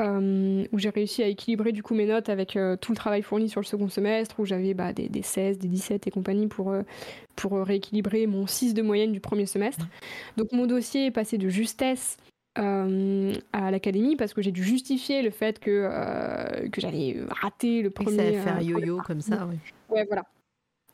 euh, 0.01 0.65
où 0.73 0.79
j'ai 0.79 0.91
réussi 0.91 1.23
à 1.23 1.27
équilibrer 1.27 1.73
du 1.73 1.83
coup 1.83 1.95
mes 1.95 2.07
notes 2.07 2.29
avec 2.29 2.57
euh, 2.57 2.77
tout 2.77 2.93
le 2.93 2.97
travail 2.97 3.23
fourni 3.23 3.49
sur 3.49 3.61
le 3.61 3.67
second 3.67 3.89
semestre, 3.89 4.41
où 4.41 4.45
j'avais 4.45 4.75
bah, 4.75 4.93
des, 4.93 5.09
des 5.09 5.23
16, 5.23 5.59
des 5.59 5.69
17 5.69 6.07
et 6.07 6.11
compagnie 6.11 6.49
pour, 6.49 6.71
euh, 6.71 6.83
pour 7.37 7.53
rééquilibrer 7.53 8.27
mon 8.27 8.47
6 8.47 8.75
de 8.75 8.83
moyenne 8.83 9.13
du 9.13 9.21
premier 9.21 9.47
semestre. 9.47 9.87
Donc 10.37 10.53
mon 10.53 10.67
dossier 10.67 11.07
est 11.07 11.11
passé 11.11 11.39
de 11.39 11.49
justesse 11.49 12.17
euh, 12.59 13.33
à 13.53 13.71
l'académie 13.71 14.17
parce 14.17 14.35
que 14.35 14.43
j'ai 14.43 14.51
dû 14.51 14.65
justifier 14.65 15.23
le 15.23 15.31
fait 15.31 15.61
que, 15.61 15.71
euh, 15.71 16.69
que 16.71 16.81
j'avais 16.81 17.17
raté 17.29 17.81
le 17.81 17.89
Et 17.89 17.91
premier. 17.91 18.17
ça 18.17 18.23
allait 18.23 18.41
faire 18.41 18.57
euh, 18.57 18.63
yo-yo 18.63 18.99
comme 19.07 19.21
ça, 19.21 19.47
oui. 19.49 19.57
Ouais, 19.89 20.05
voilà. 20.07 20.25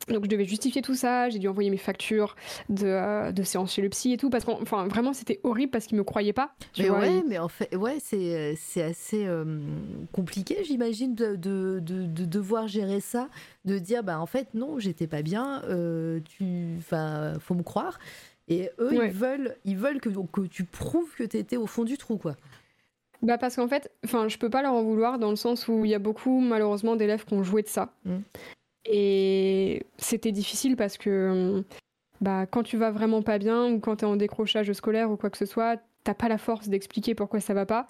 Donc 0.09 0.25
je 0.25 0.29
devais 0.29 0.45
justifier 0.45 0.83
tout 0.83 0.95
ça, 0.95 1.29
j'ai 1.31 1.39
dû 1.41 1.49
envoyer 1.49 1.69
mes 1.69 1.77
factures 1.79 2.37
de, 2.69 2.87
euh, 2.87 3.33
de 3.33 3.43
séance 3.43 3.73
chez 3.75 3.83
le 3.83 3.89
psy 3.89 4.13
et 4.13 4.17
tout, 4.17 4.31
parce 4.31 4.45
qu'en 4.45 4.61
enfin, 4.63 4.87
vraiment 4.87 5.13
c'était 5.13 5.41
horrible 5.43 5.73
parce 5.73 5.87
qu'ils 5.87 5.99
me 5.99 6.05
croyaient 6.05 6.33
pas. 6.33 6.55
tu 6.75 6.83
Mais 6.83 6.89
vois, 6.89 7.01
ouais, 7.01 7.17
et- 7.19 7.23
mais 7.27 7.39
en 7.39 7.49
fait, 7.49 7.75
ouais, 7.75 7.97
c'est 8.01 8.55
c'est 8.57 8.83
assez 8.83 9.27
euh, 9.27 9.45
compliqué, 10.13 10.59
j'imagine, 10.65 11.15
de, 11.17 11.35
de, 11.35 11.81
de, 11.81 12.07
de 12.07 12.25
devoir 12.25 12.69
gérer 12.69 13.01
ça, 13.01 13.29
de 13.65 13.79
dire, 13.79 14.05
bah 14.05 14.21
en 14.21 14.27
fait, 14.27 14.55
non, 14.55 14.79
j'étais 14.79 15.09
pas 15.09 15.23
bien, 15.23 15.63
euh, 15.65 16.21
tu, 16.25 16.75
enfin, 16.79 17.35
faut 17.41 17.55
me 17.55 17.65
croire. 17.65 17.99
Et 18.49 18.71
eux, 18.79 18.97
Ouais. 18.97 19.07
ils 19.09 19.13
veulent, 19.13 19.57
ils 19.65 19.77
veulent 19.77 20.01
que, 20.01 20.09
que 20.31 20.43
tu 20.43 20.63
prouves 20.63 21.13
que 21.17 21.25
t'étais 21.25 21.57
au 21.57 21.67
fond 21.67 21.83
du 21.83 21.99
trou, 21.99 22.17
quoi. 22.17 22.37
Bah 23.23 23.39
parce 23.39 23.57
qu'en 23.57 23.67
fait, 23.67 23.91
enfin, 24.05 24.29
je 24.29 24.39
peux 24.39 24.51
pas 24.51 24.63
leur 24.63 24.75
en 24.75 24.83
vouloir 24.85 25.19
dans 25.19 25.31
le 25.31 25.37
sens 25.37 25.67
où 25.67 25.85
il 25.85 25.91
y 25.91 25.95
a 25.95 25.99
beaucoup 25.99 26.39
malheureusement 26.39 26.95
d'élèves 26.95 27.25
qui 27.25 27.35
ont 27.35 27.43
joué 27.43 27.63
de 27.63 27.69
ça. 27.69 27.93
Mm. 28.05 28.19
Et 28.89 29.85
c'était 29.99 30.33
difficile 30.33 30.77
parce 30.77 30.97
que 30.97 31.65
bah 32.21 32.47
quand 32.47 32.63
tu 32.63 32.77
vas 32.77 32.91
vraiment 32.91 33.23
pas 33.23 33.39
bien 33.39 33.71
ou 33.71 33.81
quand 33.81 33.97
tu 33.97 34.05
es 34.05 34.09
en 34.09 34.17
décrochage 34.17 34.73
scolaire 34.73 35.11
ou 35.11 35.17
quoi 35.17 35.31
que 35.31 35.39
ce 35.39 35.47
soit, 35.47 35.81
t'as 36.07 36.15
pas 36.15 36.29
la 36.29 36.39
force 36.39 36.69
d'expliquer 36.69 37.15
pourquoi 37.15 37.41
ça 37.41 37.53
va 37.53 37.67
pas. 37.67 37.87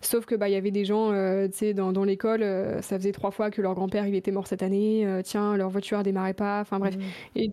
Sauf 0.00 0.26
que 0.26 0.34
bah 0.36 0.48
il 0.48 0.52
y 0.52 0.56
avait 0.56 0.70
des 0.70 0.84
gens, 0.84 1.10
euh, 1.12 1.48
tu 1.48 1.58
sais, 1.58 1.74
dans, 1.74 1.92
dans 1.92 2.04
l'école, 2.04 2.42
euh, 2.42 2.80
ça 2.82 2.96
faisait 2.96 3.12
trois 3.12 3.32
fois 3.32 3.50
que 3.50 3.60
leur 3.60 3.74
grand-père 3.74 4.06
il 4.06 4.14
était 4.14 4.30
mort 4.30 4.46
cette 4.46 4.62
année. 4.62 5.04
euh, 5.04 5.22
tiens, 5.22 5.56
leur 5.56 5.68
voiture 5.68 5.98
a 5.98 6.02
démarré 6.04 6.34
pas. 6.34 6.60
Enfin 6.60 6.78
bref. 6.78 6.96
Mm. 6.96 7.00
Et 7.36 7.50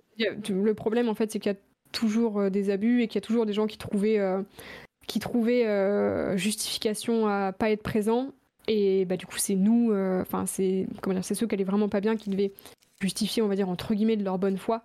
le 0.49 0.73
problème, 0.73 1.09
en 1.09 1.15
fait, 1.15 1.31
c'est 1.31 1.39
qu'il 1.39 1.51
y 1.51 1.55
a 1.55 1.57
toujours 1.91 2.51
des 2.51 2.69
abus 2.69 3.01
et 3.01 3.07
qu'il 3.07 3.15
y 3.15 3.23
a 3.23 3.25
toujours 3.25 3.45
des 3.45 3.53
gens 3.53 3.67
qui 3.67 3.77
trouvaient, 3.77 4.19
qui 5.07 5.19
trouvaient 5.19 6.37
justification 6.37 7.27
à 7.27 7.51
pas 7.51 7.71
être 7.71 7.83
présents. 7.83 8.31
Et 8.67 9.05
bah, 9.05 9.17
du 9.17 9.25
coup, 9.25 9.37
c'est 9.37 9.55
nous, 9.55 9.91
euh, 9.91 10.21
enfin, 10.21 10.45
c'est 10.45 10.87
comment 11.01 11.13
dire, 11.13 11.25
c'est 11.25 11.35
ceux 11.35 11.47
qui 11.47 11.55
allaient 11.55 11.63
vraiment 11.63 11.89
pas 11.89 12.01
bien 12.01 12.15
qui 12.15 12.29
devaient 12.29 12.51
justifier, 12.99 13.41
on 13.41 13.47
va 13.47 13.55
dire, 13.55 13.69
entre 13.69 13.93
guillemets, 13.93 14.17
de 14.17 14.23
leur 14.23 14.39
bonne 14.39 14.57
foi 14.57 14.83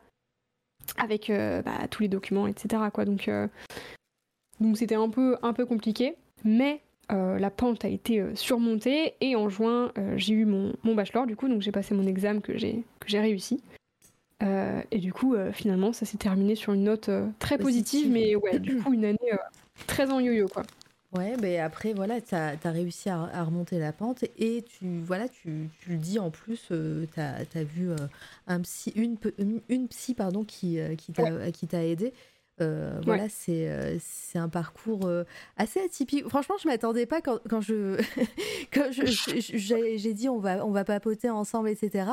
avec 0.97 1.31
euh, 1.31 1.63
bah, 1.63 1.87
tous 1.91 2.03
les 2.03 2.09
documents, 2.09 2.47
etc. 2.47 2.83
Quoi. 2.93 3.05
Donc, 3.05 3.29
euh, 3.29 3.47
donc 4.61 4.77
c'était 4.77 4.97
un 4.97 5.09
peu, 5.09 5.37
un 5.43 5.53
peu 5.53 5.67
compliqué. 5.67 6.17
Mais 6.45 6.81
la 7.11 7.51
pente 7.51 7.85
a 7.85 7.89
été 7.89 8.25
surmontée 8.37 9.15
et 9.21 9.35
en 9.35 9.49
juin, 9.49 9.93
j'ai 10.15 10.33
eu 10.33 10.45
mon, 10.45 10.73
mon 10.85 10.95
bachelor, 10.95 11.27
du 11.27 11.35
coup, 11.35 11.49
donc 11.49 11.61
j'ai 11.61 11.73
passé 11.73 11.93
mon 11.93 12.07
examen 12.07 12.41
que 12.41 12.57
j'ai 12.57 12.85
que 13.01 13.09
j'ai 13.09 13.19
réussi. 13.19 13.61
Et 14.41 14.99
du 14.99 15.13
coup, 15.13 15.35
finalement, 15.53 15.93
ça 15.93 16.07
s'est 16.07 16.19
terminé 16.19 16.55
sur 16.55 16.73
une 16.73 16.85
note 16.85 17.11
très 17.41 17.59
positive, 17.59 18.09
mais 18.09 18.37
ouais, 18.37 18.61
du 18.61 18.77
coup, 18.77 18.95
une 18.95 19.05
année 19.05 19.33
très 19.89 20.09
en 20.13 20.21
yo-yo, 20.21 20.47
quoi. 20.47 20.63
Ouais, 21.13 21.37
mais 21.43 21.59
après, 21.59 21.93
voilà, 21.93 22.21
tu 22.21 22.35
as, 22.37 22.57
réussi 22.65 23.09
à, 23.11 23.23
à 23.33 23.43
remonter 23.43 23.79
la 23.81 23.93
pente 23.93 24.25
et 24.39 24.63
tu, 24.63 25.01
voilà, 25.01 25.29
tu, 25.29 25.69
tu 25.81 25.91
le 25.91 25.97
dis 25.97 26.21
en 26.21 26.31
plus, 26.31 26.67
tu 26.69 27.21
as, 27.21 27.65
vu 27.65 27.91
euh, 27.91 27.97
un 28.47 28.61
psy, 28.61 28.93
une, 28.95 29.17
pe- 29.17 29.35
une, 29.39 29.61
une 29.69 29.89
psy 29.89 30.15
pardon, 30.15 30.45
qui, 30.45 30.79
euh, 30.79 30.95
qui 30.95 31.13
t'a 31.13 31.25
t'a 31.69 31.85
aidé. 31.85 32.13
Euh, 32.61 33.01
Voilà, 33.05 33.29
c'est 33.31 33.71
euh, 33.71 33.97
c'est 34.01 34.39
un 34.39 34.51
parcours 34.51 35.07
euh, 35.07 35.25
assez 35.57 35.81
atypique. 35.81 36.29
Franchement, 36.29 36.57
je 36.63 36.69
m'attendais 36.69 37.07
pas 37.07 37.23
quand, 37.23 37.39
quand 37.49 37.63
je 37.63 37.99
quand 38.73 38.91
j'ai 38.93 40.13
dit 40.13 40.29
on 40.29 40.39
va 40.39 40.65
on 40.67 40.71
va 40.71 40.85
papoter 40.85 41.31
ensemble, 41.31 41.71
etc. 41.71 42.11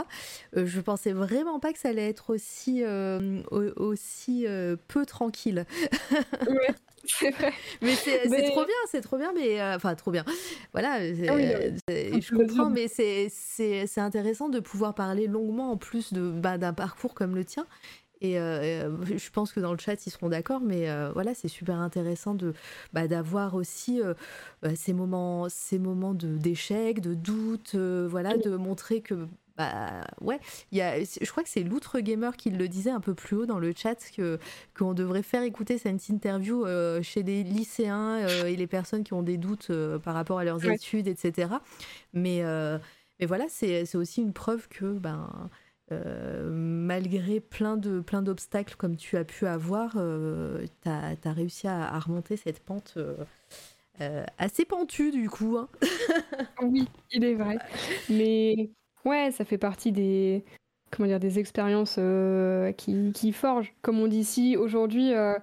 Euh, 0.56 0.65
je 0.65 0.80
pensais 0.80 1.11
vraiment 1.11 1.60
pas 1.60 1.74
que 1.74 1.80
ça 1.80 1.90
allait 1.90 2.07
être 2.07 2.34
aussi 2.34 2.82
euh, 2.84 3.41
au- 3.52 3.74
aussi 3.84 4.48
euh, 4.48 4.78
peu 4.88 5.06
tranquille. 5.06 5.65
Ouais, 6.48 6.74
c'est 7.20 7.32
vrai. 7.32 7.54
Mais 7.82 7.96
c'est 7.96 8.28
Mais- 8.30 8.50
trop 8.52 8.66
bien, 8.66 8.76
c'est 8.92 9.02
trop 9.02 9.18
bien, 9.18 9.32
mais 9.34 9.62
euh, 9.62 9.76
enfin 9.76 9.96
trop 9.96 10.12
bien. 10.12 10.26
Voilà, 10.74 10.96
Ah 10.96 11.00
oui, 11.36 11.44
euh, 11.54 11.72
c'est- 11.90 12.22
je 12.22 12.36
comprends, 12.36 12.70
mais 12.70 12.88
c'est 12.88 14.00
intéressant 14.00 14.50
de 14.50 14.60
pouvoir 14.60 14.94
parler 14.94 15.28
longuement 15.28 15.72
en 15.72 15.78
plus 15.78 16.14
de 16.14 16.32
bah, 16.32 16.58
d'un 16.58 16.74
parcours 16.74 17.14
comme 17.14 17.36
le 17.36 17.46
tien 17.46 17.66
Et 18.22 18.34
je 18.36 19.30
pense 19.32 19.52
que 19.54 19.60
dans 19.60 19.72
le 19.74 19.78
chat, 19.80 20.06
ils 20.06 20.10
seront 20.12 20.30
d'accord, 20.30 20.62
mais 20.62 20.88
voilà, 21.14 21.34
c'est 21.34 21.48
super 21.48 21.78
intéressant 21.80 22.34
de 22.36 22.54
bah, 22.94 23.08
d'avoir 23.08 23.54
aussi 23.56 24.02
bah, 24.62 24.76
ces 24.76 24.94
moments, 24.94 25.48
ces 25.50 25.80
moments 25.80 26.14
de 26.14 26.38
d'échec, 26.38 27.00
de 27.02 27.14
doute, 27.14 27.76
voilà, 27.76 28.38
de 28.38 28.56
montrer 28.56 29.02
que 29.02 29.28
bah 29.58 30.06
ouais, 30.22 30.40
y 30.72 30.82
a, 30.82 31.00
je 31.00 31.32
crois 31.32 31.42
que 31.42 31.50
c'est 31.50 31.64
l'outre 31.64 32.00
gamer 32.00 32.38
qui 32.38 32.52
le 32.52 32.68
disait 32.68 32.92
un 32.92 33.00
peu 33.00 33.16
plus 33.16 33.36
haut 33.38 33.46
dans 33.48 33.58
le 33.58 33.74
chat 33.76 33.96
que 34.16 34.38
qu'on 34.78 34.94
devrait 34.94 35.24
faire 35.24 35.42
écouter 35.42 35.80
cette 35.80 36.10
interview 36.10 36.64
euh, 36.66 37.02
chez 37.02 37.24
les 37.24 37.44
lycéens 37.44 38.20
euh, 38.20 38.46
et 38.46 38.56
les 38.56 38.68
personnes 38.68 39.04
qui 39.04 39.14
ont 39.14 39.24
des 39.24 39.38
doutes 39.38 39.72
euh, 39.72 39.98
par 39.98 40.14
rapport 40.14 40.38
à 40.38 40.44
leurs 40.44 40.64
études, 40.66 41.08
etc. 41.08 41.50
Mais 42.14 42.44
mais 43.20 43.26
voilà, 43.26 43.46
c'est 43.50 43.96
aussi 43.96 44.22
une 44.22 44.34
preuve 44.34 44.68
que 44.68 44.86
ben 44.86 45.50
malgré 45.90 47.40
plein 47.40 47.78
de 47.78 48.00
plein 48.00 48.22
d'obstacles 48.22 48.76
comme 48.76 48.96
tu 48.96 49.18
as 49.18 49.24
pu 49.24 49.48
avoir, 49.48 49.94
tu 49.94 50.90
as, 50.90 51.34
réussi 51.34 51.68
à, 51.68 51.92
à, 51.92 52.00
remonter 52.00 52.38
cette 52.38 52.60
pente. 52.60 53.00
assez 54.38 54.66
pentue 54.66 55.10
du 55.12 55.30
coup. 55.32 55.58
Hein. 55.58 55.68
oui, 56.62 56.88
il 57.12 57.24
est 57.24 57.34
vrai. 57.34 57.58
Mais 58.10 58.70
Ouais, 59.08 59.32
ça 59.32 59.46
fait 59.46 59.58
partie 59.58 59.94
des, 59.94 60.44
comment 60.92 61.08
dire, 61.08 61.22
des 61.22 61.40
expériences 61.40 61.96
euh, 61.98 62.74
qui, 62.74 63.14
qui, 63.14 63.32
forgent. 63.32 63.74
Comme 63.82 64.02
on 64.02 64.08
dit 64.08 64.20
ici, 64.20 64.58
aujourd'hui, 64.58 65.14
euh, 65.14 65.34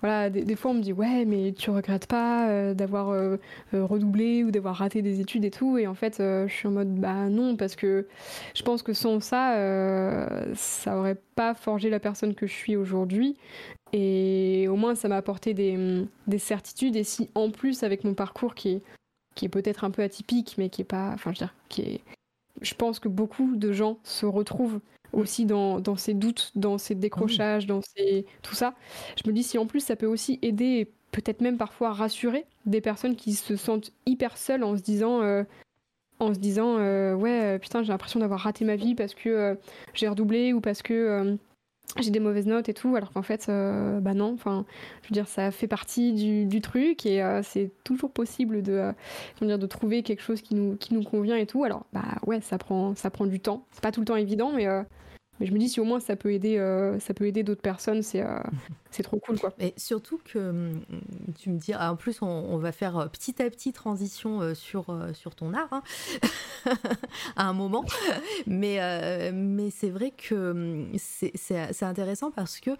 voilà, 0.00 0.28
des, 0.28 0.56
fois 0.56 0.72
on 0.72 0.74
me 0.74 0.82
dit 0.82 0.92
ouais, 0.92 1.24
mais 1.24 1.52
tu 1.52 1.70
regrettes 1.70 2.08
pas 2.08 2.48
euh, 2.48 2.74
d'avoir 2.74 3.38
redoublé 3.72 4.42
ou 4.42 4.50
d'avoir 4.50 4.74
raté 4.74 5.02
des 5.02 5.20
études 5.20 5.44
et 5.44 5.52
tout. 5.52 5.78
Et 5.78 5.86
en 5.86 5.94
fait, 5.94 6.16
je 6.18 6.52
suis 6.52 6.66
en 6.66 6.72
mode 6.72 6.96
bah 6.96 7.28
non, 7.28 7.54
parce 7.54 7.76
que 7.76 8.08
je 8.56 8.62
pense 8.64 8.82
que 8.82 8.92
sans 8.92 9.20
ça, 9.20 9.54
ça 10.54 10.98
aurait 10.98 11.20
pas 11.36 11.54
forgé 11.54 11.90
la 11.90 12.00
personne 12.00 12.34
que 12.34 12.48
je 12.48 12.54
suis 12.54 12.74
aujourd'hui. 12.74 13.36
Et 13.92 14.66
au 14.68 14.74
moins, 14.74 14.96
ça 14.96 15.06
m'a 15.06 15.16
apporté 15.16 15.54
des, 15.54 16.04
des, 16.26 16.38
certitudes. 16.38 16.96
Et 16.96 17.04
si 17.04 17.30
en 17.36 17.52
plus, 17.52 17.84
avec 17.84 18.02
mon 18.02 18.14
parcours 18.14 18.56
qui 18.56 18.70
est, 18.70 18.82
qui 19.36 19.44
est 19.44 19.48
peut-être 19.48 19.84
un 19.84 19.92
peu 19.92 20.02
atypique, 20.02 20.56
mais 20.58 20.70
qui 20.70 20.82
est 20.82 20.84
pas, 20.84 21.12
enfin, 21.14 21.32
je 21.32 21.38
veux 21.38 21.46
dire, 21.46 21.54
qui 21.68 21.82
est 21.82 22.00
je 22.62 22.74
pense 22.74 22.98
que 22.98 23.08
beaucoup 23.08 23.56
de 23.56 23.72
gens 23.72 23.98
se 24.02 24.26
retrouvent 24.26 24.80
aussi 25.12 25.46
dans, 25.46 25.96
ces 25.96 26.14
doutes, 26.14 26.52
dans 26.54 26.78
ces 26.78 26.94
décrochages, 26.94 27.66
dans 27.66 27.80
tout 28.42 28.54
ça. 28.54 28.74
Je 29.22 29.28
me 29.28 29.34
dis 29.34 29.42
si 29.42 29.58
en 29.58 29.66
plus 29.66 29.80
ça 29.80 29.96
peut 29.96 30.06
aussi 30.06 30.38
aider, 30.42 30.90
peut-être 31.12 31.40
même 31.40 31.56
parfois 31.56 31.92
rassurer 31.92 32.44
des 32.66 32.80
personnes 32.80 33.16
qui 33.16 33.32
se 33.32 33.56
sentent 33.56 33.92
hyper 34.04 34.36
seules 34.36 34.64
en 34.64 34.76
se 34.76 34.82
disant, 34.82 35.22
euh, 35.22 35.44
en 36.18 36.34
se 36.34 36.38
disant 36.38 36.76
euh, 36.78 37.14
ouais 37.14 37.42
euh, 37.42 37.58
putain 37.58 37.82
j'ai 37.82 37.92
l'impression 37.92 38.20
d'avoir 38.20 38.40
raté 38.40 38.64
ma 38.64 38.76
vie 38.76 38.94
parce 38.94 39.14
que 39.14 39.56
j'ai 39.94 40.08
redoublé 40.08 40.52
ou 40.52 40.60
parce 40.60 40.82
que 40.82 41.36
j'ai 42.00 42.10
des 42.10 42.20
mauvaises 42.20 42.46
notes 42.46 42.68
et 42.68 42.74
tout, 42.74 42.94
alors 42.96 43.12
qu'en 43.12 43.22
fait, 43.22 43.46
euh, 43.48 44.00
bah 44.00 44.14
non, 44.14 44.34
enfin, 44.34 44.64
je 45.02 45.08
veux 45.08 45.14
dire, 45.14 45.28
ça 45.28 45.50
fait 45.50 45.66
partie 45.66 46.12
du, 46.12 46.44
du 46.44 46.60
truc 46.60 47.06
et 47.06 47.22
euh, 47.22 47.42
c'est 47.42 47.70
toujours 47.84 48.10
possible 48.10 48.62
de, 48.62 48.72
euh, 48.72 48.92
dire, 49.40 49.58
de 49.58 49.66
trouver 49.66 50.02
quelque 50.02 50.22
chose 50.22 50.42
qui 50.42 50.54
nous, 50.54 50.76
qui 50.76 50.94
nous 50.94 51.02
convient 51.02 51.36
et 51.36 51.46
tout. 51.46 51.64
Alors, 51.64 51.86
bah 51.92 52.04
ouais, 52.26 52.40
ça 52.40 52.58
prend, 52.58 52.94
ça 52.94 53.10
prend 53.10 53.26
du 53.26 53.40
temps. 53.40 53.64
C'est 53.70 53.82
pas 53.82 53.92
tout 53.92 54.00
le 54.00 54.06
temps 54.06 54.16
évident, 54.16 54.52
mais 54.52 54.66
mais 55.38 55.46
je 55.46 55.52
me 55.52 55.58
dis 55.58 55.68
si 55.68 55.80
au 55.80 55.84
moins 55.84 56.00
ça 56.00 56.16
peut 56.16 56.32
aider, 56.32 56.58
euh, 56.58 56.98
ça 57.00 57.14
peut 57.14 57.26
aider 57.26 57.42
d'autres 57.42 57.62
personnes, 57.62 58.02
c'est 58.02 58.22
euh, 58.22 58.38
c'est 58.90 59.02
trop 59.02 59.18
cool 59.18 59.38
quoi. 59.38 59.52
Et 59.58 59.74
surtout 59.76 60.18
que 60.24 60.38
hum, 60.38 60.80
tu 61.38 61.50
me 61.50 61.58
dis, 61.58 61.72
ah, 61.74 61.92
en 61.92 61.96
plus 61.96 62.22
on, 62.22 62.56
va 62.58 62.72
faire 62.72 62.98
euh, 62.98 63.06
petit 63.06 63.42
à 63.42 63.50
petit 63.50 63.72
transition 63.72 64.54
sur 64.54 64.86
sur 65.14 65.34
ton 65.34 65.52
art 65.54 65.68
hein, 65.72 65.82
à 67.36 67.48
un 67.48 67.52
moment, 67.52 67.84
mais 68.46 69.32
mais 69.32 69.70
c'est 69.70 69.90
vrai 69.90 70.10
que 70.10 70.50
hum, 70.52 70.92
c'est 70.96 71.82
intéressant 71.82 72.30
parce 72.30 72.60
que 72.60 72.70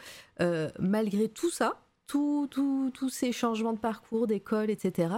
malgré 0.78 1.28
tout 1.28 1.50
ça, 1.50 1.80
tous 2.06 3.08
ces 3.10 3.32
changements 3.32 3.72
de 3.72 3.78
parcours, 3.78 4.26
d'école, 4.26 4.70
etc. 4.70 5.14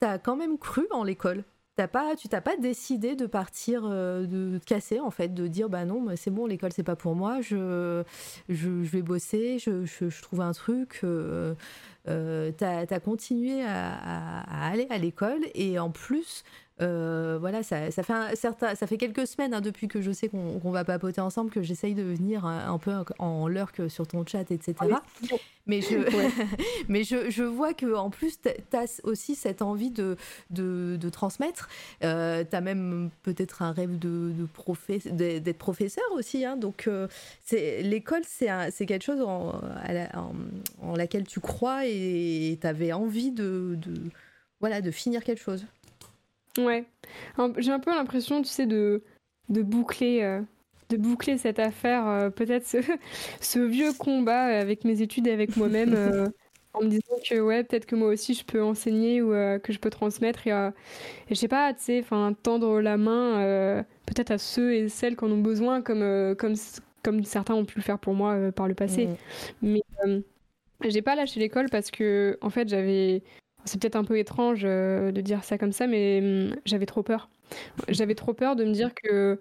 tu 0.00 0.06
as 0.06 0.18
quand 0.18 0.36
même 0.36 0.58
cru 0.58 0.86
en 0.90 1.02
l'école 1.02 1.44
t'as 1.76 1.88
pas, 1.88 2.16
tu 2.16 2.28
t'as 2.28 2.40
pas 2.40 2.56
décidé 2.56 3.14
de 3.14 3.26
partir, 3.26 3.82
euh, 3.84 4.26
de 4.26 4.58
te 4.58 4.64
casser 4.64 4.98
en 4.98 5.10
fait, 5.10 5.28
de 5.34 5.46
dire 5.46 5.68
bah 5.68 5.84
non, 5.84 6.04
c'est 6.16 6.30
bon, 6.30 6.46
l'école 6.46 6.72
c'est 6.72 6.82
pas 6.82 6.96
pour 6.96 7.14
moi, 7.14 7.40
je, 7.42 8.02
je, 8.48 8.68
vais 8.68 9.02
bosser, 9.02 9.58
je, 9.58 9.84
je, 9.84 10.22
trouve 10.22 10.40
un 10.40 10.52
truc. 10.52 11.00
Euh, 11.04 11.54
euh, 12.08 12.52
t'as 12.56 12.86
as 12.88 13.00
continué 13.00 13.62
à, 13.64 14.68
aller 14.68 14.86
à 14.90 14.98
l'école 14.98 15.42
et 15.54 15.78
en 15.78 15.90
plus 15.90 16.44
euh, 16.82 17.38
voilà, 17.40 17.62
ça, 17.62 17.90
ça, 17.90 18.02
fait 18.02 18.12
un 18.12 18.34
certain, 18.34 18.74
ça 18.74 18.86
fait 18.86 18.98
quelques 18.98 19.26
semaines 19.26 19.54
hein, 19.54 19.62
depuis 19.62 19.88
que 19.88 20.02
je 20.02 20.10
sais 20.12 20.28
qu'on 20.28 20.70
va 20.70 20.84
papoter 20.84 21.20
ensemble 21.20 21.50
que 21.50 21.62
j'essaye 21.62 21.94
de 21.94 22.02
venir 22.02 22.44
un, 22.44 22.78
peu 22.78 22.92
en 23.18 23.48
lurk 23.48 23.88
sur 23.88 24.06
ton 24.06 24.26
chat, 24.26 24.50
etc. 24.50 24.74
Ah 24.80 25.00
mais 25.66 25.80
je, 25.80 25.96
mais 26.88 27.02
je, 27.02 27.30
je, 27.30 27.42
vois 27.42 27.74
que 27.74 27.94
en 27.94 28.10
plus, 28.10 28.38
tu 28.40 28.76
as 28.76 29.00
aussi 29.04 29.34
cette 29.34 29.62
envie 29.62 29.90
de, 29.90 30.16
de, 30.50 30.96
de 31.00 31.08
transmettre. 31.08 31.68
Euh, 32.04 32.44
tu 32.48 32.54
as 32.54 32.60
même 32.60 33.10
peut-être 33.22 33.62
un 33.62 33.72
rêve 33.72 33.98
de, 33.98 34.32
de 34.32 35.38
d'être 35.38 35.58
professeur 35.58 36.04
aussi. 36.12 36.44
Hein, 36.44 36.56
donc, 36.56 36.86
euh, 36.86 37.08
c'est 37.42 37.82
l'école, 37.82 38.22
c'est 38.26 38.86
quelque 38.86 39.04
chose 39.04 39.22
en, 39.22 39.60
en, 40.82 40.94
laquelle 40.94 41.26
tu 41.26 41.40
crois 41.40 41.86
et 41.86 42.58
tu 42.60 42.66
avais 42.66 42.92
envie 42.92 43.30
de, 43.30 43.76
de, 43.76 43.94
voilà, 44.60 44.80
de 44.80 44.90
finir 44.90 45.24
quelque 45.24 45.42
chose. 45.42 45.66
Ouais. 46.58 46.84
J'ai 47.58 47.72
un 47.72 47.80
peu 47.80 47.90
l'impression, 47.90 48.42
tu 48.42 48.48
sais, 48.48 48.66
de, 48.66 49.02
de 49.48 49.62
boucler. 49.62 50.22
Euh, 50.22 50.40
de 50.88 50.96
boucler 50.96 51.36
cette 51.36 51.58
affaire, 51.58 52.06
euh, 52.06 52.30
peut-être 52.30 52.64
ce, 52.64 52.76
ce, 53.40 53.58
vieux 53.58 53.92
combat 53.92 54.44
avec 54.44 54.84
mes 54.84 55.02
études 55.02 55.26
et 55.26 55.32
avec 55.32 55.56
moi-même, 55.56 55.94
euh, 55.96 56.26
en 56.74 56.82
me 56.84 56.88
disant 56.88 57.16
que 57.28 57.40
ouais, 57.40 57.64
peut-être 57.64 57.86
que 57.86 57.96
moi 57.96 58.06
aussi 58.06 58.34
je 58.34 58.44
peux 58.44 58.62
enseigner 58.62 59.20
ou 59.20 59.30
que 59.30 59.72
je 59.72 59.80
peux 59.80 59.90
transmettre 59.90 60.46
et, 60.46 60.50
et 60.50 60.70
je 61.30 61.34
sais 61.34 61.48
pas, 61.48 61.74
tu 61.74 61.82
sais, 61.82 62.00
enfin 62.00 62.34
tendre 62.40 62.80
la 62.80 62.98
main 62.98 63.84
peut-être 64.04 64.30
à 64.30 64.38
ceux 64.38 64.74
et 64.74 64.88
celles 64.88 65.16
qui 65.16 65.24
en 65.24 65.32
ont 65.32 65.40
besoin, 65.40 65.82
comme, 65.82 66.36
comme, 66.36 66.54
comme 67.02 67.24
certains 67.24 67.54
ont 67.54 67.64
pu 67.64 67.78
le 67.78 67.82
faire 67.82 67.98
pour 67.98 68.14
moi 68.14 68.52
par 68.52 68.68
le 68.68 68.74
passé. 68.74 69.08
Mmh. 69.62 69.78
Mais 70.82 70.90
j'ai 70.90 71.02
pas 71.02 71.16
lâché 71.16 71.40
l'école 71.40 71.68
parce 71.70 71.90
que 71.90 72.38
en 72.42 72.50
fait 72.50 72.68
j'avais 72.68 73.22
c'est 73.66 73.80
peut-être 73.80 73.96
un 73.96 74.04
peu 74.04 74.18
étrange 74.18 74.62
euh, 74.64 75.12
de 75.12 75.20
dire 75.20 75.44
ça 75.44 75.58
comme 75.58 75.72
ça, 75.72 75.86
mais 75.86 76.20
hum, 76.22 76.56
j'avais 76.64 76.86
trop 76.86 77.02
peur. 77.02 77.28
J'avais 77.88 78.14
trop 78.14 78.32
peur 78.32 78.56
de 78.56 78.64
me 78.64 78.72
dire 78.72 78.94
que, 78.94 79.40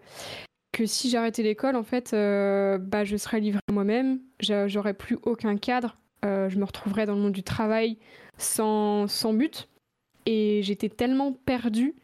que 0.71 0.85
si 0.85 1.09
j'arrêtais 1.09 1.43
l'école, 1.43 1.75
en 1.75 1.83
fait, 1.83 2.13
euh, 2.13 2.77
bah, 2.77 3.03
je 3.03 3.15
serais 3.17 3.39
livrée 3.39 3.61
moi-même, 3.71 4.19
j'aurais 4.39 4.93
plus 4.93 5.17
aucun 5.23 5.57
cadre, 5.57 5.97
euh, 6.25 6.49
je 6.49 6.57
me 6.57 6.65
retrouverais 6.65 7.05
dans 7.05 7.15
le 7.15 7.21
monde 7.21 7.33
du 7.33 7.43
travail 7.43 7.97
sans, 8.37 9.07
sans 9.07 9.33
but. 9.33 9.69
Et 10.25 10.61
j'étais 10.63 10.89
tellement 10.89 11.31
perdue 11.31 11.95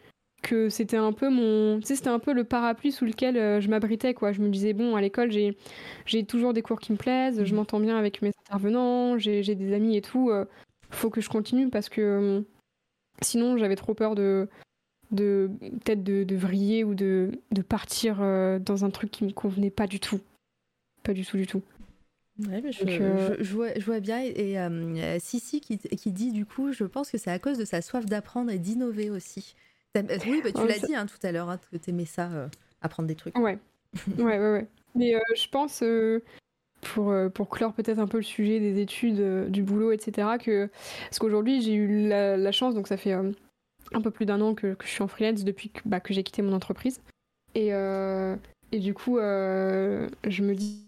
que 0.43 0.69
c'était 0.69 0.97
un 0.97 1.13
peu 1.13 1.29
mon 1.29 1.81
c'était 1.83 2.09
un 2.09 2.17
peu 2.17 2.33
le 2.33 2.43
parapluie 2.43 2.91
sous 2.91 3.05
lequel 3.05 3.61
je 3.61 3.69
m'abritais 3.69 4.15
quoi 4.15 4.31
je 4.31 4.41
me 4.41 4.49
disais 4.49 4.73
bon 4.73 4.95
à 4.95 5.01
l'école 5.01 5.31
j'ai 5.31 5.55
j'ai 6.07 6.25
toujours 6.25 6.53
des 6.53 6.63
cours 6.63 6.79
qui 6.79 6.91
me 6.91 6.97
plaisent 6.97 7.43
je 7.43 7.53
mmh. 7.53 7.55
m'entends 7.55 7.79
bien 7.79 7.95
avec 7.95 8.23
mes 8.23 8.31
intervenants 8.47 9.19
j'ai 9.19 9.43
des 9.43 9.71
amis 9.71 9.97
et 9.97 10.01
tout 10.01 10.31
faut 10.91 11.09
que 11.09 11.21
je 11.21 11.29
continue 11.29 11.69
parce 11.69 11.89
que 11.89 12.01
euh, 12.01 12.41
sinon 13.21 13.57
j'avais 13.57 13.75
trop 13.75 13.93
peur 13.93 14.15
de, 14.15 14.47
de 15.11 15.49
peut-être 15.59 16.03
de, 16.03 16.35
vriller 16.35 16.83
ou 16.83 16.93
de, 16.95 17.31
de 17.51 17.61
partir 17.61 18.17
euh, 18.21 18.59
dans 18.59 18.85
un 18.85 18.89
truc 18.89 19.11
qui 19.11 19.23
me 19.23 19.31
convenait 19.31 19.71
pas 19.71 19.87
du 19.87 19.99
tout. 19.99 20.19
Pas 21.03 21.13
du 21.13 21.25
tout, 21.25 21.37
du 21.37 21.47
tout. 21.47 21.61
Ouais, 22.47 22.61
mais 22.61 22.71
je, 22.71 22.83
euh, 22.85 23.35
je, 23.39 23.53
vois, 23.53 23.73
je, 23.77 23.85
vois, 23.85 23.99
bien. 23.99 24.21
Et, 24.23 24.57
Sissi 25.19 25.61
qui, 25.61 25.77
qui, 25.77 26.11
dit 26.11 26.31
du 26.31 26.45
coup, 26.45 26.71
je 26.71 26.83
pense 26.83 27.11
que 27.11 27.17
c'est 27.17 27.31
à 27.31 27.39
cause 27.39 27.57
de 27.57 27.65
sa 27.65 27.81
soif 27.81 28.05
d'apprendre 28.05 28.51
et 28.51 28.59
d'innover 28.59 29.09
aussi. 29.09 29.55
Oui, 29.95 30.41
bah, 30.43 30.51
tu 30.51 30.65
l'as 30.65 30.79
dit 30.79 30.95
hein, 30.95 31.05
tout 31.05 31.25
à 31.25 31.31
l'heure, 31.31 31.49
hein, 31.49 31.59
que 31.71 31.77
tu 31.77 31.89
aimais 31.89 32.05
ça, 32.05 32.49
apprendre 32.81 33.07
des 33.07 33.15
trucs. 33.15 33.37
Ouais, 33.37 33.59
ouais, 34.17 34.23
ouais. 34.23 34.51
ouais. 34.51 34.67
Mais 34.95 35.13
je 35.35 35.47
pense, 35.49 35.83
pour, 36.81 37.11
euh, 37.11 37.29
pour 37.29 37.49
clore 37.49 37.73
peut-être 37.73 37.99
un 37.99 38.07
peu 38.07 38.17
le 38.17 38.23
sujet 38.23 38.59
des 38.59 38.79
études, 38.79 39.19
euh, 39.19 39.47
du 39.47 39.63
boulot, 39.63 39.91
etc. 39.91 40.37
Que, 40.39 40.69
parce 41.03 41.19
qu'aujourd'hui, 41.19 41.61
j'ai 41.61 41.73
eu 41.73 42.07
la, 42.07 42.51
chance, 42.51 42.75
donc 42.75 42.87
ça 42.87 42.97
fait 42.97 43.13
euh, 43.13 43.31
un 43.93 44.01
peu 44.01 44.11
plus 44.11 44.25
d'un 44.25 44.41
an 44.41 44.53
que, 44.53 44.75
je 44.81 44.87
suis 44.87 45.03
en 45.03 45.07
freelance 45.07 45.43
depuis 45.43 45.69
que, 45.69 45.81
bah, 45.85 46.01
j'ai 46.09 46.23
quitté 46.23 46.41
mon 46.41 46.53
entreprise. 46.53 47.01
Et, 47.55 47.71
et 48.71 48.79
du 48.79 48.93
coup, 48.93 49.17
je 49.17 50.41
me 50.41 50.55
dis. 50.55 50.87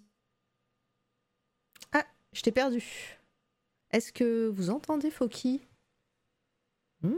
Ah, 1.92 2.06
je 2.32 2.42
t'ai 2.42 2.52
perdu. 2.52 3.18
Est-ce 3.92 4.14
que 4.14 4.48
vous 4.48 4.70
entendez 4.70 5.12
Foki? 5.12 5.62
Mmh. 7.02 7.14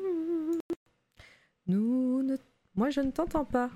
Nous. 1.67 2.37
Moi, 2.75 2.89
je 2.89 3.01
ne 3.01 3.11
t'entends 3.11 3.45
pas. 3.45 3.69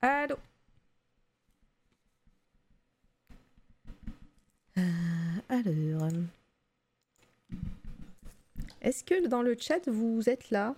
Allô? 0.00 0.36
Euh, 4.78 4.82
alors. 5.48 6.10
Est-ce 8.82 9.04
que 9.04 9.26
dans 9.26 9.42
le 9.42 9.56
chat, 9.58 9.88
vous 9.88 10.28
êtes 10.28 10.50
là? 10.50 10.74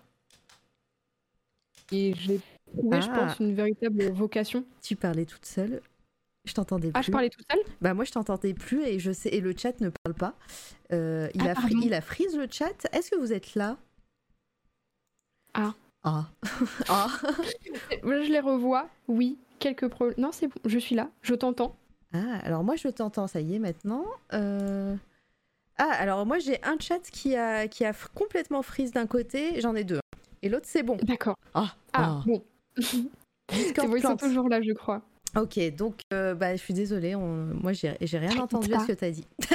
Et 1.92 2.14
j'ai 2.14 2.40
trouvé, 2.76 3.00
je 3.00 3.08
pense, 3.08 3.32
ah. 3.32 3.36
une 3.40 3.54
véritable 3.54 4.10
vocation. 4.12 4.64
Tu 4.82 4.96
parlais 4.96 5.24
toute 5.24 5.46
seule. 5.46 5.80
Je 6.44 6.54
t'entendais 6.54 6.88
plus. 6.88 6.98
Ah, 6.98 7.02
je 7.02 7.10
parlais 7.10 7.28
tout 7.28 7.42
seul 7.50 7.60
Bah 7.82 7.92
moi 7.92 8.04
je 8.04 8.12
t'entendais 8.12 8.54
plus 8.54 8.82
et 8.82 8.98
je 8.98 9.12
sais 9.12 9.28
et 9.28 9.40
le 9.40 9.54
chat 9.56 9.78
ne 9.80 9.90
parle 9.90 10.14
pas. 10.14 10.34
Euh, 10.92 11.28
il, 11.34 11.42
Ah, 11.46 11.50
a 11.50 11.54
fri- 11.54 11.74
il 11.84 11.92
a 11.92 12.00
freeze 12.00 12.36
le 12.36 12.46
chat. 12.50 12.86
Est-ce 12.92 13.10
que 13.10 13.16
vous 13.16 13.32
êtes 13.32 13.54
là? 13.54 13.76
Ah. 15.54 15.74
Ah. 16.04 16.26
ah. 16.88 17.08
Je 18.02 18.32
les 18.32 18.40
revois, 18.40 18.88
oui. 19.08 19.38
Quelques 19.58 19.88
problèmes. 19.88 20.18
Non, 20.18 20.30
c'est 20.32 20.46
bon, 20.46 20.54
je 20.64 20.78
suis 20.78 20.94
là, 20.94 21.10
je 21.20 21.34
t'entends. 21.34 21.76
Ah, 22.14 22.38
alors 22.42 22.64
moi 22.64 22.76
je 22.76 22.88
t'entends, 22.88 23.26
ça 23.26 23.40
y 23.40 23.54
est 23.54 23.58
maintenant. 23.58 24.04
Euh, 24.32 24.94
Ah, 25.76 25.90
alors 25.92 26.24
moi 26.26 26.38
j'ai 26.38 26.62
un 26.64 26.78
chat 26.80 27.00
qui 27.10 27.36
a, 27.36 27.68
qui 27.68 27.84
a 27.84 27.92
complètement 28.14 28.62
freeze 28.62 28.92
d'un 28.92 29.06
côté, 29.06 29.60
j'en 29.60 29.74
ai 29.74 29.84
deux. 29.84 30.00
Et 30.42 30.48
l'autre 30.48 30.66
c'est 30.68 30.82
bon. 30.82 30.96
D'accord. 31.02 31.36
Ah, 31.54 31.74
Ah, 31.92 32.22
bon. 32.26 32.42
Discord 33.52 33.88
ils 33.96 34.02
sont 34.02 34.16
toujours 34.16 34.48
là, 34.48 34.60
je 34.62 34.72
crois. 34.72 35.02
Ok, 35.36 35.58
donc 35.76 36.00
euh, 36.14 36.34
bah, 36.34 36.56
je 36.56 36.60
suis 36.62 36.74
désolée, 36.74 37.14
on... 37.14 37.46
moi 37.62 37.72
j'ai 37.74 37.96
j'ai 38.00 38.18
rien 38.18 38.36
entendu 38.38 38.72
à 38.72 38.80
ce 38.80 38.86
que 38.86 38.92
t'as 38.92 39.10
dit. 39.10 39.26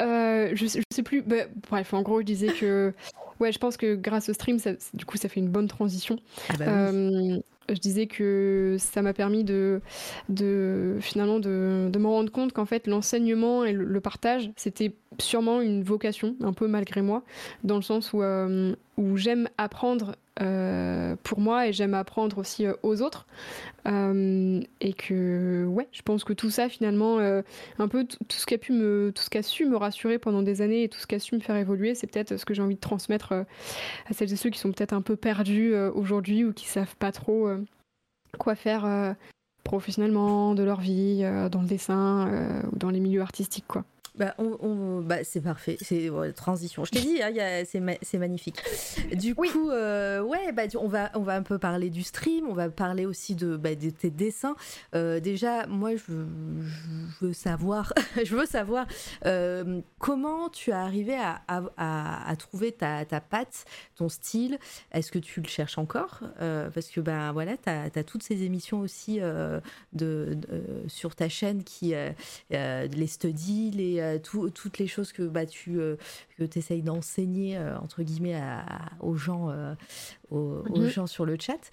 Euh, 0.00 0.50
je, 0.54 0.64
sais- 0.66 0.78
je 0.78 0.94
sais 0.94 1.02
plus. 1.02 1.22
bah, 1.22 1.46
bref, 1.68 1.92
en 1.92 2.02
gros, 2.02 2.20
je 2.20 2.24
disais 2.26 2.52
que. 2.52 2.94
Ouais, 3.40 3.50
je 3.50 3.58
pense 3.58 3.76
que 3.76 3.96
grâce 3.96 4.28
au 4.28 4.32
stream, 4.32 4.60
ça- 4.60 4.74
du 4.94 5.04
coup, 5.04 5.16
ça 5.16 5.28
fait 5.28 5.40
une 5.40 5.48
bonne 5.48 5.66
transition. 5.66 6.16
Ah 6.50 6.54
bah 6.56 6.64
oui. 6.92 7.42
Je 7.70 7.78
disais 7.78 8.06
que 8.06 8.76
ça 8.78 9.02
m'a 9.02 9.12
permis 9.12 9.44
de, 9.44 9.80
finalement 11.00 11.38
de, 11.38 11.90
me 11.98 12.06
rendre 12.06 12.32
compte 12.32 12.52
qu'en 12.52 12.64
fait 12.64 12.86
l'enseignement 12.86 13.64
et 13.64 13.72
le, 13.72 13.84
le 13.84 14.00
partage 14.00 14.50
c'était 14.56 14.92
sûrement 15.18 15.60
une 15.60 15.82
vocation 15.82 16.36
un 16.42 16.52
peu 16.52 16.68
malgré 16.68 17.02
moi 17.02 17.22
dans 17.64 17.76
le 17.76 17.82
sens 17.82 18.12
où, 18.12 18.22
euh, 18.22 18.74
où 18.98 19.16
j'aime 19.16 19.48
apprendre 19.56 20.16
euh, 20.42 21.16
pour 21.22 21.40
moi 21.40 21.68
et 21.68 21.72
j'aime 21.72 21.94
apprendre 21.94 22.38
aussi 22.38 22.66
euh, 22.66 22.74
aux 22.82 23.00
autres 23.00 23.26
Euh, 23.86 24.60
et 24.80 24.92
que 24.92 25.64
ouais 25.64 25.88
je 25.92 26.02
pense 26.02 26.22
que 26.24 26.34
tout 26.34 26.50
ça 26.50 26.68
finalement 26.68 27.18
un 27.78 27.88
peu 27.88 28.04
tout 28.04 28.18
ce 28.28 28.44
qui 28.44 28.54
a 28.54 28.58
pu 28.58 28.72
tout 29.14 29.22
ce 29.22 29.30
qui 29.30 29.42
su 29.42 29.64
me 29.64 29.76
rassurer 29.76 30.18
pendant 30.18 30.42
des 30.42 30.60
années 30.60 30.82
et 30.82 30.88
tout 30.90 30.98
ce 30.98 31.06
qui 31.06 31.14
a 31.14 31.20
su 31.20 31.34
me 31.36 31.40
faire 31.40 31.56
évoluer 31.56 31.94
c'est 31.94 32.06
peut-être 32.06 32.36
ce 32.36 32.44
que 32.44 32.52
j'ai 32.52 32.60
envie 32.60 32.74
de 32.74 32.80
transmettre 32.80 33.32
à 33.32 34.12
celles 34.12 34.32
et 34.32 34.36
ceux 34.36 34.50
qui 34.50 34.58
sont 34.58 34.72
peut-être 34.72 34.92
un 34.92 35.00
peu 35.00 35.16
perdus 35.16 35.74
aujourd'hui 35.94 36.44
ou 36.44 36.52
qui 36.52 36.66
savent 36.66 36.96
pas 36.96 37.12
trop 37.12 37.48
quoi 38.38 38.56
faire 38.56 39.14
professionnellement 39.64 40.54
de 40.54 40.64
leur 40.64 40.80
vie, 40.80 41.22
dans 41.50 41.62
le 41.62 41.68
dessin 41.68 42.28
ou 42.70 42.76
dans 42.76 42.90
les 42.90 43.00
milieux 43.00 43.22
artistiques 43.22 43.68
quoi. 43.68 43.84
Bah, 44.16 44.34
on, 44.38 44.56
on- 44.60 45.00
bah, 45.02 45.22
c'est 45.24 45.40
parfait, 45.40 45.76
c'est 45.80 46.08
ouais, 46.10 46.32
transition. 46.32 46.84
Je 46.84 46.90
t'ai 46.90 47.00
dit, 47.00 47.22
hein, 47.22 47.62
c'est 47.66 47.80
ma- 47.80 47.94
magnifique. 48.18 48.56
Du 49.14 49.34
Oui. 49.36 49.48
coup, 49.50 49.70
euh, 49.70 50.20
ouais, 50.22 50.52
bah, 50.52 50.62
on 50.80 50.88
va 50.88 51.10
on 51.14 51.20
va 51.20 51.34
un 51.36 51.42
peu 51.42 51.58
parler 51.58 51.90
du 51.90 52.02
stream, 52.02 52.46
on 52.48 52.52
va 52.54 52.68
parler 52.70 53.06
aussi 53.06 53.34
de, 53.34 53.56
bah, 53.56 53.74
de 53.74 53.90
tes 53.90 54.10
dessins. 54.10 54.56
Euh, 54.94 55.20
déjà, 55.20 55.66
moi, 55.66 55.92
je, 55.96 56.02
je 56.08 57.26
veux 57.26 57.32
savoir, 57.32 57.92
je 58.24 58.34
veux 58.36 58.46
savoir 58.46 58.86
euh, 59.26 59.80
comment 59.98 60.48
tu 60.48 60.72
as 60.72 60.80
arrivé 60.82 61.14
à, 61.14 61.40
à, 61.48 61.62
à- 61.76 62.30
à 62.30 62.36
trouver 62.36 62.72
ta, 62.72 63.04
ta 63.04 63.20
patte, 63.20 63.64
ton 63.96 64.08
style. 64.08 64.58
Est-ce 64.92 65.10
que 65.12 65.18
tu 65.18 65.40
le 65.40 65.48
cherches 65.48 65.78
encore? 65.78 66.20
Parce 66.74 66.88
que 66.88 67.00
ben 67.00 67.32
voilà, 67.32 67.56
tu 67.56 67.68
as, 67.70 68.04
toutes 68.04 68.22
ces 68.22 68.42
émissions 68.42 68.80
aussi 68.80 69.18
de, 69.20 69.60
de- 69.92 70.38
sur 70.88 71.14
ta 71.14 71.28
chaîne 71.28 71.62
qui 71.64 71.94
les 72.50 73.06
studies, 73.06 73.70
les, 73.70 73.97
euh, 74.02 74.18
tout- 74.18 74.50
toutes 74.50 74.78
les 74.78 74.86
choses 74.86 75.12
que 75.12 75.22
bah, 75.22 75.46
tu 75.46 75.78
euh, 75.80 75.96
que 76.38 76.44
essayes 76.58 76.82
d'enseigner 76.82 77.56
euh, 77.58 77.78
entre 77.78 78.02
guillemets 78.02 78.36
à- 78.36 78.64
aux 79.00 79.16
gens 79.16 79.48
aux, 80.30 80.62
aux 80.70 80.80
Mhm. 80.80 80.88
gens 80.88 81.06
sur 81.06 81.24
le 81.26 81.36
chat. 81.40 81.70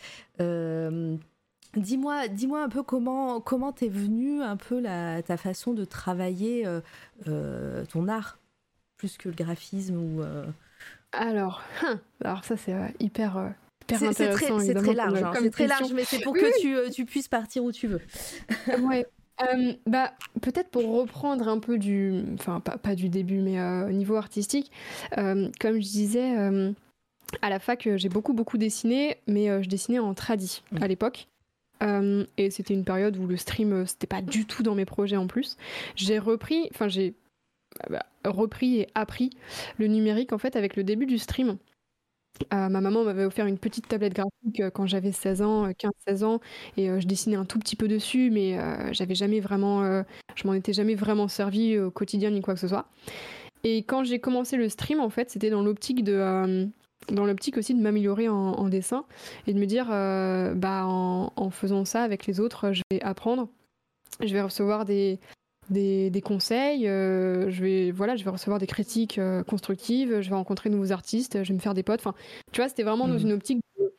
Dis-moi, 1.76 2.30
dis-moi 2.30 2.64
un 2.64 2.70
peu 2.70 2.84
comment 2.84 3.42
comment 3.42 3.74
t'es 3.74 3.90
venue 3.90 4.42
un 4.42 4.56
peu 4.56 4.80
la, 4.80 5.22
ta 5.22 5.36
façon 5.36 5.74
de 5.74 5.84
travailler 5.84 6.66
euh, 6.66 6.80
euh, 7.28 7.86
ton 7.86 8.08
art 8.08 8.40
plus 8.98 9.18
que 9.18 9.28
le 9.28 9.36
graphisme 9.36 9.98
ou 9.98 10.22
euh, 10.22 10.46
Alors, 11.12 11.62
hein, 11.84 12.00
alors 12.24 12.46
ça 12.46 12.56
c'est 12.56 12.74
hyper, 13.02 13.54
hyper 13.84 14.00
c'est 14.00 14.06
c'est 14.14 14.24
intéressant. 14.24 14.58
très, 14.58 14.66
c'est 14.68 14.74
très 14.76 14.94
large, 14.94 15.22
hein, 15.24 15.32
c'est 15.42 15.50
très 15.50 15.68
large, 15.68 15.92
mais 15.94 16.06
c'est 16.06 16.20
pour 16.20 16.34
Oui, 16.34 16.40
que 16.40 16.46
oui. 16.46 16.86
tu, 16.88 16.92
tu 16.94 17.06
puisses 17.06 17.28
partir 17.28 17.64
où 17.66 17.74
tu 17.74 17.88
veux. 17.88 18.02
Ouais. 18.88 19.06
Euh, 19.42 19.74
bah, 19.86 20.14
peut-être 20.42 20.70
pour 20.70 20.90
reprendre 20.98 21.48
un 21.48 21.60
peu 21.60 21.78
du, 21.78 22.24
enfin 22.36 22.60
pas, 22.60 22.78
pas 22.78 22.96
du 22.96 23.10
début, 23.10 23.42
mais 23.42 23.60
euh, 23.60 23.88
au 23.90 23.92
niveau 23.92 24.16
artistique, 24.16 24.72
euh, 25.18 25.50
comme 25.60 25.76
je 25.76 25.88
disais, 25.88 26.36
à 27.42 27.50
la 27.50 27.60
fac, 27.60 27.90
j'ai 27.96 28.10
beaucoup 28.10 28.34
beaucoup 28.34 28.58
dessiné, 28.58 29.18
mais 29.28 29.62
je 29.62 29.68
dessinais 29.68 30.00
en 30.00 30.14
tradi 30.14 30.62
Mm. 30.72 30.84
à 30.84 30.88
l'époque. 30.88 31.28
Euh, 31.84 32.26
et 32.38 32.50
c'était 32.52 32.74
une 32.74 32.86
période 32.86 33.18
où 33.18 33.28
le 33.28 33.38
stream, 33.38 33.86
c'était 33.86 34.08
pas 34.08 34.22
du 34.22 34.46
tout 34.46 34.64
dans 34.64 34.76
mes 34.76 34.86
projets 34.86 35.18
en 35.18 35.28
plus. 35.28 35.58
J'ai 35.96 36.20
repris, 36.20 36.70
enfin 36.74 36.88
j'ai 36.88 37.14
bah, 37.90 38.06
repris 38.24 38.80
et 38.80 38.88
appris 38.96 39.32
le 39.78 39.88
numérique 39.88 40.32
en 40.32 40.38
fait 40.38 40.56
avec 40.56 40.76
le 40.76 40.84
début 40.84 41.06
du 41.06 41.18
stream. 41.18 41.58
Euh, 42.54 42.70
ma 42.70 42.82
maman 42.82 43.04
m'avait 43.04 43.26
offert 43.26 43.46
une 43.46 43.58
petite 43.58 43.88
tablette 43.88 44.14
graphique 44.14 44.60
euh, 44.60 44.70
quand 44.70 44.86
j'avais 44.86 45.12
16 45.12 45.42
ans, 45.42 45.66
euh, 45.66 45.72
15-16 45.72 46.24
ans, 46.24 46.40
et 46.78 46.90
euh, 46.90 47.00
je 47.00 47.08
dessinais 47.08 47.38
un 47.38 47.46
tout 47.46 47.60
petit 47.60 47.76
peu 47.76 47.88
dessus, 47.88 48.30
mais 48.32 48.60
euh, 48.60 48.92
j'avais 48.92 49.16
jamais 49.16 49.40
vraiment, 49.40 49.84
euh, 49.84 50.04
je 50.36 50.48
m'en 50.48 50.54
étais 50.54 50.74
jamais 50.74 50.96
vraiment 50.96 51.28
servi 51.28 51.78
au 51.80 51.92
quotidien 51.92 52.32
ni 52.32 52.42
quoi 52.42 52.54
que 52.54 52.60
ce 52.60 52.68
soit. 52.68 52.88
Et 53.64 53.80
quand 53.80 54.04
j'ai 54.04 54.20
commencé 54.20 54.58
le 54.58 54.70
stream, 54.70 55.00
en 55.00 55.10
fait, 55.10 55.32
c'était 55.32 55.50
dans 55.50 55.64
l'optique 55.64 56.04
de, 56.04 56.14
euh, 56.14 56.66
dans 57.10 57.26
l'optique 57.26 57.58
aussi 57.58 57.74
de 57.74 57.82
m'améliorer 57.82 58.28
en, 58.30 58.68
dessin 58.70 59.06
et 59.48 59.54
de 59.54 59.60
me 59.60 59.66
dire, 59.66 59.88
euh, 59.92 60.54
bah 60.54 60.86
en 60.86 61.50
faisant 61.52 61.86
ça 61.86 62.04
avec 62.04 62.26
les 62.28 62.40
autres, 62.40 62.74
je 62.74 62.82
vais 62.92 63.02
apprendre, 63.02 63.50
je 64.22 64.34
vais 64.34 64.42
recevoir 64.42 64.86
des 64.86 65.20
des, 65.70 66.10
des 66.10 66.22
conseils, 66.22 66.88
euh, 66.88 67.50
je 67.50 67.64
vais 67.64 67.92
voilà, 67.92 68.16
je 68.16 68.24
vais 68.24 68.30
recevoir 68.30 68.60
des 68.60 68.68
critiques 68.68 69.18
euh, 69.18 69.44
constructives, 69.44 70.22
je 70.22 70.30
vais 70.30 70.36
rencontrer 70.36 70.70
de 70.70 70.76
nouveaux 70.76 70.92
artistes, 70.92 71.44
je 71.44 71.50
vais 71.50 71.54
me 71.56 71.60
faire 71.60 71.74
des 71.74 71.84
potes. 71.84 72.00
Enfin, 72.00 72.14
tu 72.52 72.62
vois, 72.62 72.70
c'était 72.70 72.84
vraiment 72.84 73.08
dans 73.08 73.16
Mhm. 73.16 73.22
une 73.22 73.32
optique 73.34 73.60
de, 73.80 73.94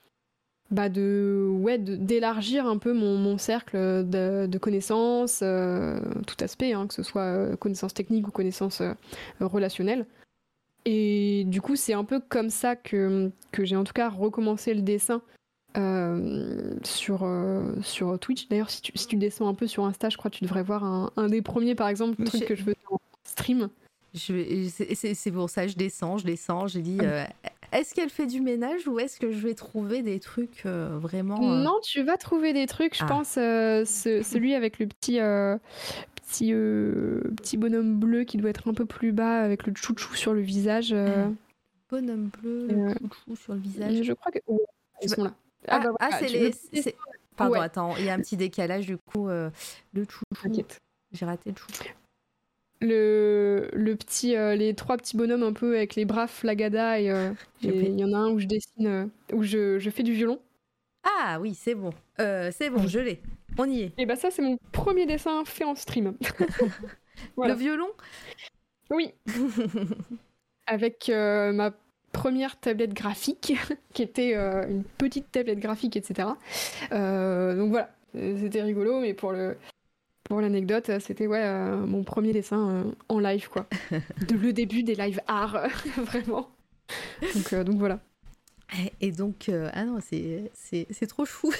bah 0.70 0.88
de 0.88 1.48
ouais 1.60 1.78
d'élargir 1.78 2.66
un 2.66 2.78
peu 2.78 2.92
mon, 2.92 3.16
mon 3.16 3.38
cercle 3.38 3.76
de, 3.76 4.46
de 4.46 4.58
connaissances, 4.58 5.40
euh, 5.42 6.00
tout 6.26 6.36
aspect, 6.42 6.72
hein, 6.72 6.86
que 6.86 6.94
ce 6.94 7.02
soit 7.02 7.56
connaissances 7.56 7.94
techniques 7.94 8.28
ou 8.28 8.30
connaissances 8.30 8.82
relationnelles. 9.40 10.06
Et 10.84 11.44
du 11.46 11.60
coup, 11.60 11.74
c'est 11.74 11.94
un 11.94 12.04
peu 12.04 12.20
comme 12.20 12.48
ça 12.50 12.76
que, 12.76 13.30
que 13.50 13.64
j'ai 13.64 13.74
en 13.74 13.82
tout 13.84 13.92
cas 13.92 14.08
recommencé 14.08 14.72
le 14.72 14.82
dessin 14.82 15.20
sur, 16.84 17.20
euh, 17.22 17.74
sur 17.82 18.18
Twitch. 18.18 18.48
D'ailleurs, 18.48 18.70
si 18.70 18.82
tu, 18.82 18.92
si 18.94 19.06
tu 19.06 19.16
descends 19.16 19.48
un 19.48 19.54
peu 19.54 19.66
sur 19.66 19.84
Insta, 19.84 20.08
je 20.08 20.16
crois 20.16 20.30
que 20.30 20.36
tu 20.36 20.44
devrais 20.44 20.62
voir 20.62 20.84
un, 20.84 21.10
un 21.16 21.28
des 21.28 21.42
premiers, 21.42 21.74
par 21.74 21.88
exemple, 21.88 22.22
j'ai- 22.32 22.44
que 22.44 22.54
je 22.54 22.62
faisais 22.62 22.76
en 22.90 22.98
stream. 23.24 23.68
C'est- 24.14 25.30
pour 25.32 25.50
ça, 25.50 25.66
je 25.66 25.76
descends, 25.76 26.16
je 26.18 26.24
descends, 26.26 26.66
j'ai 26.68 26.78
Ah 26.78 26.82
dit, 26.82 26.98
euh, 27.02 27.24
est-ce 27.72 27.94
qu'elle 27.94 28.08
fait 28.08 28.26
du 28.26 28.40
ménage 28.40 28.88
ou 28.88 28.98
est-ce 28.98 29.20
que 29.20 29.30
je 29.30 29.38
vais 29.46 29.54
trouver 29.54 30.02
des 30.02 30.20
trucs 30.20 30.62
euh, 30.64 30.96
vraiment... 30.98 31.52
euh, 31.52 31.62
Non, 31.62 31.74
tu 31.82 32.02
vas 32.02 32.16
trouver 32.16 32.52
des 32.54 32.66
trucs, 32.66 32.94
je 32.96 33.02
Ah. 33.04 33.08
pense. 33.08 33.36
euh, 33.36 33.84
ce- 33.84 34.22
celui 34.22 34.54
avec 34.54 34.78
le 34.78 34.86
petit, 34.86 35.20
euh, 35.20 35.58
petit, 36.14 36.52
euh, 36.54 37.20
petit 37.36 37.58
bonhomme 37.58 37.98
bleu 37.98 38.24
qui 38.24 38.38
doit 38.38 38.48
être 38.50 38.68
un 38.68 38.74
peu 38.74 38.86
plus 38.86 39.12
bas, 39.12 39.40
avec 39.42 39.66
le 39.66 39.74
chouchou 39.76 40.14
sur 40.14 40.32
le 40.32 40.40
visage. 40.40 40.92
euh, 40.94 41.28
Bonhomme 41.90 42.30
bleu, 42.40 42.68
Euh, 42.70 42.94
chouchou 42.94 43.36
sur 43.36 43.52
le 43.54 43.60
visage. 43.60 44.02
je 44.02 44.12
crois 44.14 44.32
que. 44.32 44.38
ils 45.02 45.10
sont 45.10 45.24
là. 45.24 45.34
Ah, 45.68 45.78
bah 45.80 45.90
ah, 46.00 46.10
c'est 46.18 46.28
les... 46.28 46.50
veux- 46.50 46.92
Pardon, 47.36 47.52
Ouais. 47.54 47.60
attends, 47.60 47.96
il 47.96 48.04
y 48.04 48.08
a 48.10 48.14
un 48.14 48.20
petit 48.20 48.36
décalage 48.36 48.86
du 48.86 48.96
coup. 48.96 49.28
euh, 49.28 49.50
le 49.92 50.04
chouchou. 50.04 50.24
T'inquiète. 50.42 50.80
J'ai 51.12 51.26
raté 51.26 51.50
le 51.50 51.56
chouchou. 51.56 51.84
le, 52.80 53.68
le 53.72 53.96
petit, 53.96 54.36
euh, 54.36 54.54
les 54.54 54.74
trois 54.74 54.96
petits 54.96 55.16
bonhommes 55.16 55.42
un 55.42 55.52
peu 55.52 55.76
avec 55.76 55.94
les 55.94 56.04
bras 56.04 56.26
flagada 56.26 57.00
et 57.00 57.10
euh, 57.10 57.32
il 57.62 57.98
y 57.98 58.04
en 58.04 58.12
a 58.12 58.16
un 58.18 58.30
où 58.30 58.38
je 58.38 58.46
dessine, 58.46 58.86
euh, 58.86 59.06
où 59.32 59.42
je, 59.42 59.78
je 59.78 59.90
fais 59.90 60.02
du 60.02 60.12
violon. 60.12 60.40
Ah 61.04 61.38
oui, 61.40 61.54
c'est 61.54 61.74
bon. 61.74 61.90
C'est 62.18 62.70
bon, 62.70 62.86
je 62.86 62.98
l'ai. 62.98 63.22
On 63.58 63.68
y 63.70 63.82
est. 63.82 63.92
Et 63.98 64.06
bah 64.06 64.16
ça 64.16 64.30
c'est 64.30 64.42
mon 64.42 64.58
premier 64.72 65.06
dessin 65.06 65.44
fait 65.44 65.64
en 65.64 65.74
stream. 65.74 66.16
Voilà. 67.36 67.54
Le 67.54 67.58
violon? 67.60 67.88
Oui. 68.90 69.14
Avec 70.66 71.08
ma 71.08 71.72
première 72.16 72.58
tablette 72.58 72.94
graphique, 72.94 73.52
qui 73.92 74.02
était 74.02 74.32
euh, 74.34 74.66
une 74.68 74.82
petite 74.84 75.30
tablette 75.30 75.58
graphique, 75.60 75.96
etc. 75.96 76.28
Euh, 76.92 77.54
donc 77.56 77.70
voilà, 77.70 77.90
Euh, 78.16 78.36
c'était 78.40 78.62
rigolo, 78.62 79.00
mais 79.00 79.12
pour 79.14 79.32
le 79.32 79.56
pour 80.24 80.40
l'anecdote, 80.40 80.90
c'était 81.00 81.26
ouais 81.28 81.42
euh, 81.44 81.76
mon 81.86 82.02
premier 82.02 82.32
dessin 82.32 82.84
en 83.08 83.18
live 83.20 83.48
quoi. 83.48 83.66
De 84.28 84.34
le 84.34 84.52
début 84.52 84.82
des 84.82 84.94
live 84.94 85.20
art, 85.28 85.68
vraiment. 86.10 86.48
Donc, 87.34 87.54
donc 87.66 87.78
voilà. 87.78 88.00
Et 89.00 89.12
donc, 89.12 89.48
ah 89.74 89.84
non, 89.84 89.98
c'est 90.00 90.50
c'est- 90.54 90.86
c'est 90.90 91.06
trop 91.06 91.24
chou. 91.26 91.52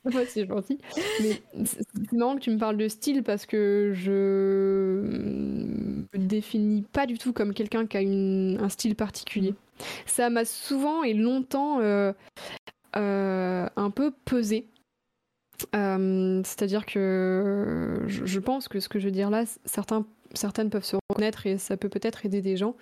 Ouais, 0.14 0.24
c'est 0.26 0.46
gentil. 0.46 0.78
Mais 1.20 1.42
c'est 1.64 2.12
marrant 2.12 2.36
que 2.36 2.40
tu 2.40 2.50
me 2.50 2.58
parles 2.58 2.78
de 2.78 2.88
style 2.88 3.22
parce 3.22 3.44
que 3.44 3.92
je 3.94 4.10
me 5.02 6.06
définis 6.16 6.82
pas 6.82 7.06
du 7.06 7.18
tout 7.18 7.32
comme 7.32 7.52
quelqu'un 7.52 7.86
qui 7.86 7.96
a 7.96 8.00
une- 8.00 8.58
un 8.60 8.68
style 8.68 8.96
particulier. 8.96 9.54
Ça 10.06 10.30
m'a 10.30 10.44
souvent 10.44 11.02
et 11.02 11.12
longtemps 11.14 11.80
euh, 11.80 12.12
euh, 12.96 13.68
un 13.76 13.90
peu 13.90 14.10
pesé. 14.24 14.66
C'est-à-dire 15.72 16.86
que 16.86 18.04
je, 18.06 18.38
pense 18.38 18.66
que 18.68 18.80
ce 18.80 18.88
que 18.88 18.98
je 18.98 19.04
veux 19.04 19.10
dire 19.10 19.28
là, 19.28 19.44
certains, 19.66 20.06
certaines 20.32 20.70
peuvent 20.70 20.84
se 20.84 20.96
reconnaître 21.10 21.46
et 21.46 21.58
ça 21.58 21.76
peut 21.76 21.90
peut-être 21.90 22.24
aider 22.24 22.40
des 22.40 22.56
gens. 22.56 22.76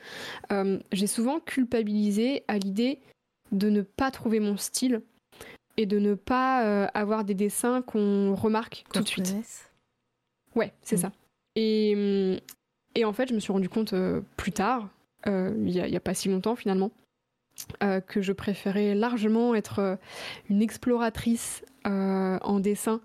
J'ai 0.92 1.08
souvent 1.08 1.40
culpabilisé 1.40 2.44
à 2.46 2.56
l'idée 2.58 3.00
de 3.50 3.68
ne 3.68 3.82
pas 3.82 4.12
trouver 4.12 4.38
mon 4.38 4.56
style 4.56 5.02
et 5.78 5.86
de 5.86 5.98
ne 5.98 6.14
pas 6.14 6.86
avoir 6.88 7.24
des 7.24 7.34
dessins 7.34 7.80
qu'on 7.80 8.34
remarque 8.34 8.84
tout 8.92 9.02
de 9.02 9.08
suite. 9.08 9.34
Ouais, 10.54 10.74
c'est 10.82 10.96
mm. 10.96 11.00
ça. 11.00 11.12
Et, 11.56 12.40
et, 12.94 13.04
en 13.06 13.12
fait, 13.14 13.30
je 13.30 13.34
me 13.34 13.40
suis 13.40 13.52
rendu 13.52 13.70
compte 13.70 13.94
plus 14.36 14.52
tard, 14.52 14.88
il 15.26 15.54
n'y 15.64 15.80
a, 15.80 15.96
a, 15.96 16.00
pas 16.00 16.14
si 16.14 16.28
longtemps 16.28 16.56
finalement, 16.56 16.90
euh, 17.82 18.00
que 18.00 18.22
je 18.22 18.32
préférais 18.32 18.94
largement 18.94 19.54
être 19.54 19.80
euh, 19.80 19.96
une 20.48 20.62
exploratrice 20.62 21.64
euh, 21.86 22.38
en 22.40 22.60
dessin 22.60 23.00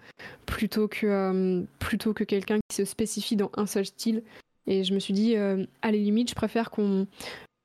plutôt 0.45 0.87
que, 0.87 1.65
plutôt 1.79 2.13
que 2.13 2.23
quelqu'un 2.23 2.59
qui 2.67 2.75
se 2.75 2.85
spécifie 2.85 3.35
dans 3.35 3.51
un 3.55 3.65
seul 3.65 3.85
style. 3.85 4.23
Et 4.67 4.83
je 4.83 4.93
me 4.93 4.99
suis 4.99 5.13
dit, 5.13 5.35
à 5.35 5.91
les 5.91 5.99
limites, 5.99 6.29
je 6.29 6.35
préfère 6.35 6.71
qu'on 6.71 7.07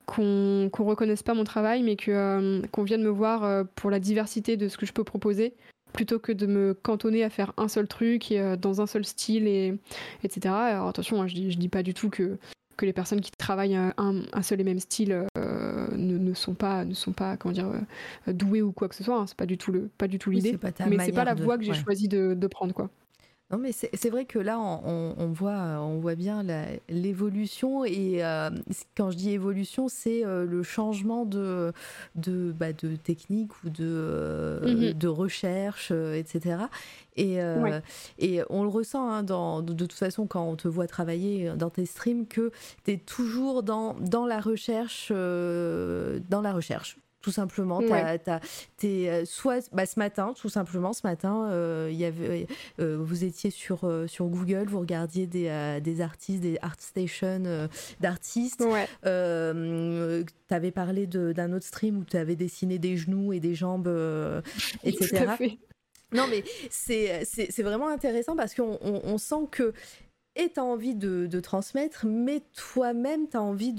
qu'on 0.09 0.85
reconnaisse 0.85 1.23
pas 1.23 1.35
mon 1.35 1.45
travail, 1.45 1.83
mais 1.83 1.97
que 1.97 2.67
qu'on 2.73 2.83
vienne 2.83 3.03
me 3.03 3.11
voir 3.11 3.67
pour 3.75 3.91
la 3.91 4.01
diversité 4.01 4.57
de 4.57 4.69
ce 4.69 4.77
que 4.77 4.87
je 4.87 4.93
peux 4.93 5.05
proposer, 5.05 5.55
plutôt 5.93 6.19
que 6.19 6.33
de 6.33 6.47
me 6.47 6.75
cantonner 6.75 7.25
à 7.25 7.31
faire 7.31 7.53
un 7.57 7.69
seul 7.69 7.87
truc 7.87 8.33
et, 8.33 8.57
dans 8.57 8.81
un 8.81 8.87
seul 8.87 9.05
style, 9.05 9.47
et, 9.47 9.75
etc. 10.25 10.55
Alors 10.55 10.89
attention, 10.89 11.21
hein, 11.21 11.27
je, 11.27 11.35
dis, 11.35 11.51
je 11.51 11.59
dis 11.59 11.69
pas 11.69 11.83
du 11.83 11.95
tout 11.95 12.11
que 12.11 12.39
que 12.77 12.87
les 12.87 12.93
personnes 12.93 13.21
qui 13.21 13.33
travaillent 13.37 13.75
un, 13.75 13.93
un 13.97 14.43
seul 14.43 14.61
et 14.61 14.65
même 14.65 14.79
style 14.79 15.27
ne, 15.99 16.35
sont 16.35 16.55
pas, 16.55 16.85
ne 16.85 16.95
sont 16.95 17.13
pas 17.13 17.37
comment 17.37 17.53
dire, 17.53 17.71
euh, 18.29 18.33
doués 18.33 18.63
ou 18.63 18.73
quoi 18.73 18.89
que 18.89 18.95
ce 18.95 19.05
soit. 19.05 19.19
Hein. 19.19 19.27
C'est 19.27 19.37
pas 19.37 19.47
du 19.47 19.59
tout 19.59 19.73
le, 19.73 19.89
pas 19.99 20.09
du 20.09 20.19
tout 20.19 20.31
l'idée. 20.31 20.59
mais 20.89 21.05
c'est 21.05 21.13
pas 21.13 21.25
la 21.25 21.35
voie 21.35 21.59
que 21.59 21.65
j'ai 21.65 21.75
choisi 21.75 22.09
de, 22.09 22.35
de, 22.35 22.47
prendre, 22.47 22.75
quoi. 22.75 22.91
Non, 23.51 23.57
mais 23.57 23.73
c'est 23.73 24.11
vrai 24.11 24.27
que 24.27 24.39
là, 24.39 24.59
on, 24.61 25.15
on, 25.17 25.27
voit, 25.29 25.81
on 25.81 26.01
voit 26.01 26.17
bien 26.17 26.45
l'évolution. 26.91 27.83
Et 27.87 28.23
euh, 28.23 28.51
quand 28.95 29.11
je 29.11 29.17
dis 29.17 29.31
évolution, 29.31 29.89
c'est 29.89 30.23
euh, 30.25 30.45
le 30.45 30.63
changement 30.63 31.25
de, 31.25 31.73
de, 32.15 32.53
bah, 32.53 32.75
de 32.75 32.97
technique 32.97 33.53
ou 33.65 33.71
de, 33.71 34.61
mm-hmm. 34.65 34.99
de 34.99 35.09
recherche, 35.09 35.91
etc. 35.91 36.65
Et, 37.17 37.39
et 38.19 38.43
on 38.51 38.63
le 38.63 38.69
ressent 38.69 39.11
hein, 39.11 39.23
dans, 39.23 39.63
de, 39.63 39.73
toute 39.73 39.93
façon 39.93 40.27
quand 40.27 40.45
on 40.45 40.57
te 40.57 40.69
voit 40.69 40.87
travailler 40.87 41.51
dans 41.57 41.71
tes 41.71 41.87
streams 41.87 42.27
que 42.27 42.53
tu 42.85 42.93
es 42.93 42.97
toujours 42.99 43.63
dans, 43.63 43.95
dans 43.95 44.27
la 44.27 44.41
recherche, 44.41 45.11
dans 45.11 46.41
la 46.43 46.53
recherche 46.53 46.99
tout 47.21 47.33
simplement. 47.33 47.81
Euh, 47.83 49.25
soit 49.25 49.69
bah, 49.73 49.87
ce 49.87 49.99
matin, 49.99 50.35
tout 50.41 50.49
simplement, 50.49 50.93
ce 50.93 51.07
matin, 51.07 51.49
euh, 51.51 51.91
y 51.93 52.05
avait, 52.05 52.47
euh, 52.81 52.97
vous 53.01 53.25
étiez 53.25 53.51
sur, 53.51 53.81
sur 54.07 54.27
Google, 54.27 54.67
vous 54.69 54.81
regardiez 54.81 55.27
des, 55.27 55.81
des 55.83 56.01
artistes, 56.01 56.41
des 56.41 56.59
art 56.63 56.77
stations 56.79 57.69
d'artistes. 58.01 58.65
tu 59.03 60.55
avais 60.55 60.71
parlé 60.71 61.07
d'un 61.07 61.53
autre 61.53 61.67
stream 61.67 61.99
où 61.99 62.05
tu 62.05 62.17
avais 62.17 62.37
dessiné 62.37 62.79
des 62.79 62.97
genoux 62.97 63.33
et 63.33 63.41
des 63.41 63.55
jambes, 63.55 63.89
etc. 64.85 65.27
Non, 66.13 66.27
mais 66.31 66.45
c'est 66.71 67.63
vraiment 67.63 67.89
intéressant 67.89 68.37
parce 68.37 68.55
qu'on 68.55 68.79
on, 68.81 69.19
sent 69.19 69.49
que 69.51 69.73
et 70.37 70.53
tu 70.53 70.61
as 70.61 70.65
envie 70.65 70.95
de, 70.95 71.27
de, 71.27 71.41
transmettre, 71.41 72.07
mais 72.07 72.43
toi-même, 72.55 73.29
tu 73.29 73.37
as 73.37 73.43
envie 73.43 73.75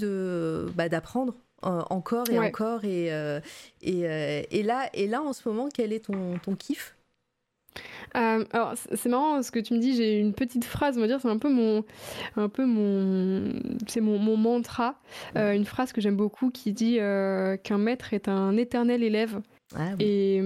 bah, 0.74 0.90
d'apprendre 0.90 1.34
euh, 1.64 1.82
encore 1.90 2.28
et 2.30 2.38
encore. 2.38 2.84
Et, 2.84 3.12
euh, 3.12 3.40
et, 3.82 4.08
euh, 4.08 4.42
et, 4.50 4.62
là, 4.62 4.88
et 4.94 5.06
là, 5.06 5.22
en 5.22 5.32
ce 5.32 5.48
moment, 5.48 5.68
quel 5.72 5.92
est 5.92 6.06
ton, 6.06 6.38
ton 6.42 6.54
kiff? 6.54 6.96
Alors 8.12 8.74
c'est 8.74 9.08
marrant 9.08 9.40
ce 9.42 9.52
que 9.52 9.60
tu 9.60 9.74
me 9.74 9.78
dis. 9.78 9.94
J'ai 9.94 10.18
une 10.18 10.32
petite 10.34 10.64
phrase, 10.64 10.98
on 10.98 11.00
va 11.00 11.06
dire, 11.06 11.20
c'est 11.20 11.28
un 11.28 11.38
peu 11.38 11.48
mon, 11.48 11.84
un 12.36 12.48
peu 12.48 12.66
mon, 12.66 13.52
c'est 13.86 14.00
mon, 14.00 14.18
mon, 14.18 14.36
mantra. 14.36 14.96
une 15.36 15.64
phrase 15.64 15.92
que 15.92 16.00
j'aime 16.00 16.16
beaucoup 16.16 16.50
qui 16.50 16.72
dit 16.72 16.96
qu'un 16.96 17.78
maître 17.78 18.12
est 18.12 18.26
un 18.26 18.56
éternel 18.56 19.04
élève. 19.04 19.40
Ah 19.76 19.90
et, 20.00 20.42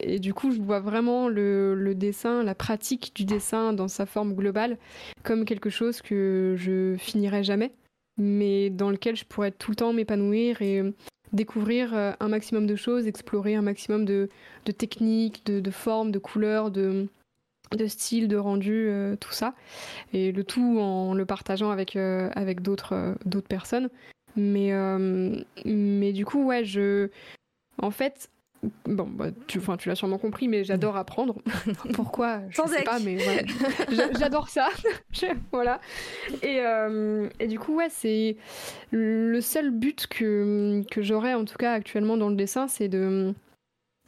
et, 0.00 0.18
du 0.18 0.34
coup, 0.34 0.50
je 0.50 0.60
vois 0.60 0.80
vraiment 0.80 1.28
le, 1.28 1.76
le, 1.76 1.94
dessin, 1.94 2.42
la 2.42 2.56
pratique 2.56 3.12
du 3.14 3.24
dessin 3.24 3.72
dans 3.72 3.86
sa 3.86 4.04
forme 4.04 4.34
globale, 4.34 4.76
comme 5.22 5.44
quelque 5.44 5.70
chose 5.70 6.02
que 6.02 6.56
je 6.58 6.96
finirai 6.98 7.44
jamais 7.44 7.70
mais 8.20 8.68
dans 8.68 8.90
lequel 8.90 9.16
je 9.16 9.24
pourrais 9.24 9.50
tout 9.50 9.70
le 9.70 9.76
temps 9.76 9.92
m'épanouir 9.94 10.60
et 10.60 10.78
euh, 10.80 10.92
découvrir 11.32 11.94
euh, 11.94 12.12
un 12.20 12.28
maximum 12.28 12.66
de 12.66 12.76
choses, 12.76 13.06
explorer 13.06 13.54
un 13.54 13.62
maximum 13.62 14.04
de, 14.04 14.28
techniques, 14.76 15.44
de, 15.46 15.70
formes, 15.70 16.10
de 16.10 16.18
couleurs, 16.18 16.70
de, 16.70 17.08
de 17.72 17.86
styles, 17.86 18.28
de 18.28 18.36
rendu, 18.36 18.88
euh, 18.88 19.16
tout 19.16 19.32
ça. 19.32 19.54
Et 20.12 20.32
le 20.32 20.44
tout 20.44 20.78
en 20.80 21.14
le 21.14 21.24
partageant 21.24 21.70
avec, 21.70 21.96
d'autres 21.96 23.16
personnes. 23.48 23.88
Mais, 24.36 24.70
mais 25.64 26.12
du 26.12 26.24
coup, 26.24 26.44
ouais, 26.44 26.64
je. 26.64 27.08
En 27.82 27.90
fait, 27.90 28.30
Bon, 28.84 29.06
bah, 29.06 29.28
tu, 29.46 29.58
tu 29.78 29.88
l'as 29.88 29.94
sûrement 29.94 30.18
compris, 30.18 30.46
mais 30.46 30.64
j'adore 30.64 30.96
apprendre. 30.96 31.36
Pourquoi? 31.94 32.40
Je 32.50 32.60
ne 32.60 32.68
sais 32.68 32.82
pas, 32.82 32.98
mais 32.98 33.16
j'adore 34.18 34.48
ça. 34.48 34.68
voilà. 35.52 35.80
Et, 36.42 36.60
euh, 36.60 37.28
et, 37.38 37.46
du 37.46 37.58
coup, 37.58 37.76
ouais, 37.76 37.88
c'est 37.88 38.36
le 38.90 39.40
seul 39.40 39.70
but 39.70 40.06
que, 40.06 40.82
que 40.90 41.00
j'aurais, 41.00 41.32
en 41.32 41.46
tout 41.46 41.56
cas 41.56 41.72
actuellement 41.72 42.18
dans 42.18 42.28
le 42.28 42.36
dessin, 42.36 42.68
c'est 42.68 42.88
de 42.88 43.34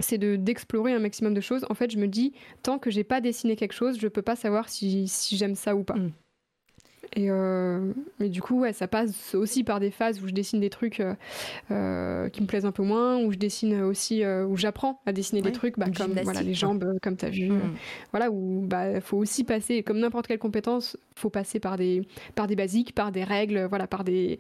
c'est 0.01 0.19
de 0.19 0.37
d'explorer 0.37 0.93
un 0.93 0.99
maximum 0.99 1.33
de 1.33 1.41
choses. 1.41 1.65
En 1.71 1.75
fait, 1.75 1.91
je 1.91 1.99
me 1.99 2.09
dis, 2.09 2.35
tant 2.63 2.79
que 2.79 2.91
j'ai 2.91 3.05
pas 3.05 3.21
dessiné 3.21 3.57
quelque 3.57 3.75
chose, 3.75 3.99
je 3.99 4.09
peux 4.09 4.23
pas 4.23 4.37
savoir 4.37 4.69
si, 4.69 5.09
si 5.09 5.37
j'aime 5.37 5.55
ça 5.55 5.75
ou 5.75 5.85
pas. 5.85 5.95
Mm. 5.95 6.13
Et 7.15 7.31
euh, 7.31 7.93
mais 8.19 8.31
du 8.31 8.41
coup, 8.41 8.61
ouais, 8.61 8.73
ça 8.73 8.89
passe 8.89 9.35
aussi 9.35 9.65
par 9.65 9.81
des 9.81 9.91
phases 9.91 10.23
où 10.23 10.29
je 10.29 10.33
dessine 10.33 10.61
des 10.61 10.71
trucs 10.71 11.01
euh, 11.01 11.15
euh, 11.71 12.31
qui 12.31 12.41
me 12.41 12.47
plaisent 12.47 12.65
un 12.65 12.73
peu 12.73 12.83
moins, 12.83 13.19
où 13.19 13.33
je 13.33 13.37
dessine 13.37 13.83
aussi, 13.83 14.25
où 14.25 14.57
j'apprends 14.57 15.01
à 15.05 15.13
dessiner 15.13 15.43
des 15.43 15.53
trucs, 15.53 15.79
bah, 15.79 15.87
comme 15.95 16.15
voilà, 16.23 16.43
les 16.43 16.55
jambes, 16.55 16.99
comme 17.03 17.17
tu 17.17 17.27
as 17.27 17.31
vu. 17.31 17.51
Mm. 17.51 17.75
voilà, 18.13 18.31
où 18.31 18.63
bah, 18.67 19.01
faut 19.01 19.19
aussi 19.19 19.45
passer, 19.45 19.83
comme 19.83 19.99
n'importe 19.99 20.27
quelle 20.27 20.39
compétence, 20.39 20.97
faut 21.15 21.31
passer 21.31 21.61
par 21.61 21.77
des, 21.77 22.07
par 22.35 22.47
des 22.47 22.57
basiques, 22.57 22.95
par 22.95 23.13
des 23.13 23.25
règles, 23.25 23.67
voilà, 23.69 23.87
par 23.87 24.05
des, 24.05 24.39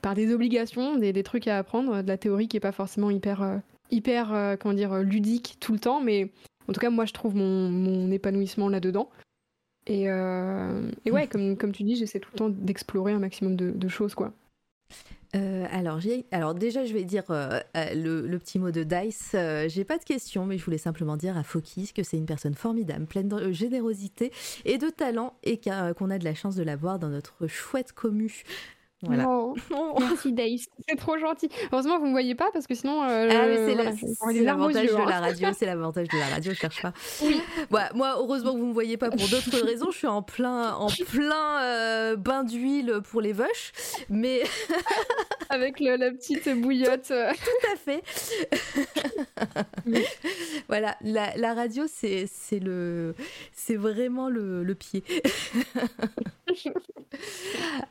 par 0.00 0.14
des 0.14 0.32
obligations, 0.32 0.96
des, 0.96 1.12
des 1.12 1.22
trucs 1.24 1.48
à 1.48 1.58
apprendre, 1.58 2.02
de 2.02 2.08
la 2.08 2.16
théorie 2.16 2.46
qui 2.46 2.56
est 2.56 2.60
pas 2.60 2.72
forcément 2.72 3.10
hyper, 3.10 3.60
hyper 3.90 4.56
comment 4.60 4.74
dire, 4.74 4.98
ludique 4.98 5.56
tout 5.58 5.72
le 5.72 5.80
temps, 5.80 6.00
mais 6.00 6.30
en 6.68 6.72
tout 6.72 6.80
cas, 6.80 6.90
moi, 6.90 7.04
je 7.04 7.12
trouve 7.12 7.34
mon, 7.34 7.68
mon 7.70 8.10
épanouissement 8.10 8.68
là-dedans. 8.68 9.10
Et, 9.86 10.08
euh, 10.08 10.90
et 11.04 11.10
ouais, 11.10 11.26
comme, 11.26 11.72
tu 11.72 11.82
dis, 11.82 11.96
j'essaie 11.96 12.20
tout 12.20 12.30
le 12.32 12.38
temps 12.38 12.48
d'explorer 12.48 13.12
un 13.12 13.18
maximum 13.18 13.56
de, 13.56 13.88
choses, 13.88 14.14
quoi. 14.14 14.32
Euh, 15.36 15.66
alors, 15.70 15.98
alors 16.30 16.54
déjà, 16.54 16.84
je 16.84 16.94
vais 16.94 17.04
dire 17.04 17.24
euh, 17.30 17.60
le, 17.74 18.36
petit 18.38 18.58
mot 18.58 18.70
de 18.70 18.82
Dice. 18.82 19.34
j'ai 19.68 19.84
pas 19.84 19.98
de 19.98 20.04
questions, 20.04 20.46
mais 20.46 20.56
je 20.56 20.64
voulais 20.64 20.78
simplement 20.78 21.16
dire 21.16 21.36
à 21.36 21.42
Fokis 21.42 21.92
que 21.94 22.02
c'est 22.02 22.16
une 22.16 22.26
personne 22.26 22.54
formidable, 22.54 23.06
pleine 23.06 23.28
de 23.28 23.52
générosité 23.52 24.32
et 24.64 24.78
de 24.78 24.88
talent, 24.88 25.34
et 25.42 25.58
qu'on 25.58 26.10
a 26.10 26.18
de 26.18 26.24
la 26.24 26.34
chance 26.34 26.54
de 26.56 26.62
la 26.62 26.76
voir 26.76 26.98
dans 26.98 27.08
notre 27.10 27.46
chouette 27.46 27.92
commu. 27.92 28.44
Voilà. 29.06 29.28
Oh, 29.28 29.54
merci 30.00 30.32
Dace, 30.32 30.66
c'est 30.88 30.96
trop 30.96 31.18
gentil. 31.18 31.48
Heureusement 31.72 31.98
vous 31.98 32.06
me 32.06 32.12
voyez 32.12 32.34
pas 32.34 32.50
parce 32.52 32.66
que 32.66 32.74
sinon. 32.74 33.02
Euh, 33.02 33.28
ah 33.30 33.46
c'est 34.32 34.42
l'avantage 34.42 34.86
de 34.86 35.08
la 35.08 35.20
radio, 35.20 35.48
c'est 35.56 35.66
l'avantage 35.66 36.08
de 36.08 36.18
la 36.18 36.26
radio, 36.26 36.52
je 36.52 36.58
cherche 36.58 36.82
pas. 36.82 36.92
Oui. 37.22 37.40
moi 37.70 38.16
heureusement 38.18 38.52
que 38.54 38.58
vous 38.58 38.66
me 38.66 38.72
voyez 38.72 38.96
pas 38.96 39.10
pour 39.10 39.28
d'autres 39.28 39.60
raisons, 39.64 39.90
je 39.90 39.98
suis 39.98 40.06
en 40.06 40.22
plein 40.22 40.74
en 40.74 40.88
plein 40.88 41.62
euh, 41.62 42.16
bain 42.16 42.44
d'huile 42.44 43.00
pour 43.10 43.20
les 43.20 43.32
vaches, 43.32 43.72
mais 44.08 44.42
avec 45.48 45.80
la 45.80 46.10
petite 46.10 46.48
bouillotte. 46.60 47.08
Tout, 47.08 47.72
à 47.72 47.76
fait. 47.76 48.02
voilà, 50.68 50.96
la, 51.02 51.36
la 51.36 51.54
radio 51.54 51.84
c'est 51.88 52.26
c'est 52.30 52.58
le 52.58 53.14
c'est 53.52 53.76
vraiment 53.76 54.28
le, 54.28 54.62
le 54.62 54.74
pied. 54.74 55.04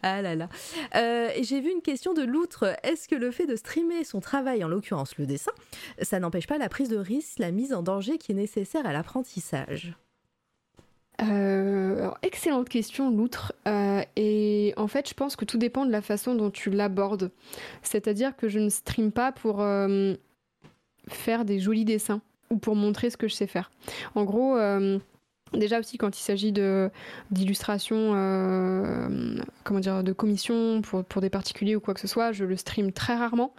ah 0.01 0.22
là 0.22 0.35
là. 0.35 0.50
Euh, 0.95 1.02
j'ai 1.41 1.61
vu 1.61 1.72
une 1.72 1.82
question 1.82 2.14
de 2.14 2.23
Loutre. 2.23 2.65
Est-ce 2.83 3.07
que 3.07 3.15
le 3.15 3.32
fait 3.32 3.45
de 3.45 3.56
streamer 3.56 4.03
son 4.03 4.19
travail, 4.19 4.64
en 4.64 4.67
l'occurrence 4.67 5.17
le 5.17 5.25
dessin, 5.25 5.51
ça 6.01 6.19
n'empêche 6.19 6.48
pas 6.48 6.57
la 6.57 6.69
prise 6.69 6.90
de 6.90 6.98
risque, 6.98 7.40
la 7.40 7.51
mise 7.51 7.73
en 7.73 7.83
danger 7.83 8.17
qui 8.17 8.32
est 8.32 8.35
nécessaire 8.35 8.85
à 8.85 8.93
l'apprentissage? 8.93 9.95
Euh, 11.22 12.09
excellente 12.22 12.69
question, 12.69 13.11
Loutre. 13.11 13.53
Euh, 13.67 14.01
et 14.15 14.73
en 14.77 14.88
fait, 14.88 15.07
je 15.07 15.14
pense 15.14 15.35
que 15.35 15.45
tout 15.45 15.57
dépend 15.57 15.85
de 15.85 15.91
la 15.91 16.01
façon 16.01 16.35
dont 16.35 16.49
tu 16.49 16.69
l'abordes. 16.69 17.32
C'est-à-dire 17.82 18.35
que 18.35 18.48
je 18.48 18.59
ne 18.59 18.69
stream 18.69 19.11
pas 19.11 19.32
pour 19.32 19.64
faire 21.07 21.45
des 21.45 21.59
jolis 21.59 21.85
dessins 21.85 22.22
ou 22.49 22.57
pour 22.57 22.75
montrer 22.75 23.09
ce 23.09 23.17
que 23.17 23.27
je 23.27 23.33
sais 23.33 23.48
faire. 23.48 23.72
En 24.15 24.23
gros, 24.23 24.57
Déjà 25.53 25.80
aussi 25.80 25.98
quand 25.98 26.17
il 26.17 26.22
s'agit 26.22 26.51
de 26.51 26.90
d'illustration, 27.32 28.14
euh, 28.15 29.38
comment 29.64 29.80
dire, 29.80 30.03
de 30.03 30.11
commission 30.11 30.82
pour, 30.82 31.03
pour 31.03 31.22
des 31.22 31.30
particuliers 31.30 31.75
ou 31.75 31.80
quoi 31.80 31.93
que 31.93 31.99
ce 31.99 32.07
soit, 32.07 32.32
je 32.32 32.43
le 32.43 32.56
stream 32.56 32.91
très 32.91 33.15
rarement 33.15 33.53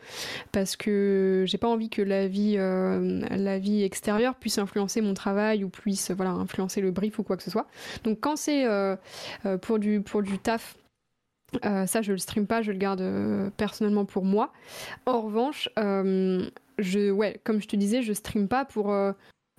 parce 0.51 0.77
que 0.77 1.45
j'ai 1.47 1.59
pas 1.59 1.69
envie 1.69 1.91
que 1.91 2.03
la 2.03 2.27
vie 2.27 2.57
euh, 2.59 3.21
la 3.31 3.59
vie 3.59 3.83
extérieure 3.83 4.35
puisse 4.35 4.59
influencer 4.59 5.01
mon 5.01 5.15
travail 5.15 5.63
ou 5.63 5.69
puisse 5.69 6.11
voilà 6.11 6.31
influencer 6.31 6.81
le 6.81 6.91
brief 6.91 7.19
ou 7.19 7.23
quoi 7.23 7.37
que 7.37 7.43
ce 7.43 7.51
soit. 7.51 7.67
Donc 8.03 8.19
quand 8.21 8.37
c'est 8.37 8.67
euh, 8.67 8.97
pour 9.63 9.79
du 9.79 10.01
pour 10.01 10.23
du 10.23 10.39
taf. 10.39 10.77
ça, 11.63 12.03
je 12.03 12.11
le 12.11 12.19
stream 12.19 12.49
pas, 12.49 12.63
je 12.63 12.73
le 12.73 12.79
garde 12.79 13.05
personnellement 13.57 14.05
pour 14.05 14.25
moi. 14.25 14.53
En 15.07 15.21
revanche, 15.21 15.69
je, 15.77 17.11
ouais, 17.13 17.41
comme 17.45 17.63
je 17.63 17.69
te 17.69 17.77
disais, 17.77 18.03
je 18.03 18.13
stream 18.13 18.49
pas 18.49 18.65
pour 18.65 18.93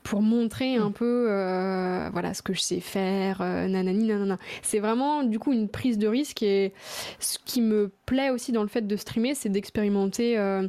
pour 0.05 0.21
montrer 0.21 0.75
un 0.75 0.89
mm. 0.89 0.93
peu 0.93 1.27
euh, 1.29 2.09
voilà 2.13 2.33
ce 2.33 2.41
que 2.41 2.53
je 2.53 2.61
sais 2.61 2.79
faire 2.79 3.41
euh, 3.41 3.67
nanani 3.67 4.05
nanana 4.05 4.37
c'est 4.61 4.79
vraiment 4.79 5.23
du 5.23 5.39
coup 5.39 5.51
une 5.51 5.67
prise 5.67 5.97
de 5.97 6.07
risque 6.07 6.43
et 6.43 6.73
ce 7.19 7.39
qui 7.43 7.59
me 7.59 7.91
plaît 8.05 8.29
aussi 8.29 8.51
dans 8.51 8.61
le 8.61 8.69
fait 8.69 8.87
de 8.87 8.95
streamer 8.95 9.33
c'est 9.33 9.49
d'expérimenter 9.49 10.37
euh, 10.37 10.67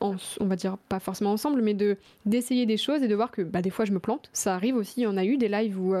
on 0.00 0.16
va 0.46 0.56
dire 0.56 0.78
pas 0.88 0.98
forcément 0.98 1.30
ensemble, 1.30 1.62
mais 1.62 1.74
de 1.74 1.96
d'essayer 2.26 2.66
des 2.66 2.76
choses 2.76 3.04
et 3.04 3.06
de 3.06 3.14
voir 3.14 3.30
que 3.30 3.40
bah, 3.40 3.62
des 3.62 3.70
fois 3.70 3.84
je 3.84 3.92
me 3.92 4.00
plante. 4.00 4.30
Ça 4.32 4.56
arrive 4.56 4.74
aussi, 4.74 5.02
il 5.02 5.04
y 5.04 5.06
en 5.06 5.16
a 5.16 5.24
eu 5.24 5.36
des 5.36 5.46
lives 5.46 5.78
où, 5.80 5.94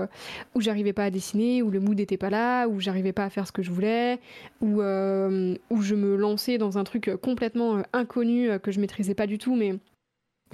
où 0.56 0.60
j'arrivais 0.60 0.92
pas 0.92 1.04
à 1.04 1.10
dessiner, 1.10 1.62
où 1.62 1.70
le 1.70 1.78
mood 1.78 1.96
n'était 1.96 2.16
pas 2.16 2.28
là, 2.28 2.66
où 2.66 2.80
j'arrivais 2.80 3.12
pas 3.12 3.22
à 3.22 3.30
faire 3.30 3.46
ce 3.46 3.52
que 3.52 3.62
je 3.62 3.70
voulais, 3.70 4.18
où, 4.60 4.80
où 4.80 5.82
je 5.82 5.94
me 5.94 6.16
lançais 6.16 6.58
dans 6.58 6.78
un 6.78 6.82
truc 6.82 7.12
complètement 7.22 7.80
inconnu 7.92 8.50
que 8.60 8.72
je 8.72 8.80
maîtrisais 8.80 9.14
pas 9.14 9.28
du 9.28 9.38
tout, 9.38 9.54
mais 9.54 9.78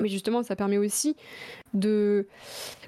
mais 0.00 0.08
justement, 0.08 0.42
ça 0.42 0.56
permet 0.56 0.78
aussi 0.78 1.16
de, 1.74 2.26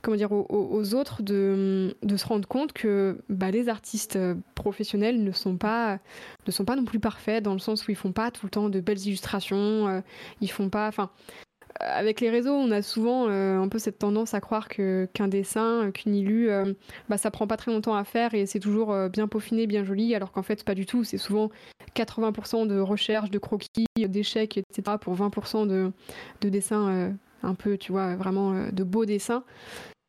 comment 0.03 0.17
dire, 0.17 0.33
aux, 0.33 0.95
autres 0.95 1.23
de, 1.23 1.95
se 2.17 2.27
rendre 2.27 2.49
compte 2.49 2.73
que 2.73 3.19
bah, 3.29 3.51
les 3.51 3.69
artistes 3.69 4.17
euh, 4.17 4.35
professionnels 4.55 5.23
ne 5.23 5.33
sont 5.33 5.57
pas, 5.57 5.99
ne 6.47 6.53
sont 6.53 6.65
pas 6.65 6.77
non 6.77 6.85
plus 6.85 7.01
parfaits 7.01 7.43
dans 7.43 7.53
le 7.53 7.59
sens 7.59 7.87
où 7.87 7.91
ils 7.91 7.97
font 7.97 8.13
pas 8.13 8.31
tout 8.31 8.47
le 8.47 8.51
temps 8.51 8.69
de 8.69 8.81
belles 8.81 9.01
illustrations, 9.07 9.89
euh, 9.89 10.01
ils 10.41 10.51
font 10.51 10.69
pas, 10.69 10.89
enfin, 10.89 11.11
avec 11.79 12.21
les 12.21 12.31
réseaux, 12.31 12.55
on 12.55 12.71
a 12.71 12.83
souvent 12.83 13.29
euh, 13.29 13.59
un 13.59 13.69
peu 13.69 13.79
cette 13.79 13.99
tendance 13.99 14.35
à 14.35 14.41
croire 14.41 14.69
que 14.69 15.09
qu'un 15.13 15.29
dessin, 15.29 15.87
euh, 15.87 15.91
qu'une 15.91 16.15
illu, 16.15 16.51
euh, 16.51 16.73
bah, 17.09 17.17
ça 17.17 17.31
prend 17.31 17.47
pas 17.47 17.57
très 17.57 17.73
longtemps 17.73 17.95
à 17.95 18.05
faire 18.05 18.35
et 18.35 18.47
c'est 18.47 18.59
toujours 18.59 18.95
bien 19.09 19.29
peaufiné, 19.29 19.67
bien 19.67 19.85
joli, 19.85 20.15
alors 20.15 20.33
qu'en 20.33 20.43
fait, 20.43 20.65
pas 20.65 20.75
du 20.75 20.87
tout. 20.87 21.05
C'est 21.05 21.19
souvent 21.19 21.51
80% 21.95 22.67
de 22.67 22.79
recherche, 22.79 23.31
de 23.31 23.39
croquis, 23.39 23.87
d'échecs, 23.97 24.59
etc. 24.59 24.97
pour 25.01 25.15
20% 25.15 25.67
de, 25.67 25.93
de 26.41 26.49
dessins 26.49 27.13
un 27.43 27.55
peu, 27.55 27.79
tu 27.79 27.93
vois, 27.93 28.17
vraiment 28.17 28.71
de 28.71 28.85
beaux 28.85 29.05
dessins. 29.05 29.45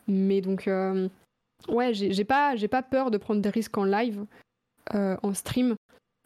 Mais 0.07 0.41
donc, 0.41 0.69
ouais, 1.69 1.93
j'ai 1.93 2.23
pas, 2.23 2.55
pas 2.69 2.83
peur 2.83 3.11
de 3.11 3.17
prendre 3.17 3.41
des 3.41 3.49
risques 3.49 3.77
en 3.77 3.85
live, 3.85 4.25
en 4.93 5.33
stream 5.33 5.75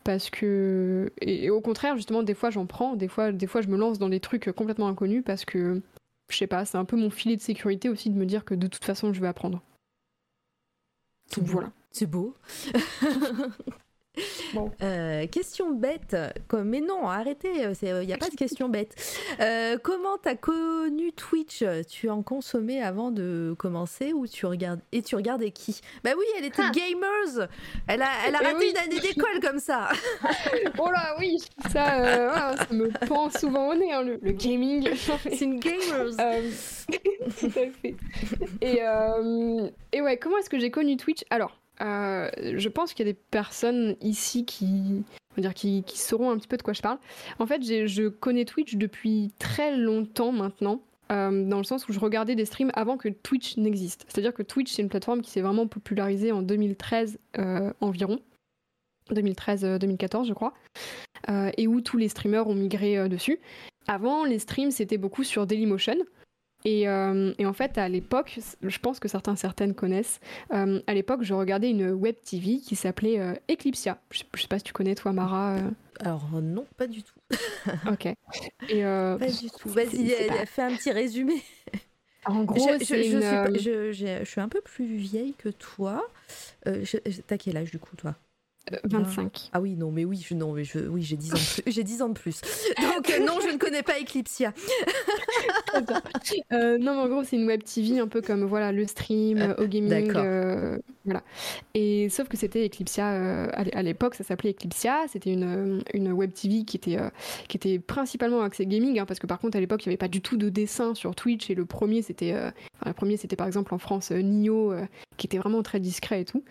parce 0.05 0.29
que 0.29 1.11
et, 1.19 1.49
au 1.49 1.59
contraire 1.59 1.97
justement 1.97 2.23
des 2.23 2.35
fois 2.35 2.51
j'en 2.51 2.65
prends 2.65 2.95
des 2.95 3.09
fois 3.09 3.33
des 3.33 3.47
fois 3.47 3.61
je 3.61 3.67
me 3.67 3.75
lance 3.75 3.99
dans 3.99 4.07
des 4.07 4.21
trucs 4.21 4.49
complètement 4.53 4.87
inconnus 4.87 5.23
parce 5.25 5.43
que 5.43 5.81
je 6.29 6.37
sais 6.37 6.47
pas 6.47 6.63
c'est 6.63 6.77
un 6.77 6.85
peu 6.85 6.95
mon 6.95 7.09
filet 7.09 7.35
de 7.35 7.41
sécurité 7.41 7.89
aussi 7.89 8.09
de 8.09 8.17
me 8.17 8.25
dire 8.25 8.45
que 8.45 8.55
de 8.55 8.67
toute 8.67 8.85
façon 8.85 9.11
je 9.11 9.19
vais 9.19 9.27
apprendre. 9.27 9.61
Voilà. 11.41 11.71
C'est 11.91 12.05
beau 12.05 12.35
Euh, 14.81 15.27
question 15.27 15.71
bête, 15.71 16.15
comme, 16.47 16.69
mais 16.69 16.81
non, 16.81 17.07
arrêtez, 17.07 17.51
il 17.53 17.87
euh, 17.89 18.03
n'y 18.03 18.13
a 18.13 18.17
pas 18.17 18.29
de 18.29 18.35
question 18.35 18.69
bête. 18.69 18.95
Euh, 19.41 19.77
comment 19.81 20.17
t'as 20.17 20.35
connu 20.35 21.11
Twitch? 21.11 21.63
Tu 21.89 22.09
en 22.09 22.23
consommais 22.23 22.81
avant 22.81 23.11
de 23.11 23.53
commencer 23.57 24.13
ou 24.13 24.27
tu 24.27 24.45
regardes 24.45 24.79
et 24.91 25.01
tu 25.01 25.15
regardais 25.15 25.51
qui? 25.51 25.81
Bah 26.03 26.11
oui, 26.17 26.23
elle 26.37 26.45
était 26.45 26.61
ah. 26.63 26.71
gamers. 26.71 27.49
Elle 27.87 28.01
a, 28.01 28.07
elle 28.25 28.35
a 28.35 28.39
eh 28.41 28.45
raté 28.45 28.69
une 28.69 28.77
année 28.77 28.99
d'école 28.99 29.39
comme 29.41 29.59
ça. 29.59 29.89
oh 30.77 30.89
là 30.89 31.15
oui, 31.19 31.37
ça, 31.71 32.55
ça 32.55 32.73
me 32.73 32.89
pend 33.07 33.29
souvent 33.29 33.69
au 33.69 33.75
nez 33.75 33.91
hein, 33.91 34.03
le, 34.03 34.17
gaming. 34.31 34.89
C'est 35.23 35.41
une 35.41 35.59
gamers. 35.59 36.15
tout 37.39 37.47
à 37.47 37.69
fait. 37.81 37.95
Et, 38.61 38.79
et 39.91 40.01
ouais, 40.01 40.17
comment 40.17 40.37
est-ce 40.37 40.49
que 40.49 40.59
j'ai 40.59 40.71
connu 40.71 40.95
Twitch? 40.95 41.23
Alors. 41.29 41.64
Euh, 41.81 42.29
je 42.55 42.69
pense 42.69 42.93
qu'il 42.93 43.05
y 43.05 43.09
a 43.09 43.11
des 43.11 43.19
personnes 43.31 43.95
ici 44.01 44.45
qui, 44.45 45.03
dire, 45.37 45.53
sauront 45.87 46.31
un 46.31 46.37
petit 46.37 46.47
peu 46.47 46.57
de 46.57 46.61
quoi 46.61 46.73
je 46.73 46.81
parle. 46.81 46.99
En 47.39 47.45
fait, 47.45 47.61
je 47.63 48.07
connais 48.07 48.45
Twitch 48.45 48.75
depuis 48.75 49.31
très 49.39 49.75
longtemps 49.75 50.31
maintenant. 50.31 50.81
Euh, 51.11 51.47
dans 51.47 51.59
le 51.59 51.63
sens 51.63 51.87
où 51.87 51.93
je 51.93 51.99
regardais 51.99 52.33
des 52.33 52.45
streams 52.45 52.71
avant 52.73 52.97
que 52.97 53.09
Twitch 53.09 53.57
n'existe. 53.57 54.05
C'est-à-dire 54.07 54.33
que 54.33 54.41
Twitch, 54.41 54.71
c'est 54.71 54.81
une 54.81 54.89
plateforme 54.89 55.21
qui 55.21 55.29
s'est 55.29 55.41
vraiment 55.41 55.67
popularisée 55.67 56.31
en 56.31 56.41
2013 56.41 57.19
euh, 57.37 57.71
environ. 57.79 58.19
2013-2014, 59.11 60.25
je 60.25 60.33
crois. 60.33 60.55
et 61.29 61.67
où 61.67 61.81
tous 61.81 61.97
les 61.97 62.07
streamers 62.09 62.47
ont 62.47 62.55
migré 62.55 63.07
dessus. 63.07 63.39
Avant, 63.87 64.25
les 64.25 64.39
streams, 64.39 64.71
c'était 64.71 64.97
beaucoup 64.97 65.23
sur 65.23 65.45
Dailymotion. 65.45 65.97
Euh, 66.65 67.33
et, 67.37 67.45
en 67.45 67.53
fait, 67.53 67.77
à 67.77 67.87
l'époque, 67.89 68.39
je 68.61 68.79
pense 68.79 68.99
que 68.99 69.07
certains, 69.07 69.35
certaines 69.35 69.73
connaissent, 69.73 70.19
euh, 70.53 70.81
à 70.87 70.93
l'époque, 70.93 71.23
je 71.23 71.33
regardais 71.33 71.69
une 71.69 71.91
web 71.91 72.15
TV 72.23 72.59
qui 72.59 72.75
s'appelait 72.75 73.19
euh, 73.19 73.33
Eclipsia. 73.49 73.99
Je, 74.11 74.23
ne 74.33 74.39
sais 74.39 74.47
pas 74.47 74.57
si 74.57 74.63
tu 74.63 74.73
connais, 74.73 74.95
toi, 74.95 75.13
Mara. 75.13 75.57
Alors, 75.99 76.27
non, 76.41 76.65
pas 76.77 76.87
du 76.87 77.03
tout. 77.03 77.19
ok. 77.91 78.07
Et, 78.69 78.83
pas 78.83 79.17
du 79.17 79.49
tout. 79.51 79.69
Vas-y, 79.69 80.09
fais 80.45 80.63
un 80.63 80.75
petit 80.75 80.91
résumé. 80.91 81.41
En 82.25 82.43
gros, 82.43 82.67
je, 82.79 82.85
je, 82.85 83.91
je, 83.91 84.25
suis 84.25 84.41
un 84.41 84.49
peu 84.49 84.61
plus 84.61 84.95
vieille 84.95 85.35
que 85.37 85.49
toi. 85.49 86.03
T'as 86.63 87.37
quel 87.37 87.57
âge, 87.57 87.69
du 87.69 87.77
coup, 87.77 87.95
toi? 87.95 88.15
25. 88.83 89.49
Ah 89.53 89.61
oui, 89.61 89.75
non, 89.75 89.91
mais 89.91 90.05
oui, 90.05 90.25
je, 90.27 90.33
non, 90.33 90.53
mais 90.53 90.63
je, 90.63 90.79
oui, 90.79 91.03
j'ai 91.03 91.17
10 91.17 91.33
ans 91.33 91.37
de 91.37 91.61
plus. 91.61 91.71
J'ai 91.71 91.83
10 91.83 92.01
ans 92.01 92.09
de 92.09 92.17
plus. 92.17 92.41
Donc 92.95 93.09
euh, 93.09 93.19
non, 93.19 93.39
je 93.41 93.51
ne 93.51 93.57
connais 93.57 93.83
pas 93.83 93.99
Eclipsia. 93.99 94.53
euh, 96.51 96.77
non, 96.77 96.95
mais 96.95 97.01
en 97.01 97.07
gros, 97.07 97.23
c'est 97.23 97.35
une 97.35 97.45
web 97.45 97.63
TV 97.63 97.99
un 97.99 98.07
peu 98.07 98.21
comme 98.21 98.43
voilà 98.43 98.71
le 98.71 98.85
stream, 98.87 99.37
euh, 99.37 99.55
au 99.57 99.67
gaming, 99.67 100.11
euh, 100.15 100.77
voilà. 101.03 101.21
Et 101.73 102.09
sauf 102.09 102.27
que 102.27 102.37
c'était 102.37 102.65
Eclipsia 102.65 103.05
à 103.53 103.83
l'époque, 103.83 104.15
ça 104.15 104.23
s'appelait 104.23 104.51
Eclipsia. 104.51 105.05
C'était 105.07 105.33
une, 105.33 105.83
une 105.93 106.11
web 106.11 106.33
TV 106.33 106.63
qui 106.63 106.77
était 106.77 106.97
qui 107.47 107.57
était 107.57 107.79
principalement 107.79 108.41
axée 108.41 108.65
gaming, 108.65 108.99
hein, 108.99 109.05
parce 109.05 109.19
que 109.19 109.27
par 109.27 109.39
contre 109.39 109.57
à 109.57 109.59
l'époque 109.59 109.85
il 109.85 109.89
n'y 109.89 109.91
avait 109.91 109.97
pas 109.97 110.07
du 110.07 110.21
tout 110.21 110.37
de 110.37 110.49
dessin 110.49 110.95
sur 110.95 111.13
Twitch 111.15 111.49
et 111.49 111.55
le 111.55 111.65
premier 111.65 112.01
c'était, 112.01 112.33
enfin, 112.33 112.87
le 112.87 112.93
premier 112.93 113.17
c'était 113.17 113.35
par 113.35 113.47
exemple 113.47 113.73
en 113.73 113.77
France 113.77 114.11
Nio, 114.11 114.73
qui 115.17 115.27
était 115.27 115.37
vraiment 115.37 115.63
très 115.63 115.79
discret 115.79 116.21
et 116.21 116.25
tout. 116.25 116.43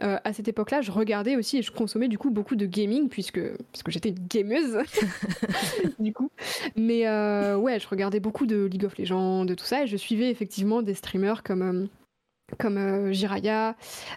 à 0.00 0.32
cette 0.32 0.48
époque-là, 0.48 0.80
je 0.80 0.90
regardais 0.90 1.36
aussi 1.36 1.62
je 1.62 1.70
consommais 1.70 2.08
du 2.08 2.18
coup 2.18 2.30
beaucoup 2.30 2.56
de 2.56 2.66
gaming 2.66 3.08
puisque, 3.08 3.40
parce 3.72 3.82
que 3.82 3.90
j'étais 3.90 4.10
une 4.10 4.26
gameuse 4.28 4.78
du 5.98 6.12
coup. 6.12 6.30
Mais 6.76 7.06
euh, 7.06 7.56
ouais, 7.56 7.78
je 7.78 7.88
regardais 7.88 8.20
beaucoup 8.20 8.46
de 8.46 8.64
League 8.64 8.84
of 8.84 8.98
Legends, 8.98 9.44
de 9.44 9.54
tout 9.54 9.64
ça, 9.64 9.84
et 9.84 9.86
je 9.86 9.96
suivais 9.96 10.30
effectivement 10.30 10.82
des 10.82 10.94
streamers 10.94 11.42
comme 11.42 11.62
euh, 11.62 11.86
comme 12.58 12.76
euh, 12.76 13.12
Jiraya, 13.12 13.76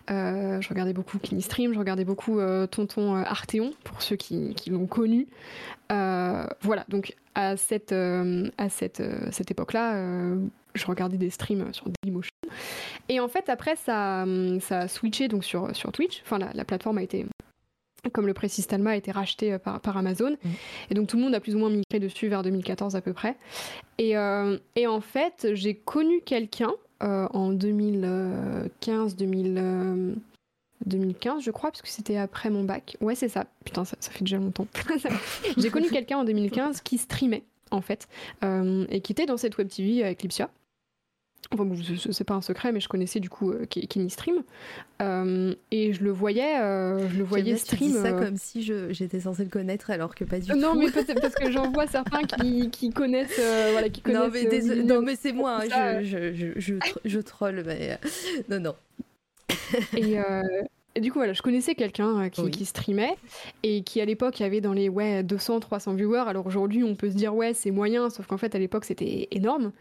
je 0.09 0.67
regardais 0.67 0.91
beaucoup 0.91 1.19
Stream, 1.39 1.73
je 1.73 1.79
regardais 1.79 2.03
beaucoup 2.03 2.41
Tonton 2.69 3.15
Arteon, 3.15 3.71
pour 3.85 4.01
ceux 4.01 4.17
qui, 4.17 4.53
qui 4.55 4.71
l'ont 4.71 4.87
connu. 4.87 5.27
voilà, 5.89 6.83
donc 6.89 7.15
à 7.33 7.55
cette, 7.55 7.93
à 7.93 8.69
cette, 8.69 9.01
cette 9.31 9.51
époque-là, 9.51 10.35
je 10.75 10.85
regardais 10.85 11.17
des 11.17 11.29
streams 11.29 11.73
sur 11.73 11.87
Dailymotion. 12.03 12.31
Et 13.09 13.19
en 13.19 13.27
fait, 13.27 13.49
après, 13.49 13.75
ça, 13.75 14.25
ça 14.61 14.79
a 14.81 14.87
switché 14.87 15.27
donc 15.27 15.43
sur, 15.43 15.75
sur 15.75 15.91
Twitch. 15.91 16.21
Enfin, 16.23 16.37
la, 16.37 16.51
la 16.53 16.65
plateforme 16.65 16.97
a 16.97 17.03
été 17.03 17.25
comme 18.11 18.27
le 18.27 18.33
précise 18.33 18.67
Talma 18.67 18.91
a 18.91 18.95
été 18.95 19.11
racheté 19.11 19.53
euh, 19.53 19.57
par, 19.57 19.97
Amazon. 19.97 20.31
Mm. 20.31 20.49
Et 20.91 20.95
donc 20.95 21.07
tout 21.07 21.17
le 21.17 21.23
monde 21.23 21.35
a 21.35 21.39
plus 21.39 21.55
ou 21.55 21.59
moins 21.59 21.69
migré 21.69 21.99
dessus 21.99 22.27
vers 22.27 22.43
2014 22.43 22.95
à 22.95 23.01
peu 23.01 23.13
près. 23.13 23.35
Et, 23.97 24.17
euh, 24.17 24.57
et 24.75 24.87
en 24.87 25.01
fait, 25.01 25.49
j'ai 25.53 25.75
connu 25.75 26.21
quelqu'un 26.21 26.73
euh, 27.03 27.27
en 27.31 27.51
2015, 27.51 29.15
2015, 29.15 31.43
je 31.43 31.51
crois, 31.51 31.71
parce 31.71 31.81
que 31.81 31.89
c'était 31.89 32.17
après 32.17 32.49
mon 32.49 32.63
bac. 32.63 32.97
Ouais, 33.01 33.15
c'est 33.15 33.29
ça. 33.29 33.45
Putain, 33.63 33.85
ça, 33.85 33.97
ça 33.99 34.11
fait 34.11 34.23
déjà 34.23 34.37
longtemps. 34.37 34.67
j'ai 35.57 35.69
connu 35.69 35.89
quelqu'un 35.89 36.19
en 36.19 36.23
2015 36.23 36.81
qui 36.81 36.97
streamait, 36.97 37.43
en 37.71 37.81
fait, 37.81 38.07
et 38.89 39.01
qui 39.01 39.11
était 39.11 39.25
dans 39.25 39.37
cette 39.37 39.57
web 39.57 39.67
TV 39.67 40.03
avec 40.03 40.21
Lipsia. 40.21 40.49
Enfin, 41.53 41.69
c'est 42.11 42.23
pas 42.23 42.33
un 42.33 42.41
secret, 42.41 42.71
mais 42.71 42.79
je 42.79 42.87
connaissais 42.87 43.19
du 43.19 43.29
coup 43.29 43.51
euh, 43.51 43.65
Kenny 43.65 44.09
Stream. 44.09 44.43
Euh, 45.01 45.53
et 45.71 45.93
je 45.93 46.03
le 46.03 46.11
voyais, 46.11 46.59
euh, 46.59 47.07
je 47.09 47.17
le 47.17 47.23
voyais 47.23 47.57
stream. 47.57 47.91
Tu 47.91 47.97
dis 47.97 48.01
ça 48.01 48.11
comme 48.13 48.37
si 48.37 48.63
j'étais 48.63 49.19
censée 49.19 49.43
le 49.43 49.49
connaître 49.49 49.89
alors 49.89 50.15
que 50.15 50.23
pas 50.23 50.39
du 50.39 50.47
tout. 50.47 50.57
Non, 50.57 50.75
mais 50.75 50.89
parce 51.21 51.35
que 51.35 51.51
j'en 51.51 51.71
vois 51.71 51.87
certains 51.87 52.23
qui, 52.23 52.69
qui 52.71 52.89
connaissent, 52.91 53.39
voilà, 53.71 53.89
qui 53.89 54.01
connaissent. 54.01 54.21
Non, 54.21 54.29
mais, 54.31 54.83
non, 54.83 55.01
mais 55.01 55.15
c'est 55.15 55.33
moi, 55.33 55.61
hein, 55.71 56.01
je, 56.01 56.33
je, 56.33 56.51
je, 56.55 56.75
je, 57.03 57.19
troll, 57.19 57.63
mais 57.65 57.99
non, 58.49 58.59
non. 58.59 58.75
et, 59.95 60.17
et 60.95 61.01
du 61.01 61.11
coup, 61.11 61.19
voilà, 61.19 61.33
je 61.33 61.41
connaissais 61.41 61.75
quelqu'un 61.75 62.23
euh, 62.23 62.29
qui, 62.29 62.65
streamait 62.65 63.17
et 63.63 63.83
qui 63.83 63.99
à 63.99 64.05
l'époque 64.05 64.39
avait 64.39 64.61
dans 64.61 64.71
les 64.71 64.87
ouais, 64.87 65.23
200, 65.23 65.59
300 65.59 65.93
viewers. 65.93 66.23
Alors 66.27 66.47
aujourd'hui, 66.47 66.83
on 66.85 66.95
peut 66.95 67.09
se 67.09 67.15
dire 67.15 67.35
ouais, 67.35 67.53
c'est 67.53 67.71
moyen, 67.71 68.09
sauf 68.09 68.27
qu'en 68.27 68.37
fait, 68.37 68.55
à 68.55 68.59
l'époque, 68.59 68.85
c'était 68.85 69.27
énorme. 69.31 69.73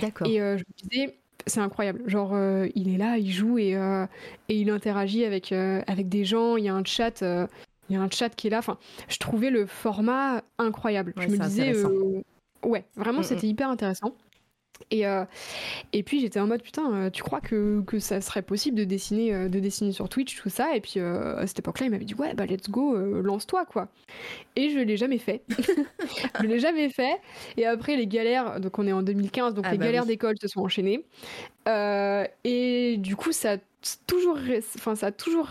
D'accord. 0.00 0.26
Et 0.26 0.40
euh, 0.40 0.56
je 0.56 0.62
me 0.62 0.88
disais, 0.88 1.18
c'est 1.46 1.60
incroyable. 1.60 2.02
Genre, 2.06 2.32
euh, 2.32 2.68
il 2.74 2.92
est 2.92 2.96
là, 2.96 3.18
il 3.18 3.30
joue 3.30 3.58
et, 3.58 3.76
euh, 3.76 4.06
et 4.48 4.58
il 4.58 4.70
interagit 4.70 5.26
avec, 5.26 5.52
avec 5.52 6.08
des 6.08 6.24
gens. 6.24 6.56
Il 6.56 6.64
y 6.64 6.68
a 6.70 6.74
un 6.74 6.84
chat. 6.84 7.20
il 7.20 7.94
y 7.94 7.96
a 7.96 8.00
un 8.00 8.10
chat 8.10 8.30
qui 8.30 8.46
est 8.46 8.50
là. 8.50 8.58
Enfin, 8.58 8.78
je 9.08 9.18
trouvais 9.18 9.50
le 9.50 9.66
format 9.66 10.42
incroyable. 10.56 11.12
Ouais, 11.18 11.26
je 11.28 11.32
me 11.32 11.38
disais, 11.38 11.74
ouais, 12.64 12.84
vraiment, 12.96 13.20
Mm, 13.20 13.24
c'était 13.24 13.46
hyper 13.46 13.68
intéressant. 13.68 14.16
Et, 14.90 15.06
euh, 15.06 15.24
et 15.92 16.02
puis 16.02 16.20
j'étais 16.20 16.40
en 16.40 16.46
mode 16.46 16.62
putain, 16.62 16.92
euh, 16.94 17.10
tu 17.10 17.22
crois 17.22 17.40
que, 17.40 17.82
que 17.86 17.98
ça 17.98 18.20
serait 18.20 18.42
possible 18.42 18.76
de 18.76 18.84
dessiner, 18.84 19.34
euh, 19.34 19.48
de 19.48 19.60
dessiner 19.60 19.92
sur 19.92 20.08
Twitch, 20.08 20.40
tout 20.40 20.48
ça? 20.48 20.76
Et 20.76 20.80
puis 20.80 20.94
euh, 20.98 21.36
à 21.36 21.46
cette 21.46 21.58
époque-là, 21.60 21.86
il 21.86 21.90
m'avait 21.90 22.04
dit 22.04 22.14
ouais, 22.14 22.34
bah 22.34 22.46
let's 22.46 22.70
go, 22.70 22.94
euh, 22.96 23.22
lance-toi 23.22 23.64
quoi. 23.66 23.88
Et 24.56 24.70
je 24.70 24.78
l'ai 24.78 24.96
jamais 24.96 25.18
fait. 25.18 25.42
je 26.40 26.46
l'ai 26.46 26.58
jamais 26.58 26.88
fait. 26.90 27.18
Et 27.56 27.66
après 27.66 27.96
les 27.96 28.06
galères, 28.06 28.60
donc 28.60 28.78
on 28.78 28.86
est 28.86 28.92
en 28.92 29.02
2015, 29.02 29.54
donc 29.54 29.66
Ah 29.68 29.72
les 29.72 29.78
bah 29.78 29.86
galères 29.86 30.02
oui. 30.02 30.08
d'école 30.08 30.36
se 30.40 30.48
sont 30.48 30.60
enchaînées. 30.60 31.04
Et 31.66 32.96
du 32.98 33.16
coup, 33.16 33.32
ça 33.32 33.52
a 33.54 33.56
toujours, 34.06 34.38
enfin 34.76 34.94
ça 34.94 35.06
a 35.06 35.12
toujours, 35.12 35.50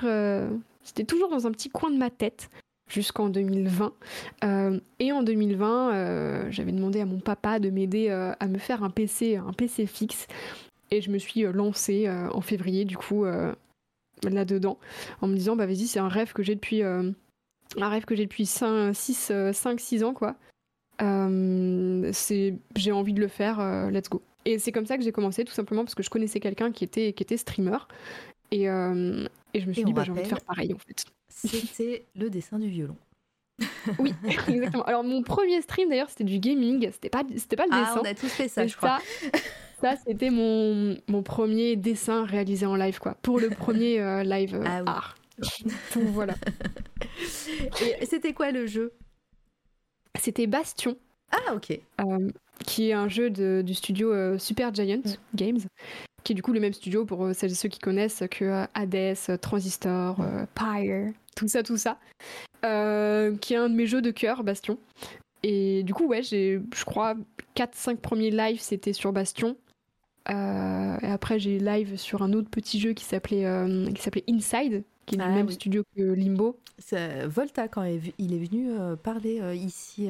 c'était 0.83 1.03
toujours 1.05 1.29
dans 1.29 1.47
un 1.47 1.51
petit 1.51 1.69
coin 1.69 1.89
de 1.89 1.97
ma 1.97 2.09
tête 2.09 2.49
jusqu'en 2.91 3.29
2020. 3.29 3.93
Euh, 4.43 4.79
et 4.99 5.11
en 5.11 5.23
2020, 5.23 5.93
euh, 5.93 6.47
j'avais 6.49 6.71
demandé 6.71 7.01
à 7.01 7.05
mon 7.05 7.19
papa 7.19 7.59
de 7.59 7.69
m'aider 7.69 8.09
euh, 8.09 8.33
à 8.39 8.47
me 8.47 8.57
faire 8.57 8.83
un 8.83 8.89
PC, 8.89 9.37
un 9.37 9.53
PC 9.53 9.85
fixe. 9.85 10.27
Et 10.91 11.01
je 11.01 11.09
me 11.09 11.17
suis 11.17 11.43
lancée 11.43 12.09
en 12.09 12.41
février, 12.41 12.83
du 12.83 12.97
coup, 12.97 13.23
là-dedans, 14.23 14.77
en 15.21 15.27
me 15.27 15.35
disant, 15.35 15.55
bah 15.55 15.65
vas-y, 15.65 15.87
c'est 15.87 15.99
un 15.99 16.09
rêve 16.09 16.33
que 16.33 16.43
j'ai 16.43 16.53
depuis, 16.53 16.83
un 16.83 17.13
rêve 17.77 18.03
que 18.03 18.13
j'ai 18.13 18.25
depuis 18.25 18.45
5, 18.45 18.93
6, 18.93 19.31
5, 19.53 19.79
6 19.79 20.03
ans, 20.03 20.13
quoi. 20.13 20.35
J'ai 20.99 22.91
envie 22.91 23.13
de 23.13 23.21
le 23.21 23.29
faire, 23.29 23.89
let's 23.89 24.09
go. 24.09 24.21
Et 24.43 24.59
c'est 24.59 24.73
comme 24.73 24.85
ça 24.85 24.97
que 24.97 25.03
j'ai 25.03 25.13
commencé, 25.13 25.45
tout 25.45 25.53
simplement 25.53 25.83
parce 25.83 25.95
que 25.95 26.03
je 26.03 26.09
connaissais 26.09 26.41
quelqu'un 26.41 26.73
qui 26.73 26.83
était, 26.83 27.13
qui 27.13 27.23
était 27.23 27.37
streamer. 27.37 27.77
Et, 28.51 28.69
euh, 28.69 29.25
et 29.53 29.61
je 29.61 29.67
me 29.67 29.73
suis 29.73 29.81
Et 29.81 29.85
dit, 29.85 29.93
bah, 29.93 30.03
j'ai 30.03 30.11
envie 30.11 30.23
de 30.23 30.27
faire 30.27 30.41
pareil, 30.41 30.73
en 30.73 30.77
fait. 30.77 31.05
C'était 31.33 32.05
le 32.15 32.29
dessin 32.29 32.59
du 32.59 32.67
violon. 32.69 32.97
Oui, 33.99 34.13
exactement. 34.47 34.83
Alors 34.83 35.03
mon 35.03 35.21
premier 35.23 35.61
stream 35.61 35.89
d'ailleurs 35.89 36.09
c'était 36.09 36.23
du 36.23 36.39
gaming, 36.39 36.89
c'était 36.91 37.09
pas 37.09 37.23
c'était 37.37 37.55
pas 37.55 37.65
le 37.65 37.71
Ah, 37.73 37.79
dessin. 37.81 37.99
on 38.01 38.05
a 38.05 38.13
tous 38.13 38.29
fait 38.29 38.47
ça, 38.47 38.65
je 38.67 38.75
crois. 38.75 38.99
ça, 39.81 39.95
ça, 39.95 39.95
c'était 40.05 40.29
mon 40.29 40.97
mon 41.07 41.23
premier 41.23 41.75
dessin 41.75 42.25
réalisé 42.25 42.65
en 42.65 42.75
live 42.75 42.99
quoi, 42.99 43.15
pour 43.21 43.39
le 43.39 43.49
premier 43.49 43.99
euh, 43.99 44.23
live 44.23 44.55
euh, 44.55 44.63
Ah 44.65 44.79
oui. 44.83 44.89
art. 44.89 45.15
Donc 45.95 46.03
voilà. 46.09 46.35
Et 48.01 48.05
c'était 48.05 48.33
quoi 48.33 48.51
le 48.51 48.65
jeu? 48.67 48.93
C'était 50.19 50.45
Bastion, 50.47 50.97
Ah, 51.31 51.55
ok. 51.55 51.71
euh, 52.01 52.29
qui 52.65 52.89
est 52.89 52.93
un 52.93 53.07
jeu 53.07 53.29
de- 53.29 53.63
du 53.65 53.73
studio 53.73 54.13
euh, 54.13 54.37
Super 54.37 54.73
Giant 54.73 55.01
Games, 55.33 55.59
qui 56.23 56.33
est 56.33 56.35
du 56.35 56.43
coup 56.43 56.51
le 56.53 56.59
même 56.59 56.73
studio 56.73 57.05
pour 57.05 57.25
euh, 57.25 57.33
celles 57.33 57.51
et 57.51 57.55
ceux 57.55 57.69
qui 57.69 57.79
connaissent 57.79 58.23
que 58.29 58.45
euh, 58.45 58.65
Hades, 58.75 59.39
Transistor, 59.41 60.19
euh, 60.21 60.45
Pyre, 60.53 61.13
tout 61.35 61.47
ça, 61.47 61.63
tout 61.63 61.77
ça, 61.77 61.97
euh, 62.65 63.35
qui 63.37 63.53
est 63.53 63.57
un 63.57 63.69
de 63.69 63.75
mes 63.75 63.87
jeux 63.87 64.01
de 64.01 64.11
cœur, 64.11 64.43
Bastion. 64.43 64.77
Et 65.43 65.83
du 65.83 65.93
coup, 65.93 66.05
ouais, 66.07 66.21
j'ai, 66.23 66.61
je 66.75 66.85
crois, 66.85 67.15
4-5 67.55 67.97
premiers 67.97 68.29
lives, 68.31 68.61
c'était 68.61 68.93
sur 68.93 69.11
Bastion. 69.11 69.55
Euh, 70.29 70.97
et 71.01 71.07
après, 71.07 71.39
j'ai 71.39 71.57
live 71.57 71.97
sur 71.97 72.21
un 72.21 72.33
autre 72.33 72.49
petit 72.49 72.79
jeu 72.79 72.93
qui 72.93 73.03
s'appelait, 73.05 73.45
euh, 73.45 73.91
qui 73.91 74.01
s'appelait 74.03 74.23
Inside, 74.29 74.83
qui 75.07 75.15
est 75.15 75.17
du 75.17 75.23
Ah 75.23 75.29
même 75.29 75.47
oui. 75.47 75.53
studio 75.53 75.83
que 75.95 76.01
Limbo. 76.03 76.59
C'est- 76.77 77.25
Volta, 77.25 77.67
quand 77.67 77.83
il 77.83 78.33
est 78.33 78.37
venu 78.45 78.69
parler 79.01 79.41
ici, 79.55 80.09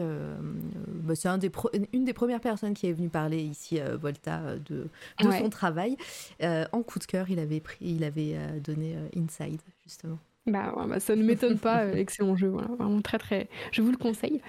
bah, 0.87 1.15
c'est 1.15 1.29
un 1.29 1.37
des 1.37 1.49
pro- 1.49 1.71
une 1.93 2.03
des 2.05 2.13
premières 2.13 2.41
personnes 2.41 2.73
qui 2.73 2.87
est 2.87 2.93
venue 2.93 3.07
parler 3.09 3.41
ici, 3.41 3.79
Volta, 4.01 4.41
de, 4.69 4.87
de 5.21 5.27
Ouais. 5.27 5.39
son 5.39 5.49
travail. 5.49 5.95
En 6.41 6.81
coup 6.83 6.99
de 6.99 7.05
cœur, 7.05 7.29
il 7.29 7.39
avait, 7.39 7.61
pris, 7.61 7.77
il 7.81 8.03
avait 8.03 8.35
donné 8.63 8.95
Inside, 9.15 9.61
justement. 9.85 10.17
Bah, 10.47 10.73
ouais, 10.75 10.87
bah, 10.87 10.99
ça 10.99 11.15
ne 11.15 11.23
m'étonne 11.23 11.59
pas, 11.59 11.83
euh, 11.85 11.93
excellent 11.95 12.35
jeu, 12.35 12.47
voilà, 12.47 12.67
vraiment 12.69 13.01
très 13.01 13.19
très. 13.19 13.47
Je 13.71 13.81
vous 13.83 13.91
le 13.91 13.97
conseille. 13.97 14.41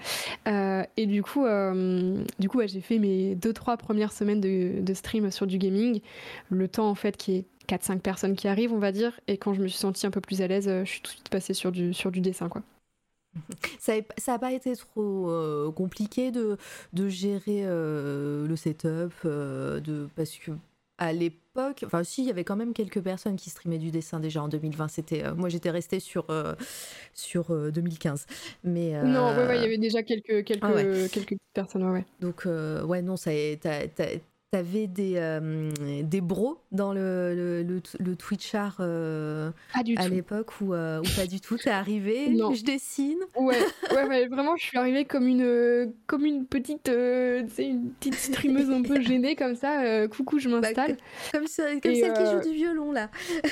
Euh, 0.47 0.83
et 0.97 1.05
du 1.05 1.21
coup, 1.23 1.45
euh, 1.45 2.23
du 2.39 2.49
coup, 2.49 2.57
ouais, 2.59 2.67
j'ai 2.67 2.81
fait 2.81 2.97
mes 2.99 3.35
deux 3.35 3.53
trois 3.53 3.77
premières 3.77 4.11
semaines 4.11 4.41
de, 4.41 4.81
de 4.81 4.93
stream 4.95 5.29
sur 5.31 5.45
du 5.47 5.59
gaming, 5.59 6.01
le 6.49 6.67
temps 6.67 6.89
en 6.89 6.95
fait 6.95 7.15
qui 7.17 7.35
est 7.35 7.45
4-5 7.67 7.99
personnes 7.99 8.35
qui 8.35 8.47
arrivent, 8.47 8.73
on 8.73 8.79
va 8.79 8.91
dire. 8.91 9.19
Et 9.27 9.37
quand 9.37 9.53
je 9.53 9.61
me 9.61 9.67
suis 9.67 9.77
sentie 9.77 10.07
un 10.07 10.11
peu 10.11 10.21
plus 10.21 10.41
à 10.41 10.47
l'aise, 10.47 10.67
je 10.67 10.89
suis 10.89 11.01
tout 11.01 11.11
de 11.11 11.15
suite 11.15 11.29
passée 11.29 11.53
sur 11.53 11.71
du 11.71 11.93
sur 11.93 12.11
du 12.11 12.21
dessin, 12.21 12.49
quoi. 12.49 12.63
Ça 13.79 13.93
n'a 14.27 14.39
pas 14.39 14.51
été 14.53 14.75
trop 14.75 15.29
euh, 15.29 15.71
compliqué 15.71 16.31
de, 16.31 16.57
de 16.93 17.07
gérer 17.09 17.63
euh, 17.65 18.47
le 18.47 18.55
setup, 18.55 19.13
euh, 19.25 19.79
de, 19.79 20.07
parce 20.15 20.37
que 20.37 20.51
à 20.97 21.13
l'époque, 21.13 21.39
enfin 21.85 22.03
si, 22.03 22.23
il 22.23 22.27
y 22.27 22.31
avait 22.31 22.43
quand 22.43 22.55
même 22.55 22.73
quelques 22.73 23.01
personnes 23.01 23.35
qui 23.35 23.49
streamaient 23.49 23.77
du 23.77 23.91
dessin 23.91 24.19
déjà 24.19 24.41
en 24.43 24.47
2020. 24.47 24.87
C'était, 24.87 25.23
euh, 25.23 25.35
moi 25.35 25.49
j'étais 25.49 25.69
restée 25.69 25.99
sur, 25.99 26.25
euh, 26.29 26.55
sur 27.13 27.51
euh, 27.51 27.71
2015. 27.71 28.25
Mais, 28.63 28.95
euh, 28.95 29.03
Non, 29.03 29.29
ouais, 29.29 29.47
ouais, 29.47 29.57
il 29.57 29.61
y 29.61 29.65
avait 29.65 29.77
déjà 29.77 30.03
quelques 30.03 30.43
quelques 30.45 30.63
Ah 30.63 30.73
ouais. 30.73 31.07
quelques 31.11 31.35
personnes, 31.53 31.83
ouais. 31.89 32.05
Donc, 32.19 32.45
ouais, 32.45 33.01
non, 33.01 33.17
ça, 33.17 33.31
t'as- 33.61 33.87
t'avais 34.53 34.85
des, 34.85 35.13
euh, 35.15 35.71
des 36.03 36.21
bros 36.21 36.59
dans 36.71 36.93
le, 36.93 37.33
le, 37.33 37.63
le, 37.63 37.81
le 37.99 38.15
Twitchart 38.15 38.77
euh, 38.81 39.49
à 39.97 40.07
l'époque 40.07 40.61
ou, 40.61 40.75
euh, 40.75 40.99
ou 40.99 41.03
pas 41.15 41.25
du 41.25 41.41
tout? 41.41 41.57
T'es 41.57 41.71
arrivé, 41.71 42.29
Non. 42.37 42.53
je 42.53 42.63
dessine? 42.63 43.17
Ouais, 43.35 43.57
ouais, 43.95 44.05
ouais, 44.05 44.27
vraiment, 44.27 44.55
je 44.55 44.63
suis 44.63 44.77
arrivée 44.77 45.05
comme 45.05 45.25
une, 45.27 45.41
euh, 45.41 45.87
comme 46.05 46.23
une 46.23 46.45
petite, 46.45 46.87
une 46.87 47.89
petite 47.99 48.13
streameuse 48.13 48.69
un 48.69 48.83
peu 48.83 49.01
gênée 49.01 49.35
comme 49.35 49.55
ça. 49.55 50.07
coucou, 50.07 50.37
je 50.37 50.49
m'installe. 50.49 50.97
Comme, 51.31 51.47
ce- 51.47 51.79
comme 51.81 51.91
Et, 51.91 51.95
celle 52.01 52.13
qui 52.13 52.25
joue 52.27 52.51
du 52.51 52.55
violon, 52.55 52.91
là. 52.91 53.09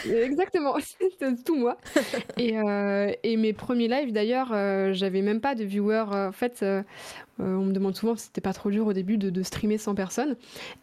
Exactement, 0.07 0.75
c'est 1.17 1.43
tout 1.43 1.55
moi. 1.55 1.77
Et, 2.37 2.53
et 3.23 3.37
mes 3.37 3.53
premiers 3.53 3.87
lives 3.87 4.13
d'ailleurs, 4.13 4.49
j'avais 4.93 5.23
même 5.23 5.41
pas 5.41 5.55
de 5.55 5.63
viewers. 5.63 6.05
en 6.11 6.31
fait, 6.31 6.63
euh, 7.39 7.43
euh, 7.43 7.55
on 7.55 7.65
me 7.65 7.71
demande 7.71 7.95
souvent 7.95 8.15
si 8.15 8.25
c'était 8.25 8.41
pas 8.41 8.53
trop 8.53 8.69
dur 8.69 8.85
au 8.87 8.93
début 8.93 9.17
de, 9.17 9.29
de 9.29 9.41
streamer 9.43 9.77
sans 9.77 9.95
personne. 9.95 10.35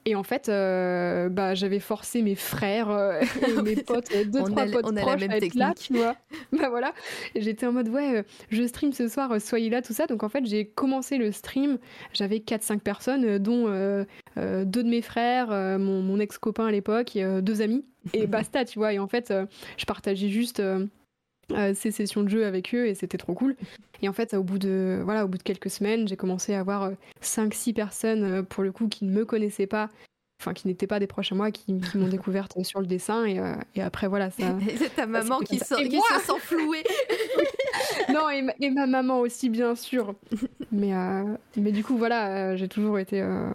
Et 0.06 0.14
en 0.14 0.22
fait, 0.22 0.48
euh, 0.48 1.28
bah, 1.28 1.54
j'avais 1.54 1.78
forcé 1.80 2.22
mes 2.22 2.34
frères 2.34 2.90
euh, 2.90 3.20
et 3.48 3.62
mes 3.62 3.76
potes, 3.76 4.08
euh, 4.14 4.24
deux, 4.24 4.40
On 4.40 4.44
trois 4.44 4.62
a- 4.62 4.66
potes 4.70 4.84
on 4.86 4.90
a 4.90 4.92
la 4.92 5.00
proches 5.02 5.20
même 5.20 5.30
à 5.30 5.36
être 5.36 5.54
là, 5.54 5.74
tu 5.78 5.92
vois. 5.94 6.16
bah 6.52 6.68
voilà. 6.68 6.92
J'étais 7.36 7.66
en 7.66 7.72
mode, 7.72 7.88
ouais, 7.88 8.18
euh, 8.18 8.22
je 8.50 8.66
stream 8.66 8.92
ce 8.92 9.08
soir, 9.08 9.30
euh, 9.32 9.38
soyez 9.38 9.70
là, 9.70 9.82
tout 9.82 9.92
ça. 9.92 10.06
Donc 10.06 10.22
en 10.22 10.28
fait, 10.28 10.44
j'ai 10.46 10.66
commencé 10.66 11.18
le 11.18 11.30
stream, 11.32 11.78
j'avais 12.12 12.38
4-5 12.38 12.80
personnes, 12.80 13.24
euh, 13.24 13.38
dont 13.38 13.66
euh, 13.68 14.04
euh, 14.36 14.64
deux 14.64 14.82
de 14.82 14.88
mes 14.88 15.02
frères, 15.02 15.52
euh, 15.52 15.78
mon, 15.78 16.02
mon 16.02 16.18
ex-copain 16.18 16.66
à 16.66 16.70
l'époque, 16.70 17.14
et 17.16 17.24
euh, 17.24 17.40
deux 17.40 17.62
amis. 17.62 17.84
Et 18.14 18.26
basta, 18.28 18.64
tu 18.64 18.78
vois. 18.78 18.92
Et 18.92 18.98
en 18.98 19.06
fait, 19.08 19.30
euh, 19.30 19.46
je 19.76 19.84
partageais 19.84 20.28
juste 20.28 20.60
euh, 21.52 21.70
euh, 21.70 21.74
ces 21.74 21.90
sessions 21.90 22.22
de 22.22 22.28
jeu 22.28 22.44
avec 22.46 22.74
eux 22.74 22.86
et 22.86 22.94
c'était 22.94 23.18
trop 23.18 23.34
cool. 23.34 23.56
Et 24.02 24.08
en 24.08 24.12
fait, 24.12 24.34
au 24.34 24.42
bout 24.42 24.58
de, 24.58 25.00
voilà, 25.04 25.24
au 25.24 25.28
bout 25.28 25.38
de 25.38 25.42
quelques 25.42 25.70
semaines, 25.70 26.06
j'ai 26.08 26.16
commencé 26.16 26.54
à 26.54 26.60
avoir 26.60 26.92
5-6 27.22 27.72
personnes, 27.74 28.22
euh, 28.24 28.42
pour 28.42 28.62
le 28.62 28.70
coup, 28.72 28.88
qui 28.88 29.04
ne 29.04 29.10
me 29.12 29.24
connaissaient 29.24 29.66
pas, 29.66 29.88
enfin, 30.40 30.52
qui 30.54 30.68
n'étaient 30.68 30.86
pas 30.86 31.00
des 31.00 31.06
proches 31.08 31.32
à 31.32 31.34
moi, 31.34 31.50
qui, 31.50 31.80
qui 31.80 31.98
m'ont 31.98 32.08
découverte 32.08 32.54
sur 32.64 32.80
le 32.80 32.86
dessin. 32.86 33.24
Et, 33.24 33.38
euh, 33.40 33.54
et 33.74 33.82
après, 33.82 34.06
voilà, 34.08 34.30
ça. 34.30 34.56
C'est 34.76 34.94
ta 34.94 35.06
maman 35.06 35.38
qui, 35.40 35.58
sent- 35.58 35.74
Et 35.80 35.88
qui 35.88 35.96
se 36.00 36.20
sent 36.20 36.38
flouée. 36.40 36.84
non, 38.12 38.28
et 38.30 38.42
ma, 38.42 38.52
et 38.60 38.70
ma 38.70 38.86
maman 38.86 39.20
aussi, 39.20 39.48
bien 39.48 39.74
sûr. 39.74 40.14
Mais, 40.70 40.94
euh, 40.94 41.24
mais 41.56 41.72
du 41.72 41.82
coup, 41.82 41.96
voilà, 41.96 42.50
euh, 42.52 42.56
j'ai 42.56 42.68
toujours 42.68 42.98
été. 42.98 43.20
euh, 43.22 43.50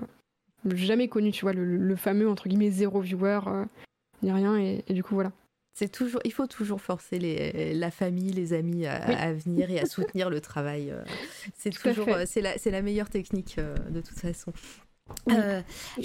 jamais 0.73 1.07
connu, 1.07 1.31
tu 1.31 1.41
vois, 1.45 1.53
le, 1.53 1.63
le 1.65 1.95
fameux, 1.95 2.29
entre 2.29 2.47
guillemets, 2.49 2.69
zéro 2.71 2.99
viewer, 3.01 3.39
euh, 3.47 3.65
ni 4.23 4.31
rien. 4.31 4.57
Et, 4.57 4.83
et 4.87 4.93
du 4.93 5.03
coup, 5.03 5.13
voilà. 5.15 5.31
C'est 5.75 5.89
toujours, 5.91 6.21
il 6.23 6.31
faut 6.31 6.45
toujours 6.45 6.79
forcer 6.81 7.17
les, 7.17 7.73
la 7.73 7.89
famille, 7.89 8.31
les 8.31 8.53
amis 8.53 8.85
à, 8.85 9.05
Oui. 9.07 9.15
à 9.15 9.33
venir 9.33 9.71
et 9.71 9.79
à 9.79 9.85
soutenir 9.87 10.29
le 10.29 10.39
travail. 10.39 10.91
euh. 10.91 11.03
C'est 11.57 11.71
toujours, 11.71 12.09
euh, 12.09 12.25
c'est 12.27 12.41
la, 12.41 12.57
c'est 12.59 12.69
la 12.69 12.83
meilleure 12.83 13.09
technique 13.09 13.55
euh, 13.57 13.75
de 13.89 13.99
toute 14.01 14.19
façon. 14.19 14.53
Euh, 15.29 15.61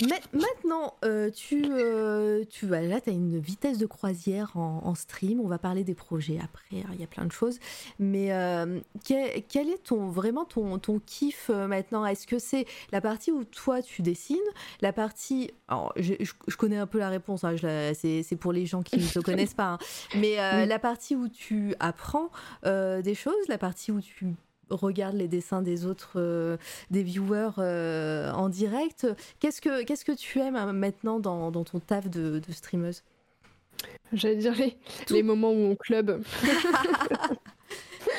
ma- 0.08 0.38
maintenant, 0.40 0.94
euh, 1.04 1.30
tu, 1.30 1.64
euh, 1.70 2.44
tu 2.50 2.66
bah, 2.66 2.80
là, 2.82 3.00
tu 3.00 3.10
as 3.10 3.12
une 3.12 3.38
vitesse 3.38 3.78
de 3.78 3.86
croisière 3.86 4.56
en, 4.56 4.80
en 4.84 4.94
stream. 4.94 5.40
On 5.40 5.46
va 5.48 5.58
parler 5.58 5.84
des 5.84 5.94
projets 5.94 6.38
après. 6.42 6.80
hein, 6.82 6.90
Il 6.94 7.00
y 7.00 7.04
a 7.04 7.06
plein 7.06 7.24
de 7.24 7.32
choses. 7.32 7.58
Mais 7.98 8.32
euh, 8.32 8.80
quel, 9.04 9.42
quel 9.48 9.68
est 9.68 9.82
ton 9.84 10.08
vraiment 10.08 10.44
ton, 10.44 10.78
ton 10.78 10.98
kiff 10.98 11.48
maintenant? 11.50 12.04
Est-ce 12.06 12.26
que 12.26 12.38
c'est 12.38 12.66
la 12.92 13.00
partie 13.00 13.30
où 13.32 13.44
toi 13.44 13.82
tu 13.82 14.02
dessines, 14.02 14.36
la 14.80 14.92
partie 14.92 15.50
alors, 15.68 15.92
je, 15.96 16.14
je- 16.20 16.32
je 16.46 16.56
connais 16.56 16.78
un 16.78 16.86
peu 16.86 16.98
la 16.98 17.08
réponse. 17.08 17.44
hein, 17.44 17.54
c'est 17.94 18.36
pour 18.38 18.52
les 18.52 18.66
gens 18.66 18.82
qui 18.82 18.96
ne 18.98 19.06
te 19.08 19.18
connaissent 19.20 19.54
pas. 19.54 19.72
hein. 19.74 19.78
Mais 20.16 20.36
Oui. 20.38 20.66
la 20.66 20.78
partie 20.78 21.14
où 21.16 21.28
tu 21.28 21.74
apprends 21.80 22.30
des 22.64 23.14
choses, 23.14 23.34
la 23.48 23.58
partie 23.58 23.92
où 23.92 24.00
tu 24.00 24.34
regardes 24.70 25.16
les 25.16 25.28
dessins 25.28 25.62
des 25.62 25.86
autres, 25.86 26.12
euh, 26.16 26.56
des 26.90 27.02
viewers 27.02 27.50
euh, 27.58 28.30
en 28.32 28.48
direct. 28.48 29.06
Qu'est-ce 29.40 29.60
que 29.60 29.82
qu'est-ce 29.84 30.04
que 30.04 30.12
tu 30.12 30.40
aimes 30.40 30.56
hein, 30.56 30.72
maintenant 30.72 31.20
dans, 31.20 31.50
dans 31.50 31.64
ton 31.64 31.80
taf 31.80 32.08
de, 32.08 32.38
de 32.38 32.52
streameuse? 32.52 33.02
J'allais 34.12 34.36
dire 34.36 34.54
les, 34.56 34.76
les 35.10 35.22
moments 35.22 35.50
où 35.52 35.70
on 35.70 35.76
club. 35.76 36.22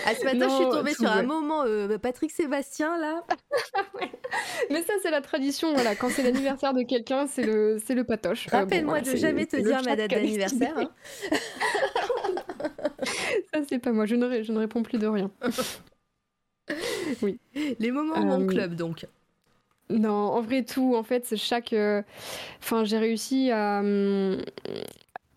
Ah, 0.05 0.13
ce 0.15 0.23
matin, 0.23 0.47
je 0.49 0.55
suis 0.55 0.69
tombée 0.69 0.93
sur 0.93 1.09
un 1.11 1.23
moment 1.23 1.63
euh, 1.65 1.97
Patrick 1.97 2.31
Sébastien, 2.31 2.97
là. 2.99 3.23
Mais 4.69 4.83
ça, 4.83 4.93
c'est 5.01 5.11
la 5.11 5.21
tradition, 5.21 5.73
voilà. 5.73 5.95
Quand 5.95 6.09
c'est 6.09 6.23
l'anniversaire 6.23 6.73
de 6.73 6.83
quelqu'un, 6.83 7.27
c'est 7.27 7.43
le, 7.43 7.79
c'est 7.83 7.95
le 7.95 8.03
patoche. 8.03 8.47
Euh, 8.47 8.57
Rappelle-moi 8.57 9.01
de 9.01 9.15
jamais 9.15 9.45
te 9.45 9.57
dire 9.57 9.81
ma 9.83 9.95
date 9.95 10.11
d'anniversaire. 10.11 10.77
Hein. 10.77 10.89
ça, 13.53 13.61
c'est 13.67 13.79
pas 13.79 13.91
moi. 13.91 14.05
Je 14.05 14.15
ne, 14.15 14.43
je 14.43 14.51
ne 14.51 14.59
réponds 14.59 14.83
plus 14.83 14.97
de 14.97 15.07
rien. 15.07 15.31
oui. 17.21 17.39
Les 17.79 17.91
moments 17.91 18.19
mon 18.19 18.45
club, 18.47 18.75
donc. 18.75 19.05
Non, 19.89 20.11
en 20.11 20.41
vrai, 20.41 20.63
tout. 20.63 20.95
En 20.95 21.03
fait, 21.03 21.35
chaque. 21.35 21.73
Enfin, 22.59 22.83
j'ai 22.83 22.97
réussi 22.97 23.49
à, 23.51 23.81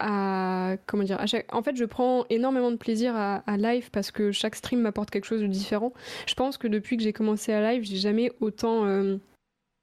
à 0.02 0.76
comment 0.86 1.04
dire 1.04 1.24
en 1.52 1.62
fait 1.62 1.76
je 1.76 1.84
prends 1.84 2.24
énormément 2.28 2.70
de 2.70 2.76
plaisir 2.76 3.14
à, 3.16 3.42
live 3.56 3.90
parce 3.92 4.10
que 4.10 4.32
chaque 4.32 4.56
stream 4.56 4.80
m'apporte 4.80 5.10
quelque 5.10 5.24
chose 5.24 5.40
de 5.40 5.46
différent 5.46 5.92
je 6.26 6.34
pense 6.34 6.58
que 6.58 6.66
depuis 6.66 6.96
que 6.96 7.02
j'ai 7.02 7.12
commencé 7.12 7.52
à 7.52 7.72
live 7.72 7.84
j'ai 7.84 7.96
jamais 7.96 8.32
autant 8.40 8.84
euh, 8.84 9.16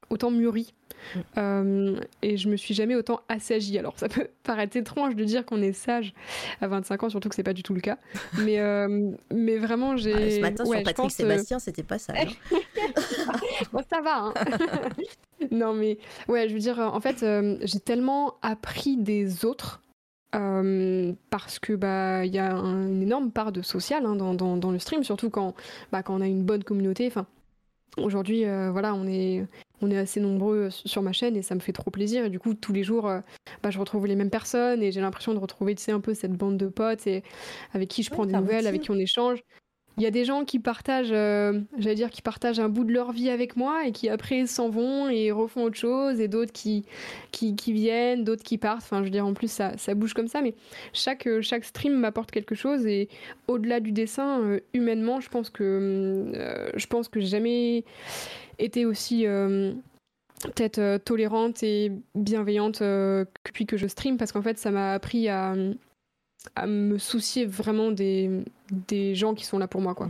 autant 0.10 0.32
mûri 0.32 0.74
mm. 1.16 1.20
euh, 1.38 2.00
et 2.22 2.38
je 2.38 2.50
me 2.50 2.58
suis 2.58 2.74
jamais 2.74 2.96
autant 2.96 3.22
assagie 3.30 3.78
alors 3.78 3.98
ça 3.98 4.10
peut 4.10 4.28
paraître 4.44 4.78
étrange 4.78 5.16
de 5.16 5.24
dire 5.24 5.46
qu'on 5.46 5.62
est 5.62 5.74
sage 5.74 6.14
à 6.62 6.68
25 6.68 7.04
ans 7.04 7.10
surtout 7.10 7.30
que 7.30 7.36
c'est 7.36 7.44
pas 7.44 7.54
du 7.54 7.64
tout 7.64 7.74
le 7.74 7.82
cas 7.82 7.98
mais 8.44 8.60
euh, 8.60 9.12
mais 9.34 9.58
vraiment 9.58 9.98
j'ai 9.98 10.14
ah, 10.14 10.30
ce 10.30 10.40
matin 10.42 10.66
sur 10.66 10.84
Patrick 10.84 11.12
Sébastien 11.12 11.60
c'était 11.60 11.84
pas 11.84 12.00
ça 12.00 12.14
bon, 13.74 13.82
ça 13.90 14.02
va 14.02 14.18
hein. 14.18 14.34
non 15.52 15.74
mais 15.74 15.98
ouais 16.28 16.50
je 16.50 16.54
veux 16.54 16.60
dire 16.60 16.80
en 16.80 17.00
fait 17.00 17.26
j'ai 17.64 17.80
tellement 17.80 18.36
appris 18.42 18.98
des 18.98 19.46
autres 19.46 19.82
euh, 20.36 21.14
parce 21.32 21.58
que 21.58 21.74
bah 21.74 22.24
il 22.24 22.34
y 22.34 22.38
a 22.38 22.52
une 22.52 23.02
énorme 23.02 23.32
part 23.32 23.52
de 23.52 23.64
social 23.64 24.06
hein, 24.06 24.16
dans, 24.16 24.36
dans, 24.36 24.72
le 24.72 24.78
stream, 24.78 25.04
surtout 25.04 25.32
quand, 25.32 25.56
bah, 25.92 26.04
quand 26.04 26.16
on 26.16 26.22
a 26.22 26.28
une 26.28 26.44
bonne 26.44 26.64
communauté. 26.64 27.08
Enfin, 27.08 27.26
aujourd'hui, 27.98 28.46
euh, 28.46 28.72
voilà, 28.72 28.94
on 28.94 29.08
est 29.08 29.46
on 29.82 29.90
est 29.92 29.98
assez 29.98 30.20
nombreux 30.20 30.70
sur 30.70 31.02
ma 31.02 31.14
chaîne 31.14 31.38
et 31.38 31.42
ça 31.42 31.56
me 31.56 31.62
fait 31.62 31.72
trop 31.72 31.90
plaisir. 31.90 32.26
Et 32.26 32.30
du 32.30 32.40
coup, 32.40 32.54
tous 32.54 32.74
les 32.74 32.84
jours, 32.84 33.08
euh, 33.08 33.22
bah, 33.64 33.72
je 33.72 33.80
retrouve 33.80 34.08
les 34.08 34.16
mêmes 34.16 34.30
personnes 34.30 34.84
et 34.84 34.92
j'ai 34.92 35.00
l'impression 35.00 35.34
de 35.34 35.40
retrouver, 35.40 35.74
tu 35.76 35.82
sais, 35.84 35.94
un 35.94 36.02
peu 36.02 36.14
cette 36.14 36.34
bande 36.34 36.58
de 36.58 36.68
potes 36.68 37.08
et 37.08 37.24
avec 37.74 37.90
qui 37.90 38.04
je 38.04 38.10
prends 38.10 38.26
des 38.26 38.34
nouvelles, 38.34 38.68
avec 38.68 38.82
qui 38.82 38.92
on 38.92 38.98
échange 38.98 39.40
il 40.00 40.04
y 40.04 40.06
a 40.06 40.12
des 40.12 40.24
gens 40.24 40.46
qui 40.46 40.60
partagent, 40.60 41.12
euh, 41.12 41.60
j'allais 41.78 41.96
dire, 41.96 42.10
qui 42.10 42.22
partagent 42.22 42.60
un 42.60 42.70
bout 42.70 42.86
de 42.86 42.94
leur 42.94 43.12
vie 43.12 43.30
avec 43.30 43.58
moi 43.58 43.86
et 43.86 43.92
qui 43.92 44.08
après 44.08 44.48
s'en 44.48 44.70
vont 44.70 45.10
et 45.10 45.30
refont 45.32 45.64
autre 45.64 45.76
chose, 45.76 46.22
et 46.22 46.30
d'autres 46.30 46.54
qui, 46.54 46.86
qui, 47.32 47.54
viennent, 47.74 48.24
d'autres 48.24 48.44
qui 48.44 48.58
partent. 48.58 48.82
Enfin, 48.82 49.00
je 49.00 49.04
veux 49.04 49.10
dire, 49.10 49.26
en 49.26 49.34
plus, 49.34 49.52
ça, 49.52 49.78
ça 49.78 49.96
bouge 49.96 50.14
comme 50.14 50.30
ça, 50.30 50.42
mais 50.42 50.56
chaque, 50.94 51.28
euh, 51.28 51.42
chaque 51.42 51.66
stream 51.66 51.94
m'apporte 51.94 52.32
quelque 52.32 52.56
chose. 52.56 52.86
Et 52.86 53.10
au-delà 53.50 53.82
du 53.82 53.92
dessin, 53.92 54.40
euh, 54.40 54.60
humainement, 54.74 55.20
je 55.20 55.28
pense 55.28 55.50
que 55.50 56.32
je 56.76 56.88
pense 56.88 57.10
que 57.10 57.20
jamais 57.20 57.84
été 58.58 58.86
aussi 58.86 59.26
peut-être 59.26 61.04
tolérante 61.04 61.62
et 61.62 61.92
bienveillante 62.16 62.80
depuis 62.82 63.66
que 63.66 63.76
je 63.76 63.88
stream, 63.88 64.16
parce 64.16 64.32
qu'en 64.32 64.42
fait, 64.42 64.58
ça 64.58 64.72
m'a 64.72 64.94
appris 64.94 65.28
à 65.28 65.56
à 66.56 66.68
me 66.68 66.98
soucier 66.98 67.46
vraiment 67.46 67.92
des, 67.92 68.30
des 68.72 69.16
gens 69.16 69.34
qui 69.34 69.46
sont 69.46 69.60
là 69.60 69.68
pour 69.68 69.82
moi, 69.82 69.96
quoi. 69.96 70.10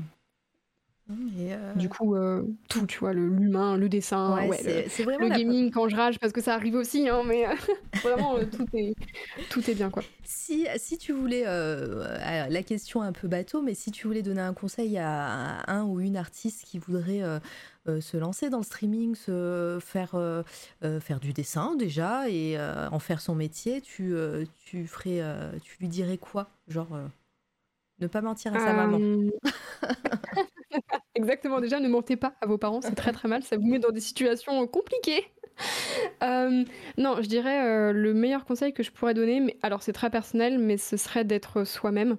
Euh, 1.11 1.73
du 1.73 1.89
coup, 1.89 2.15
euh, 2.15 2.43
tout, 2.67 2.85
tu 2.85 2.99
vois, 2.99 3.13
l'humain, 3.13 3.77
le, 3.77 3.89
dessin, 3.89 4.47
ouais, 4.47 4.61
le, 4.63 5.29
gaming 5.29 5.71
quand 5.71 5.89
je 5.89 5.95
rage, 5.95 6.19
parce 6.19 6.31
que 6.31 6.41
ça 6.41 6.53
arrive 6.53 6.75
aussi, 6.75 7.09
hein, 7.09 7.23
mais 7.25 7.47
euh, 7.47 7.53
vraiment, 8.03 8.35
tout, 8.45 8.67
est, 8.73 8.93
tout 9.49 9.67
est 9.69 9.73
bien, 9.73 9.89
quoi. 9.89 10.03
Si, 10.23 10.67
si 10.77 10.99
tu 10.99 11.13
voulais, 11.13 11.45
la 11.45 12.63
question 12.63 13.01
un 13.01 13.11
peu 13.11 13.27
bateau, 13.27 13.63
mais 13.63 13.73
si 13.73 13.91
tu 13.91 14.05
voulais 14.05 14.21
donner 14.21 14.41
un 14.41 14.53
conseil 14.53 14.99
à, 14.99 15.63
un 15.67 15.83
ou 15.83 15.99
une 15.99 16.17
artiste 16.17 16.65
qui 16.65 16.77
voudrait 16.77 17.23
se 17.87 18.17
lancer 18.17 18.51
dans 18.51 18.59
le 18.59 18.63
streaming, 18.63 19.15
se 19.15 19.79
faire, 19.81 20.15
faire 21.01 21.19
du 21.19 21.33
dessin 21.33 21.75
déjà, 21.75 22.29
et 22.29 22.59
en 22.59 22.99
faire 22.99 23.21
son 23.21 23.33
métier, 23.33 23.81
tu, 23.81 24.13
tu, 24.63 24.85
ferais, 24.85 25.23
tu 25.63 25.77
lui 25.79 25.87
dirais 25.87 26.19
quoi 26.19 26.51
Genre, 26.67 26.89
ne 28.01 28.07
pas 28.07 28.21
mentir 28.21 28.55
à 28.55 28.59
sa 28.59 28.73
maman 28.73 28.99
Exactement, 31.15 31.59
déjà, 31.59 31.79
ne 31.79 31.89
mentez 31.89 32.15
pas 32.15 32.33
à 32.41 32.45
vos 32.45 32.57
parents, 32.57 32.81
c'est 32.81 32.95
très 32.95 33.11
très 33.11 33.27
mal, 33.27 33.43
ça 33.43 33.57
vous 33.57 33.67
met 33.67 33.79
dans 33.79 33.91
des 33.91 33.99
situations 33.99 34.65
compliquées. 34.67 35.25
Non, 36.97 37.21
je 37.21 37.27
dirais 37.27 37.65
euh, 37.65 37.93
le 37.93 38.13
meilleur 38.13 38.45
conseil 38.45 38.73
que 38.73 38.83
je 38.83 38.91
pourrais 38.91 39.13
donner, 39.13 39.39
mais 39.39 39.57
alors 39.61 39.83
c'est 39.83 39.93
très 39.93 40.09
personnel, 40.09 40.59
mais 40.59 40.77
ce 40.77 40.97
serait 40.97 41.23
d'être 41.23 41.63
soi-même. 41.63 42.17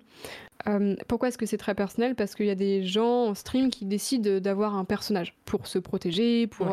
Euh, 0.69 0.97
pourquoi 1.09 1.29
est-ce 1.29 1.39
que 1.39 1.47
c'est 1.47 1.57
très 1.57 1.75
personnel? 1.75 2.15
Parce 2.15 2.35
qu'il 2.35 2.47
y 2.47 2.51
a 2.51 2.55
des 2.55 2.85
gens 2.85 3.27
en 3.27 3.35
stream 3.35 3.71
qui 3.71 3.87
décident 3.87 4.41
d'avoir 4.41 4.75
un 4.77 4.85
personnage 4.85 5.35
pour 5.45 5.67
se 5.67 5.79
protéger, 5.79 6.47
pour 6.47 6.69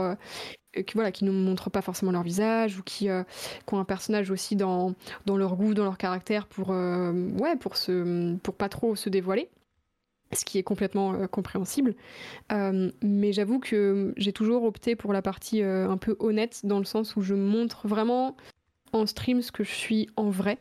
qui 0.73 0.93
voilà, 0.93 1.11
qui 1.11 1.23
ne 1.23 1.31
montrent 1.31 1.71
pas 1.71 1.81
forcément 1.81 2.11
leur 2.11 2.23
visage 2.23 2.77
ou 2.77 2.83
qui, 2.83 3.07
qui 3.07 3.73
ont 3.73 3.79
un 3.79 3.85
personnage 3.85 4.29
aussi 4.29 4.55
dans, 4.55 4.93
dans 5.25 5.37
leur 5.37 5.55
goût, 5.55 5.73
dans 5.73 5.85
leur 5.85 5.97
caractère 5.97 6.47
pour 6.47 6.69
ouais 6.69 7.55
pour 7.59 7.77
se 7.77 8.35
pour 8.37 8.55
pas 8.55 8.69
trop 8.69 8.95
se 8.95 9.09
dévoiler 9.09 9.49
ce 10.33 10.45
qui 10.45 10.57
est 10.57 10.63
complètement 10.63 11.13
euh, 11.13 11.27
compréhensible. 11.27 11.95
Euh, 12.51 12.91
mais 13.01 13.31
j'avoue 13.33 13.59
que 13.59 14.13
j'ai 14.17 14.33
toujours 14.33 14.63
opté 14.63 14.95
pour 14.95 15.13
la 15.13 15.21
partie 15.21 15.61
euh, 15.61 15.89
un 15.89 15.97
peu 15.97 16.15
honnête, 16.19 16.61
dans 16.65 16.79
le 16.79 16.85
sens 16.85 17.15
où 17.15 17.21
je 17.21 17.35
montre 17.35 17.87
vraiment 17.87 18.35
en 18.93 19.05
stream 19.05 19.41
ce 19.41 19.51
que 19.51 19.63
je 19.63 19.71
suis 19.71 20.09
en 20.15 20.29
vrai. 20.29 20.57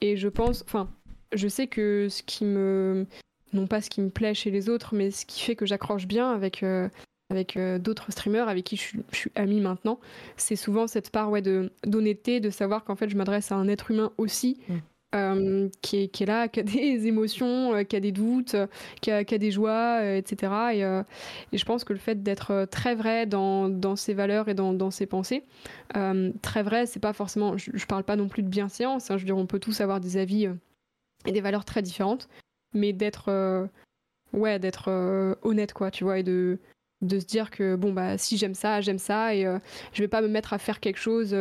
et 0.00 0.16
je 0.16 0.28
pense, 0.28 0.62
enfin, 0.62 0.90
je 1.32 1.48
sais 1.48 1.66
que 1.66 2.08
ce 2.08 2.22
qui 2.22 2.44
me, 2.44 3.06
non 3.52 3.66
pas 3.66 3.80
ce 3.80 3.90
qui 3.90 4.00
me 4.00 4.10
plaît 4.10 4.34
chez 4.34 4.50
les 4.50 4.68
autres, 4.68 4.94
mais 4.94 5.10
ce 5.10 5.26
qui 5.26 5.42
fait 5.42 5.56
que 5.56 5.66
j'accroche 5.66 6.06
bien 6.06 6.30
avec 6.30 6.64
avec 7.30 7.58
d'autres 7.80 8.12
streamers 8.12 8.48
avec 8.48 8.64
qui 8.64 8.76
je 8.76 8.98
suis, 9.12 9.32
amie 9.34 9.60
maintenant, 9.60 9.98
c'est 10.36 10.54
souvent 10.54 10.86
cette 10.86 11.10
part 11.10 11.30
ouais, 11.30 11.42
de 11.42 11.72
d'honnêteté, 11.84 12.40
de 12.40 12.50
savoir 12.50 12.84
qu'en 12.84 12.96
fait 12.96 13.08
je 13.08 13.16
m'adresse 13.16 13.50
à 13.50 13.56
un 13.56 13.68
être 13.68 13.90
humain 13.90 14.12
aussi, 14.18 14.58
mm. 14.68 14.74
Euh, 15.14 15.68
qui, 15.82 15.98
est, 15.98 16.08
qui, 16.08 16.24
est, 16.24 16.26
là, 16.26 16.48
qui 16.48 16.60
a 16.60 16.62
des 16.62 17.06
émotions, 17.06 17.74
euh, 17.74 17.82
qui 17.84 17.96
a 17.96 18.00
des 18.00 18.12
doutes, 18.12 18.56
qui 19.00 19.10
a, 19.10 19.24
qui 19.24 19.34
a 19.34 19.38
des 19.38 19.50
joies, 19.50 20.00
euh, 20.02 20.16
etc. 20.16 20.52
Et, 20.74 20.80
et, 21.54 21.58
je 21.58 21.64
pense 21.64 21.84
que 21.84 21.92
le 21.92 21.98
fait 21.98 22.22
d'être 22.22 22.66
très 22.70 22.94
vrai 22.94 23.24
dans, 23.24 23.68
dans, 23.68 23.96
ses 23.96 24.14
valeurs 24.14 24.48
et 24.48 24.54
dans, 24.54 24.72
dans 24.72 24.90
ses 24.90 25.06
pensées, 25.06 25.44
très 26.42 26.62
vrai, 26.62 26.86
c'est 26.86 27.00
pas 27.00 27.12
forcément. 27.12 27.56
Je, 27.56 27.70
je, 27.72 27.86
parle 27.86 28.02
pas 28.02 28.16
non 28.16 28.28
plus 28.28 28.42
de 28.42 28.48
bienséance, 28.48 29.10
hein, 29.10 29.16
je 29.16 29.22
veux 29.22 29.26
dire, 29.26 29.38
on 29.38 29.46
peut 29.46 29.60
tous 29.60 29.80
avoir 29.80 30.00
des 30.00 30.16
avis 30.16 30.48
et 31.26 31.32
des 31.32 31.40
valeurs 31.40 31.64
très 31.64 31.82
différentes, 31.82 32.28
mais 32.74 32.92
d'être. 32.92 33.68
ouais, 34.32 34.58
d'être 34.58 35.36
honnête, 35.42 35.72
quoi, 35.72 35.90
tu 35.90 36.04
vois, 36.04 36.18
et 36.18 36.22
de, 36.22 36.58
de 37.02 37.18
se 37.18 37.24
dire 37.26 37.50
que, 37.50 37.76
bon, 37.76 37.92
bah, 37.92 38.18
si 38.18 38.36
j'aime 38.36 38.54
ça, 38.54 38.80
j'aime 38.80 38.98
ça, 38.98 39.34
et 39.34 39.44
je 39.92 40.02
vais 40.02 40.08
pas 40.08 40.22
me 40.22 40.28
mettre 40.28 40.52
à 40.52 40.58
faire 40.58 40.80
quelque 40.80 40.98
chose 40.98 41.34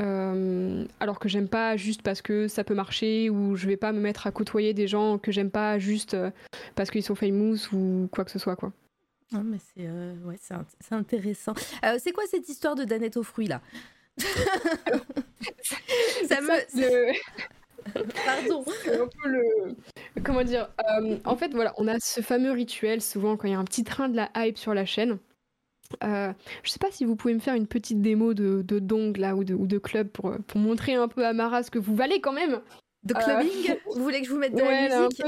euh, 0.00 0.84
alors 1.00 1.18
que 1.18 1.28
j'aime 1.28 1.48
pas 1.48 1.76
juste 1.78 2.02
parce 2.02 2.20
que 2.20 2.48
ça 2.48 2.64
peut 2.64 2.74
marcher 2.74 3.30
ou 3.30 3.56
je 3.56 3.66
vais 3.66 3.78
pas 3.78 3.92
me 3.92 4.00
mettre 4.00 4.26
à 4.26 4.30
côtoyer 4.30 4.74
des 4.74 4.86
gens 4.86 5.16
que 5.18 5.32
j'aime 5.32 5.50
pas 5.50 5.78
juste 5.78 6.12
euh, 6.12 6.30
parce 6.74 6.90
qu'ils 6.90 7.02
sont 7.02 7.14
famous 7.14 7.56
ou 7.72 8.06
quoi 8.12 8.26
que 8.26 8.30
ce 8.30 8.38
soit 8.38 8.56
quoi. 8.56 8.72
Non 9.32 9.42
mais 9.42 9.56
c'est 9.58 9.86
euh, 9.86 10.14
ouais, 10.24 10.36
c'est 10.38 10.54
intéressant. 10.94 11.54
c'est 11.98 12.12
quoi 12.12 12.24
cette 12.30 12.48
histoire 12.48 12.74
de 12.74 12.84
Danette 12.84 13.16
aux 13.16 13.22
fruits 13.22 13.48
là? 13.48 13.62
Ça 16.28 16.40
me 16.40 17.12
Pardon. 18.24 18.64
un 18.86 19.06
peu 19.06 19.28
le. 19.28 19.76
Comment 20.22 20.44
dire 20.44 20.68
En 21.24 21.36
fait, 21.36 21.52
voilà, 21.52 21.72
on 21.78 21.88
a 21.88 21.98
ce 22.00 22.20
fameux 22.20 22.52
rituel 22.52 23.00
souvent 23.00 23.36
quand 23.36 23.48
il 23.48 23.52
y 23.52 23.54
a 23.54 23.58
un 23.58 23.64
petit 23.64 23.84
train 23.84 24.08
de 24.08 24.16
la 24.16 24.30
hype 24.36 24.58
sur 24.58 24.74
la 24.74 24.86
chaîne. 24.86 25.18
Euh, 26.02 26.32
je 26.62 26.70
sais 26.70 26.78
pas 26.78 26.90
si 26.90 27.04
vous 27.04 27.14
pouvez 27.16 27.34
me 27.34 27.38
faire 27.38 27.54
une 27.54 27.66
petite 27.66 28.02
démo 28.02 28.34
de, 28.34 28.62
Dong 28.62 29.16
là 29.16 29.36
ou 29.36 29.44
de, 29.44 29.78
club 29.78 30.08
pour, 30.08 30.34
pour 30.46 30.60
montrer 30.60 30.94
un 30.94 31.08
peu 31.08 31.24
à 31.24 31.32
Mara 31.32 31.62
ce 31.62 31.70
que 31.70 31.78
vous 31.78 31.94
valez 31.94 32.20
quand 32.20 32.32
même. 32.32 32.60
De 33.06 33.14
clubbing? 33.14 33.70
euh, 33.70 33.74
Vous 33.94 34.02
voulez 34.02 34.20
que 34.20 34.26
je 34.26 34.32
vous 34.32 34.38
mette 34.38 34.54
de 34.54 34.60
la 34.60 35.06
musique? 35.06 35.22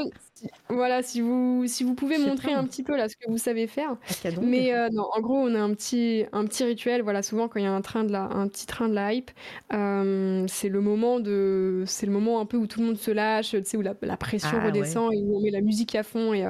Voilà, 0.69 1.03
si 1.03 1.21
vous, 1.21 1.65
si 1.67 1.83
vous 1.83 1.95
pouvez 1.95 2.19
montrer 2.19 2.53
un 2.53 2.65
petit 2.65 2.83
peu 2.83 2.97
là 2.97 3.09
ce 3.09 3.17
que 3.17 3.29
vous 3.29 3.39
savez 3.39 3.67
faire. 3.67 3.97
Mais 4.43 4.75
euh, 4.75 4.89
non, 4.93 5.07
en 5.13 5.21
gros, 5.21 5.37
on 5.37 5.55
a 5.55 5.59
un 5.59 5.73
petit, 5.75 6.27
un 6.33 6.45
petit 6.45 6.65
rituel. 6.65 7.03
Voilà, 7.03 7.23
souvent 7.23 7.49
quand 7.49 7.59
il 7.59 7.65
y 7.65 7.67
a 7.67 7.73
un, 7.73 7.81
train 7.81 8.05
de 8.05 8.13
la, 8.13 8.23
un 8.23 8.47
petit 8.49 8.67
train 8.67 8.89
de 8.89 8.95
la 8.95 9.13
hype, 9.15 9.31
c'est 9.71 10.69
le 10.69 10.81
moment 10.81 11.21
de, 11.21 11.85
c'est 11.87 12.07
le 12.07 12.13
moment 12.13 12.41
un 12.41 12.47
peu 12.47 12.57
où 12.57 12.67
tout 12.67 12.81
le 12.81 12.87
monde 12.87 12.99
se 12.99 13.11
lâche, 13.11 13.51
tu 13.51 13.63
sais, 13.65 13.77
où 13.77 13.83
la, 13.83 13.95
la 14.03 14.17
pression 14.17 14.59
ah, 14.61 14.67
redescend 14.67 15.13
et 15.13 15.17
où 15.23 15.37
on 15.39 15.41
met 15.41 15.51
la 15.51 15.61
musique 15.61 15.95
à 15.95 16.03
fond 16.03 16.35
et, 16.35 16.47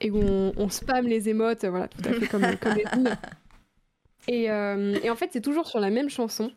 et 0.00 0.10
où 0.10 0.18
on, 0.18 0.52
on 0.56 0.68
spam 0.68 1.06
les 1.06 1.28
émotes, 1.28 1.64
voilà, 1.64 1.88
tout 1.88 2.02
à 2.08 2.12
fait 2.12 2.26
comme, 2.26 2.46
comme 2.60 2.74
les 2.74 2.84
et, 4.28 4.50
euh, 4.50 4.98
et, 5.02 5.10
en 5.10 5.16
fait, 5.16 5.30
c'est 5.32 5.40
toujours 5.40 5.66
sur 5.66 5.80
la 5.80 5.90
même 5.90 6.10
chanson. 6.10 6.52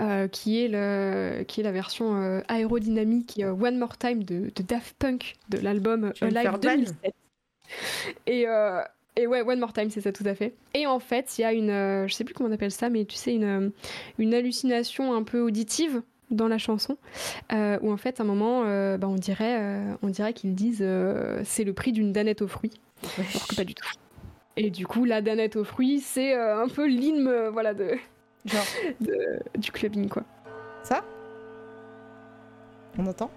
Euh, 0.00 0.28
qui, 0.28 0.62
est 0.62 0.68
le, 0.68 1.42
qui 1.44 1.60
est 1.60 1.64
la 1.64 1.72
version 1.72 2.16
euh, 2.16 2.42
aérodynamique 2.48 3.40
One 3.42 3.78
More 3.78 3.96
Time 3.96 4.24
de, 4.24 4.50
de, 4.54 4.62
Daft 4.62 4.94
Punk 4.98 5.36
de 5.48 5.58
l'album 5.58 6.12
Live 6.20 6.58
2007. 6.60 7.14
Et, 8.26 8.46
et 9.16 9.26
ouais, 9.26 9.42
One 9.42 9.58
More 9.58 9.72
Time, 9.72 9.90
c'est 9.90 10.02
ça 10.02 10.12
tout 10.12 10.24
à 10.26 10.34
fait. 10.34 10.54
Et 10.74 10.86
en 10.86 11.00
fait, 11.00 11.38
il 11.38 11.42
y 11.42 11.44
a 11.44 11.52
une, 11.52 12.06
je 12.06 12.12
sais 12.12 12.24
plus 12.24 12.34
comment 12.34 12.50
on 12.50 12.52
appelle 12.52 12.70
ça, 12.70 12.90
mais 12.90 13.04
tu 13.04 13.16
sais, 13.16 13.34
une, 13.34 13.72
une 14.18 14.34
hallucination 14.34 15.14
un 15.14 15.22
peu 15.22 15.40
auditive 15.40 16.02
dans 16.30 16.46
la 16.46 16.58
chanson, 16.58 16.98
où 17.50 17.90
en 17.90 17.96
fait, 17.96 18.20
à 18.20 18.22
un 18.22 18.26
moment, 18.26 18.62
bah, 18.98 19.08
on 19.08 19.16
dirait, 19.16 19.80
on 20.02 20.08
dirait 20.08 20.34
qu'ils 20.34 20.54
disent 20.54 20.84
c'est 21.44 21.64
le 21.64 21.72
prix 21.72 21.92
d'une 21.92 22.12
danette 22.12 22.42
aux 22.42 22.48
fruits, 22.48 22.74
alors 23.16 23.48
que 23.48 23.54
pas 23.54 23.64
du 23.64 23.74
tout. 23.74 23.88
Et 24.56 24.70
du 24.70 24.86
coup, 24.86 25.04
la 25.04 25.22
danette 25.22 25.56
aux 25.56 25.64
fruits, 25.64 26.00
c'est 26.00 26.34
un 26.34 26.68
peu 26.68 26.86
l'hymne 26.86 27.48
voilà, 27.50 27.72
de, 27.72 27.96
Genre 28.44 28.66
du 29.58 29.72
clubbing, 29.72 30.08
quoi. 30.08 30.22
Ça? 30.82 31.02
On 32.98 33.06
entend? 33.06 33.30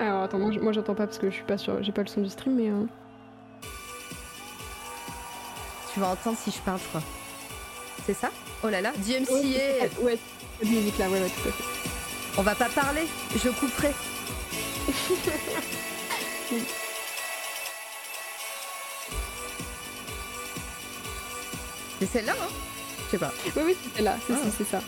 Alors 0.00 0.22
attends, 0.22 0.38
moi, 0.38 0.72
j'entends 0.72 0.94
pas 0.94 1.06
parce 1.06 1.18
que 1.18 1.30
je 1.30 1.36
suis 1.36 1.44
pas 1.44 1.58
sûr, 1.58 1.82
j'ai 1.82 1.92
pas 1.92 2.02
le 2.02 2.08
son 2.08 2.20
du 2.20 2.30
stream, 2.30 2.56
mais. 2.56 2.70
Tu 5.92 6.00
vas 6.00 6.08
entendre 6.08 6.36
si 6.36 6.50
je 6.50 6.58
parle, 6.60 6.80
je 6.80 6.88
crois. 6.88 7.02
C'est 8.04 8.14
ça? 8.14 8.30
Oh 8.62 8.68
là 8.68 8.80
là, 8.80 8.92
DMCA 8.96 9.32
Ouais, 9.32 9.90
ouais 10.02 10.18
cette 10.58 10.68
musique 10.68 10.98
là, 10.98 11.08
ouais, 11.08 11.20
ouais, 11.20 11.28
tout 11.28 11.48
à 11.48 11.52
fait. 11.52 11.64
On 12.38 12.42
va 12.42 12.54
pas 12.54 12.68
parler, 12.68 13.06
je 13.36 13.48
couperai. 13.50 13.92
c'est 22.00 22.06
celle-là, 22.06 22.34
hein? 22.40 22.48
Je 23.06 23.10
sais 23.12 23.18
pas. 23.18 23.32
Oui, 23.56 23.62
oui, 23.66 23.76
c'est 23.82 23.96
celle-là, 23.96 24.16
c'est 24.26 24.34
ah. 24.34 24.36
ça. 24.70 24.82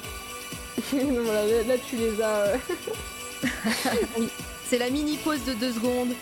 voilà, 0.93 1.47
là, 1.65 1.75
tu 1.89 1.97
les 1.97 2.20
as. 2.20 2.28
Euh. 2.28 2.57
oui. 4.19 4.28
C'est 4.69 4.78
la 4.78 4.91
mini 4.91 5.17
pause 5.19 5.45
de 5.45 5.55
deux 5.55 5.73
secondes. 5.73 6.12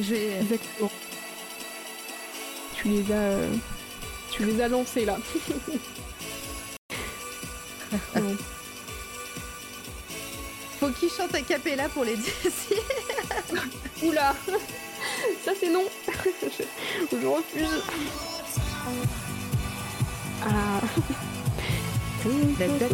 Je 0.00 0.14
vais... 0.14 0.40
Exactement. 0.40 0.90
Tu 2.74 2.88
les 2.88 3.12
as. 3.12 3.16
Euh, 3.16 3.54
tu 4.30 4.44
les 4.44 4.60
as 4.62 4.68
lancés 4.68 5.04
là. 5.04 5.18
Faut 10.80 10.88
qu'il 10.90 11.10
chante 11.10 11.34
à 11.34 11.42
capella 11.42 11.88
pour 11.90 12.04
les 12.04 12.16
dire. 12.16 12.32
Oula 14.02 14.34
Ça 15.44 15.52
c'est 15.58 15.68
non 15.68 15.84
je, 16.42 16.64
je 17.20 17.26
refuse. 17.26 17.82
Ah. 20.42 20.80
La 22.22 22.66
planète 22.66 22.90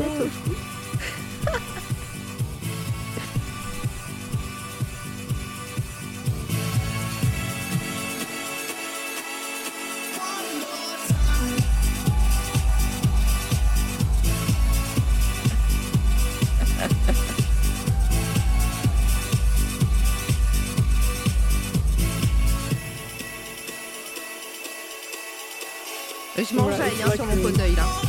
Je 26.38 26.54
m'enjaille 26.54 26.92
hein, 27.04 27.10
sur 27.16 27.26
mon 27.26 27.36
fauteuil 27.42 27.74
là. 27.74 28.05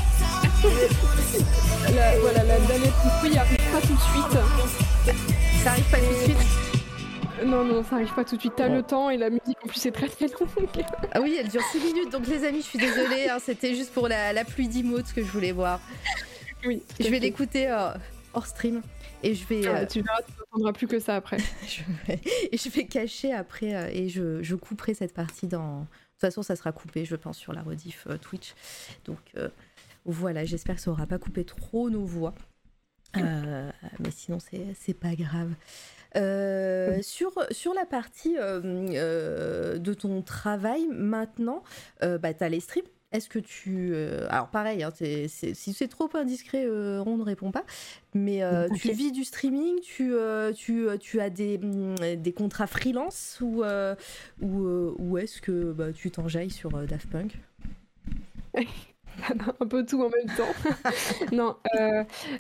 La, 0.64 2.20
voilà, 2.20 2.44
la 2.44 2.60
danette 2.60 2.94
fruit 3.20 3.38
arrive 3.38 3.58
pas 3.72 3.82
tout 3.82 3.94
de 3.94 4.00
suite. 4.00 5.16
Ça 5.64 5.72
arrive 5.72 5.92
pas 5.92 5.98
tout 5.98 6.14
de 6.14 6.24
suite 6.24 6.48
non, 7.46 7.64
non, 7.64 7.84
ça 7.84 7.98
arrive 7.98 8.12
pas 8.16 8.26
tout 8.26 8.36
de 8.36 8.42
suite. 8.42 8.54
T'as 8.58 8.68
le 8.68 8.82
temps 8.82 9.12
et 9.12 9.18
la 9.18 9.30
musique 9.30 9.58
en 9.64 9.68
plus 9.68 9.86
est 9.86 9.92
très 9.92 10.10
très 10.10 10.26
longue. 10.26 10.50
ah 11.12 11.22
oui, 11.22 11.38
elle 11.40 11.50
dure 11.50 11.62
6 11.72 11.80
minutes, 11.82 12.12
donc 12.12 12.26
les 12.26 12.44
amis, 12.44 12.62
je 12.62 12.66
suis 12.66 12.80
désolée, 12.80 13.30
hein, 13.30 13.38
c'était 13.40 13.76
juste 13.76 13.94
pour 13.94 14.08
la, 14.08 14.34
la 14.34 14.44
pluie 14.44 14.68
d'emotes 14.68 15.14
que 15.14 15.22
je 15.24 15.30
voulais 15.30 15.52
voir. 15.52 15.80
Oui. 16.66 16.82
Je 17.00 17.08
vais 17.10 17.20
l'écouter 17.20 17.70
euh, 17.70 17.92
hors 18.34 18.48
stream. 18.48 18.82
Et 19.22 19.36
je 19.36 19.46
vais. 19.46 19.68
Ah, 19.68 19.82
euh, 19.82 19.86
tu 19.86 20.02
verras, 20.02 20.22
tu 20.24 20.34
n'entendras 20.40 20.74
plus 20.74 20.88
que 20.88 21.00
ça 21.00 21.16
après. 21.16 21.38
je 21.68 21.82
vais... 22.08 22.20
Et 22.52 22.58
je 22.58 22.70
vais 22.70 22.86
cacher 22.86 23.34
après 23.34 23.76
euh, 23.76 23.90
et 23.92 24.10
je, 24.10 24.42
je 24.42 24.56
couperai 24.56 24.96
cette 24.96 25.14
partie 25.14 25.46
dans, 25.46 25.86
de 26.18 26.22
toute 26.22 26.32
façon, 26.32 26.42
ça 26.42 26.56
sera 26.56 26.72
coupé, 26.72 27.06
je 27.06 27.16
pense, 27.16 27.38
sur 27.38 27.54
la 27.54 27.62
rediff 27.62 28.08
euh, 28.10 28.18
Twitch. 28.18 28.56
Donc 29.06 29.20
euh, 29.38 29.50
voilà, 30.08 30.46
j'espère 30.46 30.76
que 30.76 30.82
ça 30.82 30.92
aura 30.92 31.06
pas 31.06 31.20
coupé 31.20 31.46
trop 31.46 31.90
nos 31.90 32.06
voix. 32.06 32.34
Euh, 33.16 33.72
mais 34.00 34.12
sinon, 34.12 34.40
c'est 34.40 34.94
pas 34.94 35.16
grave. 35.16 35.54
sur, 37.04 37.32
sur 37.52 37.74
la 37.74 37.86
partie 37.86 38.36
de 38.36 39.94
ton 39.94 40.22
travail 40.22 40.88
maintenant, 40.88 41.64
bah, 42.02 42.34
tu 42.34 42.44
as 42.44 42.50
les 42.50 42.60
streams 42.60 42.88
est-ce 43.14 43.30
que 43.30 43.40
tu... 43.40 43.92
Euh, 43.94 44.28
alors 44.30 44.50
pareil, 44.50 44.84
hein, 44.84 44.92
si 44.94 45.74
c'est 45.74 45.88
trop 45.88 46.10
indiscret, 46.14 46.66
euh, 46.66 47.02
on 47.06 47.18
ne 47.18 47.24
répond 47.24 47.52
pas. 47.52 47.64
Mais 48.14 48.44
euh, 48.44 48.68
tu 48.76 48.92
vis 48.92 49.14
du 49.14 49.24
streaming, 49.24 49.80
tu, 49.82 50.14
tu, 50.56 50.88
tu 51.00 51.22
as 51.22 51.30
des, 51.30 51.58
mm, 51.58 52.16
des, 52.18 52.34
contrats 52.34 52.68
freelance 52.68 53.40
ou, 53.42 53.64
ou, 54.42 54.96
ou 55.00 55.18
est-ce 55.18 55.42
que 55.42 55.72
bah, 55.72 55.94
tu 55.94 56.12
t'enjailles 56.12 56.52
sur 56.52 56.72
Daft 56.86 57.10
Punk? 57.10 57.38
un 59.62 59.68
peu 59.68 59.86
tout 59.86 60.02
en 60.02 60.10
même 60.10 60.36
temps. 60.36 60.94
non, 61.32 61.56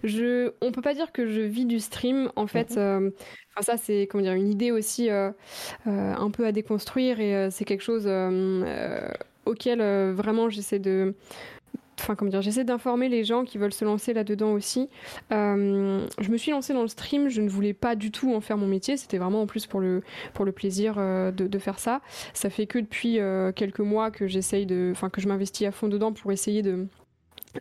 je, 0.03 0.51
on 0.61 0.71
peut 0.71 0.81
pas 0.81 0.93
dire 0.93 1.11
que 1.11 1.27
je 1.27 1.41
vis 1.41 1.65
du 1.65 1.79
stream. 1.79 2.31
En 2.35 2.47
fait, 2.47 2.75
mhm. 2.77 3.11
ça 3.61 3.77
c'est 3.77 4.07
comment 4.09 4.23
dire 4.23 4.33
une 4.33 4.49
idée 4.49 4.71
aussi 4.71 5.09
un 5.09 6.31
peu 6.31 6.45
à 6.45 6.51
déconstruire 6.51 7.19
et 7.19 7.49
c'est 7.51 7.65
quelque 7.65 7.83
chose 7.83 8.07
auquel 9.47 9.81
euh, 9.81 10.13
vraiment 10.15 10.49
j'essaie 10.49 10.79
de 10.79 11.15
enfin 11.99 12.15
comment 12.15 12.31
dire, 12.31 12.41
j'essaie 12.41 12.63
d'informer 12.63 13.09
les 13.09 13.23
gens 13.23 13.43
qui 13.43 13.57
veulent 13.57 13.73
se 13.73 13.85
lancer 13.85 14.13
là-dedans 14.13 14.51
aussi. 14.51 14.89
Euh, 15.31 16.05
je 16.19 16.29
me 16.29 16.37
suis 16.37 16.51
lancée 16.51 16.73
dans 16.73 16.81
le 16.81 16.87
stream, 16.87 17.29
je 17.29 17.41
ne 17.41 17.49
voulais 17.49 17.73
pas 17.73 17.95
du 17.95 18.11
tout 18.11 18.33
en 18.33 18.41
faire 18.41 18.57
mon 18.57 18.67
métier, 18.67 18.97
c'était 18.97 19.17
vraiment 19.17 19.41
en 19.41 19.47
plus 19.47 19.65
pour 19.65 19.79
le, 19.79 20.01
plaisir 20.55 20.95
euh, 20.97 21.31
de, 21.31 21.59
faire 21.59 21.79
ça. 21.79 22.01
Ça 22.33 22.49
fait 22.49 22.67
que 22.67 22.79
depuis 22.79 23.19
quelques 23.55 23.79
mois 23.79 24.11
que 24.11 24.27
j'essaye 24.27 24.65
de, 24.65 24.91
enfin 24.91 25.09
que 25.09 25.21
je 25.21 25.27
m'investis 25.27 25.67
à 25.67 25.71
fond 25.71 25.87
dedans 25.87 26.13
pour 26.13 26.31
essayer 26.31 26.61
de 26.61 26.87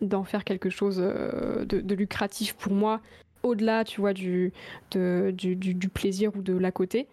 d'en 0.02 0.24
faire 0.24 0.44
quelque 0.44 0.68
chose 0.68 0.98
de, 0.98 1.94
lucratif 1.94 2.54
pour 2.54 2.72
moi 2.72 3.00
au-delà, 3.46 3.84
tu 3.84 4.00
vois, 4.00 4.12
du, 4.12 4.52
du, 4.90 5.88
plaisir 5.88 6.32
ou 6.36 6.42
de 6.42 6.56
l'à 6.56 6.70
côté. 6.70 7.06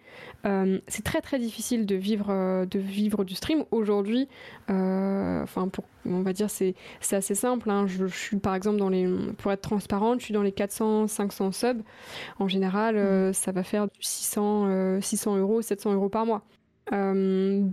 Euh, 0.46 0.78
c'est 0.88 1.04
très 1.04 1.20
très 1.20 1.38
difficile 1.38 1.86
de 1.86 1.94
vivre, 1.94 2.26
euh, 2.30 2.66
de 2.66 2.78
vivre 2.78 3.24
du 3.24 3.34
stream. 3.34 3.64
Aujourd'hui, 3.70 4.28
euh, 4.70 5.42
enfin, 5.42 5.68
pour, 5.68 5.84
on 6.06 6.22
va 6.22 6.32
dire, 6.32 6.50
c'est, 6.50 6.74
c'est 7.00 7.16
assez 7.16 7.34
simple. 7.34 7.70
Hein. 7.70 7.86
Je, 7.86 8.06
suis 8.06 8.36
par 8.36 8.54
exemple 8.54 8.78
dans 8.78 8.88
les, 8.88 9.08
pour 9.38 9.52
être 9.52 9.62
transparente, 9.62 10.20
je 10.20 10.26
suis 10.26 10.34
dans 10.34 10.42
les 10.42 10.52
400, 10.52 11.08
500 11.08 11.52
subs. 11.52 11.82
En 12.38 12.48
général, 12.48 12.96
mmh. 12.96 13.32
ça 13.32 13.52
va 13.52 13.62
faire 13.62 13.86
du 13.86 14.00
600, 14.00 15.00
600 15.00 15.36
euros, 15.36 15.62
700 15.62 15.94
euros 15.94 16.08
par 16.08 16.26
mois. 16.26 16.42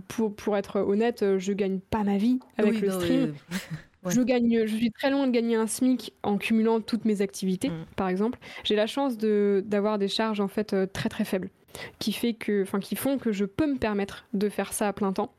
pour, 0.08 0.34
pour 0.34 0.56
être 0.56 0.80
honnête, 0.80 1.38
je 1.38 1.52
gagne 1.52 1.78
pas 1.78 2.04
ma 2.04 2.16
vie 2.16 2.40
avec 2.56 2.80
le 2.80 2.90
stream. 2.90 3.34
Je 4.06 4.20
gagne, 4.22 4.66
je 4.66 4.76
suis 4.76 4.90
très 4.90 5.10
loin 5.10 5.26
de 5.26 5.32
gagner 5.32 5.56
un 5.56 5.66
SMIC 5.66 6.12
en 6.22 6.36
cumulant 6.36 6.80
toutes 6.80 7.04
mes 7.04 7.22
activités, 7.22 7.70
mm. 7.70 7.84
par 7.96 8.08
exemple. 8.08 8.38
J'ai 8.64 8.76
la 8.76 8.86
chance 8.86 9.16
de 9.16 9.62
d'avoir 9.66 9.98
des 9.98 10.08
charges 10.08 10.40
en 10.40 10.48
fait 10.48 10.72
euh, 10.72 10.86
très 10.86 11.08
très 11.08 11.24
faibles, 11.24 11.50
qui 11.98 12.12
fait 12.12 12.34
que, 12.34 12.62
enfin, 12.62 12.80
qui 12.80 12.96
font 12.96 13.18
que 13.18 13.32
je 13.32 13.44
peux 13.44 13.66
me 13.66 13.78
permettre 13.78 14.26
de 14.32 14.48
faire 14.48 14.72
ça 14.72 14.88
à 14.88 14.92
plein 14.92 15.12
temps. 15.12 15.32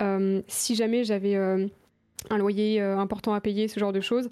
Euh, 0.00 0.42
si 0.46 0.74
jamais 0.74 1.04
j'avais 1.04 1.36
euh, 1.36 1.66
un 2.30 2.38
loyer 2.38 2.80
important 2.80 3.32
à 3.32 3.40
payer, 3.40 3.68
ce 3.68 3.80
genre 3.80 3.92
de 3.92 4.00
choses, 4.00 4.30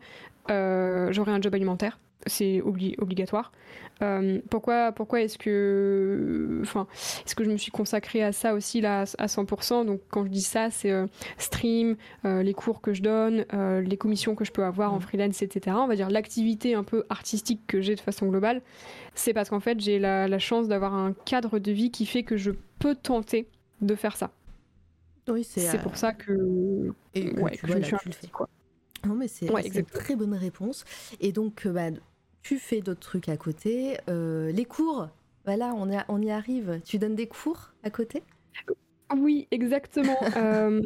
j'aurais 0.49 1.33
un 1.33 1.41
job 1.41 1.55
alimentaire 1.55 1.99
c'est 2.27 2.63
obligatoire. 2.63 3.53
Euh, 4.03 4.41
pourquoi 4.49 4.93
pourquoi 4.93 5.21
est-ce 5.21 5.37
que, 5.37 6.61
enfin, 6.63 6.87
est-ce 7.27 7.35
que 7.35 7.45
je 7.45 7.51
me 7.51 7.57
suis 7.59 7.71
consacrée 7.71 8.23
à 8.23 8.33
ça 8.33 8.55
aussi 8.55 8.81
là 8.81 9.05
à 9.19 9.27
100% 9.27 9.85
Donc 9.85 10.01
quand 10.11 10.25
je 10.25 10.31
dis 10.31 10.43
ça, 10.43 10.71
c'est 10.71 10.91
euh, 10.91 11.07
stream, 11.39 11.97
euh, 12.25 12.43
les 12.43 12.55
cours 12.55 12.81
que 12.81 12.95
je 12.95 13.03
donne, 13.03 13.45
les 13.83 13.97
commissions 13.97 14.35
que 14.35 14.45
je 14.45 14.53
peux 14.53 14.65
avoir 14.65 14.95
en 14.95 14.99
mmh. 14.99 15.03
freelance, 15.03 15.43
etc. 15.43 15.77
On 15.79 15.87
va 15.87 15.97
dire 15.97 16.11
l'activité 16.11 16.75
un 16.75 16.85
peu 16.85 17.05
artistique 17.11 17.61
que 17.67 17.81
j'ai 17.81 17.95
de 17.95 18.01
façon 18.01 18.27
globale. 18.29 18.63
C'est 19.15 19.35
parce 19.35 19.51
qu'en 19.51 19.61
fait 19.61 19.81
j'ai 19.81 19.99
la, 19.99 20.39
chance 20.39 20.69
d'avoir 20.69 20.95
un 20.95 21.13
cadre 21.27 21.59
de 21.59 21.71
vie 21.71 21.91
qui 21.91 22.07
fait 22.07 22.23
que 22.23 22.39
je 22.39 22.53
peux 22.79 22.95
tenter 22.95 23.47
de 23.83 23.95
faire 23.95 24.17
ça. 24.17 24.31
Oui, 25.29 25.45
c'est. 25.45 25.81
pour 25.83 25.97
ça 25.97 26.13
que. 26.13 26.93
Et 27.15 27.31
ouais, 27.35 27.59
je 27.63 27.75
me 27.75 27.83
suis 27.83 28.29
Quoi. 28.33 28.49
Non, 29.07 29.15
mais 29.15 29.29
c'est 29.29 29.47
une 29.47 29.85
très 29.85 30.17
bonne 30.17 30.35
réponse. 30.35 30.85
Et 31.21 31.33
donc, 31.33 31.67
bah, 31.67 31.91
tu 32.43 32.59
fais 32.59 32.81
d'autres 32.81 33.01
trucs 33.01 33.29
à 33.29 33.37
côté. 33.37 33.99
Euh, 34.09 34.51
les 34.53 34.65
cours, 34.65 35.09
voilà, 35.45 35.73
on, 35.75 35.91
on 36.09 36.23
y 36.23 36.31
arrive. 36.31 36.81
Tu 36.85 36.99
donnes 36.99 37.15
des 37.15 37.27
cours 37.27 37.73
à 37.83 37.91
côté? 37.91 38.23
Oui, 39.17 39.47
exactement. 39.51 40.17
Euh, 40.37 40.81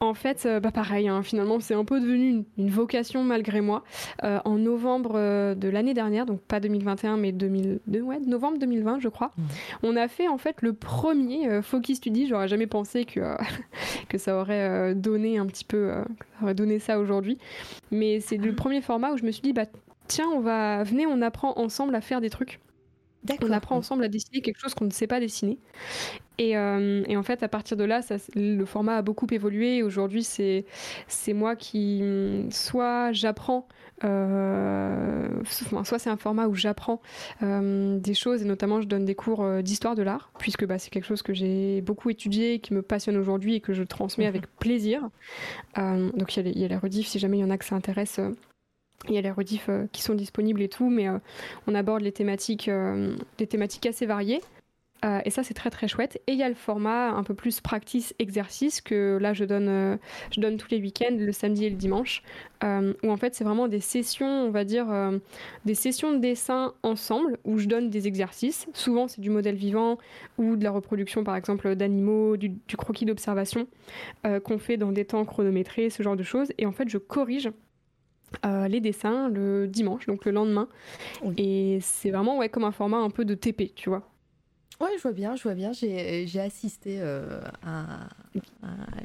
en 0.00 0.14
fait, 0.14 0.46
euh, 0.46 0.58
bah 0.58 0.72
pareil, 0.72 1.06
hein, 1.06 1.22
finalement, 1.22 1.60
c'est 1.60 1.74
un 1.74 1.84
peu 1.84 2.00
devenu 2.00 2.44
une, 2.58 2.70
vocation 2.70 3.22
malgré 3.22 3.60
moi. 3.60 3.84
en 4.22 4.58
novembre 4.58 5.12
de 5.54 5.68
l'année 5.68 5.94
dernière, 5.94 6.26
donc 6.26 6.40
pas 6.40 6.58
2021, 6.58 7.16
mais 7.16 7.30
2002, 7.30 8.00
ouais, 8.00 8.18
novembre 8.18 8.58
2020, 8.58 8.98
je 8.98 9.08
crois, 9.08 9.30
mmh. 9.36 9.42
on 9.84 9.94
a 9.94 10.08
fait 10.08 10.26
en 10.26 10.38
fait 10.38 10.60
le 10.60 10.72
premier 10.72 11.62
Focus 11.62 11.98
Study. 11.98 12.26
J'aurais 12.26 12.48
jamais 12.48 12.66
pensé 12.66 13.04
que, 13.04 13.20
que 14.08 14.18
ça 14.18 14.36
aurait 14.36 14.94
donné 14.96 15.38
un 15.38 15.46
petit 15.46 15.64
peu, 15.64 15.92
ça 16.38 16.42
aurait 16.42 16.54
donné 16.54 16.80
ça 16.80 16.98
aujourd'hui. 16.98 17.38
Mais 17.92 18.18
c'est 18.18 18.38
le 18.38 18.50
mmh. 18.50 18.56
premier 18.56 18.80
format 18.80 19.12
où 19.12 19.16
je 19.16 19.24
me 19.24 19.30
suis 19.30 19.42
dit, 19.42 19.52
bah 19.52 19.66
tiens, 20.12 20.28
on 20.28 20.40
va, 20.40 20.82
venez, 20.84 21.06
on 21.06 21.22
apprend 21.22 21.54
ensemble 21.56 21.94
à 21.94 22.00
faire 22.02 22.20
des 22.20 22.30
trucs. 22.30 22.60
On 23.40 23.52
apprend 23.52 23.76
ensemble 23.76 24.04
à 24.04 24.08
dessiner 24.08 24.40
quelque 24.40 24.58
chose 24.58 24.74
qu'on 24.74 24.84
ne 24.84 24.90
sait 24.90 25.06
pas 25.06 25.20
dessiner. 25.20 25.58
Et, 26.38 26.56
euh, 26.56 27.04
et, 27.06 27.16
en 27.16 27.22
fait, 27.22 27.42
à 27.44 27.48
partir 27.48 27.76
de 27.76 27.84
là, 27.84 28.02
ça, 28.02 28.16
le 28.34 28.64
format 28.64 28.96
a 28.96 29.02
beaucoup 29.02 29.26
évolué. 29.30 29.82
Aujourd'hui, 29.82 30.24
c'est 30.24 30.64
moi 31.32 31.54
qui, 31.54 32.02
soit 32.50 33.12
j'apprends, 33.12 33.68
euh, 34.02 35.28
soit 35.44 36.00
c'est 36.00 36.10
un 36.10 36.16
format 36.16 36.48
où 36.48 36.54
j'apprends 36.54 37.00
euh, 37.42 37.96
des 37.98 38.14
choses, 38.14 38.42
et 38.42 38.44
notamment 38.44 38.80
je 38.80 38.88
donne 38.88 39.04
des 39.04 39.14
cours 39.14 39.62
d'histoire 39.62 39.94
de 39.94 40.02
l'art, 40.02 40.32
puisque 40.38 40.66
bah, 40.66 40.78
c'est 40.78 40.90
quelque 40.90 41.06
chose 41.06 41.22
que 41.22 41.32
j'ai 41.32 41.80
beaucoup 41.80 42.10
étudié, 42.10 42.58
qui 42.58 42.74
me 42.74 42.82
passionne 42.82 43.16
aujourd'hui 43.16 43.54
et 43.54 43.60
que 43.60 43.72
je 43.72 43.84
transmets 43.84 44.24
mhm. 44.24 44.34
avec 44.34 44.46
plaisir. 44.58 45.08
donc 45.76 46.36
il 46.36 46.48
y, 46.48 46.58
y, 46.58 46.64
a 46.64 46.68
les 46.68 46.76
rediffs, 46.76 47.06
si 47.06 47.20
jamais 47.20 47.38
il 47.38 47.42
y 47.42 47.44
en 47.44 47.50
a 47.50 47.56
que 47.56 47.64
ça 47.64 47.76
intéresse. 47.76 48.20
Il 49.08 49.14
y 49.14 49.18
a 49.18 49.20
les 49.20 49.30
rediffs 49.30 49.68
euh, 49.68 49.86
qui 49.92 50.02
sont 50.02 50.14
disponibles 50.14 50.62
et 50.62 50.68
tout, 50.68 50.88
mais 50.88 51.08
euh, 51.08 51.18
on 51.66 51.74
aborde 51.74 52.02
les 52.02 52.12
thématiques, 52.12 52.68
euh, 52.68 53.14
des 53.38 53.46
thématiques 53.46 53.86
assez 53.86 54.06
variées. 54.06 54.40
et 55.24 55.30
ça, 55.30 55.42
c'est 55.42 55.54
très 55.54 55.70
très 55.70 55.88
chouette. 55.88 56.22
Et 56.28 56.32
il 56.32 56.38
y 56.38 56.44
a 56.44 56.48
le 56.48 56.54
format 56.54 57.10
un 57.10 57.24
peu 57.24 57.34
plus 57.34 57.60
practice 57.60 58.14
exercice 58.20 58.80
que 58.80 59.18
là, 59.20 59.32
je 59.32 59.44
donne, 59.44 59.98
je 60.30 60.40
donne 60.40 60.56
tous 60.58 60.68
les 60.70 60.80
week-ends, 60.80 61.16
le 61.18 61.32
samedi 61.32 61.64
et 61.64 61.70
le 61.70 61.74
dimanche, 61.74 62.22
où 62.62 63.10
en 63.10 63.16
fait, 63.16 63.34
c'est 63.34 63.42
vraiment 63.42 63.66
des 63.66 63.80
sessions, 63.80 64.28
on 64.28 64.52
va 64.52 64.62
dire, 64.62 64.86
des 65.64 65.74
sessions 65.74 66.12
de 66.12 66.18
dessin 66.18 66.74
ensemble, 66.84 67.38
où 67.42 67.58
je 67.58 67.66
donne 67.66 67.90
des 67.90 68.06
exercices. 68.06 68.68
Souvent, 68.74 69.08
c'est 69.08 69.20
du 69.20 69.30
modèle 69.30 69.56
vivant 69.56 69.98
ou 70.38 70.54
de 70.54 70.62
la 70.62 70.70
reproduction, 70.70 71.24
par 71.24 71.34
exemple, 71.34 71.74
d'animaux, 71.74 72.36
du, 72.36 72.50
du, 72.50 72.76
croquis 72.76 73.04
d'observation, 73.04 73.66
qu'on 74.22 74.58
fait 74.58 74.76
dans 74.76 74.92
des 74.92 75.04
temps 75.04 75.24
chronométrés, 75.24 75.90
ce 75.90 76.04
genre 76.04 76.16
de 76.16 76.22
choses. 76.22 76.52
Et 76.58 76.66
en 76.66 76.72
fait, 76.72 76.88
je 76.88 76.98
corrige 76.98 77.50
euh, 78.44 78.68
les 78.68 78.80
dessins 78.80 79.28
le 79.28 79.66
dimanche, 79.66 80.06
donc 80.06 80.24
le 80.24 80.32
lendemain. 80.32 80.68
Et 81.36 81.78
c'est 81.80 82.10
vraiment 82.10 82.38
ouais, 82.38 82.48
comme 82.48 82.64
un 82.64 82.72
format 82.72 82.98
un 82.98 83.10
peu 83.10 83.24
de 83.24 83.34
TP, 83.34 83.74
tu 83.74 83.88
vois. 83.88 84.08
Ouais, 84.80 84.90
je 84.96 85.02
vois 85.02 85.12
bien, 85.12 85.36
je 85.36 85.42
vois 85.44 85.54
bien. 85.54 85.72
J'ai 85.72 86.40
assisté 86.40 86.98
euh, 87.00 87.40
à, 87.64 88.08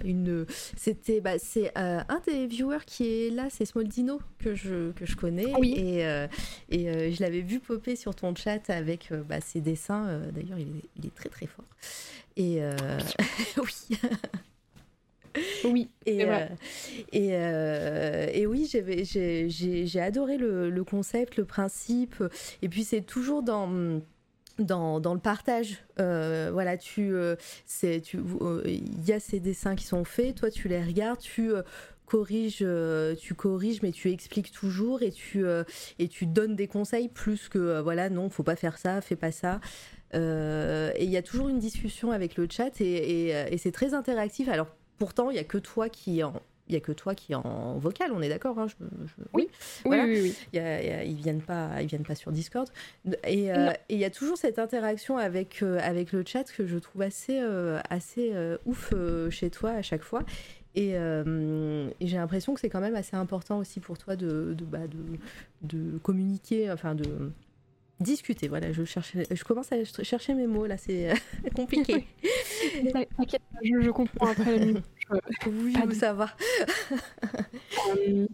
une. 0.03 0.45
C'était, 0.75 1.21
bah, 1.21 1.37
c'est 1.37 1.71
euh, 1.77 2.01
un 2.09 2.21
des 2.25 2.47
viewers 2.47 2.85
qui 2.85 3.05
est 3.05 3.29
là, 3.29 3.47
c'est 3.51 3.65
Smoldino 3.65 4.19
que 4.39 4.55
je 4.55 4.91
que 4.93 5.05
je 5.05 5.15
connais. 5.15 5.53
Oui. 5.59 5.75
Et, 5.77 5.99
et 6.69 7.11
je 7.11 7.21
l'avais 7.21 7.41
vu 7.41 7.59
popper 7.59 7.95
sur 7.95 8.15
ton 8.15 8.33
chat 8.33 8.69
avec 8.69 9.13
bah, 9.29 9.39
ses 9.39 9.61
dessins. 9.61 10.19
D'ailleurs, 10.33 10.57
il, 10.57 10.81
il, 10.97 11.05
est 11.05 11.15
très 11.15 11.29
très 11.29 11.45
fort. 11.45 11.65
Et 12.37 12.59
oui. 13.57 13.97
Oui, 15.65 15.89
et, 16.05 16.23
euh, 16.23 16.47
et, 17.11 17.29
euh, 17.31 18.27
et, 18.31 18.45
oui, 18.45 18.69
j'ai 18.69 20.01
adoré 20.01 20.37
le, 20.37 20.83
concept, 20.83 21.37
le 21.37 21.45
principe. 21.45 22.23
Et 22.61 22.69
puis, 22.69 22.83
c'est 22.83 23.01
toujours 23.01 23.43
dans. 23.43 24.01
Dans, 24.59 24.99
dans, 24.99 25.13
le 25.13 25.19
partage. 25.19 25.83
Euh, 25.99 26.49
voilà, 26.51 26.77
tu, 26.77 27.13
c'est, 27.67 28.01
tu, 28.01 28.17
il 28.65 29.05
y 29.05 29.13
a 29.13 29.19
ces 29.19 29.39
dessins 29.39 29.75
qui 29.75 29.85
sont 29.85 30.03
faits, 30.03 30.37
toi 30.37 30.49
tu 30.49 30.67
les 30.67 30.81
regardes, 30.81 31.19
tu 31.19 31.51
corriges, 32.07 32.65
tu 33.19 33.35
corriges, 33.35 33.83
mais 33.83 33.91
tu 33.91 34.11
expliques 34.11 34.51
toujours 34.51 35.03
et 35.03 35.11
tu 35.11 35.45
et 35.99 36.07
tu 36.07 36.25
donnes 36.25 36.55
des 36.55 36.65
conseils 36.65 37.07
plus 37.07 37.49
que 37.49 37.79
voilà 37.81 38.09
non, 38.09 38.31
faut 38.31 38.41
pas 38.41 38.55
faire 38.55 38.79
ça, 38.79 38.99
fais 38.99 39.15
pas 39.15 39.31
ça. 39.31 39.59
et 40.15 41.03
il 41.03 41.09
y 41.11 41.17
a 41.17 41.21
toujours 41.21 41.49
une 41.49 41.59
discussion 41.59 42.09
avec 42.09 42.35
le 42.35 42.47
chat 42.49 42.81
et, 42.81 43.27
et, 43.27 43.53
et 43.53 43.59
c'est 43.59 43.71
très 43.71 43.93
interactif. 43.93 44.49
Alors 44.49 44.69
Pourtant, 44.97 45.29
il 45.29 45.35
y 45.35 45.39
a 45.39 45.43
que 45.43 45.57
toi 45.57 45.89
qui 45.89 46.23
en 46.23 46.33
il 46.67 46.73
y 46.73 46.77
a 46.77 46.81
que 46.81 46.91
toi 46.91 47.15
qui 47.15 47.31
est 47.31 47.35
en 47.35 47.77
vocal, 47.77 48.11
on 48.11 48.21
est 48.21 48.29
d'accord 48.29 48.59
hein, 48.59 48.67
Oui, 49.33 49.47
oui, 49.85 49.97
oui, 50.03 50.35
ils 50.53 51.15
viennent 51.15 51.41
pas, 51.41 51.81
ils 51.81 51.87
viennent 51.87 52.03
pas 52.03 52.15
sur 52.15 52.31
Discord. 52.31 52.67
Et 53.25 53.51
euh, 53.51 53.71
il 53.89 53.97
y 53.97 54.05
a 54.05 54.09
toujours 54.09 54.37
cette 54.37 54.59
interaction 54.59 55.17
avec 55.17 55.61
euh, 55.63 55.79
avec 55.81 56.11
le 56.11 56.23
chat 56.25 56.43
que 56.43 56.67
je 56.67 56.77
trouve 56.77 57.01
assez 57.01 57.39
euh, 57.39 57.79
assez 57.89 58.33
ouf 58.65 58.93
chez 59.29 59.49
toi 59.49 59.71
à 59.71 59.81
chaque 59.81 60.03
fois. 60.03 60.23
Et, 60.75 60.95
j'ai 62.01 62.17
l'impression 62.17 62.53
que 62.53 62.59
c'est 62.59 62.69
quand 62.69 62.81
même 62.81 62.95
assez 62.95 63.15
important 63.15 63.59
aussi 63.59 63.79
pour 63.79 63.97
toi 63.97 64.15
de 64.15 64.53
de, 64.53 64.65
bah, 64.65 64.87
de, 64.87 65.17
de 65.61 65.97
communiquer, 65.99 66.71
enfin 66.71 66.95
de 66.95 67.31
discuter. 67.99 68.47
Voilà, 68.47 68.71
je 68.71 68.83
cherchais, 68.83 69.25
je 69.29 69.43
commence 69.43 69.71
à 69.71 69.83
chercher 70.03 70.33
mes 70.33 70.47
mots 70.47 70.65
là, 70.65 70.77
c'est 70.77 71.13
compliqué. 71.55 72.07
je, 73.63 73.89
comprends 73.89 74.27
après 74.27 74.59
la 74.59 74.81
oui, 75.47 75.75
ça 75.93 76.13
va. 76.13 76.29
Euh, 77.95 78.27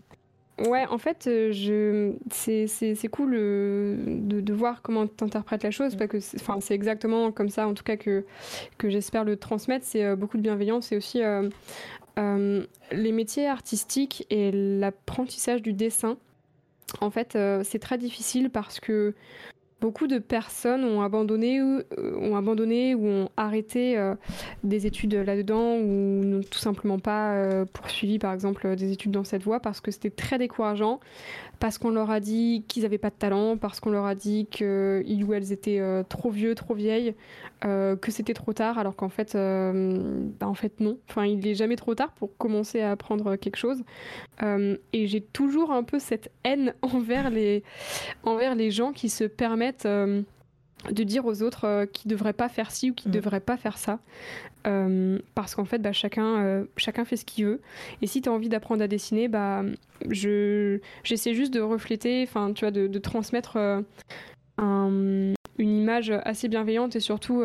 ouais, 0.68 0.86
en 0.88 0.98
fait, 0.98 1.28
euh, 1.28 1.52
je... 1.52 2.14
c'est 2.32 3.08
cool 3.10 3.34
euh, 3.36 3.96
de, 4.08 4.42
de, 4.42 4.54
voir 4.54 4.82
comment 4.82 5.08
tu 5.08 5.24
interprètes 5.24 5.64
la 5.64 5.72
chose, 5.72 5.96
parce 5.96 6.10
que 6.10 6.20
c'est 6.20 6.74
exactement 6.74 7.32
comme 7.32 7.50
ça, 7.50 7.68
en 7.68 7.74
tout 7.74 7.84
cas, 7.84 7.98
que, 7.98 8.26
que 8.78 8.90
j'espère 8.90 9.24
le 9.24 9.38
transmettre. 9.38 9.86
C'est 9.86 10.16
beaucoup 10.16 10.38
de 10.38 10.44
bienveillance 10.44 10.92
et 10.92 10.98
aussi 10.98 11.22
les 12.18 13.12
métiers 13.12 13.48
artistiques 13.48 14.26
et 14.30 14.52
l'apprentissage 14.52 15.62
du 15.62 15.74
dessin. 15.74 16.18
En 17.02 17.10
fait, 17.10 17.38
c'est 17.64 17.80
très 17.80 17.98
difficile 17.98 18.50
parce 18.50 18.80
que 18.80 19.14
beaucoup 19.84 20.08
de 20.08 20.18
personnes 20.18 20.86
ont 20.86 21.02
abandonné, 21.02 21.60
euh, 21.60 21.84
ont 22.18 22.38
abandonné 22.38 22.96
ou 22.96 23.06
ont 23.06 23.30
arrêté 23.36 23.98
euh, 23.98 24.16
des 24.64 24.88
études 24.88 25.14
là-dedans 25.14 25.76
ou 25.76 26.24
n'ont 26.24 26.42
tout 26.42 26.58
simplement 26.58 27.00
pas 27.00 27.34
euh, 27.34 27.66
poursuivi 27.66 28.18
par 28.18 28.32
exemple 28.32 28.78
des 28.78 28.94
études 28.94 29.12
dans 29.12 29.26
cette 29.26 29.44
voie 29.44 29.60
parce 29.60 29.82
que 29.82 29.92
c'était 29.92 30.10
très 30.10 30.38
décourageant 30.38 31.02
parce 31.60 31.78
qu'on 31.78 31.92
leur 31.92 32.12
a 32.12 32.20
dit 32.20 32.66
qu'ils 32.68 32.84
n'avaient 32.84 32.98
pas 32.98 33.10
de 33.10 33.16
talent, 33.16 33.58
parce 33.58 33.80
qu'on 33.80 33.92
leur 33.92 34.06
a 34.06 34.16
dit 34.16 34.48
qu'ils 34.52 35.24
ou 35.24 35.34
elles 35.34 35.52
étaient 35.52 35.80
euh, 35.80 36.04
trop 36.04 36.30
vieux, 36.30 36.56
trop 36.56 36.74
vieilles, 36.74 37.16
euh, 37.66 37.96
que 37.96 38.12
c'était 38.12 38.34
trop 38.34 38.54
tard, 38.54 38.78
alors 38.78 38.96
qu'en 38.96 39.10
fait, 39.10 39.36
euh, 39.36 40.26
bah, 40.40 40.48
en 40.48 40.54
fait 40.54 40.80
non. 40.80 40.98
Enfin, 41.10 41.26
il 41.26 41.40
n'est 41.40 41.56
jamais 41.56 41.76
trop 41.76 41.96
tard 41.96 42.12
pour 42.12 42.36
commencer 42.38 42.82
à 42.82 42.92
apprendre 42.92 43.36
quelque 43.36 43.58
chose. 43.58 43.84
et 44.42 45.08
j'ai 45.08 45.22
toujours 45.22 45.72
un 45.72 45.84
peu 45.84 46.00
cette 46.00 46.32
haine 46.44 46.74
envers 46.82 47.30
les, 47.30 47.64
envers 48.24 48.56
les 48.56 48.72
gens 48.72 48.92
qui 48.92 49.10
se 49.10 49.24
permettent 49.24 49.88
de 50.92 51.04
dire 51.04 51.26
aux 51.26 51.42
autres 51.42 51.66
euh, 51.66 51.86
qui 51.86 52.08
ne 52.08 52.14
devraient 52.14 52.34
pas 52.34 52.50
faire 52.50 52.72
ci 52.72 52.92
ou 52.92 52.94
qui 52.94 53.08
ne 53.08 53.14
mm. 53.14 53.16
devraient 53.16 53.40
pas 53.40 53.58
faire 53.58 53.78
ça. 53.78 54.00
Euh, 54.68 55.20
parce 55.36 55.56
qu'en 55.56 55.66
fait, 55.66 55.80
bah, 55.80 55.92
chacun, 55.92 56.42
euh, 56.42 56.66
chacun 56.78 57.06
fait 57.06 57.18
ce 57.18 57.26
qu'il 57.26 57.46
veut. 57.46 57.62
Et 58.02 58.08
si 58.08 58.22
tu 58.22 58.30
as 58.30 58.32
envie 58.32 58.50
d'apprendre 58.50 58.84
à 58.84 58.88
dessiner, 58.88 59.28
bah, 59.28 59.64
je, 60.10 60.80
j'essaie 61.04 61.34
juste 61.34 61.54
de 61.54 61.62
refléter, 61.62 62.24
enfin, 62.28 62.54
tu 62.54 62.66
vois, 62.66 62.72
de, 62.72 63.00
transmettre 63.00 63.58
une 64.58 65.34
image 65.60 66.12
assez 66.24 66.48
bienveillante 66.48 66.96
et 66.96 67.00
surtout 67.02 67.44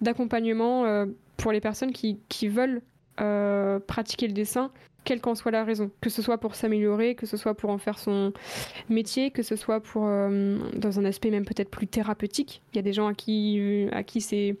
d'accompagnement 0.00 1.06
pour 1.36 1.52
les 1.52 1.60
personnes 1.60 1.92
qui, 1.92 2.18
qui 2.28 2.48
veulent 2.48 2.80
pratiquer 3.86 4.26
le 4.28 4.32
dessin 4.32 4.70
quelle 5.06 5.20
qu'en 5.20 5.36
soit 5.36 5.52
la 5.52 5.64
raison, 5.64 5.90
que 6.00 6.10
ce 6.10 6.20
soit 6.20 6.36
pour 6.36 6.56
s'améliorer, 6.56 7.14
que 7.14 7.26
ce 7.26 7.36
soit 7.36 7.54
pour 7.54 7.70
en 7.70 7.78
faire 7.78 7.98
son 7.98 8.32
métier, 8.90 9.30
que 9.30 9.42
ce 9.42 9.54
soit 9.54 9.80
pour 9.80 10.04
euh, 10.06 10.58
dans 10.74 10.98
un 10.98 11.04
aspect 11.04 11.30
même 11.30 11.44
peut-être 11.44 11.70
plus 11.70 11.86
thérapeutique. 11.86 12.60
Il 12.72 12.76
y 12.76 12.78
a 12.80 12.82
des 12.82 12.92
gens 12.92 13.06
à 13.06 13.14
qui, 13.14 13.88
qui 14.06 14.20
c'est 14.20 14.56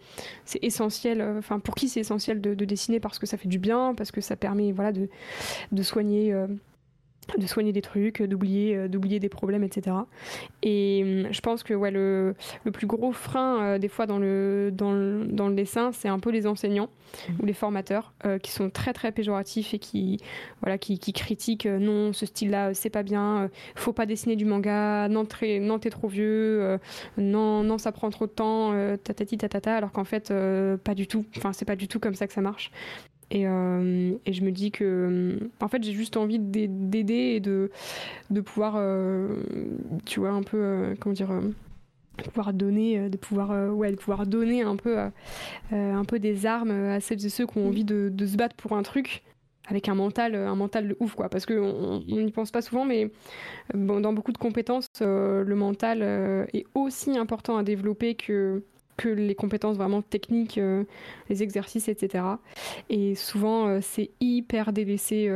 essentiel, 0.62 1.20
euh, 1.20 1.38
enfin 1.38 1.58
pour 1.58 1.74
qui 1.74 1.88
c'est 1.88 2.00
essentiel 2.00 2.40
de, 2.40 2.54
dessiner 2.54 3.00
parce 3.00 3.18
que 3.18 3.26
ça 3.26 3.36
fait 3.36 3.48
du 3.48 3.58
bien, 3.58 3.92
parce 3.94 4.12
que 4.12 4.20
ça 4.20 4.36
permet 4.36 4.70
voilà 4.70 4.92
de, 4.92 5.82
soigner. 5.82 6.32
Euh, 6.32 6.46
de 7.38 7.46
soigner 7.46 7.72
des 7.72 7.82
trucs, 7.82 8.22
d'oublier, 8.22 8.76
euh, 8.76 8.88
d'oublier 8.88 9.20
des 9.20 9.28
problèmes, 9.28 9.64
etc. 9.64 9.96
Et 10.62 11.24
hum, 11.26 11.32
je 11.32 11.40
pense 11.40 11.62
que 11.62 11.74
ouais, 11.74 11.90
le, 11.90 12.34
le 12.64 12.70
plus 12.70 12.86
gros 12.86 13.12
frein 13.12 13.62
euh, 13.62 13.78
des 13.78 13.88
fois 13.88 14.06
dans 14.06 14.18
le, 14.18 14.70
dans 14.72 14.92
le, 14.92 15.26
dans 15.26 15.48
le 15.48 15.54
dessin, 15.54 15.92
c'est 15.92 16.08
un 16.08 16.18
peu 16.18 16.30
les 16.30 16.46
enseignants 16.46 16.88
mmh. 17.28 17.32
ou 17.42 17.46
les 17.46 17.52
formateurs 17.52 18.12
euh, 18.24 18.38
qui 18.38 18.50
sont 18.50 18.70
très 18.70 18.92
très 18.92 19.12
péjoratifs 19.12 19.74
et 19.74 19.78
qui, 19.78 20.18
voilà, 20.62 20.78
qui, 20.78 20.98
qui 20.98 21.12
critiquent 21.12 21.66
non, 21.66 22.12
ce 22.12 22.26
style-là, 22.26 22.74
c'est 22.74 22.90
pas 22.90 23.02
bien, 23.02 23.50
faut 23.74 23.92
pas 23.92 24.06
dessiner 24.06 24.36
du 24.36 24.44
manga, 24.44 25.08
non, 25.08 25.24
très, 25.24 25.58
non 25.58 25.78
t'es 25.78 25.90
trop 25.90 26.08
vieux, 26.08 26.78
non, 27.16 27.62
non, 27.62 27.78
ça 27.78 27.92
prend 27.92 28.10
trop 28.10 28.26
de 28.26 28.32
temps, 28.32 28.72
tatati 29.02 29.38
tatata, 29.38 29.76
alors 29.76 29.92
qu'en 29.92 30.04
fait, 30.04 30.32
pas 30.84 30.94
du 30.94 31.06
tout. 31.06 31.24
Enfin, 31.36 31.52
c'est 31.52 31.64
pas 31.64 31.76
du 31.76 31.88
tout 31.88 32.00
comme 32.00 32.14
ça 32.14 32.26
que 32.26 32.32
ça 32.32 32.40
marche. 32.40 32.70
Euh, 33.34 34.16
et, 34.24 34.32
je 34.32 34.42
me 34.42 34.52
dis 34.52 34.70
que, 34.70 34.84
euh, 34.84 35.48
en 35.60 35.68
fait, 35.68 35.82
j'ai 35.82 35.92
juste 35.92 36.16
envie 36.16 36.38
d'aider 36.38 37.34
et 37.36 37.40
de, 37.40 37.70
de 38.30 38.40
pouvoir, 38.40 38.74
euh, 38.76 39.36
tu 40.04 40.20
vois, 40.20 40.30
un 40.30 40.42
peu, 40.42 40.94
comment 41.00 41.12
dire, 41.12 41.30
pouvoir 42.24 42.52
donner, 42.52 43.10
de 43.10 43.16
pouvoir, 43.16 43.74
ouais, 43.74 43.90
de 43.90 43.96
pouvoir 43.96 44.26
donner 44.26 44.62
un 44.62 44.76
peu, 44.76 44.98
un 45.72 46.04
peu 46.04 46.18
des 46.18 46.46
armes 46.46 46.70
à 46.70 47.00
celles 47.00 47.24
et 47.26 47.28
ceux 47.28 47.46
qui 47.46 47.58
ont 47.58 47.68
envie 47.68 47.84
de, 47.84 48.10
de, 48.12 48.26
se 48.26 48.36
battre 48.36 48.56
pour 48.56 48.72
un 48.76 48.82
truc 48.82 49.22
avec 49.68 49.88
un 49.88 49.96
mental, 49.96 50.36
un 50.36 50.54
mental 50.54 50.88
de 50.88 50.96
ouf, 51.00 51.14
quoi. 51.14 51.28
Parce 51.28 51.44
qu'on 51.44 52.02
n'y 52.06 52.30
pense 52.30 52.52
pas 52.52 52.62
souvent, 52.62 52.84
mais 52.84 53.10
dans 53.74 54.12
beaucoup 54.12 54.32
de 54.32 54.38
compétences, 54.38 54.88
le 55.00 55.54
mental 55.54 56.02
est 56.54 56.64
aussi 56.74 57.18
important 57.18 57.56
à 57.56 57.64
développer 57.64 58.14
que 58.14 58.62
que 58.96 59.08
les 59.08 59.34
compétences 59.34 59.76
vraiment 59.76 60.02
techniques, 60.02 60.60
les 61.28 61.42
exercices, 61.42 61.88
etc. 61.88 62.24
Et 62.88 63.14
souvent, 63.14 63.80
c'est 63.80 64.10
hyper 64.20 64.72
délaissé 64.72 65.30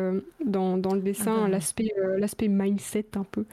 dans, 0.44 0.76
dans, 0.76 0.94
le 0.94 1.00
dessin, 1.00 1.36
ah 1.38 1.42
bah 1.42 1.48
l'aspect 1.48 1.92
l'aspect 2.18 2.48
mindset 2.48 3.06
un 3.16 3.24
peu, 3.24 3.44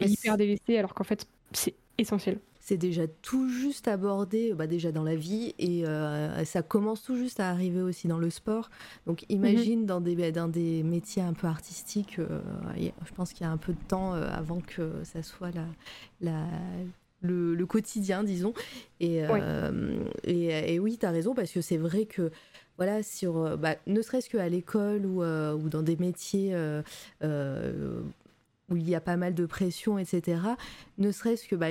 est 0.00 0.08
hyper 0.08 0.36
délaissé, 0.36 0.78
alors 0.78 0.94
qu'en 0.94 1.04
fait, 1.04 1.26
c'est 1.52 1.74
essentiel 1.98 2.38
c'est 2.62 2.76
déjà 2.76 3.08
tout 3.08 3.48
juste 3.48 3.88
abordé 3.88 4.54
bah 4.54 4.68
déjà 4.68 4.92
dans 4.92 5.02
la 5.02 5.16
vie 5.16 5.52
et 5.58 5.84
euh, 5.84 6.44
ça 6.44 6.62
commence 6.62 7.02
tout 7.02 7.16
juste 7.16 7.40
à 7.40 7.50
arriver 7.50 7.82
aussi 7.82 8.06
dans 8.06 8.18
le 8.18 8.30
sport. 8.30 8.70
Donc 9.06 9.24
imagine 9.28 9.80
mhm. 9.80 9.86
dans, 9.86 10.00
des, 10.00 10.30
dans 10.30 10.46
des 10.46 10.84
métiers 10.84 11.22
un 11.22 11.32
peu 11.32 11.48
artistiques, 11.48 12.20
euh, 12.20 12.40
je 12.78 13.12
pense 13.14 13.32
qu'il 13.32 13.44
y 13.44 13.50
a 13.50 13.52
un 13.52 13.56
peu 13.56 13.72
de 13.72 13.82
temps 13.88 14.14
euh, 14.14 14.28
avant 14.32 14.60
que 14.60 15.02
ça 15.02 15.24
soit 15.24 15.50
la, 15.50 15.66
la, 16.20 16.46
le, 17.22 17.64
quotidien, 17.66 18.24
disons. 18.24 18.52
Et, 19.00 19.22
et, 20.24 20.74
et, 20.74 20.78
oui, 20.78 20.98
tu 20.98 21.06
as 21.06 21.10
raison 21.10 21.34
parce 21.34 21.50
que 21.50 21.60
c'est 21.60 21.76
vrai 21.76 22.04
que 22.04 22.30
voilà, 22.76 23.02
sur, 23.02 23.56
bah, 23.58 23.76
ne 23.86 24.02
serait-ce 24.02 24.28
qu'à 24.28 24.48
l'école 24.48 25.06
ou, 25.06 25.22
ou, 25.22 25.68
dans 25.68 25.82
des 25.82 25.96
métiers 25.96 26.54
où 28.72 28.76
il 28.76 28.88
y 28.88 28.94
a 28.94 29.00
pas 29.00 29.16
mal 29.16 29.34
de 29.34 29.46
pression, 29.46 29.98
etc. 29.98 30.40
Ne 30.98 31.10
serait-ce 31.10 31.48
que 31.48 31.56
bah, 31.56 31.68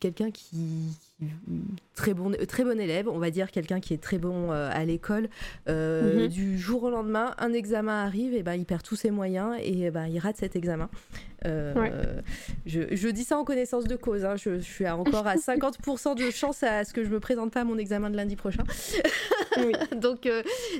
quelqu'un 0.00 0.30
qui, 0.30 0.88
très 1.94 2.14
bon, 2.14 2.32
très 2.48 2.64
bon 2.64 2.78
élève, 2.80 3.08
on 3.08 3.18
va 3.18 3.30
dire 3.30 3.50
quelqu'un 3.50 3.80
qui 3.80 3.94
est 3.94 4.02
très 4.02 4.18
bon 4.18 4.52
euh, 4.52 4.68
à 4.72 4.84
l'école, 4.84 5.28
euh, 5.68 6.22
mhm. 6.22 6.28
du 6.28 6.58
jour 6.58 6.84
au 6.84 6.90
lendemain, 6.90 7.34
un 7.38 7.52
examen 7.52 8.04
arrive 8.04 8.34
et 8.34 8.42
ben 8.42 8.54
il 8.54 8.64
perd 8.64 8.82
tous 8.82 8.96
ses 8.96 9.10
moyens 9.10 9.56
et 9.62 9.90
ben 9.90 10.06
il 10.06 10.18
rate 10.18 10.36
cet 10.36 10.56
examen. 10.56 10.88
Euh, 11.46 12.20
je, 12.64 13.08
dis 13.10 13.22
ça 13.22 13.36
en 13.36 13.44
connaissance 13.44 13.84
de 13.84 13.96
cause. 13.96 14.24
Hein. 14.24 14.36
Je, 14.36 14.60
suis 14.60 14.88
encore 14.88 15.26
à 15.26 15.34
50% 15.36 16.16
de 16.16 16.30
chance 16.30 16.62
à 16.62 16.84
ce 16.84 16.94
que 16.94 17.04
je 17.04 17.10
me 17.10 17.20
présente 17.20 17.52
pas 17.52 17.60
à 17.60 17.64
mon 17.64 17.76
examen 17.76 18.08
de 18.08 18.16
lundi 18.16 18.34
prochain. 18.34 18.64
donc 19.96 20.28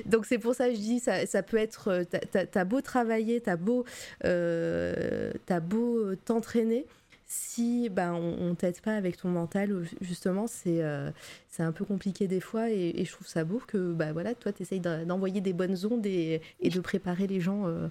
donc 0.05 0.25
c'est 0.25 0.39
pour 0.39 0.55
ça 0.55 0.69
que 0.69 0.75
je 0.75 0.79
dis 0.79 0.99
ça, 0.99 1.25
ça 1.27 1.43
peut 1.43 1.57
être 1.57 2.03
t'as 2.31 2.65
beau 2.65 2.81
travailler, 2.81 3.41
t'as 3.41 3.57
beau 3.57 3.85
t'as 4.21 5.59
beau 5.61 6.15
t'entraîner 6.25 6.85
si 7.27 7.89
ben, 7.89 8.13
on, 8.13 8.49
ne 8.49 8.53
t'aide 8.53 8.79
pas 8.81 8.95
avec 8.95 9.17
ton 9.17 9.29
mental, 9.29 9.83
justement, 10.01 10.45
c'est 10.47 10.83
euh, 10.83 11.11
c'est 11.49 11.63
un 11.63 11.71
peu 11.71 11.83
compliqué 11.83 12.27
des 12.27 12.39
fois. 12.39 12.69
Et, 12.69 13.03
je 13.03 13.11
trouve 13.11 13.27
ça 13.27 13.43
beau 13.43 13.61
que 13.65 13.93
bah, 13.93 14.13
voilà, 14.13 14.35
toi, 14.35 14.51
tu 14.53 14.61
essayes 14.61 14.79
d'envoyer 14.79 15.41
des 15.41 15.53
bonnes 15.53 15.77
ondes 15.85 16.05
et, 16.05 16.41
de 16.63 16.79
préparer 16.79 17.27
les 17.27 17.39
gens 17.39 17.67
euh, 17.67 17.87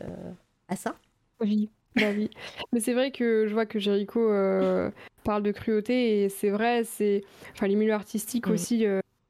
euh, 0.00 0.32
à 0.68 0.76
ça. 0.76 0.96
Oui, 1.40 1.70
bah 1.94 2.10
oui. 2.14 2.30
Mais 2.72 2.80
c'est 2.80 2.92
vrai 2.92 3.10
que 3.10 3.46
je 3.46 3.52
vois 3.52 3.66
que 3.66 3.78
Jericho 3.78 4.30
parle 5.24 5.42
de 5.42 5.52
cruauté 5.52 6.22
et 6.22 6.28
c'est 6.28 6.50
vrai, 6.50 6.84
c'est 6.84 7.24
enfin 7.52 7.66
les 7.66 7.76
milieux 7.76 7.94
artistiques 7.94 8.46
mm. 8.46 8.52
aussi 8.52 8.86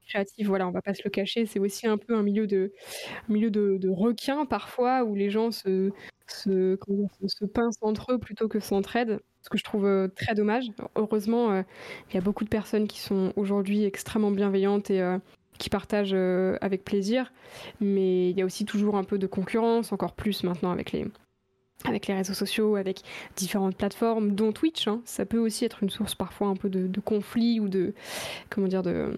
créatifs, 0.07 0.47
voilà, 0.47 0.67
on 0.67 0.71
va 0.71 0.81
pas 0.81 0.93
se 0.93 1.01
le 1.03 1.09
cacher, 1.09 1.45
c'est 1.45 1.59
aussi 1.59 1.85
un 1.85 1.97
peu 1.97 2.15
un 2.15 2.23
milieu 2.23 2.47
de 2.47 2.71
un 3.29 3.33
milieu 3.33 3.51
de, 3.51 3.77
de 3.77 3.89
requins 3.89 4.45
parfois 4.45 5.03
où 5.03 5.15
les 5.15 5.29
gens 5.29 5.51
se 5.51 5.91
se, 6.27 6.77
se, 7.27 7.45
pincent 7.45 7.77
entre 7.81 8.13
eux 8.13 8.19
plutôt 8.19 8.47
que 8.47 8.59
s'entraident, 8.59 9.19
ce 9.41 9.49
que 9.49 9.57
je 9.57 9.63
trouve 9.63 9.85
euh, 9.85 10.07
très 10.07 10.35
dommage. 10.35 10.65
Heureusement, 10.95 11.51
euh, 11.51 11.61
il 12.09 12.15
y 12.15 12.17
a 12.17 12.21
beaucoup 12.21 12.43
de 12.43 12.49
personnes 12.49 12.87
qui 12.87 12.99
sont 12.99 13.33
aujourd'hui 13.35 13.85
extrêmement 13.85 14.31
bienveillantes 14.31 14.89
et 14.89 15.01
euh, 15.01 15.17
qui 15.57 15.69
partagent 15.69 16.13
avec 16.61 16.83
plaisir, 16.83 17.33
mais 17.81 18.29
il 18.29 18.37
y 18.37 18.43
a 18.43 18.45
aussi 18.45 18.63
toujours 18.63 18.95
un 18.95 19.03
peu 19.03 19.17
de 19.17 19.25
concurrence, 19.25 19.91
encore 19.91 20.13
plus 20.13 20.43
maintenant 20.43 20.69
avec 20.69 20.91
les, 20.91 21.07
avec 21.85 22.05
les 22.05 22.13
réseaux 22.13 22.35
sociaux, 22.35 22.75
avec 22.75 23.01
différentes 23.35 23.75
plateformes, 23.75 24.35
dont 24.35 24.51
Twitch. 24.51 24.87
Hein. 24.87 25.01
Ça 25.03 25.25
peut 25.25 25.39
aussi 25.39 25.65
être 25.65 25.81
une 25.81 25.89
source 25.89 26.13
parfois 26.13 26.49
un 26.49 26.55
peu 26.55 26.69
de, 26.69 26.85
de 26.85 26.99
conflit 26.99 27.59
ou 27.59 27.69
de 27.69 27.95
comment 28.51 28.67
dire 28.67 28.83
de 28.83 29.17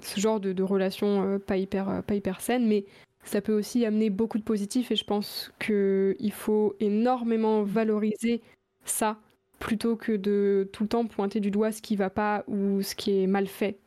ce 0.00 0.20
genre 0.20 0.38
de, 0.38 0.52
de 0.52 0.62
relations 0.62 1.40
pas 1.44 1.56
hyper 1.56 2.04
pas 2.04 2.14
hyper 2.14 2.40
saines. 2.40 2.68
Mais 2.68 2.84
ça 3.24 3.40
peut 3.40 3.52
aussi 3.52 3.84
amener 3.84 4.10
beaucoup 4.10 4.38
de 4.38 4.44
positifs 4.44 4.92
et 4.92 4.96
je 4.96 5.04
pense 5.04 5.50
qu'il 5.58 6.32
faut 6.32 6.76
énormément 6.78 7.64
valoriser 7.64 8.42
ça 8.84 9.18
plutôt 9.60 9.94
que 9.94 10.16
de 10.16 10.68
tout 10.72 10.82
le 10.82 10.88
temps 10.88 11.06
pointer 11.06 11.38
du 11.38 11.52
doigt 11.52 11.70
ce 11.70 11.80
qui 11.80 11.94
va 11.94 12.10
pas 12.10 12.42
ou 12.48 12.82
ce 12.82 12.96
qui 12.96 13.22
est 13.22 13.28
mal 13.28 13.46
fait. 13.46 13.78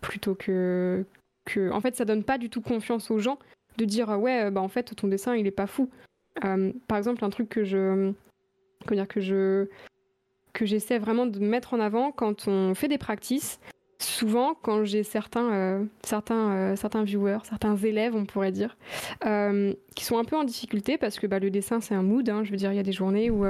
Plutôt 0.00 0.34
que. 0.34 1.04
que... 1.44 1.70
En 1.70 1.80
fait, 1.80 1.94
ça 1.94 2.04
donne 2.04 2.24
pas 2.24 2.38
du 2.38 2.50
tout 2.50 2.62
confiance 2.62 3.12
aux 3.12 3.20
gens 3.20 3.38
de 3.78 3.84
dire 3.84 4.08
ouais, 4.18 4.50
bah 4.50 4.60
en 4.60 4.68
fait, 4.68 4.94
ton 4.96 5.06
dessin 5.06 5.36
il 5.36 5.46
est 5.46 5.52
pas 5.52 5.68
fou. 5.68 5.88
Euh, 6.44 6.72
par 6.88 6.98
exemple, 6.98 7.24
un 7.24 7.30
truc 7.30 7.48
que 7.48 7.62
je. 7.62 8.12
Comment 8.86 9.00
dire, 9.00 9.08
que 9.08 9.20
je. 9.20 9.68
que 10.54 10.64
j'essaie 10.64 10.98
vraiment 10.98 11.26
de 11.26 11.38
mettre 11.38 11.74
en 11.74 11.80
avant 11.80 12.10
quand 12.12 12.48
on 12.48 12.74
fait 12.74 12.88
des 12.88 12.98
practices, 12.98 13.60
souvent 14.02 14.54
quand 14.54 14.84
j'ai 14.84 15.02
certains, 15.02 15.52
euh, 15.52 15.84
certains, 16.02 16.50
euh, 16.52 16.76
certains 16.76 17.04
viewers, 17.04 17.38
certains 17.44 17.76
élèves, 17.76 18.14
on 18.14 18.24
pourrait 18.24 18.52
dire, 18.52 18.76
euh, 19.26 19.72
qui 19.94 20.04
sont 20.04 20.18
un 20.18 20.24
peu 20.24 20.36
en 20.36 20.44
difficulté 20.44 20.98
parce 20.98 21.18
que 21.18 21.26
bah, 21.26 21.38
le 21.38 21.50
dessin 21.50 21.80
c'est 21.80 21.94
un 21.94 22.02
mood. 22.02 22.28
Hein, 22.28 22.42
je 22.44 22.50
veux 22.50 22.56
dire, 22.56 22.72
il 22.72 22.76
y 22.76 22.80
a 22.80 22.84
des 22.84 22.92
journées 22.92 23.30
où 23.30 23.44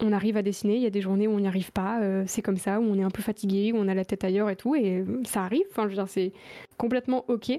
on 0.00 0.12
arrive 0.12 0.36
à 0.36 0.42
dessiner, 0.42 0.76
il 0.76 0.82
y 0.82 0.86
a 0.86 0.90
des 0.90 1.00
journées 1.00 1.26
où 1.26 1.32
on 1.32 1.40
n'y 1.40 1.48
arrive 1.48 1.72
pas. 1.72 2.00
c'est 2.26 2.42
comme 2.42 2.56
ça, 2.56 2.80
où 2.80 2.84
on 2.84 2.98
est 2.98 3.02
un 3.02 3.10
peu 3.10 3.22
fatigué, 3.22 3.72
où 3.72 3.76
on 3.76 3.88
a 3.88 3.94
la 3.94 4.04
tête 4.04 4.24
ailleurs 4.24 4.50
et 4.50 4.56
tout, 4.56 4.74
et 4.74 5.04
ça 5.24 5.42
arrive. 5.42 5.64
Enfin, 5.70 5.84
je 5.84 5.88
veux 5.88 5.94
dire, 5.94 6.08
c'est 6.08 6.32
complètement 6.76 7.24
ok. 7.28 7.50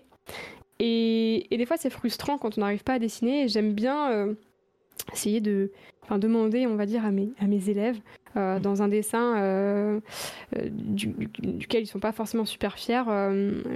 Et, 0.81 1.53
et, 1.53 1.57
des 1.57 1.65
fois, 1.65 1.77
c'est 1.77 1.89
frustrant 1.89 2.37
quand 2.37 2.57
on 2.57 2.61
n'arrive 2.61 2.83
pas 2.83 2.93
à 2.93 2.99
dessiner. 2.99 3.47
J'aime 3.47 3.73
bien 3.73 4.35
essayer 5.13 5.41
de 5.41 5.71
enfin, 6.09 6.17
demander, 6.17 6.65
on 6.65 6.75
va 6.75 6.87
dire, 6.87 7.05
à 7.05 7.11
mes, 7.11 7.29
à 7.39 7.45
mes 7.45 7.69
élèves 7.69 7.99
euh, 8.35 8.59
dans 8.59 8.81
un 8.81 8.87
dessin 8.87 9.37
euh, 9.37 9.99
euh, 10.57 10.69
duquel 10.71 11.83
ils 11.83 11.87
sont 11.87 11.99
pas 11.99 12.11
forcément 12.11 12.45
super 12.45 12.77
fiers, 12.77 13.03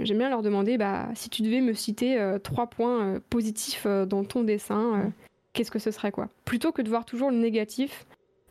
j'aime 0.02 0.18
bien 0.18 0.28
leur 0.28 0.42
demander 0.42 0.78
bah, 0.78 1.08
si 1.14 1.30
tu 1.30 1.42
devais 1.42 1.60
me 1.60 1.74
citer 1.74 2.36
trois 2.42 2.68
points 2.68 3.20
positifs 3.30 3.86
dans 3.86 4.24
ton 4.24 4.42
dessin, 4.42 5.12
qu'est-ce 5.52 5.70
que 5.70 5.78
ce 5.78 5.90
serait 5.90 6.12
quoi? 6.12 6.28
Plutôt 6.44 6.72
que 6.72 6.82
de 6.82 6.88
voir 6.88 7.04
toujours 7.04 7.30
le 7.30 7.36
négatif. 7.36 8.06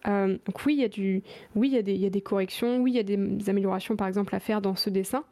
donc 0.05 0.65
oui, 0.65 0.75
il 0.75 0.81
y 0.81 0.85
a 0.85 0.89
du, 0.89 1.21
oui, 1.55 1.69
il 1.69 1.73
y 1.73 1.77
a 1.77 1.81
des, 1.81 1.95
y 1.95 2.05
a 2.05 2.09
des 2.09 2.21
corrections, 2.21 2.77
oui, 2.79 2.91
il 2.91 2.95
y 2.95 2.99
a 2.99 3.03
des, 3.03 3.49
améliorations 3.49 3.95
par 3.95 4.07
exemple 4.07 4.35
à 4.35 4.39
faire 4.39 4.61
dans 4.61 4.75
ce 4.75 4.89
dessin, 4.89 5.23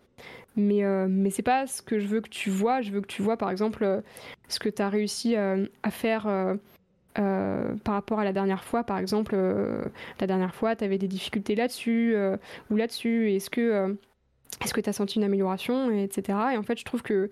mais 0.56 0.84
mais 1.08 1.30
c'est 1.30 1.44
pas 1.44 1.68
ce 1.68 1.82
que 1.82 2.00
je 2.00 2.08
veux 2.08 2.22
que 2.22 2.30
tu 2.30 2.50
vois. 2.50 2.82
Je 2.82 2.92
veux 2.92 3.02
que 3.02 3.08
tu 3.08 3.22
vois 3.22 3.38
par 3.38 3.52
exemple 3.52 4.02
ce 4.48 4.60
que 4.60 4.70
tu 4.70 4.82
as 4.82 4.90
réussi 4.90 5.36
à 5.36 5.92
faire 5.92 6.58
euh, 7.20 7.76
par 7.84 7.96
rapport 7.96 8.20
à 8.20 8.24
la 8.24 8.34
dernière 8.34 8.64
fois, 8.64 8.84
par 8.84 8.98
exemple, 8.98 9.34
euh, 9.36 9.84
la 10.20 10.28
dernière 10.28 10.56
fois, 10.56 10.76
tu 10.76 10.84
avais 10.84 10.98
des 10.98 11.08
difficultés 11.08 11.56
là-dessus 11.56 12.14
euh, 12.16 12.38
ou 12.70 12.76
là-dessus. 12.76 13.32
Est-ce 13.34 13.50
que 13.50 13.98
est-ce 14.64 14.74
que 14.74 14.82
tu 14.82 14.90
as 14.90 14.94
senti 14.94 15.18
une 15.18 15.24
amélioration, 15.24 15.90
etc. 15.92 16.38
Et 16.54 16.58
en 16.58 16.64
fait, 16.64 16.78
je 16.78 16.86
trouve 16.86 17.02
que 17.02 17.32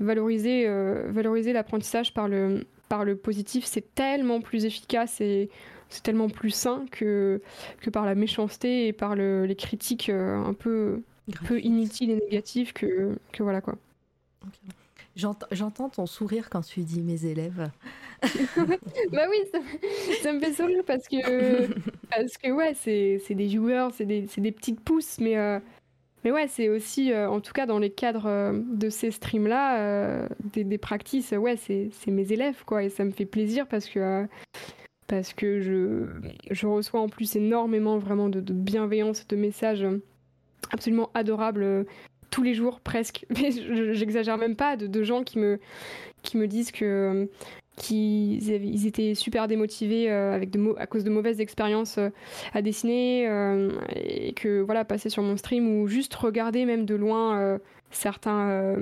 valoriser, 0.00 0.68
valoriser 1.08 1.52
l'apprentissage 1.52 2.14
par 2.14 2.28
le, 2.28 2.66
par 2.88 3.04
le 3.04 3.16
positif, 3.16 3.64
c'est 3.64 3.94
tellement 3.94 4.40
plus 4.40 4.64
efficace 4.64 5.20
et 5.20 5.48
c'est 5.88 6.02
tellement 6.02 6.28
plus 6.28 6.50
sain 6.50 6.84
que, 6.92 7.40
que 7.80 7.90
par 7.90 8.04
la 8.04 8.14
méchanceté 8.14 8.86
et 8.86 8.92
par 8.92 9.16
le, 9.16 9.46
les 9.46 9.56
critiques 9.56 10.10
un 10.10 10.52
peu, 10.52 11.02
peu 11.46 11.58
inutiles 11.60 12.10
et 12.10 12.16
négatives 12.16 12.72
que, 12.74 13.16
que 13.32 13.42
voilà 13.42 13.60
quoi. 13.60 13.76
J'entends 15.18 15.88
ton 15.88 16.06
sourire 16.06 16.48
quand 16.48 16.60
tu 16.60 16.80
dis 16.80 17.02
mes 17.02 17.26
élèves. 17.26 17.70
bah 19.12 19.26
oui, 19.28 19.60
ça, 20.22 20.32
me 20.32 20.38
fait 20.38 20.52
sourire 20.52 20.84
parce 20.86 21.08
que, 21.08 21.66
parce 22.10 22.38
que 22.38 22.50
ouais, 22.52 22.74
c'est 22.74 23.34
des 23.34 23.48
joueurs, 23.48 23.92
c'est 23.92 24.04
des, 24.04 24.28
des, 24.36 24.52
petites 24.52 24.80
pousses, 24.80 25.18
mais, 25.18 25.36
euh, 25.36 25.58
mais 26.22 26.30
ouais, 26.30 26.46
c'est 26.46 26.68
aussi, 26.68 27.12
euh, 27.12 27.28
en 27.28 27.40
tout 27.40 27.52
cas 27.52 27.66
dans 27.66 27.80
les 27.80 27.90
cadres 27.90 28.26
euh, 28.26 28.62
de 28.72 28.90
ces 28.90 29.10
streams-là, 29.10 30.28
des, 30.52 30.62
des 30.62 30.78
practices, 30.78 31.32
ouais, 31.32 31.56
c'est 31.56 31.90
mes 32.06 32.32
élèves, 32.32 32.64
quoi, 32.64 32.84
et 32.84 32.88
ça 32.88 33.04
me 33.04 33.10
fait 33.10 33.26
plaisir 33.26 33.66
parce 33.66 33.88
que, 33.88 34.24
parce 35.08 35.32
que 35.32 35.60
je, 35.60 36.06
je 36.52 36.66
reçois 36.68 37.00
en 37.00 37.08
plus 37.08 37.34
énormément 37.34 37.98
vraiment 37.98 38.28
de, 38.28 38.40
de 38.40 38.52
bienveillance, 38.52 39.26
de 39.26 39.34
messages 39.34 39.86
absolument 40.70 41.10
adorables 41.14 41.86
tous 42.30 42.42
les 42.42 42.54
jours 42.54 42.80
presque, 42.80 43.26
mais 43.30 43.50
j'exagère 43.92 44.38
même 44.38 44.56
pas, 44.56 44.76
de, 44.76 45.02
gens 45.02 45.22
qui 45.24 45.38
me, 45.38 45.58
qui 46.22 46.36
me 46.36 46.46
disent 46.46 46.72
que 46.72 47.28
qu'ils 47.78 48.48
ils 48.48 48.86
étaient 48.86 49.14
super 49.14 49.48
démotivés 49.48 50.10
euh, 50.10 50.34
avec 50.34 50.50
de 50.50 50.74
à 50.78 50.86
cause 50.86 51.04
de 51.04 51.10
mauvaises 51.10 51.40
expériences 51.40 51.98
euh, 51.98 52.10
à 52.52 52.60
dessiner 52.60 53.26
euh, 53.28 53.70
et 53.94 54.32
que 54.32 54.60
voilà 54.60 54.84
passer 54.84 55.08
sur 55.08 55.22
mon 55.22 55.36
stream 55.36 55.68
ou 55.68 55.86
juste 55.86 56.14
regarder 56.14 56.64
même 56.64 56.84
de 56.84 56.94
loin 56.94 57.58
certains 57.90 58.76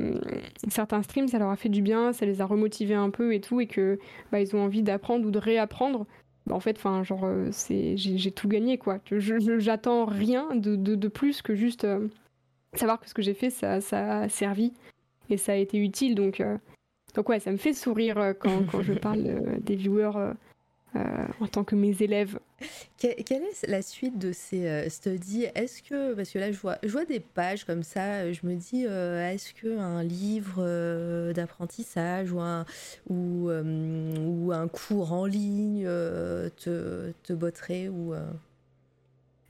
certains 0.69 1.03
streams. 1.03 1.29
Ça 1.29 1.39
leur 1.39 1.51
a 1.51 1.57
fait 1.57 1.69
du 1.69 1.83
bien 1.83 2.13
ça 2.13 2.27
les 2.27 2.41
a 2.41 2.47
remotivés 2.47 2.95
un 2.95 3.11
peu 3.11 3.35
et 3.35 3.41
tout 3.41 3.61
et 3.61 3.67
que 3.67 3.99
bah, 4.33 4.41
ils 4.41 4.57
ont 4.57 4.65
envie 4.65 4.83
d'apprendre 4.83 5.27
ou 5.27 5.31
de 5.31 5.39
réapprendre. 5.39 6.07
Bah, 6.47 6.55
en 6.55 6.61
fait 6.61 6.77
enfin 6.77 7.03
genre 7.03 7.29
c'est 7.51 7.97
j'ai 7.97 8.31
tout 8.31 8.49
gagné 8.49 8.79
quoi. 8.79 8.99
J'attends 9.11 10.07
rien 10.07 10.49
de, 10.55 10.77
de, 10.77 11.09
plus 11.09 11.43
que 11.43 11.55
juste 11.55 11.87
savoir 12.79 13.01
que 13.01 13.09
ce 13.09 13.15
que 13.15 13.23
j'ai 13.23 13.35
fait, 13.35 13.51
ça, 13.51 13.81
ça, 13.81 14.21
a 14.21 14.29
servi 14.29 14.73
et 15.31 15.37
ça 15.37 15.53
a 15.53 15.57
été 15.57 15.79
utile. 15.79 16.15
Donc, 16.15 16.41
euh, 16.41 16.57
donc 17.15 17.29
ouais, 17.29 17.41
ça 17.41 17.51
me 17.51 17.57
fait 17.57 17.73
sourire 17.73 18.19
euh, 18.19 18.33
quand, 18.33 18.65
quand 18.71 18.83
je 18.83 18.93
parle 18.99 19.25
euh, 19.27 19.59
des 19.61 19.77
viewers 19.77 20.33
en 21.41 21.47
tant 21.47 21.63
que 21.63 21.75
mes 21.75 21.95
élèves. 22.01 22.39
quelle 22.97 23.13
est 23.43 23.67
la 23.67 23.83
suite 23.83 24.19
de 24.19 24.33
ces 24.33 24.89
studies? 24.89 25.45
Est-ce 25.55 25.83
que, 25.83 26.15
parce 26.15 26.31
que 26.31 26.39
là 26.39 26.51
je 26.51 26.59
vois, 26.59 26.79
je 26.83 26.89
vois 26.89 27.05
des 27.05 27.21
pages 27.21 27.67
comme 27.67 27.83
ça, 27.83 28.33
je 28.33 28.41
me 28.45 28.55
dis, 28.55 28.85
est-ce 28.85 29.53
qu'un 29.53 30.03
livre 30.03 31.33
d'apprentissage 31.35 32.33
ou 32.33 32.41
un, 32.41 32.65
ou, 33.11 33.51
ou 33.51 34.53
un 34.53 34.69
cours 34.69 35.13
en 35.13 35.27
ligne 35.27 35.85
te, 35.85 37.13
te 37.25 37.33
botterait 37.35 37.89
ou, 37.89 38.15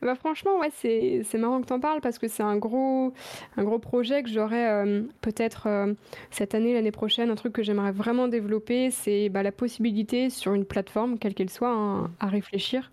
bah 0.06 0.14
franchement, 0.14 0.60
ouais, 0.60 0.70
c'est, 0.76 1.22
c'est 1.24 1.36
marrant 1.36 1.60
que 1.60 1.66
tu 1.66 1.72
en 1.72 1.80
parles 1.80 2.00
parce 2.00 2.18
que 2.18 2.28
c'est 2.28 2.44
un 2.44 2.56
gros, 2.56 3.12
un 3.56 3.64
gros 3.64 3.80
projet 3.80 4.22
que 4.22 4.28
j'aurais 4.28 4.70
euh, 4.70 5.02
peut-être 5.20 5.66
euh, 5.66 5.94
cette 6.30 6.54
année, 6.54 6.72
l'année 6.74 6.92
prochaine. 6.92 7.28
Un 7.28 7.34
truc 7.34 7.52
que 7.52 7.64
j'aimerais 7.64 7.90
vraiment 7.90 8.28
développer, 8.28 8.92
c'est 8.92 9.28
bah, 9.28 9.42
la 9.42 9.50
possibilité 9.50 10.30
sur 10.30 10.54
une 10.54 10.64
plateforme, 10.64 11.18
quelle 11.18 11.34
qu'elle 11.34 11.50
soit, 11.50 11.72
hein, 11.72 12.12
à 12.20 12.28
réfléchir. 12.28 12.92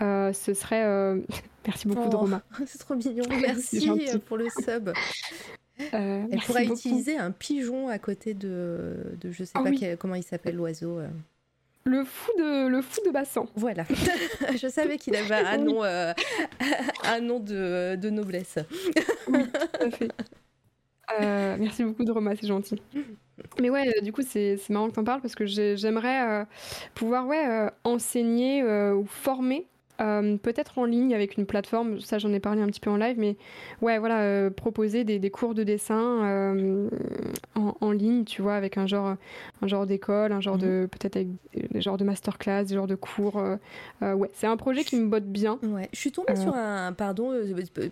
Euh, 0.00 0.32
ce 0.32 0.54
serait. 0.54 0.84
Merci 1.66 1.88
beaucoup, 1.88 2.08
oh, 2.12 2.18
Roma. 2.18 2.42
C'est 2.66 2.78
trop 2.78 2.94
mignon. 2.94 3.24
Merci 3.28 3.90
pour 4.26 4.36
le 4.36 4.46
sub. 4.48 4.92
Elle 5.92 6.40
pourrait 6.46 6.66
utiliser 6.66 7.16
un 7.16 7.32
pigeon 7.32 7.88
à 7.88 7.98
côté 7.98 8.32
de, 8.32 9.16
de 9.20 9.32
je 9.32 9.42
sais 9.42 9.52
ah 9.54 9.64
pas 9.64 9.96
comment 9.98 10.14
il 10.14 10.22
s'appelle 10.22 10.54
l'oiseau. 10.54 11.00
Le 11.86 12.02
fou 12.04 12.32
de, 12.38 12.66
le 12.66 12.80
fou 12.80 13.00
de 13.04 13.10
Bassan. 13.10 13.46
Voilà. 13.56 13.84
je 14.56 14.68
savais 14.68 14.96
qu'il 14.96 15.14
avait 15.16 15.34
un 15.34 15.58
nom, 15.58 15.84
euh, 15.84 16.14
un 17.04 17.20
nom 17.20 17.40
de, 17.40 17.96
de 17.96 18.10
noblesse. 18.10 18.58
oui, 19.28 19.44
tout 19.50 19.86
à 19.86 19.90
fait. 19.90 20.10
Euh, 21.20 21.56
merci 21.58 21.84
beaucoup 21.84 22.04
de 22.04 22.10
Roma, 22.10 22.34
c'est 22.34 22.46
gentil. 22.46 22.80
Mais 23.60 23.68
ouais, 23.68 23.86
euh, 23.98 24.00
du 24.00 24.12
coup, 24.12 24.22
c'est 24.22 24.58
marrant 24.70 24.88
que 24.88 24.94
tu 24.94 25.00
en 25.00 25.04
parles 25.04 25.20
parce 25.20 25.34
que 25.34 25.44
j'aimerais 25.44 26.46
pouvoir 26.94 27.26
ouais, 27.26 27.70
enseigner 27.84 28.64
ou 28.64 29.04
former 29.04 29.66
euh, 30.00 30.36
peut-être 30.38 30.78
en 30.78 30.86
ligne 30.86 31.14
avec 31.14 31.36
une 31.36 31.46
plateforme, 31.46 32.00
ça 32.00 32.18
j'en 32.18 32.32
ai 32.32 32.40
parlé 32.40 32.60
un 32.62 32.66
petit 32.66 32.80
peu 32.80 32.90
en 32.90 32.96
live, 32.96 33.16
mais 33.16 33.36
ouais, 33.80 33.98
voilà, 33.98 34.22
euh, 34.22 34.50
proposer 34.50 35.04
des, 35.04 35.20
des, 35.20 35.30
cours 35.30 35.54
de 35.54 35.62
dessin 35.62 36.24
euh, 36.24 36.88
en, 37.54 37.76
en, 37.80 37.90
ligne, 37.92 38.24
tu 38.24 38.42
vois, 38.42 38.54
avec 38.54 38.76
un 38.76 38.88
genre, 38.88 39.14
un 39.62 39.66
genre 39.68 39.86
d'école, 39.86 40.32
un 40.32 40.40
genre 40.40 40.58
de, 40.58 40.82
mhm. 40.82 40.88
peut-être 40.88 41.16
avec 41.16 41.28
des 41.54 41.80
genres 41.80 41.96
de 41.96 42.02
masterclass, 42.02 42.64
des 42.64 42.74
genres 42.74 42.88
de 42.88 42.96
cours. 42.96 43.40
ouais, 44.02 44.30
c'est 44.32 44.48
un 44.48 44.56
projet 44.56 44.82
qui 44.82 44.96
me 44.96 45.08
botte 45.08 45.26
bien. 45.26 45.60
Ouais, 45.62 45.88
je 45.92 45.98
suis 45.98 46.10
tombée 46.10 46.34
sur 46.34 46.54
un, 46.54 46.92
pardon, 46.92 47.30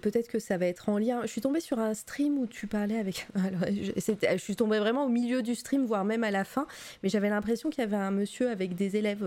peut-être 0.00 0.28
que 0.28 0.40
ça 0.40 0.56
va 0.56 0.66
être 0.66 0.88
en 0.88 0.98
lien. 0.98 1.20
Je 1.22 1.28
suis 1.28 1.40
tombée 1.40 1.60
sur 1.60 1.78
un 1.78 1.94
stream 1.94 2.36
où 2.38 2.46
tu 2.46 2.66
parlais 2.66 2.98
avec. 2.98 3.28
Alors, 3.36 3.60
je, 3.70 3.92
je 3.96 4.36
suis 4.38 4.56
tombée 4.56 4.80
vraiment 4.80 5.04
au 5.04 5.08
milieu 5.08 5.42
du 5.42 5.54
stream, 5.54 5.86
voire 5.86 6.04
même 6.04 6.24
à 6.24 6.32
la 6.32 6.44
fin, 6.44 6.66
mais 7.02 7.08
j'avais 7.08 7.30
l'impression 7.30 7.70
qu'il 7.70 7.82
y 7.82 7.86
avait 7.86 7.96
un 7.96 8.10
monsieur 8.10 8.50
avec 8.50 8.74
des 8.74 8.96
élèves. 8.96 9.24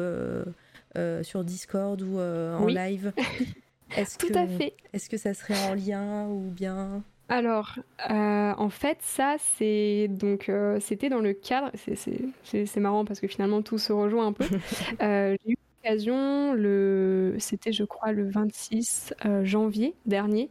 Euh, 0.97 1.23
sur 1.23 1.43
Discord 1.43 2.01
ou 2.01 2.19
euh, 2.19 2.55
en 2.57 2.67
live 2.67 3.11
est 3.97 4.17
Tout 4.17 4.33
à 4.33 4.47
fait. 4.47 4.73
Est-ce 4.93 5.09
que 5.09 5.17
ça 5.17 5.33
serait 5.33 5.57
en 5.69 5.73
lien 5.73 6.27
ou 6.29 6.49
bien? 6.51 7.03
Alors, 7.27 7.79
euh, 8.09 8.53
en 8.57 8.69
fait, 8.69 8.97
ça, 9.01 9.35
c'est 9.57 10.07
donc 10.09 10.51
c'était 10.79 11.09
dans 11.09 11.19
le 11.19 11.33
cadre. 11.33 11.71
C'est 12.43 12.77
marrant 12.77 13.03
parce 13.03 13.19
que 13.19 13.27
finalement 13.27 13.61
tout 13.61 13.77
se 13.77 13.91
rejoint 13.91 14.27
un 14.27 14.33
peu. 14.33 14.45
J'ai 14.99 15.51
eu 15.51 15.57
l'occasion, 15.83 16.53
le, 16.53 17.35
c'était 17.39 17.73
je 17.73 17.83
crois 17.83 18.11
le 18.11 18.29
26 18.29 19.15
janvier 19.41 19.95
dernier, 20.05 20.49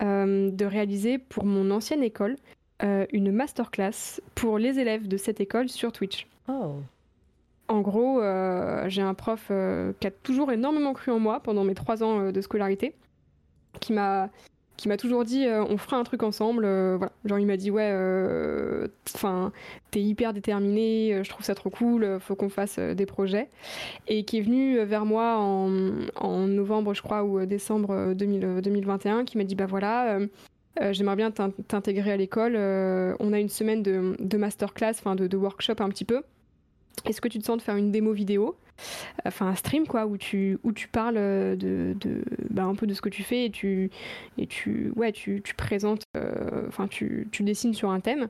de 0.00 0.64
réaliser 0.64 1.18
pour 1.18 1.44
mon 1.44 1.70
ancienne 1.70 2.02
école 2.02 2.36
une 2.80 3.30
masterclass 3.30 4.20
pour 4.34 4.58
les 4.58 4.78
élèves 4.78 5.06
de 5.08 5.18
cette 5.18 5.40
école 5.40 5.68
sur 5.68 5.92
Twitch. 5.92 6.26
Oh. 6.48 6.76
En 7.74 7.80
gros, 7.80 8.22
euh, 8.22 8.88
j'ai 8.88 9.02
un 9.02 9.14
prof 9.14 9.48
euh, 9.50 9.92
qui 9.98 10.06
a 10.06 10.12
toujours 10.12 10.52
énormément 10.52 10.92
cru 10.92 11.10
en 11.10 11.18
moi 11.18 11.40
pendant 11.40 11.64
mes 11.64 11.74
trois 11.74 12.04
ans 12.04 12.20
euh, 12.20 12.30
de 12.30 12.40
scolarité, 12.40 12.94
qui 13.80 13.92
m'a 13.92 14.30
qui 14.76 14.88
m'a 14.88 14.96
toujours 14.96 15.24
dit 15.24 15.46
on 15.48 15.76
fera 15.76 15.96
un 15.98 16.02
truc 16.02 16.24
ensemble 16.24 16.62
voilà. 16.96 17.12
Genre 17.24 17.38
il 17.38 17.46
m'a 17.46 17.56
dit 17.56 17.70
ouais 17.70 17.92
enfin 19.14 19.52
t'es 19.92 20.00
hyper 20.00 20.32
déterminé 20.32 21.20
je 21.22 21.30
trouve 21.30 21.46
ça 21.46 21.54
trop 21.54 21.70
cool 21.70 22.18
faut 22.18 22.34
qu'on 22.34 22.48
fasse 22.48 22.80
des 22.80 23.06
projets. 23.06 23.50
Et 24.08 24.24
qui 24.24 24.38
est 24.38 24.40
venu 24.40 24.80
vers 24.80 25.04
moi 25.04 25.36
en, 25.36 25.68
novembre 26.48 26.92
je 26.92 27.02
crois 27.02 27.22
ou 27.22 27.46
décembre 27.46 28.14
2021 28.14 29.24
qui 29.24 29.38
m'a 29.38 29.44
dit 29.44 29.54
bah 29.54 29.66
voilà 29.66 30.18
j'aimerais 30.90 31.16
bien 31.16 31.30
t'intégrer 31.30 32.10
à 32.10 32.16
l'école 32.16 32.56
on 32.56 33.32
a 33.32 33.38
une 33.38 33.48
semaine 33.48 33.84
de, 33.84 34.16
de 34.18 34.36
masterclass 34.36 34.94
enfin 34.98 35.14
de, 35.14 35.28
de 35.28 35.36
workshop 35.36 35.76
un 35.78 35.88
petit 35.88 36.04
peu 36.04 36.24
est-ce 37.04 37.20
que 37.20 37.28
tu 37.28 37.38
te 37.38 37.44
sens 37.44 37.58
de 37.58 37.62
faire 37.62 37.76
une 37.76 37.92
démo 37.92 38.12
vidéo 38.12 38.56
enfin 39.24 39.46
un 39.46 39.54
stream 39.54 39.86
quoi 39.86 40.06
où 40.06 40.16
tu 40.16 40.58
où 40.64 40.72
tu 40.72 40.88
parles 40.88 41.14
de, 41.14 41.94
de 42.00 42.24
bah, 42.50 42.64
un 42.64 42.74
peu 42.74 42.86
de 42.86 42.94
ce 42.94 43.00
que 43.00 43.08
tu 43.08 43.22
fais 43.22 43.44
et 43.44 43.50
tu 43.50 43.90
et 44.36 44.46
tu 44.46 44.92
ouais 44.96 45.12
tu, 45.12 45.42
tu 45.44 45.54
présentes 45.54 46.02
euh, 46.16 46.64
enfin 46.66 46.88
tu, 46.88 47.28
tu, 47.30 47.42
dessines 47.44 47.74
sur 47.74 47.90
un 47.90 48.00
thème. 48.00 48.28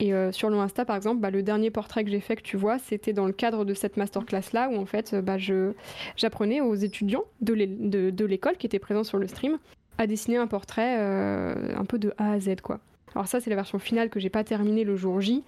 Et 0.00 0.12
euh, 0.12 0.30
sur 0.30 0.48
le 0.50 0.56
Insta 0.58 0.84
par 0.84 0.94
exemple 0.94 1.20
bah, 1.20 1.30
le 1.30 1.42
dernier 1.42 1.70
portrait 1.70 2.04
que 2.04 2.10
j'ai 2.10 2.20
fait 2.20 2.36
que 2.36 2.42
tu 2.42 2.56
vois 2.56 2.78
c'était 2.78 3.12
dans 3.12 3.26
le 3.26 3.32
cadre 3.32 3.64
de 3.64 3.74
cette 3.74 3.96
masterclass 3.96 4.52
là 4.52 4.68
où 4.68 4.76
en 4.76 4.86
fait 4.86 5.14
bah, 5.14 5.38
je 5.38 5.72
j'apprenais 6.16 6.60
aux 6.60 6.74
étudiants 6.74 7.24
de 7.40 8.24
l'école 8.24 8.56
qui 8.58 8.66
étaient 8.66 8.78
présents 8.78 9.04
sur 9.04 9.18
le 9.18 9.26
stream 9.26 9.58
à 9.98 10.06
dessiner 10.06 10.36
un 10.36 10.46
portrait 10.46 10.96
euh, 10.98 11.76
un 11.76 11.84
peu 11.84 11.98
de 11.98 12.14
A 12.16 12.32
à 12.32 12.40
Z 12.40 12.60
quoi 12.62 12.80
alors 13.18 13.26
ça, 13.26 13.40
c'est 13.40 13.50
la 13.50 13.56
version 13.56 13.80
finale 13.80 14.10
que 14.10 14.20
j'ai 14.20 14.30
pas 14.30 14.44
terminée 14.44 14.84
le 14.84 14.94
jour 14.94 15.20
J, 15.20 15.42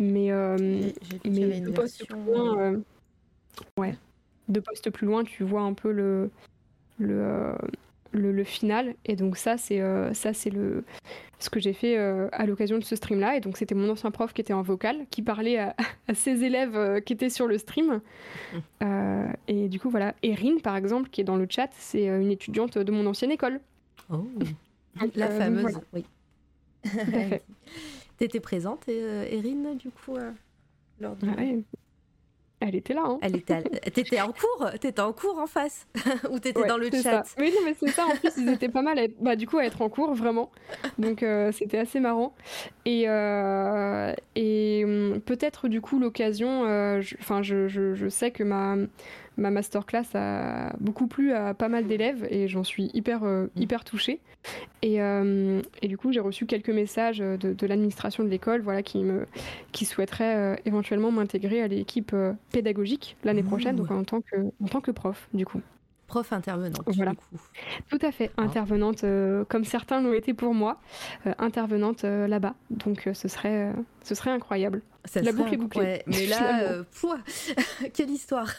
mais, 0.00 0.32
euh, 0.32 0.56
mais 1.24 1.60
deux 1.60 1.72
postes 1.72 2.04
plus 2.04 2.20
loin, 2.20 2.58
euh, 2.58 2.78
ouais, 3.78 3.94
deux 4.48 4.60
postes 4.60 4.90
plus 4.90 5.06
loin, 5.06 5.22
tu 5.22 5.44
vois 5.44 5.60
un 5.60 5.72
peu 5.72 5.92
le 5.92 6.30
le, 6.98 7.20
euh, 7.22 7.54
le, 8.10 8.42
final. 8.42 8.96
Et 9.04 9.14
donc 9.14 9.36
ça, 9.36 9.56
c'est 9.56 9.80
ça, 10.14 10.32
c'est 10.32 10.50
le 10.50 10.82
ce 11.38 11.48
que 11.48 11.60
j'ai 11.60 11.72
fait 11.72 11.96
à 11.96 12.44
l'occasion 12.44 12.76
de 12.76 12.82
ce 12.82 12.96
stream-là. 12.96 13.36
Et 13.36 13.40
donc 13.40 13.56
c'était 13.56 13.76
mon 13.76 13.88
ancien 13.88 14.10
prof 14.10 14.32
qui 14.32 14.40
était 14.40 14.52
en 14.52 14.62
vocal, 14.62 15.06
qui 15.10 15.22
parlait 15.22 15.58
à, 15.58 15.76
ses 16.14 16.42
élèves 16.42 17.02
qui 17.02 17.12
étaient 17.12 17.30
sur 17.30 17.46
le 17.46 17.56
stream. 17.56 18.00
Et 19.46 19.68
du 19.68 19.78
coup, 19.78 19.90
voilà, 19.90 20.16
Erin, 20.24 20.58
par 20.60 20.74
exemple, 20.74 21.08
qui 21.08 21.20
est 21.20 21.24
dans 21.24 21.36
le 21.36 21.46
chat, 21.48 21.70
c'est 21.78 22.08
une 22.08 22.32
étudiante 22.32 22.78
de 22.78 22.90
mon 22.90 23.06
ancienne 23.06 23.30
école. 23.30 23.60
Oh, 24.12 24.26
la 25.14 25.30
fameuse, 25.30 25.78
oui. 25.92 26.04
T'étais 28.18 28.40
présente, 28.40 28.84
euh, 28.88 29.24
Erin, 29.30 29.74
du 29.74 29.90
coup, 29.90 30.16
euh, 30.16 30.30
lors 31.00 31.16
de... 31.16 31.26
Elle 32.64 32.76
était 32.76 32.94
là. 32.94 33.02
Hein. 33.04 33.18
Elle 33.22 33.34
était. 33.34 33.60
T'étais 33.92 34.20
en 34.20 34.28
cours. 34.28 34.70
T'étais 34.80 35.00
en 35.00 35.12
cours 35.12 35.36
en 35.40 35.48
face. 35.48 35.88
Ou 36.30 36.38
t'étais 36.38 36.64
dans 36.64 36.76
le 36.76 36.88
chat. 36.92 37.24
Oui, 37.36 37.52
non, 37.52 37.64
mais 37.64 37.74
c'est 37.74 37.90
ça. 37.90 38.06
En 38.06 38.14
plus, 38.14 38.30
ils 38.36 38.48
étaient 38.50 38.68
pas 38.68 38.82
mal. 38.82 39.00
À 39.00 39.02
être... 39.02 39.16
Bah, 39.20 39.34
du 39.34 39.48
coup, 39.48 39.58
à 39.58 39.64
être 39.64 39.82
en 39.82 39.88
cours, 39.88 40.14
vraiment. 40.14 40.52
Donc, 40.96 41.24
euh, 41.24 41.50
c'était 41.50 41.78
assez 41.78 41.98
marrant. 41.98 42.36
Et 42.84 43.02
et 44.36 44.84
hum, 44.84 45.20
peut-être 45.26 45.66
du 45.66 45.80
coup 45.80 45.98
l'occasion. 45.98 46.62
Enfin, 47.18 47.42
je, 47.42 47.66
je, 47.66 47.94
je, 47.94 48.08
sais 48.08 48.30
que 48.30 48.44
ma 48.44 48.76
ma 49.36 49.50
masterclass 49.50 50.06
a 50.14 50.74
beaucoup 50.80 51.06
plu 51.06 51.32
à 51.32 51.54
pas 51.54 51.68
mal 51.68 51.86
d'élèves 51.86 52.26
et 52.30 52.48
j'en 52.48 52.64
suis 52.64 52.90
hyper, 52.94 53.24
euh, 53.24 53.46
mm. 53.56 53.60
hyper 53.62 53.84
touchée. 53.84 54.20
Et, 54.82 55.00
euh, 55.00 55.62
et, 55.80 55.88
du 55.88 55.96
coup, 55.96 56.12
j'ai 56.12 56.20
reçu 56.20 56.46
quelques 56.46 56.70
messages 56.70 57.18
de, 57.18 57.36
de 57.36 57.66
l'administration 57.66 58.24
de 58.24 58.28
l'école 58.28 58.60
voilà, 58.62 58.82
qui, 58.82 58.98
me, 58.98 59.26
qui 59.70 59.84
souhaiteraient 59.84 60.36
euh, 60.36 60.56
éventuellement 60.64 61.12
m'intégrer 61.12 61.62
à 61.62 61.68
l'équipe 61.68 62.14
pédagogique 62.50 63.16
l'année 63.24 63.42
prochaine, 63.42 63.76
donc 63.76 63.90
en 63.90 64.04
tant, 64.04 64.20
que, 64.20 64.36
en 64.62 64.66
tant 64.66 64.80
que 64.80 64.90
prof, 64.90 65.28
du 65.32 65.46
coup. 65.46 65.60
Prof 66.08 66.32
intervenante, 66.32 66.82
voilà. 66.88 67.12
du 67.12 67.16
coup. 67.16 67.40
Tout 67.88 67.98
à 68.02 68.12
fait, 68.12 68.30
ah. 68.36 68.42
intervenante, 68.42 69.04
comme 69.48 69.64
certains 69.64 70.02
l'ont 70.02 70.12
été 70.12 70.34
pour 70.34 70.52
moi, 70.52 70.78
intervenante 71.38 72.02
là-bas. 72.02 72.54
Donc 72.70 73.08
ce, 73.14 73.28
serait, 73.28 73.72
ce 74.02 74.14
serait 74.14 74.30
incroyable. 74.30 74.82
Ça 75.04 75.22
La 75.22 75.32
boucle 75.32 75.54
est 75.54 75.56
bouclée. 75.56 76.02
mais 76.06 76.26
là, 76.26 76.84
quelle 77.94 78.10
histoire 78.10 78.52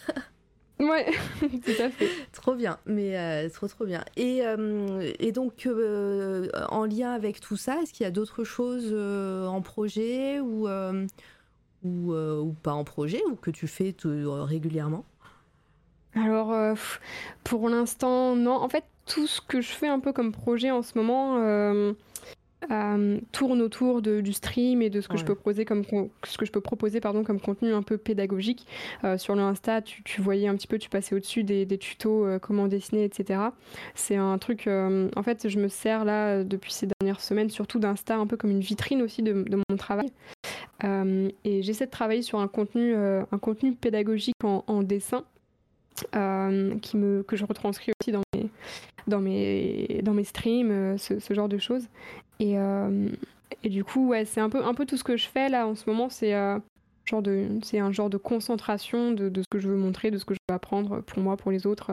Ouais, 0.83 1.05
tout 1.39 1.81
à 1.81 1.89
fait. 1.89 2.09
trop 2.33 2.55
bien, 2.55 2.77
mais 2.85 3.17
euh, 3.17 3.49
trop 3.49 3.67
trop 3.67 3.85
bien. 3.85 4.03
Et, 4.17 4.45
euh, 4.45 5.11
et 5.19 5.31
donc, 5.31 5.65
euh, 5.65 6.49
en 6.69 6.85
lien 6.85 7.11
avec 7.11 7.39
tout 7.39 7.55
ça, 7.55 7.77
est-ce 7.81 7.93
qu'il 7.93 8.03
y 8.03 8.07
a 8.07 8.11
d'autres 8.11 8.43
choses 8.43 8.93
en 8.93 9.61
projet 9.61 10.39
ou, 10.39 10.67
ou, 11.83 12.13
ou, 12.13 12.55
pas 12.63 12.73
en 12.73 12.83
projet 12.83 13.21
ou 13.29 13.35
que 13.35 13.51
tu 13.51 13.67
fais 13.67 13.95
régulièrement? 14.03 15.05
Alors, 16.15 16.77
pour 17.43 17.69
l'instant, 17.69 18.35
non. 18.35 18.55
En 18.55 18.69
fait, 18.69 18.83
tout 19.05 19.25
ce 19.25 19.41
que 19.41 19.61
je 19.61 19.71
fais 19.71 19.87
un 19.87 19.99
peu 19.99 20.11
comme 20.11 20.31
projet 20.31 20.71
en 20.71 20.81
ce 20.81 20.97
moment 20.97 21.37
euh, 22.72 23.19
tourne 23.32 23.61
autour 23.61 24.01
de, 24.01 24.22
du 24.22 24.33
stream 24.33 24.82
et 24.82 24.90
de 24.90 25.01
ce 25.01 25.08
que 25.08 25.17
je 25.17 25.25
peux 25.25 25.35
proposer 25.35 25.66
comme 25.66 25.83
ce 26.25 26.38
que 26.38 26.45
je 26.45 26.51
peux 26.51 26.61
proposer 26.61 27.00
pardon 27.01 27.24
comme 27.24 27.40
contenu 27.40 27.74
un 27.74 27.83
peu 27.83 27.98
pédagogique. 27.98 28.66
Euh, 29.03 29.17
sur 29.17 29.35
le 29.35 29.42
Insta 29.42 29.82
tu, 29.82 30.03
tu, 30.03 30.22
voyais 30.22 30.48
un 30.48 30.56
petit 30.56 30.67
peu 30.67 30.77
tu 30.77 30.90
passais 30.90 31.16
au-dessus 31.16 31.43
des, 31.43 31.66
des 31.66 31.77
tutos 31.77 32.25
euh, 32.25 32.40
comment 32.40 32.67
dessiner 32.67 33.03
etc 33.03 33.40
c'est 33.95 34.16
un 34.16 34.38
truc 34.38 34.67
en 34.67 35.24
fait 35.24 35.48
je 35.48 35.59
me 35.59 35.67
sers 35.67 36.06
là 36.06 36.43
depuis 36.43 36.72
ces 36.72 36.88
dernières 36.88 37.19
semaines 37.19 37.50
surtout 37.50 37.80
d'Insta 37.80 38.16
un 38.16 38.27
peu 38.27 38.38
comme 38.38 38.51
une 38.51 38.59
vitrine 38.59 39.01
aussi 39.01 39.22
de, 39.22 39.43
de 39.43 39.56
mon 39.56 39.77
travail. 39.77 40.11
Et 40.83 41.61
j'essaie 41.61 41.85
de 41.85 41.92
travailler 41.92 42.22
sur 42.22 42.40
un 42.40 42.48
contenu 42.48 42.95
un 42.95 43.38
contenu 43.40 43.74
pédagogique 43.74 44.43
en, 44.43 44.64
en 44.67 44.83
dessin 44.83 45.24
qui 46.11 46.98
me, 46.98 47.24
que 47.24 47.35
je 47.35 47.45
retranscris 47.45 47.92
aussi 48.00 48.11
dans 48.11 48.24
mes, 48.35 48.50
dans 49.08 49.19
mes, 49.19 50.01
dans 50.03 50.14
mes 50.14 50.24
streams, 50.24 50.98
ce, 50.98 51.19
ce, 51.19 51.33
genre 51.33 51.50
de 51.50 51.58
choses. 51.58 51.88
Et, 52.39 52.55
et 53.63 53.69
du 53.69 53.83
coup, 53.83 54.09
ouais, 54.09 54.25
c'est 54.25 54.41
un 54.41 54.49
peu, 54.49 54.63
un 54.63 54.73
peu 54.73 54.85
tout 54.85 54.97
ce 54.97 55.03
que 55.03 55.17
je 55.17 55.27
fais 55.27 55.49
là 55.49 55.67
en 55.67 55.75
ce 55.75 55.89
moment, 55.89 56.09
c'est 56.09 56.33
genre 57.05 57.21
de, 57.21 57.47
c'est 57.63 57.79
un 57.79 57.91
genre 57.91 58.09
de 58.09 58.17
concentration 58.17 59.11
de, 59.11 59.29
de, 59.29 59.41
ce 59.41 59.47
que 59.49 59.59
je 59.59 59.67
veux 59.67 59.77
montrer, 59.77 60.11
de 60.11 60.17
ce 60.17 60.25
que 60.25 60.33
je 60.33 60.39
veux 60.49 60.55
apprendre 60.55 61.01
pour 61.01 61.19
moi, 61.19 61.37
pour 61.37 61.51
les 61.51 61.67
autres. 61.67 61.91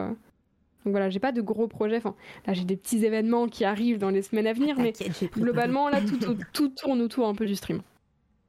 Donc 0.85 0.91
voilà, 0.91 1.09
j'ai 1.09 1.19
pas 1.19 1.31
de 1.31 1.41
gros 1.41 1.67
projets. 1.67 1.97
Enfin, 1.97 2.15
là, 2.47 2.53
j'ai 2.53 2.65
des 2.65 2.75
petits 2.75 3.05
événements 3.05 3.47
qui 3.47 3.65
arrivent 3.65 3.99
dans 3.99 4.09
les 4.09 4.21
semaines 4.21 4.47
à 4.47 4.53
venir, 4.53 4.77
mais 4.77 4.93
globalement, 5.37 5.89
là, 5.89 6.01
tout, 6.01 6.17
tout, 6.53 6.69
tourne 6.69 7.01
autour 7.01 7.27
un 7.27 7.35
peu 7.35 7.45
du 7.45 7.55
stream. 7.55 7.81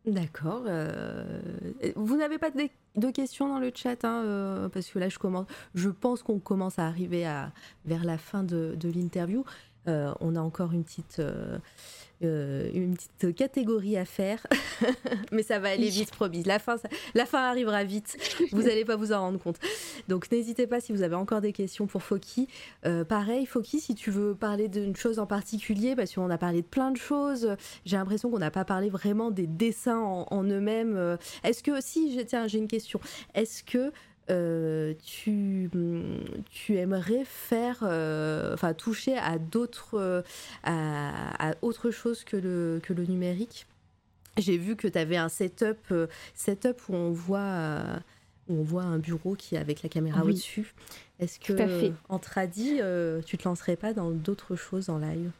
D'accord. 0.07 0.65
Euh, 0.67 1.41
vous 1.95 2.17
n'avez 2.17 2.39
pas 2.39 2.51
de, 2.51 3.11
questions 3.11 3.49
dans 3.49 3.61
le 3.61 3.71
chat, 3.75 4.05
hein, 4.05 4.25
euh, 4.25 4.69
parce 4.69 4.89
que 4.89 4.99
là, 4.99 5.09
je 5.09 5.19
commence. 5.19 5.47
Je 5.75 5.91
pense 5.91 6.23
qu'on 6.23 6.41
commence 6.41 6.79
à 6.79 6.87
arriver 6.87 7.25
à, 7.25 7.53
vers 7.85 8.05
la 8.05 8.19
fin 8.19 8.43
de, 8.43 8.75
de 8.77 8.89
l'interview. 8.89 9.45
Euh, 9.89 10.13
on 10.21 10.37
a 10.37 10.41
encore 10.41 10.73
une 10.73 10.85
petite 10.85 11.21
euh, 12.25 12.71
une 12.73 12.95
petite 12.95 13.35
catégorie 13.35 13.97
à 13.97 14.05
faire, 14.05 14.47
mais 15.33 15.43
ça 15.43 15.59
va 15.59 15.71
aller 15.71 15.89
vite, 15.89 16.13
promis. 16.13 16.45
La 16.45 16.61
fin, 16.61 16.77
la 17.15 17.27
fin 17.27 17.41
arrivera 17.41 17.83
vite. 17.83 18.17
Vous 18.53 18.63
n'allez 18.63 18.85
pas 18.85 18.95
vous 18.95 19.13
en 19.13 19.21
rendre 19.21 19.41
compte. 19.41 19.57
Donc 20.07 20.31
n'hésitez 20.31 20.69
pas 20.69 20.81
si 20.81 20.93
vous 20.93 21.03
avez 21.03 21.17
encore 21.17 21.41
des 21.41 21.53
questions 21.53 21.87
pour 21.87 22.03
Foki. 22.03 22.47
Euh, 22.87 23.05
pareil, 23.05 23.45
Foki, 23.45 23.81
si 23.81 23.97
tu 23.97 24.13
veux 24.13 24.37
parler 24.37 24.69
d'une 24.69 24.95
chose 24.95 25.19
en 25.19 25.27
particulier, 25.27 25.97
parce 25.97 26.15
qu'on 26.15 26.31
a 26.31 26.39
parlé 26.39 26.63
de 26.63 26.67
plein 26.67 26.93
de 26.93 26.97
choses. 26.97 27.57
J'ai 27.85 27.97
l'impression 27.97 28.31
qu'on 28.31 28.39
n'a 28.39 28.53
pas 28.53 28.65
parlé 28.65 28.89
vraiment 28.89 29.33
des 29.33 29.49
dessins 29.49 29.99
en, 29.99 30.45
eux-mêmes. 30.45 30.97
Euh, 30.97 31.17
est-ce 31.43 31.63
que 31.65 31.81
si, 31.81 32.25
tiens, 32.27 32.47
j'ai 32.47 32.59
une 32.59 32.69
question. 32.69 33.01
Est-ce 33.35 33.65
que 33.65 33.91
euh, 34.31 34.95
tu, 35.05 35.69
tu 36.51 36.77
aimerais 36.77 37.25
faire, 37.25 37.81
euh, 37.83 38.55
enfin 38.55 38.73
toucher 38.73 39.17
à 39.17 39.39
d'autres, 39.39 39.99
euh, 39.99 40.23
à, 40.65 41.55
autre 41.63 41.91
chose 41.91 42.25
que 42.25 42.37
le, 42.37 42.81
que 42.83 42.93
le 42.93 43.05
numérique? 43.05 43.67
J'ai 44.39 44.57
vu 44.57 44.77
que 44.77 44.89
tu 44.89 44.99
avais 44.99 45.17
un 45.17 45.29
setup, 45.29 45.93
setup 46.35 46.89
où 46.89 46.95
on 46.95 47.11
voit, 47.11 47.83
où 48.49 48.55
on 48.55 48.63
voit 48.63 48.85
un 48.85 48.99
bureau 48.99 49.35
qui 49.35 49.57
est 49.57 49.59
avec 49.59 49.83
la 49.83 49.89
caméra 49.89 50.25
au-dessus. 50.25 50.73
Est-ce 51.19 51.39
que 51.39 51.93
en 52.09 52.19
tradi, 52.19 52.81
tu 53.27 53.37
te 53.37 53.45
lancerais 53.45 53.77
pas 53.77 53.93
dans 53.93 54.11
d'autres 54.11 54.57
choses 54.57 54.89
en 54.89 54.99
live? 54.99 55.31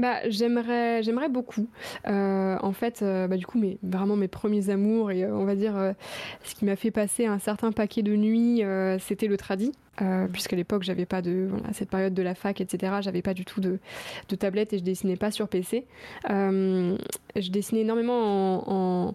Bah, 0.00 0.28
j'aimerais, 0.28 1.02
j'aimerais 1.02 1.28
beaucoup. 1.28 1.68
Euh, 2.06 2.56
en 2.60 2.72
fait, 2.72 3.02
euh, 3.02 3.28
bah, 3.28 3.36
du 3.36 3.46
coup, 3.46 3.58
mais 3.58 3.78
vraiment 3.82 4.16
mes 4.16 4.28
premiers 4.28 4.70
amours 4.70 5.10
et 5.10 5.24
euh, 5.24 5.34
on 5.34 5.44
va 5.44 5.54
dire 5.54 5.74
ce 6.42 6.54
qui 6.54 6.64
m'a 6.64 6.76
fait 6.76 6.90
passer 6.90 7.26
un 7.26 7.38
certain 7.38 7.72
paquet 7.72 8.02
de 8.02 8.16
nuits, 8.16 8.62
c'était 8.98 9.26
le 9.26 9.36
tradi. 9.36 9.72
puisqu'à 10.32 10.56
l'époque 10.56 10.82
j'avais 10.82 11.04
pas 11.04 11.20
de 11.20 11.48
voilà, 11.50 11.72
cette 11.74 11.90
période 11.90 12.14
de 12.14 12.22
la 12.22 12.34
fac 12.34 12.62
etc 12.62 12.94
j'avais 13.02 13.20
pas 13.20 13.34
du 13.34 13.44
tout 13.44 13.60
de, 13.60 13.78
de, 14.30 14.36
tablette 14.36 14.72
et 14.72 14.78
je 14.78 14.82
dessinais 14.82 15.16
pas 15.16 15.30
sur 15.30 15.46
PC 15.46 15.86
je 16.28 17.50
dessinais 17.50 17.82
énormément 17.82 18.70
en, 18.70 19.14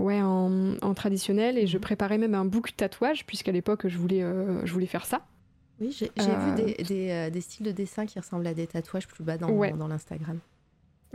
ouais 0.00 0.20
en, 0.20 0.74
en, 0.82 0.94
traditionnel 0.94 1.56
et 1.56 1.68
je 1.68 1.78
préparais 1.78 2.18
même 2.18 2.34
un 2.34 2.44
book 2.44 2.74
tatouage 2.76 3.24
puisqu'à 3.26 3.52
l'époque 3.52 3.86
je 3.86 3.96
voulais 3.96 4.24
je 4.64 4.72
voulais 4.72 4.86
faire 4.86 5.06
ça 5.06 5.20
oui, 5.80 5.90
j'ai 5.90 6.06
vu 6.06 6.12
euh. 6.18 6.54
des, 6.54 7.10
euh, 7.10 7.30
des, 7.30 7.40
styles 7.40 7.66
de 7.66 7.72
dessin 7.72 8.06
qui 8.06 8.18
ressemblent 8.18 8.46
à 8.46 8.54
des 8.54 8.66
tatouages 8.66 9.08
plus 9.08 9.24
bas 9.24 9.38
dans, 9.38 9.48
dans 9.76 9.88
l'Instagram. 9.88 10.38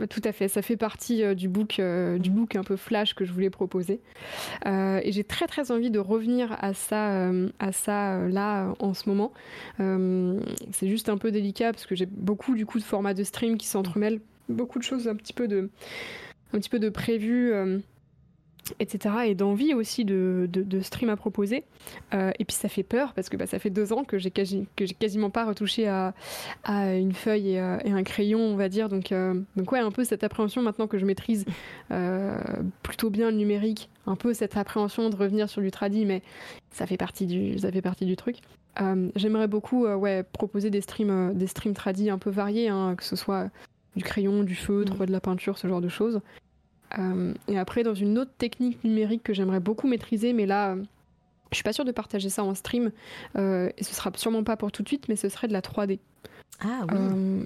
Tout 0.08 0.22
à 0.24 0.32
fait, 0.32 0.48
ça 0.48 0.62
fait 0.62 0.78
partie 0.78 1.22
euh, 1.22 1.34
du 1.34 1.48
book, 1.48 1.78
du 1.78 2.30
book 2.30 2.56
un 2.56 2.64
peu 2.64 2.76
flash 2.76 3.14
que 3.14 3.24
je 3.24 3.32
voulais 3.32 3.50
proposer. 3.50 4.00
et 4.64 5.12
j'ai 5.12 5.24
très 5.24 5.46
très 5.46 5.70
envie 5.70 5.90
de 5.90 5.98
revenir 5.98 6.56
à 6.58 6.74
ça, 6.74 7.30
à 7.58 7.72
ça 7.72 8.28
là 8.28 8.74
en 8.78 8.94
ce 8.94 9.08
moment. 9.08 9.32
c'est 9.78 10.88
juste 10.88 11.08
un 11.08 11.18
peu 11.18 11.30
délicat 11.30 11.72
parce 11.72 11.86
que 11.86 11.94
j'ai 11.94 12.06
beaucoup 12.06 12.54
du 12.54 12.66
coup 12.66 12.78
de 12.78 12.84
formats 12.84 13.14
de 13.14 13.24
stream 13.24 13.56
qui 13.58 13.66
s'entremêlent, 13.66 14.20
beaucoup 14.48 14.78
de 14.78 14.84
choses 14.84 15.08
un 15.08 15.16
petit 15.16 15.34
peu 15.34 15.48
de, 15.48 15.70
un 16.52 16.58
petit 16.58 16.70
peu 16.70 16.78
de 16.78 16.88
prévu 16.88 17.52
etc. 18.78 19.14
et 19.26 19.34
d'envie 19.34 19.74
aussi 19.74 20.04
de, 20.04 20.48
de, 20.50 20.80
stream 20.80 21.10
à 21.10 21.16
proposer. 21.16 21.64
Euh, 22.14 22.30
et 22.38 22.44
puis 22.44 22.54
ça 22.54 22.68
fait 22.68 22.82
peur 22.82 23.12
parce 23.14 23.28
que 23.28 23.36
bah, 23.36 23.46
ça 23.46 23.58
fait 23.58 23.70
deux 23.70 23.92
ans 23.92 24.04
que 24.04 24.18
j'ai 24.18 24.30
quasi, 24.30 24.66
que 24.76 24.86
j'ai 24.86 24.94
quasiment 24.94 25.30
pas 25.30 25.44
retouché 25.44 25.88
à, 25.88 26.14
à 26.64 26.94
une 26.94 27.12
feuille 27.12 27.52
et, 27.52 27.60
euh, 27.60 27.78
un 27.84 28.02
crayon, 28.02 28.40
on 28.40 28.56
va 28.56 28.68
dire. 28.68 28.88
Donc, 28.88 29.12
euh, 29.12 29.34
donc 29.56 29.70
ouais, 29.72 29.80
un 29.80 29.90
peu 29.90 30.04
cette 30.04 30.24
appréhension 30.24 30.62
maintenant 30.62 30.86
que 30.86 30.98
je 30.98 31.04
maîtrise 31.04 31.44
plutôt 32.82 33.10
bien 33.10 33.30
le 33.30 33.36
numérique, 33.36 33.90
un 34.06 34.16
peu 34.16 34.32
cette 34.32 34.56
appréhension 34.56 35.10
de 35.10 35.16
revenir 35.16 35.48
sur 35.48 35.60
du 35.60 35.70
tradi, 35.70 36.04
mais 36.04 36.22
ça 36.70 36.86
fait 36.86 36.96
partie 36.96 37.26
du, 37.26 37.58
ça 37.58 37.72
fait 37.72 37.82
partie 37.82 38.06
du 38.06 38.16
truc. 38.16 38.36
j'aimerais 39.16 39.48
beaucoup 39.48 39.86
ouais, 39.86 40.22
proposer 40.22 40.70
des 40.70 40.80
streams, 40.80 41.34
des 41.34 41.46
streams 41.46 41.74
tradi 41.74 42.10
un 42.10 42.18
peu 42.18 42.30
variés, 42.30 42.68
hein, 42.68 42.94
que 42.96 43.04
ce 43.04 43.16
soit 43.16 43.50
du 43.96 44.04
crayon, 44.04 44.44
du 44.44 44.54
feutre, 44.54 44.94
mmh. 45.02 45.06
de 45.06 45.12
la 45.12 45.20
peinture, 45.20 45.58
ce 45.58 45.66
genre 45.66 45.80
de 45.80 45.88
choses. 45.88 46.20
Euh, 46.98 47.34
et 47.48 47.58
après, 47.58 47.82
dans 47.82 47.94
une 47.94 48.18
autre 48.18 48.32
technique 48.38 48.82
numérique 48.84 49.22
que 49.22 49.34
j'aimerais 49.34 49.60
beaucoup 49.60 49.86
maîtriser, 49.86 50.32
mais 50.32 50.46
là, 50.46 50.76
je 51.50 51.56
suis 51.56 51.64
pas 51.64 51.72
sûre 51.72 51.84
de 51.84 51.92
partager 51.92 52.28
ça 52.28 52.44
en 52.44 52.54
stream, 52.54 52.90
euh, 53.36 53.70
et 53.76 53.84
ce 53.84 53.94
sera 53.94 54.10
sûrement 54.16 54.44
pas 54.44 54.56
pour 54.56 54.72
tout 54.72 54.82
de 54.82 54.88
suite, 54.88 55.08
mais 55.08 55.16
ce 55.16 55.28
serait 55.28 55.48
de 55.48 55.52
la 55.52 55.60
3D. 55.60 55.98
Ah 56.60 56.86
oui. 56.88 56.96
Euh, 56.98 57.44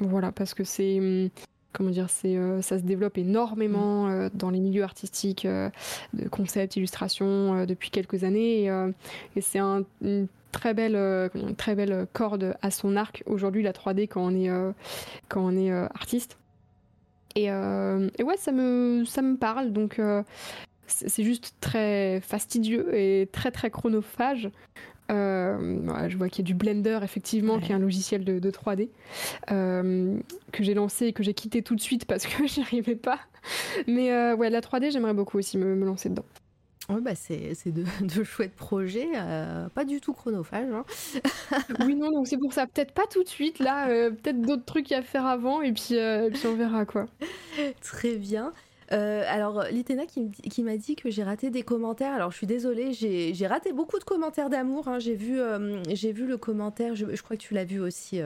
voilà, 0.00 0.32
parce 0.32 0.54
que 0.54 0.64
c'est 0.64 0.98
hum, 0.98 1.28
comment 1.72 1.90
dire, 1.90 2.08
c'est 2.08 2.36
ça 2.62 2.78
se 2.78 2.84
développe 2.84 3.18
énormément 3.18 4.06
mm. 4.06 4.30
dans 4.34 4.50
les 4.50 4.60
milieux 4.60 4.84
artistiques, 4.84 5.46
de 5.46 6.28
concept, 6.28 6.76
illustration 6.76 7.66
depuis 7.66 7.90
quelques 7.90 8.24
années, 8.24 8.66
et, 9.36 9.40
c'est 9.40 9.58
un, 9.58 9.82
une 10.02 10.28
très 10.52 10.72
belle, 10.72 10.96
une 11.34 11.56
très 11.56 11.74
belle 11.74 12.06
corde 12.12 12.56
à 12.62 12.70
son 12.70 12.96
arc 12.96 13.24
aujourd'hui 13.26 13.62
la 13.64 13.72
3D 13.72 14.06
quand 14.06 14.22
on 14.22 14.34
est 14.36 14.50
quand 15.28 15.44
on 15.44 15.56
est 15.56 15.72
artiste. 15.72 16.38
Euh, 17.38 18.10
et, 18.18 18.22
ouais, 18.22 18.36
ça 18.36 18.52
me, 18.52 19.04
ça 19.04 19.22
me 19.22 19.36
parle. 19.36 19.72
Donc, 19.72 19.98
euh, 19.98 20.22
c'est 20.86 21.24
juste 21.24 21.54
très 21.60 22.20
fastidieux 22.20 22.94
et 22.94 23.28
très, 23.32 23.50
très 23.50 23.70
chronophage. 23.70 24.50
Euh, 25.10 26.08
je 26.08 26.16
vois 26.16 26.28
qu'il 26.28 26.44
y 26.44 26.46
a 26.46 26.48
du 26.48 26.54
Blender, 26.54 27.00
effectivement, 27.02 27.58
qui 27.58 27.72
est 27.72 27.74
un 27.74 27.78
logiciel 27.78 28.24
de, 28.24 28.50
3D, 28.50 28.88
que 29.48 30.62
j'ai 30.64 30.74
lancé 30.74 31.06
et 31.06 31.12
que 31.12 31.22
j'ai 31.22 31.34
quitté 31.34 31.62
tout 31.62 31.74
de 31.74 31.80
suite 31.80 32.04
parce 32.06 32.26
que 32.26 32.46
j'y 32.46 32.60
arrivais 32.60 32.96
pas. 32.96 33.18
Mais 33.86 34.32
ouais, 34.34 34.50
la 34.50 34.60
3D, 34.60 34.92
j'aimerais 34.92 35.14
beaucoup 35.14 35.38
aussi 35.38 35.58
me, 35.58 35.74
lancer 35.84 36.08
dedans. 36.08 36.24
Oui, 36.90 37.00
bah 37.00 37.14
c'est 37.14 37.54
de, 37.66 37.84
de, 38.02 38.24
chouettes 38.24 38.54
projets, 38.54 39.08
pas 39.74 39.84
du 39.84 40.00
tout 40.00 40.12
chronophages. 40.12 40.68
Hein. 40.70 40.84
oui, 41.80 41.94
non, 41.94 42.10
donc 42.10 42.26
c'est 42.26 42.36
pour 42.40 42.52
ça. 42.52 42.66
Peut-être 42.66 42.92
pas 42.92 43.06
tout 43.10 43.22
de 43.22 43.28
suite, 43.28 43.58
là, 43.58 43.88
peut-être 44.10 44.40
d'autres 44.40 44.64
trucs 44.64 44.92
à 44.92 45.02
faire 45.02 45.26
avant, 45.26 45.62
et 45.62 45.72
puis, 45.72 45.96
puis 46.32 46.46
on 46.46 46.54
verra 46.54 46.84
quoi. 46.84 47.06
Très 47.80 48.16
bien. 48.16 48.52
alors, 48.90 49.64
Litena 49.70 50.04
qui, 50.04 50.62
m'a 50.62 50.76
dit 50.76 50.94
que 50.94 51.10
j'ai 51.10 51.22
raté 51.22 51.48
des 51.50 51.62
commentaires. 51.62 52.12
Alors, 52.12 52.30
je 52.32 52.36
suis 52.36 52.46
désolée, 52.46 52.92
j'ai 52.92 53.46
raté 53.46 53.72
beaucoup 53.72 53.98
de 53.98 54.04
commentaires 54.04 54.50
d'amour. 54.50 54.88
Hein. 54.88 54.98
J'ai 54.98 55.14
vu, 55.14 55.38
j'ai 55.88 56.12
vu 56.12 56.26
le 56.26 56.36
commentaire, 56.36 56.94
je, 56.94 57.06
crois 57.22 57.36
que 57.36 57.42
tu 57.42 57.54
l'as 57.54 57.64
vu 57.64 57.80
aussi. 57.80 58.20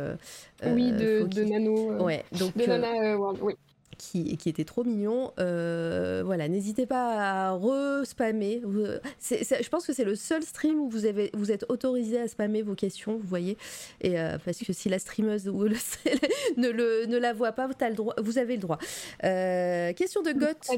oui, 0.64 0.90
de, 0.90 1.22
de, 1.28 1.44
Nano. 1.44 2.02
ouais, 2.02 2.24
donc, 2.38 2.56
de 2.56 2.66
Nana 2.66 3.16
World, 3.16 3.38
oui 3.40 3.54
qui, 3.98 4.36
qui 4.36 4.48
était 4.48 4.64
trop 4.64 4.84
mignon. 4.84 5.32
Euh, 5.38 6.22
voilà, 6.24 6.48
n'hésitez 6.48 6.86
pas 6.86 7.50
à 7.50 7.52
re-spammer. 7.52 8.62
je 8.62 9.68
pense 9.68 9.86
que 9.86 9.92
c'est 9.92 10.04
le 10.04 10.14
seul 10.14 10.42
stream 10.42 10.80
où 10.80 10.88
vous, 10.88 11.04
avez, 11.04 11.30
vous 11.34 11.50
êtes 11.50 11.66
autorisé 11.68 12.18
à 12.20 12.28
spammer 12.28 12.62
vos 12.62 12.74
questions, 12.74 13.16
vous 13.16 13.26
voyez. 13.26 13.58
Et, 14.00 14.18
euh, 14.18 14.38
parce 14.42 14.58
que 14.58 14.72
si 14.72 14.88
la 14.88 14.98
streameuse 14.98 15.48
ou 15.48 15.64
le, 15.64 15.76
ne, 16.56 16.70
le, 16.70 17.06
ne 17.06 17.18
la 17.18 17.32
voit 17.32 17.52
pas, 17.52 17.66
vous, 17.66 17.74
le 17.78 17.94
droit, 17.94 18.14
vous 18.18 18.38
avez 18.38 18.54
le 18.54 18.62
droit. 18.62 18.78
Euh, 19.24 19.92
question 19.92 20.22
de 20.22 20.32
Goth. 20.32 20.70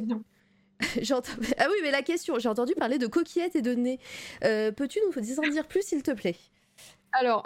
ah 1.58 1.66
oui, 1.70 1.76
mais 1.82 1.90
la 1.90 2.02
question, 2.02 2.39
j'ai 2.39 2.49
entendu 2.49 2.74
parler 2.74 2.99
de 2.99 3.07
coquillettes 3.07 3.55
et 3.55 3.62
de 3.62 3.74
nez. 3.74 4.00
Peux-tu 4.40 4.99
nous 5.07 5.39
en 5.39 5.49
dire 5.49 5.68
plus, 5.68 5.82
s'il 5.82 6.02
te 6.02 6.10
plaît? 6.10 6.36
Alors, 7.12 7.44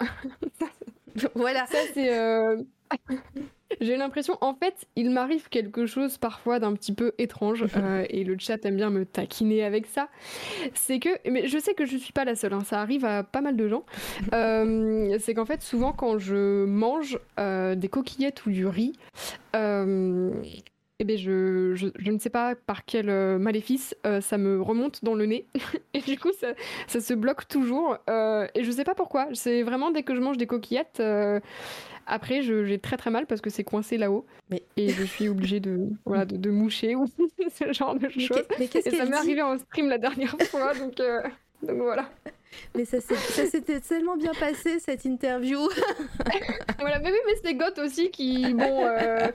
voilà. 1.35 1.67
Ça, 1.67 1.77
c'est. 1.93 2.09
J'ai 3.81 3.97
l'impression, 3.97 4.37
en 4.41 4.53
fait, 4.53 4.85
il 4.95 5.09
m'arrive 5.09 5.49
quelque 5.49 5.85
chose 5.85 6.17
parfois 6.17 6.59
d'un 6.59 6.73
petit 6.73 6.93
peu 6.93 7.13
étrange, 7.17 7.65
euh, 7.77 8.05
et 8.09 8.23
le 8.23 8.37
chat 8.39 8.63
aime 8.65 8.75
bien 8.75 8.89
me 8.89 9.05
taquiner 9.05 9.63
avec 9.63 9.85
ça. 9.85 10.09
C'est 10.73 10.99
que, 10.99 11.09
mais 11.29 11.47
je 11.47 11.57
sais 11.57 11.73
que 11.73 11.85
je 11.85 11.97
suis 11.97 12.13
pas 12.13 12.25
la 12.25 12.35
seule, 12.35 12.53
hein, 12.53 12.63
ça 12.65 12.81
arrive 12.81 13.05
à 13.05 13.23
pas 13.23 13.41
mal 13.41 13.55
de 13.55 13.67
gens. 13.67 13.85
Euh, 14.33 15.17
c'est 15.19 15.33
qu'en 15.33 15.45
fait, 15.45 15.61
souvent 15.61 15.93
quand 15.93 16.17
je 16.17 16.65
mange 16.65 17.19
euh, 17.39 17.75
des 17.75 17.87
coquillettes 17.87 18.45
ou 18.45 18.49
du 18.49 18.65
riz, 18.65 18.93
eh 20.99 21.03
bien, 21.03 21.17
je, 21.17 21.73
je, 21.75 21.87
je, 21.97 22.11
ne 22.11 22.19
sais 22.19 22.29
pas 22.29 22.55
par 22.55 22.85
quel 22.85 23.07
maléfice 23.37 23.95
ça 24.21 24.37
me 24.37 24.61
remonte 24.61 25.03
dans 25.03 25.15
le 25.15 25.25
nez. 25.25 25.45
et 25.93 26.01
du 26.01 26.17
coup, 26.17 26.31
ça, 26.39 26.53
ça 26.87 27.01
se 27.01 27.13
bloque 27.13 27.47
toujours. 27.47 27.97
et 28.07 28.63
je 28.63 28.71
sais 28.71 28.83
pas 28.83 28.95
pourquoi. 28.95 29.27
C'est 29.33 29.63
vraiment 29.63 29.91
dès 29.91 30.03
que 30.03 30.15
je 30.15 30.21
mange 30.21 30.37
des 30.37 30.47
coquillettes, 30.47 31.01
après, 32.07 32.41
j'ai 32.41 32.79
très 32.79 32.97
très 32.97 33.09
mal 33.09 33.25
parce 33.25 33.41
que 33.41 33.49
c'est 33.49 33.63
coincé 33.63 33.97
là-haut. 33.97 34.25
Mais... 34.49 34.63
Et 34.77 34.89
je 34.89 35.03
suis 35.03 35.27
obligée 35.27 35.59
de, 35.59 35.89
voilà, 36.05 36.25
de, 36.25 36.49
moucher 36.49 36.95
ou 36.95 37.07
ce 37.49 37.73
genre 37.73 37.95
de 37.95 38.09
choses. 38.09 38.43
et 38.59 38.91
ça 38.91 39.05
m'est 39.05 39.15
arrivé 39.15 39.41
en 39.41 39.57
stream 39.57 39.89
la 39.89 39.97
dernière 39.97 40.35
fois, 40.49 40.73
donc, 40.73 40.99
euh, 40.99 41.21
donc 41.63 41.77
voilà. 41.77 42.09
Mais 42.75 42.85
ça 42.85 42.99
s'était 43.01 43.79
tellement 43.79 44.17
bien 44.17 44.33
passé 44.39 44.79
cette 44.79 45.05
interview. 45.05 45.59
voilà, 46.79 46.99
mais 46.99 47.11
oui, 47.11 47.17
mais 47.25 47.33
c'est 47.43 47.53
Goth 47.53 47.79
aussi 47.79 48.11
qui, 48.11 48.53
bon, 48.53 48.85
euh, 48.85 49.27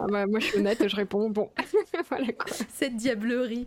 ah 0.00 0.06
bah, 0.08 0.26
moi 0.26 0.40
je 0.40 0.46
suis 0.46 0.58
honnête, 0.58 0.86
je 0.86 0.96
réponds, 0.96 1.30
bon, 1.30 1.50
voilà 2.08 2.32
quoi. 2.32 2.52
Cette 2.72 2.96
diablerie. 2.96 3.66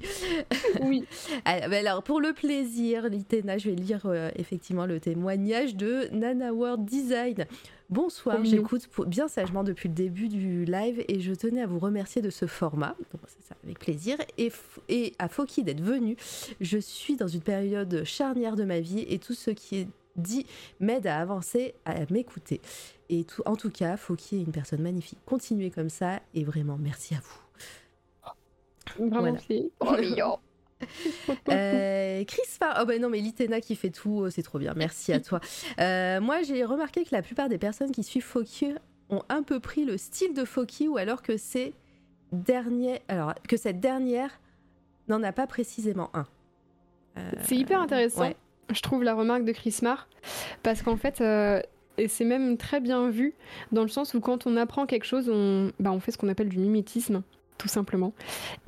oui. 0.82 1.06
Ah, 1.46 1.68
bah 1.70 1.78
alors, 1.78 2.04
pour 2.04 2.20
le 2.20 2.34
plaisir, 2.34 3.08
Litena, 3.10 3.58
je 3.58 3.70
vais 3.70 3.76
lire 3.76 4.02
euh, 4.06 4.30
effectivement 4.36 4.86
le 4.86 5.00
témoignage 5.00 5.76
de 5.76 6.10
Nana 6.12 6.54
World 6.54 6.84
Design. 6.86 7.46
Bonsoir, 7.90 8.44
j'écoute 8.44 8.90
bien 9.08 9.30
sagement 9.30 9.64
depuis 9.64 9.88
le 9.88 9.96
début 9.96 10.28
du 10.28 10.66
live 10.66 11.06
et 11.08 11.22
je 11.22 11.34
tenais 11.34 11.62
à 11.62 11.68
vous 11.68 11.80
remercier 11.80 12.22
de 12.22 12.30
ce 12.30 12.46
format, 12.46 12.96
donc 13.14 13.22
c'est 13.28 13.42
ça, 13.48 13.56
avec 13.64 13.80
plaisir, 13.80 14.18
et, 14.38 14.52
et 14.90 15.14
à 15.20 15.30
Foki 15.30 15.64
d'être 15.64 15.82
venu. 15.82 16.18
Je 16.60 16.78
suis 16.78 17.16
dans 17.16 17.28
une 17.28 17.42
période 17.42 18.04
charnière 18.04 18.58
de 18.58 18.66
ma 18.66 18.82
vie 18.82 19.06
et 19.08 19.20
tout 19.20 19.34
ce 19.34 19.52
qui 19.52 19.78
est 19.78 19.88
dit 20.18 20.46
m'aide 20.82 21.08
à 21.08 21.20
avancer, 21.20 21.76
à 21.86 21.96
m'écouter. 22.10 22.60
Et 23.10 23.24
tout, 23.24 23.42
en 23.46 23.56
tout 23.56 23.70
cas, 23.70 23.96
Foki 23.96 24.38
est 24.38 24.42
une 24.42 24.52
personne 24.52 24.82
magnifique. 24.82 25.20
Continuez 25.26 25.70
comme 25.70 25.90
ça 25.90 26.20
et 26.34 26.44
vraiment 26.44 26.78
merci 26.78 27.16
à 27.16 27.20
vous. 27.20 27.40
Vraiment, 29.10 29.38
voilà. 29.80 30.40
Euh, 31.50 32.24
Chris 32.26 32.42
Farr. 32.48 32.80
Oh 32.82 32.86
ben 32.86 33.02
non, 33.02 33.10
mais 33.10 33.20
Litena 33.20 33.62
qui 33.62 33.76
fait 33.76 33.90
tout, 33.90 34.24
oh, 34.24 34.30
c'est 34.30 34.44
trop 34.44 34.60
bien. 34.60 34.74
Merci 34.76 35.14
à 35.14 35.20
toi. 35.20 35.40
Euh, 35.80 36.20
moi, 36.22 36.42
j'ai 36.42 36.64
remarqué 36.64 37.04
que 37.04 37.14
la 37.14 37.22
plupart 37.22 37.50
des 37.50 37.58
personnes 37.58 37.92
qui 37.92 38.04
suivent 38.04 38.24
Foki 38.24 38.74
ont 39.10 39.22
un 39.30 39.44
peu 39.44 39.60
pris 39.60 39.86
le 39.86 39.98
style 39.98 40.34
de 40.34 40.44
Foki 40.44 40.88
ou 40.88 40.98
alors 40.98 41.22
que 41.22 41.38
c'est 41.38 41.74
dernier, 42.32 43.02
alors 43.08 43.34
que 43.48 43.58
cette 43.58 43.80
dernière 43.80 44.40
n'en 45.08 45.22
a 45.24 45.32
pas 45.32 45.46
précisément 45.46 46.10
un. 46.14 46.26
Euh, 47.18 47.32
c'est 47.44 47.56
hyper 47.56 47.82
intéressant. 47.82 48.30
Je 48.70 48.82
trouve 48.82 49.04
la 49.04 49.14
remarque 49.14 49.46
de 49.46 49.52
Chris 49.52 49.80
Marr 49.82 50.08
parce 50.64 50.82
qu'en 50.82 50.98
fait. 50.98 51.22
Et 52.00 52.08
c'est 52.08 52.26
même 52.26 52.58
très 52.58 52.80
bien 52.80 53.10
vu 53.10 53.34
dans 53.72 53.82
le 53.82 53.88
sens 53.88 54.14
où 54.14 54.20
quand 54.20 54.46
on 54.46 54.56
apprend 54.56 54.86
quelque 54.86 55.06
chose, 55.06 55.30
on, 55.30 55.72
bah, 55.80 55.92
on 55.92 56.00
fait 56.00 56.12
ce 56.12 56.18
qu'on 56.20 56.30
appelle 56.30 56.50
du 56.50 56.60
mimétisme 56.60 57.24
tout 57.58 57.68
simplement. 57.68 58.14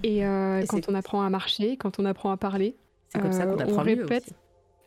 Et, 0.04 0.26
euh, 0.26 0.64
quand 0.68 0.90
on 0.90 0.96
apprend 0.96 1.22
à 1.22 1.30
marcher, 1.30 1.78
quand 1.78 2.00
on 2.00 2.06
apprend 2.06 2.32
à 2.32 2.38
parler, 2.38 2.76
c'est 3.10 3.22
comme 3.22 3.32
ça 3.32 3.46
qu'on 3.46 3.60
euh, 3.60 3.64
apprend 3.64 3.82
on 3.82 3.84
répète. 3.84 4.34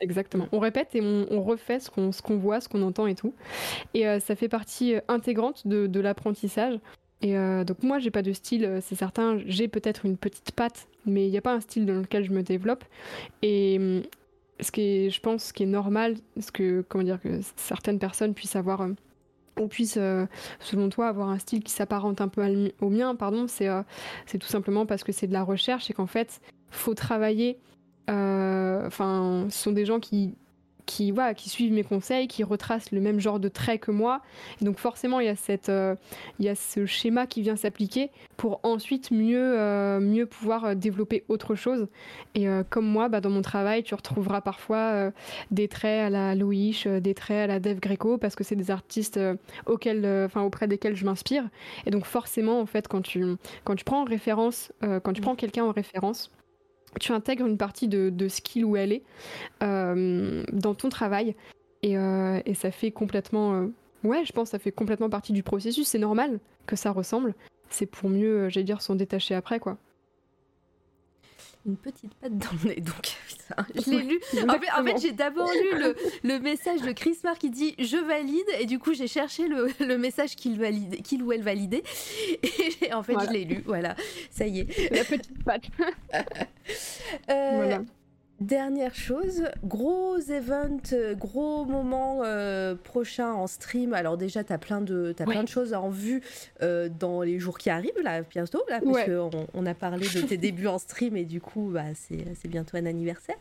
Exactement. 0.00 0.48
On 0.50 0.58
répète 0.58 0.94
et 0.94 1.00
on, 1.00 1.42
refait 1.42 1.78
ce 1.78 1.88
qu'on 1.88 2.36
voit, 2.36 2.60
ce 2.60 2.68
qu'on 2.68 2.82
entend 2.82 3.06
et 3.06 3.14
tout. 3.14 3.34
Et 3.94 4.08
euh, 4.08 4.18
ça 4.18 4.34
fait 4.34 4.48
partie 4.48 4.96
intégrante 5.06 5.66
de, 5.66 5.86
de 5.86 6.00
l'apprentissage. 6.00 6.78
Et 7.24 7.36
donc 7.64 7.84
moi, 7.84 8.00
j'ai 8.00 8.10
pas 8.10 8.22
de 8.22 8.32
style, 8.32 8.80
c'est 8.82 8.96
certain. 8.96 9.38
J'ai 9.46 9.68
peut-être 9.68 10.04
une 10.04 10.16
petite 10.16 10.50
patte, 10.50 10.88
mais 11.06 11.28
il 11.28 11.30
n'y 11.30 11.38
a 11.38 11.40
pas 11.40 11.52
un 11.52 11.60
style 11.60 11.86
dans 11.86 11.94
lequel 11.94 12.24
je 12.24 12.32
me 12.32 12.42
développe. 12.42 12.82
Et 13.42 13.76
hum, 13.78 14.02
ce 14.58 14.72
qui 14.72 14.80
est, 14.80 15.10
je 15.10 15.20
pense, 15.20 15.44
ce 15.44 15.52
qui 15.52 15.62
est 15.62 15.66
normal, 15.66 16.16
ce 16.40 16.50
que 16.50 16.84
comment 16.88 17.04
dire 17.04 17.20
que 17.20 17.40
certaines 17.54 18.00
personnes 18.00 18.34
puissent 18.34 18.56
avoir 18.56 18.80
on 19.56 19.68
puisse, 19.68 19.96
euh, 19.98 20.26
selon 20.60 20.88
toi, 20.88 21.08
avoir 21.08 21.28
un 21.28 21.38
style 21.38 21.62
qui 21.62 21.72
s'apparente 21.72 22.20
un 22.20 22.28
peu 22.28 22.72
au 22.80 22.90
mien, 22.90 23.14
pardon, 23.14 23.46
euh, 23.60 23.82
c'est 24.26 24.38
tout 24.38 24.48
simplement 24.48 24.86
parce 24.86 25.04
que 25.04 25.12
c'est 25.12 25.26
de 25.26 25.32
la 25.32 25.42
recherche 25.42 25.90
et 25.90 25.94
qu'en 25.94 26.06
fait, 26.06 26.40
faut 26.70 26.94
travailler. 26.94 27.58
Euh, 28.10 28.86
enfin, 28.86 29.46
ce 29.50 29.62
sont 29.62 29.72
des 29.72 29.84
gens 29.84 30.00
qui 30.00 30.34
qui, 30.86 31.10
voilà, 31.10 31.34
qui 31.34 31.48
suivent 31.48 31.72
mes 31.72 31.84
conseils, 31.84 32.28
qui 32.28 32.44
retracent 32.44 32.90
le 32.90 33.00
même 33.00 33.20
genre 33.20 33.40
de 33.40 33.48
traits 33.48 33.80
que 33.80 33.90
moi. 33.90 34.20
Et 34.60 34.64
donc 34.64 34.78
forcément, 34.78 35.20
il 35.20 35.26
y 35.26 35.30
a, 35.30 35.36
cette, 35.36 35.68
euh, 35.68 35.94
il 36.38 36.44
y 36.44 36.48
a 36.48 36.54
ce 36.54 36.86
schéma 36.86 37.26
qui 37.26 37.42
vient 37.42 37.56
s'appliquer 37.56 38.10
pour 38.36 38.60
ensuite 38.62 39.10
mieux, 39.10 39.58
euh, 39.58 40.00
mieux 40.00 40.26
pouvoir 40.26 40.64
euh, 40.64 40.74
développer 40.74 41.24
autre 41.28 41.54
chose. 41.54 41.88
Et 42.34 42.46
comme 42.70 42.86
moi, 42.86 43.08
bah, 43.08 43.20
dans 43.20 43.30
mon 43.30 43.42
travail, 43.42 43.82
tu 43.82 43.94
retrouveras 43.94 44.40
parfois 44.40 45.12
des 45.50 45.68
traits 45.68 46.06
à 46.06 46.10
la 46.10 46.34
Louis, 46.34 46.82
des 47.00 47.14
traits 47.14 47.44
à 47.44 47.46
la 47.46 47.60
Dev 47.60 47.78
Greco, 47.78 48.16
parce 48.16 48.34
que 48.34 48.42
c'est 48.42 48.56
des 48.56 48.70
artistes 48.70 49.20
auxquels, 49.66 50.06
enfin, 50.24 50.42
auprès 50.42 50.66
desquels 50.66 50.96
je 50.96 51.04
m'inspire. 51.04 51.44
Et 51.84 51.90
donc 51.90 52.06
forcément, 52.06 52.60
en 52.60 52.66
fait, 52.66 52.88
quand 52.88 53.02
tu, 53.02 53.36
quand 53.64 53.74
tu 53.76 53.84
prends 53.84 54.00
en 54.00 54.04
référence, 54.04 54.72
quand 54.80 55.12
tu 55.12 55.20
prends 55.20 55.36
quelqu'un 55.36 55.64
en 55.64 55.72
référence, 55.72 56.30
tu 57.00 57.12
intègres 57.12 57.46
une 57.46 57.58
partie 57.58 57.88
de, 57.88 58.10
de 58.10 58.28
skill 58.28 58.64
où 58.64 58.76
elle 58.76 58.92
est 58.92 59.02
euh, 59.62 60.44
dans 60.52 60.74
ton 60.74 60.88
travail. 60.88 61.34
Et, 61.82 61.96
euh, 61.96 62.40
ça 62.54 62.70
fait 62.70 62.92
complètement 62.92 63.54
euh, 63.54 63.66
ouais 64.04 64.24
je 64.24 64.32
pense 64.32 64.50
ça 64.50 64.58
fait 64.58 64.72
complètement 64.72 65.10
partie 65.10 65.32
du 65.32 65.42
processus. 65.42 65.88
C'est 65.88 65.98
normal 65.98 66.38
que 66.66 66.76
ça 66.76 66.90
ressemble. 66.90 67.34
C'est 67.70 67.86
pour 67.86 68.10
mieux 68.10 68.48
j'allais 68.48 68.64
dire 68.64 68.82
s'en 68.82 68.94
détacher 68.94 69.34
après 69.34 69.58
quoi 69.58 69.78
une 71.66 71.76
petite 71.76 72.14
patte 72.14 72.36
dans 72.36 72.48
le 72.64 72.70
nez. 72.70 72.80
Donc, 72.80 73.16
je 73.74 73.90
l'ai 73.90 74.02
lu. 74.02 74.20
En 74.48 74.84
fait, 74.84 74.98
j'ai 75.00 75.12
d'abord 75.12 75.50
lu 75.50 75.78
le, 75.78 75.96
le, 76.22 76.38
message 76.40 76.80
de 76.80 76.92
Chris 76.92 77.18
Mark 77.22 77.38
qui 77.38 77.50
dit 77.50 77.74
je 77.78 77.96
valide, 77.96 78.46
et 78.58 78.66
du 78.66 78.78
coup, 78.78 78.94
j'ai 78.94 79.06
cherché 79.06 79.48
le, 79.48 79.68
le 79.80 79.98
message 79.98 80.36
qu'il 80.36 80.60
qu'il 81.02 81.22
ou 81.22 81.32
elle 81.32 81.42
validait, 81.42 81.82
et 82.82 82.92
en 82.92 83.02
fait, 83.02 83.14
je 83.26 83.30
l'ai 83.30 83.44
lu. 83.44 83.62
Voilà, 83.64 83.94
ça 84.30 84.46
y 84.46 84.60
est. 84.60 84.90
La 84.90 85.04
petite 85.04 85.44
patte. 85.44 85.64
euh, 87.30 87.50
voilà. 87.54 87.82
Dernière 88.42 88.92
chose, 88.92 89.44
gros 89.62 90.18
event, 90.18 90.80
euh, 90.92 91.14
gros 91.14 91.64
moment 91.64 92.22
euh, 92.24 92.74
prochain 92.74 93.32
en 93.32 93.46
stream. 93.46 93.94
Alors 93.94 94.16
déjà, 94.16 94.42
tu 94.42 94.52
as, 94.52 94.58
plein 94.58 94.80
de, 94.80 95.14
as 95.16 95.24
plein 95.24 95.44
de 95.44 95.48
choses 95.48 95.74
en 95.74 95.90
vue 95.90 96.22
euh, 96.60 96.88
dans 96.88 97.22
les 97.22 97.38
jours 97.38 97.56
qui 97.56 97.70
arrivent, 97.70 98.00
là, 98.02 98.22
bientôt, 98.22 98.60
là, 98.68 98.80
parce 98.80 99.04
qu'on 99.04 99.30
on 99.54 99.64
a 99.64 99.74
parlé 99.74 100.08
de 100.08 100.20
tes 100.22 100.36
débuts 100.38 100.66
en 100.66 100.78
stream 100.78 101.16
et 101.16 101.24
du 101.24 101.40
coup, 101.40 101.70
bah, 101.72 101.84
c'est 101.94 102.48
bientôt 102.48 102.76
un 102.76 102.86
anniversaire. 102.86 103.36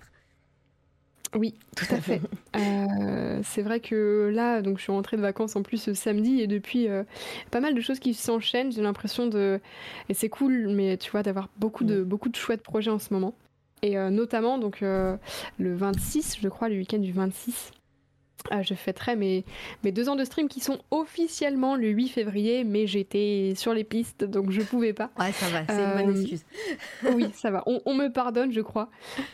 Oui, 1.33 1.55
tout 1.75 1.88
à 1.89 1.99
fait. 1.99 2.21
c'est 3.43 3.63
vrai 3.63 3.80
que 3.80 4.30
là, 4.31 4.61
donc 4.61 4.77
je 4.77 4.83
suis 4.83 4.91
rentrée 4.91 5.17
de 5.17 5.23
vacances 5.23 5.55
en 5.55 5.63
plus 5.63 5.77
ce 5.77 5.95
samedi 5.95 6.41
et 6.41 6.47
depuis 6.47 6.88
pas 7.49 7.59
mal 7.59 7.73
de 7.73 7.81
choses 7.81 7.97
qui 7.97 8.13
s'enchaînent. 8.13 8.71
J'ai 8.71 8.83
l'impression 8.83 9.25
de 9.25 9.59
et 10.09 10.13
c'est 10.13 10.30
cool, 10.30 10.67
mais 10.67 10.97
tu 10.97 11.09
vois 11.09 11.23
d'avoir 11.23 11.49
beaucoup 11.57 11.85
de 11.85 12.03
beaucoup 12.03 12.30
de 12.30 12.35
chouettes 12.35 12.61
projets 12.61 12.91
en 12.91 12.99
ce 12.99 13.11
moment. 13.13 13.33
Et 13.84 13.98
euh, 13.98 14.10
notamment, 14.11 14.58
donc, 14.58 14.84
euh, 14.84 15.18
le 15.58 15.76
26, 15.76 16.38
je 16.42 16.48
crois, 16.50 16.69
le 16.69 16.76
week-end 16.76 17.00
du 17.00 17.11
26, 17.11 17.72
euh, 18.51 18.61
je 18.61 18.76
fêterai 18.76 19.16
mes, 19.16 19.43
mes 19.84 19.92
deux 19.92 20.08
ans 20.08 20.16
de 20.16 20.24
stream 20.24 20.48
qui 20.48 20.60
sont 20.60 20.80
officiellement 20.92 21.76
le 21.76 21.88
8 21.88 22.10
février, 22.10 22.64
mais 22.64 22.85
j'étais 22.85 23.53
sur 23.56 23.74
les 23.74 23.84
pistes, 23.84 24.24
donc 24.24 24.51
je 24.51 24.61
pouvais 24.61 24.93
pas. 24.93 25.10
Ouais, 25.19 25.32
ça 25.32 25.48
va, 25.50 25.66
c'est 25.68 25.82
une 25.82 26.06
bonne 26.06 26.16
excuse. 26.16 26.45
oui, 27.16 27.26
ça 27.34 27.50
va. 27.50 27.64
On, 27.66 27.95
me 27.95 28.10
pardonne, 28.10 28.51
je 28.51 28.61
crois. 28.61 28.90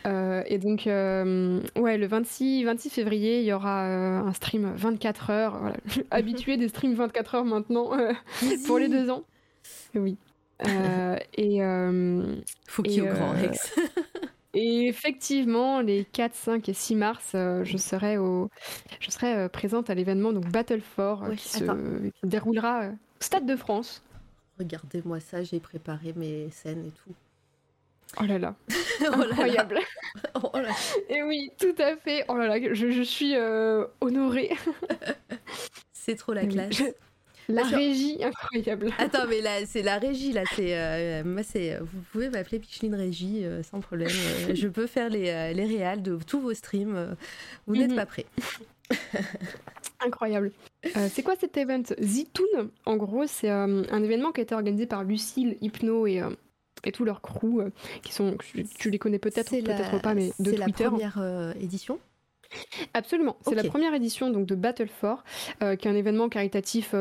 et 0.06 0.58
donc, 0.58 0.84
ouais, 0.86 1.98
le 1.98 2.06
26, 2.06 2.64
26 2.64 2.88
février, 2.88 3.40
il 3.40 3.46
y 3.46 3.52
aura 3.52 3.84
un 3.84 4.32
stream 4.32 4.72
24 4.76 5.30
heures. 5.30 5.58
Voilà. 5.58 5.76
Habitué 6.10 6.56
des 6.56 6.68
streams 6.68 6.94
24 6.94 7.34
heures 7.34 7.44
maintenant 7.44 7.90
pour 8.66 8.78
les 8.78 8.88
deux 8.88 9.10
ans. 9.10 9.24
Oui. 9.94 10.16
et. 11.36 11.60
Faut 12.66 12.82
qu'il 12.82 12.92
y 12.94 12.98
ait 12.98 13.10
au 13.10 13.14
grand 13.14 13.32
Rex. 13.32 13.78
Et 14.54 14.88
effectivement, 14.88 15.80
les 15.80 16.04
4, 16.04 16.34
5 16.34 16.68
et 16.68 16.72
6 16.72 16.94
mars, 16.94 17.32
euh, 17.34 17.64
je 17.64 17.76
serai, 17.76 18.16
au... 18.16 18.48
je 19.00 19.10
serai 19.10 19.34
euh, 19.34 19.48
présente 19.48 19.90
à 19.90 19.94
l'événement 19.94 20.32
donc 20.32 20.46
Battle 20.48 20.80
for 20.80 21.24
euh, 21.24 21.34
qui, 21.34 21.48
se... 21.48 21.64
déroulera 22.22 22.88
au 22.88 22.92
Stade 23.20 23.44
de 23.44 23.56
France. 23.56 24.02
Regardez-moi 24.58 25.20
ça, 25.20 25.42
j'ai 25.42 25.60
préparé 25.60 26.14
mes 26.16 26.50
scènes 26.50 26.86
et 26.86 26.90
tout. 26.90 27.14
Oh 28.20 28.24
là 28.24 28.38
là, 28.38 28.54
oh 29.02 29.20
incroyable. 29.20 29.80
oh 30.42 30.50
là. 30.54 30.70
Et 31.10 31.22
oui, 31.22 31.52
tout 31.58 31.74
à 31.78 31.96
fait. 31.96 32.24
Oh 32.28 32.36
là 32.36 32.48
là, 32.48 32.72
je, 32.72 32.90
je 32.90 33.02
suis 33.02 33.36
honorée. 34.00 34.56
C'est 35.92 36.14
trop 36.14 36.32
la 36.32 36.46
classe. 36.46 36.82
La 37.48 37.62
régie, 37.62 38.18
incroyable. 38.22 38.90
Attends, 38.98 39.26
mais 39.26 39.40
là, 39.40 39.64
c'est 39.64 39.82
la 39.82 39.98
régie, 39.98 40.32
là. 40.32 40.42
C'est, 40.54 40.76
euh, 40.76 41.24
moi, 41.24 41.42
c'est, 41.42 41.78
vous 41.78 42.00
pouvez 42.12 42.28
m'appeler 42.28 42.58
Picheline 42.58 42.94
Régie 42.94 43.44
euh, 43.44 43.62
sans 43.62 43.80
problème. 43.80 44.10
Euh, 44.10 44.54
je 44.54 44.68
peux 44.68 44.86
faire 44.86 45.08
les, 45.08 45.54
les 45.54 45.64
réals 45.64 46.02
de 46.02 46.18
tous 46.26 46.40
vos 46.40 46.52
streams. 46.52 47.16
vous 47.66 47.76
n'êtes 47.76 47.90
mhm. 47.90 47.96
pas 47.96 48.06
prêts. 48.06 48.26
Incroyable. 50.04 50.52
c'est 51.10 51.22
quoi 51.22 51.34
cet 51.36 51.56
event? 51.56 51.82
Zitoun, 52.00 52.70
en 52.84 52.96
gros, 52.96 53.26
c'est 53.26 53.48
un 53.48 54.02
événement 54.02 54.30
qui 54.30 54.40
a 54.40 54.42
été 54.44 54.54
organisé 54.54 54.86
par 54.86 55.02
Lucille, 55.02 55.56
Hypno 55.60 56.06
et, 56.06 56.22
et 56.84 56.92
tout 56.92 57.04
leur 57.04 57.20
crew, 57.20 57.64
qui 58.02 58.12
sont, 58.12 58.36
tu, 58.78 58.90
les 58.90 58.98
connais 58.98 59.18
peut-être, 59.18 59.50
peut-être 59.50 60.00
pas, 60.00 60.14
mais 60.14 60.32
de 60.38 60.52
Twitter. 60.52 60.62
C'est 60.76 60.84
la 60.84 60.90
première 60.90 61.54
édition? 61.60 61.98
Absolument, 62.94 63.36
c'est 63.42 63.56
la 63.56 63.64
première 63.64 63.92
édition 63.92 64.30
donc 64.30 64.46
de 64.46 64.54
Battle 64.54 64.88
for, 64.88 65.24
qui 65.58 65.64
est 65.64 65.86
un 65.86 65.96
événement 65.96 66.28
caritatif 66.28 66.94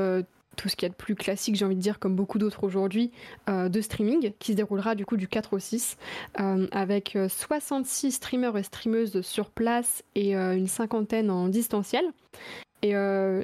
tout 0.57 0.67
ce 0.67 0.75
qu'il 0.75 0.85
y 0.85 0.87
a 0.87 0.89
de 0.89 0.95
plus 0.95 1.15
classique, 1.15 1.55
j'ai 1.55 1.63
envie 1.63 1.75
de 1.75 1.81
dire, 1.81 1.99
comme 1.99 2.15
beaucoup 2.15 2.39
d'autres 2.39 2.65
aujourd'hui, 2.65 3.11
euh, 3.47 3.69
de 3.69 3.79
streaming, 3.79 4.33
qui 4.39 4.51
se 4.51 4.57
déroulera 4.57 4.95
du 4.95 5.05
coup 5.05 5.15
du 5.15 5.29
4 5.29 5.53
au 5.53 5.59
6, 5.59 5.97
euh, 6.39 6.67
avec 6.71 7.17
66 7.29 8.07
euh, 8.07 8.09
streamers 8.09 8.57
et 8.57 8.63
streameuses 8.63 9.21
sur 9.21 9.51
place 9.51 10.03
et 10.15 10.33
une 10.33 10.67
cinquantaine 10.67 11.29
en 11.29 11.47
distanciel. 11.47 12.03
Et 12.83 12.91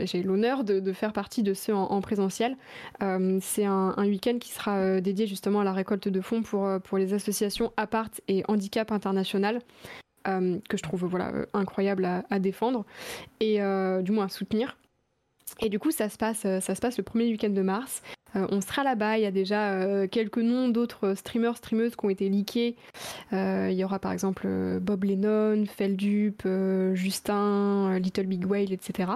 j'ai 0.06 0.22
l'honneur 0.22 0.64
de, 0.64 0.94
faire 0.94 1.14
partie 1.14 1.44
de 1.44 1.54
ceux 1.54 1.74
en, 1.74 2.02
présentiel. 2.02 2.56
c'est 3.42 3.66
un, 3.66 3.94
week-end 3.98 4.38
qui 4.40 4.52
sera 4.52 5.02
dédié 5.02 5.28
justement 5.28 5.62
à 5.62 5.64
la 5.64 5.74
récolte 5.74 6.08
de 6.08 6.22
fonds 6.22 6.44
pour, 6.44 6.68
pour 6.84 6.98
les 6.98 7.14
associations 7.14 7.72
Apart 7.78 8.12
et 8.28 8.44
Handicap 8.48 8.92
International. 8.92 9.60
que 10.26 10.78
je 10.78 10.84
trouve 10.84 11.06
voilà 11.06 11.32
incroyable 11.54 12.06
à, 12.30 12.40
défendre 12.40 12.86
et 13.40 13.60
du 14.04 14.12
moins 14.12 14.26
à 14.26 14.30
soutenir. 14.30 14.78
Et 15.60 15.70
du 15.70 15.80
coup, 15.80 15.92
ça 15.92 16.10
se 16.10 16.18
passe, 16.18 16.42
ça 16.42 16.76
se 16.76 16.82
passe 16.82 16.98
le 16.98 17.04
premier 17.04 17.26
week-end 17.26 17.50
de 17.50 17.62
mars. 17.62 18.02
on 18.36 18.62
sera 18.62 18.84
là-bas. 18.84 19.18
Il 19.18 19.24
y 19.24 19.28
a 19.28 19.32
déjà 19.32 20.08
quelques 20.08 20.40
noms 20.40 20.70
d'autres 20.70 21.14
streamers, 21.16 21.58
streameuses 21.58 21.96
qui 21.96 22.06
ont 22.06 22.10
été 22.10 22.30
leakés. 22.30 22.76
il 23.32 23.74
y 23.74 23.84
aura 23.84 24.00
par 24.00 24.12
exemple 24.12 24.48
Bob 24.82 25.04
Lennon, 25.04 25.66
Feldup, 25.66 26.48
Justin, 26.94 28.00
Little 28.00 28.26
Big 28.26 28.46
Whale, 28.46 28.74
etc. 28.74 29.14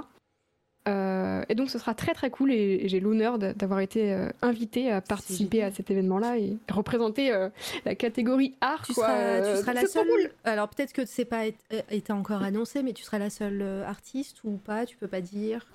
Euh, 0.88 1.44
et 1.50 1.56
donc 1.56 1.70
ce 1.70 1.80
sera 1.80 1.94
très 1.94 2.14
très 2.14 2.30
cool 2.30 2.52
et, 2.52 2.88
j'ai 2.88 3.00
l'honneur 3.00 3.38
d'avoir 3.38 3.82
été 3.82 4.14
euh, 4.14 4.30
invité 4.42 4.90
à 4.90 5.02
participer 5.02 5.62
à 5.62 5.72
cet 5.72 5.92
événement-là 5.92 6.38
et 6.38 6.58
représenter 6.72 7.34
euh, 7.34 7.50
la 7.84 7.96
catégorie 7.96 8.56
art. 8.62 8.84
Tu 8.86 8.94
seras, 8.94 9.42
tu 9.42 9.62
seras 9.62 9.74
la 9.74 9.86
seule. 9.86 10.32
Alors 10.46 10.70
peut-être 10.70 10.94
que 10.94 11.06
c'est 11.06 11.26
pas 11.26 11.46
été 11.46 12.14
encore 12.14 12.42
annoncé, 12.42 12.84
mais 12.84 12.94
tu 12.94 13.04
seras 13.04 13.20
la 13.20 13.30
seule 13.30 13.62
artiste 13.86 14.38
ou 14.44 14.58
pas 14.58 14.86
Tu 14.86 14.96
peux 14.96 15.08
pas 15.08 15.22
dire? 15.22 15.66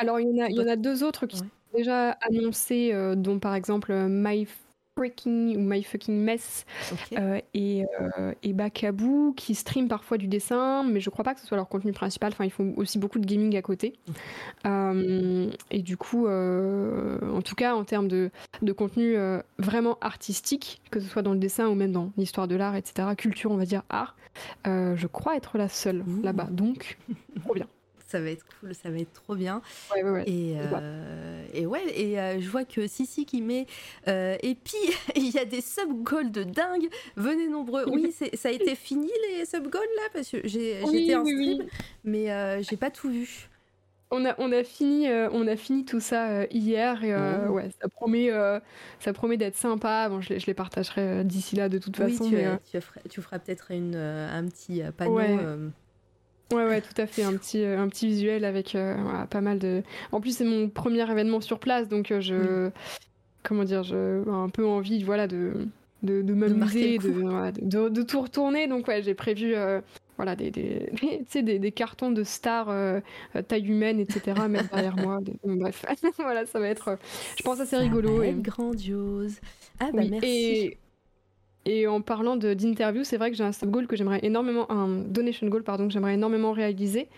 Alors 0.00 0.18
il 0.20 0.28
y 0.28 0.40
en 0.40 0.44
a, 0.44 0.48
il 0.48 0.56
y 0.56 0.60
en 0.60 0.68
a 0.68 0.76
deux 0.76 1.04
autres 1.04 1.26
qui 1.26 1.38
sont 1.38 1.46
déjà 1.74 2.10
annoncés, 2.22 2.92
dont 3.16 3.38
par 3.38 3.54
exemple 3.54 3.92
My 4.08 4.46
Freaking 5.00 5.56
ou 5.56 5.60
My 5.60 5.82
Fucking 5.82 6.14
Mess 6.14 6.66
euh, 7.12 7.40
et, 7.54 7.86
euh, 8.00 8.34
et 8.42 8.52
Bakabu 8.52 9.32
qui 9.34 9.54
stream 9.54 9.88
parfois 9.88 10.18
du 10.18 10.28
dessin, 10.28 10.82
mais 10.82 11.00
je 11.00 11.08
crois 11.08 11.24
pas 11.24 11.34
que 11.34 11.40
ce 11.40 11.46
soit 11.46 11.56
leur 11.56 11.68
contenu 11.68 11.92
principal. 11.92 12.32
Enfin, 12.32 12.44
ils 12.44 12.50
font 12.50 12.74
aussi 12.76 12.98
beaucoup 12.98 13.18
de 13.18 13.26
gaming 13.26 13.56
à 13.56 13.62
côté. 13.62 13.98
Euh, 14.66 15.50
et 15.70 15.80
du 15.80 15.96
coup, 15.96 16.28
en 16.28 17.42
tout 17.42 17.54
cas, 17.54 17.74
en 17.74 17.84
termes 17.84 18.08
de, 18.08 18.30
de 18.60 18.72
contenu 18.72 19.16
vraiment 19.58 19.96
artistique, 20.00 20.82
que 20.90 21.00
ce 21.00 21.08
soit 21.08 21.22
dans 21.22 21.32
le 21.32 21.38
dessin 21.38 21.68
ou 21.68 21.74
même 21.74 21.92
dans 21.92 22.12
l'histoire 22.18 22.46
de 22.48 22.56
l'art, 22.56 22.76
etc., 22.76 23.08
culture, 23.16 23.50
on 23.50 23.56
va 23.56 23.64
dire 23.64 23.82
art, 23.88 24.16
je 24.66 25.06
crois 25.06 25.36
être 25.36 25.56
la 25.56 25.68
seule 25.68 26.04
là-bas. 26.22 26.48
Donc, 26.50 26.98
trop 27.44 27.54
bien 27.54 27.66
ça 28.10 28.20
va 28.20 28.30
être 28.30 28.44
cool, 28.58 28.74
ça 28.74 28.90
va 28.90 28.98
être 28.98 29.12
trop 29.12 29.36
bien. 29.36 29.62
Ouais, 29.94 30.02
ouais, 30.02 30.10
ouais. 30.10 30.24
Et, 30.26 30.56
euh, 30.58 31.44
et, 31.54 31.66
ouais, 31.66 31.84
et 31.94 32.18
euh, 32.18 32.40
je 32.40 32.48
vois 32.48 32.64
que 32.64 32.86
Sissi 32.86 33.24
qui 33.24 33.40
met. 33.40 33.66
Euh, 34.08 34.36
et 34.42 34.56
puis, 34.56 34.74
il 35.16 35.30
y 35.30 35.38
a 35.38 35.44
des 35.44 35.60
sub-goals 35.60 36.32
de 36.32 36.42
dingue. 36.42 36.88
Venez 37.16 37.46
nombreux. 37.46 37.84
Oui, 37.88 38.12
ça 38.34 38.48
a 38.48 38.52
été 38.52 38.74
fini 38.74 39.10
les 39.28 39.44
sub-goals 39.44 39.82
là 39.96 40.08
Parce 40.12 40.30
que 40.30 40.38
j'étais 40.44 41.14
en 41.14 41.24
stream, 41.24 41.66
mais 42.04 42.62
j'ai 42.62 42.76
pas 42.76 42.90
tout 42.90 43.10
vu. 43.10 43.48
On 44.12 44.24
a, 44.24 44.34
on, 44.38 44.50
a 44.50 44.64
fini, 44.64 45.08
on 45.08 45.46
a 45.46 45.54
fini 45.54 45.84
tout 45.84 46.00
ça 46.00 46.44
hier 46.46 47.04
et 47.04 47.14
oh. 47.14 47.52
ouais, 47.52 47.70
ça 47.80 47.88
promet, 47.88 48.30
ça 48.98 49.12
promet 49.12 49.36
d'être 49.36 49.54
sympa. 49.54 50.08
Bon, 50.08 50.20
je, 50.20 50.36
je 50.36 50.46
les 50.46 50.54
partagerai 50.54 51.22
d'ici 51.22 51.54
là 51.54 51.68
de 51.68 51.78
toute 51.78 51.96
façon. 51.96 52.28
Tu, 52.28 52.36
tu, 52.72 52.80
feras, 52.80 53.00
tu 53.08 53.22
feras 53.22 53.38
peut-être 53.38 53.70
un 53.70 54.48
petit 54.48 54.82
panneau. 54.96 55.70
Ouais, 56.52 56.64
ouais, 56.64 56.80
tout 56.80 57.00
à 57.00 57.06
fait. 57.06 57.22
Un 57.22 57.36
petit, 57.36 57.62
euh, 57.62 57.78
un 57.78 57.88
petit 57.88 58.08
visuel 58.08 58.44
avec 58.44 58.74
euh, 58.74 58.96
pas 59.26 59.40
mal 59.40 59.58
de. 59.58 59.82
En 60.10 60.20
plus, 60.20 60.36
c'est 60.36 60.44
mon 60.44 60.68
premier 60.68 61.08
événement 61.08 61.40
sur 61.40 61.60
place, 61.60 61.88
donc 61.88 62.10
euh, 62.10 62.20
je. 62.20 62.70
Comment 63.42 63.64
dire 63.64 63.82
J'ai 63.82 63.96
un 63.96 64.48
peu 64.50 64.66
envie 64.66 65.02
voilà, 65.02 65.26
de, 65.26 65.66
de, 66.02 66.20
de 66.20 66.34
m'amuser, 66.34 66.98
de, 66.98 67.88
de, 67.88 68.02
tout 68.02 68.20
retourner. 68.20 68.66
Donc, 68.66 68.86
ouais, 68.88 69.02
j'ai 69.02 69.14
prévu. 69.14 69.54
voilà, 70.16 70.36
des, 70.36 70.50
des, 70.50 70.90
des, 71.42 71.58
des, 71.58 71.72
cartons 71.72 72.10
de 72.10 72.24
stars 72.24 72.74
taille 73.48 73.68
humaine, 73.68 74.00
etc. 74.00 74.48
mettre 74.48 74.70
derrière 74.70 74.96
moi. 74.96 75.20
Bref, 75.44 75.86
voilà, 76.18 76.44
ça 76.46 76.58
va 76.58 76.68
être, 76.68 76.98
je 77.38 77.42
pense, 77.44 77.60
assez 77.60 77.76
rigolo. 77.76 78.18
Va 78.18 78.26
et... 78.26 78.34
grandiose. 78.34 79.36
Ah 79.78 79.90
bah 79.94 80.02
merci. 80.10 80.26
Et 80.26 80.78
en 81.66 82.00
parlant 82.00 82.36
d'interview, 82.36 83.04
c'est 83.04 83.16
vrai 83.16 83.30
que 83.30 83.36
j'ai 83.36 83.44
un 83.44 83.50
goal 83.64 83.86
que 83.86 83.96
j'aimerais 83.96 84.20
énormément, 84.22 84.70
un 84.72 84.88
donation 84.88 85.46
goal 85.48 85.62
pardon, 85.62 85.86
que 85.86 85.92
j'aimerais 85.92 86.14
énormément 86.14 86.52
réaliser, 86.52 87.08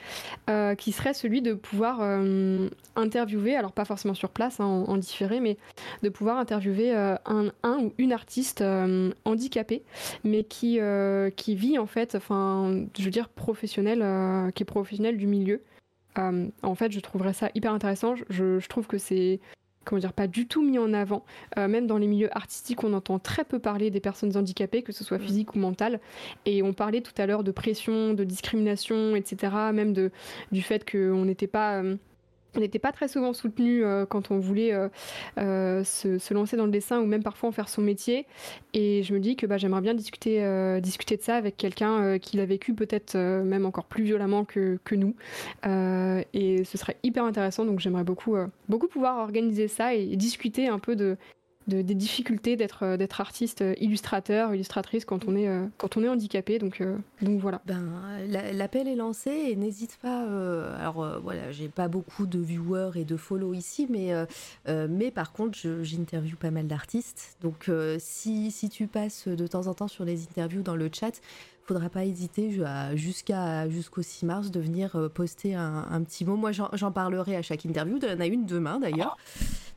euh, 0.50 0.74
qui 0.74 0.92
serait 0.92 1.14
celui 1.14 1.42
de 1.42 1.54
pouvoir 1.54 1.98
euh, 2.00 2.68
interviewer, 2.96 3.54
alors 3.56 3.72
pas 3.72 3.84
forcément 3.84 4.14
sur 4.14 4.30
place, 4.30 4.58
hein, 4.58 4.84
en, 4.86 4.96
différé, 4.96 5.40
mais 5.40 5.56
de 6.02 6.08
pouvoir 6.08 6.38
interviewer 6.38 6.94
euh, 6.94 7.14
un, 7.24 7.52
un, 7.62 7.78
ou 7.78 7.92
une 7.98 8.12
artiste 8.12 8.64
handicapée, 9.24 9.82
mais 10.24 10.44
qui, 10.44 10.80
qui 11.36 11.54
vit 11.54 11.78
en 11.78 11.86
fait, 11.86 12.14
enfin, 12.14 12.84
je 12.98 13.04
veux 13.04 13.10
dire 13.10 13.28
professionnel, 13.28 14.52
qui 14.54 14.62
est 14.62 14.66
professionnel 14.66 15.16
du 15.16 15.26
milieu. 15.26 15.62
en 16.16 16.74
fait, 16.74 16.90
je 16.90 17.00
trouverais 17.00 17.32
ça 17.32 17.50
hyper 17.54 17.72
intéressant. 17.72 18.14
Je 18.28 18.66
trouve 18.68 18.86
que 18.86 18.98
c'est 18.98 19.40
comment 19.84 20.00
dire, 20.00 20.12
pas 20.12 20.26
du 20.26 20.46
tout 20.46 20.62
mis 20.62 20.78
en 20.78 20.92
avant. 20.92 21.24
Euh, 21.58 21.68
même 21.68 21.86
dans 21.86 21.98
les 21.98 22.06
milieux 22.06 22.36
artistiques, 22.36 22.84
on 22.84 22.92
entend 22.92 23.18
très 23.18 23.44
peu 23.44 23.58
parler 23.58 23.90
des 23.90 24.00
personnes 24.00 24.36
handicapées, 24.36 24.82
que 24.82 24.92
ce 24.92 25.04
soit 25.04 25.18
mm. 25.18 25.22
physique 25.22 25.54
ou 25.54 25.58
mentale. 25.58 26.00
Et 26.46 26.62
on 26.62 26.72
parlait 26.72 27.00
tout 27.00 27.14
à 27.18 27.26
l'heure 27.26 27.44
de 27.44 27.52
pression, 27.52 28.14
de 28.14 28.24
discrimination, 28.24 29.16
etc. 29.16 29.52
Même 29.72 29.92
de, 29.92 30.10
du 30.50 30.62
fait 30.62 30.88
qu'on 30.90 31.24
n'était 31.24 31.46
pas... 31.46 31.82
Euh, 31.82 31.96
on 32.54 32.60
n'était 32.60 32.78
pas 32.78 32.92
très 32.92 33.08
souvent 33.08 33.32
soutenu 33.32 33.84
euh, 33.84 34.04
quand 34.06 34.30
on 34.30 34.38
voulait 34.38 34.72
euh, 34.72 34.88
euh, 35.38 35.84
se, 35.84 36.34
lancer 36.34 36.56
dans 36.56 36.66
le 36.66 36.70
dessin 36.70 37.00
ou 37.00 37.06
même 37.06 37.22
parfois 37.22 37.48
en 37.48 37.52
faire 37.52 37.68
son 37.68 37.82
métier. 37.82 38.26
Et 38.74 39.02
je 39.02 39.14
me 39.14 39.20
dis 39.20 39.36
que 39.36 39.46
bah, 39.46 39.56
j'aimerais 39.56 39.80
bien 39.80 39.94
discuter, 39.94 40.40
de 40.40 41.20
ça 41.20 41.36
avec 41.36 41.56
quelqu'un 41.56 42.18
qui 42.18 42.36
l'a 42.36 42.46
vécu 42.46 42.74
peut-être 42.74 43.16
même 43.16 43.66
encore 43.66 43.84
plus 43.84 44.04
violemment 44.04 44.44
que, 44.44 44.78
que 44.84 44.94
nous. 44.94 45.14
et 45.64 46.64
ce 46.64 46.78
serait 46.78 46.96
hyper 47.02 47.24
intéressant. 47.24 47.64
Donc 47.64 47.80
j'aimerais 47.80 48.04
beaucoup, 48.04 48.36
beaucoup 48.68 48.88
pouvoir 48.88 49.18
organiser 49.18 49.68
ça 49.68 49.94
et 49.94 50.16
discuter 50.16 50.68
un 50.68 50.78
peu 50.78 50.96
de, 50.96 51.16
des 51.66 51.82
difficultés 51.94 52.56
d'être 52.56 52.84
euh, 52.84 52.96
artiste 53.18 53.62
euh, 53.62 53.74
illustrateur 53.80 54.54
illustratrice 54.54 55.04
quand 55.04 55.28
on 55.28 55.36
est 55.36 55.48
euh, 55.48 55.66
quand 55.76 55.96
on 55.96 56.02
est 56.02 56.08
handicapé. 56.08 56.58
Donc 56.58 56.82
donc 57.20 57.40
voilà. 57.40 57.60
Ben 57.66 57.84
l'appel 58.52 58.88
est 58.88 58.96
lancé 58.96 59.30
et 59.30 59.56
n'hésite 59.56 59.98
pas 60.00 60.22
alors 60.78 61.20
voilà 61.22 61.52
j'ai 61.52 61.68
pas 61.68 61.88
beaucoup 61.88 62.26
de 62.26 62.38
viewers 62.38 62.92
et 62.96 63.04
de 63.04 63.16
follow 63.16 63.54
ici 63.54 63.86
mais 63.90 64.12
mais 64.66 65.10
par 65.10 65.32
contre 65.32 65.58
j'interviewe 65.82 66.36
pas 66.36 66.50
mal 66.50 66.66
d'artistes. 66.66 67.36
Donc 67.42 67.70
si 67.98 68.50
si 68.50 68.68
tu 68.68 68.86
passes 68.86 69.28
de 69.28 69.46
temps 69.46 69.66
en 69.66 69.74
temps 69.74 69.88
sur 69.88 70.04
les 70.04 70.22
interviews 70.22 70.62
dans 70.62 70.76
le 70.76 70.90
chat 70.92 71.20
faudra 71.64 71.88
pas 71.88 72.04
hésiter 72.04 72.58
jusqu'à 72.94 73.68
jusqu'au 73.68 74.02
6 74.02 74.26
mars 74.26 74.50
de 74.50 74.60
venir 74.60 75.10
poster 75.14 75.54
un, 75.54 76.02
petit 76.02 76.24
mot. 76.24 76.36
Moi, 76.36 76.50
j'en 76.52 76.92
parlerai 76.92 77.36
à 77.36 77.42
chaque 77.42 77.64
interview. 77.64 77.98
Il 78.02 78.08
y 78.08 78.12
en 78.12 78.20
a 78.20 78.26
une 78.26 78.46
demain 78.46 78.78
d'ailleurs. 78.80 79.16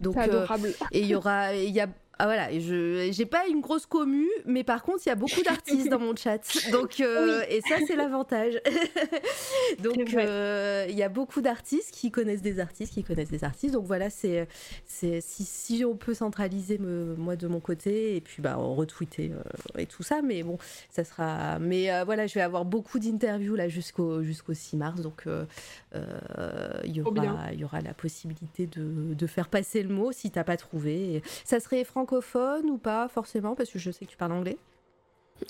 Donc, 0.02 0.18
adorable. 0.18 0.74
et 0.92 1.02
il 1.02 1.08
y 1.08 1.16
aura, 1.16 1.56
il 1.56 1.74
y 1.74 1.80
a 1.80 1.88
ah 2.18 2.26
voilà, 2.26 2.58
je 2.58 3.10
j'ai 3.12 3.26
pas 3.26 3.48
une 3.48 3.60
grosse 3.60 3.86
commu, 3.86 4.28
mais 4.46 4.64
par 4.64 4.84
contre 4.84 5.00
il 5.06 5.10
y 5.10 5.12
a 5.12 5.16
beaucoup 5.16 5.42
d'artistes 5.46 5.90
dans 5.90 6.00
mon 6.00 6.16
chat, 6.16 6.40
donc 6.72 7.00
euh, 7.00 7.44
et 7.50 7.62
ça 7.62 7.76
c'est 7.86 7.96
l'avantage. 7.96 8.62
donc 9.84 10.14
euh, 10.14 10.86
il 10.90 10.96
y 10.96 11.04
a 11.04 11.10
beaucoup 11.10 11.42
d'artistes 11.42 11.92
qui 11.92 12.12
connaissent 12.12 12.42
des 12.42 12.60
artistes, 12.60 12.94
qui 12.94 13.04
connaissent 13.04 13.32
des 13.32 13.44
artistes, 13.44 13.74
donc 13.74 13.86
voilà 13.86 14.10
c'est 14.10 14.48
c'est 14.86 15.20
si, 15.20 15.44
si 15.44 15.84
on 15.84 15.96
peut 15.96 16.14
centraliser 16.14 16.78
moi 16.78 17.36
de 17.36 17.48
mon 17.48 17.60
côté 17.60 18.16
et 18.16 18.22
puis 18.22 18.42
bah 18.42 18.56
retweeter 18.56 19.32
euh, 19.32 19.80
et 19.80 19.86
tout 19.86 20.04
ça, 20.04 20.22
mais 20.22 20.44
bon 20.44 20.58
ça 20.92 21.04
sera, 21.04 21.60
mais 21.60 22.04
voilà 22.06 22.28
je 22.28 22.36
vais 22.36 22.42
avoir 22.42 22.64
beaucoup 22.64 23.00
d'interviews 23.00 23.56
là 23.56 23.68
jusqu'au 23.68 24.24
jusqu'au 24.24 24.54
6 24.54 24.78
mars, 24.78 25.02
donc 25.02 25.26
il 26.86 26.96
y 26.96 27.02
aura 27.02 27.52
il 27.52 27.60
y 27.60 27.64
aura 27.66 27.82
la 27.82 27.94
possibilité 27.94 28.68
de, 28.68 29.14
de 29.14 29.28
faire 29.28 29.50
passer 29.50 29.84
le 29.84 29.94
mot 29.94 30.12
si 30.12 30.32
t'as 30.32 30.44
pas 30.46 30.58
trouvé. 30.58 31.22
Ça 31.44 31.60
serait 31.60 31.84
franchement 31.84 32.05
francophone 32.06 32.70
ou 32.70 32.78
pas 32.78 33.08
forcément 33.08 33.56
Parce 33.56 33.70
que 33.70 33.80
je 33.80 33.92
sais 33.92 34.06
que 34.06 34.12
tu 34.12 34.18
parles 34.18 34.32
anglais. 34.32 34.58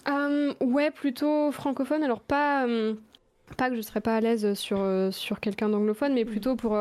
Euh, 0.08 0.54
ouais, 0.62 0.90
plutôt 0.90 1.52
francophone. 1.52 2.04
Alors 2.04 2.22
pas, 2.22 2.66
euh, 2.66 2.96
pas 3.58 3.70
que 3.70 3.76
je 3.76 3.82
serais 3.82 4.02
pas 4.02 4.16
à 4.16 4.22
l'aise 4.22 4.54
sur, 4.54 4.80
euh, 4.80 5.12
sur 5.12 5.40
quelqu'un 5.40 5.70
d'anglophone, 5.70 6.14
mais 6.14 6.26
plutôt 6.26 6.56
pour 6.56 6.78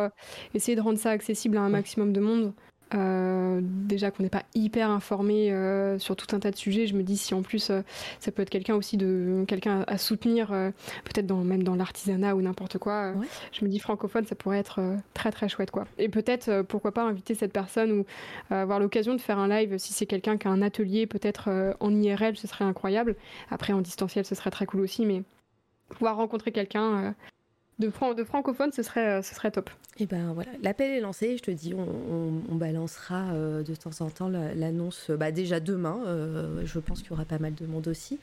essayer 0.55 0.77
de 0.77 0.81
rendre 0.81 0.99
ça 0.99 1.11
accessible 1.11 1.57
à 1.57 1.63
un 1.63 1.69
maximum 1.69 2.13
de 2.13 2.21
monde. 2.21 2.53
Euh, 2.95 3.61
déjà 3.63 4.11
qu'on 4.11 4.23
n'est 4.23 4.29
pas 4.29 4.45
hyper 4.55 4.91
informé 4.91 5.53
euh, 5.53 5.99
sur 5.99 6.15
tout 6.17 6.35
un 6.35 6.39
tas 6.39 6.51
de 6.51 6.57
sujets, 6.57 6.87
je 6.87 6.95
me 6.95 7.03
dis 7.03 7.17
si 7.17 7.35
en 7.35 7.43
plus 7.43 7.71
euh, 7.71 7.83
ça 8.21 8.31
peut 8.31 8.43
être 8.43 8.51
quelqu'un 8.51 8.75
aussi 8.77 8.97
de 8.97 9.45
quelqu'un 9.49 9.85
à, 9.87 9.99
soutenir, 9.99 10.49
peut-être 10.49 11.27
dans, 11.27 11.39
même 11.39 11.63
dans 11.63 11.75
l'artisanat 11.75 12.35
ou 12.37 12.43
n'importe 12.43 12.79
quoi. 12.79 13.15
Je 13.53 13.65
me 13.65 13.71
dis 13.71 13.79
francophone, 13.79 14.27
ça 14.27 14.35
pourrait 14.35 14.59
être 14.59 14.81
très 15.15 15.31
très 15.33 15.49
chouette 15.49 15.71
quoi. 15.71 15.87
Et 15.99 16.09
peut-être 16.09 16.63
pourquoi 16.63 16.93
pas 16.93 17.03
inviter 17.03 17.35
cette 17.35 17.53
personne 17.53 17.93
ou 17.93 18.07
avoir 18.51 18.79
l'occasion 18.81 19.15
de 19.15 19.21
faire 19.21 19.39
un 19.39 19.49
live 19.49 19.79
si 19.79 19.93
c'est 19.93 20.07
quelqu'un 20.07 20.37
qui 20.37 20.47
a 20.49 20.51
un 20.51 20.63
atelier 20.63 21.07
peut-être 21.07 21.75
en 21.81 21.95
IRL, 21.95 22.37
ce 22.37 22.47
serait 22.47 22.65
incroyable. 22.65 23.17
Après 23.51 23.73
en 23.73 23.81
distanciel, 23.81 24.25
ce 24.25 24.35
serait 24.35 24.51
très 24.51 24.67
cool 24.67 24.81
aussi, 24.81 25.07
mais 25.07 25.23
pouvoir 25.89 26.17
rencontrer 26.17 26.53
quelqu'un 26.53 27.15
de, 27.79 28.15
de 28.15 28.25
francophone, 28.25 28.73
ce 28.73 28.83
serait, 28.83 29.19
euh, 29.19 29.23
ce 29.23 29.35
serait 29.35 29.51
top. 29.51 29.71
Et 29.99 30.05
eh 30.05 30.07
ben 30.07 30.33
voilà, 30.33 30.51
l'appel 30.63 30.91
est 30.91 31.01
lancé. 31.01 31.37
Je 31.37 31.43
te 31.43 31.51
dis, 31.51 31.73
on, 31.75 32.55
balancera 32.55 33.33
euh, 33.33 33.63
de 33.63 33.75
temps 33.75 33.91
en 34.01 34.11
temps 34.11 34.29
l'annonce. 34.29 35.11
Bah, 35.11 35.31
déjà 35.31 35.61
demain, 35.61 36.03
euh, 36.07 36.63
je 36.65 36.79
pense 36.79 37.01
qu'il 37.03 37.11
y 37.11 37.13
aura 37.13 37.25
pas 37.25 37.39
mal 37.39 37.55
de 37.55 37.67
monde 37.67 37.89
aussi. 37.89 38.19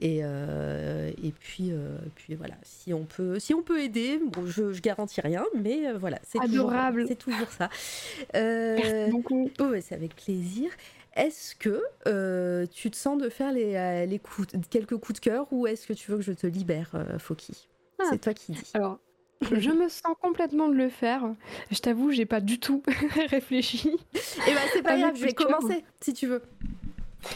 Et, 0.00 0.18
et 0.18 1.32
puis, 1.38 1.72
puis 2.16 2.34
voilà, 2.34 2.54
si 2.62 2.92
on 2.92 3.04
peut, 3.04 3.38
si 3.38 3.54
on 3.54 3.62
peut 3.62 3.80
aider, 3.80 4.20
bon, 4.32 4.46
je, 4.46 4.72
je 4.72 4.82
garantis 4.82 5.20
rien, 5.20 5.44
mais 5.60 5.92
voilà, 5.92 6.18
c'est 6.24 6.40
adorable. 6.40 7.04
C'est 7.06 7.16
toujours 7.16 7.50
ça. 7.50 7.68
Merci 8.34 9.10
beaucoup. 9.12 9.50
Oh, 9.60 9.72
c'est 9.80 9.94
avec 9.94 10.16
plaisir. 10.16 10.70
Est-ce 11.14 11.54
que 11.54 11.82
euh, 12.06 12.66
tu 12.72 12.90
te 12.90 12.96
sens 12.96 13.20
de 13.20 13.28
faire 13.28 13.52
les, 13.52 14.06
les 14.06 14.18
coups, 14.18 14.48
quelques 14.70 14.96
coups 14.96 15.20
de 15.20 15.24
cœur 15.24 15.46
ou 15.52 15.66
est-ce 15.66 15.86
que 15.86 15.92
tu 15.92 16.10
veux 16.10 16.16
que 16.16 16.22
je 16.22 16.32
te 16.32 16.46
libère, 16.46 16.90
euh, 16.94 17.18
Foki? 17.18 17.68
Ah. 17.98 18.04
C'est 18.10 18.18
toi 18.18 18.34
qui 18.34 18.52
dis. 18.52 18.70
Alors, 18.74 18.98
je 19.52 19.70
me 19.70 19.88
sens 19.88 20.14
complètement 20.20 20.68
de 20.68 20.74
le 20.74 20.88
faire. 20.88 21.34
Je 21.70 21.78
t'avoue, 21.78 22.10
j'ai 22.10 22.26
pas 22.26 22.40
du 22.40 22.58
tout 22.58 22.82
réfléchi. 23.30 23.90
Eh 24.14 24.52
ben 24.52 24.60
c'est 24.72 24.82
pas 24.82 24.98
grave, 24.98 25.16
je 25.16 25.24
vais 25.24 25.32
commencer 25.34 25.84
si 26.00 26.12
tu 26.12 26.26
veux. 26.26 26.42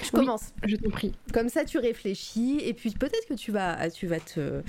Je 0.02 0.10
Oui. 0.16 0.24
commence. 0.24 0.52
Je 0.66 0.76
t'en 0.76 0.90
prie. 0.90 1.12
Comme 1.32 1.48
ça, 1.48 1.64
tu 1.64 1.78
réfléchis 1.78 2.60
et 2.64 2.74
puis 2.74 2.90
peut-être 2.90 3.26
que 3.28 3.34
tu 3.34 3.52
vas, 3.52 3.88
tu 3.90 4.06
vas 4.06 4.20
te, 4.20 4.62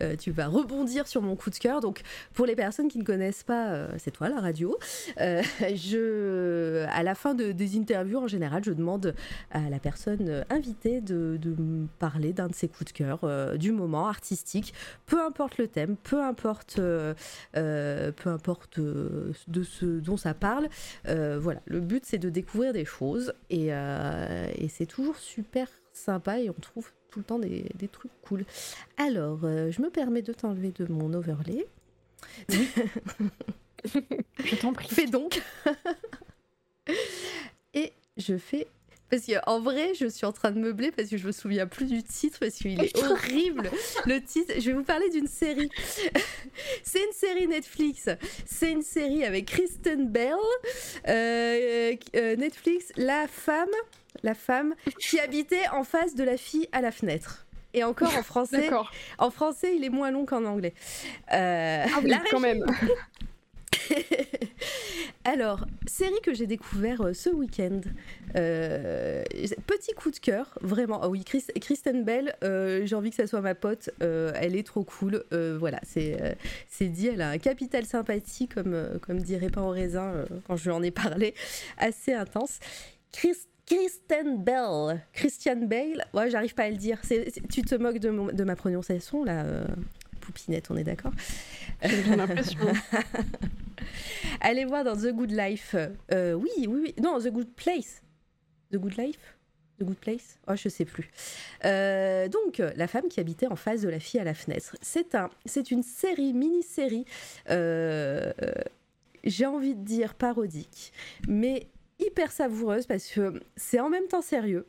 euh, 0.00 0.16
tu 0.16 0.30
vas 0.30 0.46
rebondir 0.46 1.06
sur 1.06 1.22
mon 1.22 1.36
coup 1.36 1.50
de 1.50 1.56
cœur. 1.56 1.80
Donc, 1.80 2.02
pour 2.34 2.46
les 2.46 2.56
personnes 2.56 2.88
qui 2.88 2.98
ne 2.98 3.04
connaissent 3.04 3.42
pas, 3.42 3.68
euh, 3.72 3.88
c'est 3.98 4.10
toi 4.10 4.28
la 4.28 4.40
radio. 4.40 4.76
euh, 5.20 5.42
je, 5.74 6.84
à 6.88 7.02
la 7.02 7.14
fin 7.14 7.34
de- 7.34 7.52
des 7.52 7.76
interviews, 7.76 8.18
en 8.18 8.26
général, 8.28 8.62
je 8.64 8.72
demande 8.72 9.14
à 9.50 9.68
la 9.70 9.78
personne 9.78 10.28
euh, 10.28 10.42
invitée 10.50 11.00
de, 11.00 11.36
de 11.40 11.50
me 11.50 11.86
parler 11.98 12.32
d'un 12.32 12.48
de 12.48 12.54
ses 12.54 12.68
coups 12.68 12.92
de 12.92 12.96
cœur 12.98 13.20
euh, 13.24 13.56
du 13.56 13.72
moment 13.72 14.06
artistique, 14.08 14.72
peu 15.06 15.22
importe 15.22 15.58
le 15.58 15.68
thème, 15.68 15.96
peu 16.02 16.22
importe, 16.22 16.76
euh, 16.78 17.14
euh, 17.56 18.12
peu 18.12 18.30
importe 18.30 18.78
euh, 18.78 19.32
de 19.48 19.62
ce 19.62 19.84
dont 19.84 20.16
ça 20.16 20.34
parle. 20.34 20.68
Euh, 21.08 21.38
voilà, 21.40 21.60
le 21.66 21.80
but 21.80 22.04
c'est 22.06 22.18
de 22.18 22.30
découvrir 22.30 22.72
des 22.72 22.84
choses 22.84 23.32
et, 23.50 23.68
euh, 23.72 24.46
et 24.62 24.68
c'est 24.68 24.86
toujours 24.86 25.16
super 25.16 25.68
sympa 25.92 26.40
et 26.40 26.48
on 26.48 26.54
trouve 26.54 26.90
tout 27.10 27.18
le 27.18 27.24
temps 27.24 27.38
des, 27.38 27.66
des 27.74 27.88
trucs 27.88 28.12
cool. 28.22 28.44
Alors, 28.96 29.40
euh, 29.44 29.70
je 29.70 29.82
me 29.82 29.90
permets 29.90 30.22
de 30.22 30.32
t'enlever 30.32 30.70
de 30.70 30.86
mon 30.86 31.12
overlay. 31.12 31.66
Je 34.44 34.56
t'en 34.56 34.72
prie. 34.72 34.88
Fais 34.88 35.06
donc. 35.06 35.42
et 37.74 37.92
je 38.16 38.38
fais. 38.38 38.68
Parce 39.10 39.26
qu'en 39.26 39.60
vrai, 39.60 39.92
je 39.94 40.06
suis 40.06 40.24
en 40.24 40.32
train 40.32 40.52
de 40.52 40.58
meubler 40.58 40.90
parce 40.90 41.10
que 41.10 41.18
je 41.18 41.26
me 41.26 41.32
souviens 41.32 41.66
plus 41.66 41.84
du 41.84 42.02
titre 42.02 42.38
parce 42.40 42.54
qu'il 42.54 42.80
est 42.80 42.96
horrible. 43.04 43.70
Le 44.06 44.22
titre, 44.22 44.54
je 44.58 44.70
vais 44.70 44.72
vous 44.72 44.84
parler 44.84 45.10
d'une 45.10 45.26
série. 45.26 45.68
C'est 46.82 47.04
une 47.04 47.12
série 47.12 47.46
Netflix. 47.46 48.08
C'est 48.46 48.72
une 48.72 48.80
série 48.80 49.24
avec 49.24 49.46
Kristen 49.46 50.08
Bell. 50.08 50.32
Euh, 51.08 51.94
euh, 52.16 52.36
Netflix, 52.36 52.90
la 52.96 53.28
femme, 53.28 53.68
la 54.22 54.34
femme 54.34 54.74
qui 55.00 55.18
habitait 55.20 55.68
en 55.72 55.84
face 55.84 56.14
de 56.14 56.24
la 56.24 56.36
fille 56.36 56.68
à 56.72 56.80
la 56.80 56.92
fenêtre. 56.92 57.46
Et 57.74 57.84
encore 57.84 58.14
en 58.16 58.22
français, 58.22 58.68
en 59.18 59.30
français, 59.30 59.74
il 59.76 59.82
est 59.84 59.88
moins 59.88 60.10
long 60.10 60.26
qu'en 60.26 60.44
anglais. 60.44 60.74
Euh, 61.32 61.84
Ah 61.88 61.98
oui, 62.02 62.10
la 62.10 62.20
quand 62.30 62.40
même. 62.40 62.64
Alors, 65.24 65.64
série 65.86 66.20
que 66.22 66.34
j'ai 66.34 66.46
découvert 66.46 67.00
euh, 67.02 67.12
ce 67.14 67.30
week-end. 67.30 67.80
Euh, 68.36 69.22
petit 69.66 69.92
coup 69.94 70.10
de 70.10 70.18
cœur, 70.18 70.58
vraiment. 70.62 71.00
Ah 71.02 71.08
oui, 71.08 71.22
Chris- 71.24 71.46
Kristen 71.60 72.04
Bell, 72.04 72.34
euh, 72.42 72.84
j'ai 72.84 72.94
envie 72.96 73.10
que 73.10 73.16
ça 73.16 73.26
soit 73.26 73.40
ma 73.40 73.54
pote. 73.54 73.90
elle 74.00 74.56
est 74.56 74.66
trop 74.66 74.84
cool. 74.84 75.24
Voilà, 75.30 75.78
c'est 75.84 76.36
c'est 76.68 76.88
dit. 76.88 77.08
Elle 77.08 77.22
a 77.22 77.30
un 77.30 77.38
capital 77.38 77.84
sympathie, 77.86 78.48
comme, 78.48 78.98
comme 79.00 79.20
dirait 79.20 79.50
pas 79.50 79.60
en 79.62 79.70
raisin 79.70 80.24
quand 80.46 80.56
je 80.56 80.64
lui 80.64 80.70
en 80.72 80.82
ai 80.82 80.90
parlé, 80.90 81.34
assez 81.78 82.12
intense. 82.12 82.58
Chris- 83.12 83.46
Kristen 83.76 84.42
Bell, 84.42 85.00
Christian 85.12 85.56
Bale, 85.66 86.04
ouais, 86.14 86.30
j'arrive 86.30 86.54
pas 86.54 86.64
à 86.64 86.70
le 86.70 86.76
dire. 86.76 87.00
Tu 87.50 87.62
te 87.62 87.74
moques 87.74 87.98
de, 87.98 88.10
mon- 88.10 88.32
de 88.32 88.44
ma 88.44 88.56
prononciation, 88.56 89.24
là, 89.24 89.44
euh, 89.44 89.64
Poupinette, 90.20 90.70
on 90.70 90.76
est 90.76 90.84
d'accord 90.84 91.12
J'ai 91.82 92.02
bien 92.02 92.16
l'impression. 92.16 92.58
Allez 94.40 94.64
voir 94.64 94.84
dans 94.84 94.96
The 94.96 95.12
Good 95.12 95.30
Life. 95.32 95.74
Euh, 96.12 96.34
oui, 96.34 96.50
oui, 96.58 96.66
oui. 96.68 96.94
Non, 97.02 97.18
The 97.18 97.28
Good 97.28 97.52
Place. 97.54 98.02
The 98.72 98.76
Good 98.76 98.96
Life? 98.98 99.36
The 99.80 99.84
Good 99.84 99.96
Place? 99.98 100.38
Oh, 100.48 100.54
je 100.54 100.68
sais 100.68 100.84
plus. 100.84 101.10
Euh, 101.64 102.28
donc, 102.28 102.58
la 102.76 102.86
femme 102.86 103.08
qui 103.08 103.20
habitait 103.20 103.46
en 103.48 103.56
face 103.56 103.80
de 103.82 103.88
la 103.88 104.00
fille 104.00 104.20
à 104.20 104.24
la 104.24 104.34
fenêtre. 104.34 104.76
C'est 104.80 105.14
un, 105.14 105.30
c'est 105.46 105.70
une 105.70 105.82
série, 105.82 106.32
mini-série, 106.32 107.04
euh, 107.50 108.32
j'ai 109.24 109.46
envie 109.46 109.74
de 109.74 109.84
dire 109.84 110.14
parodique, 110.14 110.92
mais 111.28 111.68
hyper 112.06 112.30
savoureuse 112.32 112.86
parce 112.86 113.08
que 113.08 113.40
c'est 113.56 113.80
en 113.80 113.88
même 113.88 114.06
temps 114.06 114.22
sérieux. 114.22 114.66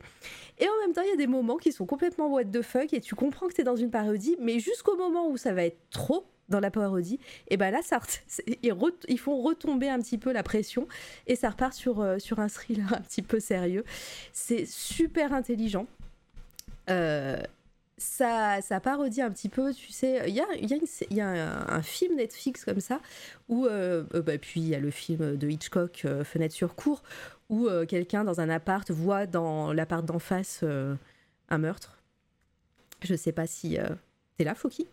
Et 0.58 0.66
en 0.66 0.86
même 0.86 0.92
temps, 0.94 1.02
il 1.02 1.10
y 1.10 1.12
a 1.12 1.16
des 1.16 1.26
moments 1.26 1.56
qui 1.56 1.72
sont 1.72 1.86
complètement 1.86 2.28
what 2.28 2.44
the 2.44 2.62
fuck 2.62 2.92
et 2.92 3.00
tu 3.00 3.14
comprends 3.14 3.48
que 3.48 3.54
tu 3.54 3.60
es 3.60 3.64
dans 3.64 3.76
une 3.76 3.90
parodie, 3.90 4.36
mais 4.40 4.58
jusqu'au 4.58 4.96
moment 4.96 5.28
où 5.28 5.36
ça 5.36 5.52
va 5.52 5.64
être 5.64 5.78
trop 5.90 6.26
dans 6.48 6.60
la 6.60 6.70
parodie, 6.70 7.18
et 7.48 7.56
ben 7.56 7.70
là, 7.70 7.80
ils 9.08 9.18
font 9.18 9.40
retomber 9.40 9.88
un 9.88 9.98
petit 10.00 10.18
peu 10.18 10.32
la 10.32 10.42
pression 10.42 10.86
et 11.26 11.36
ça 11.36 11.50
repart 11.50 11.72
sur, 11.72 12.00
euh, 12.00 12.18
sur 12.18 12.38
un 12.38 12.48
thriller 12.48 12.92
un 12.94 13.00
petit 13.00 13.22
peu 13.22 13.40
sérieux. 13.40 13.84
C'est 14.32 14.66
super 14.66 15.32
intelligent. 15.32 15.86
Euh, 16.90 17.38
ça, 17.96 18.60
ça 18.60 18.80
parodie 18.80 19.22
un 19.22 19.30
petit 19.30 19.48
peu, 19.48 19.72
tu 19.72 19.92
sais, 19.92 20.28
il 20.28 20.34
y 20.34 20.40
a, 20.40 20.54
y 20.56 20.74
a, 20.74 20.78
y 21.10 21.20
a 21.20 21.72
un, 21.72 21.82
film 21.82 22.16
Netflix 22.16 22.64
comme 22.64 22.80
ça, 22.80 23.00
où, 23.48 23.66
euh, 23.66 24.04
euh, 24.14 24.22
bah, 24.22 24.38
puis 24.38 24.60
il 24.60 24.68
y 24.68 24.74
a 24.74 24.80
le 24.80 24.90
film 24.90 25.36
de 25.36 25.48
Hitchcock, 25.48 26.02
euh, 26.04 26.24
Fenêtre 26.24 26.54
sur 26.54 26.74
cour, 26.74 27.02
où 27.48 27.68
quelqu'un 27.88 28.24
dans 28.24 28.40
un 28.40 28.48
appart 28.48 28.90
voit 28.90 29.26
dans 29.26 29.72
l'appart 29.72 30.04
d'en 30.04 30.18
face 30.18 30.64
un 31.50 31.58
meurtre. 31.58 32.02
Je 33.02 33.14
sais 33.14 33.32
pas 33.32 33.46
si... 33.46 33.76
T'es 34.36 34.44
là, 34.44 34.54
Foki? 34.54 34.88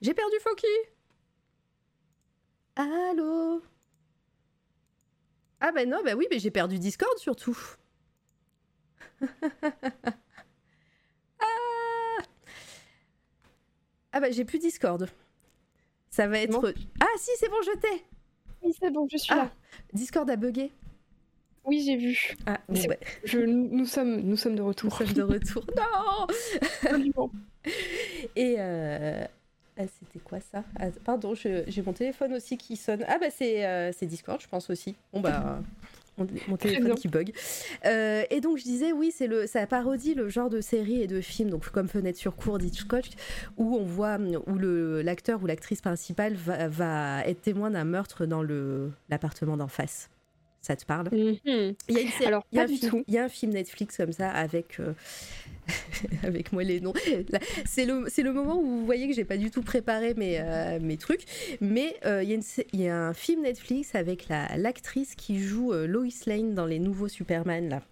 J'ai 0.00 0.14
perdu 0.14 0.36
Foki 0.40 0.66
Allô? 2.76 3.60
Ah 5.60 5.72
ben 5.72 5.90
non, 5.90 6.00
bah 6.04 6.14
oui, 6.16 6.26
mais 6.30 6.38
j'ai 6.38 6.52
perdu 6.52 6.78
Discord 6.78 7.18
surtout. 7.18 7.58
Ah 14.12 14.20
bah 14.20 14.30
j'ai 14.30 14.44
plus 14.44 14.58
Discord. 14.58 15.08
Ça 16.10 16.26
va 16.26 16.38
être... 16.38 16.72
Ah 17.00 17.06
si, 17.18 17.30
c'est 17.38 17.48
bon, 17.48 17.56
je 17.64 17.78
t'ai 17.78 18.04
Oui, 18.62 18.72
c'est 18.80 18.90
bon, 18.90 19.06
je 19.10 19.18
suis 19.18 19.32
Ah. 19.32 19.36
là. 19.36 19.50
Discord 19.92 20.28
a 20.30 20.36
bugué. 20.36 20.70
Oui, 21.64 21.82
j'ai 21.84 21.96
vu. 21.96 22.34
Ah, 22.46 22.58
bon, 22.66 22.80
bah, 22.88 22.94
Je, 23.24 23.40
nous, 23.40 23.68
nous 23.70 23.84
sommes, 23.84 24.20
nous 24.22 24.36
sommes 24.38 24.54
de 24.54 24.60
nous 24.62 24.68
retour. 24.68 24.96
sommes 24.96 25.12
de 25.12 25.22
retour. 25.22 25.66
Non. 27.14 27.30
Et 28.36 28.56
euh, 28.58 29.24
ah, 29.76 29.82
c'était 29.98 30.18
quoi 30.24 30.40
ça? 30.40 30.64
Ah, 30.78 30.86
Pardon, 31.04 31.34
j'ai 31.34 31.82
mon 31.84 31.92
téléphone 31.92 32.32
aussi 32.32 32.56
qui 32.56 32.76
sonne. 32.76 33.04
Ah 33.06 33.18
bah 33.18 33.30
c'est 33.30 33.66
euh, 33.66 33.92
c'est 33.92 34.06
Discord, 34.06 34.40
je 34.40 34.48
pense 34.48 34.70
aussi. 34.70 34.94
Bon 35.12 35.20
bah 35.20 35.60
mon, 36.18 36.26
mon 36.48 36.56
téléphone 36.56 36.94
qui 36.94 37.08
bug. 37.08 37.32
Euh, 37.84 38.24
et 38.30 38.40
donc 38.40 38.58
je 38.58 38.64
disais 38.64 38.92
oui, 38.92 39.12
c'est 39.14 39.26
le 39.26 39.46
ça 39.46 39.66
parodie 39.66 40.14
le 40.14 40.28
genre 40.28 40.50
de 40.50 40.60
série 40.60 41.02
et 41.02 41.06
de 41.06 41.20
film 41.20 41.50
donc 41.50 41.68
comme 41.70 41.88
Fenêtre 41.88 42.18
sur 42.18 42.36
cour 42.36 42.58
d'Hitchcock 42.58 43.04
où 43.56 43.76
on 43.76 43.84
voit 43.84 44.18
où 44.46 44.54
le 44.54 45.02
l'acteur 45.02 45.42
ou 45.42 45.46
l'actrice 45.46 45.80
principale 45.80 46.34
va, 46.34 46.68
va 46.68 47.24
être 47.26 47.42
témoin 47.42 47.70
d'un 47.70 47.84
meurtre 47.84 48.26
dans 48.26 48.42
le 48.42 48.90
l'appartement 49.08 49.56
d'en 49.56 49.68
face. 49.68 50.10
Ça 50.68 50.76
te 50.76 50.84
parle 50.84 51.08
Mhm. 51.10 51.74
il 51.88 51.94
y 51.94 51.96
a 51.96 52.00
une 52.02 52.08
série, 52.10 52.26
Alors, 52.26 52.44
il 52.52 52.56
y 52.56 52.60
a 52.60 52.64
pas 52.64 52.68
un 52.68 52.72
du 52.72 52.78
film, 52.78 52.90
tout. 52.90 53.04
il 53.08 53.14
y 53.14 53.18
a 53.18 53.24
un 53.24 53.28
film 53.30 53.52
Netflix 53.52 53.96
comme 53.96 54.12
ça 54.12 54.30
avec 54.30 54.78
euh, 54.78 54.92
avec 56.22 56.52
moi 56.52 56.62
les 56.62 56.80
noms. 56.80 56.92
C'est 57.64 57.86
le 57.86 58.04
le 58.22 58.32
moment 58.32 58.58
où 58.60 58.66
vous 58.66 58.84
voyez 58.84 59.08
que 59.08 59.14
j'ai 59.14 59.24
pas 59.24 59.38
du 59.38 59.50
tout 59.50 59.62
préparé 59.62 60.12
mes 60.14 60.38
euh, 60.40 60.78
mes 60.80 60.96
trucs, 60.98 61.24
mais 61.62 61.96
euh, 62.04 62.22
il 62.22 62.30
y 62.30 62.34
a 62.34 62.84
y 62.84 62.88
un 62.88 63.14
film 63.14 63.42
Netflix 63.42 63.94
avec 63.94 64.28
la 64.28 64.56
l'actrice 64.58 65.14
qui 65.14 65.40
joue 65.40 65.72
Lois 65.72 66.04
Lane 66.26 66.54
dans 66.54 66.66
les 66.66 66.78
nouveaux 66.78 67.08
Superman 67.08 67.68
là 67.70 67.82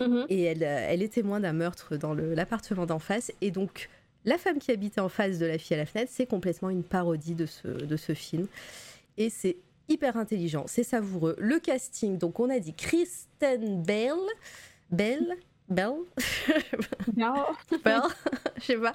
Mhm. 0.00 0.26
et 0.28 0.42
elle, 0.42 0.62
elle 0.64 1.00
est 1.02 1.12
témoin 1.12 1.38
d'un 1.40 1.52
meurtre 1.52 1.96
dans 1.96 2.12
l'appartement 2.12 2.86
d'en 2.86 2.98
face. 2.98 3.30
Et 3.40 3.50
donc, 3.52 3.88
la 4.24 4.36
femme 4.36 4.58
qui 4.58 4.72
habitait 4.72 5.00
en 5.00 5.08
face 5.08 5.38
de 5.38 5.46
la 5.46 5.58
fille 5.58 5.74
à 5.76 5.78
la 5.78 5.86
fenêtre, 5.86 6.10
c'est 6.12 6.26
complètement 6.26 6.70
une 6.70 6.82
parodie 6.82 7.34
de 7.36 7.46
ce, 7.46 7.68
de 7.68 7.96
ce 7.96 8.12
film. 8.14 8.48
Et 9.16 9.30
c'est 9.30 9.56
hyper 9.90 10.16
intelligent, 10.16 10.64
c'est 10.66 10.84
savoureux. 10.84 11.36
Le 11.38 11.58
casting, 11.58 12.16
donc 12.16 12.40
on 12.40 12.48
a 12.48 12.58
dit 12.58 12.72
Kristen 12.72 13.82
Bell, 13.82 14.16
Bell, 14.90 15.36
Bell, 15.68 15.92
Non. 17.16 17.34
Bell, 17.84 18.00
je 18.56 18.64
sais 18.64 18.76
pas. 18.76 18.94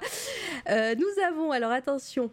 Euh, 0.70 0.94
nous 0.94 1.22
avons, 1.22 1.52
alors 1.52 1.70
attention, 1.70 2.30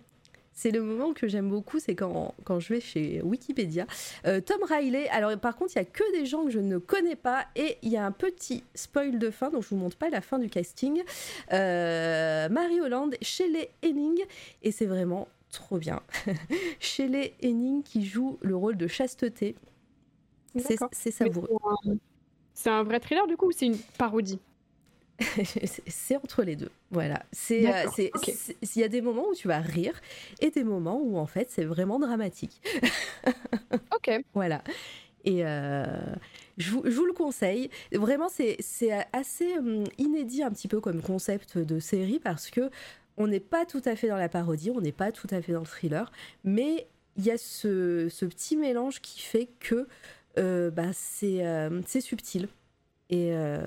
c'est 0.54 0.72
le 0.72 0.82
moment 0.82 1.14
que 1.14 1.28
j'aime 1.28 1.50
beaucoup, 1.50 1.80
c'est 1.80 1.96
quand, 1.96 2.36
quand 2.44 2.60
je 2.60 2.74
vais 2.74 2.80
chez 2.80 3.22
Wikipédia. 3.22 3.86
Euh, 4.26 4.40
Tom 4.40 4.64
Riley, 4.64 5.10
alors 5.10 5.38
par 5.38 5.56
contre, 5.56 5.74
il 5.76 5.80
y 5.80 5.82
a 5.82 5.86
que 5.86 6.10
des 6.18 6.26
gens 6.26 6.46
que 6.46 6.52
je 6.52 6.60
ne 6.60 6.78
connais 6.78 7.16
pas 7.16 7.46
et 7.56 7.78
il 7.82 7.90
y 7.90 7.98
a 7.98 8.06
un 8.06 8.12
petit 8.12 8.64
spoil 8.76 9.20
de 9.20 9.30
fin, 9.30 9.50
donc 9.50 9.64
je 9.64 9.70
vous 9.70 9.78
montre 9.78 9.98
pas 9.98 10.10
la 10.10 10.22
fin 10.22 10.40
du 10.40 10.50
casting. 10.50 11.04
Euh, 11.52 12.50
Marie 12.50 12.82
Hollande, 12.82 13.16
Shelley 13.22 13.70
Henning, 13.84 14.20
et 14.62 14.72
c'est 14.72 14.86
vraiment 14.86 15.28
trop 15.54 15.78
bien. 15.78 16.02
Shelley 16.80 17.34
Henning 17.44 17.84
qui 17.84 18.06
joue 18.06 18.38
le 18.42 18.56
rôle 18.56 18.76
de 18.76 18.88
chasteté. 18.88 19.56
C'est 20.58 21.12
savoureux. 21.12 21.50
c'est 22.54 22.70
un- 22.70 22.84
vrai 22.84 23.00
thriller 23.00 23.26
du 23.28 23.38
coup 23.38 23.48
ou 23.48 23.52
c'est 23.52 23.66
une 23.66 23.78
parodie? 23.98 24.40
C'est- 25.88 26.18
entre 26.18 26.44
les 26.44 26.56
deux. 26.56 26.72
Voilà. 26.92 27.24
C'est, 27.32 27.72
euh, 27.72 27.88
c'est- 27.96 28.12
il 28.76 28.82
y 28.82 28.84
a 28.84 28.88
des 28.88 29.02
moments 29.02 29.28
où 29.30 29.36
tu 29.36 29.48
vas 29.48 29.60
rire 29.60 30.00
et 30.42 30.50
des 30.50 30.64
moments 30.64 31.00
où 31.02 31.18
en 31.18 31.28
fait 31.28 31.50
c'est 31.50 31.66
vraiment 31.66 32.00
dramatique. 32.00 32.62
Ok. 33.96 34.12
Voilà. 34.34 34.64
Et 35.24 35.40
je 36.58 36.70
vous, 36.72 36.82
je, 36.86 36.92
vous, 36.92 37.06
le 37.06 37.14
conseille. 37.14 37.70
Vraiment, 37.94 38.28
c'est 38.30 38.58
assez 39.14 39.58
hum, 39.58 39.86
inédit 39.98 40.44
un 40.44 40.52
petit 40.52 40.68
peu 40.68 40.82
comme 40.82 41.02
concept 41.02 41.58
de 41.58 41.80
série 41.80 42.20
parce 42.20 42.50
que 42.50 42.70
on 43.18 43.28
n'est 43.28 43.40
pas 43.40 43.66
tout 43.66 43.82
à 43.86 43.96
fait 43.96 44.08
dans 44.08 44.18
la 44.18 44.30
parodie, 44.30 44.72
on 44.72 44.82
n'est 44.82 44.92
pas 44.92 45.12
tout 45.12 45.28
à 45.30 45.42
fait 45.42 45.54
dans 45.54 45.60
le 45.62 45.66
thriller, 45.66 46.12
mais 46.44 46.88
il 47.18 47.26
y 47.26 47.32
a 47.32 47.38
ce, 47.38 48.08
ce, 48.10 48.26
petit 48.26 48.58
mélange 48.58 49.02
qui 49.02 49.22
fait 49.22 49.50
que 49.60 49.88
bah, 50.72 50.94
c'est 50.94 52.02
subtil. 52.02 52.48
Et 53.14 53.30
euh, 53.32 53.60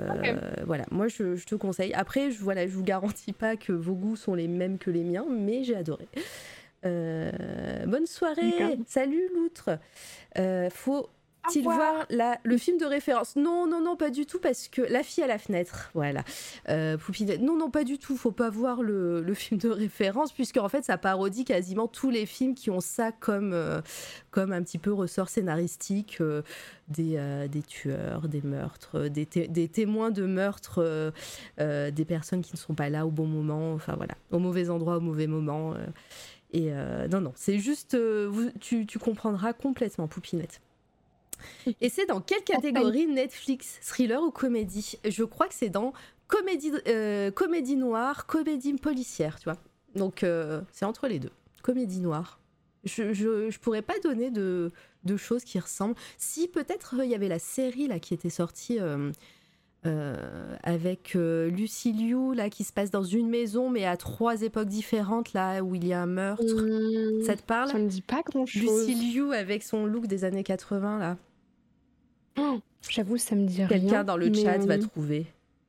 voilà, 0.64 0.84
moi 0.90 1.06
je, 1.06 1.44
te 1.44 1.54
conseille. 1.54 1.92
Après, 1.94 2.32
je, 2.32 2.42
voilà, 2.42 2.66
je 2.66 2.72
vous 2.72 2.82
garantis 2.82 3.32
pas 3.32 3.56
que 3.56 3.72
vos 3.72 3.94
goûts 3.94 4.16
sont 4.16 4.34
les 4.34 4.48
mêmes 4.48 4.76
que 4.76 4.90
les 4.90 5.04
miens, 5.04 5.26
mais 5.30 5.62
j'ai 5.62 5.76
adoré. 5.76 6.08
Euh, 6.84 7.30
bonne 7.86 8.06
soirée, 8.06 8.52
salut 8.86 9.28
l'outre. 9.34 9.78
Euh, 10.38 10.68
faut 10.70 11.08
il 11.54 11.62
voir 11.62 12.06
la, 12.10 12.38
le 12.42 12.56
film 12.56 12.78
de 12.78 12.84
référence 12.84 13.36
Non, 13.36 13.66
non, 13.66 13.80
non, 13.82 13.96
pas 13.96 14.10
du 14.10 14.26
tout, 14.26 14.38
parce 14.38 14.68
que 14.68 14.82
La 14.82 15.02
fille 15.02 15.22
à 15.22 15.26
la 15.26 15.38
fenêtre, 15.38 15.90
voilà. 15.94 16.22
Euh, 16.68 16.96
Non, 17.40 17.56
non, 17.56 17.70
pas 17.70 17.84
du 17.84 17.98
tout, 17.98 18.16
faut 18.16 18.32
pas 18.32 18.50
voir 18.50 18.82
le, 18.82 19.22
le 19.22 19.34
film 19.34 19.60
de 19.60 19.68
référence, 19.68 20.32
puisque 20.32 20.56
en 20.56 20.68
fait, 20.68 20.84
ça 20.84 20.98
parodie 20.98 21.44
quasiment 21.44 21.88
tous 21.88 22.10
les 22.10 22.26
films 22.26 22.54
qui 22.54 22.70
ont 22.70 22.80
ça 22.80 23.12
comme, 23.12 23.52
euh, 23.52 23.80
comme 24.30 24.52
un 24.52 24.62
petit 24.62 24.78
peu 24.78 24.92
ressort 24.92 25.28
scénaristique 25.28 26.18
euh, 26.20 26.42
des, 26.88 27.16
euh, 27.16 27.48
des 27.48 27.62
tueurs, 27.62 28.28
des 28.28 28.42
meurtres, 28.42 29.08
des, 29.08 29.24
des 29.26 29.68
témoins 29.68 30.10
de 30.10 30.24
meurtres, 30.26 31.12
des 31.58 32.04
personnes 32.04 32.42
qui 32.42 32.52
ne 32.54 32.58
sont 32.58 32.74
pas 32.74 32.88
là 32.88 33.06
au 33.06 33.10
bon 33.10 33.26
moment, 33.26 33.72
enfin 33.74 33.94
voilà, 33.96 34.14
au 34.30 34.38
mauvais 34.38 34.70
endroit, 34.70 34.96
au 34.96 35.00
mauvais 35.00 35.26
moment. 35.26 35.74
et 36.52 36.70
non, 37.10 37.20
non, 37.20 37.32
c'est 37.34 37.58
juste, 37.58 37.96
tu, 38.60 38.86
tu 38.86 38.98
comprendras 38.98 39.52
complètement, 39.52 40.06
Poupinette. 40.08 40.60
Et 41.80 41.88
c'est 41.88 42.06
dans 42.06 42.20
quelle 42.20 42.42
catégorie 42.42 43.06
Netflix 43.06 43.78
Thriller 43.82 44.22
ou 44.22 44.30
comédie? 44.30 44.98
Je 45.04 45.24
crois 45.24 45.48
que 45.48 45.54
c'est 45.54 45.68
dans 45.68 45.92
comédie, 46.26 46.72
euh, 46.88 47.30
comédie 47.30 47.76
noire, 47.76 48.26
comédie 48.26 48.74
policière, 48.74 49.38
tu 49.38 49.44
vois. 49.44 49.58
Donc 49.94 50.22
euh, 50.22 50.60
c'est 50.72 50.84
entre 50.84 51.08
les 51.08 51.18
deux. 51.18 51.32
Comédie 51.62 52.00
noire. 52.00 52.40
Je, 52.84 53.12
je, 53.12 53.58
pourrais 53.58 53.82
pas 53.82 53.98
donner 53.98 54.30
de, 54.30 54.70
de, 55.02 55.16
choses 55.16 55.42
qui 55.42 55.58
ressemblent. 55.58 55.96
Si 56.18 56.46
peut-être 56.46 57.00
euh, 57.00 57.04
il 57.04 57.10
y 57.10 57.16
avait 57.16 57.28
la 57.28 57.40
série 57.40 57.88
là 57.88 57.98
qui 57.98 58.14
était 58.14 58.30
sortie 58.30 58.78
avec 60.62 61.14
Lucy 61.14 61.92
Liu 61.92 62.34
là 62.34 62.50
qui 62.50 62.64
se 62.64 62.72
passe 62.72 62.90
dans 62.90 63.02
une 63.02 63.28
maison 63.28 63.70
mais 63.70 63.84
à 63.84 63.96
trois 63.96 64.42
époques 64.42 64.68
différentes 64.68 65.32
là 65.32 65.62
où 65.62 65.74
il 65.74 65.86
y 65.86 65.92
a 65.92 66.02
un 66.02 66.06
meurtre. 66.06 66.44
Mmh, 66.44 67.24
ça 67.24 67.36
te 67.36 67.42
parle? 67.42 67.70
Ça 67.70 67.78
me 67.78 67.88
dit 67.88 68.02
pas 68.02 68.22
grand 68.22 68.46
chose. 68.46 68.86
Lucy 68.86 69.12
Liu 69.12 69.32
avec 69.32 69.62
son 69.62 69.86
look 69.86 70.06
des 70.06 70.24
années 70.24 70.44
80 70.44 70.98
là. 70.98 71.16
Oh, 72.38 72.58
j'avoue, 72.88 73.16
ça 73.16 73.34
me 73.34 73.46
dit 73.46 73.64
rien. 73.64 73.68
Quelqu'un 73.68 74.04
dans 74.04 74.16
le 74.16 74.32
chat 74.32 74.58
va 74.58 74.78
trouver. 74.78 75.26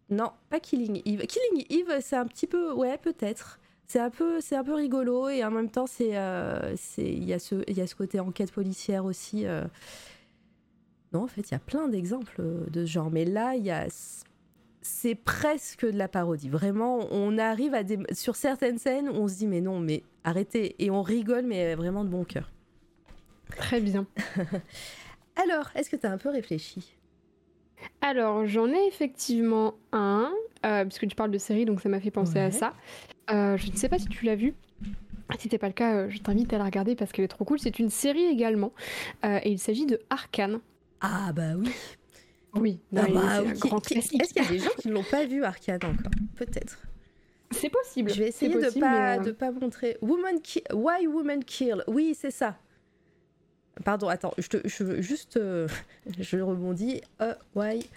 Non, 0.10 0.32
pas 0.50 0.60
Killing 0.60 1.02
Eve. 1.06 1.26
Killing 1.26 1.66
Eve, 1.70 2.00
c'est 2.02 2.16
un 2.16 2.26
petit 2.26 2.48
peu, 2.48 2.72
ouais, 2.74 2.98
peut-être. 2.98 3.60
C'est 3.88 4.00
un 4.00 4.10
peu, 4.10 4.42
c'est 4.42 4.56
un 4.56 4.64
peu 4.64 4.74
rigolo 4.74 5.30
et 5.30 5.44
en 5.44 5.52
même 5.52 5.70
temps, 5.70 5.88
c'est, 5.88 6.18
euh, 6.18 6.76
c'est, 6.76 7.06
il 7.06 7.24
y 7.24 7.34
a 7.34 7.40
ce, 7.40 7.64
il 7.68 7.78
y 7.78 7.82
a 7.82 7.88
ce 7.88 7.96
côté 7.96 8.20
enquête 8.20 8.52
policière 8.52 9.06
aussi. 9.06 9.46
Euh. 11.18 11.20
Non, 11.20 11.24
en 11.26 11.28
fait, 11.28 11.50
il 11.50 11.52
y 11.52 11.56
a 11.56 11.60
plein 11.60 11.88
d'exemples 11.88 12.42
de 12.70 12.86
ce 12.86 12.92
genre, 12.92 13.10
mais 13.12 13.26
là, 13.26 13.56
il 13.56 13.66
y 13.66 13.72
a, 13.72 13.88
c'est 14.82 15.16
presque 15.16 15.86
de 15.86 15.98
la 15.98 16.08
parodie. 16.08 16.50
Vraiment, 16.50 17.08
on 17.12 17.38
arrive 17.38 17.74
à 17.74 17.84
des... 17.84 18.00
sur 18.12 18.36
certaines 18.36 18.78
scènes, 18.78 19.10
on 19.10 19.28
se 19.28 19.36
dit 19.36 19.48
mais 19.48 19.62
non, 19.62 19.80
mais 19.80 20.04
arrêtez 20.24 20.76
et 20.80 20.90
on 20.90 21.02
rigole, 21.02 21.46
mais 21.46 21.76
vraiment 21.76 22.04
de 22.04 22.10
bon 22.10 22.24
cœur. 22.24 22.52
Très 23.56 23.80
bien. 23.80 24.06
Alors, 25.36 25.70
est-ce 25.76 25.90
que 25.90 25.96
tu 25.96 26.06
as 26.06 26.12
un 26.12 26.18
peu 26.18 26.30
réfléchi? 26.30 26.96
Alors, 28.02 28.46
j'en 28.48 28.68
ai 28.70 28.88
effectivement 28.88 29.76
un, 29.92 30.34
euh, 30.66 30.84
puisque 30.86 31.08
tu 31.08 31.16
parles 31.16 31.32
de 31.32 31.38
série, 31.38 31.66
donc 31.66 31.82
ça 31.82 31.90
m'a 31.90 32.00
fait 32.00 32.12
penser 32.12 32.40
à 32.40 32.52
ça. 32.52 32.74
Euh, 33.30 33.58
je 33.58 33.70
ne 33.72 33.76
sais 33.76 33.90
pas 33.90 34.00
si 34.00 34.08
tu 34.08 34.26
l'as 34.26 34.36
vu. 34.36 34.56
Si 35.36 35.44
c'était 35.44 35.58
pas 35.58 35.68
le 35.68 35.74
cas, 35.74 35.96
euh, 35.96 36.10
je 36.10 36.20
t'invite 36.20 36.52
à 36.54 36.58
la 36.58 36.64
regarder 36.64 36.96
parce 36.96 37.12
qu'elle 37.12 37.26
est 37.26 37.30
trop 37.30 37.46
cool. 37.46 37.60
C'est 37.60 37.80
une 37.80 37.90
série 37.90 38.24
également, 38.26 38.72
et 39.24 39.52
il 39.52 39.60
s'agit 39.60 39.86
de 39.86 40.00
Arkane. 40.10 40.60
Ah 41.02 41.32
bah 41.34 41.54
oui. 41.58 41.70
Oui, 42.56 42.80
ah 42.96 43.06
bah 43.14 43.44
Est-ce 43.44 44.34
qu'il 44.34 44.44
y 44.44 44.46
a 44.46 44.50
des 44.50 44.60
gens 44.60 44.70
qui 44.80 44.88
ne 44.88 44.94
l'ont 44.94 45.04
pas 45.04 45.26
vu 45.26 45.44
Arkane 45.44 45.84
encore? 45.84 46.12
Peut-être. 46.36 46.80
C'est 47.52 47.70
possible. 47.70 48.12
Je 48.12 48.20
vais 48.20 48.30
essayer 48.30 48.54
de 48.54 48.80
pas 48.80 49.20
de 49.20 49.32
pas 49.32 49.52
montrer. 49.52 49.98
Woman 50.02 50.40
Why 50.74 51.08
Woman 51.08 51.44
Kill? 51.44 51.84
Oui, 51.88 52.16
c'est 52.18 52.32
ça. 52.32 52.58
Pardon, 53.86 54.08
attends, 54.08 54.34
je, 54.38 54.48
te, 54.48 54.68
je 54.68 55.02
juste. 55.02 55.38
Euh, 55.38 55.68
je 56.20 56.38
rebondis. 56.38 57.02
Why 57.56 57.88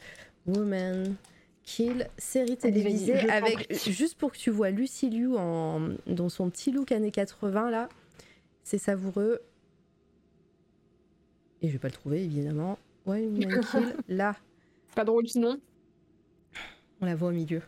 Woman 0.47 1.17
Kill, 1.63 2.09
série 2.19 2.57
télévisée 2.57 3.29
avec. 3.31 3.73
Juste 3.89 4.19
pour 4.19 4.33
que 4.33 4.37
tu 4.39 4.51
vois 4.51 4.71
Lucy 4.71 5.11
Liu 5.11 5.37
en, 5.37 5.91
dans 6.07 6.29
son 6.29 6.51
petit 6.51 6.71
look 6.71 6.93
années 6.93 7.11
80 7.11 7.71
là. 7.71 7.89
C'est 8.63 8.79
savoureux. 8.79 9.41
Et 11.63 11.69
je 11.69 11.73
vais 11.73 11.79
pas 11.79 11.89
le 11.89 11.95
trouver 11.95 12.25
évidemment. 12.25 12.79
Why 13.11 13.27
Woman 13.27 13.61
Kill, 13.61 13.97
là. 14.09 14.37
Pas 14.95 15.05
drôle 15.05 15.29
sinon. 15.29 15.59
On 17.01 17.07
la 17.07 17.15
voit 17.15 17.29
au 17.29 17.33
milieu. 17.33 17.63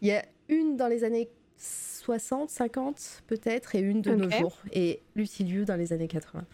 Il 0.00 0.08
y 0.08 0.12
a 0.12 0.24
une 0.48 0.76
dans 0.76 0.88
les 0.88 1.04
années 1.04 1.28
60, 1.56 2.50
50 2.50 3.22
peut-être, 3.26 3.74
et 3.74 3.80
une 3.80 4.02
de 4.02 4.14
nos 4.14 4.30
jours. 4.30 4.58
Et 4.72 5.02
Lucy 5.14 5.44
Liu 5.44 5.64
dans 5.64 5.76
les 5.76 5.92
années 5.92 6.08
80. 6.08 6.44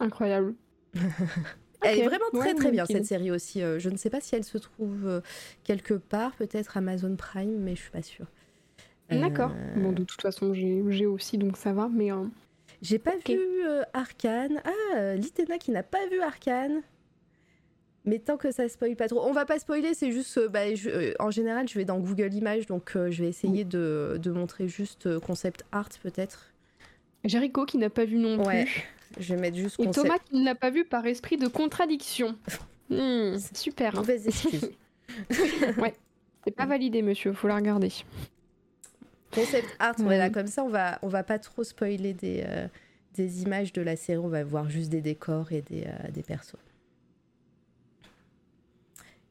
Incroyable. 0.00 0.54
Elle 1.82 1.98
est 1.98 2.04
vraiment 2.04 2.30
très 2.32 2.54
très 2.54 2.70
bien 2.70 2.86
cette 2.86 3.04
série 3.04 3.30
aussi. 3.30 3.62
Euh, 3.62 3.78
je 3.78 3.90
ne 3.90 3.96
sais 3.96 4.08
pas 4.08 4.20
si 4.20 4.34
elle 4.34 4.44
se 4.44 4.56
trouve 4.56 5.06
euh, 5.06 5.20
quelque 5.64 5.92
part, 5.92 6.34
peut-être 6.36 6.78
Amazon 6.78 7.14
Prime, 7.14 7.58
mais 7.58 7.76
je 7.76 7.82
suis 7.82 7.90
pas 7.90 8.00
sûre. 8.00 8.26
D'accord. 9.10 9.52
Euh, 9.54 9.74
bon, 9.76 9.92
de 9.92 10.02
toute 10.02 10.22
façon, 10.22 10.54
j'ai 10.54 11.06
aussi, 11.06 11.36
donc 11.36 11.58
ça 11.58 11.74
va, 11.74 11.90
mais. 11.92 12.08
J'ai 12.80 12.98
pas 12.98 13.16
vu 13.28 13.38
Arkane. 13.92 14.62
Ah, 14.64 15.14
Litena 15.14 15.58
qui 15.58 15.72
n'a 15.72 15.82
pas 15.82 16.06
vu 16.10 16.20
Arkane. 16.20 16.82
Mais 18.04 18.18
tant 18.18 18.36
que 18.36 18.50
ça 18.50 18.68
spoil 18.68 18.96
pas 18.96 19.08
trop, 19.08 19.24
on 19.24 19.32
va 19.32 19.46
pas 19.46 19.58
spoiler, 19.58 19.94
c'est 19.94 20.12
juste, 20.12 20.38
bah, 20.48 20.60
en 21.20 21.30
général, 21.30 21.68
je 21.68 21.78
vais 21.78 21.86
dans 21.86 21.98
Google 21.98 22.34
Images, 22.34 22.66
donc 22.66 22.92
je 22.94 23.22
vais 23.22 23.28
essayer 23.28 23.64
de, 23.64 24.18
de, 24.22 24.30
montrer 24.30 24.68
juste 24.68 25.18
concept 25.20 25.64
art 25.72 25.88
peut-être. 26.02 26.52
Jericho 27.24 27.64
qui 27.64 27.78
n'a 27.78 27.88
pas 27.88 28.04
vu 28.04 28.16
non 28.16 28.42
plus. 28.44 28.84
Je 29.18 29.34
vais 29.34 29.40
mettre 29.40 29.56
juste 29.56 29.78
Et 29.80 29.90
Thomas 29.90 30.18
qui 30.18 30.36
ne 30.36 30.44
l'a 30.44 30.54
pas 30.54 30.70
vu 30.70 30.84
par 30.84 31.06
esprit 31.06 31.36
de 31.36 31.48
contradiction. 31.48 32.36
Hmm, 32.90 33.38
super. 33.54 33.94
Mauvaise 33.94 34.26
excuse. 34.26 34.70
ouais. 35.78 35.94
C'est 36.44 36.54
pas 36.54 36.66
validé, 36.66 37.00
monsieur. 37.00 37.32
Faut 37.32 37.48
la 37.48 37.56
regarder. 37.56 37.90
Concept 39.32 39.74
art, 39.78 39.94
voilà. 39.98 40.28
Comme 40.28 40.48
ça, 40.48 40.62
on 40.62 40.68
va, 40.68 40.98
on 41.00 41.08
va 41.08 41.22
pas 41.22 41.38
trop 41.38 41.64
spoiler 41.64 42.12
des, 42.12 42.44
euh, 42.46 42.68
des 43.14 43.42
images 43.42 43.72
de 43.72 43.80
la 43.80 43.96
série. 43.96 44.18
On 44.18 44.28
va 44.28 44.44
voir 44.44 44.68
juste 44.68 44.90
des 44.90 45.00
décors 45.00 45.50
et 45.50 45.62
des, 45.62 45.84
euh, 45.86 46.10
des 46.12 46.22
persos. 46.22 46.58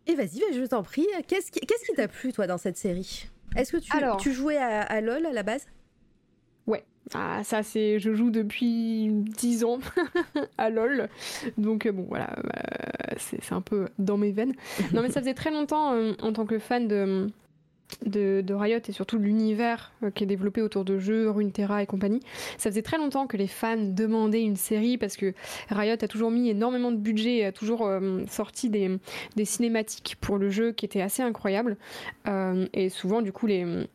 Et 0.08 0.16
vas-y, 0.16 0.42
je 0.54 0.66
t'en 0.66 0.84
prie. 0.84 1.08
Qu'est-ce 1.28 1.52
qui 1.52 1.94
t'a 1.96 2.08
plu, 2.08 2.34
toi, 2.34 2.48
dans 2.48 2.58
cette 2.58 2.78
série? 2.78 3.28
Est-ce 3.56 3.72
que 3.72 3.78
tu, 3.78 3.92
tu 4.20 4.34
jouais 4.34 4.58
à, 4.58 4.82
à 4.82 5.02
LoL 5.02 5.26
à 5.26 5.32
la 5.32 5.44
base? 5.44 5.66
Ouais. 6.68 6.84
Ah, 7.14 7.44
ça, 7.44 7.64
c'est. 7.64 8.00
Je 8.00 8.14
joue 8.14 8.32
depuis 8.32 9.10
10 9.12 9.64
ans 9.66 9.80
à 10.58 10.70
LoL. 10.70 11.10
Donc, 11.58 11.86
euh, 11.86 11.92
bon, 11.92 12.06
voilà. 12.08 12.30
Euh, 12.38 13.16
c'est 13.18 13.54
un 13.54 13.62
peu 13.62 13.88
dans 14.00 14.18
mes 14.18 14.32
veines. 14.32 14.54
Non, 14.94 15.02
mais 15.02 15.12
ça 15.12 15.20
faisait 15.20 15.34
très 15.34 15.52
longtemps, 15.52 15.94
euh, 15.94 16.14
en 16.22 16.34
tant 16.34 16.46
que 16.46 16.60
fan 16.60 16.88
de. 16.88 17.28
De, 18.06 18.44
Riot 18.54 18.80
et 18.88 18.92
surtout 18.92 19.18
l'univers 19.18 19.92
qui 20.16 20.24
est 20.24 20.28
développé 20.28 20.62
autour 20.62 20.86
de 20.86 21.00
jeux, 21.00 21.30
Runeterra 21.30 21.82
et 21.82 21.86
compagnie. 21.86 22.20
Ça 22.58 22.70
faisait 22.70 22.82
très 22.82 22.98
longtemps 22.98 23.28
que 23.28 23.38
les 23.38 23.48
fans 23.48 23.78
demandaient 23.78 24.44
une 24.44 24.56
série 24.56 24.98
parce 24.98 25.18
que 25.18 25.34
Riot 25.70 25.98
a 26.02 26.08
toujours 26.08 26.32
mis 26.32 26.50
énormément 26.50 26.92
de 26.92 26.98
budget 26.98 27.38
et 27.38 27.46
a 27.46 27.52
toujours 27.52 27.90
sorti 28.28 28.70
des, 28.70 29.00
cinématiques 29.44 30.18
pour 30.22 30.38
le 30.38 30.50
jeu 30.50 30.72
qui 30.72 30.86
étaient 30.86 31.02
assez 31.02 31.24
incroyables. 31.24 31.78
et 32.74 32.90
souvent, 32.90 33.22
du 33.22 33.32
coup, 33.32 33.48
les, 33.48 33.88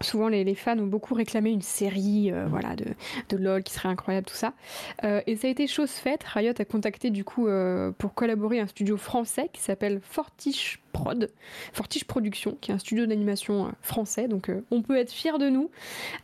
Souvent, 0.00 0.28
les, 0.28 0.54
fans 0.54 0.78
ont 0.78 0.86
beaucoup 0.86 1.14
réclamé 1.14 1.50
une 1.50 1.62
série 1.62 2.30
euh, 2.32 2.46
voilà, 2.48 2.76
de, 2.76 2.86
de, 3.28 3.36
LOL 3.36 3.62
qui 3.62 3.72
serait 3.74 3.88
incroyable, 3.88 4.26
tout 4.26 4.34
ça. 4.34 4.54
Euh, 5.04 5.20
et 5.26 5.36
ça 5.36 5.48
a 5.48 5.50
été 5.50 5.66
chose 5.66 5.90
faite. 5.90 6.22
Riot 6.24 6.54
a 6.56 6.64
contacté 6.64 7.10
du 7.10 7.24
coup 7.24 7.48
euh, 7.48 7.90
pour 7.98 8.14
collaborer 8.14 8.60
un 8.60 8.66
studio 8.68 8.96
français 8.96 9.50
qui 9.52 9.60
s'appelle 9.60 10.00
Fortiche 10.00 10.81
Prod, 10.92 11.30
Fortiche 11.72 12.04
Production, 12.04 12.56
qui 12.60 12.70
est 12.70 12.74
un 12.74 12.78
studio 12.78 13.06
d'animation 13.06 13.66
euh, 13.66 13.70
français, 13.80 14.28
donc 14.28 14.48
euh, 14.48 14.64
on 14.70 14.82
peut 14.82 14.96
être 14.96 15.10
fier 15.10 15.38
de 15.38 15.48
nous, 15.48 15.70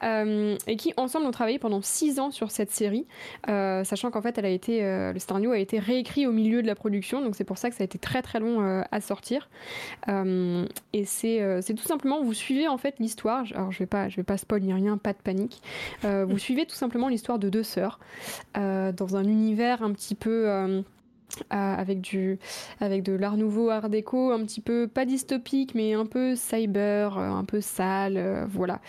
euh, 0.02 0.56
et 0.66 0.76
qui 0.76 0.92
ensemble 0.97 1.26
ont 1.26 1.30
travaillé 1.30 1.58
pendant 1.58 1.82
six 1.82 2.20
ans 2.20 2.30
sur 2.30 2.50
cette 2.50 2.70
série, 2.70 3.06
sachant 3.47 4.10
qu'en 4.10 4.22
fait 4.22 4.38
elle 4.38 4.44
a 4.44 4.50
été, 4.50 4.82
le 4.82 5.18
scénario 5.18 5.52
a 5.52 5.58
été 5.58 5.78
réécrit 5.78 6.26
au 6.26 6.32
milieu 6.32 6.62
de 6.62 6.66
la 6.66 6.74
production, 6.74 7.22
donc 7.22 7.34
c'est 7.34 7.44
pour 7.44 7.58
ça 7.58 7.70
que 7.70 7.76
ça 7.76 7.82
a 7.82 7.86
été 7.86 7.98
très 7.98 8.22
très 8.22 8.40
long 8.40 8.84
à 8.90 9.00
sortir. 9.00 9.48
et 10.06 11.05
c'est 11.05 11.74
tout 11.74 11.86
simplement, 11.86 12.22
vous 12.22 12.34
suivez 12.34 12.68
en 12.68 12.78
fait 12.78 12.97
l'histoire, 12.98 13.44
alors 13.55 13.72
je 13.72 13.78
vais 13.78 13.86
pas, 13.86 14.08
je 14.08 14.16
vais 14.16 14.22
pas 14.22 14.36
spoiler 14.36 14.72
rien, 14.72 14.98
pas 14.98 15.12
de 15.12 15.18
panique, 15.18 15.62
vous 16.02 16.38
suivez 16.38 16.66
tout 16.66 16.76
simplement 16.76 17.08
l'histoire 17.08 17.38
de 17.38 17.48
deux 17.48 17.62
sœurs 17.62 17.98
dans 18.55 19.16
un 19.16 19.24
univers 19.24 19.82
un 19.82 19.92
petit 19.92 20.14
peu 20.14 20.84
avec, 21.50 22.00
du, 22.00 22.39
avec 22.81 23.02
de 23.02 23.12
l'art 23.12 23.36
nouveau, 23.36 23.70
art 23.70 23.89
déco, 23.89 24.32
un 24.32 24.44
petit 24.44 24.60
peu, 24.60 24.89
pas 24.89 25.05
dystopique, 25.05 25.74
mais 25.74 25.94
un 25.94 26.07
peu 26.07 26.34
cyber, 26.36 27.18
un 27.18 27.44
peu 27.44 27.60
sale, 27.60 28.47
voilà. 28.48 28.81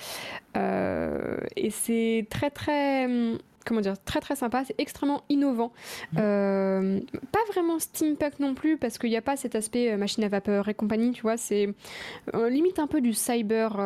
et 0.56 1.69
c'est 1.69 2.27
très 2.30 2.50
très 2.50 3.08
comment 3.70 3.82
dire, 3.82 4.04
très 4.04 4.20
très 4.20 4.36
sympa, 4.36 4.64
c'est 4.66 4.74
extrêmement 4.80 5.22
innovant. 5.30 5.72
Mmh. 6.14 6.18
Euh, 6.20 7.00
pas 7.32 7.40
vraiment 7.54 7.78
steampunk 7.78 8.40
non 8.40 8.56
plus, 8.56 8.78
parce 8.78 8.98
qu'il 8.98 9.12
n'y 9.12 9.16
a 9.18 9.22
pas 9.22 9.38
cet 9.38 9.54
aspect 9.54 9.92
euh, 9.92 9.98
machine 9.98 10.24
à 10.24 10.28
vapeur 10.28 10.68
et 10.68 10.74
compagnie, 10.74 11.12
tu 11.12 11.22
vois, 11.22 11.38
c'est 11.38 11.70
euh, 12.34 12.50
limite 12.50 12.80
un 12.80 12.88
peu 12.88 13.00
du 13.00 13.14
cyber. 13.14 13.80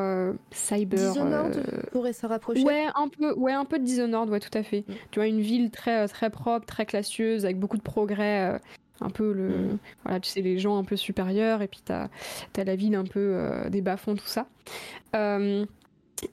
cyber 0.51 0.99
Dishonored 0.99 1.63
pourrait 1.91 2.13
se 2.13 2.25
rapprocher 2.25 2.63
Ouais, 2.63 2.85
un 2.95 3.09
peu, 3.09 3.33
ouais, 3.33 3.51
un 3.51 3.65
peu 3.65 3.77
de 3.77 3.83
Dishonored, 3.83 4.29
ouais, 4.29 4.39
tout 4.39 4.57
à 4.57 4.63
fait. 4.63 4.85
Mmh. 4.87 4.93
Tu 5.11 5.19
vois, 5.19 5.27
une 5.27 5.41
ville 5.41 5.69
très, 5.69 6.07
très 6.07 6.29
propre, 6.29 6.65
très 6.65 6.85
classieuse, 6.85 7.43
avec 7.43 7.59
beaucoup 7.59 7.77
de 7.77 7.83
progrès 7.83 8.59
un 9.01 9.09
peu 9.09 9.33
le 9.33 9.49
mmh. 9.49 9.79
voilà 10.03 10.19
tu 10.21 10.29
sais 10.29 10.41
les 10.41 10.59
gens 10.59 10.77
un 10.77 10.83
peu 10.85 10.95
supérieurs 10.95 11.61
et 11.61 11.67
puis 11.67 11.81
t'as 11.83 12.07
as 12.55 12.63
la 12.63 12.75
ville 12.75 12.95
un 12.95 13.03
peu 13.03 13.37
des 13.69 13.81
bas-fonds 13.81 14.15
tout 14.15 14.27
ça 14.27 14.47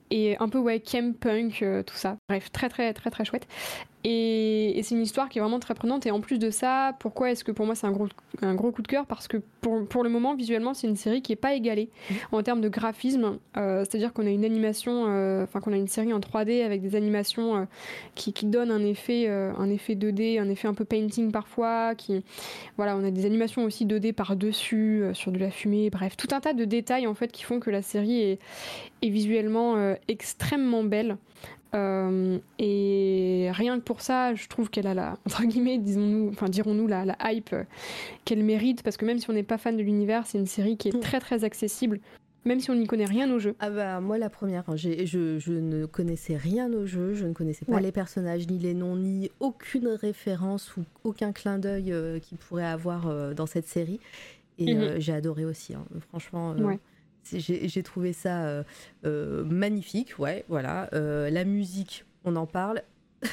et 0.09 0.37
un 0.39 0.49
peu 0.49 0.57
ouais 0.59 0.79
camp 0.79 1.17
punk 1.19 1.61
euh, 1.61 1.83
tout 1.83 1.95
ça. 1.95 2.17
Bref 2.29 2.51
très 2.51 2.69
très 2.69 2.93
très 2.93 3.09
très 3.09 3.25
chouette 3.25 3.47
et, 4.03 4.81
c'est 4.83 4.95
une 4.95 5.01
histoire 5.01 5.29
qui 5.29 5.37
est 5.37 5.41
vraiment 5.41 5.59
très 5.59 5.75
prenante. 5.75 6.05
Et 6.05 6.11
en 6.11 6.21
plus 6.21 6.39
de 6.39 6.49
ça, 6.49 6.95
pourquoi 6.99 7.31
est-ce 7.31 7.43
que 7.43 7.51
pour 7.51 7.65
moi 7.65 7.75
c'est 7.75 7.87
un 7.87 7.91
gros, 7.91 8.07
un 8.41 8.55
gros 8.55 8.71
coup 8.71 8.81
de 8.81 8.87
cœur? 8.87 9.05
Parce 9.05 9.27
que 9.27 9.37
pour, 9.61 9.85
pour, 9.85 10.03
le 10.03 10.09
moment, 10.09 10.33
visuellement, 10.33 10.73
c'est 10.73 10.87
une 10.87 10.95
série 10.95 11.21
qui 11.21 11.31
n'est 11.31 11.37
pas 11.37 11.53
égalée 11.53 11.89
mmh. 12.09 12.13
en 12.31 12.43
termes 12.43 12.61
de 12.61 12.69
graphisme. 12.69 13.37
Euh, 13.57 13.85
c'est-à-dire 13.87 14.13
qu'on 14.13 14.25
a 14.25 14.29
une 14.29 14.45
animation, 14.45 15.05
euh, 15.07 15.43
enfin 15.43 15.59
qu'on 15.59 15.73
a 15.73 15.77
une 15.77 15.87
série 15.87 16.13
en 16.13 16.19
3D 16.19 16.63
avec 16.63 16.81
des 16.81 16.95
animations 16.95 17.57
euh, 17.57 17.63
qui, 18.15 18.33
qui, 18.33 18.45
donnent 18.47 18.71
un 18.71 18.83
effet, 18.83 19.27
un 19.27 19.69
effet 19.69 19.93
2D, 19.93 20.39
un 20.39 20.49
effet 20.49 20.67
un 20.67 20.73
peu 20.73 20.85
painting 20.85 21.31
parfois. 21.31 21.93
Qui, 21.95 22.23
voilà, 22.77 22.97
on 22.97 23.03
a 23.03 23.11
des 23.11 23.25
animations 23.25 23.63
aussi 23.63 23.85
2D 23.85 24.13
par-dessus, 24.13 25.03
sur 25.13 25.31
de 25.31 25.37
la 25.37 25.51
fumée. 25.51 25.89
Bref, 25.89 26.17
tout 26.17 26.27
un 26.31 26.39
tas 26.39 26.53
de 26.53 26.65
détails 26.65 27.07
en 27.07 27.13
fait 27.13 27.31
qui 27.31 27.43
font 27.43 27.59
que 27.59 27.69
la 27.69 27.81
série 27.81 28.21
est, 28.21 28.39
est 29.01 29.09
visuellement 29.09 29.95
extrêmement 30.07 30.83
belle. 30.83 31.17
Euh, 31.73 32.39
et 32.59 33.49
rien 33.53 33.79
que 33.79 33.83
pour 33.83 34.01
ça, 34.01 34.35
je 34.35 34.47
trouve 34.47 34.69
qu'elle 34.69 34.87
a 34.87 34.93
la, 34.93 35.17
entre 35.25 35.43
guillemets, 35.45 35.77
disons-nous, 35.77 36.29
enfin 36.29 36.49
dirons-nous 36.49 36.87
la, 36.87 37.05
la 37.05 37.17
hype 37.23 37.53
euh, 37.53 37.63
qu'elle 38.25 38.43
mérite, 38.43 38.83
parce 38.83 38.97
que 38.97 39.05
même 39.05 39.19
si 39.19 39.29
on 39.29 39.33
n'est 39.33 39.43
pas 39.43 39.57
fan 39.57 39.77
de 39.77 39.83
l'univers, 39.83 40.25
c'est 40.25 40.37
une 40.37 40.47
série 40.47 40.77
qui 40.77 40.89
est 40.89 40.95
mm. 40.95 40.99
très 40.99 41.19
très 41.19 41.43
accessible, 41.43 41.99
même 42.43 42.59
si 42.59 42.71
on 42.71 42.75
n'y 42.75 42.87
connaît 42.87 43.05
rien 43.05 43.31
au 43.31 43.39
jeu. 43.39 43.55
Ah 43.59 43.69
bah 43.69 44.01
moi 44.01 44.17
la 44.17 44.29
première, 44.29 44.63
hein, 44.67 44.75
je, 44.75 45.05
je, 45.05 45.51
ne 45.53 45.85
connaissais 45.85 46.35
rien 46.35 46.71
au 46.73 46.85
jeu, 46.85 47.13
je 47.13 47.25
ne 47.25 47.33
connaissais 47.33 47.65
pas 47.65 47.79
les 47.79 47.91
personnages, 47.91 48.47
ni 48.47 48.59
les 48.59 48.73
noms, 48.73 48.97
ni 48.97 49.31
aucune 49.39 49.87
référence 49.87 50.75
ou 50.75 50.83
aucun 51.03 51.31
clin 51.31 51.57
d'œil 51.57 51.93
euh, 51.93 52.19
qu'il 52.19 52.37
pourrait 52.37 52.65
avoir 52.65 53.33
dans 53.33 53.45
cette 53.45 53.67
série. 53.67 53.99
Et 54.57 54.75
mm-hmm. 54.75 54.99
j'ai 54.99 55.13
adoré 55.13 55.45
aussi, 55.45 55.73
hein. 55.73 55.85
franchement. 56.09 56.55
J'ai 57.23 57.83
trouvé 57.83 58.13
ça 58.13 58.45
euh, 58.45 58.63
euh, 59.05 59.43
magnifique, 59.43 60.17
ouais, 60.19 60.45
voilà. 60.49 60.89
Euh, 60.93 61.29
la 61.29 61.45
musique, 61.45 62.05
on 62.25 62.35
en 62.35 62.45
parle. 62.45 62.81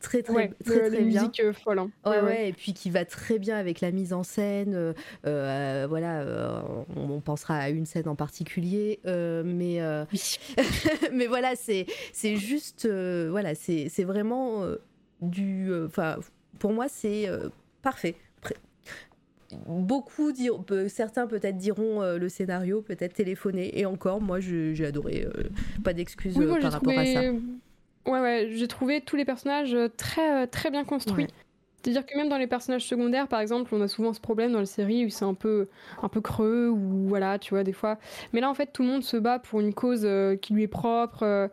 très 0.00 0.22
très 0.22 0.48
très, 0.64 0.88
très, 0.88 1.02
bien. 1.02 1.28
musique 1.28 1.52
folle. 1.52 1.80
Hein. 1.80 1.90
Ouais, 2.06 2.20
ouais, 2.22 2.48
et 2.48 2.52
puis 2.54 2.72
qui 2.72 2.88
va 2.88 3.04
très 3.04 3.38
bien 3.38 3.58
avec 3.58 3.82
la 3.82 3.90
mise 3.90 4.14
en 4.14 4.22
scène. 4.22 4.94
voilà, 5.24 6.64
on, 6.96 7.20
pensera 7.20 7.58
à 7.58 7.68
une 7.68 7.84
scène 7.84 8.08
en 8.08 8.16
particulier, 8.16 9.00
mais 9.04 9.80
mais 11.12 11.26
voilà, 11.26 11.56
c'est 11.56 11.86
c'est 12.14 12.36
juste 12.36 12.88
voilà, 12.88 13.54
c'est 13.54 14.04
vraiment 14.04 14.64
du. 15.20 15.70
Enfin, 15.84 16.16
pour 16.58 16.72
moi, 16.72 16.88
c'est 16.88 17.28
parfait 17.82 18.16
beaucoup 19.66 20.32
diront, 20.32 20.64
certains 20.88 21.26
peut-être 21.26 21.56
diront 21.56 22.02
euh, 22.02 22.18
le 22.18 22.28
scénario, 22.28 22.82
peut-être 22.82 23.14
téléphoner. 23.14 23.78
Et 23.78 23.86
encore, 23.86 24.20
moi, 24.20 24.40
j'ai 24.40 24.84
adoré. 24.84 25.26
Euh, 25.26 25.44
pas 25.84 25.92
d'excuses 25.92 26.38
euh, 26.38 26.60
par 26.60 26.72
rapport 26.72 26.98
à 26.98 27.04
ça. 27.04 27.22
Ouais, 28.06 28.20
ouais, 28.20 28.48
j'ai 28.52 28.68
trouvé 28.68 29.00
tous 29.00 29.16
les 29.16 29.24
personnages 29.24 29.76
très, 29.96 30.46
très 30.46 30.70
bien 30.70 30.84
construits. 30.84 31.26
C'est-à-dire 31.82 32.06
que 32.06 32.16
même 32.16 32.28
dans 32.28 32.38
les 32.38 32.46
personnages 32.46 32.84
secondaires, 32.84 33.28
par 33.28 33.40
exemple, 33.40 33.72
on 33.74 33.80
a 33.80 33.88
souvent 33.88 34.12
ce 34.12 34.20
problème 34.20 34.52
dans 34.52 34.60
la 34.60 34.66
série 34.66 35.06
où 35.06 35.08
c'est 35.08 35.24
un 35.24 35.34
peu, 35.34 35.68
un 36.02 36.08
peu 36.08 36.20
creux, 36.20 36.68
ou 36.68 37.08
voilà, 37.08 37.38
tu 37.38 37.50
vois, 37.50 37.62
des 37.62 37.72
fois. 37.72 37.98
Mais 38.32 38.40
là, 38.40 38.50
en 38.50 38.54
fait, 38.54 38.72
tout 38.72 38.82
le 38.82 38.88
monde 38.88 39.04
se 39.04 39.16
bat 39.16 39.38
pour 39.38 39.60
une 39.60 39.74
cause 39.74 40.06
qui 40.40 40.54
lui 40.54 40.64
est 40.64 40.68
propre. 40.68 41.50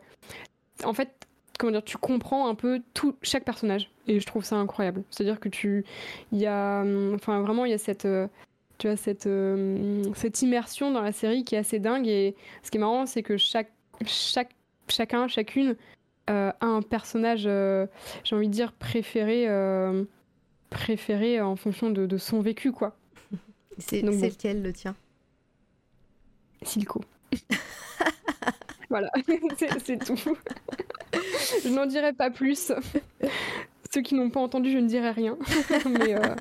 En 0.84 0.92
fait, 0.92 1.10
comment 1.58 1.72
dire, 1.72 1.84
tu 1.84 1.96
comprends 1.96 2.48
un 2.48 2.54
peu 2.54 2.82
tout, 2.94 3.16
chaque 3.22 3.44
personnage. 3.44 3.90
Et 4.06 4.20
je 4.20 4.26
trouve 4.26 4.44
ça 4.44 4.56
incroyable. 4.56 5.02
C'est-à-dire 5.10 5.40
que 5.40 5.48
tu. 5.48 5.84
Il 6.32 6.38
y 6.38 6.46
a. 6.46 6.82
Hum, 6.82 7.14
enfin, 7.14 7.40
vraiment, 7.40 7.64
il 7.64 7.70
y 7.70 7.74
a 7.74 7.78
cette. 7.78 8.04
Euh, 8.04 8.26
tu 8.78 8.88
as 8.88 8.96
cette, 8.96 9.26
euh, 9.26 10.02
cette 10.14 10.42
immersion 10.42 10.90
dans 10.90 11.00
la 11.00 11.12
série 11.12 11.44
qui 11.44 11.54
est 11.54 11.58
assez 11.58 11.78
dingue. 11.78 12.08
Et 12.08 12.34
ce 12.62 12.70
qui 12.70 12.78
est 12.78 12.80
marrant, 12.80 13.06
c'est 13.06 13.22
que 13.22 13.36
chaque, 13.36 13.70
chaque, 14.04 14.50
chacun, 14.88 15.28
chacune 15.28 15.76
euh, 16.28 16.50
a 16.60 16.66
un 16.66 16.82
personnage, 16.82 17.42
j'ai 17.42 18.36
envie 18.36 18.48
de 18.48 18.52
dire, 18.52 18.72
préféré, 18.72 19.46
préféré 20.70 21.40
en 21.40 21.54
fonction 21.54 21.90
de, 21.90 22.06
de 22.06 22.18
son 22.18 22.40
vécu, 22.40 22.72
quoi. 22.72 22.96
C'est 23.78 24.02
lequel 24.02 24.62
le 24.62 24.72
tien? 24.72 24.96
Silco. 26.62 27.00
voilà, 28.90 29.10
c'est 29.84 29.98
tout. 30.04 30.16
je 31.64 31.68
n'en 31.68 31.86
dirai 31.86 32.12
pas 32.12 32.30
plus. 32.30 32.72
Ceux 33.92 34.02
qui 34.02 34.14
n'ont 34.14 34.30
pas 34.30 34.40
entendu, 34.40 34.72
je 34.72 34.78
ne 34.78 34.88
dirai 34.88 35.10
rien. 35.10 35.38
mais, 35.88 36.14
euh, 36.14 36.34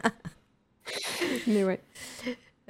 mais 1.47 1.63
ouais. 1.63 1.79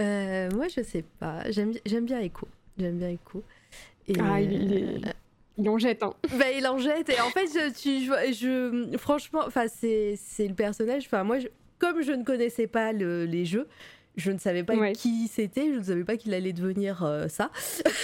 Euh, 0.01 0.49
moi, 0.51 0.67
je 0.67 0.81
sais 0.81 1.05
pas. 1.19 1.43
J'aime 1.49 2.05
bien 2.05 2.19
Echo. 2.19 2.47
J'aime 2.77 2.97
bien 2.97 3.09
Echo. 3.09 3.43
Et 4.07 4.15
ah, 4.19 4.41
il, 4.41 4.73
est... 4.73 5.07
Euh, 5.07 5.11
il 5.57 5.69
en 5.69 5.77
jette, 5.77 6.03
hein. 6.03 6.13
Bah, 6.37 6.51
il 6.51 6.67
en 6.67 6.77
jette. 6.77 7.09
Et 7.09 7.21
en 7.21 7.29
fait, 7.29 7.47
je, 7.47 7.71
tu, 7.71 8.05
je, 8.33 8.97
franchement, 8.97 9.43
enfin, 9.45 9.67
c'est 9.69 10.17
le 10.39 10.53
personnage. 10.53 11.05
Enfin, 11.05 11.23
moi, 11.23 11.37
comme 11.79 12.01
je 12.01 12.11
ne 12.11 12.23
connaissais 12.23 12.67
pas 12.67 12.91
le, 12.91 13.25
les 13.25 13.45
jeux, 13.45 13.67
je 14.15 14.31
ne 14.31 14.37
savais 14.37 14.63
pas 14.63 14.91
qui 14.93 15.27
c'était, 15.27 15.73
je 15.73 15.79
ne 15.79 15.83
savais 15.83 16.03
pas 16.03 16.17
qu'il 16.17 16.33
allait 16.33 16.53
devenir 16.53 17.03
euh, 17.03 17.27
ça. 17.27 17.51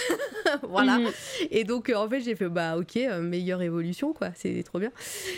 voilà. 0.62 0.98
Mhm. 0.98 1.10
Et 1.50 1.64
donc, 1.64 1.88
euh, 1.88 1.94
en 1.94 2.08
fait, 2.08 2.20
j'ai 2.20 2.34
fait, 2.34 2.48
bah, 2.48 2.76
ok, 2.76 2.96
euh, 2.96 3.20
meilleure 3.20 3.62
évolution, 3.62 4.12
quoi. 4.12 4.30
C'est 4.34 4.62
trop 4.62 4.78
bien. 4.78 4.90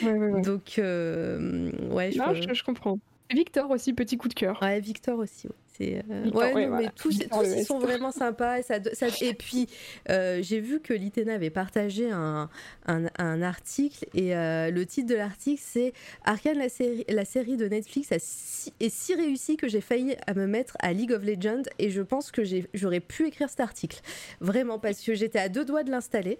donc, 0.02 0.74
ouais, 0.78 2.10
je, 2.12 2.54
je, 2.54 2.64
comprends. 2.64 2.98
Victor 3.30 3.70
aussi, 3.70 3.92
petit 3.92 4.16
coup 4.16 4.28
de 4.28 4.34
cœur. 4.34 4.58
Ouais, 4.62 4.80
Victor 4.80 5.18
aussi, 5.18 5.48
c'est 5.76 6.02
euh, 6.10 6.30
ouais, 6.30 6.66
mais 6.68 6.88
tous, 6.94 7.18
ils 7.18 7.64
sont 7.64 7.78
vraiment 7.78 8.12
sympas 8.12 8.58
et, 8.58 8.62
ça, 8.62 8.76
et 9.20 9.34
puis 9.34 9.68
euh, 10.10 10.40
j'ai 10.42 10.60
vu 10.60 10.80
que 10.80 10.92
l'ITENA 10.92 11.34
avait 11.34 11.50
partagé 11.50 12.10
un, 12.10 12.50
un, 12.86 13.42
article 13.42 14.04
et 14.14 14.36
euh, 14.36 14.70
le 14.70 14.84
titre 14.84 15.08
de 15.08 15.14
l'article 15.14 15.62
c'est 15.64 15.92
Arkane 16.24 16.58
la 16.58 16.68
série 16.68 17.04
la 17.08 17.24
série 17.24 17.56
de 17.56 17.66
Netflix 17.66 18.12
a 18.12 18.16
est 18.16 18.88
si 18.88 19.14
réussie 19.14 19.56
que 19.56 19.68
j'ai 19.68 19.80
failli 19.80 20.14
à 20.26 20.34
me 20.34 20.46
mettre 20.46 20.76
à 20.80 20.92
League 20.92 21.12
of 21.12 21.24
Legends 21.24 21.62
et 21.78 21.90
je 21.90 22.02
pense 22.02 22.30
que 22.30 22.42
j'aurais 22.74 23.00
pu 23.00 23.26
écrire 23.26 23.48
cet 23.48 23.60
article. 23.60 24.00
Vraiment 24.40 24.78
parce 24.78 25.00
que 25.00 25.14
j'étais 25.14 25.38
à 25.38 25.48
deux 25.48 25.64
doigts 25.64 25.82
de 25.82 25.90
l'installer. 25.90 26.38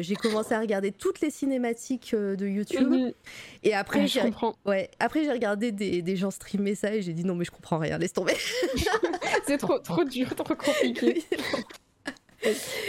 J'ai 0.00 0.16
commencé 0.16 0.54
à 0.54 0.60
regarder 0.60 0.92
toutes 0.92 1.20
les 1.20 1.30
cinématiques 1.30 2.14
de 2.14 2.46
YouTube. 2.46 2.90
Mhm. 2.90 3.12
et 3.62 3.74
après 3.74 4.06
j'ai 4.06 4.22
ouais 4.64 4.90
j'ai 5.14 5.30
regardé 5.30 5.72
des, 5.72 6.02
des 6.02 6.16
gens 6.16 6.30
streamer 6.30 6.74
ça 6.74 6.94
et 6.94 7.02
j'ai 7.02 7.12
dit 7.12 7.24
non 7.24 7.34
mais 7.34 7.44
je 7.44 7.50
comprends 7.50 7.78
rien 7.78 7.98
laisse 7.98 8.12
tomber 8.12 8.34
c'est 9.46 9.58
trop, 9.58 9.78
trop 9.78 10.04
dur, 10.04 10.34
trop 10.34 10.54
compliqué. 10.54 11.22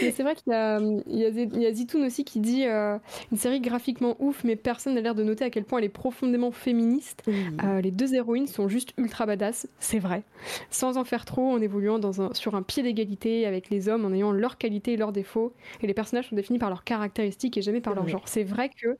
Mais 0.02 0.10
c'est 0.10 0.22
vrai 0.22 0.34
qu'il 0.34 0.52
y 0.52 0.56
a, 0.56 0.80
il 0.80 1.60
y, 1.62 1.66
a, 1.66 1.72
Zitoun 1.72 2.04
aussi 2.04 2.24
qui 2.24 2.40
dit 2.40 2.66
euh, 2.66 2.98
une 3.30 3.38
série 3.38 3.60
graphiquement 3.60 4.16
ouf, 4.18 4.42
mais 4.44 4.56
personne 4.56 4.94
n'a 4.94 5.00
l'air 5.00 5.14
de 5.14 5.22
noter 5.22 5.44
à 5.44 5.50
quel 5.50 5.64
point 5.64 5.78
elle 5.78 5.84
est 5.84 5.88
profondément 5.88 6.50
féministe. 6.50 7.22
Euh, 7.62 7.80
les 7.80 7.90
deux 7.90 8.14
héroïnes 8.14 8.46
sont 8.46 8.68
juste 8.68 8.92
ultra 8.96 9.26
badass, 9.26 9.68
c'est 9.78 9.98
vrai. 9.98 10.24
Sans 10.70 10.96
en 10.96 11.04
faire 11.04 11.24
trop, 11.24 11.52
en 11.52 11.60
évoluant 11.60 11.98
dans 11.98 12.20
un, 12.20 12.34
sur 12.34 12.54
un 12.56 12.62
pied 12.62 12.82
d'égalité 12.82 13.46
avec 13.46 13.70
les 13.70 13.88
hommes, 13.88 14.04
en 14.04 14.12
ayant 14.12 14.32
leurs 14.32 14.58
qualités 14.58 14.94
et 14.94 14.96
leurs 14.96 15.12
défauts. 15.12 15.52
Et 15.82 15.86
les 15.86 15.94
personnages 15.94 16.28
sont 16.28 16.36
définis 16.36 16.58
par 16.58 16.70
leurs 16.70 16.84
caractéristiques 16.84 17.56
et 17.56 17.62
jamais 17.62 17.80
par 17.80 17.94
leur 17.94 18.08
genre. 18.08 18.26
C'est 18.26 18.44
vrai 18.44 18.70
que 18.70 18.96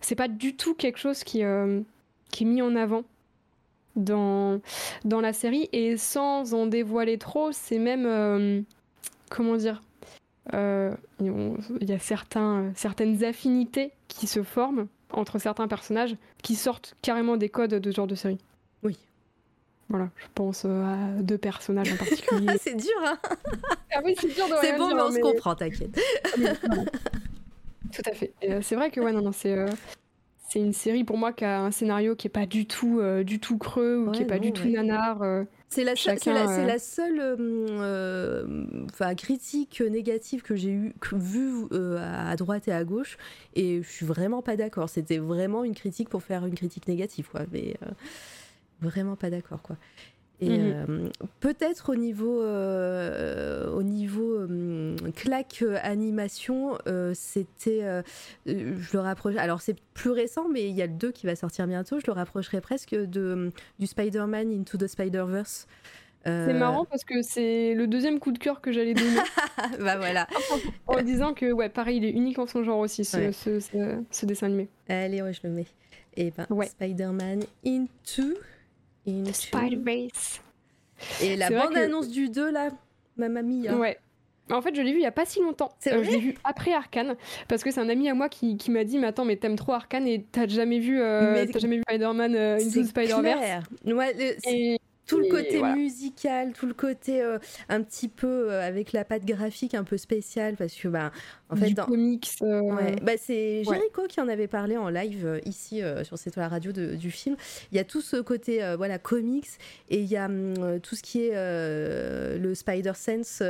c'est 0.00 0.16
pas 0.16 0.28
du 0.28 0.56
tout 0.56 0.74
quelque 0.74 0.98
chose 0.98 1.22
qui, 1.22 1.44
euh, 1.44 1.80
qui 2.30 2.44
est 2.44 2.46
mis 2.46 2.62
en 2.62 2.74
avant 2.74 3.04
dans, 3.96 4.60
dans 5.04 5.20
la 5.20 5.32
série. 5.32 5.68
Et 5.72 5.96
sans 5.96 6.54
en 6.54 6.66
dévoiler 6.66 7.18
trop, 7.18 7.52
c'est 7.52 7.78
même. 7.78 8.06
Euh, 8.06 8.60
comment 9.30 9.56
dire 9.56 9.82
euh, 10.54 10.94
Il 11.20 11.88
y 11.88 11.92
a 11.92 11.98
certains, 11.98 12.72
certaines 12.74 13.24
affinités 13.24 13.92
qui 14.08 14.26
se 14.26 14.42
forment 14.42 14.86
entre 15.10 15.38
certains 15.38 15.68
personnages 15.68 16.16
qui 16.42 16.56
sortent 16.56 16.96
carrément 17.02 17.36
des 17.36 17.48
codes 17.48 17.74
de 17.74 17.90
ce 17.90 17.96
genre 17.96 18.06
de 18.06 18.14
série. 18.14 18.38
Oui. 18.82 18.98
Voilà, 19.88 20.08
je 20.16 20.26
pense 20.34 20.64
euh, 20.64 20.82
à 20.82 21.22
deux 21.22 21.38
personnages 21.38 21.92
en 21.92 21.96
particulier. 21.96 22.48
c'est 22.60 22.74
dur, 22.74 22.96
hein 23.04 23.18
Ah 23.94 24.00
oui, 24.04 24.14
c'est 24.18 24.34
dur 24.34 24.48
de 24.48 24.54
C'est 24.60 24.76
bon, 24.76 24.94
mais 24.94 25.02
on 25.02 25.12
se 25.12 25.20
comprend, 25.20 25.54
t'inquiète. 25.54 26.00
Tout 27.92 28.02
à 28.06 28.12
fait. 28.12 28.32
C'est 28.62 28.74
vrai 28.74 28.90
que, 28.90 29.00
ouais, 29.00 29.12
non, 29.12 29.22
non, 29.22 29.32
c'est 29.32 29.54
c'est 30.54 30.60
une 30.60 30.72
série 30.72 31.02
pour 31.02 31.18
moi 31.18 31.32
qui 31.32 31.44
a 31.44 31.62
un 31.62 31.72
scénario 31.72 32.14
qui 32.14 32.28
est 32.28 32.30
pas 32.30 32.46
du 32.46 32.64
tout, 32.64 33.02
du 33.24 33.40
tout 33.40 33.58
creux 33.58 33.98
ou 33.98 34.12
qui 34.12 34.22
est 34.22 34.26
pas 34.26 34.38
du 34.38 34.52
tout 34.52 34.68
nanar. 34.68 35.20
C'est 35.68 35.82
la, 35.82 35.94
la, 36.64 36.78
seule 36.78 37.20
enfin 38.92 39.16
critique 39.16 39.80
négative 39.80 40.42
que 40.42 40.54
j'ai 40.54 40.70
eu 40.70 40.94
vue 41.12 41.66
à 41.98 42.36
droite 42.36 42.68
et 42.68 42.72
à 42.72 42.84
gauche 42.84 43.18
et 43.56 43.82
je 43.82 43.88
suis 43.90 44.06
vraiment 44.06 44.42
pas 44.42 44.54
d'accord. 44.54 44.88
C'était 44.88 45.18
vraiment 45.18 45.64
une 45.64 45.74
critique 45.74 46.08
pour 46.08 46.22
faire 46.22 46.46
une 46.46 46.54
critique 46.54 46.86
négative, 46.86 47.28
quoi. 47.28 47.40
Mais 47.50 47.74
vraiment 48.80 49.16
pas 49.16 49.30
d'accord, 49.30 49.60
quoi. 49.60 49.76
Et 50.40 50.48
mhm. 50.48 50.84
euh, 50.88 51.08
peut-être 51.40 51.92
au 51.92 51.94
niveau, 51.94 52.42
euh, 52.42 53.70
au 53.72 53.82
niveau 53.82 54.34
euh, 54.34 54.96
claque 55.14 55.64
animation, 55.82 56.78
c'était, 57.14 58.02
je 58.46 58.92
le 58.92 58.98
rapproche. 58.98 59.36
Alors 59.36 59.60
c'est 59.60 59.76
plus 59.94 60.10
récent, 60.10 60.48
mais 60.48 60.68
il 60.68 60.74
y 60.74 60.82
a 60.82 60.86
le 60.86 60.92
2 60.92 61.12
qui 61.12 61.26
va 61.26 61.36
sortir 61.36 61.66
bientôt. 61.66 62.00
Je 62.00 62.06
le 62.06 62.12
rapprocherai 62.12 62.60
presque 62.60 62.94
de 62.94 63.52
du 63.78 63.86
Spider-Man 63.86 64.50
Into 64.50 64.76
the 64.76 64.86
Spider-Verse. 64.86 65.66
C'est 66.26 66.54
marrant 66.54 66.86
parce 66.86 67.04
que 67.04 67.20
c'est 67.20 67.74
le 67.74 67.86
deuxième 67.86 68.18
coup 68.18 68.32
de 68.32 68.38
cœur 68.38 68.62
que 68.62 68.72
j'allais 68.72 68.94
donner. 68.94 69.18
bah 69.78 69.98
voilà. 69.98 70.26
en, 70.86 71.02
disant 71.02 71.34
que 71.34 71.52
ouais, 71.52 71.68
pareil, 71.68 71.98
il 71.98 72.04
est 72.06 72.10
unique 72.10 72.38
en 72.38 72.46
son 72.46 72.64
genre 72.64 72.78
aussi 72.78 73.04
ce, 73.04 73.30
ce, 73.30 73.60
ce, 74.10 74.26
dessin 74.26 74.46
animé. 74.46 74.68
Allez, 74.88 75.20
ouais, 75.20 75.34
je 75.34 75.40
le 75.44 75.50
mets. 75.50 75.66
Et 76.16 76.30
ben 76.30 76.46
Spider-Man 76.48 77.44
Into 77.66 78.38
In 79.06 79.24
Spider-Base. 79.32 80.40
Et 81.22 81.36
la 81.36 81.50
bande-annonce 81.50 82.08
du 82.08 82.28
2, 82.28 82.50
là, 82.50 82.70
ma 83.16 83.28
mamie. 83.28 83.68
Ouais. 83.70 83.98
En 84.50 84.60
fait, 84.60 84.74
je 84.74 84.82
l'ai 84.82 84.92
vu 84.92 84.98
il 84.98 85.02
y 85.02 85.06
a 85.06 85.12
pas 85.12 85.24
si 85.24 85.40
longtemps. 85.40 85.72
Euh, 85.86 86.04
je 86.04 86.10
l'ai 86.10 86.18
vu 86.18 86.34
après 86.44 86.72
Arkane 86.74 87.16
parce 87.48 87.64
que 87.64 87.70
c'est 87.70 87.80
un 87.80 87.88
ami 87.88 88.10
à 88.10 88.14
moi 88.14 88.28
qui, 88.28 88.58
qui 88.58 88.70
m'a 88.70 88.84
dit 88.84 88.98
"Mais 88.98 89.06
attends, 89.06 89.24
mais 89.24 89.36
t'aimes 89.36 89.56
trop 89.56 89.72
Arkane 89.72 90.06
et 90.06 90.22
t'as 90.30 90.46
jamais 90.46 90.80
vu 90.80 91.00
euh, 91.00 91.46
jamais 91.56 91.76
vu 91.76 91.82
Spider-Man 91.88 92.34
euh, 92.34 92.58
Into 92.58 92.84
Spider-Verse? 92.84 93.64
Ouais, 93.86 94.36
tout 95.06 95.18
le 95.18 95.28
côté 95.28 95.62
musical, 95.62 96.52
tout 96.52 96.66
le 96.66 96.74
côté 96.74 97.22
euh, 97.22 97.38
un 97.68 97.82
petit 97.82 98.08
peu 98.08 98.50
euh, 98.50 98.66
avec 98.66 98.92
la 98.92 99.04
patte 99.04 99.24
graphique 99.24 99.74
un 99.74 99.84
peu 99.84 99.96
spéciale 99.96 100.56
parce 100.56 100.74
que 100.74 100.88
bah 100.88 101.12
en 101.50 101.56
fait 101.56 101.68
du 101.68 101.74
dans... 101.74 101.86
comics 101.86 102.28
euh, 102.42 102.96
bah, 103.02 103.12
c'est 103.18 103.64
Jericho 103.64 104.06
qui 104.08 104.20
en 104.20 104.28
avait 104.28 104.48
parlé 104.48 104.76
en 104.76 104.88
live 104.88 105.40
ici 105.44 105.82
sur 106.04 106.18
cette 106.18 106.36
la 106.36 106.48
radio 106.48 106.72
du 106.72 107.10
film. 107.10 107.36
Il 107.70 107.76
y 107.76 107.78
a 107.78 107.84
tout 107.84 108.00
ce 108.00 108.16
côté 108.16 108.60
voilà 108.76 108.98
comics 108.98 109.48
et 109.88 110.00
il 110.00 110.06
y 110.06 110.16
a 110.16 110.26
hum, 110.26 110.80
tout 110.80 110.96
ce 110.96 111.02
qui 111.02 111.26
est 111.26 111.34
le 111.34 112.54
Spider 112.54 112.92
Sense 112.94 113.42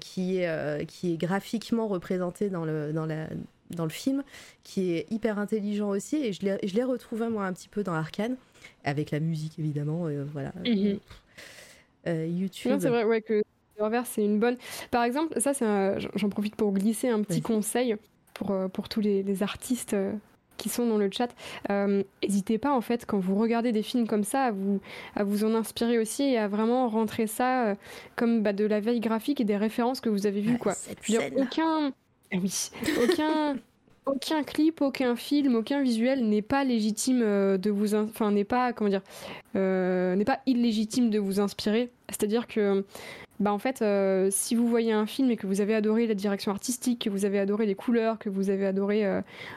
qui 0.00 0.38
est 0.38 0.86
qui 0.86 1.14
est 1.14 1.16
graphiquement 1.16 1.88
représenté 1.88 2.50
dans 2.50 2.64
le 2.64 2.92
dans 2.92 3.06
la 3.06 3.26
dans 3.70 3.84
le 3.84 3.90
film 3.90 4.22
qui 4.64 4.92
est 4.92 5.06
hyper 5.10 5.38
intelligent 5.38 5.88
aussi 5.88 6.16
et 6.16 6.32
je 6.32 6.74
l'ai 6.74 6.84
retrouvé 6.84 7.28
moi 7.28 7.46
un 7.46 7.52
petit 7.52 7.68
peu 7.68 7.82
dans 7.82 7.94
Arkane 7.94 8.36
avec 8.84 9.10
la 9.10 9.20
musique 9.20 9.58
évidemment. 9.58 10.06
Euh, 10.06 10.24
voilà. 10.32 10.52
Euh, 12.06 12.26
YouTube. 12.26 12.78
c'est 12.80 12.88
vrai 12.88 13.04
ouais, 13.04 13.20
que 13.20 13.42
Reverse 13.78 14.10
c'est 14.14 14.24
une 14.24 14.38
bonne. 14.38 14.56
Par 14.90 15.04
exemple, 15.04 15.40
ça, 15.40 15.52
j'en 16.14 16.28
profite 16.28 16.56
pour 16.56 16.72
glisser 16.72 17.08
un 17.08 17.22
petit 17.22 17.42
conseil 17.42 17.96
pour, 18.34 18.50
euh, 18.50 18.68
pour 18.68 18.88
tous 18.88 19.00
les, 19.00 19.42
artistes 19.42 19.96
qui 20.56 20.68
sont 20.68 20.86
dans 20.86 20.98
le 20.98 21.10
chat. 21.10 21.34
N'hésitez 22.22 22.58
pas, 22.58 22.72
en 22.72 22.80
fait, 22.80 23.06
quand 23.06 23.18
vous 23.18 23.36
regardez 23.36 23.72
des 23.72 23.82
films 23.82 24.06
comme 24.06 24.24
ça, 24.24 24.44
à 24.44 24.50
vous, 24.50 24.80
à 25.16 25.24
vous 25.24 25.44
en 25.44 25.54
inspirer 25.54 25.98
aussi 25.98 26.22
et 26.22 26.38
à 26.38 26.48
vraiment 26.48 26.88
rentrer 26.88 27.26
ça 27.26 27.76
comme 28.16 28.42
bah, 28.42 28.52
de 28.52 28.64
la 28.64 28.80
veille 28.80 29.00
graphique 29.00 29.40
et 29.40 29.44
des 29.44 29.56
références 29.56 30.00
que 30.00 30.10
vous 30.10 30.26
avez 30.26 30.40
vues. 30.40 30.58
quoi. 30.58 30.74
aucun. 31.36 31.92
Ah 32.32 32.36
oui, 32.40 32.70
aucun 33.02 33.56
aucun 34.10 34.42
clip, 34.42 34.80
aucun 34.80 35.16
film, 35.16 35.54
aucun 35.54 35.82
visuel 35.82 36.28
n'est 36.28 36.42
pas 36.42 36.64
légitime 36.64 37.22
euh, 37.22 37.58
de 37.58 37.70
vous, 37.70 37.94
enfin 37.94 38.32
n'est 38.32 38.44
pas 38.44 38.72
comment 38.72 38.90
dire, 38.90 39.02
euh, 39.56 40.14
n'est 40.16 40.24
pas 40.24 40.40
illégitime 40.46 41.10
de 41.10 41.18
vous 41.18 41.40
inspirer. 41.40 41.90
C'est-à-dire 42.08 42.46
que, 42.46 42.84
bah 43.38 43.52
en 43.52 43.58
fait, 43.58 43.82
euh, 43.82 44.28
si 44.30 44.54
vous 44.54 44.66
voyez 44.68 44.92
un 44.92 45.06
film 45.06 45.30
et 45.30 45.36
que 45.36 45.46
vous 45.46 45.60
avez 45.60 45.74
adoré 45.74 46.06
la 46.06 46.14
direction 46.14 46.50
artistique, 46.50 47.04
que 47.04 47.10
vous 47.10 47.24
avez 47.24 47.38
adoré 47.38 47.66
les 47.66 47.74
couleurs, 47.74 48.18
que 48.18 48.28
vous 48.28 48.50
avez 48.50 48.66
adoré, 48.66 49.04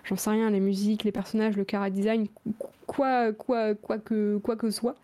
j'en 0.03 0.15
sais 0.15 0.29
rien, 0.29 0.49
les 0.49 0.59
musiques, 0.59 1.03
les 1.03 1.11
personnages, 1.11 1.57
le 1.57 1.65
chara 1.69 1.89
design, 1.89 2.27
quoi, 2.85 3.33
quoi, 3.33 3.73
quoi 3.75 3.97
que, 3.97 4.37
quoi 4.37 4.55
que 4.55 4.69
soit, 4.69 4.95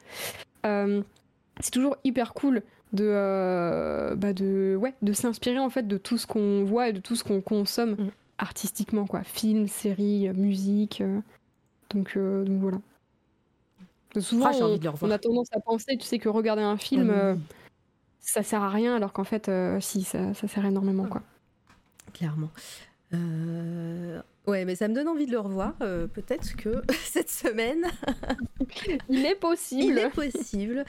c'est 0.64 1.72
toujours 1.72 1.98
hyper 2.04 2.34
cool 2.34 2.62
de, 2.94 4.16
bah 4.16 4.34
de, 4.34 4.78
ouais, 4.80 4.94
de 5.02 5.14
s'inspirer 5.14 5.60
en 5.60 5.70
fait 5.70 5.88
de 5.88 5.98
tout 5.98 6.18
ce 6.18 6.28
qu'on 6.28 6.64
voit 6.64 6.90
et 6.90 6.94
de 6.94 7.00
tout 7.00 7.16
ce 7.16 7.24
qu'on 7.24 7.42
consomme. 7.42 8.12
Artistiquement, 8.40 9.06
quoi. 9.06 9.22
Film, 9.24 9.68
série, 9.68 10.30
musique. 10.30 11.02
Euh, 11.02 11.20
donc, 11.90 12.14
euh, 12.16 12.46
donc 12.46 12.62
voilà. 12.62 12.78
Souvent, 14.22 14.50
ah, 14.52 14.96
on, 15.02 15.12
a 15.12 15.20
tendance 15.20 15.50
à 15.52 15.60
penser, 15.60 15.98
tu 15.98 16.06
sais, 16.06 16.20
que 16.20 16.30
regarder 16.30 16.64
un 16.64 16.78
film, 16.78 17.10
euh, 17.10 17.36
ça 18.22 18.42
sert 18.42 18.64
à 18.64 18.70
rien, 18.70 18.96
alors 18.96 19.12
qu'en 19.12 19.26
fait, 19.26 19.52
si, 19.82 20.04
ça, 20.04 20.34
ça, 20.34 20.48
sert 20.48 20.66
énormément, 20.66 21.06
quoi. 21.06 21.22
Clairement. 22.14 22.50
Ouais, 24.48 24.66
mais 24.66 24.76
ça 24.76 24.88
me 24.88 24.96
donne 24.96 25.10
envie 25.10 25.26
de 25.26 25.32
le 25.32 25.40
revoir. 25.40 25.76
Peut-être 25.78 26.56
que 26.56 26.82
cette 27.04 27.30
semaine. 27.30 27.86
Il 29.10 29.26
est 29.26 29.36
possible. 29.36 29.84
Il 29.84 29.98
est 29.98 30.10
possible. 30.10 30.86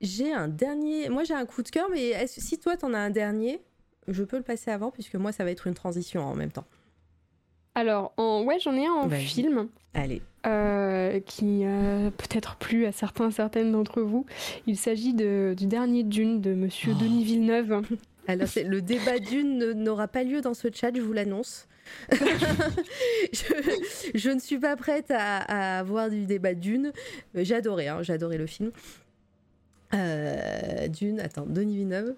j'ai 0.00 0.32
un 0.32 0.48
dernier. 0.48 1.08
Moi, 1.08 1.24
j'ai 1.24 1.34
un 1.34 1.46
coup 1.46 1.62
de 1.62 1.70
cœur, 1.70 1.88
mais 1.90 2.26
si 2.26 2.58
toi, 2.58 2.76
t'en 2.76 2.92
as 2.92 2.98
un 2.98 3.10
dernier, 3.10 3.60
je 4.08 4.24
peux 4.24 4.36
le 4.36 4.42
passer 4.42 4.70
avant 4.70 4.90
puisque 4.90 5.14
moi 5.14 5.32
ça 5.32 5.44
va 5.44 5.50
être 5.50 5.66
une 5.66 5.74
transition 5.74 6.24
en 6.24 6.34
même 6.34 6.52
temps. 6.52 6.66
Alors, 7.74 8.14
en... 8.16 8.42
ouais, 8.44 8.58
j'en 8.58 8.74
ai 8.74 8.86
un 8.86 8.92
en 8.92 9.10
film. 9.10 9.68
Allez. 9.92 10.22
Euh, 10.46 11.20
qui 11.20 11.64
a 11.64 12.10
peut-être 12.10 12.56
plu 12.56 12.86
à 12.86 12.92
certains, 12.92 13.30
certaines 13.30 13.70
d'entre 13.70 14.00
vous. 14.00 14.24
Il 14.66 14.78
s'agit 14.78 15.12
du 15.12 15.66
dernier 15.66 16.02
Dune 16.02 16.40
de 16.40 16.54
Monsieur 16.54 16.94
oh. 16.96 17.02
Denis 17.02 17.24
Villeneuve. 17.24 17.82
Alors, 18.28 18.48
le 18.56 18.80
débat 18.80 19.18
Dune 19.18 19.72
n'aura 19.72 20.08
pas 20.08 20.24
lieu 20.24 20.40
dans 20.40 20.54
ce 20.54 20.68
chat, 20.72 20.90
je 20.94 21.00
vous 21.00 21.12
l'annonce. 21.12 21.68
je, 22.12 24.30
ne 24.30 24.40
suis 24.40 24.58
pas 24.58 24.76
prête 24.76 25.10
à, 25.10 25.78
avoir 25.78 26.10
du 26.10 26.26
débat 26.26 26.54
Dune. 26.54 26.92
Euh, 27.36 27.54
adoré, 27.54 27.88
hein, 27.88 28.02
adoré 28.08 28.38
le 28.38 28.46
film. 28.46 28.70
Euh, 29.94 30.88
Dune, 30.88 31.20
attends, 31.20 31.46
Denis 31.46 31.76
Villeneuve. 31.76 32.14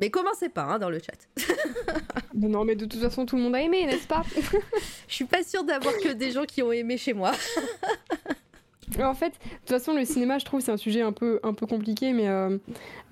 Mais 0.00 0.10
commencez 0.10 0.48
pas 0.48 0.64
hein, 0.64 0.78
dans 0.78 0.90
le 0.90 0.98
chat. 0.98 1.28
non, 2.34 2.64
mais 2.64 2.74
de 2.74 2.84
toute 2.84 3.00
façon, 3.00 3.26
tout 3.26 3.36
le 3.36 3.42
monde 3.42 3.54
a 3.54 3.60
aimé, 3.60 3.86
n'est-ce 3.86 4.06
pas 4.06 4.22
Je 5.08 5.14
suis 5.14 5.24
pas 5.24 5.42
sûre 5.42 5.64
d'avoir 5.64 5.94
que 5.98 6.12
des 6.12 6.32
gens 6.32 6.44
qui 6.44 6.62
ont 6.62 6.72
aimé 6.72 6.96
chez 6.96 7.12
moi. 7.12 7.32
en 8.98 9.14
fait, 9.14 9.30
de 9.30 9.58
toute 9.60 9.68
façon, 9.68 9.94
le 9.94 10.04
cinéma, 10.04 10.38
je 10.38 10.44
trouve, 10.44 10.60
c'est 10.60 10.72
un 10.72 10.76
sujet 10.76 11.02
un 11.02 11.12
peu, 11.12 11.40
un 11.42 11.54
peu 11.54 11.66
compliqué, 11.66 12.12
mais 12.12 12.28
euh, 12.28 12.58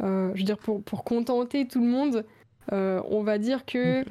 euh, 0.02 0.30
je 0.34 0.40
veux 0.40 0.44
dire, 0.44 0.58
pour, 0.58 0.82
pour 0.82 1.04
contenter 1.04 1.66
tout 1.66 1.80
le 1.80 1.88
monde, 1.88 2.24
euh, 2.72 3.00
on 3.08 3.22
va 3.22 3.38
dire 3.38 3.64
que 3.64 4.04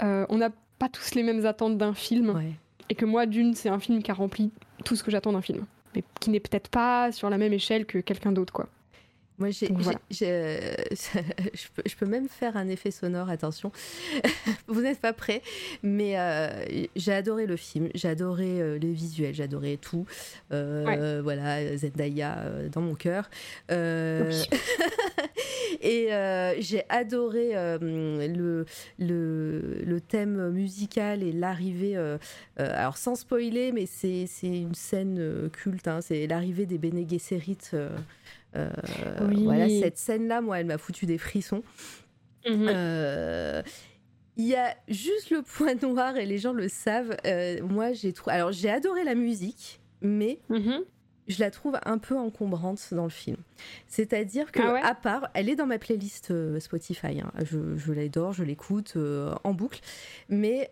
on 0.00 0.36
n'a 0.36 0.50
pas 0.78 0.88
tous 0.88 1.14
les 1.14 1.22
mêmes 1.22 1.46
attentes 1.46 1.78
d'un 1.78 1.94
film. 1.94 2.42
Et 2.88 2.94
que 2.94 3.04
moi, 3.04 3.26
d'une, 3.26 3.54
c'est 3.54 3.68
un 3.68 3.80
film 3.80 4.02
qui 4.02 4.10
a 4.12 4.14
rempli 4.14 4.52
tout 4.84 4.94
ce 4.94 5.02
que 5.02 5.10
j'attends 5.10 5.32
d'un 5.32 5.42
film. 5.42 5.64
Mais 5.94 6.04
qui 6.20 6.30
n'est 6.30 6.40
peut-être 6.40 6.68
pas 6.68 7.10
sur 7.10 7.28
la 7.30 7.38
même 7.38 7.52
échelle 7.52 7.84
que 7.84 7.98
quelqu'un 7.98 8.30
d'autre, 8.30 8.52
quoi. 8.52 8.68
Moi, 9.38 9.50
j'ai, 9.50 9.68
je, 10.10 11.94
peux, 11.98 12.06
même 12.06 12.28
faire 12.28 12.56
un 12.56 12.68
effet 12.68 12.90
sonore, 12.90 13.28
attention. 13.28 13.70
Vous 14.66 14.80
n'êtes 14.80 15.00
pas 15.00 15.12
prêts, 15.12 15.42
mais 15.82 16.18
euh, 16.18 16.48
j'ai 16.96 17.12
adoré 17.12 17.44
le 17.46 17.56
film, 17.56 17.90
j'ai 17.94 18.08
adoré 18.08 18.62
euh, 18.62 18.78
les 18.78 18.92
visuels, 18.92 19.34
j'ai 19.34 19.42
adoré 19.42 19.76
tout. 19.76 20.06
Euh, 20.52 21.20
voilà, 21.22 21.76
Zendaya 21.76 22.46
dans 22.72 22.80
mon 22.80 22.94
cœur. 22.94 23.28
et 23.68 24.30
j'ai 26.58 26.84
adoré 26.88 27.50
le, 27.80 28.64
le, 28.98 29.82
le, 29.84 30.00
thème 30.00 30.48
musical 30.50 31.22
et 31.22 31.32
l'arrivée. 31.32 31.96
alors, 32.56 32.96
sans 32.96 33.16
spoiler, 33.16 33.72
mais 33.72 33.84
c'est, 33.86 34.26
une 34.42 34.74
scène 34.74 35.50
culte, 35.50 35.88
hein, 35.88 36.00
c'est 36.00 36.26
l'arrivée 36.26 36.64
des 36.64 36.78
Bene 36.78 37.06
Gesserit 37.08 37.58
euh, 38.56 39.30
voilà, 39.44 39.68
cette 39.68 39.98
scène-là, 39.98 40.40
moi, 40.40 40.60
elle 40.60 40.66
m'a 40.66 40.78
foutu 40.78 41.06
des 41.06 41.18
frissons. 41.18 41.62
Mhm. 42.48 42.66
Euh, 42.68 43.62
il 44.36 44.46
y 44.46 44.54
a 44.54 44.74
juste 44.88 45.30
le 45.30 45.42
point 45.42 45.74
noir 45.74 46.16
et 46.16 46.26
les 46.26 46.38
gens 46.38 46.52
le 46.52 46.68
savent. 46.68 47.16
Euh, 47.26 47.62
moi, 47.62 47.92
j'ai 47.92 48.12
trouvé. 48.12 48.36
Alors, 48.36 48.52
j'ai 48.52 48.70
adoré 48.70 49.04
la 49.04 49.14
musique, 49.14 49.80
mais 50.00 50.40
mhm. 50.48 50.84
Je 51.28 51.40
la 51.40 51.50
trouve 51.50 51.78
un 51.84 51.98
peu 51.98 52.16
encombrante 52.16 52.92
dans 52.92 53.04
le 53.04 53.10
film. 53.10 53.38
C'est-à-dire 53.88 54.52
que, 54.52 54.60
ah 54.62 54.86
à 54.86 54.94
part, 54.94 55.28
elle 55.34 55.48
est 55.48 55.56
dans 55.56 55.66
ma 55.66 55.78
playlist 55.78 56.32
Spotify. 56.58 57.20
Hein. 57.20 57.32
Je, 57.44 57.76
je 57.76 57.92
l'adore, 57.92 58.32
je 58.32 58.44
l'écoute 58.44 58.96
en 59.44 59.52
boucle. 59.52 59.80
Mais 60.28 60.70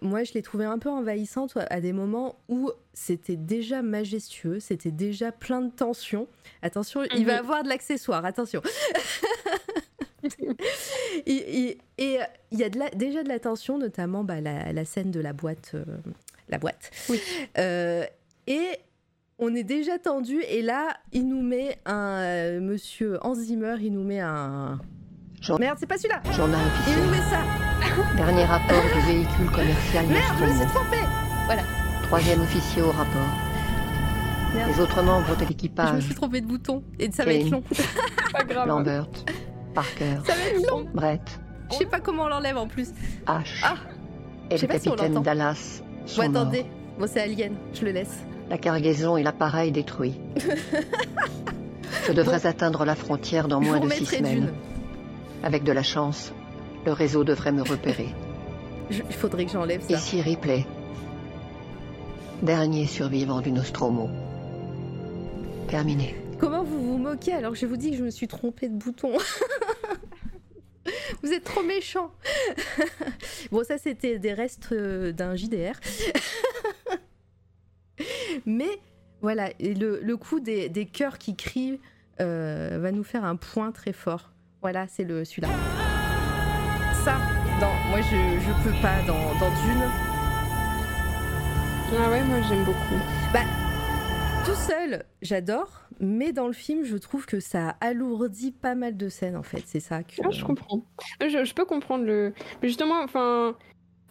moi, 0.00 0.24
je 0.24 0.32
l'ai 0.34 0.42
trouvée 0.42 0.64
un 0.66 0.78
peu 0.78 0.90
envahissante 0.90 1.56
à 1.56 1.80
des 1.80 1.92
moments 1.92 2.36
où 2.48 2.70
c'était 2.92 3.36
déjà 3.36 3.82
majestueux, 3.82 4.60
c'était 4.60 4.90
déjà 4.90 5.32
plein 5.32 5.62
de 5.62 5.70
tensions. 5.70 6.28
Attention, 6.62 7.02
il 7.16 7.24
va 7.24 7.34
mhm. 7.34 7.38
avoir 7.38 7.62
de 7.62 7.68
l'accessoire, 7.68 8.24
attention. 8.24 8.62
et, 11.26 11.78
il 11.96 12.58
y 12.58 12.62
a 12.62 12.68
déjà 12.94 13.22
de 13.22 13.28
la 13.28 13.38
tension, 13.38 13.78
notamment 13.78 14.24
bah, 14.24 14.40
la, 14.40 14.84
scène 14.84 15.10
de 15.10 15.20
la 15.20 15.32
boîte, 15.32 15.72
euh, 15.74 15.84
la 16.48 16.58
boîte. 16.58 16.90
Oui. 17.08 17.20
Euh, 17.58 18.04
et 18.46 18.78
on 19.40 19.54
est 19.54 19.64
déjà 19.64 19.98
tendu, 19.98 20.42
et 20.48 20.62
là, 20.62 20.88
il 21.12 21.26
nous 21.28 21.42
met 21.42 21.78
un. 21.86 22.18
euh, 22.20 22.60
monsieur 22.60 23.18
Hans 23.22 23.34
Zimmer, 23.34 23.76
il 23.80 23.92
nous 23.92 24.04
met 24.04 24.20
un. 24.20 24.78
Merde, 25.58 25.78
c'est 25.80 25.86
pas 25.86 25.96
celui-là 25.96 26.20
Journal 26.32 26.60
Il 26.60 26.66
officiel. 26.92 27.02
nous 27.04 27.10
met 27.10 27.16
ça 27.30 27.40
Dernier 28.16 28.44
rapport 28.44 28.82
du 28.94 29.00
véhicule 29.10 29.50
commercial 29.50 30.06
Merde, 30.06 30.36
je 30.38 30.44
me 30.44 30.50
suis 30.54 30.66
trompée 30.66 30.96
Troisième 32.02 32.40
officier 32.42 32.82
au 32.82 32.90
rapport. 32.90 33.28
Merde. 34.54 34.70
Les 34.70 34.80
autres 34.82 35.02
membres 35.02 35.28
de 35.30 35.38
Je 35.38 35.44
me 35.44 35.48
l'équipage. 35.48 36.02
suis 36.04 36.14
trompée 36.14 36.40
de 36.42 36.46
bouton, 36.46 36.82
et 36.98 37.10
ça 37.10 37.24
va 37.24 37.32
être 37.32 37.44
Kane. 37.44 37.50
long. 37.52 37.62
Pas 38.32 38.44
grave. 38.44 38.68
Lambert. 38.68 39.06
Parker. 39.74 40.16
Ça 40.26 40.34
va 40.34 40.40
être 40.42 40.68
long 40.70 40.86
Brett. 40.92 41.40
Je 41.70 41.76
sais 41.76 41.86
pas 41.86 42.00
comment 42.00 42.24
on 42.24 42.28
l'enlève 42.28 42.58
en 42.58 42.66
plus. 42.66 42.90
H. 43.26 43.60
Ah. 43.62 43.74
Et 44.50 44.54
le 44.54 44.58
si 44.58 44.66
capitaine 44.66 44.96
l'entend. 45.14 45.20
Dallas. 45.20 45.80
sont 46.04 46.22
Bon, 46.22 46.28
morts. 46.30 46.42
attendez. 46.42 46.66
Bon, 46.98 47.06
c'est 47.08 47.20
Alien, 47.22 47.54
je 47.72 47.84
le 47.84 47.92
laisse. 47.92 48.24
La 48.50 48.58
cargaison 48.58 49.16
et 49.16 49.22
l'appareil 49.22 49.70
détruits. 49.70 50.20
Je 52.06 52.12
devrais 52.12 52.46
atteindre 52.46 52.84
la 52.84 52.96
frontière 52.96 53.46
dans 53.46 53.60
moins 53.60 53.78
de 53.78 53.88
six 53.88 54.06
semaines. 54.06 54.52
Avec 55.44 55.62
de 55.62 55.70
la 55.70 55.84
chance, 55.84 56.32
le 56.84 56.92
réseau 56.92 57.22
devrait 57.22 57.52
me 57.52 57.62
repérer. 57.62 58.08
Il 58.90 59.14
faudrait 59.14 59.46
que 59.46 59.52
j'enlève 59.52 59.82
ça. 59.82 59.94
Ici 59.94 60.20
Ripley. 60.20 60.66
Dernier 62.42 62.86
survivant 62.86 63.40
du 63.40 63.52
Nostromo. 63.52 64.10
Terminé. 65.68 66.16
Comment 66.40 66.64
vous 66.64 66.82
vous 66.82 66.98
moquez 66.98 67.34
alors 67.34 67.52
que 67.52 67.58
je 67.58 67.66
vous 67.66 67.76
dis 67.76 67.92
que 67.92 67.98
je 67.98 68.02
me 68.02 68.10
suis 68.10 68.26
trompée 68.26 68.68
de 68.68 68.76
bouton? 68.76 69.12
Vous 71.22 71.32
êtes 71.32 71.44
trop 71.44 71.62
méchant. 71.62 72.10
bon, 73.52 73.62
ça 73.62 73.78
c'était 73.78 74.18
des 74.18 74.32
restes 74.32 74.70
euh, 74.72 75.12
d'un 75.12 75.36
JDR. 75.36 75.74
Mais 78.46 78.80
voilà, 79.20 79.50
et 79.58 79.74
le, 79.74 80.00
le 80.02 80.16
coup 80.16 80.40
des, 80.40 80.68
des 80.68 80.86
cœurs 80.86 81.18
qui 81.18 81.36
crient 81.36 81.80
euh, 82.20 82.78
va 82.80 82.92
nous 82.92 83.04
faire 83.04 83.24
un 83.24 83.36
point 83.36 83.72
très 83.72 83.92
fort. 83.92 84.30
Voilà, 84.62 84.86
c'est 84.88 85.04
le 85.04 85.24
celui-là. 85.24 85.48
Ça, 87.04 87.16
moi 87.88 88.00
je, 88.00 88.16
je 88.40 88.64
peux 88.64 88.82
pas 88.82 89.00
dans, 89.06 89.34
dans 89.38 89.50
Dune. 89.62 89.82
Ah 91.92 92.10
ouais, 92.10 92.22
moi 92.22 92.38
j'aime 92.48 92.64
beaucoup. 92.64 93.00
Tout 94.44 94.54
seul, 94.54 95.04
j'adore, 95.20 95.82
mais 96.00 96.32
dans 96.32 96.46
le 96.46 96.52
film, 96.54 96.84
je 96.84 96.96
trouve 96.96 97.26
que 97.26 97.40
ça 97.40 97.76
alourdit 97.80 98.52
pas 98.52 98.74
mal 98.74 98.96
de 98.96 99.08
scènes 99.08 99.36
en 99.36 99.42
fait. 99.42 99.62
C'est 99.66 99.80
ça 99.80 100.02
que. 100.02 100.14
Ah, 100.24 100.30
je 100.30 100.44
comprends. 100.44 100.82
Je, 101.20 101.44
je 101.44 101.54
peux 101.54 101.64
comprendre 101.66 102.04
le. 102.04 102.32
Mais 102.62 102.68
justement, 102.68 103.02
enfin. 103.02 103.54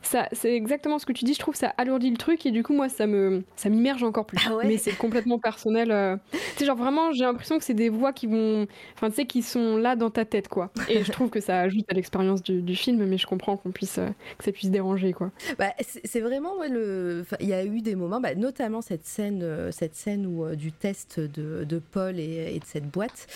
Ça, 0.02 0.30
c'est 0.32 0.56
exactement 0.56 0.98
ce 0.98 1.06
que 1.06 1.11
tu 1.11 1.26
dis. 1.26 1.34
Je 1.34 1.40
trouve 1.40 1.56
ça 1.56 1.74
alourdit 1.78 2.10
le 2.10 2.18
truc 2.18 2.45
et 2.45 2.52
du 2.52 2.64
coup, 2.64 2.74
moi, 2.74 2.88
ça 2.90 3.06
me, 3.06 3.44
ça 3.58 3.69
m'immerge 3.69 4.02
encore 4.03 4.26
plus. 4.26 4.40
Ah 4.48 4.56
ouais 4.56 4.66
Mais 4.66 4.78
c'est 4.78 4.95
complètement 4.95 5.40
personnel. 5.40 5.92
euh. 5.92 6.16
Tu 6.32 6.38
sais, 6.60 6.66
genre 6.66 6.78
vraiment, 6.78 7.11
j'ai 7.11 7.26
l'impression 7.26 7.58
que 7.58 7.64
c'est 7.66 7.74
des 7.74 7.90
voix 7.90 8.14
qui 8.14 8.26
vont, 8.28 8.66
enfin, 8.95 9.10
tu 9.10 9.18
sais, 9.18 9.26
qui 9.26 9.42
sont 9.42 9.76
là 9.78 9.95
dans 9.98 10.10
ta 10.10 10.24
tête, 10.26 10.48
quoi. 10.48 10.72
Et 10.88 11.03
je 11.03 11.11
trouve 11.11 11.30
que 11.30 11.42
ça 11.42 11.60
ajoute 11.60 11.86
à 11.92 11.94
l'expérience 11.94 12.42
du, 12.42 12.61
du 12.61 12.76
film, 12.76 13.06
mais 13.06 13.18
je 13.18 13.28
comprends 13.28 13.58
qu'on 13.58 13.72
puisse, 13.72 13.98
euh, 13.98 14.08
que 14.38 14.44
ça 14.45 14.52
puisse 14.53 14.72
déranger, 14.72 15.11
quoi. 15.14 15.32
Bah, 15.58 15.74
c'est 16.06 16.22
vraiment 16.22 16.58
ouais, 16.58 16.69
le. 16.69 17.26
Il 17.42 17.48
y 17.48 17.53
a 17.53 17.66
eu 17.66 17.82
des 17.82 17.95
moments, 17.95 18.22
bah, 18.22 18.36
notamment 18.36 18.82
cette 18.82 19.06
scène, 19.06 19.42
euh, 19.44 19.69
cette 19.72 19.95
scène 19.95 20.26
où 20.26 20.56
du 20.56 20.72
test 20.72 21.19
de, 21.19 21.66
de 21.66 21.80
Paul 21.80 22.19
et, 22.19 22.53
et 22.56 22.60
de 22.60 22.66
cette 22.66 22.88
boîte, 22.90 23.28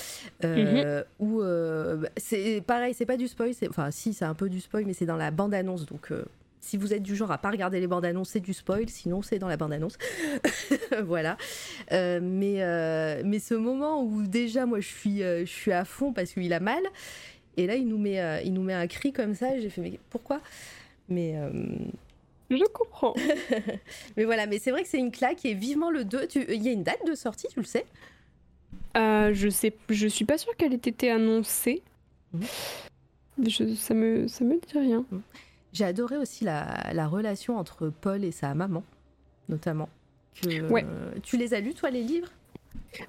euh, 0.45 1.03
où 1.19 1.41
bah, 1.41 2.09
c'est 2.17 2.61
pareil, 2.65 2.93
c'est 2.93 3.05
pas 3.05 3.17
du 3.17 3.27
spoil, 3.27 3.53
c'est- 3.53 3.67
enfin 3.69 3.91
si, 3.91 4.13
c'est 4.13 4.25
un 4.25 4.33
peu 4.33 4.49
du 4.49 4.59
spoil, 4.61 4.85
mais 4.85 4.93
c'est 4.93 5.05
dans 5.05 5.17
la 5.17 5.29
bande 5.29 5.53
annonce, 5.53 5.85
donc. 5.85 6.11
Si 6.63 6.77
vous 6.77 6.93
êtes 6.93 7.03
du 7.03 7.15
genre 7.15 7.29
à 7.31 7.37
pas 7.37 7.51
regarder 7.51 7.79
les 7.81 7.87
bandes 7.87 8.05
annonces, 8.05 8.29
c'est 8.29 8.39
du 8.39 8.53
spoil, 8.53 8.87
sinon 8.87 9.21
c'est 9.21 9.37
dans 9.37 9.49
la 9.49 9.57
bande 9.57 9.73
annonce. 9.73 9.97
voilà. 11.03 11.37
Euh, 11.91 12.19
mais, 12.21 12.63
euh, 12.63 13.21
mais 13.25 13.39
ce 13.39 13.53
moment 13.53 14.01
où 14.03 14.23
déjà 14.25 14.65
moi 14.65 14.79
je 14.79 14.87
suis, 14.87 15.23
euh, 15.23 15.45
je 15.45 15.51
suis 15.51 15.73
à 15.73 15.83
fond 15.85 16.13
parce 16.13 16.31
qu'il 16.31 16.53
a 16.53 16.59
mal, 16.61 16.81
et 17.57 17.67
là 17.67 17.75
il 17.75 17.87
nous 17.87 17.97
met, 17.97 18.41
il 18.45 18.53
nous 18.53 18.63
met 18.63 18.73
un 18.73 18.87
cri 18.87 19.11
comme 19.11 19.35
ça, 19.35 19.55
et 19.55 19.61
j'ai 19.61 19.69
fait 19.69 19.81
mais 19.81 19.99
pourquoi? 20.09 20.39
Mais 21.09 21.35
Je 22.49 22.63
comprends. 22.73 23.13
mais 24.17 24.23
voilà, 24.23 24.47
mais 24.47 24.57
c'est 24.59 24.71
vrai 24.71 24.83
que 24.83 24.87
c'est 24.89 24.99
une 24.99 25.11
claque 25.11 25.43
et 25.45 25.53
vivement 25.53 25.91
le 25.91 26.05
2. 26.05 26.27
tu- 26.27 26.45
Il 26.49 26.63
y 26.63 26.69
a 26.69 26.71
une 26.71 26.83
date 26.83 27.05
de 27.05 27.13
sortie, 27.15 27.47
tu 27.49 27.59
le 27.59 27.65
sais? 27.65 27.85
Euh, 28.95 29.33
je 29.33 29.49
sais, 29.49 29.73
je 29.89 30.07
suis 30.07 30.23
pas 30.25 30.37
sûre 30.37 30.55
qu'elle 30.55 30.71
ait 30.73 30.77
été 30.77 31.11
annoncée. 31.11 31.81
Je- 33.45 33.73
ça 33.75 33.93
me, 33.93 34.27
ça 34.27 34.43
me 34.45 34.53
dit 34.59 34.77
rien. 34.79 35.03
J'ai 35.73 35.85
adoré 35.85 36.17
aussi 36.17 36.43
la, 36.45 36.91
la 36.93 37.07
relation 37.07 37.57
entre 37.57 37.89
Paul 37.89 38.23
et 38.23 38.31
sa 38.31 38.53
maman, 38.53 38.83
notamment. 39.49 39.89
Que, 40.41 40.69
Ouais. 40.71 40.85
euh, 40.87 41.11
tu 41.23 41.37
les 41.37 41.53
as 41.53 41.59
lus, 41.59 41.73
toi, 41.73 41.89
les 41.89 42.03
livres? 42.03 42.29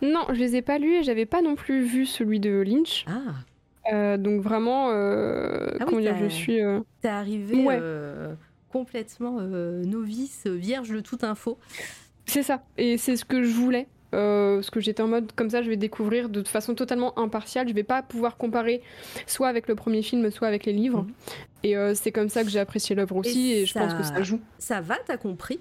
Non, 0.02 0.24
je 0.30 0.34
les 0.38 0.56
ai 0.56 0.62
pas 0.62 0.78
lus 0.78 0.94
et 0.94 1.02
j'avais 1.02 1.26
pas 1.26 1.42
non 1.42 1.56
plus 1.56 1.82
vu 1.82 2.06
celui 2.06 2.40
de 2.40 2.50
Lynch. 2.66 3.04
Ah, 3.06 3.34
Euh, 3.92 4.16
donc 4.16 4.40
vraiment, 4.40 4.88
euh, 4.92 5.68
Ah 5.72 5.76
oui, 5.80 5.84
comment 5.86 6.00
dire, 6.00 6.16
je 6.16 6.26
suis. 6.26 6.62
euh, 6.62 6.80
t'es 7.02 7.08
arrivé 7.08 7.66
Ouais. 7.66 7.78
euh, 7.78 8.34
complètement 8.70 9.36
euh, 9.40 9.84
novice, 9.84 10.46
vierge 10.46 10.88
de 10.88 11.00
toute 11.00 11.22
info. 11.22 11.58
C'est 12.24 12.42
ça. 12.42 12.62
Et 12.78 12.96
c'est 12.96 13.16
ce 13.16 13.26
que 13.26 13.42
je 13.42 13.52
voulais. 13.52 13.86
Euh, 14.14 14.56
parce 14.56 14.70
que 14.70 14.80
j'étais 14.80 15.02
en 15.02 15.08
mode 15.08 15.32
comme 15.34 15.50
ça, 15.50 15.62
je 15.62 15.68
vais 15.68 15.76
découvrir 15.76 16.28
de 16.28 16.42
façon 16.44 16.74
totalement 16.74 17.18
impartiale. 17.18 17.68
Je 17.68 17.74
vais 17.74 17.82
pas 17.82 18.02
pouvoir 18.02 18.36
comparer 18.36 18.80
soit 19.26 19.48
avec 19.48 19.68
le 19.68 19.74
premier 19.74 20.02
film, 20.02 20.30
soit 20.30 20.48
avec 20.48 20.64
les 20.66 20.72
livres. 20.72 21.02
Mhm. 21.02 21.12
Et 21.64 21.76
euh, 21.76 21.94
c'est 21.94 22.12
comme 22.12 22.28
ça 22.28 22.44
que 22.44 22.50
j'ai 22.50 22.60
apprécié 22.60 22.94
l'œuvre 22.94 23.16
aussi. 23.16 23.50
Et 23.52 23.60
Et, 23.62 23.66
je 23.66 23.74
pense 23.74 23.92
que 23.94 24.02
ça- 24.02 24.22
joue. 24.22 24.40
Ça 24.58 24.80
va, 24.80 24.96
t'as 25.06 25.16
compris? 25.16 25.60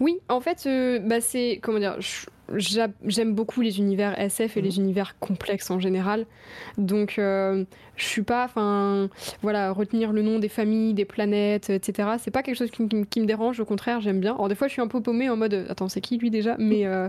Oui, 0.00 0.18
en 0.28 0.40
fait, 0.40 0.64
euh, 0.66 0.98
bah 0.98 1.20
c'est 1.20 1.58
comment 1.62 1.78
dire, 1.78 2.00
je- 2.00 2.26
j'aime 2.54 3.34
beaucoup 3.34 3.60
les 3.60 3.78
univers 3.78 4.18
SF 4.18 4.56
et 4.56 4.60
Mhm. 4.60 4.66
les 4.66 4.76
univers 4.78 5.18
complexes 5.18 5.70
en 5.70 5.78
général. 5.80 6.26
Donc, 6.78 7.18
euh, 7.18 7.64
je 7.96 8.04
suis 8.04 8.22
pas, 8.22 8.44
enfin, 8.44 9.08
voilà, 9.42 9.72
retenir 9.72 10.12
le 10.12 10.22
nom 10.22 10.38
des 10.38 10.48
familles, 10.48 10.94
des 10.94 11.04
planètes, 11.04 11.70
etc. 11.70 12.10
C'est 12.18 12.30
pas 12.30 12.42
quelque 12.42 12.56
chose 12.56 12.70
qui, 12.70 12.82
me- 12.82 13.04
qui 13.04 13.20
me 13.20 13.26
dérange. 13.26 13.60
Au 13.60 13.64
contraire, 13.64 14.00
j'aime 14.00 14.20
bien. 14.20 14.34
Alors 14.34 14.48
des 14.48 14.54
fois, 14.54 14.68
je 14.68 14.72
suis 14.72 14.82
un 14.82 14.86
peu 14.88 15.00
paumée 15.00 15.28
en 15.28 15.36
mode, 15.36 15.54
euh, 15.54 15.66
attends, 15.68 15.88
c'est 15.88 16.00
qui 16.00 16.16
lui 16.18 16.30
déjà? 16.30 16.56
Mais, 16.58 16.86
euh, 16.86 17.08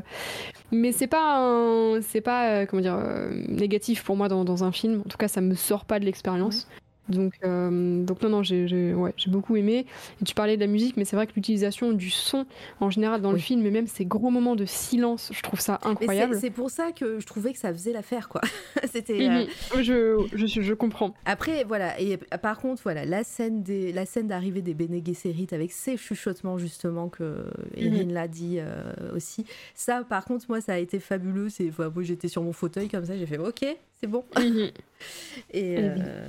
mais 0.71 0.91
c'est 0.91 1.07
pas, 1.07 1.95
c'est 2.01 2.21
pas, 2.21 2.49
euh, 2.49 2.65
comment 2.65 2.81
dire, 2.81 2.99
négatif 3.47 4.03
pour 4.03 4.15
moi 4.17 4.27
dans, 4.27 4.43
dans 4.43 4.63
un 4.63 4.71
film. 4.71 5.01
En 5.05 5.09
tout 5.09 5.17
cas, 5.17 5.27
ça 5.27 5.41
me 5.41 5.55
sort 5.55 5.85
pas 5.85 5.99
de 5.99 6.05
l'expérience. 6.05 6.67
Donc, 7.09 7.33
euh, 7.43 8.03
donc 8.03 8.21
non, 8.21 8.29
non, 8.29 8.43
j'ai 8.43 8.67
j'ai- 8.67 8.93
ouais, 8.93 9.13
j'ai 9.17 9.29
beaucoup 9.31 9.55
aimé. 9.55 9.85
Et 10.21 10.25
tu 10.25 10.33
parlais 10.35 10.55
de 10.55 10.61
la 10.61 10.67
musique, 10.67 10.95
mais 10.97 11.05
c'est 11.05 11.15
vrai 11.15 11.27
que 11.27 11.33
l'utilisation 11.35 11.91
du 11.91 12.09
son 12.09 12.45
en 12.79 12.89
général 12.89 13.21
dans 13.21 13.31
le 13.31 13.35
Oui. 13.37 13.41
film, 13.41 13.65
et 13.65 13.71
même 13.71 13.87
ces 13.87 14.05
gros 14.05 14.29
moments 14.29 14.55
de 14.55 14.65
silence, 14.65 15.31
je 15.33 15.41
trouve 15.41 15.59
ça 15.59 15.79
Mais 15.83 15.89
incroyable. 15.91 16.35
c'est- 16.39 16.49
pour 16.51 16.69
ça 16.69 16.91
que 16.91 17.19
je 17.19 17.25
trouvais 17.25 17.51
que 17.53 17.59
ça 17.59 17.71
faisait 17.73 17.93
l'affaire, 17.93 18.29
quoi. 18.29 18.41
C'était. 18.91 19.27
euh, 19.27 19.45
Mhm. 19.75 19.83
je, 19.83 20.25
je, 20.33 20.61
je 20.61 20.73
comprends. 20.73 21.13
Après, 21.25 21.63
voilà, 21.63 21.99
et 21.99 22.13
euh, 22.33 22.37
par 22.37 22.59
contre, 22.59 22.81
voilà, 22.83 23.05
la 23.05 23.23
scène 23.23 23.63
des, 23.63 23.91
la 23.91 24.05
scène 24.05 24.27
d'arrivée 24.27 24.61
des 24.61 24.73
Bene 24.73 25.01
Gesserit 25.05 25.47
avec 25.51 25.71
ces 25.71 25.97
chuchotements 25.97 26.57
justement 26.57 27.09
que 27.09 27.45
Erin 27.75 28.07
l'a 28.11 28.27
dit 28.27 28.57
euh, 28.59 28.93
aussi. 29.15 29.45
Ça, 29.75 30.03
par 30.07 30.25
contre, 30.25 30.45
moi, 30.49 30.61
ça 30.61 30.73
a 30.73 30.77
été 30.77 30.99
fabuleux. 30.99 31.49
C'est, 31.49 31.71
moi, 31.77 31.91
j'étais 32.03 32.27
sur 32.27 32.43
mon 32.43 32.53
fauteuil 32.53 32.87
comme 32.89 33.05
ça, 33.05 33.17
j'ai 33.17 33.25
fait, 33.25 33.37
ok, 33.37 33.65
c'est 33.99 34.07
bon. 34.07 34.23
Mhm. 34.37 34.69
Et 35.53 35.75
Eh 35.75 35.77
euh, 35.79 36.27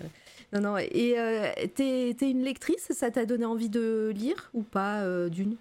non, 0.53 0.61
non. 0.61 0.77
Et 0.79 1.15
euh, 1.19 1.49
t'es, 1.75 2.15
t'es 2.19 2.31
une 2.31 2.43
lectrice, 2.43 2.93
ça 2.93 3.11
t'a 3.11 3.25
donné 3.25 3.45
envie 3.45 3.69
de 3.69 4.13
lire 4.15 4.51
ou 4.55 4.63
pas 4.63 5.01
euh, 5.03 5.29
d'une? 5.29 5.57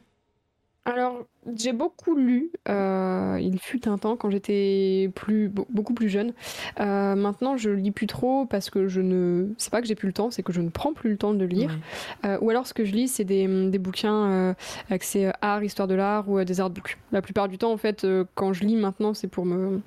Alors, 0.85 1.27
j'ai 1.55 1.73
beaucoup 1.73 2.15
lu. 2.15 2.49
euh, 2.67 3.37
il 3.39 3.59
fut 3.59 3.87
un 3.87 3.99
temps 3.99 4.15
quand 4.15 4.31
j'étais 4.31 5.11
plus, 5.13 5.47
be- 5.47 5.65
beaucoup 5.69 5.93
plus 5.93 6.09
jeune. 6.09 6.33
Euh, 6.79 7.13
maintenant, 7.15 7.57
je 7.57 7.69
lis 7.69 7.91
plus 7.91 8.07
trop 8.07 8.47
parce 8.47 8.71
que 8.71 8.87
je 8.87 8.99
ne. 8.99 9.49
C'est 9.59 9.69
pas 9.69 9.81
que 9.81 9.87
j'ai 9.87 9.93
plus 9.93 10.07
le 10.07 10.13
temps, 10.13 10.31
c'est 10.31 10.41
que 10.41 10.53
je 10.53 10.61
ne 10.61 10.69
prends 10.69 10.93
plus 10.93 11.11
le 11.11 11.17
temps 11.17 11.35
de 11.35 11.45
lire. 11.45 11.77
Ouais. 12.23 12.29
Euh, 12.29 12.37
ou 12.41 12.49
alors, 12.49 12.65
ce 12.65 12.73
que 12.73 12.85
je 12.85 12.93
lis, 12.93 13.07
c'est 13.07 13.25
des, 13.25 13.69
des 13.69 13.77
bouquins 13.77 14.55
axés 14.89 15.31
art, 15.41 15.63
histoire 15.63 15.87
de 15.87 15.95
l'art 15.95 16.27
ou 16.27 16.43
des 16.43 16.59
artbooks. 16.59 16.97
La 17.11 17.21
plupart 17.21 17.49
du 17.49 17.59
temps, 17.59 17.71
en 17.71 17.77
fait, 17.77 18.07
quand 18.33 18.53
je 18.53 18.63
lis 18.63 18.77
maintenant, 18.77 19.13
c'est 19.13 19.27
pour 19.27 19.45
me 19.45 19.81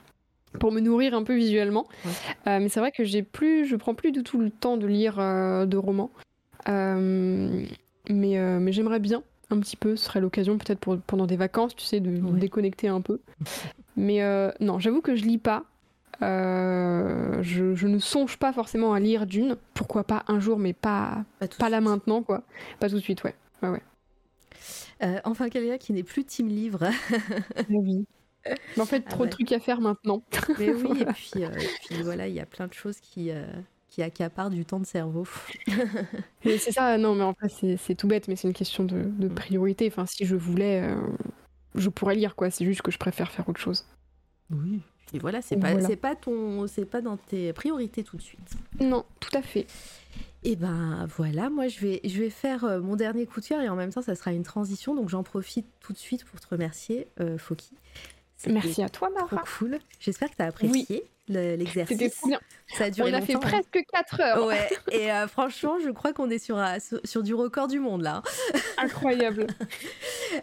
pour 0.59 0.73
me 0.73 0.81
nourrir 0.81 1.15
un 1.15 1.23
peu 1.23 1.35
visuellement. 1.35 1.87
Ouais. 2.05 2.11
Euh, 2.47 2.59
mais 2.61 2.69
c'est 2.69 2.81
vrai 2.81 2.93
que 2.93 3.05
j'ai 3.05 3.23
plus, 3.23 3.67
je 3.67 3.77
prends 3.77 3.95
plus 3.95 4.13
du 4.13 4.23
tout 4.23 4.39
le 4.39 4.51
temps 4.51 4.77
de 4.77 4.87
lire 4.87 5.19
euh, 5.19 5.67
de 5.67 5.77
romans. 5.77 6.11
Euh, 6.69 7.65
mais 8.09 8.37
mais 8.61 8.73
j'aimerais 8.73 9.01
bien 9.01 9.23
un 9.51 9.59
petit 9.61 9.77
peu. 9.77 9.97
Ce 9.97 10.05
serait 10.07 10.21
l'occasion 10.21 10.59
peut-être 10.59 10.79
pour 10.81 10.99
pendant 10.99 11.27
des 11.27 11.37
vacances, 11.37 11.75
tu 11.77 11.85
sais, 11.85 12.01
de 12.01 12.11
me 12.11 12.31
Ouais. 12.33 12.39
déconnecter 12.41 12.89
un 12.89 13.01
peu. 13.01 13.21
Mais 13.97 14.21
non, 14.61 14.79
j'avoue 14.79 15.01
que 15.01 15.15
je 15.17 15.25
lis 15.25 15.39
pas. 15.39 15.65
Je, 16.21 17.73
je 17.75 17.87
ne 17.87 17.99
songe 17.99 18.37
pas 18.39 18.53
forcément 18.53 18.93
à 18.93 19.01
lire 19.01 19.27
d'une. 19.27 19.57
Pourquoi 19.75 20.05
pas 20.05 20.23
un 20.29 20.39
jour, 20.41 20.59
mais 20.59 20.73
pas 20.73 21.25
Pas, 21.39 21.67
de 21.67 21.71
là 21.71 21.81
maintenant, 21.81 22.23
quoi. 22.23 22.43
Pas 22.81 22.89
tout 22.89 22.97
de 22.97 23.01
suite, 23.01 23.23
ouais. 23.25 23.35
Euh, 25.03 25.19
enfin, 25.25 25.49
quelqu'un 25.49 25.79
qui 25.79 25.93
n'est 25.93 26.05
plus 26.05 26.25
team 26.25 26.49
livre. 26.49 26.89
Oui. 27.71 28.07
Mais 28.47 28.83
en 28.83 28.87
fait, 28.87 29.05
Ah 29.07 29.11
trop 29.11 29.21
ouais. 29.23 29.27
de 29.29 29.33
trucs 29.33 29.53
à 29.53 29.61
faire 29.61 29.81
maintenant. 29.81 30.23
Mais 30.59 30.71
oui, 30.73 30.81
et 31.01 31.05
Voilà. 31.05 31.13
puis, 31.15 31.45
euh, 31.45 31.49
et 31.51 31.69
puis 31.87 32.03
voilà, 32.03 32.29
il 32.29 32.35
y 32.35 32.41
a 32.41 32.47
plein 32.47 32.67
de 32.67 32.73
choses 32.75 32.99
qui, 33.01 33.31
euh, 33.31 33.45
qui 33.89 34.03
accapare 34.03 34.51
du 34.51 34.65
temps 34.65 34.81
de 34.81 34.87
cerveau. 34.87 35.27
Mais 36.45 36.59
c'est 36.59 36.73
ça, 36.73 36.99
non, 36.99 37.15
mais 37.15 37.25
en 37.25 37.35
fait, 37.35 37.77
c'est- 37.77 37.95
tout 37.95 38.07
bête, 38.09 38.27
mais 38.29 38.37
c'est 38.37 38.49
une 38.49 38.55
question 38.55 38.85
de, 38.85 39.03
de 39.05 39.29
priorité. 39.29 39.87
Enfin, 39.89 40.07
si 40.07 40.25
je 40.25 40.35
voulais, 40.37 40.83
euh, 40.83 40.97
je 41.75 41.89
pourrais 41.89 42.15
lire, 42.15 42.35
quoi. 42.35 42.51
C'est 42.51 42.65
juste 42.65 42.83
que 42.83 42.91
je 42.91 42.99
préfère 42.99 43.31
faire 43.31 43.49
autre 43.49 43.61
chose. 43.61 43.87
Oui. 44.51 44.81
Et 45.15 45.19
voilà, 45.19 45.43
c'est 45.43 45.57
pas, 45.59 45.73
Voilà. 45.75 45.97
pas 45.97 46.15
ton, 46.17 46.67
pas 46.91 47.03
dans 47.03 47.19
tes 47.19 47.53
priorités 47.53 48.03
tout 48.03 48.17
de 48.17 48.23
suite. 48.23 48.41
Non, 48.81 49.05
tout 49.21 49.37
à 49.37 49.43
fait. 49.43 49.67
Et 50.43 50.57
ben 50.57 51.07
voilà, 51.17 51.51
moi 51.51 51.69
je 51.69 51.79
vais, 51.81 52.01
je 52.05 52.19
vais 52.19 52.31
faire 52.31 52.65
euh, 52.65 52.81
mon 52.81 52.97
dernier 52.97 53.27
coup 53.27 53.41
de 53.41 53.47
cœur 53.47 53.61
et 53.61 53.69
en 53.69 53.77
même 53.77 53.93
temps 53.93 54.03
ça 54.03 54.15
sera 54.17 54.33
une 54.33 54.43
transition, 54.43 54.95
donc 54.95 55.09
j'en 55.09 55.23
profite 55.23 55.67
tout 55.81 55.93
de 55.93 55.99
suite 55.99 56.25
pour 56.25 56.41
te 56.41 56.47
remercier, 56.49 57.07
euh, 57.21 57.39
Foki. 57.39 57.71
Merci 58.51 58.83
à 58.83 58.89
toi, 58.89 59.09
Trop 59.15 59.35
Mara. 59.37 59.45
cool. 59.59 59.79
J'espère 60.01 60.31
que 60.31 60.37
tu 60.37 60.43
as 60.43 60.47
apprécié 60.47 60.97
le- 60.99 61.03
l'exercice. 61.29 62.21
Bien. 62.27 62.41
Ça 62.77 62.85
a 62.85 62.91
duré 62.91 63.11
On 63.13 63.15
a 63.15 63.21
fait 63.21 63.35
hein. 63.35 63.39
presque 63.41 63.79
4 63.93 64.21
heures. 64.21 64.47
Ouais, 64.47 64.69
et 64.91 65.13
euh, 65.13 65.27
franchement, 65.29 65.77
je 65.85 65.91
crois 65.91 66.13
qu'on 66.13 66.31
est 66.31 66.39
sur, 66.39 66.59
sur, 66.81 67.01
sur 67.05 67.23
du 67.23 67.35
record 67.35 67.69
du 67.69 67.79
monde 67.81 68.03
là. 68.03 68.23
Incroyable. 68.79 69.47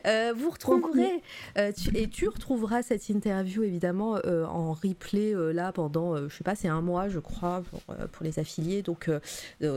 Euh, 0.06 0.33
vous 0.38 0.51
retrouverez, 0.51 1.24
euh, 1.58 1.72
tu- 1.72 1.98
et 1.98 2.08
tu 2.08 2.27
retrouveras 2.27 2.83
cette 2.83 3.09
interview 3.09 3.64
évidemment 3.64 4.19
en 4.24 4.74
replay 4.74 5.33
là 5.51 5.72
pendant, 5.72 6.30
je 6.30 6.35
sais 6.35 6.43
pas, 6.43 6.53
c'est 6.53 6.67
un 6.67 6.82
mois 6.82 7.09
je 7.09 7.17
crois 7.17 7.64
pour, 7.72 7.82
pour 8.11 8.24
les 8.24 8.38
affiliés, 8.38 8.83
donc 8.83 9.09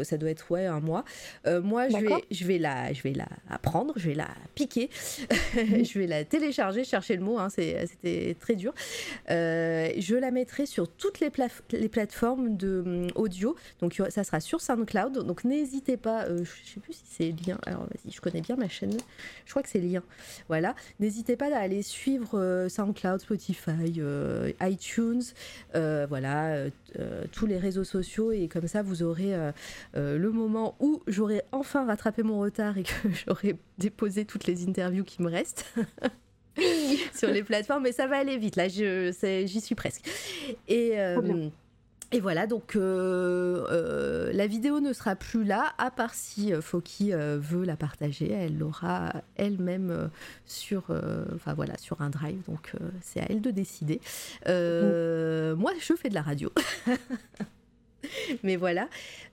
ça 0.03 0.19
doit 0.19 0.29
être 0.29 0.51
ouais 0.51 0.67
un 0.67 0.81
mois. 0.81 1.05
Moi 1.47 1.89
je 1.89 1.97
vais, 1.97 2.25
je 2.31 2.45
vais 2.45 2.59
la, 2.59 2.93
je 2.93 3.03
vais 3.03 3.15
la 3.15 3.27
prendre, 3.61 3.95
je 3.97 4.09
vais 4.11 4.15
la 4.15 4.29
piquer, 4.55 4.91
je 5.55 5.99
vais 5.99 6.07
la 6.07 6.25
télécharger, 6.27 6.85
chercher 6.85 7.17
le 7.17 7.23
mot, 7.23 7.39
hein, 7.39 7.49
c'était 7.49 8.37
très 8.39 8.55
dur. 8.55 8.75
Je 9.29 10.15
la 10.15 10.31
mettrai 10.31 10.67
sur 10.67 10.92
toutes 10.99 11.21
les, 11.21 11.31
les 11.73 11.89
plateformes 11.89 12.57
de 12.57 12.83
hum, 12.85 13.07
audio, 13.15 13.57
donc 13.81 14.01
ça 14.11 14.25
sera 14.25 14.41
sur 14.41 14.61
SoundCloud, 14.61 15.25
donc 15.27 15.45
n'hésitez 15.45 15.97
pas, 15.97 16.25
euh, 16.25 16.45
je 16.45 16.73
sais 16.73 16.81
plus 16.81 16.93
si 16.93 17.05
c'est 17.09 17.35
lien, 17.47 17.59
alors 17.67 17.83
vas-y, 17.83 18.11
je 18.13 18.21
connais 18.21 18.41
bien 18.41 18.57
ma 18.57 18.69
chaîne, 18.69 18.97
je 19.45 19.51
crois 19.51 19.63
que 19.63 19.69
c'est 19.69 19.81
lien. 19.81 20.03
Voilà, 20.49 20.75
n'hésitez 21.01 21.37
pas 21.37 21.47
à 21.55 21.59
aller 21.59 21.83
suivre 21.83 22.39
euh, 22.39 22.69
SoundCloud, 22.69 23.21
Spotify, 23.21 23.95
euh, 23.99 24.53
iTunes, 24.61 25.23
euh, 25.75 26.07
voilà, 26.09 26.67
tous 27.33 27.47
les 27.47 27.59
réseaux 27.59 27.85
sociaux. 27.85 28.33
Et 28.33 28.49
comme 28.49 28.69
ça 28.69 28.83
vous 28.83 29.03
aurez 29.03 29.35
le 29.95 30.31
moment 30.31 30.77
où 30.81 31.03
j'aurai 31.07 31.43
enfin 31.53 31.87
rattrapé 31.87 32.23
mon 32.23 32.41
retard 32.41 32.79
et 32.79 32.83
que 32.83 32.93
j'aurai 33.27 33.57
déposé 33.79 34.25
toutes 34.25 34.47
les 34.47 34.67
interviews 34.69 35.05
qui 35.05 35.23
me 35.23 35.31
restent. 35.31 35.67
sur 37.15 37.31
les 37.31 37.43
plateformes, 37.43 37.83
mais 37.85 37.93
ça 37.93 38.07
va 38.07 38.17
aller 38.19 38.37
vite. 38.39 38.57
Là, 38.57 38.69
j'y 38.69 39.61
suis 39.61 39.75
presque. 39.75 40.05
Et, 40.69 41.01
euh, 41.01 41.49
et 42.15 42.21
voilà, 42.21 42.47
donc 42.47 42.77
euh, 42.77 43.65
euh, 43.71 44.33
la 44.35 44.47
vidéo 44.47 44.81
ne 44.81 44.93
sera 44.93 45.17
plus 45.17 45.45
là, 45.45 45.73
à 45.79 45.91
part 45.91 46.13
si 46.13 46.53
euh, 46.53 46.61
Foki 46.61 47.13
veut 47.13 47.65
la 47.65 47.77
partager. 47.77 48.31
Elle 48.31 48.59
l'aura 48.59 49.15
elle-même 49.37 50.11
sur, 50.45 50.85
enfin 51.35 51.55
voilà, 51.55 51.79
sur 51.79 52.03
un 52.03 52.11
drive. 52.11 52.43
Donc 52.47 52.73
c'est 53.01 53.21
à 53.21 53.27
elle 53.31 53.41
de 53.41 53.51
décider. 53.51 54.01
Euh, 54.47 55.57
Moi, 55.57 55.73
je 55.81 55.95
fais 55.95 56.11
de 56.11 56.15
la 56.15 56.23
radio. 56.23 56.53
Mais 58.43 58.57
voilà. 58.57 58.89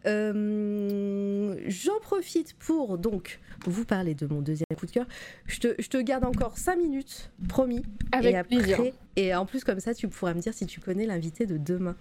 Euh, 0.05 1.55
J'en 1.67 1.99
profite 2.01 2.53
pour 2.53 2.97
donc 2.97 3.39
vous 3.65 3.85
parler 3.85 4.15
de 4.15 4.25
mon 4.25 4.41
deuxième 4.41 4.65
coup 4.77 4.85
de 4.85 4.91
cœur. 4.91 5.05
Je 5.47 5.59
te, 5.59 5.75
je 5.81 5.87
te 5.89 5.97
garde 5.97 6.23
encore 6.25 6.57
5 6.57 6.75
minutes, 6.77 7.31
promis. 7.47 7.83
Avec 8.11 8.33
et 8.33 8.37
après, 8.37 8.55
plaisir. 8.57 8.79
Et 9.15 9.35
en 9.35 9.45
plus, 9.45 9.63
comme 9.63 9.79
ça, 9.79 9.93
tu 9.93 10.07
pourras 10.07 10.33
me 10.33 10.39
dire 10.39 10.53
si 10.53 10.65
tu 10.65 10.79
connais 10.79 11.05
l'invité 11.05 11.45
de 11.45 11.57
demain, 11.57 11.95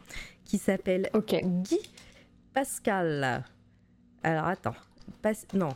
qui 0.44 0.58
s'appelle. 0.58 1.10
Guy 1.15 1.78
Pascal. 2.55 3.44
Alors 4.23 4.47
attends, 4.47 4.74
Pas- 5.23 5.32
non. 5.55 5.70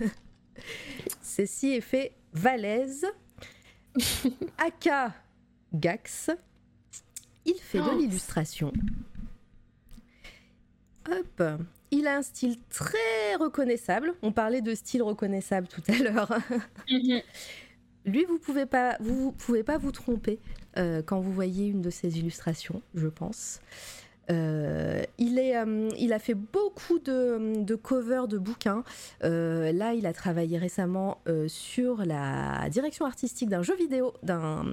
Ceci 1.22 1.74
est 1.74 1.80
fait 1.80 2.12
Valaise, 2.32 3.04
aka 4.58 5.14
Gax. 5.74 6.30
Il 7.44 7.54
fait 7.60 7.78
de 7.78 7.84
Oh. 7.92 7.96
l'illustration. 7.98 8.72
Il 11.90 12.06
a 12.06 12.16
un 12.16 12.22
style 12.22 12.56
très 12.68 13.36
reconnaissable. 13.38 14.14
On 14.22 14.32
parlait 14.32 14.60
de 14.60 14.74
style 14.74 15.02
reconnaissable 15.02 15.68
tout 15.68 15.82
à 15.88 16.02
l'heure. 16.02 16.38
Lui, 18.06 18.24
vous 18.24 18.38
pouvez 18.38 18.66
pas, 18.66 18.96
vous, 19.00 19.16
vous 19.16 19.32
pouvez 19.32 19.62
pas 19.62 19.78
vous 19.78 19.92
tromper 19.92 20.38
euh, 20.78 21.02
quand 21.02 21.20
vous 21.20 21.32
voyez 21.32 21.66
une 21.66 21.82
de 21.82 21.90
ses 21.90 22.18
illustrations, 22.18 22.82
je 22.94 23.08
pense. 23.08 23.60
Euh, 24.30 25.02
il, 25.18 25.38
est, 25.38 25.56
euh, 25.56 25.88
il 25.98 26.12
a 26.12 26.18
fait 26.18 26.34
beaucoup 26.34 26.98
de, 26.98 27.62
de 27.62 27.74
covers 27.74 28.28
de 28.28 28.38
bouquins. 28.38 28.84
Euh, 29.24 29.72
là, 29.72 29.94
il 29.94 30.06
a 30.06 30.12
travaillé 30.12 30.58
récemment 30.58 31.18
sur 31.48 32.04
la 32.04 32.68
direction 32.70 33.04
artistique 33.04 33.48
d'un 33.48 33.62
jeu 33.62 33.76
vidéo, 33.76 34.14
d'un 34.22 34.64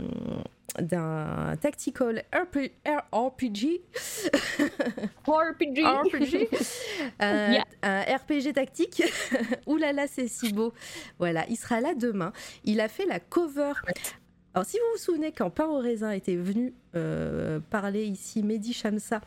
d'un 0.79 1.55
tactical 1.61 2.23
RP 2.33 2.71
RPG, 2.85 3.81
RPG. 5.25 5.81
RPG, 5.83 6.49
un, 7.19 7.51
Yeah. 7.53 7.63
un 7.81 8.01
RPG 8.01 8.53
tactique. 8.53 9.03
Là 9.83 9.91
là, 9.91 10.07
c'est 10.07 10.27
si 10.29 10.53
beau. 10.53 10.73
Voilà, 11.19 11.45
il 11.49 11.57
sera 11.57 11.81
là 11.81 11.93
demain. 11.93 12.31
Il 12.63 12.79
a 12.79 12.87
fait 12.87 13.05
la 13.05 13.19
cover. 13.19 13.73
Alors, 14.53 14.65
si 14.65 14.77
vous 14.77 14.83
vous 14.93 14.99
souvenez, 14.99 15.31
quand 15.31 15.49
Pain 15.49 15.65
au 15.65 15.79
raisin 15.79 16.11
était 16.11 16.35
venu 16.37 16.73
euh, 16.95 17.59
parler 17.69 18.05
ici, 18.05 18.43
Mehdi 18.43 18.71
Shamsa, 18.71 19.19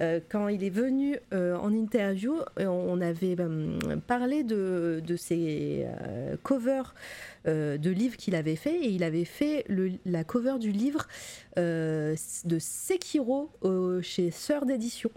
euh, 0.00 0.20
quand 0.28 0.48
il 0.48 0.64
est 0.64 0.70
venu 0.70 1.18
euh, 1.32 1.54
en 1.56 1.72
interview, 1.72 2.34
euh, 2.58 2.66
on 2.66 3.00
avait 3.00 3.36
parlé 4.06 4.42
de, 4.42 5.02
de 5.06 5.16
ses 5.16 5.84
euh, 5.86 6.36
covers 6.42 6.94
de 7.44 7.90
livres 7.90 8.16
qu'il 8.16 8.34
avait 8.36 8.56
fait, 8.56 8.74
et 8.84 8.88
il 8.90 9.02
avait 9.02 9.24
fait 9.24 9.64
le- 9.68 9.92
la 10.06 10.22
cover 10.24 10.58
du 10.60 10.70
livre 10.70 11.06
de 11.56 12.14
Sekiro 12.58 13.50
chez 14.00 14.30
Sœur 14.30 14.64
d'édition. 14.64 15.10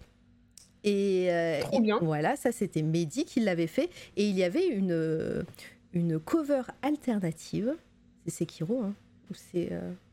Et 0.83 1.29
Trop 1.61 1.81
voilà, 2.01 2.35
ça 2.35 2.51
c'était 2.51 2.81
Mehdi 2.81 3.25
qui 3.25 3.39
l'avait 3.41 3.67
fait, 3.67 3.89
et 4.17 4.27
il 4.27 4.35
y 4.35 4.43
avait 4.43 4.67
une, 4.67 5.45
une 5.93 6.19
cover 6.19 6.61
alternative, 6.81 7.73
c'est 8.25 8.31
Sekiro, 8.31 8.81
hein, 8.81 8.93
où 9.29 9.33
c'est... 9.33 9.71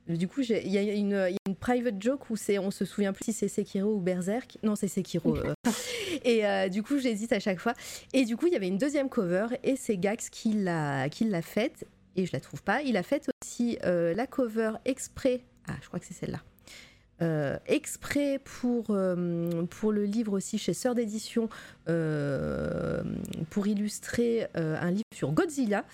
Du 0.09 0.27
coup, 0.29 0.43
j'ai- 0.43 0.65
il 0.67 0.73
y, 0.73 0.79
a 0.79 0.83
une- 0.83 1.11
il 1.29 1.33
y 1.33 1.37
a 1.37 1.49
une 1.49 1.55
private 1.57 2.01
joke 2.03 2.29
où 2.31 2.37
c'est, 2.37 2.59
on 2.59 2.71
se 2.73 2.85
souvient 2.85 3.13
plus 3.13 3.25
si 3.27 3.33
c'est 3.33 3.49
Sekiro 3.49 3.95
ou 3.95 4.01
Berserk. 4.01 4.59
Non, 4.63 4.75
c'est 4.75 4.89
Sekiro. 4.89 5.37
euh. 5.37 5.55
et 6.25 6.45
euh, 6.47 6.69
du 6.69 6.83
coup, 6.83 6.99
j'hésite 6.99 7.33
à 7.33 7.39
chaque 7.41 7.61
fois. 7.61 7.75
Et 8.13 8.25
du 8.25 8.37
coup, 8.37 8.49
il 8.49 8.53
y 8.53 8.57
avait 8.57 8.69
une 8.69 8.79
deuxième 8.79 9.09
cover 9.09 9.47
et 9.63 9.77
c'est 9.77 9.97
Gax 9.97 10.29
qui 10.29 10.53
l'a, 10.55 11.09
qui 11.09 11.25
l'a 11.25 11.43
faite. 11.43 11.87
Et 12.17 12.27
je 12.27 12.33
la 12.33 12.41
trouve 12.41 12.63
pas. 12.63 12.83
Il 12.83 12.97
a 12.97 13.03
fait 13.03 13.29
aussi 13.43 13.79
euh, 13.85 14.13
la 14.15 14.27
cover 14.27 14.73
exprès. 14.85 15.41
Ah, 15.69 15.75
je 15.81 15.87
crois 15.87 16.01
que 16.01 16.05
c'est 16.07 16.15
celle-là. 16.15 16.41
Euh, 17.23 17.57
exprès 17.67 18.41
pour, 18.43 18.87
euh, 18.91 19.65
pour 19.67 19.93
le 19.93 20.05
livre 20.05 20.33
aussi 20.33 20.59
chez 20.59 20.75
Sœur 20.75 20.97
d'édition 20.97 21.49
euh, 21.89 23.03
pour 23.51 23.69
illustrer 23.69 24.49
un 24.55 24.91
livre 24.91 25.05
sur 25.15 25.31
Godzilla. 25.33 25.85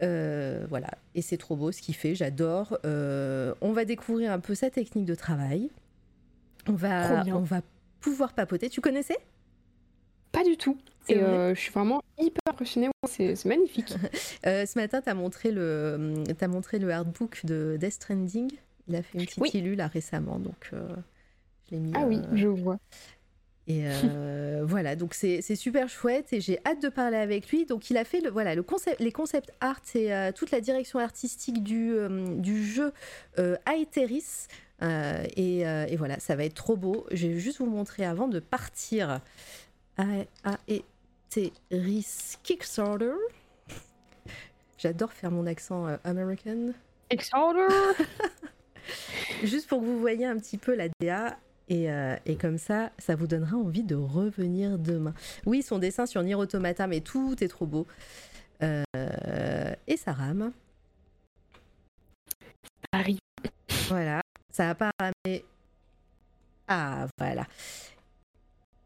Voilà, 0.00 0.88
et 1.14 1.22
c'est 1.22 1.36
trop 1.36 1.56
beau 1.56 1.72
ce 1.72 1.82
qu'il 1.82 1.94
fait, 1.94 2.14
j'adore. 2.14 2.78
On 2.84 3.72
va 3.72 3.84
découvrir 3.84 4.32
un 4.32 4.40
peu 4.40 4.54
sa 4.54 4.70
technique 4.70 5.04
de 5.04 5.14
travail. 5.14 5.70
On 6.68 6.72
va, 6.72 7.24
on 7.26 7.40
va 7.40 7.60
pouvoir 8.00 8.32
papoter. 8.32 8.70
Tu 8.70 8.80
connaissais? 8.80 9.18
Pas 10.30 10.44
du 10.44 10.56
tout. 10.56 10.78
C'est 11.06 11.14
Et 11.14 11.18
vrai? 11.18 11.54
je 11.54 11.60
suis 11.60 11.72
vraiment 11.72 12.00
hyper 12.18 12.40
impressionnée. 12.48 12.88
C'est 13.06 13.44
magnifique. 13.44 13.94
Ce 14.44 14.78
matin, 14.78 15.02
tu 15.02 15.10
as 15.10 15.14
montré 15.14 15.50
le, 15.50 16.24
as 16.40 16.48
montré 16.48 16.78
le 16.78 16.90
artbook 16.90 17.44
de 17.44 17.76
Death 17.78 17.92
Stranding. 17.92 18.50
Il 18.88 18.96
a 18.96 19.02
fait 19.02 19.18
une 19.18 19.24
petite 19.24 19.38
Oui. 19.40 19.50
illu 19.54 19.74
là 19.74 19.86
récemment, 19.86 20.38
donc 20.38 20.70
euh, 20.72 20.88
je 21.66 21.74
l'ai 21.74 21.80
mis. 21.80 21.92
Ah 21.94 22.04
oui, 22.06 22.18
euh, 22.18 22.36
je 22.36 22.48
vois. 22.48 22.78
Et 23.68 23.82
euh, 23.86 24.62
voilà, 24.66 24.96
donc 24.96 25.14
c'est 25.14 25.40
super 25.54 25.88
chouette 25.88 26.32
et 26.32 26.40
j'ai 26.40 26.58
hâte 26.66 26.82
de 26.82 26.88
parler 26.88 27.16
avec 27.16 27.48
lui. 27.50 27.64
Donc 27.64 27.90
il 27.90 27.96
a 27.96 28.04
fait 28.04 28.20
le, 28.20 28.30
voilà, 28.30 28.54
le 28.54 28.62
concept, 28.62 29.00
les 29.00 29.12
concept 29.12 29.52
art 29.60 29.80
et 29.94 30.10
toute 30.34 30.50
la 30.50 30.60
direction 30.60 30.98
artistique 30.98 31.62
du, 31.62 31.94
du 32.38 32.64
jeu 32.66 32.92
Aetheris. 33.38 34.48
Euh, 34.82 35.24
et, 35.36 35.60
et 35.60 35.96
voilà, 35.96 36.18
ça 36.18 36.34
va 36.34 36.44
être 36.44 36.54
trop 36.54 36.76
beau. 36.76 37.06
Je 37.12 37.28
vais 37.28 37.38
juste 37.38 37.58
vous 37.58 37.66
montrer 37.66 38.04
avant 38.04 38.26
de 38.26 38.40
partir. 38.40 39.20
Aetheris 40.66 42.36
Kickstarter. 42.42 43.14
J'adore 44.82 45.12
faire 45.12 45.30
mon 45.30 45.46
accent 45.46 45.86
euh, 45.86 45.96
American. 46.02 46.72
Exorder 47.10 47.68
Juste 49.42 49.68
pour 49.68 49.80
que 49.80 49.84
vous 49.84 50.00
voyez 50.00 50.26
un 50.26 50.36
petit 50.36 50.58
peu 50.58 50.74
la 50.74 50.88
DA. 51.00 51.38
Et, 51.68 51.90
euh, 51.90 52.16
et 52.26 52.36
comme 52.36 52.58
ça, 52.58 52.90
ça 52.98 53.14
vous 53.14 53.26
donnera 53.26 53.56
envie 53.56 53.84
de 53.84 53.94
revenir 53.94 54.78
demain. 54.78 55.14
Oui, 55.46 55.62
son 55.62 55.78
dessin 55.78 56.06
sur 56.06 56.22
Nier 56.22 56.34
Automata, 56.34 56.86
mais 56.86 57.00
tout 57.00 57.42
est 57.42 57.48
trop 57.48 57.66
beau. 57.66 57.86
Euh, 58.62 59.74
et 59.86 59.96
ça 59.96 60.12
rame. 60.12 60.52
arrive. 62.92 63.18
Voilà. 63.88 64.20
Ça 64.50 64.66
n'a 64.66 64.74
pas 64.74 64.90
ramé. 65.00 65.44
Ah, 66.68 67.06
voilà. 67.18 67.46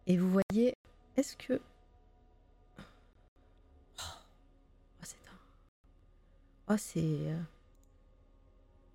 Et 0.07 0.17
vous 0.17 0.31
voyez 0.31 0.75
est-ce 1.17 1.35
que. 1.37 1.61
Oh, 3.99 4.03
c'est 5.03 5.17
Oh, 6.69 6.75
c'est. 6.77 7.56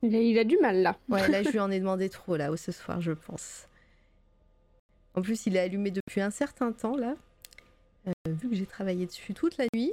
Il 0.03 0.15
a, 0.15 0.19
il 0.19 0.39
a 0.39 0.43
du 0.43 0.57
mal 0.57 0.81
là. 0.81 0.97
Ouais, 1.09 1.27
là, 1.27 1.43
je 1.43 1.49
lui 1.49 1.59
en 1.59 1.71
ai 1.71 1.79
demandé 1.79 2.09
trop, 2.09 2.35
là, 2.35 2.55
ce 2.57 2.71
soir, 2.71 3.01
je 3.01 3.11
pense. 3.11 3.67
En 5.13 5.21
plus, 5.21 5.45
il 5.45 5.55
est 5.55 5.59
allumé 5.59 5.91
depuis 5.91 6.21
un 6.21 6.31
certain 6.31 6.71
temps, 6.71 6.95
là. 6.95 7.15
Euh, 8.07 8.11
vu 8.25 8.49
que 8.49 8.55
j'ai 8.55 8.65
travaillé 8.65 9.05
dessus 9.05 9.33
toute 9.33 9.57
la 9.57 9.65
nuit. 9.75 9.91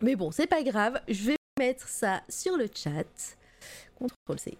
Mais 0.00 0.16
bon, 0.16 0.30
c'est 0.30 0.46
pas 0.46 0.62
grave. 0.62 1.00
Je 1.08 1.26
vais 1.26 1.36
mettre 1.58 1.86
ça 1.88 2.22
sur 2.28 2.56
le 2.56 2.66
chat. 2.74 3.36
CTRL 3.98 4.38
C. 4.38 4.58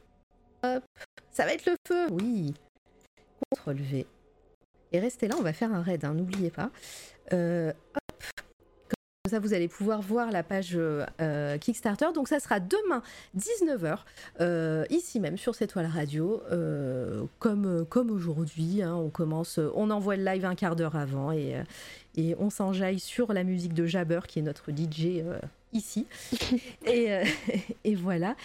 Hop. 0.63 0.85
Ça 1.33 1.45
va 1.45 1.55
être 1.55 1.67
le 1.67 1.75
feu. 1.89 2.07
Oui. 2.13 2.55
CTRL 3.53 3.77
V. 3.77 4.07
Et 4.93 5.01
restez 5.01 5.27
là, 5.27 5.35
on 5.37 5.43
va 5.43 5.53
faire 5.53 5.73
un 5.73 5.83
raid, 5.83 6.05
hein, 6.05 6.15
n'oubliez 6.15 6.51
pas. 6.51 6.71
Euh, 7.33 7.73
ça, 9.31 9.39
vous 9.39 9.55
allez 9.55 9.69
pouvoir 9.69 10.03
voir 10.03 10.31
la 10.31 10.43
page 10.43 10.73
euh, 10.77 11.57
Kickstarter. 11.57 12.09
Donc, 12.15 12.29
ça 12.29 12.41
sera 12.41 12.61
demain, 12.61 13.03
19h, 13.39 14.01
euh, 14.43 14.85
ici 14.91 15.19
même, 15.19 15.39
sur 15.39 15.55
cette 15.55 15.71
toile 15.71 15.87
radio. 15.87 16.43
euh, 16.53 17.25
comme 17.39 17.87
comme 17.89 18.11
aujourd'hui, 18.11 18.83
hein, 18.83 18.95
on 18.95 19.09
commence, 19.09 19.59
on 19.75 19.89
envoie 19.89 20.17
le 20.17 20.25
live 20.25 20.45
un 20.45 20.55
quart 20.55 20.77
d'heure 20.77 20.95
avant 20.97 21.33
et, 21.33 21.57
euh, 21.57 21.63
et 22.17 22.35
on 22.39 22.51
s'enjaille 22.51 22.99
sur 22.99 23.33
la 23.33 23.45
musique 23.45 23.73
de 23.73 23.87
Jabber, 23.87 24.21
qui 24.29 24.41
est 24.41 24.43
notre 24.43 24.71
DJ 24.73 25.23
euh, 25.23 25.39
ici. 25.73 26.07
et, 26.87 27.11
euh, 27.11 27.25
et 27.85 27.95
voilà. 27.95 28.37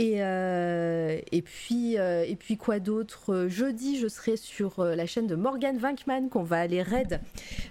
Et, 0.00 0.22
euh, 0.22 1.20
et, 1.30 1.42
puis, 1.42 1.98
euh, 1.98 2.24
et 2.26 2.34
puis 2.34 2.56
quoi 2.56 2.78
d'autre? 2.78 3.34
Euh, 3.34 3.48
Jeudi, 3.50 3.98
je 3.98 4.08
serai 4.08 4.38
sur 4.38 4.82
la 4.82 5.04
chaîne 5.04 5.26
de 5.26 5.34
Morgan 5.34 5.76
Winkman 5.76 6.30
qu'on 6.30 6.42
va 6.42 6.58
aller 6.58 6.80
raid 6.80 7.20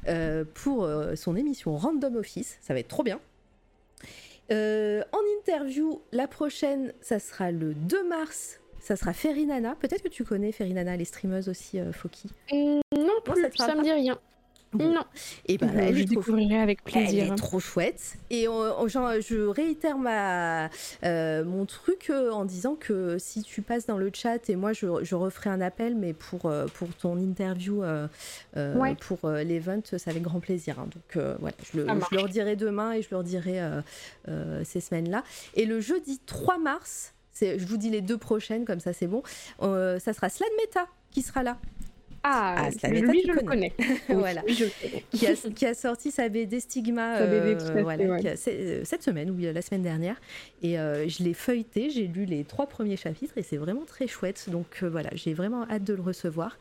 euh, 0.07 0.45
pour 0.53 0.87
son 1.15 1.35
émission 1.35 1.75
Random 1.75 2.15
Office. 2.17 2.59
Ça 2.61 2.75
va 2.75 2.81
être 2.81 2.87
trop 2.87 3.01
bien. 3.01 3.19
En 4.51 5.19
interview, 5.39 6.01
la 6.11 6.27
prochaine, 6.27 6.93
ça 7.01 7.17
sera 7.17 7.49
le 7.49 7.73
2 7.73 8.07
mars. 8.07 8.59
Ça 8.79 8.95
sera 8.95 9.13
Ferinana. 9.13 9.75
Peut-être 9.79 10.03
que 10.03 10.07
tu 10.07 10.23
connais 10.23 10.51
Ferinana, 10.51 10.97
les 10.97 11.05
streameuses 11.05 11.49
aussi, 11.49 11.79
Foki. 11.91 12.29
Hum, 12.51 12.79
non 12.95 13.21
plus, 13.25 13.41
ça 13.41 13.49
parle 13.65 13.79
me 13.79 13.83
dit 13.83 13.91
rien. 13.91 14.19
Non, 14.77 15.03
Et 15.47 15.57
ben, 15.57 15.67
Euh, 15.69 15.79
elle 15.79 15.95
je 15.95 16.01
est 16.03 16.05
trop 16.05 16.15
découvrirai 16.19 16.59
avec 16.61 16.79
Elle 16.85 16.91
plaisir. 16.91 17.33
est 17.33 17.35
trop 17.35 17.59
chouette. 17.59 18.17
Et 18.29 18.47
on- 18.47 18.81
on- 18.81 18.87
genre, 18.87 19.13
je 19.19 19.47
réitère 19.47 19.97
ma, 19.97 20.69
euh, 21.03 21.43
mon 21.43 21.65
truc 21.65 22.11
euh, 22.11 22.29
en 22.31 22.45
disant 22.45 22.75
que 22.75 23.17
si 23.17 23.41
tu 23.41 23.63
passes 23.63 23.87
dans 23.87 23.97
le 23.97 24.11
chat 24.13 24.47
et 24.47 24.55
moi 24.55 24.71
je, 24.73 24.85
je 25.03 25.15
referai 25.15 25.49
un 25.49 25.59
appel, 25.61 25.95
mais 25.95 26.13
pour, 26.13 26.45
euh, 26.45 26.67
pour 26.67 26.87
ton 26.93 27.17
interview 27.17 27.81
euh, 27.83 28.07
euh, 28.57 28.75
Ouais. 28.75 28.95
pour 28.95 29.25
euh, 29.25 29.41
l'event, 29.43 29.81
c'est 29.83 30.07
avec 30.07 30.21
grand 30.21 30.39
plaisir. 30.39 30.77
hein. 30.79 30.87
Donc 30.93 31.17
euh, 31.17 31.35
voilà, 31.39 31.55
je, 31.73 31.77
le, 31.79 31.87
je 32.11 32.15
leur 32.15 32.29
dirai 32.29 32.55
demain 32.55 32.91
et 32.93 33.01
je 33.01 33.07
leur 33.09 33.23
dirai 33.23 33.59
euh, 33.61 33.81
euh, 34.27 34.61
ces 34.63 34.81
semaines-là. 34.81 35.23
Et 35.55 35.65
le 35.65 35.79
jeudi 35.81 36.19
3 36.27 36.59
mars, 36.59 37.13
je 37.41 37.65
vous 37.65 37.77
dis 37.77 37.89
les 37.89 38.01
deux 38.01 38.17
prochaines, 38.19 38.65
comme 38.65 38.81
ça 38.81 38.93
c'est 38.93 39.07
bon, 39.07 39.23
euh, 39.63 39.97
ça 39.97 40.13
sera 40.13 40.29
Slad 40.29 40.49
Meta 40.59 40.85
qui 41.09 41.23
sera 41.23 41.41
là. 41.41 41.57
Ah, 42.23 42.55
Ah, 42.65 42.71
Slaveta, 42.71 43.11
lui, 43.11 43.23
je 43.25 43.31
le 43.31 43.41
connais. 43.41 43.73
Oui, 44.09 44.15
Voilà. 44.15 44.41
je 44.47 44.65
le 44.65 44.71
connais. 44.81 45.03
qui 45.11 45.27
a, 45.27 45.33
qui 45.35 45.65
a 45.65 45.73
sorti 45.73 46.11
sa 46.11 46.27
BD 46.29 46.59
Stigma 46.59 47.17
Sa 47.17 47.25
BD, 47.27 47.35
euh, 47.35 47.57
tout 47.57 47.65
à 47.65 47.73
fait, 47.73 47.81
voilà, 47.81 48.03
ouais. 48.05 48.19
qui 48.19 48.27
a- 48.27 48.35
c'est- 48.35 48.51
euh, 48.59 48.81
cette 48.83 49.03
semaine, 49.03 49.31
oui, 49.31 49.47
euh, 49.47 49.53
la 49.53 49.61
semaine 49.61 49.83
dernière. 49.83 50.19
Et 50.61 50.73
je 50.75 51.23
l'ai 51.23 51.33
feuilleté, 51.33 51.89
j'ai 51.89 52.07
lu 52.07 52.25
les 52.25 52.43
trois 52.43 52.67
premiers 52.67 52.97
chapitres 52.97 53.33
et 53.37 53.43
c'est 53.43 53.57
vraiment 53.57 53.85
très 53.85 54.07
chouette. 54.07 54.49
Donc 54.49 54.83
voilà, 54.83 55.09
j'ai 55.13 55.33
vraiment 55.33 55.63
hâte 55.69 55.83
de 55.83 55.93
le 55.93 56.01
recevoir. 56.01 56.57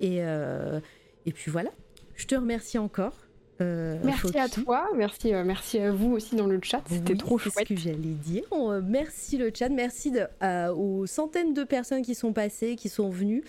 Et, 0.00 0.18
et 0.18 1.32
puis 1.32 1.50
voilà, 1.50 1.70
je 2.16 2.26
te 2.26 2.34
remercie 2.34 2.78
encore. 2.78 3.14
euh, 3.60 3.96
Merci 4.04 4.36
à 4.38 4.48
toi, 4.48 4.88
merci, 4.96 5.32
euh, 5.32 5.44
merci 5.44 5.78
à 5.78 5.92
vous 5.92 6.10
aussi 6.12 6.34
dans 6.34 6.46
le 6.48 6.58
chat, 6.62 6.82
c'était 6.88 7.12
Oui, 7.12 7.18
trop 7.18 7.38
c'est 7.38 7.50
chouette. 7.50 7.68
ce 7.68 7.74
que 7.74 7.80
j'allais 7.80 7.96
dire. 8.24 8.42
On, 8.50 8.80
merci 8.82 9.36
le 9.36 9.52
chat, 9.54 9.68
merci 9.68 10.10
de- 10.10 10.26
aux 10.72 11.06
centaines 11.06 11.54
de 11.54 11.62
personnes 11.62 12.02
qui 12.02 12.14
sont 12.16 12.32
passées, 12.32 12.74
qui 12.76 12.88
sont 12.88 13.10
venues 13.10 13.44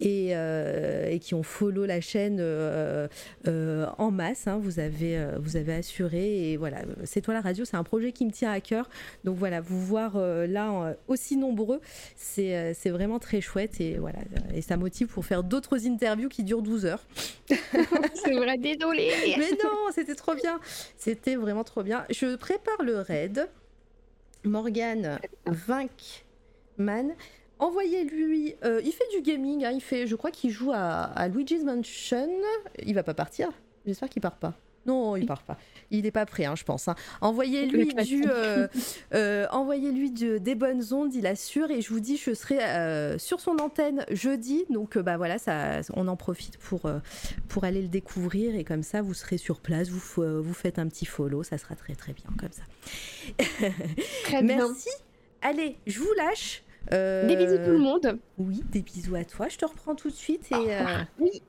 et, 0.00 0.28
euh, 0.32 1.08
et 1.10 1.18
qui 1.18 1.34
ont 1.34 1.42
follow 1.42 1.86
la 1.86 2.00
chaîne 2.00 2.38
euh, 2.40 3.08
euh, 3.46 3.86
en 3.98 4.10
masse. 4.10 4.46
hein. 4.46 4.58
vous, 4.60 4.78
avez, 4.78 5.26
vous 5.38 5.56
avez 5.56 5.74
assuré. 5.74 6.52
Et 6.52 6.56
voilà, 6.56 6.78
c'est 7.04 7.20
toi 7.20 7.34
la 7.34 7.40
radio, 7.40 7.64
c'est 7.64 7.76
un 7.76 7.84
projet 7.84 8.12
qui 8.12 8.26
me 8.26 8.30
tient 8.30 8.50
à 8.50 8.60
cœur. 8.60 8.88
Donc 9.24 9.36
voilà, 9.36 9.60
vous 9.60 9.80
voir 9.80 10.18
là 10.18 10.96
aussi 11.08 11.36
nombreux, 11.36 11.80
c'est 12.14 12.74
vraiment 12.86 13.18
très 13.18 13.40
chouette. 13.40 13.80
Et 13.80 13.98
voilà, 13.98 14.18
et 14.54 14.62
ça 14.62 14.76
motive 14.76 15.08
pour 15.08 15.24
faire 15.24 15.42
d'autres 15.42 15.86
interviews 15.86 16.28
qui 16.28 16.42
durent 16.44 16.62
12 16.62 16.86
heures. 16.86 17.04
C'est 17.48 18.34
vrai, 18.34 18.58
désolé. 18.58 19.10
Mais 19.38 19.50
non, 19.62 19.90
c'était 19.94 20.14
trop 20.14 20.34
bien. 20.34 20.58
C'était 20.96 21.36
vraiment 21.36 21.64
trop 21.64 21.82
bien. 21.82 22.04
Je 22.10 22.36
prépare 22.36 22.82
le 22.82 23.00
raid. 23.00 23.48
Morgan 24.44 25.18
Vinkman. 25.46 27.14
Envoyez-lui. 27.58 28.54
euh, 28.64 28.80
il 28.84 28.92
fait 28.92 29.08
du 29.14 29.22
gaming. 29.22 29.64
hein, 29.64 29.70
il 29.72 29.80
fait, 29.80 30.06
je 30.06 30.14
crois 30.16 30.30
qu'il 30.30 30.50
joue 30.50 30.72
à, 30.72 30.78
à 31.04 31.28
Luigi's 31.28 31.64
Mansion. 31.64 32.28
Il 32.84 32.94
va 32.94 33.02
pas 33.02 33.14
partir. 33.14 33.48
J'espère 33.86 34.08
qu'il 34.08 34.22
part 34.22 34.36
pas. 34.36 34.54
Non, 34.84 35.16
il 35.16 35.26
part 35.26 35.42
pas. 35.42 35.58
Il 35.90 36.02
n'est 36.04 36.12
pas 36.12 36.26
prêt, 36.26 36.44
hein, 36.44 36.54
je 36.54 36.62
pense. 36.62 36.86
hein. 36.86 36.94
Envoyez-lui 37.20 37.92
du, 38.04 38.22
euh, 38.28 38.68
euh, 39.14 39.46
envoyez-lui 39.50 40.12
de- 40.12 40.38
des 40.38 40.54
bonnes 40.54 40.82
ondes, 40.92 41.12
il 41.12 41.26
assure. 41.26 41.72
Et 41.72 41.80
je 41.82 41.88
vous 41.92 41.98
dis, 41.98 42.16
je 42.16 42.34
serai 42.34 42.62
euh, 42.62 43.18
sur 43.18 43.40
son 43.40 43.56
antenne 43.58 44.04
jeudi. 44.10 44.64
Donc, 44.70 44.96
bah 44.96 45.16
voilà, 45.16 45.38
ça, 45.38 45.80
on 45.94 46.06
en 46.06 46.14
profite 46.16 46.58
pour, 46.58 46.88
pour 47.48 47.64
aller 47.64 47.82
le 47.82 47.88
découvrir. 47.88 48.54
Et 48.54 48.62
comme 48.62 48.84
ça, 48.84 49.02
vous 49.02 49.14
serez 49.14 49.38
sur 49.38 49.58
place. 49.58 49.88
Vous, 49.88 50.22
vous 50.42 50.54
faites 50.54 50.78
un 50.78 50.86
petit 50.86 51.06
follow. 51.06 51.42
Ça 51.42 51.58
sera 51.58 51.74
très, 51.74 51.96
très 51.96 52.12
bien 52.12 52.26
comme 52.38 52.52
ça. 52.52 52.62
Très 54.24 54.42
bien. 54.42 54.56
Merci. 54.58 54.88
Allez, 55.42 55.78
je 55.88 55.98
vous 55.98 56.12
lâche. 56.16 56.62
Euh, 56.92 57.26
Des 57.26 57.36
bisous 57.36 57.56
tout 57.58 57.70
le 57.72 57.78
monde. 57.78 58.18
Oui, 58.38 58.62
des 58.70 58.82
bisous 58.82 59.14
à 59.16 59.24
toi. 59.24 59.48
Je 59.48 59.56
te 59.56 59.64
reprends 59.64 59.94
tout 59.94 60.08
de 60.08 60.14
suite. 60.14 60.50
Et, 60.52 60.74
euh, 60.74 60.84
Oui. 61.18 61.42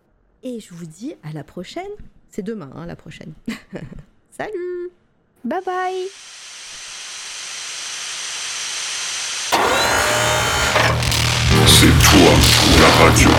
et 0.43 0.59
je 0.59 0.73
vous 0.73 0.85
dis 0.85 1.15
à 1.23 1.31
la 1.33 1.43
prochaine. 1.43 1.91
C'est 2.29 2.41
demain, 2.43 2.71
hein, 2.75 2.85
la 2.85 2.95
prochaine. 2.95 3.33
Salut 4.31 4.89
Bye 5.43 5.61
bye. 5.65 6.07
C'est 11.67 11.93
toi 12.03 12.31
la 12.79 12.87
radio. 13.05 13.29